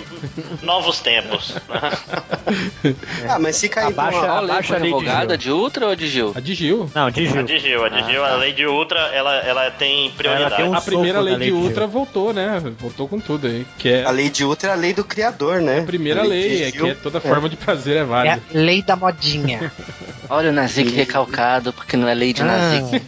novos 0.62 1.00
tempos. 1.00 1.54
Ah, 3.28 3.38
mas 3.38 3.58
fica 3.60 3.80
aí 3.80 3.86
Abaixa- 3.88 4.20
lei 4.20 4.50
Abaixa 4.50 4.68
foi 4.68 4.76
a 4.76 4.80
lei 4.80 4.90
de 4.92 4.98
revogada? 4.98 5.38
De 5.38 5.50
Ultra 5.50 5.86
ou 5.88 5.96
de 5.96 6.06
Gil? 6.06 6.32
A 6.34 6.40
de 6.40 6.54
Gil. 6.54 6.90
Não, 6.94 7.10
de 7.10 7.26
A 7.26 7.30
Gil. 7.30 7.42
de 7.42 7.58
Gil, 7.58 7.84
a 7.84 7.88
de 7.88 8.04
Gil, 8.10 8.24
a 8.24 8.36
lei 8.36 8.52
de 8.52 8.66
Ultra, 8.66 9.00
ela, 9.14 9.34
ela 9.36 9.70
tem 9.70 10.10
prioridade. 10.10 10.56
tem 10.56 10.64
um 10.66 10.74
a 10.74 10.80
primeira 10.80 11.20
lei 11.20 11.36
Lei 11.36 11.48
de 11.48 11.52
Ultra 11.54 11.86
voltou, 11.86 12.32
né? 12.32 12.62
Voltou 12.78 13.08
com 13.08 13.18
tudo 13.18 13.46
aí. 13.46 13.66
Que 13.78 13.88
é 13.88 14.04
A 14.04 14.10
lei 14.10 14.28
de 14.30 14.44
Ultra 14.44 14.70
é 14.70 14.72
a 14.72 14.76
lei 14.76 14.92
do 14.92 15.04
criador, 15.04 15.60
né? 15.60 15.80
a 15.80 15.82
primeira 15.82 16.20
A 16.20 16.24
lei, 16.24 16.53
é 16.62 16.72
que 16.72 16.88
é 16.90 16.94
toda 16.94 17.20
forma 17.20 17.48
de 17.48 17.56
prazer 17.56 17.96
é 17.96 17.98
É 17.98 18.02
a 18.02 18.04
válida. 18.04 18.42
lei 18.52 18.82
da 18.82 18.96
modinha. 18.96 19.72
Olha 20.30 20.48
o 20.48 20.52
Nazik 20.54 20.90
recalcado, 20.90 21.70
porque 21.70 21.98
não 21.98 22.08
é 22.08 22.14
lei 22.14 22.32
de 22.32 22.40
Ah. 22.40 22.46
Nazik. 22.46 23.02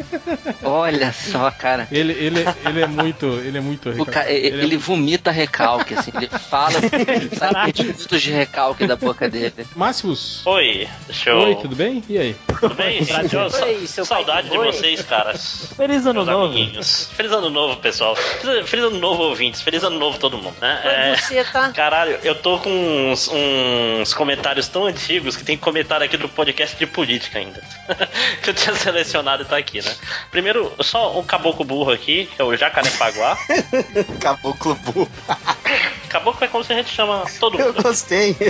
Olha 0.63 1.13
só, 1.13 1.51
cara. 1.51 1.89
Ele, 1.91 2.13
ele, 2.13 2.45
ele 2.67 2.83
é 2.83 2.87
muito. 2.87 3.27
Ele 3.27 3.57
é 3.57 3.61
muito. 3.61 3.89
O 3.91 4.05
ca... 4.05 4.31
ele 4.31 4.61
é 4.61 4.63
Ele 4.63 4.77
vomita 4.77 5.31
recalque, 5.31 5.95
assim. 5.95 6.11
Ele 6.15 6.29
fala, 6.29 6.73
sai 7.39 7.73
minutos 7.77 8.21
de 8.21 8.31
recalque 8.31 8.87
da 8.87 8.97
boca 8.97 9.29
dele. 9.31 9.67
Máximos. 9.75 10.47
Oi, 10.47 10.87
eu... 11.27 11.39
Oi, 11.39 11.55
tudo 11.57 11.75
bem? 11.75 12.03
E 12.09 12.19
aí? 12.19 12.37
Tudo 12.61 12.75
bem? 12.75 13.01
Oi, 13.01 13.87
saudade 13.87 14.51
de 14.51 14.57
vocês, 14.59 15.01
caras. 15.03 15.73
Feliz 15.77 16.05
ano 16.05 16.25
Meus 16.25 16.27
novo. 16.27 16.45
amiguinhos. 16.55 17.09
Feliz 17.15 17.33
ano 17.33 17.49
novo, 17.51 17.77
pessoal. 17.77 18.15
Feliz, 18.15 18.85
ano 18.85 18.99
novo, 18.99 19.23
ouvintes. 19.23 19.63
Feliz 19.63 19.83
ano 19.83 19.99
novo, 19.99 20.19
todo 20.19 20.37
mundo. 20.37 20.55
Né? 20.61 20.81
É, 20.85 21.17
você 21.17 21.43
tá? 21.45 21.71
Caralho, 21.71 22.19
eu 22.23 22.35
tô 22.35 22.59
com 22.59 22.71
uns, 23.11 23.29
uns 23.37 24.15
comentários 24.15 24.69
tão 24.69 24.87
antigos 24.87 25.37
que 25.37 25.45
tem 25.45 25.57
comentário 25.57 26.05
aqui 26.07 26.17
do 26.17 26.29
podcast 26.29 26.77
de 26.77 26.87
política 26.87 27.39
ainda. 27.39 27.63
que 28.43 28.51
eu 28.51 28.55
tinha 28.55 28.75
selecionado 28.75 29.43
e 29.43 29.47
tá 29.47 29.57
aqui, 29.57 29.83
né? 29.83 29.95
Primeiro, 30.31 30.73
só 30.81 31.19
um 31.19 31.23
caboclo 31.23 31.65
burro 31.65 31.91
aqui, 31.93 32.29
que 32.35 32.41
é 32.41 32.45
o 32.45 32.57
Jacarepaguá. 32.57 33.39
Caboclo 34.21 34.75
burro. 34.77 35.09
Caboclo 36.09 36.45
é 36.45 36.49
como 36.49 36.65
se 36.65 36.73
a 36.73 36.77
gente 36.77 36.91
chama 36.91 37.25
todo 37.39 37.59
Eu 37.59 37.67
mundo. 37.73 37.83
gostei. 37.83 38.35
que 38.35 38.45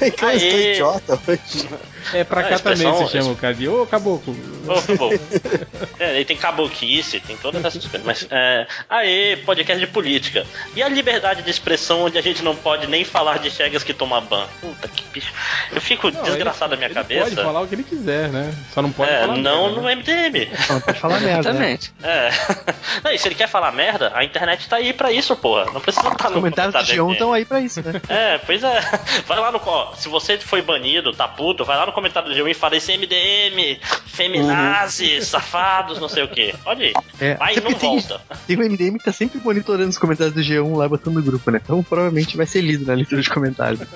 eu 0.00 0.08
estou 0.08 0.28
Aê. 0.28 0.72
idiota 0.72 1.20
hoje. 1.26 1.68
É, 2.14 2.24
pra 2.24 2.44
cá 2.44 2.58
também 2.58 3.06
se 3.06 3.12
chama 3.12 3.32
o 3.32 3.36
cara 3.36 3.54
de 3.54 3.68
Ô, 3.68 3.84
caboclo. 3.84 4.34
Ô, 4.68 4.80
caboclo. 4.80 5.20
É, 6.16 6.20
ele 6.20 6.24
tem 6.24 6.36
caboquice, 6.36 7.20
tem 7.20 7.36
todas 7.36 7.62
essas 7.64 7.84
coisas. 7.86 8.06
Mas, 8.06 8.26
é, 8.30 8.66
aê, 8.88 9.36
podcast 9.44 9.84
de 9.84 9.90
política. 9.90 10.46
E 10.74 10.82
a 10.82 10.88
liberdade 10.88 11.42
de 11.42 11.50
expressão 11.50 12.02
onde 12.02 12.16
a 12.16 12.22
gente 12.22 12.42
não 12.42 12.56
pode 12.56 12.86
nem 12.86 13.04
falar 13.04 13.38
de 13.38 13.50
chegas 13.50 13.82
que 13.84 13.92
toma 13.92 14.20
ban? 14.20 14.46
Puta 14.60 14.88
que 14.88 15.02
bicho. 15.12 15.32
Eu 15.72 15.80
fico 15.80 16.10
Não, 16.10 16.22
desgraçado 16.22 16.72
ele- 16.74 16.76
na 16.76 16.76
minha 16.76 16.86
ele 16.86 16.94
cabeça. 16.94 17.30
Pode 17.36 17.36
falar 17.46 17.60
o 17.60 17.66
que 17.68 17.74
ele 17.74 17.82
quiser, 17.84 18.28
né? 18.30 18.54
Só 18.72 18.80
não 18.82 18.90
pode 18.92 19.10
é, 19.10 19.20
falar. 19.20 19.36
não 19.36 19.62
merda, 19.64 19.80
no 19.80 19.82
né? 19.86 19.94
MDM. 19.96 20.48
Não, 20.70 20.80
pode 20.80 20.98
falar 20.98 21.20
merda. 21.20 21.52
Né? 21.52 21.72
Exatamente. 21.72 21.92
É. 22.02 22.30
Não, 23.04 23.12
e 23.12 23.18
se 23.18 23.28
ele 23.28 23.34
quer 23.34 23.48
falar 23.48 23.70
merda, 23.72 24.10
a 24.14 24.24
internet 24.24 24.68
tá 24.68 24.76
aí 24.76 24.92
pra 24.92 25.12
isso, 25.12 25.36
porra. 25.36 25.66
Não 25.72 25.80
precisa 25.80 26.08
estar 26.08 26.28
Os 26.28 26.34
no 26.34 26.40
comentários 26.40 26.72
do 26.74 26.78
comentário 26.78 27.02
G1 27.02 27.04
MDM. 27.06 27.12
estão 27.12 27.32
aí 27.32 27.44
pra 27.44 27.60
isso, 27.60 27.82
né? 27.82 28.00
É, 28.08 28.38
pois 28.38 28.62
é. 28.64 28.80
Vai 29.26 29.38
lá 29.38 29.52
no. 29.52 29.60
Ó, 29.64 29.94
se 29.94 30.08
você 30.08 30.38
foi 30.38 30.62
banido, 30.62 31.12
tá 31.12 31.26
puto, 31.28 31.64
vai 31.64 31.76
lá 31.76 31.84
no 31.86 31.92
comentário 31.92 32.28
do 32.28 32.34
G1 32.34 32.50
e 32.50 32.54
fala 32.54 32.76
esse 32.76 32.92
MDM, 32.96 33.78
feminazes, 34.06 35.26
safados, 35.28 35.98
não 36.06 36.14
sei 36.14 36.22
o 36.24 36.28
que. 36.28 36.54
Pode 36.64 36.82
ir. 36.84 36.92
É, 37.20 37.36
sempre 37.54 37.60
não 37.72 37.72
tem- 37.78 37.90
volta. 37.90 38.20
Tem 38.46 38.56
o 38.56 38.60
MDM 38.60 38.98
que 38.98 39.04
tá 39.04 39.12
sempre 39.12 39.40
monitorando 39.42 39.90
os 39.90 39.98
comentários 39.98 40.34
do 40.34 40.40
G1 40.40 40.76
lá, 40.76 40.88
botando 40.88 41.14
no 41.14 41.22
grupo, 41.22 41.50
né? 41.50 41.60
Então 41.62 41.82
provavelmente 41.82 42.36
vai 42.36 42.46
ser 42.46 42.60
lido 42.60 42.86
na 42.86 42.94
leitura 42.94 43.20
de 43.22 43.30
comentários. 43.30 43.80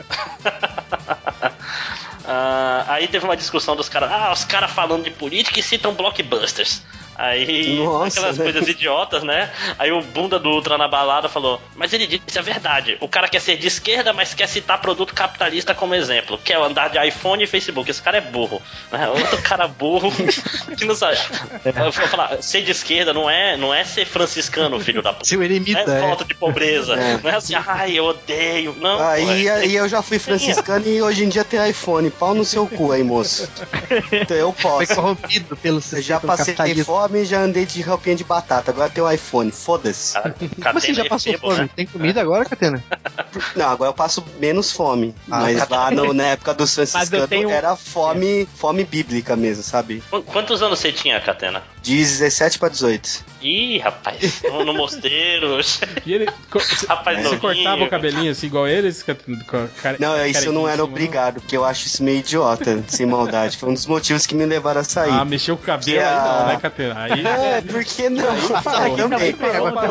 Ah, 2.33 2.85
aí 2.87 3.09
teve 3.09 3.25
uma 3.25 3.37
discussão 3.37 3.75
dos 3.75 3.89
caras. 3.89 4.09
Ah, 4.13 4.33
os 4.33 4.45
caras 4.45 4.71
falando 4.71 5.03
de 5.03 5.11
política 5.11 5.59
e 5.59 5.63
citam 5.65 5.95
blockbusters. 5.95 6.81
Aí, 7.23 7.77
Nossa, 7.85 8.19
aquelas 8.19 8.39
né? 8.39 8.45
coisas 8.45 8.67
idiotas, 8.67 9.23
né? 9.23 9.51
Aí 9.79 9.93
o 9.93 10.01
bunda 10.01 10.39
do 10.39 10.49
Ultra 10.49 10.79
na 10.79 10.89
balada 10.89 11.29
falou: 11.29 11.61
Mas 11.77 11.93
ele 11.93 12.07
disse 12.07 12.39
a 12.39 12.43
verdade. 12.43 12.97
O 12.99 13.07
cara 13.09 13.29
quer 13.29 13.41
ser 13.41 13.59
de 13.59 13.67
esquerda, 13.67 14.13
mas 14.15 14.33
quer 14.33 14.47
citar 14.49 14.81
produto 14.81 15.15
capitalista 15.15 15.75
como 15.75 15.95
exemplo. 15.95 16.39
Quer 16.43 16.57
andar 16.57 16.89
de 16.89 16.99
iPhone 17.07 17.45
e 17.45 17.47
Facebook. 17.47 17.91
Esse 17.91 18.01
cara 18.01 18.17
é 18.17 18.21
burro. 18.23 18.63
Né? 18.91 19.07
Outro 19.09 19.41
cara 19.43 19.69
burro 19.69 20.11
que 20.79 20.85
não 20.87 20.95
sabe. 20.95 21.19
Eu 21.65 21.93
vou 21.93 21.93
falar: 22.09 22.43
ser 22.43 22.63
de 22.63 22.71
esquerda 22.71 23.13
não 23.13 23.29
é, 23.29 23.55
não 23.57 23.75
é 23.75 23.85
ser 23.85 24.07
franciscano, 24.07 24.81
filho 24.81 25.03
da 25.03 25.13
puta. 25.13 25.27
Seu 25.29 25.39
Não 25.39 25.45
eremita, 25.45 25.81
é 25.93 25.99
é. 25.99 26.01
falta 26.01 26.25
de 26.25 26.35
pobreza. 26.35 26.95
É. 26.95 27.19
Não 27.23 27.31
é 27.31 27.35
assim, 27.35 27.55
ai, 27.55 27.99
eu 27.99 28.05
odeio. 28.07 28.75
Não. 28.81 28.97
pô, 28.97 29.03
Aí, 29.05 29.47
é- 29.47 29.53
aí 29.53 29.77
eu 29.77 29.89
já 29.89 30.01
fui 30.01 30.19
franciscano 30.19 30.87
e 30.89 31.03
hoje 31.03 31.25
em 31.25 31.29
dia 31.29 31.45
tem 31.45 31.69
iPhone. 31.69 32.11
Pau 32.11 32.35
no 32.35 32.45
seu 32.47 32.67
cu 32.67 32.93
aí, 32.93 33.03
moço. 33.03 33.47
Então 34.13 34.37
eu 34.37 34.53
Foi 34.53 34.87
posso. 34.87 34.95
corrompido 34.95 35.57
pelo 35.57 35.81
Eu 35.93 36.01
já 36.03 36.19
pelo 36.21 36.31
passei 36.33 36.55
capitalismo. 36.55 36.85
Fome 37.11 37.23
e 37.23 37.25
já 37.25 37.41
andei 37.43 37.67
de 37.67 37.83
roupinha 37.83 38.15
de 38.17 38.25
batata. 38.25 38.71
Agora 38.71 38.89
tem 38.89 39.03
o 39.03 39.11
iPhone. 39.11 39.51
Foda-se. 39.51 40.15
Cara, 40.15 40.35
Como 40.39 40.51
você 40.51 40.63
Catena 40.63 40.95
já 40.95 41.05
passou 41.05 41.39
fome? 41.39 41.59
né? 41.59 41.71
Tem 41.75 41.87
comida 41.87 42.21
agora, 42.21 42.45
Catena? 42.45 42.83
Não, 43.57 43.69
agora 43.69 43.91
eu 43.91 43.95
passo 43.95 44.25
menos 44.39 44.73
fome. 44.73 45.15
Ah, 45.31 45.41
mas 45.41 45.69
lá 45.69 45.91
no- 45.91 46.13
na 46.15 46.25
época 46.25 46.55
dos 46.55 46.75
franciscanos 46.75 47.29
tenho- 47.29 47.51
era 47.51 47.75
fome, 47.77 48.49
fome 48.57 48.85
bíblica 48.85 49.37
mesmo, 49.37 49.63
sabe? 49.63 50.03
Qu- 50.11 50.23
Quantos 50.23 50.63
anos 50.63 50.79
você 50.79 50.93
tinha, 50.93 51.21
Catena? 51.21 51.63
De 51.83 51.97
17 51.97 52.59
pra 52.59 52.69
18. 52.69 53.25
Ih, 53.41 53.79
rapaz, 53.79 54.43
no, 54.45 54.65
no 54.65 54.75
mosteiro. 54.75 55.59
E 56.07 56.13
ele. 56.15 56.27
Rapaz, 56.89 57.17
você 57.19 57.23
novinho. 57.25 57.41
cortava 57.41 57.85
o 57.85 57.89
cabelinho 57.89 58.31
assim, 58.33 58.47
igual 58.47 58.67
eles? 58.69 59.03
cara- 59.03 59.97
Não, 59.99 60.27
isso 60.27 60.47
eu 60.47 60.53
não 60.53 60.69
era 60.69 60.83
obrigado, 60.85 61.41
porque 61.41 61.57
eu 61.57 61.65
acho 61.65 61.87
isso 61.87 62.03
meio 62.03 62.19
idiota, 62.19 62.83
sem 62.89 63.07
maldade. 63.07 63.57
Foi 63.57 63.69
um 63.69 63.75
dos 63.75 63.87
motivos 63.87 64.27
que 64.27 64.35
me 64.35 64.45
levaram 64.45 64.81
a 64.81 64.85
sair. 64.85 65.11
Ah, 65.13 65.25
mexeu 65.25 65.55
o 65.55 65.59
cabelo 65.59 65.99
aí 66.01 66.05
a- 66.05 66.41
não, 66.41 66.47
né, 66.49 66.59
Catena? 66.61 67.00
Aí. 67.01 67.25
É, 67.27 67.61
por 67.63 67.85
que 67.85 68.09
não? 68.11 68.25
parou. 68.63 68.97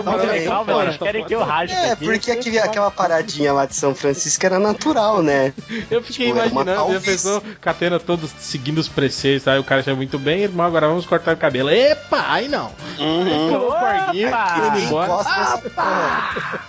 Também. 0.03 0.27
Legal, 0.30 0.65
velho. 0.65 0.81
Eles 0.81 0.98
querem 0.98 1.26
que 1.26 1.34
eu 1.36 1.44
rasgue. 1.44 1.76
É, 1.76 1.95
porque 1.95 2.31
aquele- 2.31 2.60
aquela 2.60 2.91
paradinha 2.91 3.52
lá 3.53 3.65
de 3.65 3.76
São 3.76 3.95
Francisco 3.95 4.45
era 4.45 4.60
natural, 4.60 5.22
né? 5.23 5.53
Eu 5.90 6.03
fiquei 6.03 6.27
Tipo, 6.27 6.38
imaginando, 6.40 6.98
a 6.98 7.02
pessoa, 7.02 7.41
Catena 7.61 7.99
todos 7.99 8.30
seguindo 8.40 8.77
os 8.77 8.88
preceitos, 8.88 9.48
aí 9.48 9.57
o 9.60 9.64
cara 9.64 9.81
achava 9.81 9.98
muito 9.98 10.19
bem, 10.19 10.41
irmão, 10.44 10.65
agora 10.65 10.88
vamos 10.88 11.06
cortar 11.06 11.34
o 11.34 11.38
cabelo. 11.38 11.69
Epa, 11.69 12.26
aí 12.27 12.48
não. 12.48 12.72
Uhum. 12.99 13.26
Pegou 13.49 13.69
o 13.69 13.76
corguinho, 13.76 14.27
Opa! 14.30 15.06
gosta 15.07 15.34
dessa 15.40 15.57
porra. 15.69 16.60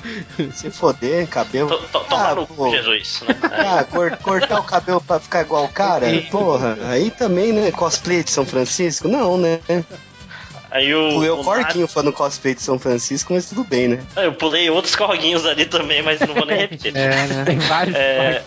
Se 0.55 0.71
foder, 0.71 1.27
cabelo. 1.29 1.69
To- 1.69 1.79
to- 1.89 2.01
Tomar 2.11 2.31
Ah, 2.31 2.35
no 2.35 2.47
cu, 2.47 2.71
Jesus. 2.71 3.23
Né? 3.27 3.35
Ah, 3.43 3.85
cor- 3.85 4.17
cortar 4.19 4.59
o 4.61 4.65
cabelo 4.65 5.01
pra 5.01 5.21
ficar 5.21 5.43
igual 5.43 5.65
o 5.65 5.69
cara? 5.69 6.07
Porra, 6.31 6.77
aí 6.91 7.11
também, 7.11 7.53
né? 7.53 7.71
Cosplay 7.71 8.23
de 8.25 8.31
São 8.31 8.45
Francisco? 8.47 9.09
Não, 9.09 9.37
né? 9.39 9.61
Aí 10.71 10.95
o. 10.95 11.25
Eu 11.25 11.41
o 11.41 11.45
corquinho 11.45 11.89
fã 11.89 12.03
do 12.03 12.13
cosplay 12.13 12.55
de 12.55 12.63
São 12.63 12.79
Francisco, 12.79 13.33
mas 13.33 13.47
tudo 13.49 13.65
bem, 13.65 13.89
né? 13.89 14.05
Nath- 14.15 14.25
Eu 14.25 14.33
pulei 14.35 14.71
outros 14.71 14.95
corguinhos 14.95 15.45
ali 15.47 15.67
também, 15.67 16.03
mas 16.03 16.21
não 16.21 16.35
vou 16.35 16.47
nem 16.47 16.59
repetir. 16.59 16.97
É, 16.97 17.27
né? 17.27 17.45
Tem 17.45 17.59
vários. 17.59 17.97
É, 17.97 18.43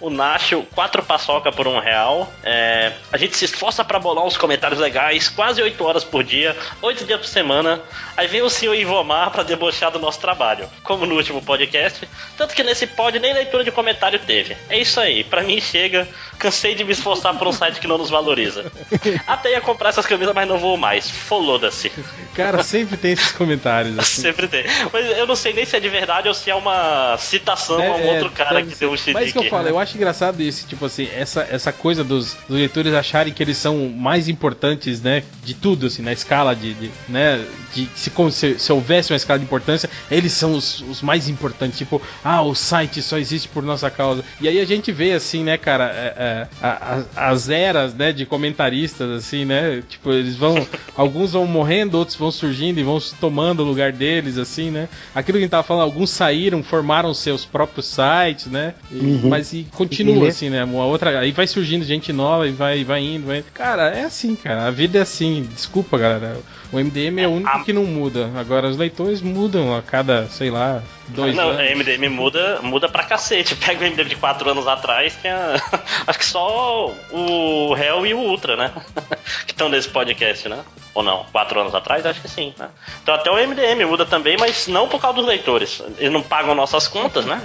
o 0.00 0.08
Nacho, 0.10 0.62
quatro 0.74 1.02
paçoca 1.02 1.50
por 1.52 1.66
um 1.66 1.78
real. 1.78 2.32
É, 2.42 2.92
a 3.12 3.16
gente 3.18 3.36
se 3.36 3.44
esforça 3.44 3.84
pra 3.84 3.98
bolar 3.98 4.24
uns 4.24 4.36
comentários 4.36 4.80
legais, 4.80 5.28
quase 5.28 5.60
oito 5.62 5.84
horas 5.84 6.04
por 6.04 6.22
dia, 6.24 6.56
oito 6.82 7.04
dias 7.04 7.20
por 7.20 7.26
semana. 7.26 7.80
Aí 8.16 8.26
vem 8.26 8.42
o 8.42 8.50
senhor 8.50 8.74
Ivomar 8.74 9.30
pra 9.30 9.42
debochar 9.42 9.90
do 9.90 9.98
nosso 9.98 10.20
trabalho, 10.20 10.68
como 10.82 11.06
no 11.06 11.14
último 11.16 11.40
podcast. 11.42 12.06
Tanto 12.36 12.54
que 12.54 12.62
nesse 12.62 12.86
pod 12.86 13.18
nem 13.18 13.32
leitura 13.32 13.64
de 13.64 13.70
comentário 13.70 14.18
teve. 14.18 14.56
É 14.68 14.78
isso 14.78 15.00
aí, 15.00 15.24
pra 15.24 15.42
mim 15.42 15.60
chega. 15.60 16.06
Cansei 16.38 16.74
de 16.74 16.84
me 16.84 16.92
esforçar 16.92 17.36
por 17.36 17.46
um 17.48 17.52
site 17.52 17.80
que 17.80 17.86
não 17.86 17.98
nos 17.98 18.08
valoriza. 18.10 18.64
Até 19.26 19.50
ia 19.52 19.60
comprar 19.60 19.90
essas 19.90 20.06
camisas, 20.06 20.34
mas 20.34 20.48
não 20.48 20.58
vou 20.58 20.76
mais. 20.76 21.10
Foda-se. 21.50 21.90
Cara, 22.34 22.62
sempre 22.62 22.96
tem 22.96 23.12
esses 23.12 23.32
comentários 23.32 23.98
assim. 23.98 24.22
Sempre 24.22 24.46
tem. 24.46 24.64
Mas 24.92 25.18
eu 25.18 25.26
não 25.26 25.34
sei 25.34 25.52
nem 25.52 25.64
se 25.64 25.76
é 25.76 25.80
de 25.80 25.88
verdade 25.88 26.28
ou 26.28 26.34
se 26.34 26.48
é 26.50 26.54
uma 26.54 27.16
citação 27.18 27.76
a 27.80 27.96
um 27.96 28.00
É, 28.00 28.12
outro 28.12 28.30
cara 28.30 28.62
que 28.62 28.70
ser. 28.70 28.80
deu 28.80 28.88
um 28.90 28.92
Mas 28.92 29.00
isso 29.06 29.12
que 29.14 29.20
eu 29.20 29.28
chilique. 29.32 29.50
falo, 29.50 29.68
eu 29.68 29.78
acho 29.78 29.96
engraçado 29.96 30.40
isso, 30.42 30.66
tipo 30.68 30.84
assim, 30.86 31.08
essa, 31.14 31.46
essa 31.50 31.72
coisa 31.72 32.04
dos, 32.04 32.34
dos 32.48 32.56
leitores 32.56 32.94
acharem 32.94 33.32
que 33.32 33.42
eles 33.42 33.56
são 33.56 33.88
mais 33.88 34.28
importantes, 34.28 35.00
né, 35.02 35.24
de 35.44 35.54
tudo, 35.54 35.86
assim, 35.86 36.02
na 36.02 36.12
escala 36.12 36.54
de, 36.54 36.72
de, 36.74 36.90
né, 37.08 37.44
de 37.74 37.88
se, 37.96 38.12
se, 38.30 38.58
se 38.58 38.72
houvesse 38.72 39.12
uma 39.12 39.16
escala 39.16 39.38
de 39.38 39.44
importância, 39.44 39.90
eles 40.10 40.32
são 40.32 40.52
os, 40.54 40.80
os 40.82 41.02
mais 41.02 41.28
importantes, 41.28 41.78
tipo, 41.78 42.00
ah, 42.24 42.42
o 42.42 42.54
site 42.54 43.02
só 43.02 43.18
existe 43.18 43.48
por 43.48 43.62
nossa 43.62 43.90
causa. 43.90 44.24
E 44.40 44.46
aí 44.48 44.60
a 44.60 44.64
gente 44.64 44.92
vê, 44.92 45.12
assim, 45.12 45.42
né, 45.42 45.56
cara, 45.58 45.84
é, 45.92 46.14
é, 46.16 46.48
a- 46.62 47.04
a- 47.16 47.30
as 47.30 47.48
eras, 47.48 47.92
né, 47.94 48.12
de 48.12 48.24
comentaristas, 48.24 49.10
assim, 49.10 49.44
né, 49.44 49.82
tipo, 49.88 50.12
eles 50.12 50.36
vão, 50.36 50.66
alguns 50.96 51.32
vão 51.32 51.39
morrendo, 51.46 51.96
outros 51.98 52.16
vão 52.16 52.30
surgindo 52.30 52.78
e 52.78 52.82
vão 52.82 52.98
tomando 53.20 53.60
o 53.60 53.66
lugar 53.66 53.92
deles, 53.92 54.38
assim, 54.38 54.70
né, 54.70 54.88
aquilo 55.14 55.36
que 55.36 55.38
a 55.38 55.42
gente 55.42 55.50
tava 55.50 55.62
falando, 55.62 55.84
alguns 55.84 56.10
saíram, 56.10 56.62
formaram 56.62 57.12
seus 57.14 57.44
próprios 57.44 57.86
sites, 57.86 58.46
né? 58.46 58.74
E- 58.90 59.20
Mas 59.24 59.52
e 59.52 59.66
continua 59.72 60.16
Uhum. 60.22 60.26
assim, 60.26 60.50
né? 60.50 60.64
Uma 60.64 60.84
outra, 60.84 61.18
aí 61.18 61.32
vai 61.32 61.46
surgindo 61.46 61.84
gente 61.84 62.12
nova 62.12 62.46
e 62.46 62.52
vai, 62.52 62.84
vai 62.84 63.02
indo, 63.02 63.26
vai. 63.26 63.44
Cara, 63.54 63.88
é 63.90 64.04
assim, 64.04 64.34
cara. 64.34 64.66
A 64.66 64.70
vida 64.70 64.98
é 64.98 65.02
assim. 65.02 65.46
Desculpa, 65.54 65.96
galera. 65.98 66.36
O 66.72 66.78
MDM 66.78 67.20
é 67.20 67.26
o 67.28 67.32
único 67.32 67.48
a- 67.50 67.64
que 67.64 67.72
não 67.72 67.84
muda. 67.84 68.30
Agora 68.36 68.68
os 68.68 68.76
leitores 68.76 69.20
mudam 69.20 69.74
a 69.76 69.82
cada, 69.82 70.26
sei 70.28 70.50
lá, 70.50 70.82
dois 71.10 71.34
não, 71.36 71.50
anos. 71.50 71.60
a 71.60 71.74
MDM 71.76 72.08
muda, 72.08 72.60
muda 72.62 72.88
pra 72.88 73.04
cacete. 73.04 73.54
Pega 73.60 73.84
o 73.84 73.88
MDM 73.90 74.08
de 74.08 74.16
4 74.16 74.50
anos 74.50 74.66
atrás, 74.66 75.14
tem 75.16 75.30
a... 75.30 75.54
acho 76.06 76.18
que 76.18 76.24
só 76.26 76.92
o 77.12 77.76
Hell 77.76 78.06
e 78.06 78.14
o 78.14 78.18
Ultra, 78.18 78.56
né? 78.56 78.72
que 79.46 79.52
estão 79.52 79.68
nesse 79.68 79.88
podcast, 79.88 80.48
né? 80.48 80.58
Ou 80.94 81.02
não? 81.02 81.24
4 81.32 81.60
anos 81.60 81.74
atrás? 81.74 82.04
Acho 82.04 82.20
que 82.20 82.28
sim, 82.28 82.52
né? 82.58 82.68
Então 83.02 83.14
até 83.14 83.30
o 83.30 83.34
MDM 83.36 83.84
muda 83.86 84.04
também, 84.04 84.36
mas 84.38 84.66
não 84.66 84.88
por 84.88 85.00
causa 85.00 85.16
dos 85.18 85.26
leitores. 85.26 85.80
Eles 85.98 86.12
não 86.12 86.22
pagam 86.22 86.54
nossas 86.54 86.88
contas, 86.88 87.24
né? 87.24 87.40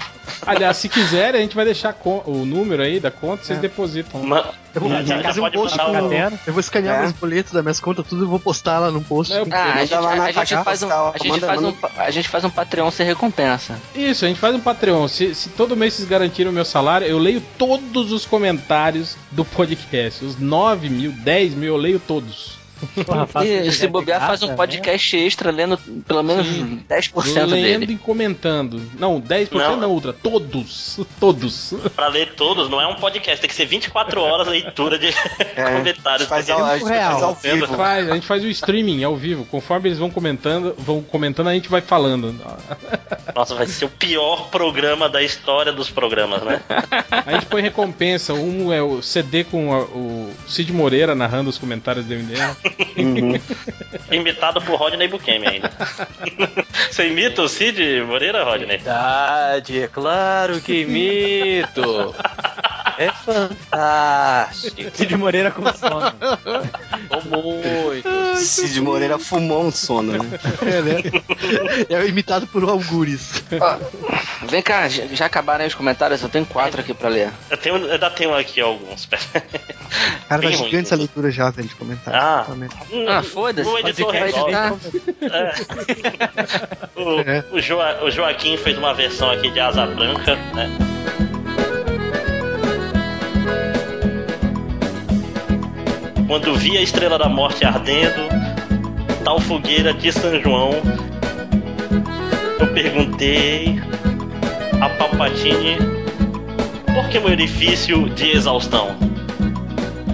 Aliás, 0.46 0.78
se 0.78 0.90
quiserem, 0.90 1.40
a 1.40 1.44
gente 1.44 1.56
vai 1.56 1.66
deixar 1.66 1.96
o 2.04 2.46
número 2.46 2.82
aí 2.82 3.00
da 3.00 3.12
conta, 3.12 3.44
vocês 3.44 3.58
É. 3.60 3.62
depositam. 3.62 4.22
Ma- 4.24 4.46
Eu 4.74 4.82
vou 4.82 4.90
Já- 4.90 5.02
já 5.04 5.24
fazer 5.24 5.40
um 5.40 5.44
pode 5.44 5.58
post 5.58 5.78
com... 5.78 5.84
Eu 6.46 6.54
vou 6.54 6.60
escanear 6.60 6.98
É. 6.98 7.00
meus 7.04 7.14
boletos 7.14 7.54
das 7.54 7.62
minhas 7.64 7.80
contas, 7.80 8.06
tudo 8.08 8.24
e 8.26 8.28
vou 8.28 8.40
postar 8.40 8.80
lá 8.80 8.92
no 8.92 9.02
post. 9.02 9.32
É, 9.32 9.38
Ah, 9.52 9.74
a 9.76 9.86
gente, 9.86 9.94
a 9.94 10.02
faz 10.02 10.84
um, 10.84 11.12
gente 11.14 11.40
faz 11.46 11.64
um, 11.64 11.74
a 11.98 12.12
gente 12.12 12.28
faz 12.28 12.44
um 12.44 12.50
Patreon 12.50 12.92
sem 12.92 13.06
recompensa. 13.06 13.55
Isso, 13.96 14.26
a 14.26 14.28
gente 14.28 14.40
faz 14.40 14.56
um 14.56 14.60
Patreon. 14.60 15.08
Se, 15.08 15.34
se 15.36 15.50
todo 15.50 15.76
mês 15.76 15.94
vocês 15.94 16.08
garantiram 16.08 16.52
o 16.52 16.54
meu 16.54 16.66
salário, 16.66 17.08
eu 17.08 17.18
leio 17.18 17.42
todos 17.58 18.12
os 18.12 18.26
comentários 18.26 19.18
do 19.32 19.46
podcast. 19.46 20.24
Os 20.24 20.38
9 20.38 20.90
mil, 20.90 21.12
10 21.12 21.54
mil, 21.56 21.74
eu 21.74 21.78
leio 21.78 22.00
todos. 22.00 22.65
Porra, 23.06 23.46
E 23.46 23.72
se 23.72 23.88
bobear, 23.88 24.20
faz 24.28 24.42
um 24.44 24.48
graça, 24.48 24.58
podcast 24.58 25.18
extra 25.18 25.52
lendo 25.52 25.78
pelo 26.08 26.22
menos 26.24 26.46
Sim. 26.46 26.84
10% 26.90 27.34
Lendo 27.46 27.52
dele. 27.52 27.94
e 27.94 27.98
comentando. 27.98 28.82
Não, 29.00 29.20
10% 29.22 29.52
não, 29.54 29.78
Não. 29.78 29.92
Ultra. 29.92 30.12
Todos. 30.14 31.00
Todos. 31.20 31.74
Pra 31.96 32.08
ler 32.08 32.34
todos, 32.36 32.70
não 32.70 32.82
é 32.82 32.88
um 32.88 32.96
podcast, 32.96 33.40
tem 33.42 33.50
que 33.50 33.56
ser 33.56 33.66
24 33.66 34.22
horas 34.22 34.48
leitura 34.48 34.98
de 35.00 35.08
comentários. 35.56 36.28
Faz 36.28 36.50
ao, 36.50 36.64
a 36.64 36.78
gente 36.78 36.88
real. 36.90 37.12
faz 37.12 37.24
ao 37.24 37.36
vivo. 37.36 37.68
Faz, 37.76 38.10
a 38.10 38.14
gente 38.16 38.28
faz 38.28 38.44
o 38.44 38.48
streaming 38.48 39.04
ao 39.04 39.16
vivo. 39.16 39.46
Conforme 39.46 39.90
eles 39.90 40.00
vão 40.00 40.10
comentando, 40.10 40.76
vão 40.78 41.02
comentando, 41.02 41.48
a 41.50 41.54
gente 41.54 41.70
vai 41.70 41.82
falando. 41.82 42.36
Nossa, 43.36 43.56
vai 43.56 43.68
ser 43.68 43.86
o 43.86 43.90
pior 43.90 44.50
programa 44.50 45.10
da 45.10 45.22
história 45.24 45.72
dos 45.72 45.90
programas, 45.90 46.42
né? 46.44 46.62
A 47.10 47.34
gente 47.34 47.46
põe 47.48 47.62
recompensa. 47.62 48.34
Um 48.34 48.72
é 48.72 48.82
o 48.82 49.02
CD 49.02 49.44
com 49.44 49.74
a- 49.74 49.82
o 49.84 50.25
Cid 50.48 50.72
Moreira 50.72 51.16
narrando 51.16 51.50
os 51.50 51.58
comentários 51.58 52.06
do 52.06 52.14
MDM. 52.14 52.56
Uhum. 52.98 53.40
Imitado 54.12 54.62
por 54.62 54.80
Rodney 54.80 55.08
Bukemi 55.08 55.48
ainda. 55.48 55.72
Você 56.90 57.08
imita 57.08 57.42
o 57.42 57.50
Cid 57.50 58.02
Moreira, 58.06 58.44
Rodney? 58.44 58.78
Verdade, 58.78 59.82
é 59.82 59.88
claro 59.88 60.62
que 60.62 60.82
imito. 60.82 62.16
É 62.98 63.12
fantástico. 63.12 64.92
Cid 64.96 65.16
Moreira 65.18 65.52
com 65.52 65.62
sono. 65.74 66.12
Tô 67.10 67.22
muito. 67.30 68.10
Cid 68.38 68.82
Moreira 68.82 69.18
fumou 69.20 69.64
um 69.66 69.72
sono, 69.72 70.14
né? 70.14 70.40
É, 70.62 70.82
né? 70.82 71.02
É 71.90 72.06
imitado 72.08 72.48
por 72.48 72.64
algures. 72.64 73.44
Ó, 73.60 73.78
vem 74.48 74.62
cá, 74.62 74.88
já, 74.90 75.26
acabaram 75.26 75.62
aí 75.64 75.68
os 75.68 75.76
comentários? 75.76 76.22
Eu 76.22 76.30
tenho 76.30 76.46
quatro 76.46 76.82
aqui 76.82 76.94
pra 76.94 77.10
ler. 77.10 77.32
Eu, 77.50 77.58
tenho, 77.58 77.78
eu 77.78 77.92
ainda 77.94 78.10
tenho 78.10 78.34
aqui 78.36 78.62
alguns. 78.62 79.06
Cara, 79.06 79.22
tá 80.30 80.38
Bem 80.38 80.52
gigante 80.54 80.86
essa 80.88 80.96
leitura 80.96 81.30
já, 81.32 81.50
velho, 81.50 81.68
de 81.68 81.76
comentários. 81.76 82.24
Ah. 82.24 82.46
Ah, 83.10 83.24
foda-se. 83.24 83.70
O 83.70 83.78
editor 83.80 84.12
resolve. 84.12 84.54
É. 84.54 85.54
o, 87.00 87.20
É. 87.22 87.44
o, 87.52 87.60
Joa- 87.60 88.04
o 88.04 88.12
Joaquim 88.12 88.58
fez 88.58 88.78
uma 88.78 88.94
versão 88.94 89.30
aqui 89.32 89.50
de 89.52 89.60
Asa 89.60 89.86
Branca, 89.86 90.36
né? 90.54 90.70
Quando 96.28 96.56
vi 96.56 96.78
a 96.78 96.82
Estrela 96.82 97.18
da 97.20 97.30
Morte 97.30 97.64
ardendo, 97.64 98.30
tal 99.24 99.40
fogueira 99.40 99.94
de 99.94 100.12
São 100.12 100.42
João, 100.42 100.72
eu 102.60 102.68
perguntei 102.74 103.80
a 104.82 104.90
Palpatine 104.90 105.78
por 106.94 107.10
que 107.10 107.20
meu 107.20 107.30
orifício 107.30 108.10
de 108.10 108.32
exaustão? 108.32 109.15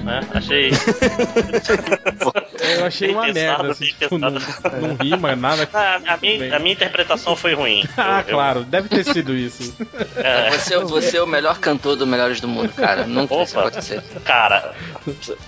Né? 0.03 0.19
Achei. 0.33 0.71
Eu 2.59 2.85
achei 2.85 3.07
Bem 3.09 3.15
uma 3.17 3.25
pensado, 3.25 3.63
merda. 3.63 3.71
Assim, 3.71 3.85
tipo, 3.85 4.17
não, 4.17 4.29
não 4.31 4.95
rima, 5.01 5.35
nada. 5.35 5.67
Ah, 5.73 5.99
a, 6.07 6.17
minha, 6.17 6.55
a 6.55 6.59
minha 6.59 6.73
interpretação 6.73 7.35
foi 7.35 7.53
ruim. 7.53 7.83
Ah, 7.97 8.23
Eu- 8.25 8.29
eu- 8.29 8.35
claro, 8.35 8.63
deve 8.63 8.89
ter 8.89 9.03
sido 9.03 9.35
isso. 9.35 9.75
é, 10.15 10.49
Você, 10.51 10.77
você 10.79 11.17
é 11.17 11.21
o 11.21 11.27
melhor 11.27 11.59
cantor 11.59 11.95
do 11.95 12.07
Melhores 12.07 12.41
do 12.41 12.47
Mundo, 12.47 12.69
cara. 12.73 13.05
Nunca 13.05 13.35
isso 13.43 13.57
Opa. 13.57 13.67
acontecer. 13.67 14.01
cara, 14.25 14.73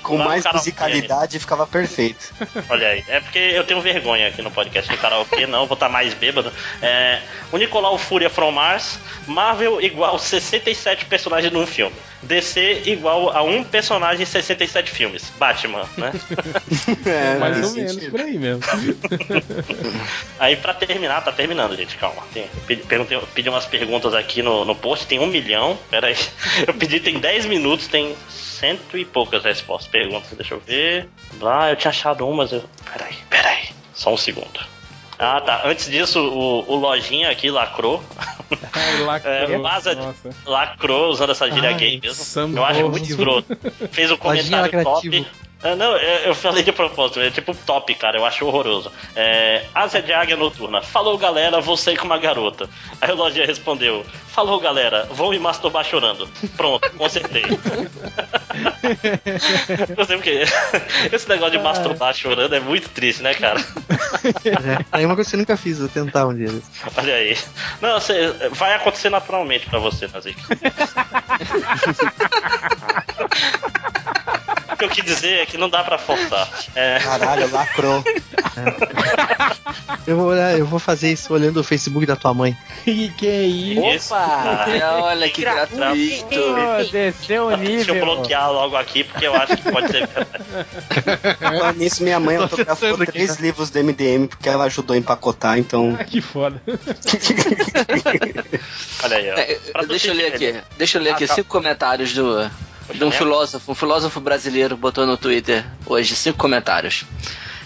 Com 0.04 0.18
mais 0.18 0.44
karaokê, 0.44 0.70
musicalidade 0.70 1.40
ficava 1.40 1.66
perfeito. 1.66 2.32
Olha 2.70 2.88
aí, 2.90 3.04
é 3.08 3.20
porque 3.20 3.40
eu 3.40 3.64
tenho 3.64 3.82
vergonha 3.82 4.28
aqui 4.28 4.42
no 4.42 4.52
podcast 4.52 4.90
do 4.92 4.98
karaokê, 4.98 5.48
não, 5.48 5.66
vou 5.66 5.74
estar 5.76 5.90
mais 5.90 6.14
bêbado. 6.14 6.52
É, 6.82 7.20
o 7.52 7.58
Nicolau 7.58 7.98
Fúria 7.98 8.30
from 8.30 8.52
Mars, 8.52 9.00
Marvel 9.28 9.82
igual 9.82 10.18
67 10.20 11.06
personagens 11.06 11.52
num 11.52 11.66
filme. 11.66 11.96
DC 12.22 12.84
igual 12.86 13.36
a 13.36 13.42
um 13.44 13.64
personagem 13.64 14.24
em 14.24 14.26
67 14.44 14.92
filmes. 14.92 15.32
Batman, 15.40 15.86
né? 15.98 16.12
É, 17.06 17.38
Mais 17.40 17.64
ou 17.66 17.72
menos 17.74 17.94
sentido. 17.94 18.12
por 18.12 18.22
aí 18.22 18.38
mesmo. 18.38 18.62
Aí 20.40 20.56
pra 20.56 20.74
terminar, 20.74 21.24
tá 21.24 21.32
terminando, 21.32 21.76
gente, 21.76 21.96
calma. 21.98 22.24
Tem, 22.34 22.48
pedi, 22.68 22.84
perguntei- 22.84 23.20
pedi 23.34 23.50
umas 23.50 23.66
perguntas 23.66 24.14
aqui 24.14 24.42
no, 24.42 24.66
no 24.66 24.76
post, 24.76 25.08
tem 25.08 25.20
um 25.20 25.28
milhão. 25.28 25.78
Pera 25.90 26.08
aí. 26.08 26.16
Eu 26.68 26.74
pedi 26.74 27.00
tem 27.00 27.20
10 27.20 27.46
minutos, 27.46 27.88
tem 27.88 28.16
cento 28.30 28.98
e 28.98 29.06
poucas 29.06 29.44
respostas. 29.44 29.90
Perguntas, 29.92 30.32
deixa 30.36 30.54
eu 30.54 30.60
ver. 30.66 31.08
Ah, 31.42 31.70
eu 31.70 31.76
tinha 31.76 31.90
achado 31.90 32.28
umas. 32.28 32.52
Eu... 32.52 32.64
Pera 32.92 33.06
aí, 33.06 33.16
pera 33.30 33.50
aí. 33.50 33.70
Só 33.94 34.14
um 34.14 34.18
segundo. 34.18 34.60
Ah, 35.24 35.40
tá. 35.40 35.62
Antes 35.66 35.90
disso, 35.90 36.20
o, 36.20 36.70
o 36.70 36.76
Lojinha 36.76 37.30
aqui 37.30 37.50
lacrou. 37.50 38.04
Ai, 38.74 39.00
lacrou, 39.04 39.34
É, 39.34 39.58
nossa. 39.96 40.30
Lacrou 40.46 41.10
usando 41.10 41.32
essa 41.32 41.50
gíria 41.50 41.70
Ai, 41.70 41.76
gay 41.76 42.02
mesmo. 42.02 42.58
Eu 42.58 42.66
acho 42.66 42.90
muito 42.90 43.10
escroto. 43.10 43.58
Fez 43.92 44.12
um 44.12 44.18
comentário 44.18 44.84
top. 44.84 45.26
É, 45.64 45.76
não, 45.76 45.96
eu, 45.96 46.20
eu 46.26 46.36
falei 46.36 46.62
de 46.62 46.74
propósito, 46.74 47.22
é 47.22 47.32
tipo 47.32 47.56
top, 47.56 47.96
cara, 47.96 48.18
eu 48.18 48.26
acho 48.26 48.46
horroroso. 48.46 48.92
É, 49.16 49.64
Asa 49.74 50.02
de 50.02 50.12
Águia 50.12 50.36
Noturna, 50.36 50.82
falou 50.82 51.18
galera, 51.18 51.62
vou 51.62 51.78
sair 51.78 51.96
com 51.96 52.06
uma 52.06 52.18
garota. 52.18 52.70
Aí 53.00 53.10
o 53.12 53.16
Lojinha 53.16 53.46
respondeu, 53.46 54.06
falou 54.28 54.60
galera, 54.60 55.08
vou 55.12 55.32
me 55.32 55.40
masturbar 55.40 55.86
chorando. 55.86 56.28
Pronto, 56.58 56.92
consertei. 56.98 57.46
eu 59.98 60.06
sei 60.06 60.18
porque 60.18 60.44
esse 61.12 61.30
negócio 61.30 61.58
de 61.58 61.64
masturbar 61.64 62.14
chorando 62.14 62.54
é 62.54 62.60
muito 62.60 62.90
triste, 62.90 63.24
né, 63.24 63.34
cara? 63.34 63.64
É, 64.44 65.02
é 65.02 65.06
uma 65.06 65.16
coisa 65.16 65.30
que 65.30 65.38
eu 65.38 65.40
nunca 65.40 65.56
fiz, 65.56 65.80
vou 65.80 65.88
tentar 65.88 66.28
um 66.28 66.36
dia. 66.36 66.50
Olha 66.98 67.16
aí. 67.16 67.38
Não, 67.82 68.02
você, 68.02 68.34
vai 68.52 68.74
acontecer 68.74 69.10
naturalmente 69.10 69.70
pra 69.70 69.80
você, 69.80 70.08
Nazik. 70.08 70.38
que 74.78 74.86
eu 74.86 74.90
quis 74.90 75.04
dizer 75.06 75.40
é 75.42 75.46
que 75.46 75.58
não 75.58 75.70
dá 75.70 75.84
pra 75.84 75.98
forçar. 75.98 76.50
É, 76.76 77.00
Caralho, 77.00 77.52
lacrou. 77.52 78.04
Eu 80.06 80.18
vou, 80.18 80.26
olhar- 80.28 80.58
eu 80.58 80.66
vou 80.66 80.80
fazer 80.80 81.12
isso 81.12 81.34
olhando 81.34 81.58
o 81.60 81.64
Facebook 81.64 82.06
da 82.06 82.16
tua 82.16 82.34
mãe. 82.34 82.56
Que 82.84 83.10
que 83.10 83.28
é 83.28 83.44
isso? 83.44 84.14
Opa! 84.14 84.66
Olha 85.04 85.30
que 85.30 85.42
gratuito. 85.42 85.76
gratuito. 85.78 86.92
Desceu 86.92 87.48
o 87.48 87.58
Deixa 87.58 87.92
eu 87.92 87.96
nível. 87.96 88.06
bloquear 88.06 88.52
logo 88.52 88.76
aqui, 88.76 89.04
porque 89.04 89.26
eu 89.28 89.34
acho 89.36 89.58
que 89.58 89.72
pode 89.72 89.88
ser 89.92 90.08
verdade. 90.08 91.78
Nisso, 91.80 92.04
minha 92.04 92.20
mãe 92.20 92.36
Tô 92.38 92.44
autografou 92.44 92.74
acessando 92.90 93.04
aqui, 93.04 93.12
três 93.14 93.30
cara. 93.32 93.42
livros 93.42 93.70
do 93.70 93.80
MDM 93.84 94.28
porque 94.28 94.50
ela 94.50 94.66
ajudou 94.66 94.94
a 94.94 94.98
empacotar, 94.98 95.58
então. 95.58 95.98
Ah, 96.00 96.04
que 96.06 96.22
foda. 96.22 96.62
Olha 99.04 99.18
aí, 99.18 99.32
ó. 99.32 99.36
É, 99.82 99.86
deixa 99.88 100.08
eu 100.10 100.14
ler 100.14 100.28
aqui. 100.34 100.56
Deixa 100.78 100.98
eu 100.98 101.02
ler 101.02 101.12
Ah, 101.12 101.14
aqui 101.16 101.28
tá. 101.28 101.36
cinco 101.36 101.50
comentários 101.50 102.14
do, 102.14 102.50
de 102.88 103.04
um 103.04 103.10
mesmo? 103.10 103.12
filósofo. 103.12 103.72
Um 103.72 103.76
filósofo 103.76 104.20
brasileiro 104.20 104.76
botou 104.76 105.06
no 105.06 105.18
Twitter 105.18 105.66
hoje 105.86 106.16
cinco 106.16 106.38
comentários. 106.38 107.06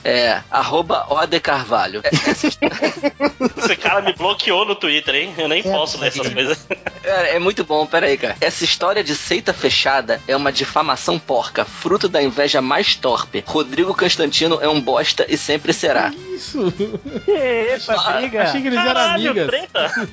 É, 0.03 0.41
arroba 0.49 1.05
Ode 1.09 1.39
Carvalho. 1.39 2.01
É, 2.03 2.09
Esse 3.57 3.75
cara 3.75 4.01
me 4.01 4.13
bloqueou 4.13 4.65
no 4.65 4.75
Twitter, 4.75 5.15
hein? 5.15 5.33
Eu 5.37 5.47
nem 5.47 5.61
posso 5.63 5.97
ler 5.99 6.07
essas 6.07 6.29
coisas. 6.29 6.67
é, 7.03 7.35
é 7.35 7.39
muito 7.39 7.63
bom, 7.63 7.85
peraí, 7.85 8.17
cara. 8.17 8.35
Essa 8.39 8.63
história 8.63 9.03
de 9.03 9.15
seita 9.15 9.53
fechada 9.53 10.21
é 10.27 10.35
uma 10.35 10.51
difamação 10.51 11.19
porca, 11.19 11.65
fruto 11.65 12.07
da 12.07 12.21
inveja 12.21 12.61
mais 12.61 12.95
torpe. 12.95 13.43
Rodrigo 13.45 13.93
Constantino 13.95 14.59
é 14.61 14.67
um 14.69 14.79
bosta 14.79 15.25
e 15.27 15.37
sempre 15.37 15.73
será. 15.73 16.13
Isso. 16.33 16.73
Epa, 17.27 18.13
briga. 18.13 18.43
Achei 18.43 18.61
que 18.61 18.67
eles 18.67 18.79
eram 18.79 18.93
Caralho, 18.93 19.31
amigas. 19.31 19.47
treta! 19.47 20.09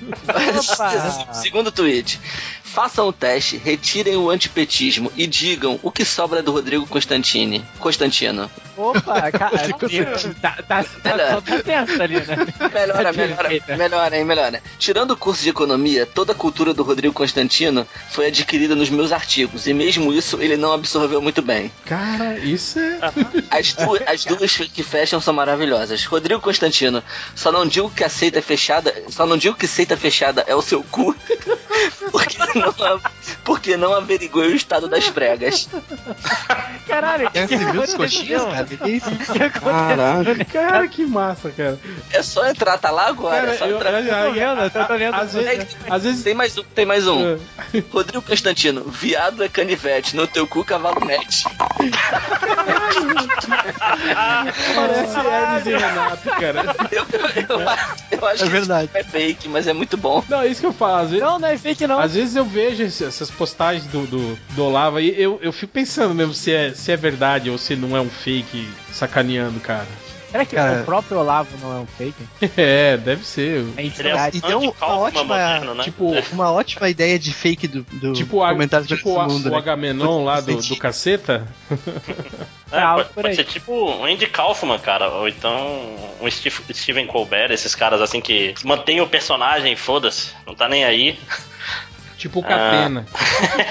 Opa. 0.59 1.33
Segundo 1.35 1.71
tweet. 1.71 2.21
Façam 2.63 3.07
o 3.07 3.13
teste, 3.13 3.57
retirem 3.57 4.17
o 4.17 4.29
antipetismo 4.29 5.13
e 5.17 5.29
digam 5.29 5.79
o 5.81 5.93
que 5.93 6.05
sobra 6.05 6.43
do 6.43 6.51
Rodrigo 6.51 6.85
Constantini. 6.89 7.65
Constantino. 7.79 8.51
Opa, 8.77 9.31
cara, 9.31 9.69
tá, 10.41 10.57
tá, 10.67 10.85
tá, 11.03 11.41
tá 11.41 11.63
tenso 11.63 12.03
ali, 12.03 12.17
né? 12.17 12.37
Melhora, 12.73 13.13
melhora, 13.13 13.49
melhora, 13.77 14.17
hein, 14.19 14.25
melhora. 14.25 14.63
Tirando 14.79 15.13
o 15.13 15.17
curso 15.17 15.43
de 15.43 15.51
economia, 15.51 16.07
toda 16.07 16.33
a 16.33 16.35
cultura 16.35 16.73
do 16.75 16.83
Rodrigo 16.83 17.15
Constantino 17.15 17.87
foi 18.11 18.27
adquirida 18.27 18.75
nos 18.75 18.91
meus 18.91 19.13
artigos, 19.13 19.67
e 19.67 19.73
mesmo 19.75 20.13
isso 20.13 20.39
ele 20.41 20.57
não 20.57 20.73
absorveu 20.73 21.21
muito 21.23 21.43
bem. 21.43 21.71
Cara, 21.87 22.39
isso 22.39 22.79
é. 22.79 22.99
As, 23.51 23.73
du 23.75 23.99
as 24.07 24.25
duas 24.25 24.57
que 24.57 24.83
fecham 24.83 25.21
são 25.21 25.33
maravilhosas. 25.35 26.05
Rodrigo 26.05 26.41
Constantino, 26.41 27.03
só 27.35 27.51
não 27.53 27.67
digo 27.67 27.91
que 27.91 28.05
a 28.05 28.09
seita 28.09 28.39
é 28.39 28.43
fechada, 28.43 28.95
só 29.09 29.27
não 29.27 29.37
digo 29.37 29.57
que 29.57 29.67
seita 29.67 29.97
fechada 29.97 30.45
é 30.47 30.55
o 30.55 30.63
seu 30.63 30.83
cu, 30.85 31.15
porque 32.11 32.39
não, 32.39 33.01
porque 33.45 33.77
não 33.77 33.95
averiguei 33.95 34.53
o 34.53 34.55
estado 34.57 34.89
das 34.89 35.09
pregas. 35.09 35.69
Caralho, 36.87 37.31
É, 37.35 37.47
você 37.47 37.57
viu 37.57 37.83
os 37.83 37.95
aconteceu? 37.95 37.97
coxinhas, 37.99 38.43
cara? 38.45 38.65
Que 38.65 38.91
isso? 38.91 39.09
O 39.11 39.17
que 39.17 39.43
aconteceu? 39.43 39.64
Caraca. 39.71 40.45
Cara, 40.45 40.89
que 40.89 41.05
massa, 41.07 41.51
cara. 41.51 41.79
É 42.13 42.23
só 42.23 42.47
entrar, 42.49 42.79
tá 42.79 42.91
lá 42.91 43.09
agora. 43.09 43.41
Cara, 43.41 43.53
é 43.55 43.57
só 43.59 43.67
entrar. 43.67 43.93
eu- 44.03 44.27
tô 44.27 44.33
vendo, 44.33 44.61
eu 44.61 44.71
tô 44.87 44.99
vendo. 44.99 45.15
Às 45.15 45.35
vezes, 45.35 45.77
às 45.89 46.03
vezes 46.03 46.23
Tem 46.25 46.35
mais 46.35 46.57
um, 46.59 46.63
tem 46.63 46.87
mais 46.87 47.07
um. 47.07 47.35
É. 47.35 47.39
Rodrigo 47.93 48.23
Constantino, 48.23 48.83
viado 48.85 49.43
é 49.43 49.49
canivete, 49.49 50.17
no 50.17 50.27
teu 50.27 50.47
cu 50.47 50.65
cavalo 50.65 51.05
mete. 51.05 51.45
parece 54.75 55.19
Hermes 55.19 55.67
e 55.67 55.71
Renato, 55.77 56.31
cara. 56.31 56.75
Eu, 56.91 57.07
eu, 57.13 57.59
eu, 57.59 58.19
eu 58.21 58.27
acho 58.27 58.43
É 58.43 58.47
que 58.47 58.53
verdade. 58.53 58.85
isso 58.89 58.99
é 58.99 59.03
fake, 59.05 59.49
mas 59.49 59.67
é 59.67 59.73
muito 59.73 59.97
bom. 59.97 60.23
Não, 60.29 60.41
é 60.43 60.47
isso 60.49 60.61
que 60.61 60.67
eu 60.67 60.73
falo. 60.73 61.03
Às 61.03 61.11
vezes, 61.11 61.25
Não, 61.25 61.39
não 61.39 61.49
é 61.49 61.57
fake 61.59 61.87
não. 61.87 61.99
Às 61.99 62.15
vezes 62.15 62.37
eu 62.37 62.45
vejo 62.45 62.83
essas 62.83 63.31
postagens 63.31 63.87
do, 63.87 64.07
do, 64.07 64.39
do 64.51 64.65
Olavo 64.65 64.97
aí, 64.99 65.15
eu, 65.21 65.39
eu 65.43 65.53
fico 65.53 65.73
pensando 65.73 66.15
mesmo 66.15 66.35
se 66.35 66.53
é, 66.53 66.73
se 66.73 66.93
é 66.93 66.97
verdade 66.97 67.51
ou 67.51 67.59
se 67.59 67.75
não 67.77 67.97
é 67.97 68.01
um 68.01 68.09
fake 68.11 68.69
sacaneando, 68.95 69.61
cara. 69.61 69.87
Será 70.35 70.45
que 70.45 70.57
Cara. 70.57 70.83
o 70.83 70.85
próprio 70.85 71.19
Olavo 71.21 71.57
não 71.59 71.73
é 71.73 71.81
um 71.83 71.87
fake? 71.87 72.21
É, 72.61 72.97
deve 72.97 73.25
ser. 73.25 73.65
É 73.77 73.83
é. 73.83 74.31
E 74.33 74.41
deu 74.41 74.59
uma 74.59 74.97
ótima, 74.97 75.23
moderno, 75.23 75.75
né? 75.77 75.85
Tipo, 75.85 76.13
uma 76.33 76.51
ótima 76.51 76.89
ideia 76.89 77.17
de 77.21 77.33
fake 77.33 77.69
do, 77.69 77.83
do 77.85 78.13
tipo, 78.15 78.43
a, 78.43 78.51
comentário 78.51 78.85
tipo 78.85 79.15
do 79.15 79.33
mundo, 79.33 79.47
o 79.47 79.51
né? 79.53 79.59
Agamenon 79.59 80.25
lá 80.25 80.41
do, 80.41 80.57
do 80.57 80.77
caceta. 80.77 81.47
É, 82.73 82.81
pode, 82.81 83.09
pode 83.11 83.37
ser 83.37 83.45
tipo 83.45 83.73
um 83.73 84.05
Andy 84.05 84.27
Kaufman, 84.27 84.81
cara, 84.81 85.09
ou 85.09 85.29
então 85.29 85.95
um 86.21 86.29
Steve- 86.29 86.75
Steven 86.75 87.07
Colbert, 87.07 87.53
esses 87.53 87.73
caras 87.73 88.01
assim 88.01 88.21
que 88.21 88.53
mantêm 88.65 89.01
o 89.01 89.07
personagem, 89.07 89.77
foda-se, 89.77 90.31
não 90.45 90.57
tá 90.57 90.69
nem 90.69 90.85
aí. 90.85 91.17
Tipo 92.17 92.41
o 92.41 92.43
Catena. 92.43 93.07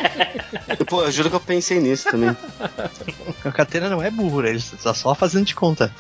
Pô, 0.88 1.04
eu 1.04 1.12
juro 1.12 1.30
que 1.30 1.36
eu 1.36 1.40
pensei 1.40 1.80
nisso 1.80 2.10
também. 2.10 2.36
A 3.44 3.52
Catena 3.52 3.90
não 3.90 4.02
é 4.02 4.12
burro, 4.12 4.46
ele 4.46 4.62
tá 4.82 4.94
só 4.94 5.16
fazendo 5.16 5.46
de 5.46 5.56
conta. 5.56 5.92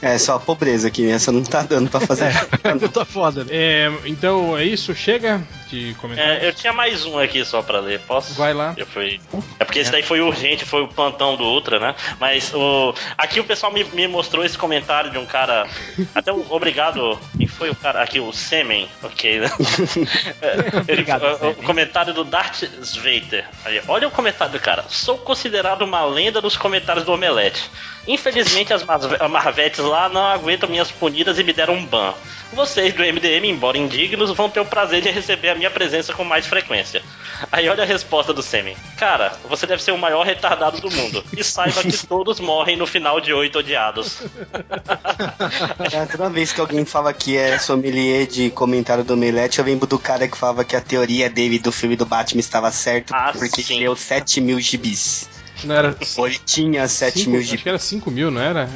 É, 0.00 0.18
só 0.18 0.36
a 0.36 0.40
pobreza 0.40 0.88
aqui, 0.88 1.08
essa 1.10 1.30
não 1.30 1.42
tá 1.42 1.62
dando 1.62 1.90
pra 1.90 2.00
fazer. 2.00 2.32
tá 2.92 3.04
foda, 3.04 3.44
né? 3.44 3.50
É, 3.52 3.92
então 4.06 4.56
é 4.56 4.64
isso, 4.64 4.94
chega 4.94 5.42
de 5.68 5.94
comentários. 5.94 6.42
É, 6.42 6.48
eu 6.48 6.52
tinha 6.52 6.72
mais 6.72 7.04
um 7.04 7.18
aqui 7.18 7.44
só 7.44 7.62
pra 7.62 7.80
ler, 7.80 8.00
posso? 8.00 8.34
Vai 8.34 8.52
lá. 8.52 8.74
Eu 8.76 8.86
fui... 8.86 9.20
É 9.58 9.64
porque 9.64 9.78
esse 9.78 9.90
daí 9.90 10.02
foi 10.02 10.20
urgente, 10.20 10.64
foi 10.64 10.82
o 10.82 10.88
plantão 10.88 11.36
do 11.36 11.44
Ultra, 11.44 11.78
né? 11.78 11.94
Mas 12.18 12.52
o... 12.54 12.94
aqui 13.16 13.40
o 13.40 13.44
pessoal 13.44 13.72
me, 13.72 13.84
me 13.84 14.08
mostrou 14.08 14.44
esse 14.44 14.56
comentário 14.58 15.10
de 15.10 15.18
um 15.18 15.26
cara. 15.26 15.66
Até 16.14 16.32
um 16.32 16.44
obrigado. 16.50 17.18
Quem 17.36 17.46
foi 17.46 17.70
o 17.70 17.74
cara? 17.74 18.02
Aqui, 18.02 18.20
o 18.20 18.32
Semen, 18.32 18.88
ok, 19.02 19.40
né? 19.40 19.50
É, 20.40 20.56
Ele, 20.88 21.02
Obrigado, 21.02 21.24
o- 21.50 21.54
comentário 21.62 22.12
do 22.14 22.24
Darth 22.24 22.62
Vader. 22.96 23.44
Olha 23.88 24.08
o 24.08 24.10
comentário 24.10 24.52
do 24.52 24.60
cara. 24.60 24.84
Sou 24.88 25.18
considerado 25.18 25.82
uma 25.82 26.04
lenda 26.04 26.40
nos 26.40 26.56
comentários 26.56 27.04
do 27.04 27.12
Omelete. 27.12 27.70
Infelizmente 28.06 28.72
as 28.72 28.84
Marvetes 28.84 29.78
lá 29.78 30.08
não 30.08 30.24
aguentam 30.26 30.68
minhas 30.68 30.90
punidas 30.90 31.38
e 31.38 31.44
me 31.44 31.52
deram 31.52 31.74
um 31.74 31.84
ban. 31.86 32.14
Vocês 32.52 32.92
do 32.92 33.02
MDM, 33.02 33.46
embora 33.48 33.78
indignos, 33.78 34.30
vão 34.32 34.50
ter 34.50 34.60
o 34.60 34.64
prazer 34.64 35.00
de 35.00 35.10
receber 35.10 35.50
a 35.50 35.54
minha 35.54 35.70
presença 35.70 36.12
com 36.12 36.24
mais 36.24 36.46
frequência. 36.46 37.02
Aí 37.50 37.68
olha 37.68 37.82
a 37.82 37.86
resposta 37.86 38.32
do 38.32 38.42
Semen. 38.42 38.76
Cara, 38.96 39.32
você 39.48 39.66
deve 39.66 39.82
ser 39.82 39.92
o 39.92 39.98
maior 39.98 40.24
retardado 40.24 40.80
do 40.80 40.90
mundo. 40.90 41.24
E 41.36 41.42
saiba 41.42 41.82
que 41.82 42.06
todos 42.06 42.38
morrem 42.40 42.76
no 42.76 42.86
final 42.86 43.20
de 43.20 43.32
oito 43.32 43.58
odiados. 43.58 44.18
É, 45.92 46.06
toda 46.06 46.30
vez 46.30 46.52
que 46.52 46.60
alguém 46.60 46.84
fala 46.84 47.12
que 47.12 47.36
é 47.36 47.58
sommelier 47.58 48.26
de 48.26 48.50
comentário 48.50 49.04
do 49.04 49.14
Omelete, 49.14 49.58
eu 49.58 49.64
lembro 49.64 49.86
do 49.86 49.98
cara 49.98 50.28
que 50.28 50.36
falava 50.36 50.64
que 50.64 50.76
a 50.76 50.80
teoria 50.80 51.28
dele 51.28 51.58
do 51.58 51.72
filme 51.72 51.96
do 51.96 52.06
Batman 52.06 52.40
estava 52.40 52.70
certo, 52.70 53.12
Ah, 53.14 53.32
porque 53.36 53.62
sim. 53.62 53.74
ele 53.76 53.84
leu 53.84 53.96
7 53.96 54.40
mil 54.40 54.60
gibis. 54.60 55.28
Não 55.64 55.74
era. 55.74 55.96
Ou 56.16 56.26
ele 56.26 56.38
tinha 56.44 56.88
7 56.88 57.18
cinco- 57.20 57.30
mil 57.30 57.40
acho 57.40 57.48
gibis. 57.48 57.62
que 57.62 57.68
era 57.68 57.78
5 57.78 58.10
mil, 58.10 58.30
não 58.30 58.40
era? 58.40 58.68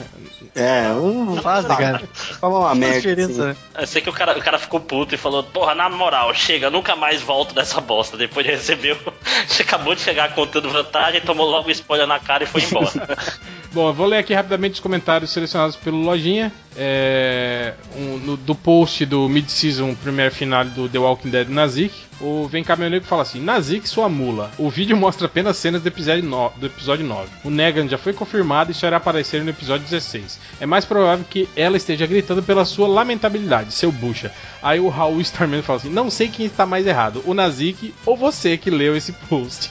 É, 0.56 0.90
um 0.92 1.36
Faz, 1.42 1.66
cara. 1.66 2.02
Fala 2.40 2.58
uma 2.60 2.74
merda. 2.74 3.12
assim. 3.24 3.38
né? 3.42 3.56
Eu 3.78 3.86
sei 3.86 4.00
que 4.00 4.08
o 4.08 4.12
cara, 4.12 4.38
o 4.38 4.42
cara 4.42 4.58
ficou 4.58 4.80
puto 4.80 5.14
e 5.14 5.18
falou: 5.18 5.42
Porra, 5.42 5.74
na 5.74 5.88
moral, 5.90 6.32
chega, 6.34 6.70
nunca 6.70 6.96
mais 6.96 7.20
volto 7.20 7.54
dessa 7.54 7.78
bosta. 7.78 8.16
Depois 8.16 8.46
de 8.46 8.52
receber. 8.52 8.92
o- 8.92 9.12
Você 9.46 9.62
acabou 9.62 9.94
de 9.94 10.00
chegar 10.00 10.34
contando 10.34 10.70
vantagem, 10.70 11.20
tomou 11.20 11.46
logo 11.46 11.68
um 11.68 11.72
spoiler 11.72 12.06
na 12.06 12.18
cara 12.18 12.44
e 12.44 12.46
foi 12.46 12.62
embora. 12.62 12.90
Bom, 13.72 13.88
eu 13.88 13.92
vou 13.92 14.06
ler 14.06 14.16
aqui 14.18 14.32
rapidamente 14.32 14.74
os 14.74 14.80
comentários 14.80 15.30
selecionados 15.30 15.76
pelo 15.76 15.98
Lojinha. 15.98 16.50
É, 16.74 17.74
um, 17.94 18.16
no- 18.18 18.36
do 18.38 18.54
post 18.54 19.04
do 19.04 19.28
mid-season 19.28 19.94
primeiro 19.94 20.34
final 20.34 20.64
do 20.64 20.88
The 20.88 20.98
Walking 20.98 21.28
Dead 21.30 21.48
Nazik. 21.50 21.92
O 22.20 22.46
Vem 22.48 22.64
Caminhoneiro 22.64 23.04
fala 23.04 23.22
assim: 23.22 23.40
Nazik, 23.40 23.88
sua 23.88 24.08
mula. 24.08 24.50
O 24.58 24.70
vídeo 24.70 24.96
mostra 24.96 25.26
apenas 25.26 25.56
cenas 25.56 25.82
do 25.82 25.88
episódio, 25.88 26.24
no- 26.24 26.50
do 26.56 26.66
episódio 26.66 27.04
9. 27.06 27.28
O 27.44 27.50
Negan 27.50 27.88
já 27.88 27.98
foi 27.98 28.12
confirmado 28.12 28.70
e 28.70 28.74
só 28.74 28.86
irá 28.86 28.96
aparecer 28.96 29.42
no 29.44 29.50
episódio 29.50 29.84
16. 29.86 30.38
É 30.60 30.66
mais 30.66 30.84
provável 30.84 31.24
que 31.28 31.48
ela 31.54 31.76
esteja 31.76 32.06
gritando 32.06 32.42
pela 32.42 32.64
sua 32.64 32.88
lamentabilidade, 32.88 33.72
seu 33.72 33.92
bucha. 33.92 34.32
Aí 34.62 34.80
o 34.80 34.88
Raul 34.88 35.20
Starman 35.20 35.62
fala 35.62 35.78
assim: 35.78 35.90
Não 35.90 36.10
sei 36.10 36.28
quem 36.28 36.46
está 36.46 36.64
mais 36.64 36.86
errado, 36.86 37.22
o 37.26 37.34
Nazik 37.34 37.94
ou 38.06 38.16
você 38.16 38.56
que 38.56 38.70
leu 38.70 38.96
esse 38.96 39.12
post. 39.12 39.70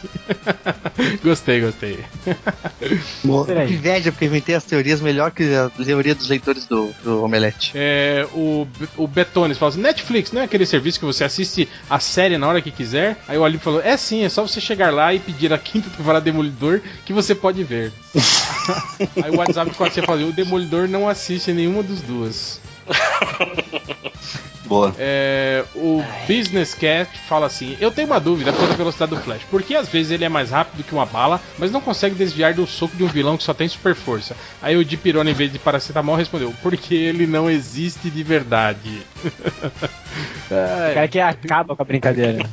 gostei, 1.24 1.62
gostei. 1.62 2.00
Peraí. 3.46 3.74
Inveja, 3.74 4.12
porque 4.12 4.26
inventei 4.26 4.56
as 4.56 4.64
teorias 4.64 5.02
melhor 5.02 5.32
que 5.32 5.44
a 5.54 5.70
teoria 5.70 6.16
dos 6.16 6.30
leitores 6.30 6.66
do, 6.66 6.92
do 7.04 7.24
Omelete. 7.24 7.72
É, 7.76 8.28
o, 8.34 8.68
o 8.98 9.08
Betones 9.08 9.58
fala 9.58 9.70
assim: 9.72 9.82
Netflix 9.82 10.32
não 10.32 10.42
é 10.42 10.46
aquele 10.46 10.66
serviço 10.66 11.00
que 11.00 11.06
você 11.06 11.24
assiste 11.24 11.68
a 11.90 12.00
série 12.00 12.35
na 12.38 12.48
hora 12.48 12.62
que 12.62 12.72
quiser? 12.72 13.18
Aí 13.28 13.38
o 13.38 13.44
Ali 13.44 13.58
falou: 13.58 13.82
É 13.82 13.96
sim, 13.98 14.24
é 14.24 14.30
só 14.30 14.42
você 14.42 14.62
chegar 14.62 14.94
lá 14.94 15.14
e 15.14 15.20
pedir 15.20 15.52
a 15.54 15.58
quinta 15.58 15.90
temporada 15.90 16.22
do 16.22 16.26
Demolidor 16.26 16.82
que 17.06 17.14
você 17.14 17.34
pode 17.34 17.64
ver. 17.64 17.92
Aí 19.24 19.32
o 19.32 19.38
WhatsApp 19.38 19.72
de 19.72 19.78
você 19.78 20.02
fala: 20.02 20.24
O 20.24 20.34
Demolidor 20.34 20.88
não 20.88 21.08
assiste 21.08 21.52
nenhuma 21.52 21.84
das 21.84 22.02
duas. 22.02 22.60
Boa. 24.66 24.94
É, 24.98 25.64
o 25.76 26.04
Business 26.28 26.74
Cat 26.74 27.10
fala 27.28 27.46
assim: 27.46 27.78
Eu 27.80 27.92
tenho 27.92 28.08
uma 28.08 28.20
dúvida 28.20 28.52
quanto 28.52 28.72
à 28.74 28.76
velocidade 28.76 29.12
do 29.16 29.22
Flash. 29.22 29.44
Porque 29.50 29.76
às 29.76 29.88
vezes 29.88 30.12
ele 30.12 30.26
é 30.26 30.30
mais 30.30 30.52
rápido 30.52 30.84
que 30.84 30.94
uma 30.94 31.06
bala, 31.06 31.40
mas 31.58 31.72
não 31.72 31.82
consegue 31.82 32.16
desviar 32.16 32.54
do 32.54 32.66
soco 32.66 32.96
de 32.96 33.04
um 33.04 33.08
vilão 33.08 33.38
que 33.38 33.44
só 33.44 33.54
tem 33.54 33.68
super 33.68 33.96
força. 33.96 34.36
Aí 34.62 34.76
o 34.76 34.84
Dipirona, 34.84 35.30
em 35.30 35.34
vez 35.34 35.52
de 35.52 35.60
paracetamol, 35.60 36.16
respondeu: 36.16 36.54
Porque 36.62 36.96
ele 36.96 37.28
não 37.28 37.50
existe 37.50 38.10
de 38.10 38.24
verdade. 38.24 39.02
O 40.46 40.94
cara 40.94 41.08
que 41.08 41.20
acaba 41.20 41.76
com 41.76 41.82
a 41.82 41.86
brincadeira. 41.86 42.50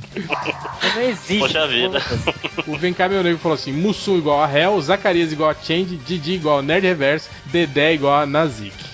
não 0.95 1.03
existe. 1.03 1.39
Poxa 1.39 1.67
vida. 1.69 2.03
O 2.67 2.77
Vem 2.77 2.93
cá, 2.93 3.09
meu 3.09 3.23
nego 3.23 3.39
falou 3.39 3.55
assim: 3.55 3.73
Mussum 3.73 4.19
igual 4.19 4.43
a 4.43 4.51
Hell, 4.53 4.81
Zacarias 4.81 5.33
igual 5.33 5.51
a 5.51 5.55
Change, 5.55 5.97
Didi 5.97 6.33
igual 6.33 6.59
a 6.59 6.63
Nerd 6.63 6.85
Reverso, 6.87 7.29
Dedé 7.47 7.95
igual 7.95 8.21
a 8.23 8.27
Nazik. 8.27 8.92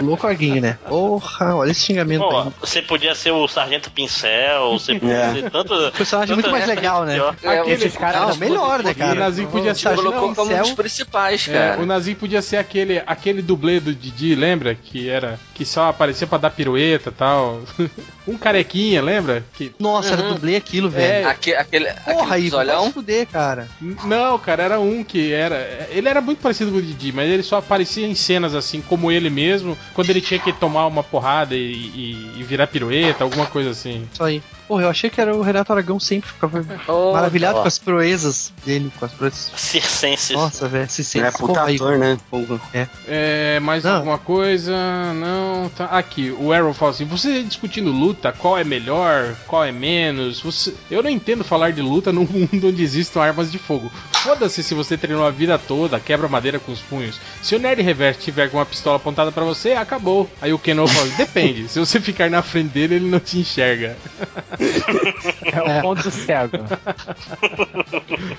Louco 0.00 0.26
arguinho, 0.26 0.60
né? 0.60 0.78
Porra, 0.88 1.54
olha 1.54 1.70
esse 1.70 1.80
xingamento 1.80 2.22
Pô, 2.28 2.38
aí. 2.40 2.48
você 2.60 2.82
podia 2.82 3.14
ser 3.14 3.30
o 3.32 3.46
Sargento 3.48 3.90
Pincel, 3.90 4.70
você 4.72 4.94
podia 4.98 5.14
É. 5.14 5.32
ser 5.34 5.50
tanto. 5.50 5.92
Personagem 5.92 6.34
muito 6.34 6.50
mais 6.50 6.66
legal, 6.66 7.04
né? 7.04 7.16
É, 7.42 7.58
Aquele- 7.58 7.92
Não, 7.98 8.26
das 8.28 8.36
melhor, 8.36 8.82
né, 8.82 8.90
E 8.90 8.92
o 8.92 8.96
cara? 8.96 9.14
Nazik 9.20 9.50
podia 9.50 9.74
ser. 9.74 9.94
Colocou 9.94 10.20
como 10.34 10.42
um 10.42 10.46
Pincel. 10.48 10.62
dos 10.62 10.72
principais, 10.72 11.48
É, 11.48 11.52
cara. 11.52 11.80
o 11.82 11.86
Nazik 11.86 12.18
podia 12.20 12.42
ser 12.42 12.56
aquele, 12.58 13.02
aquele 13.06 13.42
dublê 13.42 13.80
do 13.80 13.94
Didi, 13.94 14.34
lembra? 14.34 14.74
Que 14.74 15.08
era. 15.08 15.38
Que 15.54 15.64
só 15.64 15.88
aparecia 15.88 16.26
pra 16.26 16.38
dar 16.38 16.50
pirueta 16.50 17.08
e 17.10 17.12
tal. 17.12 17.60
um 18.28 18.36
carequinha, 18.38 19.02
lembra? 19.02 19.44
Que. 19.54 19.72
Nossa, 19.78 20.12
era 20.12 20.22
Uhum. 20.22 20.34
dublê 20.34 20.56
aquilo, 20.56 20.88
velho. 20.88 21.28
Aque- 21.28 21.54
aquele 21.54 21.86
Porra, 21.86 22.36
aquele 22.36 22.60
aí, 22.60 22.84
se 22.86 22.92
fuder, 22.92 23.26
cara. 23.26 23.68
Não, 23.80 24.38
cara, 24.38 24.62
era 24.62 24.80
um 24.80 25.02
que 25.02 25.32
era. 25.32 25.88
Ele 25.90 26.08
era 26.08 26.20
muito 26.20 26.38
parecido 26.40 26.70
com 26.70 26.78
o 26.78 26.82
Didi, 26.82 27.10
mas 27.12 27.28
ele 27.30 27.42
só 27.42 27.56
aparecia 27.58 28.06
em 28.06 28.14
cenas 28.14 28.54
assim, 28.54 28.80
como 28.80 29.10
ele 29.10 29.28
mesmo, 29.30 29.57
quando 29.94 30.10
ele 30.10 30.20
tinha 30.20 30.38
que 30.40 30.52
tomar 30.52 30.86
uma 30.86 31.02
porrada 31.02 31.54
e, 31.54 31.72
e- 31.72 32.32
e 32.38 32.42
virar 32.42 32.66
pirueta, 32.66 33.24
alguma 33.24 33.46
coisa 33.46 33.70
assim. 33.70 34.06
Isso 34.12 34.22
aí. 34.24 34.42
Porra, 34.68 34.82
eu 34.82 34.90
achei 34.90 35.08
que 35.08 35.18
era 35.20 35.34
o 35.34 35.40
Renato 35.40 35.72
Aragão 35.72 35.98
sempre. 35.98 36.28
Ficava 36.30 36.64
Oh, 36.86 37.12
maravilhado 37.14 37.58
ó. 37.58 37.62
com 37.62 37.68
as 37.68 37.78
proezas 37.78 38.52
dele, 38.66 38.92
com 38.98 39.04
as 39.06 39.12
proezas. 39.12 39.50
Circenses. 39.56 40.36
Nossa, 40.36 40.68
velho, 40.68 40.88
se 40.90 41.02
sente. 41.02 41.24
É 41.24 41.30
puta 41.30 41.62
ator, 41.62 41.98
né? 41.98 42.18
Porra. 42.30 42.60
É, 43.06 43.58
mais 43.60 43.84
Não. 43.84 43.96
alguma 43.96 44.18
coisa? 44.18 44.74
Não, 45.14 45.70
tá. 45.70 45.86
Aqui, 45.86 46.30
o 46.38 46.52
Arrow 46.52 46.74
fala 46.74 46.90
assim: 46.90 47.06
você 47.06 47.42
discutindo 47.42 47.90
luta, 47.90 48.30
qual 48.30 48.58
é 48.58 48.64
melhor, 48.64 49.34
qual 49.46 49.64
é 49.64 49.72
menos? 49.72 50.40
Você... 50.40 50.74
Eu 50.90 51.02
não 51.02 51.08
entendo 51.10 51.42
falar 51.42 51.72
de 51.72 51.80
luta 51.80 52.12
num 52.12 52.26
mundo 52.30 52.68
onde 52.68 52.82
existam 52.82 53.20
armas 53.22 53.50
de 53.50 53.58
fogo. 53.58 53.90
Foda-se 54.12 54.62
se 54.62 54.74
você 54.74 54.96
treinou 54.98 55.26
a 55.26 55.30
vida 55.30 55.58
toda, 55.58 55.98
quebra 55.98 56.28
madeira 56.28 56.58
com 56.58 56.72
os 56.72 56.80
punhos. 56.80 57.18
Se 57.42 57.54
o 57.54 57.58
Nerd 57.58 57.80
Reverse 57.80 58.20
tiver 58.20 58.50
com 58.50 58.58
uma 58.58 58.66
pistola 58.66 58.96
apontada 58.96 59.32
pra 59.32 59.44
você, 59.44 59.72
acabou. 59.72 60.28
Aí 60.42 60.52
o 60.52 60.58
Keno 60.58 60.86
fala: 60.86 61.08
depende. 61.16 61.68
Se 61.68 61.78
você 61.80 61.98
ficar 62.00 62.28
na 62.28 62.42
frente 62.42 62.68
dele, 62.68 62.96
ele 62.96 63.08
não 63.08 63.18
te 63.20 63.38
enxerga. 63.38 63.96
É 64.60 65.62
o 65.62 65.82
ponto 65.82 66.10
cego. 66.10 66.58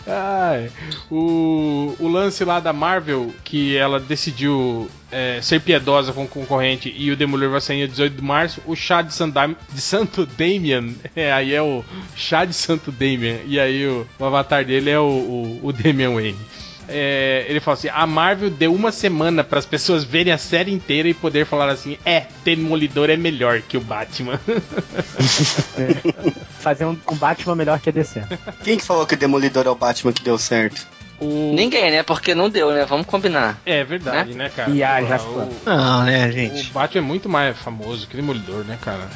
Ai, 0.05 0.69
o, 1.09 1.95
o 1.99 2.07
lance 2.07 2.43
lá 2.43 2.59
da 2.59 2.73
Marvel, 2.73 3.33
que 3.43 3.75
ela 3.77 3.99
decidiu 3.99 4.89
é, 5.11 5.39
ser 5.41 5.61
piedosa 5.61 6.13
com 6.13 6.23
o 6.23 6.27
concorrente 6.27 6.93
e 6.95 7.11
o 7.11 7.15
Demolidor 7.15 7.51
vai 7.51 7.61
sair 7.61 7.83
em 7.83 7.87
18 7.87 8.15
de 8.15 8.21
março, 8.21 8.61
o 8.65 8.75
chá 8.75 9.01
de, 9.01 9.13
Sandam, 9.13 9.55
de 9.71 9.81
Santo 9.81 10.25
Damian, 10.25 10.93
é, 11.15 11.31
aí 11.31 11.53
é 11.53 11.61
o 11.61 11.83
chá 12.15 12.45
de 12.45 12.53
Santo 12.53 12.91
Damian, 12.91 13.37
e 13.45 13.59
aí 13.59 13.87
o, 13.87 14.05
o 14.19 14.25
avatar 14.25 14.65
dele 14.65 14.89
é 14.89 14.99
o, 14.99 15.03
o, 15.03 15.59
o 15.63 15.73
Damian 15.73 16.13
Wayne. 16.13 16.37
É, 16.91 17.45
ele 17.47 17.59
fala 17.59 17.77
assim: 17.77 17.89
a 17.91 18.05
Marvel 18.07 18.49
deu 18.49 18.73
uma 18.73 18.91
semana 18.91 19.43
para 19.43 19.59
as 19.59 19.65
pessoas 19.65 20.03
verem 20.03 20.33
a 20.33 20.37
série 20.37 20.71
inteira 20.73 21.07
e 21.07 21.13
poder 21.13 21.45
falar 21.45 21.69
assim: 21.69 21.97
é, 22.05 22.25
Demolidor 22.43 23.09
é 23.09 23.17
melhor 23.17 23.61
que 23.61 23.77
o 23.77 23.81
Batman. 23.81 24.39
Fazer 26.59 26.85
um, 26.85 26.97
um 27.11 27.15
Batman 27.15 27.55
melhor 27.55 27.79
que 27.79 27.89
a 27.89 27.91
DC. 27.91 28.21
Quem 28.63 28.77
que 28.77 28.83
falou 28.83 29.05
que 29.05 29.13
o 29.13 29.17
Demolidor 29.17 29.65
é 29.65 29.69
o 29.69 29.75
Batman 29.75 30.11
que 30.13 30.23
deu 30.23 30.37
certo? 30.37 30.85
o... 31.19 31.53
Ninguém, 31.53 31.91
né? 31.91 32.03
Porque 32.03 32.33
não 32.33 32.49
deu, 32.49 32.71
né? 32.71 32.85
Vamos 32.85 33.05
combinar. 33.05 33.59
É 33.65 33.83
verdade, 33.83 34.33
né, 34.33 34.49
cara? 34.55 34.71
E 34.71 34.83
a 34.83 35.01
Jasper. 35.03 35.31
o- 35.31 35.51
Não, 35.65 36.03
né, 36.03 36.27
O 36.27 36.31
gente? 36.31 36.71
Batman 36.71 37.01
é 37.01 37.05
muito 37.05 37.29
mais 37.29 37.57
famoso 37.57 38.07
que 38.07 38.15
Demolidor, 38.15 38.63
né, 38.65 38.77
cara? 38.81 39.07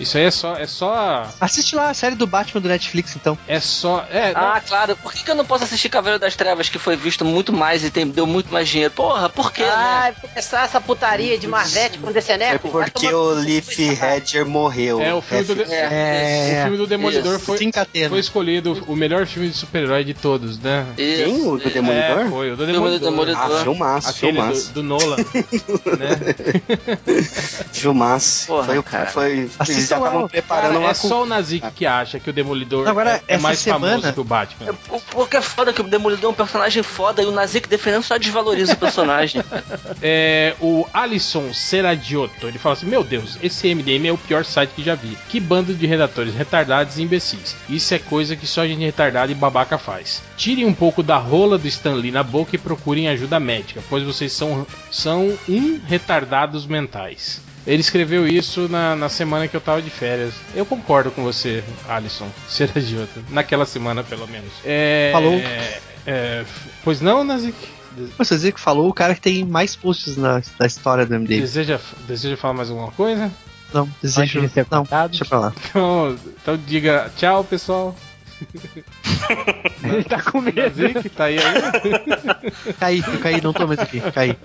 Isso 0.00 0.16
aí 0.18 0.24
é 0.24 0.30
só. 0.30 0.56
É 0.56 0.66
só. 0.66 1.28
Assiste 1.40 1.76
lá 1.76 1.90
a 1.90 1.94
série 1.94 2.14
do 2.14 2.26
Batman 2.26 2.60
do 2.60 2.68
Netflix, 2.68 3.14
então. 3.16 3.38
É 3.46 3.60
só. 3.60 4.04
É. 4.10 4.32
Ah, 4.34 4.60
claro. 4.66 4.96
Por 4.96 5.12
que, 5.12 5.22
que 5.24 5.30
eu 5.30 5.34
não 5.34 5.44
posso 5.44 5.64
assistir 5.64 5.88
Cavaleiro 5.88 6.18
das 6.20 6.34
Trevas, 6.34 6.68
que 6.68 6.78
foi 6.78 6.96
visto 6.96 7.24
muito 7.24 7.52
mais 7.52 7.84
e 7.84 7.90
tem, 7.90 8.06
deu 8.08 8.26
muito 8.26 8.52
mais 8.52 8.68
dinheiro? 8.68 8.92
Porra, 8.92 9.28
por 9.28 9.52
quê, 9.52 9.62
né? 9.62 9.70
Ai, 9.74 10.14
começar 10.20 10.64
essa 10.64 10.80
putaria 10.80 11.38
de 11.38 11.46
Marvete 11.46 11.98
com 11.98 12.10
DCNet. 12.10 12.54
É 12.54 12.58
porque 12.58 13.12
o 13.12 13.30
Leaf 13.30 13.78
Hedger 13.78 14.46
morreu. 14.46 15.00
É, 15.00 15.14
o 15.14 15.20
filme 15.22 15.44
do, 15.44 15.54
de- 15.54 15.62
É, 15.72 16.58
o 16.58 16.62
filme 16.64 16.76
do 16.78 16.86
Demolidor 16.86 17.36
Isso. 17.36 17.44
foi, 17.44 17.58
foi 18.08 18.18
escolhido 18.20 18.84
o 18.88 18.96
melhor 18.96 19.26
filme 19.26 19.48
de 19.48 19.56
super-herói 19.56 20.04
de 20.04 20.14
todos, 20.14 20.58
né? 20.58 20.86
Isso. 20.98 21.24
Quem? 21.24 21.46
O 21.46 21.58
do 21.58 21.70
Demolidor? 21.70 22.18
É, 22.18 22.28
foi, 22.28 22.52
o 22.52 22.56
do 22.56 22.66
Demolidor. 22.66 23.10
Demolidor. 23.10 23.42
Ah, 23.60 23.62
filmaço, 23.62 24.08
Aquele 24.10 24.32
filmaço. 24.32 24.66
do, 24.68 24.72
do 24.74 24.82
Nolan. 24.82 25.16
né? 25.98 26.92
Filmaço. 27.72 28.46
Porra, 28.46 28.64
foi, 28.66 28.78
o- 28.78 28.82
cara. 28.82 29.06
foi, 29.06 29.50
eles 29.82 29.88
já 29.90 29.96
estavam 29.98 30.28
preparando 30.28 30.66
Cara, 30.72 30.78
uma 30.78 30.90
é 30.90 30.94
só 30.94 31.22
o 31.22 31.26
Nazik 31.26 31.70
que 31.72 31.86
acha 31.86 32.18
que 32.18 32.30
o 32.30 32.32
Demolidor 32.32 32.88
Agora, 32.88 33.22
é, 33.28 33.34
é 33.34 33.38
mais 33.38 33.58
semana- 33.58 33.96
famoso 33.96 34.12
que 34.12 34.20
o 34.20 34.24
Batman. 34.24 34.74
O- 34.88 35.00
Porque 35.00 35.36
é 35.36 35.40
foda 35.42 35.72
que 35.72 35.80
o 35.80 35.84
Demolidor 35.84 36.30
é 36.30 36.32
um 36.32 36.34
personagem 36.36 36.82
foda 36.82 37.22
e 37.22 37.26
o 37.26 37.30
Nazik 37.32 37.68
defendendo 37.68 38.02
só 38.02 38.16
desvaloriza 38.18 38.72
o 38.72 38.76
personagem. 38.76 39.42
É, 40.04 40.54
o 40.60 40.84
Alisson 40.92 41.52
Seradiotto, 41.52 42.46
ele 42.48 42.58
fala 42.58 42.74
assim: 42.74 42.86
Meu 42.86 43.04
Deus, 43.04 43.38
esse 43.42 43.72
MDM 43.72 44.08
é 44.08 44.12
o 44.12 44.18
pior 44.18 44.44
site 44.44 44.70
que 44.74 44.82
já 44.82 44.94
vi. 44.94 45.16
Que 45.28 45.38
bando 45.38 45.72
de 45.74 45.86
redatores 45.86 46.34
retardados 46.34 46.98
e 46.98 47.02
imbecis. 47.02 47.54
Isso 47.68 47.94
é 47.94 47.98
coisa 47.98 48.34
que 48.34 48.46
só 48.46 48.66
gente 48.66 48.80
retardada 48.80 49.30
e 49.30 49.34
babaca 49.34 49.78
faz. 49.78 50.20
Tirem 50.36 50.64
um 50.66 50.74
pouco 50.74 51.02
da 51.02 51.16
rola 51.18 51.56
do 51.58 51.68
Stanley 51.68 52.10
na 52.10 52.22
boca 52.22 52.56
e 52.56 52.58
procurem 52.58 53.08
ajuda 53.08 53.38
médica, 53.38 53.80
pois 53.88 54.02
vocês 54.02 54.32
são, 54.32 54.66
são 54.90 55.36
um 55.48 55.80
retardados 55.86 56.66
mentais. 56.66 57.40
Ele 57.66 57.80
escreveu 57.80 58.26
isso 58.26 58.68
na, 58.68 58.96
na 58.96 59.08
semana 59.08 59.46
que 59.46 59.56
eu 59.56 59.60
tava 59.60 59.80
de 59.80 59.90
férias. 59.90 60.34
Eu 60.54 60.66
concordo 60.66 61.10
com 61.10 61.22
você, 61.22 61.62
Alisson 61.88 62.28
Seradiotto. 62.48 63.22
Naquela 63.30 63.64
semana, 63.64 64.02
pelo 64.02 64.26
menos. 64.26 64.52
É, 64.64 65.10
Falou. 65.12 65.34
é, 66.06 66.44
pois 66.82 67.00
não, 67.00 67.22
Nazik? 67.22 67.56
Você 68.18 68.34
dizer 68.34 68.52
que 68.52 68.60
falou 68.60 68.88
o 68.88 68.94
cara 68.94 69.14
que 69.14 69.20
tem 69.20 69.44
mais 69.44 69.76
posts 69.76 70.16
na, 70.16 70.40
da 70.58 70.66
história 70.66 71.04
do 71.04 71.14
MD. 71.14 71.40
Deseja, 71.40 71.78
deseja 72.06 72.36
falar 72.36 72.54
mais 72.54 72.70
alguma 72.70 72.90
coisa? 72.90 73.30
Não, 73.72 73.88
de 74.02 74.10
ser 74.10 74.66
Não, 74.70 74.86
deixa 75.08 75.24
pra 75.24 75.38
lá. 75.38 75.52
Então, 75.70 76.16
então 76.42 76.60
diga 76.66 77.10
tchau, 77.16 77.42
pessoal. 77.44 77.94
Ele 79.84 80.04
tá 80.04 80.20
com 80.22 80.40
medo. 80.40 80.58
Nazik, 80.60 81.08
tá 81.10 81.24
aí 81.24 81.38
ainda? 81.38 81.72
Caí, 82.78 83.02
caí, 83.02 83.40
não 83.40 83.52
tô 83.52 83.66
mais 83.66 83.78
aqui. 83.78 84.00
Caí. 84.12 84.36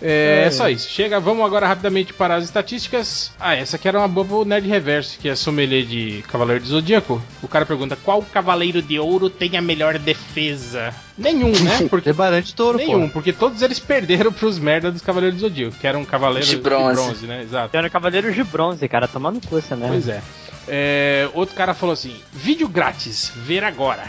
É, 0.00 0.44
é 0.46 0.50
só 0.50 0.68
isso. 0.68 0.88
Chega, 0.88 1.20
vamos 1.20 1.44
agora 1.44 1.66
rapidamente 1.66 2.12
para 2.12 2.36
as 2.36 2.44
estatísticas. 2.44 3.32
Ah, 3.38 3.54
essa 3.54 3.76
aqui 3.76 3.88
era 3.88 3.98
uma 3.98 4.08
boa 4.08 4.26
pro 4.26 4.44
Nerd 4.44 4.66
Reverso, 4.68 5.18
que 5.18 5.28
é 5.28 5.34
sommelier 5.34 5.84
de 5.84 6.24
Cavaleiro 6.28 6.62
do 6.62 6.68
Zodíaco. 6.68 7.22
O 7.42 7.48
cara 7.48 7.66
pergunta: 7.66 7.96
qual 7.96 8.22
Cavaleiro 8.22 8.82
de 8.82 8.98
Ouro 8.98 9.28
tem 9.30 9.56
a 9.56 9.62
melhor 9.62 9.98
defesa? 9.98 10.94
Nenhum, 11.16 11.52
né? 11.52 11.86
Porque 11.90 12.10
Debarante 12.10 12.54
touro, 12.54 12.78
Nenhum, 12.78 13.06
pô. 13.06 13.14
porque 13.14 13.32
todos 13.32 13.62
eles 13.62 13.78
perderam 13.78 14.32
pros 14.32 14.58
merda 14.58 14.90
dos 14.90 15.02
Cavaleiros 15.02 15.38
do 15.38 15.48
Zodíaco, 15.48 15.76
que 15.78 15.86
eram 15.86 16.04
cavaleiros 16.04 16.48
De 16.48 16.56
bronze. 16.56 17.26
né? 17.26 17.42
Exato. 17.42 17.70
Tem 17.70 17.90
Cavaleiros 17.90 18.34
de 18.34 18.42
Bronze, 18.44 18.86
cara. 18.88 19.06
Tomando 19.06 19.40
essa 19.56 19.76
merda. 19.76 19.92
Pois 19.94 20.08
é. 20.08 20.22
É, 20.68 21.28
Outro 21.34 21.54
cara 21.54 21.74
falou 21.74 21.92
assim: 21.92 22.16
vídeo 22.32 22.68
grátis, 22.68 23.32
ver 23.34 23.64
agora. 23.64 24.04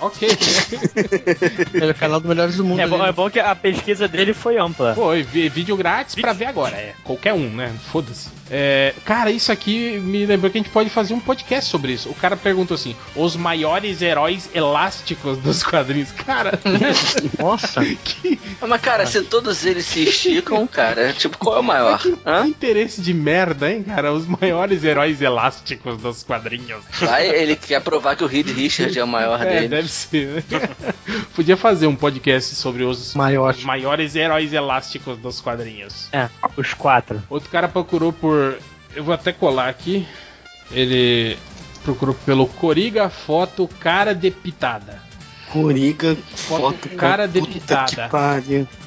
Ok, 0.00 0.28
né? 0.28 0.36
É 1.86 1.90
o 1.90 1.94
canal 1.94 2.20
do 2.20 2.28
Melhores 2.28 2.56
do 2.56 2.64
Mundo. 2.64 2.80
É 2.80 2.86
bom, 2.86 3.00
ali. 3.00 3.08
é 3.08 3.12
bom 3.12 3.30
que 3.30 3.40
a 3.40 3.54
pesquisa 3.54 4.08
dele 4.08 4.34
foi 4.34 4.58
ampla. 4.58 4.94
Foi, 4.94 5.22
vídeo 5.22 5.76
grátis 5.76 6.14
pra 6.14 6.32
ver 6.32 6.46
agora. 6.46 6.76
É, 6.76 6.94
qualquer 7.04 7.32
um, 7.32 7.48
né? 7.48 7.72
Foda-se. 7.90 8.28
É, 8.50 8.92
cara, 9.04 9.30
isso 9.30 9.50
aqui 9.50 9.98
me 10.00 10.26
lembrou 10.26 10.50
que 10.50 10.58
a 10.58 10.60
gente 10.62 10.70
pode 10.70 10.90
fazer 10.90 11.14
um 11.14 11.20
podcast 11.20 11.70
sobre 11.70 11.92
isso. 11.92 12.08
O 12.10 12.14
cara 12.14 12.36
perguntou 12.36 12.74
assim: 12.74 12.94
os 13.16 13.36
maiores 13.36 14.02
heróis 14.02 14.50
elásticos 14.54 15.38
dos 15.38 15.62
quadrinhos. 15.62 16.12
Cara, 16.12 16.58
Nossa, 17.38 17.82
que, 17.84 18.38
Mas, 18.60 18.80
cara, 18.80 19.06
se 19.06 19.22
todos 19.22 19.64
eles 19.64 19.86
se 19.86 20.04
esticam, 20.04 20.66
cara, 20.66 21.12
tipo, 21.12 21.38
qual 21.38 21.56
é 21.56 21.60
o 21.60 21.64
maior? 21.64 21.98
que 22.00 22.14
Hã? 22.26 22.46
interesse 22.46 23.00
de 23.00 23.14
merda, 23.14 23.70
hein, 23.72 23.82
cara? 23.82 24.12
Os 24.12 24.26
maiores 24.26 24.84
heróis 24.84 25.20
elásticos 25.22 25.96
dos 25.98 26.22
quadrinhos. 26.22 26.84
Vai, 27.00 27.28
ele 27.28 27.56
quer 27.56 27.80
provar 27.80 28.14
que 28.16 28.24
o 28.24 28.26
Reed 28.26 28.48
Richard 28.50 28.96
é 28.98 29.02
o 29.04 29.08
maior 29.08 29.40
É, 29.42 29.46
dele. 29.54 29.68
deve 29.68 29.88
ser, 29.88 30.44
né? 30.50 30.68
Podia 31.34 31.56
fazer 31.56 31.86
um 31.86 31.96
podcast 31.96 32.54
sobre 32.54 32.84
os, 32.84 33.14
Maior. 33.14 33.54
os 33.54 33.64
maiores 33.64 34.14
heróis 34.14 34.52
elásticos 34.52 35.18
dos 35.18 35.40
quadrinhos. 35.40 36.08
É, 36.12 36.28
os 36.56 36.74
quatro. 36.74 37.22
Outro 37.30 37.48
cara 37.50 37.68
procurou 37.68 38.12
por. 38.12 38.33
Eu 38.94 39.04
vou 39.04 39.14
até 39.14 39.32
colar 39.32 39.68
aqui. 39.68 40.06
Ele 40.70 41.36
procurou 41.82 42.14
pelo 42.14 42.46
Coriga 42.46 43.08
Foto 43.10 43.68
Cara 43.80 44.14
de 44.14 44.30
Pitada. 44.30 45.02
Coriga, 45.54 46.16
Foto 46.34 46.72
foto 46.72 46.88
cara 46.96 47.28
depitada. 47.28 48.08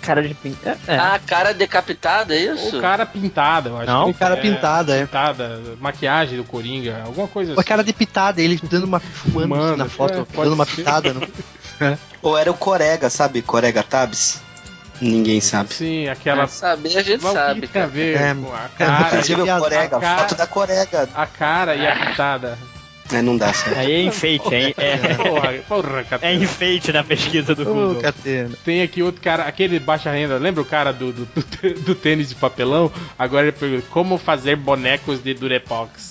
Cara 0.02 0.22
de 0.22 0.34
pinta. 0.34 0.78
É. 0.86 0.98
Ah, 0.98 1.18
cara 1.26 1.54
decapitada, 1.54 2.36
é 2.36 2.40
isso? 2.40 2.76
Ou 2.76 2.82
cara 2.82 3.06
pintada, 3.06 3.70
eu 3.70 3.78
acho. 3.78 3.88
Não, 3.88 4.12
que 4.12 4.20
cara 4.20 4.36
pintada, 4.36 4.94
é. 4.98 5.06
Pintada, 5.06 5.62
maquiagem 5.80 6.38
do 6.38 6.44
Coringa, 6.44 7.04
alguma 7.06 7.26
coisa 7.26 7.54
a 7.54 7.54
assim. 7.54 7.64
cara 7.64 7.86
de 7.86 7.94
pitada, 7.94 8.42
ele 8.42 8.60
dando 8.62 8.84
uma 8.84 9.00
fumando 9.00 9.48
Fumando, 9.48 9.78
na 9.78 9.88
foto, 9.88 10.28
é, 10.30 10.44
dando 10.44 10.54
uma 10.54 10.66
ser. 10.66 10.76
pitada. 10.76 11.14
No... 11.14 11.26
Ou 12.22 12.38
era 12.38 12.52
o 12.52 12.54
Corega, 12.54 13.10
sabe? 13.10 13.42
Corega 13.42 13.82
Tabs? 13.82 14.42
Ninguém 15.02 15.40
sabe. 15.42 15.74
Sim, 15.74 16.08
aquela. 16.08 16.48
Saber 16.48 16.98
a 16.98 17.04
gente 17.04 17.22
sabe, 17.22 17.66
a 17.66 17.68
cara. 17.68 17.88
ver 17.88 18.16
É, 18.16 18.34
com 18.36 18.54
a 18.54 18.64
é, 18.66 18.70
cara, 18.78 19.08
Inclusive 19.08 19.42
o 19.42 19.44
piada, 19.44 19.62
Corega, 19.62 19.98
a 19.98 20.00
cara- 20.00 20.18
foto 20.22 20.36
da 20.36 20.48
Corega. 20.48 21.10
a 21.14 21.26
cara 21.28 21.76
e 21.76 21.88
a 21.88 21.96
pitada? 22.08 22.58
É, 23.14 23.22
não 23.22 23.38
dá 23.38 23.54
certo. 23.54 23.78
Aí 23.80 23.90
é 23.94 24.02
enfeite, 24.04 24.54
é, 24.54 24.74
é, 24.76 24.98
Porra, 25.16 25.54
porra, 25.66 26.06
é 26.22 26.34
enfeite 26.34 26.92
na 26.92 27.06
pesquisa 27.06 27.56
do 27.56 27.64
Google. 27.64 28.02
Catena. 28.02 28.50
Tem 28.66 28.82
aqui 28.82 29.02
outro 29.02 29.22
cara, 29.22 29.44
aquele 29.44 29.80
baixa 29.80 30.12
renda, 30.12 30.36
lembra 30.38 30.62
o 30.62 30.66
cara 30.66 30.92
do, 30.92 31.14
do, 31.14 31.26
do- 31.26 31.80
do 31.84 31.96
tênis 31.96 32.28
de 32.28 32.36
papelão? 32.36 32.92
Agora 33.18 33.44
ele 33.48 33.54
pergunta 33.54 33.86
como 33.92 34.18
fazer 34.18 34.58
bonecos 34.58 35.24
de 35.24 35.34
Durepox. 35.34 36.07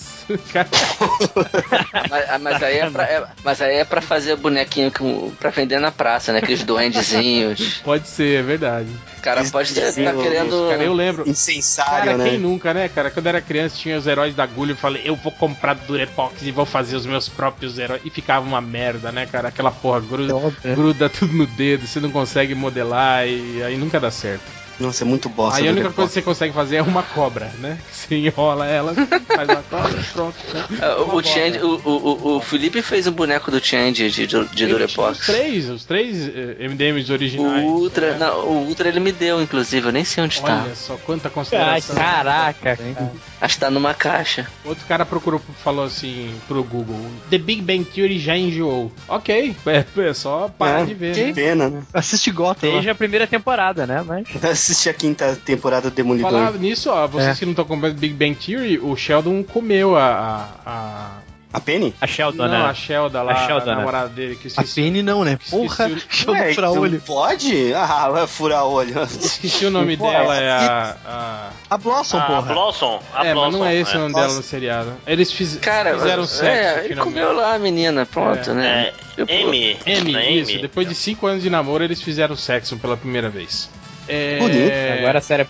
Mas, 2.09 2.41
mas 2.41 2.63
aí 2.63 2.77
é 2.79 2.89
pra, 2.89 3.03
é- 3.03 3.27
mas 3.43 3.61
aí 3.61 3.75
é 3.77 3.85
pra 3.85 4.01
fazer 4.01 4.35
bonequinho 4.35 4.91
com, 4.91 5.31
pra 5.39 5.49
vender 5.49 5.79
na 5.79 5.91
praça, 5.91 6.31
né? 6.33 6.39
Aqueles 6.39 6.63
duendezinhos. 6.63 7.77
Pode 7.83 8.07
ser, 8.07 8.39
é 8.39 8.43
verdade. 8.43 8.89
O 9.17 9.21
cara 9.21 9.43
pode 9.45 9.69
estar 9.69 9.81
Desenho, 9.81 10.21
querendo. 10.21 10.69
Cara, 10.69 10.83
eu 10.83 10.93
lembro. 10.93 11.27
Incensário, 11.29 12.05
Cara, 12.11 12.17
né? 12.17 12.29
quem 12.29 12.39
nunca, 12.39 12.73
né, 12.73 12.87
cara? 12.87 13.09
Quando 13.11 13.25
eu 13.25 13.29
era 13.29 13.41
criança, 13.41 13.75
tinha 13.77 13.97
os 13.97 14.07
heróis 14.07 14.33
da 14.35 14.43
agulha. 14.43 14.71
Eu 14.71 14.77
falei, 14.77 15.01
eu 15.05 15.15
vou 15.15 15.31
comprar 15.31 15.73
Durepox 15.73 16.41
e 16.43 16.51
vou 16.51 16.65
fazer 16.65 16.95
os 16.95 17.05
meus 17.05 17.27
próprios 17.27 17.77
heróis. 17.77 18.01
E 18.05 18.09
ficava 18.09 18.45
uma 18.45 18.61
merda, 18.61 19.11
né, 19.11 19.25
cara? 19.25 19.49
Aquela 19.49 19.71
porra 19.71 19.99
gruda, 19.99 20.33
É. 20.63 20.73
gruda 20.75 21.09
tudo 21.09 21.33
no 21.33 21.45
dedo, 21.47 21.85
você 21.87 21.99
não 21.99 22.11
consegue 22.11 22.55
modelar 22.55 23.27
e 23.27 23.61
aí 23.63 23.77
nunca 23.77 23.99
dá 23.99 24.11
certo. 24.11 24.43
Nossa, 24.79 25.03
é 25.03 25.07
muito 25.07 25.27
bosta. 25.29 25.59
aí 25.59 25.67
a 25.67 25.71
do 25.71 25.77
única 25.79 25.91
coisa 25.93 26.09
que 26.09 26.15
você 26.15 26.21
consegue 26.21 26.53
fazer 26.53 26.77
é 26.77 26.81
uma 26.81 27.01
cobra, 27.03 27.51
né? 27.59 27.77
Você 27.91 28.15
enrola 28.15 28.65
ela, 28.67 28.93
faz 28.93 29.49
uma 29.49 29.63
cobra, 29.63 30.03
pronto. 30.13 30.35
Ah, 30.81 31.01
Uma 31.03 31.13
O, 31.15 31.17
o, 31.17 31.23
Change- 31.23 31.59
o, 31.59 31.81
o, 31.83 31.91
o- 31.91 32.37
o 32.37 32.41
Felipe 32.41 32.81
fez 32.81 33.07
um 33.07 33.11
boneco 33.11 33.49
do 33.49 33.63
Change 33.63 34.09
de, 34.11 34.27
de, 34.27 34.27
tinha 34.27 34.43
Os 34.43 34.55
Durepox. 34.73 35.25
três, 35.25 35.69
os 35.69 35.83
três 35.83 36.27
eh, 36.29 36.67
MDMs 36.67 37.09
O 37.11 37.13
originais. 37.13 37.63
Ultra, 37.65 38.05
É. 38.07 38.17
não, 38.17 38.39
o 38.45 38.67
Ultra 38.67 38.87
ele 38.87 38.99
me 38.99 39.11
deu, 39.11 39.41
inclusive, 39.41 39.87
eu 39.87 39.91
nem 39.91 40.03
sei 40.03 40.23
onde 40.23 40.41
tá. 40.41 40.63
Olha 40.65 40.75
só 40.75 40.95
quanta 40.97 41.27
Ai, 41.27 41.33
consideração. 41.33 41.95
caraca, 41.95 42.75
cara. 42.77 43.11
Acho 43.41 43.53
que 43.55 43.59
tá 43.59 43.69
numa 43.71 43.93
caixa. 43.93 44.47
Outro 44.65 44.85
cara 44.87 45.05
procurou, 45.05 45.41
falou 45.63 45.85
assim 45.85 46.33
pro 46.47 46.63
Google: 46.63 46.99
The 47.29 47.37
Big 47.37 47.61
Bang 47.61 47.83
Theory 47.85 48.19
já 48.19 48.35
enjoou. 48.37 48.91
Ok, 49.07 49.55
é, 49.65 49.85
é 50.01 50.13
só 50.13 50.49
parar 50.57 50.81
É, 50.81 50.85
de 50.85 50.93
ver. 50.93 51.13
Que 51.13 51.23
Né? 51.25 51.33
pena, 51.33 51.69
né? 51.69 51.83
Assiste 51.93 52.31
Gotham. 52.31 52.69
Desde 52.71 52.89
a 52.89 52.95
primeira 52.95 53.25
temporada, 53.27 53.85
né? 53.85 54.03
Mas. 54.05 54.27
Assisti 54.67 54.89
a 54.89 54.93
quinta 54.93 55.39
temporada 55.45 55.89
do 55.89 55.93
Demolidor. 55.95 56.29
Falar 56.31 56.51
nisso, 56.53 56.89
ó, 56.91 57.07
vocês 57.07 57.37
É. 57.37 57.39
que 57.39 57.45
não 57.45 57.51
estão 57.53 57.63
acompanhando 57.63 57.97
Big 57.99 58.13
Bang 58.13 58.35
Theory, 58.35 58.77
o 58.79 58.95
Sheldon 58.97 59.41
comeu 59.43 59.95
a. 59.95 60.49
a, 60.65 60.71
a... 60.71 61.09
A 61.53 61.61
Penny? 61.61 61.95
A 62.01 62.05
Sheldon, 62.05 62.43
Não, 62.43 62.49
né? 62.49 62.65
a 62.65 62.73
Sheldon 62.73 63.23
lá, 63.23 63.31
A 63.31 63.35
a, 63.43 63.47
Sheldon, 63.47 63.65
né? 63.67 63.75
namorada 63.77 64.09
dele, 64.09 64.35
que 64.35 64.49
A 64.57 64.63
Penny 64.63 65.01
não, 65.01 65.23
né? 65.23 65.39
Porra, 65.49 65.85
o- 65.85 65.95
deixa 65.95 66.29
eu 66.29 66.33
Ué, 66.33 66.53
furar 66.53 66.69
então 66.71 66.81
olho. 66.83 67.01
Pode? 67.01 67.73
Ah, 67.73 68.09
vai 68.09 68.27
furar 68.27 68.65
olho. 68.65 69.01
esqueci 69.03 69.65
o 69.65 69.71
nome 69.71 69.95
Pô, 69.95 70.11
dela, 70.11 70.37
é 70.37 70.43
é 70.43 70.51
a. 70.51 70.95
a... 71.05 71.49
A 71.69 71.77
Blossom, 71.77 72.17
A 72.17 72.21
porra. 72.21 72.53
Blossom. 72.53 73.01
A 73.13 73.25
é, 73.25 73.33
mas 73.33 73.33
Blossom, 73.33 73.57
não 73.59 73.65
é 73.65 73.75
esse 73.75 73.93
o 73.93 73.95
é. 73.95 73.99
nome 73.99 74.13
dela 74.13 74.33
no 74.33 74.43
seriado. 74.43 74.93
Eles 75.07 75.31
fiz... 75.31 75.55
Cara, 75.55 75.93
fizeram 75.97 76.23
é, 76.23 76.27
sexo. 76.27 76.79
ele 76.79 76.87
finalmente. 76.89 77.15
comeu 77.15 77.33
lá 77.33 77.55
a 77.55 77.59
menina, 77.59 78.05
pronto, 78.05 78.51
É. 78.51 78.53
né? 78.53 78.91
É, 79.17 79.41
Amy. 79.43 79.77
M, 79.85 80.11
né, 80.11 80.29
isso. 80.29 80.59
Depois 80.61 80.87
de 80.87 80.93
5 80.93 81.25
anos 81.25 81.41
de 81.41 81.49
namoro, 81.49 81.81
eles 81.81 82.01
fizeram 82.01 82.35
sexo 82.35 82.75
pela 82.77 82.97
primeira 82.97 83.29
vez. 83.29 83.69
É... 84.07 84.39
Bonito. 84.39 84.99
Agora 84.99 85.19
a 85.19 85.21
série 85.21 85.43
é. 85.43 85.47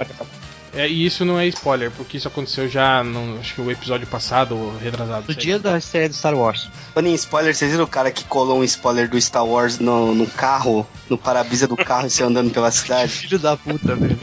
É, 0.73 0.87
e 0.87 1.05
isso 1.05 1.25
não 1.25 1.39
é 1.39 1.47
spoiler, 1.47 1.89
porque 1.91 2.17
isso 2.17 2.27
aconteceu 2.27 2.69
já 2.69 3.03
no 3.03 3.39
acho 3.39 3.55
que 3.55 3.61
o 3.61 3.71
episódio 3.71 4.05
passado, 4.05 4.55
ou 4.55 4.77
retrasado. 4.77 5.25
Do 5.25 5.33
sei. 5.33 5.41
dia 5.41 5.59
da 5.59 5.77
estreia 5.77 6.07
do 6.07 6.13
Star 6.13 6.35
Wars. 6.35 6.69
Falando 6.93 7.09
em 7.09 7.15
spoiler, 7.15 7.55
vocês 7.55 7.71
viram 7.71 7.85
o 7.85 7.87
cara 7.87 8.11
que 8.11 8.23
colou 8.25 8.59
um 8.59 8.63
spoiler 8.63 9.09
do 9.09 9.19
Star 9.19 9.45
Wars 9.45 9.79
no, 9.79 10.13
no 10.13 10.27
carro, 10.27 10.85
no 11.09 11.17
para-brisa 11.17 11.67
do 11.67 11.75
carro 11.75 12.05
e 12.05 12.09
saiu 12.11 12.27
andando 12.27 12.51
pela 12.51 12.69
cidade? 12.71 13.11
Filho 13.11 13.39
da 13.39 13.57
puta, 13.57 13.95
velho. 13.95 14.17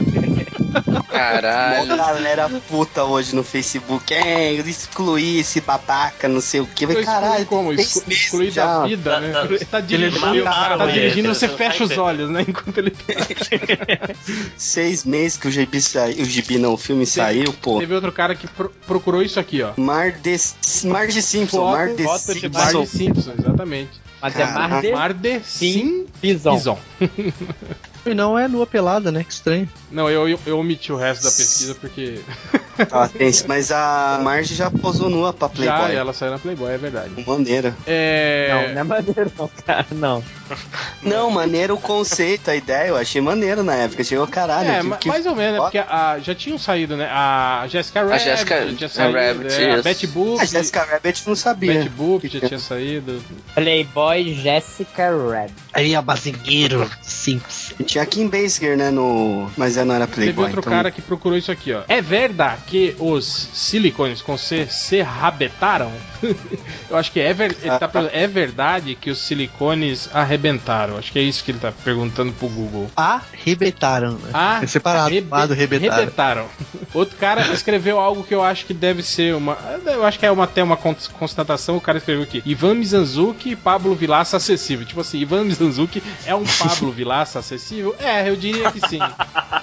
Caralho. 1.08 1.96
galera 1.96 2.50
puta 2.68 3.04
hoje 3.04 3.34
no 3.34 3.42
Facebook. 3.44 4.12
É, 4.12 4.52
eu 4.58 4.66
excluí 4.66 5.38
esse 5.40 5.60
babaca, 5.60 6.28
não 6.28 6.40
sei 6.40 6.60
o 6.60 6.66
que. 6.66 6.86
Vai 6.86 7.04
caralho, 7.04 7.46
como? 7.46 7.72
Exclu- 7.72 8.02
seis 8.02 8.06
meses 8.06 8.24
Excluir 8.24 8.50
já. 8.50 8.66
da 8.80 8.86
vida, 8.86 9.10
Da- 9.10 9.20
né? 9.20 9.32
da- 9.32 9.44
Ele 9.44 9.64
tá 9.64 9.80
dirigindo, 9.80 10.44
tá 10.44 10.86
dirigindo, 10.86 11.28
você 11.34 11.48
fecha 11.48 11.78
tá 11.78 11.84
os 11.84 11.98
olhos, 11.98 12.30
né? 12.30 12.44
Enquanto 12.48 12.78
ele 12.78 12.94
Seis 14.56 15.04
meses 15.04 15.38
que 15.38 15.48
o 15.48 15.50
gibi 15.50 15.80
saiu. 15.80 16.22
O 16.22 16.24
gibi 16.24 16.58
não, 16.58 16.74
o 16.74 16.76
filme 16.76 17.06
saiu, 17.06 17.52
pô. 17.52 17.78
Teve 17.78 17.94
outro 17.94 18.12
cara 18.12 18.34
que 18.34 18.46
pro- 18.46 18.72
procurou 18.86 19.22
isso 19.22 19.38
aqui, 19.38 19.62
ó. 19.62 19.72
Mar 19.76 20.12
de, 20.12 20.36
Mar 20.84 21.06
de 21.06 21.22
Simpson, 21.22 21.56
Foto- 21.58 21.76
Mar 21.76 21.88
de 21.88 22.02
foto 22.04 22.34
de 22.34 22.40
Simpson. 22.40 22.58
Mar 22.58 22.72
de 22.72 22.86
Simpson, 22.86 23.32
exatamente. 23.38 23.90
Mas 24.20 24.34
é 24.34 24.38
Caraca. 24.38 24.58
mar 24.68 24.80
de 24.82 24.92
Mar 24.92 25.12
de 25.12 25.40
Sim. 25.44 26.06
Simpson. 26.20 26.54
Pison. 26.56 26.78
E 28.06 28.12
não 28.14 28.38
é 28.38 28.46
nua 28.48 28.66
pelada, 28.66 29.10
né? 29.10 29.24
Que 29.24 29.32
estranho. 29.32 29.68
Não, 29.90 30.10
eu, 30.10 30.28
eu, 30.28 30.38
eu 30.46 30.58
omiti 30.58 30.92
o 30.92 30.96
resto 30.96 31.24
da 31.24 31.30
pesquisa 31.30 31.74
porque 31.74 32.20
Ah, 32.90 33.08
tem 33.08 33.28
isso. 33.28 33.44
Mas 33.46 33.70
a 33.70 34.20
Marge 34.22 34.54
já 34.54 34.68
posou 34.70 35.08
nua 35.08 35.32
pra 35.32 35.48
já 35.48 35.54
Playboy. 35.54 35.94
ela 35.94 36.12
saiu 36.12 36.32
na 36.32 36.38
Playboy, 36.38 36.72
é 36.72 36.78
verdade. 36.78 37.10
Maneira. 37.26 37.74
É... 37.86 38.48
Não, 38.50 38.74
não 38.74 38.80
é 38.80 38.84
maneiro, 38.84 39.32
não, 39.38 39.48
cara. 39.64 39.86
Não. 39.92 40.24
Não, 41.02 41.30
maneiro 41.30 41.74
o 41.74 41.78
conceito, 41.80 42.50
a 42.50 42.56
ideia, 42.56 42.88
eu 42.88 42.96
achei 42.96 43.20
maneiro 43.20 43.62
na 43.62 43.74
época. 43.74 44.02
Chegou 44.04 44.26
caralho. 44.26 44.68
É, 44.70 44.80
que- 44.82 44.98
que 44.98 45.08
mais 45.08 45.24
ou 45.26 45.34
menos, 45.36 45.54
né? 45.54 45.60
Porque 45.60 45.78
a- 45.78 46.18
já 46.22 46.34
tinham 46.34 46.58
saído, 46.58 46.96
né? 46.96 47.08
A 47.10 47.66
Jessica 47.68 48.02
Rabbit 48.02 48.24
Jessica 48.24 48.66
tinha 48.76 48.88
saído, 48.88 49.18
Rabbit, 49.18 49.54
é, 49.54 49.74
a. 49.74 49.82
Betty 49.82 50.06
Boop, 50.06 50.40
A 50.40 50.44
Jessica 50.44 50.82
Rabbit 50.84 51.22
não 51.26 51.34
sabia. 51.36 51.74
Betty 51.74 51.88
Boop 51.90 52.24
já 52.28 52.38
tinha- 52.38 52.48
tinha 52.48 52.58
saído. 52.60 53.22
Playboy 53.54 54.34
Jessica 54.34 55.10
Rabbit. 55.10 55.54
Aí, 55.74 55.94
a 55.94 56.00
bazingueiro. 56.00 56.88
Simples. 57.02 57.74
Tinha 57.84 58.06
Kim 58.06 58.28
Basinger, 58.28 58.76
né, 58.76 58.90
no... 58.90 59.50
Mas 59.56 59.76
ela 59.76 59.86
não 59.86 59.94
era 59.96 60.06
Teve 60.06 60.32
Playboy, 60.32 60.44
outro 60.44 60.60
então... 60.60 60.72
cara 60.72 60.90
que 60.90 61.02
procurou 61.02 61.36
isso 61.36 61.50
aqui, 61.50 61.72
ó. 61.72 61.82
É 61.88 62.00
verdade 62.00 62.62
que 62.66 62.96
os 62.98 63.48
silicones 63.52 64.22
com 64.22 64.38
C 64.38 64.66
se 64.70 65.02
rabetaram? 65.02 65.92
Eu 66.90 66.96
acho 66.96 67.10
que 67.12 67.20
é, 67.20 67.32
ver- 67.32 67.56
ele 67.62 67.78
tá 67.78 67.90
é 68.12 68.26
verdade 68.26 68.94
que 68.94 69.10
os 69.10 69.18
silicones 69.18 70.08
arrebentaram. 70.12 70.96
Acho 70.98 71.10
que 71.12 71.18
é 71.18 71.22
isso 71.22 71.42
que 71.44 71.50
ele 71.50 71.58
tá 71.58 71.72
perguntando 71.84 72.32
pro 72.32 72.48
Google. 72.48 72.90
Arrebentaram, 72.96 74.12
né? 74.12 74.30
Ah, 74.32 74.60
É 74.62 74.66
separado, 74.66 75.10
rebe- 75.12 75.28
lado 75.30 75.54
rebetaram. 75.54 76.00
rebentaram. 76.00 76.48
Outro 76.92 77.16
cara 77.16 77.52
escreveu 77.52 77.98
algo 77.98 78.22
que 78.24 78.34
eu 78.34 78.42
acho 78.42 78.66
que 78.66 78.74
deve 78.74 79.02
ser 79.02 79.34
uma. 79.34 79.56
Eu 79.86 80.04
acho 80.04 80.18
que 80.18 80.26
é 80.26 80.30
uma, 80.30 80.44
até 80.44 80.62
uma 80.62 80.76
cons- 80.76 81.08
constatação. 81.08 81.76
O 81.76 81.80
cara 81.80 81.98
escreveu 81.98 82.22
aqui: 82.22 82.42
Ivan 82.46 82.74
Mizanzuki 82.74 83.50
e 83.50 83.56
Pablo 83.56 83.94
Vilaça 83.94 84.36
acessível. 84.36 84.86
Tipo 84.86 85.00
assim, 85.00 85.18
Ivan 85.18 85.44
Mizanzuki 85.44 86.02
é 86.26 86.34
um 86.34 86.44
Pablo 86.44 86.90
Vilaça 86.92 87.38
acessível? 87.38 87.94
É, 87.98 88.28
eu 88.28 88.36
diria 88.36 88.70
que 88.70 88.80
sim. 88.88 88.98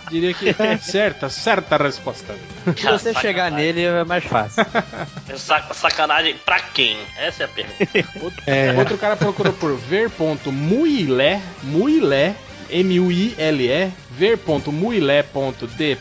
Diria 0.09 0.33
que 0.33 0.49
é 0.57 0.77
certa, 0.77 1.29
certa 1.29 1.77
resposta. 1.77 2.35
Se 2.75 2.85
você 2.85 3.13
chegar 3.13 3.49
nele, 3.51 3.83
é 3.83 4.03
mais 4.03 4.23
fácil. 4.23 4.65
Sa- 5.37 5.69
sacanagem 5.73 6.35
pra 6.51 6.59
quem? 6.59 6.97
Essa 7.17 7.43
é 7.43 7.45
a 7.45 7.49
pergunta. 7.49 7.87
Outro, 8.21 8.43
É. 8.45 8.73
outro 8.77 8.97
cara 8.97 9.15
procurou 9.15 9.53
por 9.53 9.73
ver.muilé, 9.77 11.41
muilé, 11.63 12.35
M-U-I-L-E, 12.69 13.89
ver.muilé.d. 14.11 15.97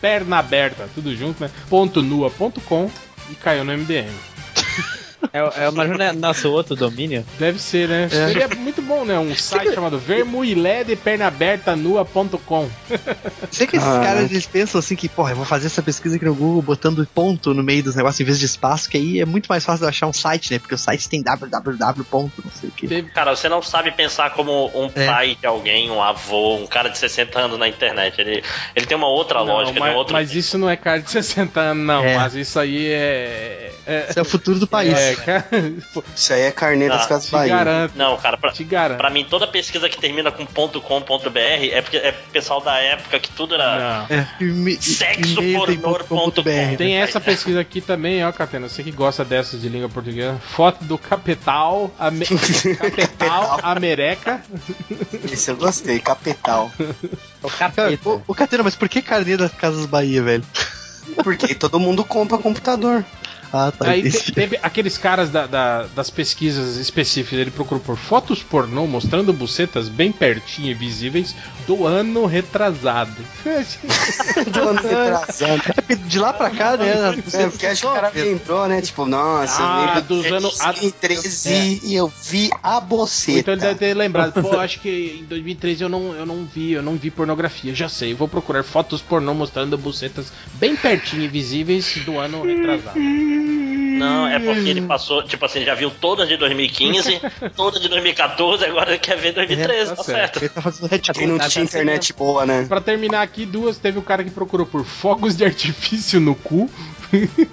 perna 0.00 0.38
aberta, 0.38 0.88
tudo 0.94 1.14
junto, 1.14 1.42
né? 1.42 1.50
Ponto 1.68 2.00
nua.com 2.00 2.90
e 3.30 3.34
caiu 3.34 3.62
no 3.62 3.76
MDM. 3.76 4.08
É, 5.32 5.64
é, 5.66 5.70
mas 5.70 5.88
não 5.90 6.04
é 6.04 6.12
nosso 6.12 6.50
outro 6.50 6.74
domínio? 6.74 7.24
Deve 7.38 7.58
ser, 7.58 7.88
né? 7.88 8.08
Seria 8.08 8.48
muito 8.48 8.80
bom, 8.82 9.04
né? 9.04 9.18
Um 9.18 9.34
site 9.34 9.74
chamado 9.74 9.98
vermuilé 9.98 10.82
de 10.84 10.96
perna 10.96 11.26
aberta 11.26 11.76
nua.com. 11.76 12.68
Sei 13.50 13.66
que 13.66 13.76
esses 13.76 13.88
Ah. 13.88 14.00
caras 14.02 14.30
eles 14.30 14.46
pensam 14.46 14.78
assim 14.78 14.96
que, 14.96 15.08
porra, 15.08 15.32
eu 15.32 15.36
vou 15.36 15.44
fazer 15.44 15.66
essa 15.66 15.82
pesquisa 15.82 16.16
aqui 16.16 16.24
no 16.24 16.34
Google 16.34 16.62
botando 16.62 17.06
ponto 17.14 17.52
no 17.54 17.62
meio 17.62 17.82
dos 17.82 17.94
negócios 17.94 18.20
em 18.20 18.24
vez 18.24 18.38
de 18.38 18.46
espaço, 18.46 18.88
que 18.88 18.96
aí 18.96 19.20
é 19.20 19.24
muito 19.26 19.46
mais 19.46 19.64
fácil 19.64 19.84
de 19.84 19.88
achar 19.90 20.06
um 20.06 20.12
site, 20.12 20.52
né? 20.52 20.58
Porque 20.58 20.74
o 20.74 20.78
site 20.78 21.08
tem 21.08 21.22
www. 21.22 22.04
ponto 22.04 22.32
não 22.44 22.50
sei 22.52 22.68
o 22.68 22.72
que. 22.72 23.02
Cara, 23.10 23.34
você 23.36 23.48
não 23.48 23.62
sabe 23.62 23.90
pensar 23.92 24.30
como 24.34 24.66
um 24.74 24.90
É. 24.94 25.06
pai 25.06 25.36
de 25.40 25.46
alguém, 25.46 25.90
um 25.90 26.02
avô, 26.02 26.56
um 26.56 26.66
cara 26.66 26.88
de 26.88 26.98
60 26.98 27.38
anos 27.38 27.58
na 27.58 27.68
internet. 27.68 28.20
Ele, 28.20 28.42
ele 28.74 28.86
tem 28.86 28.96
uma 28.96 29.08
outra 29.08 29.38
Não, 29.40 29.46
lógica, 29.46 29.72
tem 29.74 29.82
mas, 29.82 29.94
um 29.94 29.96
outro. 29.98 30.12
mas 30.12 30.34
isso 30.34 30.56
não 30.58 30.68
é 30.68 30.76
cara 30.76 30.98
de 31.00 31.10
60 31.10 31.60
anos, 31.60 31.86
não. 31.86 32.04
É. 32.04 32.16
Mas 32.16 32.34
isso 32.34 32.58
aí 32.58 32.86
é. 32.88 33.72
É, 33.86 34.06
Esse 34.10 34.18
é 34.18 34.22
o 34.22 34.24
futuro 34.24 34.58
do 34.58 34.66
país. 34.66 34.92
é, 34.96 35.09
cara, 35.16 35.44
pô, 35.94 36.02
Isso 36.14 36.32
aí 36.32 36.42
é 36.42 36.50
carnê 36.52 36.88
das 36.88 37.04
Ah, 37.04 37.08
Casas 37.08 37.26
te 37.26 37.32
Bahia. 37.32 37.56
garanto. 37.56 37.92
Não, 37.96 38.16
cara, 38.16 38.36
pra, 38.36 38.52
Te 38.52 38.64
garanto. 38.64 38.98
pra 38.98 39.10
mim 39.10 39.24
toda 39.24 39.46
pesquisa 39.46 39.88
que 39.88 39.98
termina 39.98 40.30
com 40.30 40.44
.com.br 40.46 41.38
é 41.38 41.82
porque 41.82 41.96
é 41.96 42.12
pessoal 42.32 42.60
da 42.60 42.76
época 42.78 43.18
que 43.18 43.30
tudo 43.30 43.54
era. 43.54 44.06
É, 44.10 44.26
e-me- 44.40 44.76
Sexo 44.80 45.40
e-mail 45.42 45.66
tem 45.66 45.78
com. 45.78 46.30
Tem 46.76 46.96
essa 46.96 47.20
pesquisa 47.20 47.60
aqui 47.60 47.80
também, 47.80 48.24
ó, 48.24 48.32
Catena. 48.32 48.68
Você 48.68 48.82
que 48.82 48.90
gosta 48.90 49.24
dessas 49.24 49.60
de 49.60 49.68
língua 49.68 49.88
portuguesa. 49.88 50.38
Foto 50.50 50.84
do 50.84 50.96
Capital, 50.98 51.92
Ame... 51.98 52.24
Capital 52.78 53.60
Amereca. 53.62 54.42
Esse 55.32 55.50
eu 55.50 55.56
gostei, 55.56 55.98
Capital. 56.00 56.70
O 57.42 57.48
Cara, 57.50 57.98
ô, 58.04 58.20
ô 58.26 58.34
Catena, 58.34 58.62
mas 58.62 58.74
por 58.76 58.88
que 58.88 59.00
carnê 59.02 59.36
das 59.36 59.52
Casas 59.52 59.86
Bahia, 59.86 60.22
velho? 60.22 60.44
Porque 61.24 61.54
todo 61.54 61.80
mundo 61.80 62.04
compra 62.04 62.38
computador. 62.38 63.04
Ah, 63.52 63.72
tá. 63.72 63.90
Aí 63.90 64.08
te- 64.08 64.32
teve 64.32 64.58
aqueles 64.62 64.96
caras 64.96 65.28
da- 65.30 65.46
da- 65.46 65.86
das 65.88 66.08
pesquisas 66.10 66.76
específicas, 66.76 67.38
ele 67.38 67.50
procurou 67.50 67.82
por 67.82 67.96
fotos 67.96 68.42
pornô 68.42 68.86
mostrando 68.86 69.32
bucetas 69.32 69.88
bem 69.88 70.12
pertinho 70.12 70.70
e 70.70 70.74
visíveis 70.74 71.34
do 71.66 71.86
ano 71.86 72.26
retrasado. 72.26 73.14
Do 74.52 74.68
ano 74.68 74.80
retrasado. 74.82 75.62
De 76.06 76.18
lá 76.18 76.32
pra 76.32 76.50
cá, 76.50 76.76
né? 76.76 76.90
É, 77.32 77.46
porque 77.48 77.66
acho 77.66 77.82
que 77.82 77.86
o 77.86 77.92
cara 77.92 78.10
lembrou, 78.14 78.66
né? 78.68 78.80
Tipo, 78.82 79.06
nossa, 79.06 79.62
Ah, 79.62 79.80
eu 79.80 79.86
lembro 79.86 80.02
dos 80.02 80.22
de 80.24 80.32
anos- 80.34 80.58
2013 80.58 81.80
e 81.84 81.94
eu 81.94 82.12
vi 82.24 82.50
a 82.62 82.80
boceta. 82.80 83.38
Então 83.38 83.54
ele 83.54 83.60
deve 83.62 83.74
ter 83.78 83.94
lembrado, 83.94 84.40
pô, 84.42 84.58
acho 84.58 84.80
que 84.80 85.18
em 85.20 85.24
2013 85.24 85.82
eu 85.82 85.88
não, 85.88 86.14
eu 86.14 86.26
não 86.26 86.44
vi, 86.44 86.72
eu 86.72 86.82
não 86.82 86.96
vi 86.96 87.10
pornografia, 87.10 87.74
já 87.74 87.88
sei, 87.88 88.12
eu 88.12 88.16
vou 88.16 88.28
procurar 88.28 88.62
fotos 88.62 89.00
pornô 89.00 89.34
mostrando 89.34 89.76
bucetas 89.78 90.32
bem 90.54 90.76
pertinho 90.76 91.22
e 91.22 91.28
visíveis 91.28 91.96
do 92.04 92.18
ano 92.18 92.42
retrasado. 92.42 92.98
Não, 92.98 94.26
é 94.26 94.38
porque 94.38 94.66
ele 94.70 94.80
passou, 94.82 95.22
tipo 95.22 95.44
assim, 95.44 95.62
já 95.62 95.74
viu 95.74 95.90
todas 95.90 96.26
de 96.26 96.36
2015, 96.38 97.20
todas 97.54 97.82
de 97.82 97.88
2014, 97.88 98.64
agora 98.64 98.90
ele 98.92 98.98
quer 98.98 99.16
ver 99.18 99.32
2013, 99.34 99.80
É, 99.80 99.84
tá 99.84 99.96
tá, 99.96 100.02
certo. 100.02 100.38
certo. 100.38 100.42
Ele 100.42 100.48
tá 100.48 100.62
fazendo 100.62 100.88
retcon. 100.88 101.12
Quem 101.12 101.26
não 101.26 101.38
tinha 101.50 101.64
internet 101.64 102.12
boa, 102.12 102.46
né? 102.46 102.64
Pra 102.68 102.80
terminar 102.80 103.22
aqui, 103.22 103.44
duas, 103.44 103.78
teve 103.78 103.98
o 103.98 104.02
cara 104.02 104.24
que 104.24 104.30
procurou 104.30 104.66
por 104.66 104.84
fogos 104.84 105.36
de 105.36 105.44
artifício 105.44 106.20
no 106.20 106.34
cu. 106.34 106.70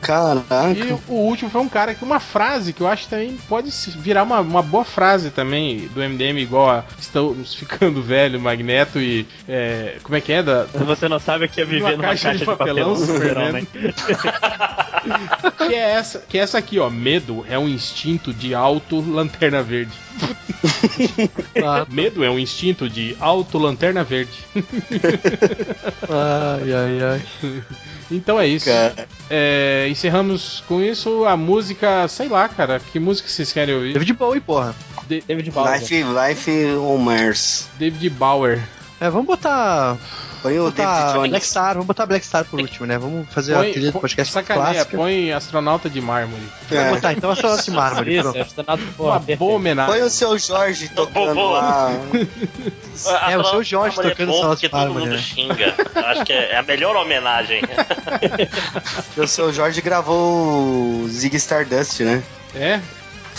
Caraca. 0.00 0.72
E 0.74 0.92
o 1.08 1.14
último 1.14 1.50
foi 1.50 1.60
um 1.60 1.68
cara 1.68 1.94
que 1.94 2.02
uma 2.02 2.18
frase 2.18 2.72
que 2.72 2.80
eu 2.80 2.88
acho 2.88 3.04
que 3.04 3.10
também 3.10 3.36
pode 3.48 3.70
virar 3.98 4.22
uma, 4.22 4.40
uma 4.40 4.62
boa 4.62 4.84
frase 4.84 5.30
também 5.30 5.88
do 5.94 6.00
MDM, 6.00 6.38
igual 6.38 6.70
a 6.70 6.84
estamos 6.98 7.54
ficando 7.54 8.02
velho, 8.02 8.40
Magneto 8.40 8.98
e. 8.98 9.26
é, 9.48 9.96
como 10.02 10.16
é 10.16 10.20
que 10.20 10.32
é? 10.32 10.42
Da, 10.42 10.64
Você 10.64 11.08
não 11.08 11.18
sabe 11.18 11.44
o 11.44 11.48
que 11.48 11.60
é 11.60 11.64
viver 11.64 11.80
Numa 11.80 11.92
numa 11.92 12.02
caixa 12.02 12.30
caixa, 12.30 12.38
de 12.38 12.50
de 12.50 12.56
papelão, 12.56 12.94
papelão, 12.94 12.96
Superman. 12.96 13.66
super-homem. 13.66 13.94
que, 15.68 15.74
é 15.74 15.90
essa, 15.90 16.18
que 16.20 16.38
é 16.38 16.40
essa 16.42 16.58
aqui, 16.58 16.78
ó. 16.78 16.88
Medo 16.90 17.44
é 17.48 17.58
um 17.58 17.68
instinto 17.68 18.32
de 18.32 18.54
auto-lanterna 18.54 19.62
verde. 19.62 19.92
Ah, 21.64 21.86
Medo 21.88 22.22
é 22.24 22.30
um 22.30 22.38
instinto 22.38 22.88
de 22.88 23.16
auto-lanterna 23.20 24.04
verde. 24.04 24.32
ai, 26.08 26.72
ai, 26.72 27.02
ai. 27.02 27.22
Então 28.10 28.40
é 28.40 28.46
isso. 28.46 28.68
É, 29.28 29.86
encerramos 29.88 30.62
com 30.66 30.80
isso 30.82 31.24
a 31.24 31.36
música, 31.36 32.06
sei 32.08 32.28
lá, 32.28 32.48
cara. 32.48 32.80
Que 32.92 32.98
música 32.98 33.28
vocês 33.28 33.52
querem 33.52 33.74
ouvir? 33.74 33.92
David 33.92 34.12
Bowie, 34.14 34.40
porra. 34.40 34.74
De- 35.06 35.22
David 35.26 35.50
Bowser. 35.50 35.80
Life, 35.80 36.04
life 36.04 36.50
on 36.76 36.98
Mars. 36.98 37.68
David 37.78 38.10
Bauer. 38.10 38.60
É, 39.00 39.08
vamos 39.08 39.26
botar. 39.26 39.96
Põe 40.42 40.58
o 40.58 40.64
botar. 40.64 41.18
Black 41.28 41.44
Star, 41.46 41.72
vamos 41.74 41.86
botar 41.86 42.06
Black 42.06 42.24
Star 42.24 42.44
por 42.46 42.60
último, 42.60 42.86
né? 42.86 42.96
Vamos 42.96 43.26
fazer 43.30 43.54
a 43.54 43.60
trilha 43.60 43.86
do 43.88 43.92
põe- 43.92 44.00
podcast 44.02 44.32
sacaneia, 44.32 44.72
clássica. 44.72 44.96
põe 44.96 45.32
astronauta 45.32 45.88
de 45.90 46.00
mármore. 46.00 46.42
Vamos 46.68 46.84
É. 46.84 46.90
botar 46.90 47.12
então 47.12 47.30
a 47.30 47.34
de 47.34 47.70
mármore. 47.70 48.16
Isso, 48.16 48.36
é 48.36 48.40
astronauta 48.40 48.82
Uma 48.82 48.92
porra, 48.92 49.16
perfeito. 49.18 49.38
boa 49.38 49.54
homenagem. 49.56 49.92
Põe 49.94 50.02
o 50.02 50.10
seu 50.10 50.38
Jorge 50.38 50.88
tocando 50.88 51.34
Boa. 51.34 51.60
lá. 51.60 51.90
É, 53.30 53.36
o 53.38 53.44
seu 53.44 53.62
Jorge 53.62 53.96
tocando 53.96 54.22
é 54.22 54.26
bom 54.26 54.32
só 54.40 54.48
porque 54.50 54.66
de 54.66 54.68
todo 54.70 54.80
mármore, 54.80 55.00
mundo 55.04 55.12
né? 55.16 55.18
xinga. 55.22 55.74
Eu 55.94 56.06
Acho 56.06 56.24
que 56.24 56.32
é, 56.32 56.52
é 56.52 56.56
a 56.58 56.62
melhor 56.62 56.96
homenagem. 56.96 57.60
O 59.16 59.26
seu 59.26 59.52
Jorge 59.52 59.80
gravou 59.80 61.02
o 61.02 61.08
Zig 61.08 61.36
Stardust, 61.36 62.00
né? 62.00 62.22
É? 62.54 62.80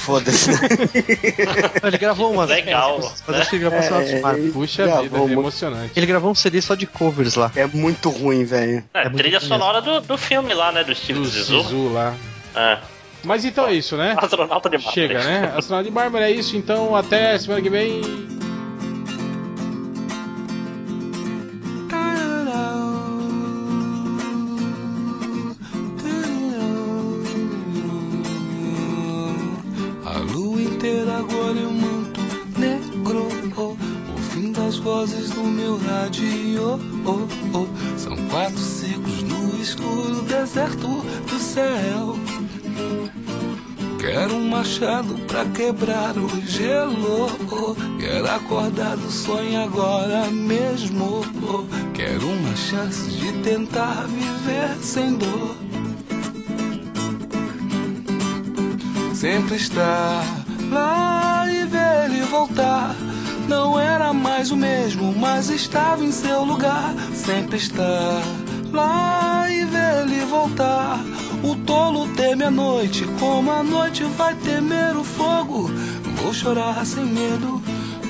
Foda-se. 0.02 0.50
Ele 1.84 1.98
gravou 1.98 2.32
umas. 2.34 2.50
Legal, 2.50 3.00
Mas 3.02 3.24
mas 3.28 3.42
acho 3.42 3.50
que 3.52 3.56
ele 3.58 3.66
gravou 3.70 3.84
só 3.88 4.02
de 4.02 4.20
mármore. 4.20 4.52
Puxa 4.52 4.86
Gravou 4.86 5.04
vida, 5.04 5.18
é 5.20 5.34
emocionante. 5.34 5.92
Ele 5.96 6.06
gravou 6.06 6.32
um 6.32 6.36
CD 6.36 6.62
só 6.62 6.76
de 6.76 6.88
covers 6.88 7.36
lá. 7.36 7.52
É 7.56 7.66
muito 7.68 8.10
ruim, 8.10 8.44
velho. 8.44 8.84
É, 8.94 9.06
É 9.06 9.10
trilha 9.10 9.40
sonora 9.40 9.82
do, 9.82 10.02
do 10.02 10.18
filme 10.18 10.54
lá, 10.54 10.72
né? 10.72 10.84
Do 10.84 10.96
Steve 10.96 11.20
Do 11.20 11.26
Zissou. 11.26 11.64
Zizu 11.64 11.94
lá. 11.94 12.16
É. 12.56 12.78
Mas 13.24 13.46
então 13.46 13.68
é 13.68 13.74
isso, 13.74 13.96
né? 13.96 14.16
Astronauta 14.18 14.70
de 14.70 14.78
mármore. 14.78 14.94
Chega, 14.96 15.24
né? 15.24 15.54
Astronauta 15.56 15.88
de 15.90 15.94
mármore 15.94 16.24
é 16.24 16.32
isso, 16.32 16.58
então 16.58 16.96
até 16.96 17.38
semana 17.38 17.62
que 17.62 17.70
vem. 17.70 18.02
Vozes 35.02 35.32
do 35.32 35.44
meu 35.44 35.78
rádio. 35.78 36.80
oh, 37.06 37.58
oh. 37.58 37.98
São 37.98 38.16
quatro 38.30 38.60
ciclos 38.60 39.24
no 39.24 39.60
escuro 39.60 40.22
deserto 40.22 40.88
do 40.88 41.40
céu. 41.40 42.16
Quero 44.00 44.36
um 44.36 44.48
machado 44.50 45.16
pra 45.28 45.44
quebrar 45.46 46.16
o 46.18 46.30
gelo. 46.46 47.32
oh, 47.52 47.76
Quero 48.00 48.30
acordar 48.30 48.96
do 48.96 49.10
sonho 49.10 49.64
agora 49.64 50.28
mesmo. 50.30 51.22
oh, 51.50 51.66
Quero 51.96 52.28
uma 52.30 52.56
chance 52.56 53.10
de 53.10 53.32
tentar 53.42 54.06
viver 54.08 54.76
sem 54.84 55.16
dor. 55.16 55.56
sempre 59.16 59.56
estar 59.56 60.24
lá 60.72 61.46
e 61.48 61.66
ver 61.66 62.06
ele 62.06 62.22
voltar. 62.26 62.96
Não 63.52 63.78
era 63.78 64.14
mais 64.14 64.50
o 64.50 64.56
mesmo, 64.56 65.14
mas 65.14 65.50
estava 65.50 66.06
em 66.06 66.12
seu 66.14 66.46
lugar. 66.46 66.96
Sempre 67.14 67.58
estar 67.58 68.24
lá 68.72 69.46
e 69.52 69.66
ver 69.66 70.04
ele 70.04 70.24
voltar. 70.24 70.98
O 71.44 71.54
tolo 71.66 72.08
teme 72.16 72.46
a 72.46 72.50
noite, 72.50 73.06
como 73.20 73.52
a 73.52 73.62
noite 73.62 74.06
vai 74.06 74.36
temer 74.36 74.96
o 74.96 75.04
fogo. 75.04 75.70
Vou 76.24 76.34
chorar 76.34 76.86
sem 76.86 77.04
medo, 77.04 77.62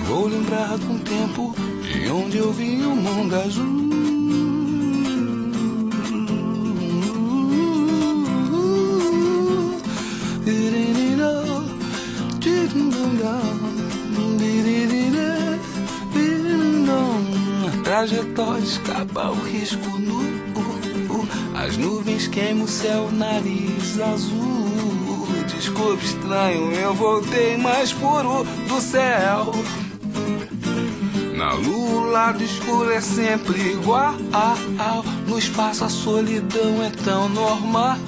vou 0.07 0.27
lembrar 0.27 0.77
de 0.77 0.85
um 0.85 0.99
tempo 0.99 1.55
de 1.91 2.11
onde 2.11 2.37
eu 2.37 2.53
vi 2.53 2.75
o 2.85 2.95
mundo 2.95 3.35
azul. 3.35 3.90
Trajetória 18.01 18.63
escapa 18.63 19.29
o 19.29 19.35
risco 19.43 19.99
nu. 19.99 20.23
As 21.55 21.77
nuvens 21.77 22.27
queimam 22.27 22.63
o 22.63 22.67
céu, 22.67 23.11
nariz 23.11 23.99
azul. 23.99 25.27
Desculpe, 25.47 26.03
estranho, 26.03 26.71
eu 26.71 26.95
voltei 26.95 27.57
mais 27.57 27.93
puro 27.93 28.43
do 28.67 28.81
céu. 28.81 29.51
Na 31.37 31.53
lua, 31.53 32.01
o 32.01 32.09
lado 32.09 32.43
escuro 32.43 32.89
é 32.89 32.99
sempre 32.99 33.59
igual. 33.73 34.15
No 35.27 35.37
espaço, 35.37 35.85
a 35.85 35.89
solidão 35.89 36.81
é 36.81 36.89
tão 37.03 37.29
normal. 37.29 37.99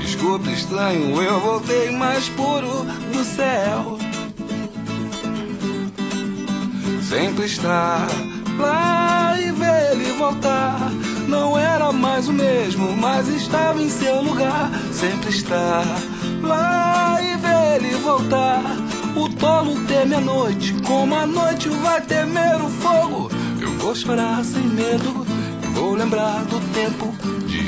Desculpe, 0.00 0.52
estranho, 0.52 1.20
eu 1.20 1.40
voltei 1.40 1.90
mais 1.90 2.28
puro 2.28 2.84
do 3.12 3.24
céu. 3.24 3.98
Sempre 7.02 7.46
estar 7.46 8.06
lá 8.58 9.36
e 9.40 9.50
ver 9.52 9.92
ele 9.92 10.12
voltar. 10.12 10.90
Não 11.26 11.58
era 11.58 11.92
mais 11.92 12.28
o 12.28 12.32
mesmo, 12.32 12.96
mas 12.96 13.28
estava 13.28 13.80
em 13.82 13.88
seu 13.88 14.22
lugar. 14.22 14.70
Sempre 14.92 15.30
estar 15.30 15.84
lá 16.42 17.18
e 17.22 17.36
ver 17.36 17.76
ele 17.76 17.94
voltar. 17.96 18.62
O 19.16 19.28
tolo 19.28 19.74
teme 19.86 20.14
a 20.14 20.20
noite, 20.20 20.74
como 20.86 21.14
a 21.14 21.26
noite 21.26 21.68
vai 21.68 22.00
temer 22.02 22.56
o 22.56 22.68
fogo. 22.68 23.30
Eu 23.60 23.72
vou 23.78 23.94
chorar 23.94 24.44
sem 24.44 24.62
medo, 24.62 25.26
vou 25.74 25.94
lembrar 25.94 26.44
do 26.44 26.60
tempo 26.72 27.14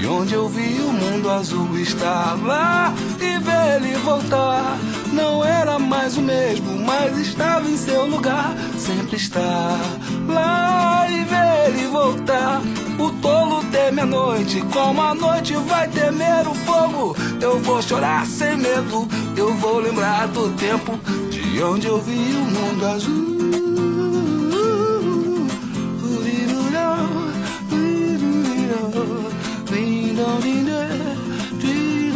de 0.01 0.07
onde 0.07 0.33
eu 0.33 0.49
vi 0.49 0.81
o 0.81 0.93
mundo 0.95 1.29
azul 1.29 1.79
estar 1.79 2.35
lá 2.43 2.95
e 3.21 3.39
ver 3.39 3.77
ele 3.77 3.99
voltar. 3.99 4.79
Não 5.13 5.45
era 5.45 5.79
mais 5.79 6.17
o 6.17 6.23
mesmo, 6.23 6.79
mas 6.79 7.19
estava 7.19 7.69
em 7.69 7.77
seu 7.77 8.07
lugar. 8.07 8.57
Sempre 8.79 9.17
estar 9.17 9.79
lá 10.27 11.07
e 11.07 11.23
ver 11.25 11.69
ele 11.69 11.87
voltar. 11.89 12.63
O 12.99 13.11
tolo 13.21 13.63
teme 13.65 14.01
a 14.01 14.07
noite, 14.07 14.63
como 14.73 15.03
a 15.03 15.15
noite 15.15 15.55
vai 15.69 15.87
temer 15.89 16.49
o 16.49 16.55
fogo. 16.55 17.15
Eu 17.39 17.59
vou 17.61 17.83
chorar 17.83 18.25
sem 18.25 18.57
medo, 18.57 19.07
eu 19.37 19.55
vou 19.57 19.81
lembrar 19.81 20.29
do 20.29 20.49
tempo 20.57 20.99
de 21.31 21.63
onde 21.63 21.87
eu 21.87 22.01
vi 22.01 22.13
o 22.15 22.45
mundo 22.45 22.87
azul. 22.87 23.40
ding 30.39 30.65
dong 30.67 31.03
ding 31.59 32.15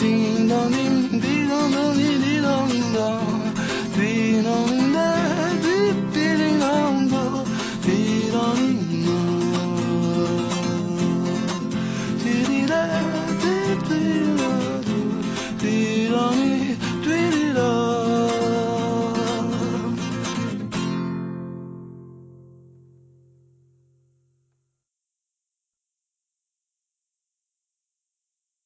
ding 0.00 0.48
dong 0.48 0.72
ding 0.72 1.20
ding 1.20 1.48
dong 1.48 2.68
ding 2.70 2.92
dong 2.92 3.28
ding 3.96 4.42
dong 4.44 4.89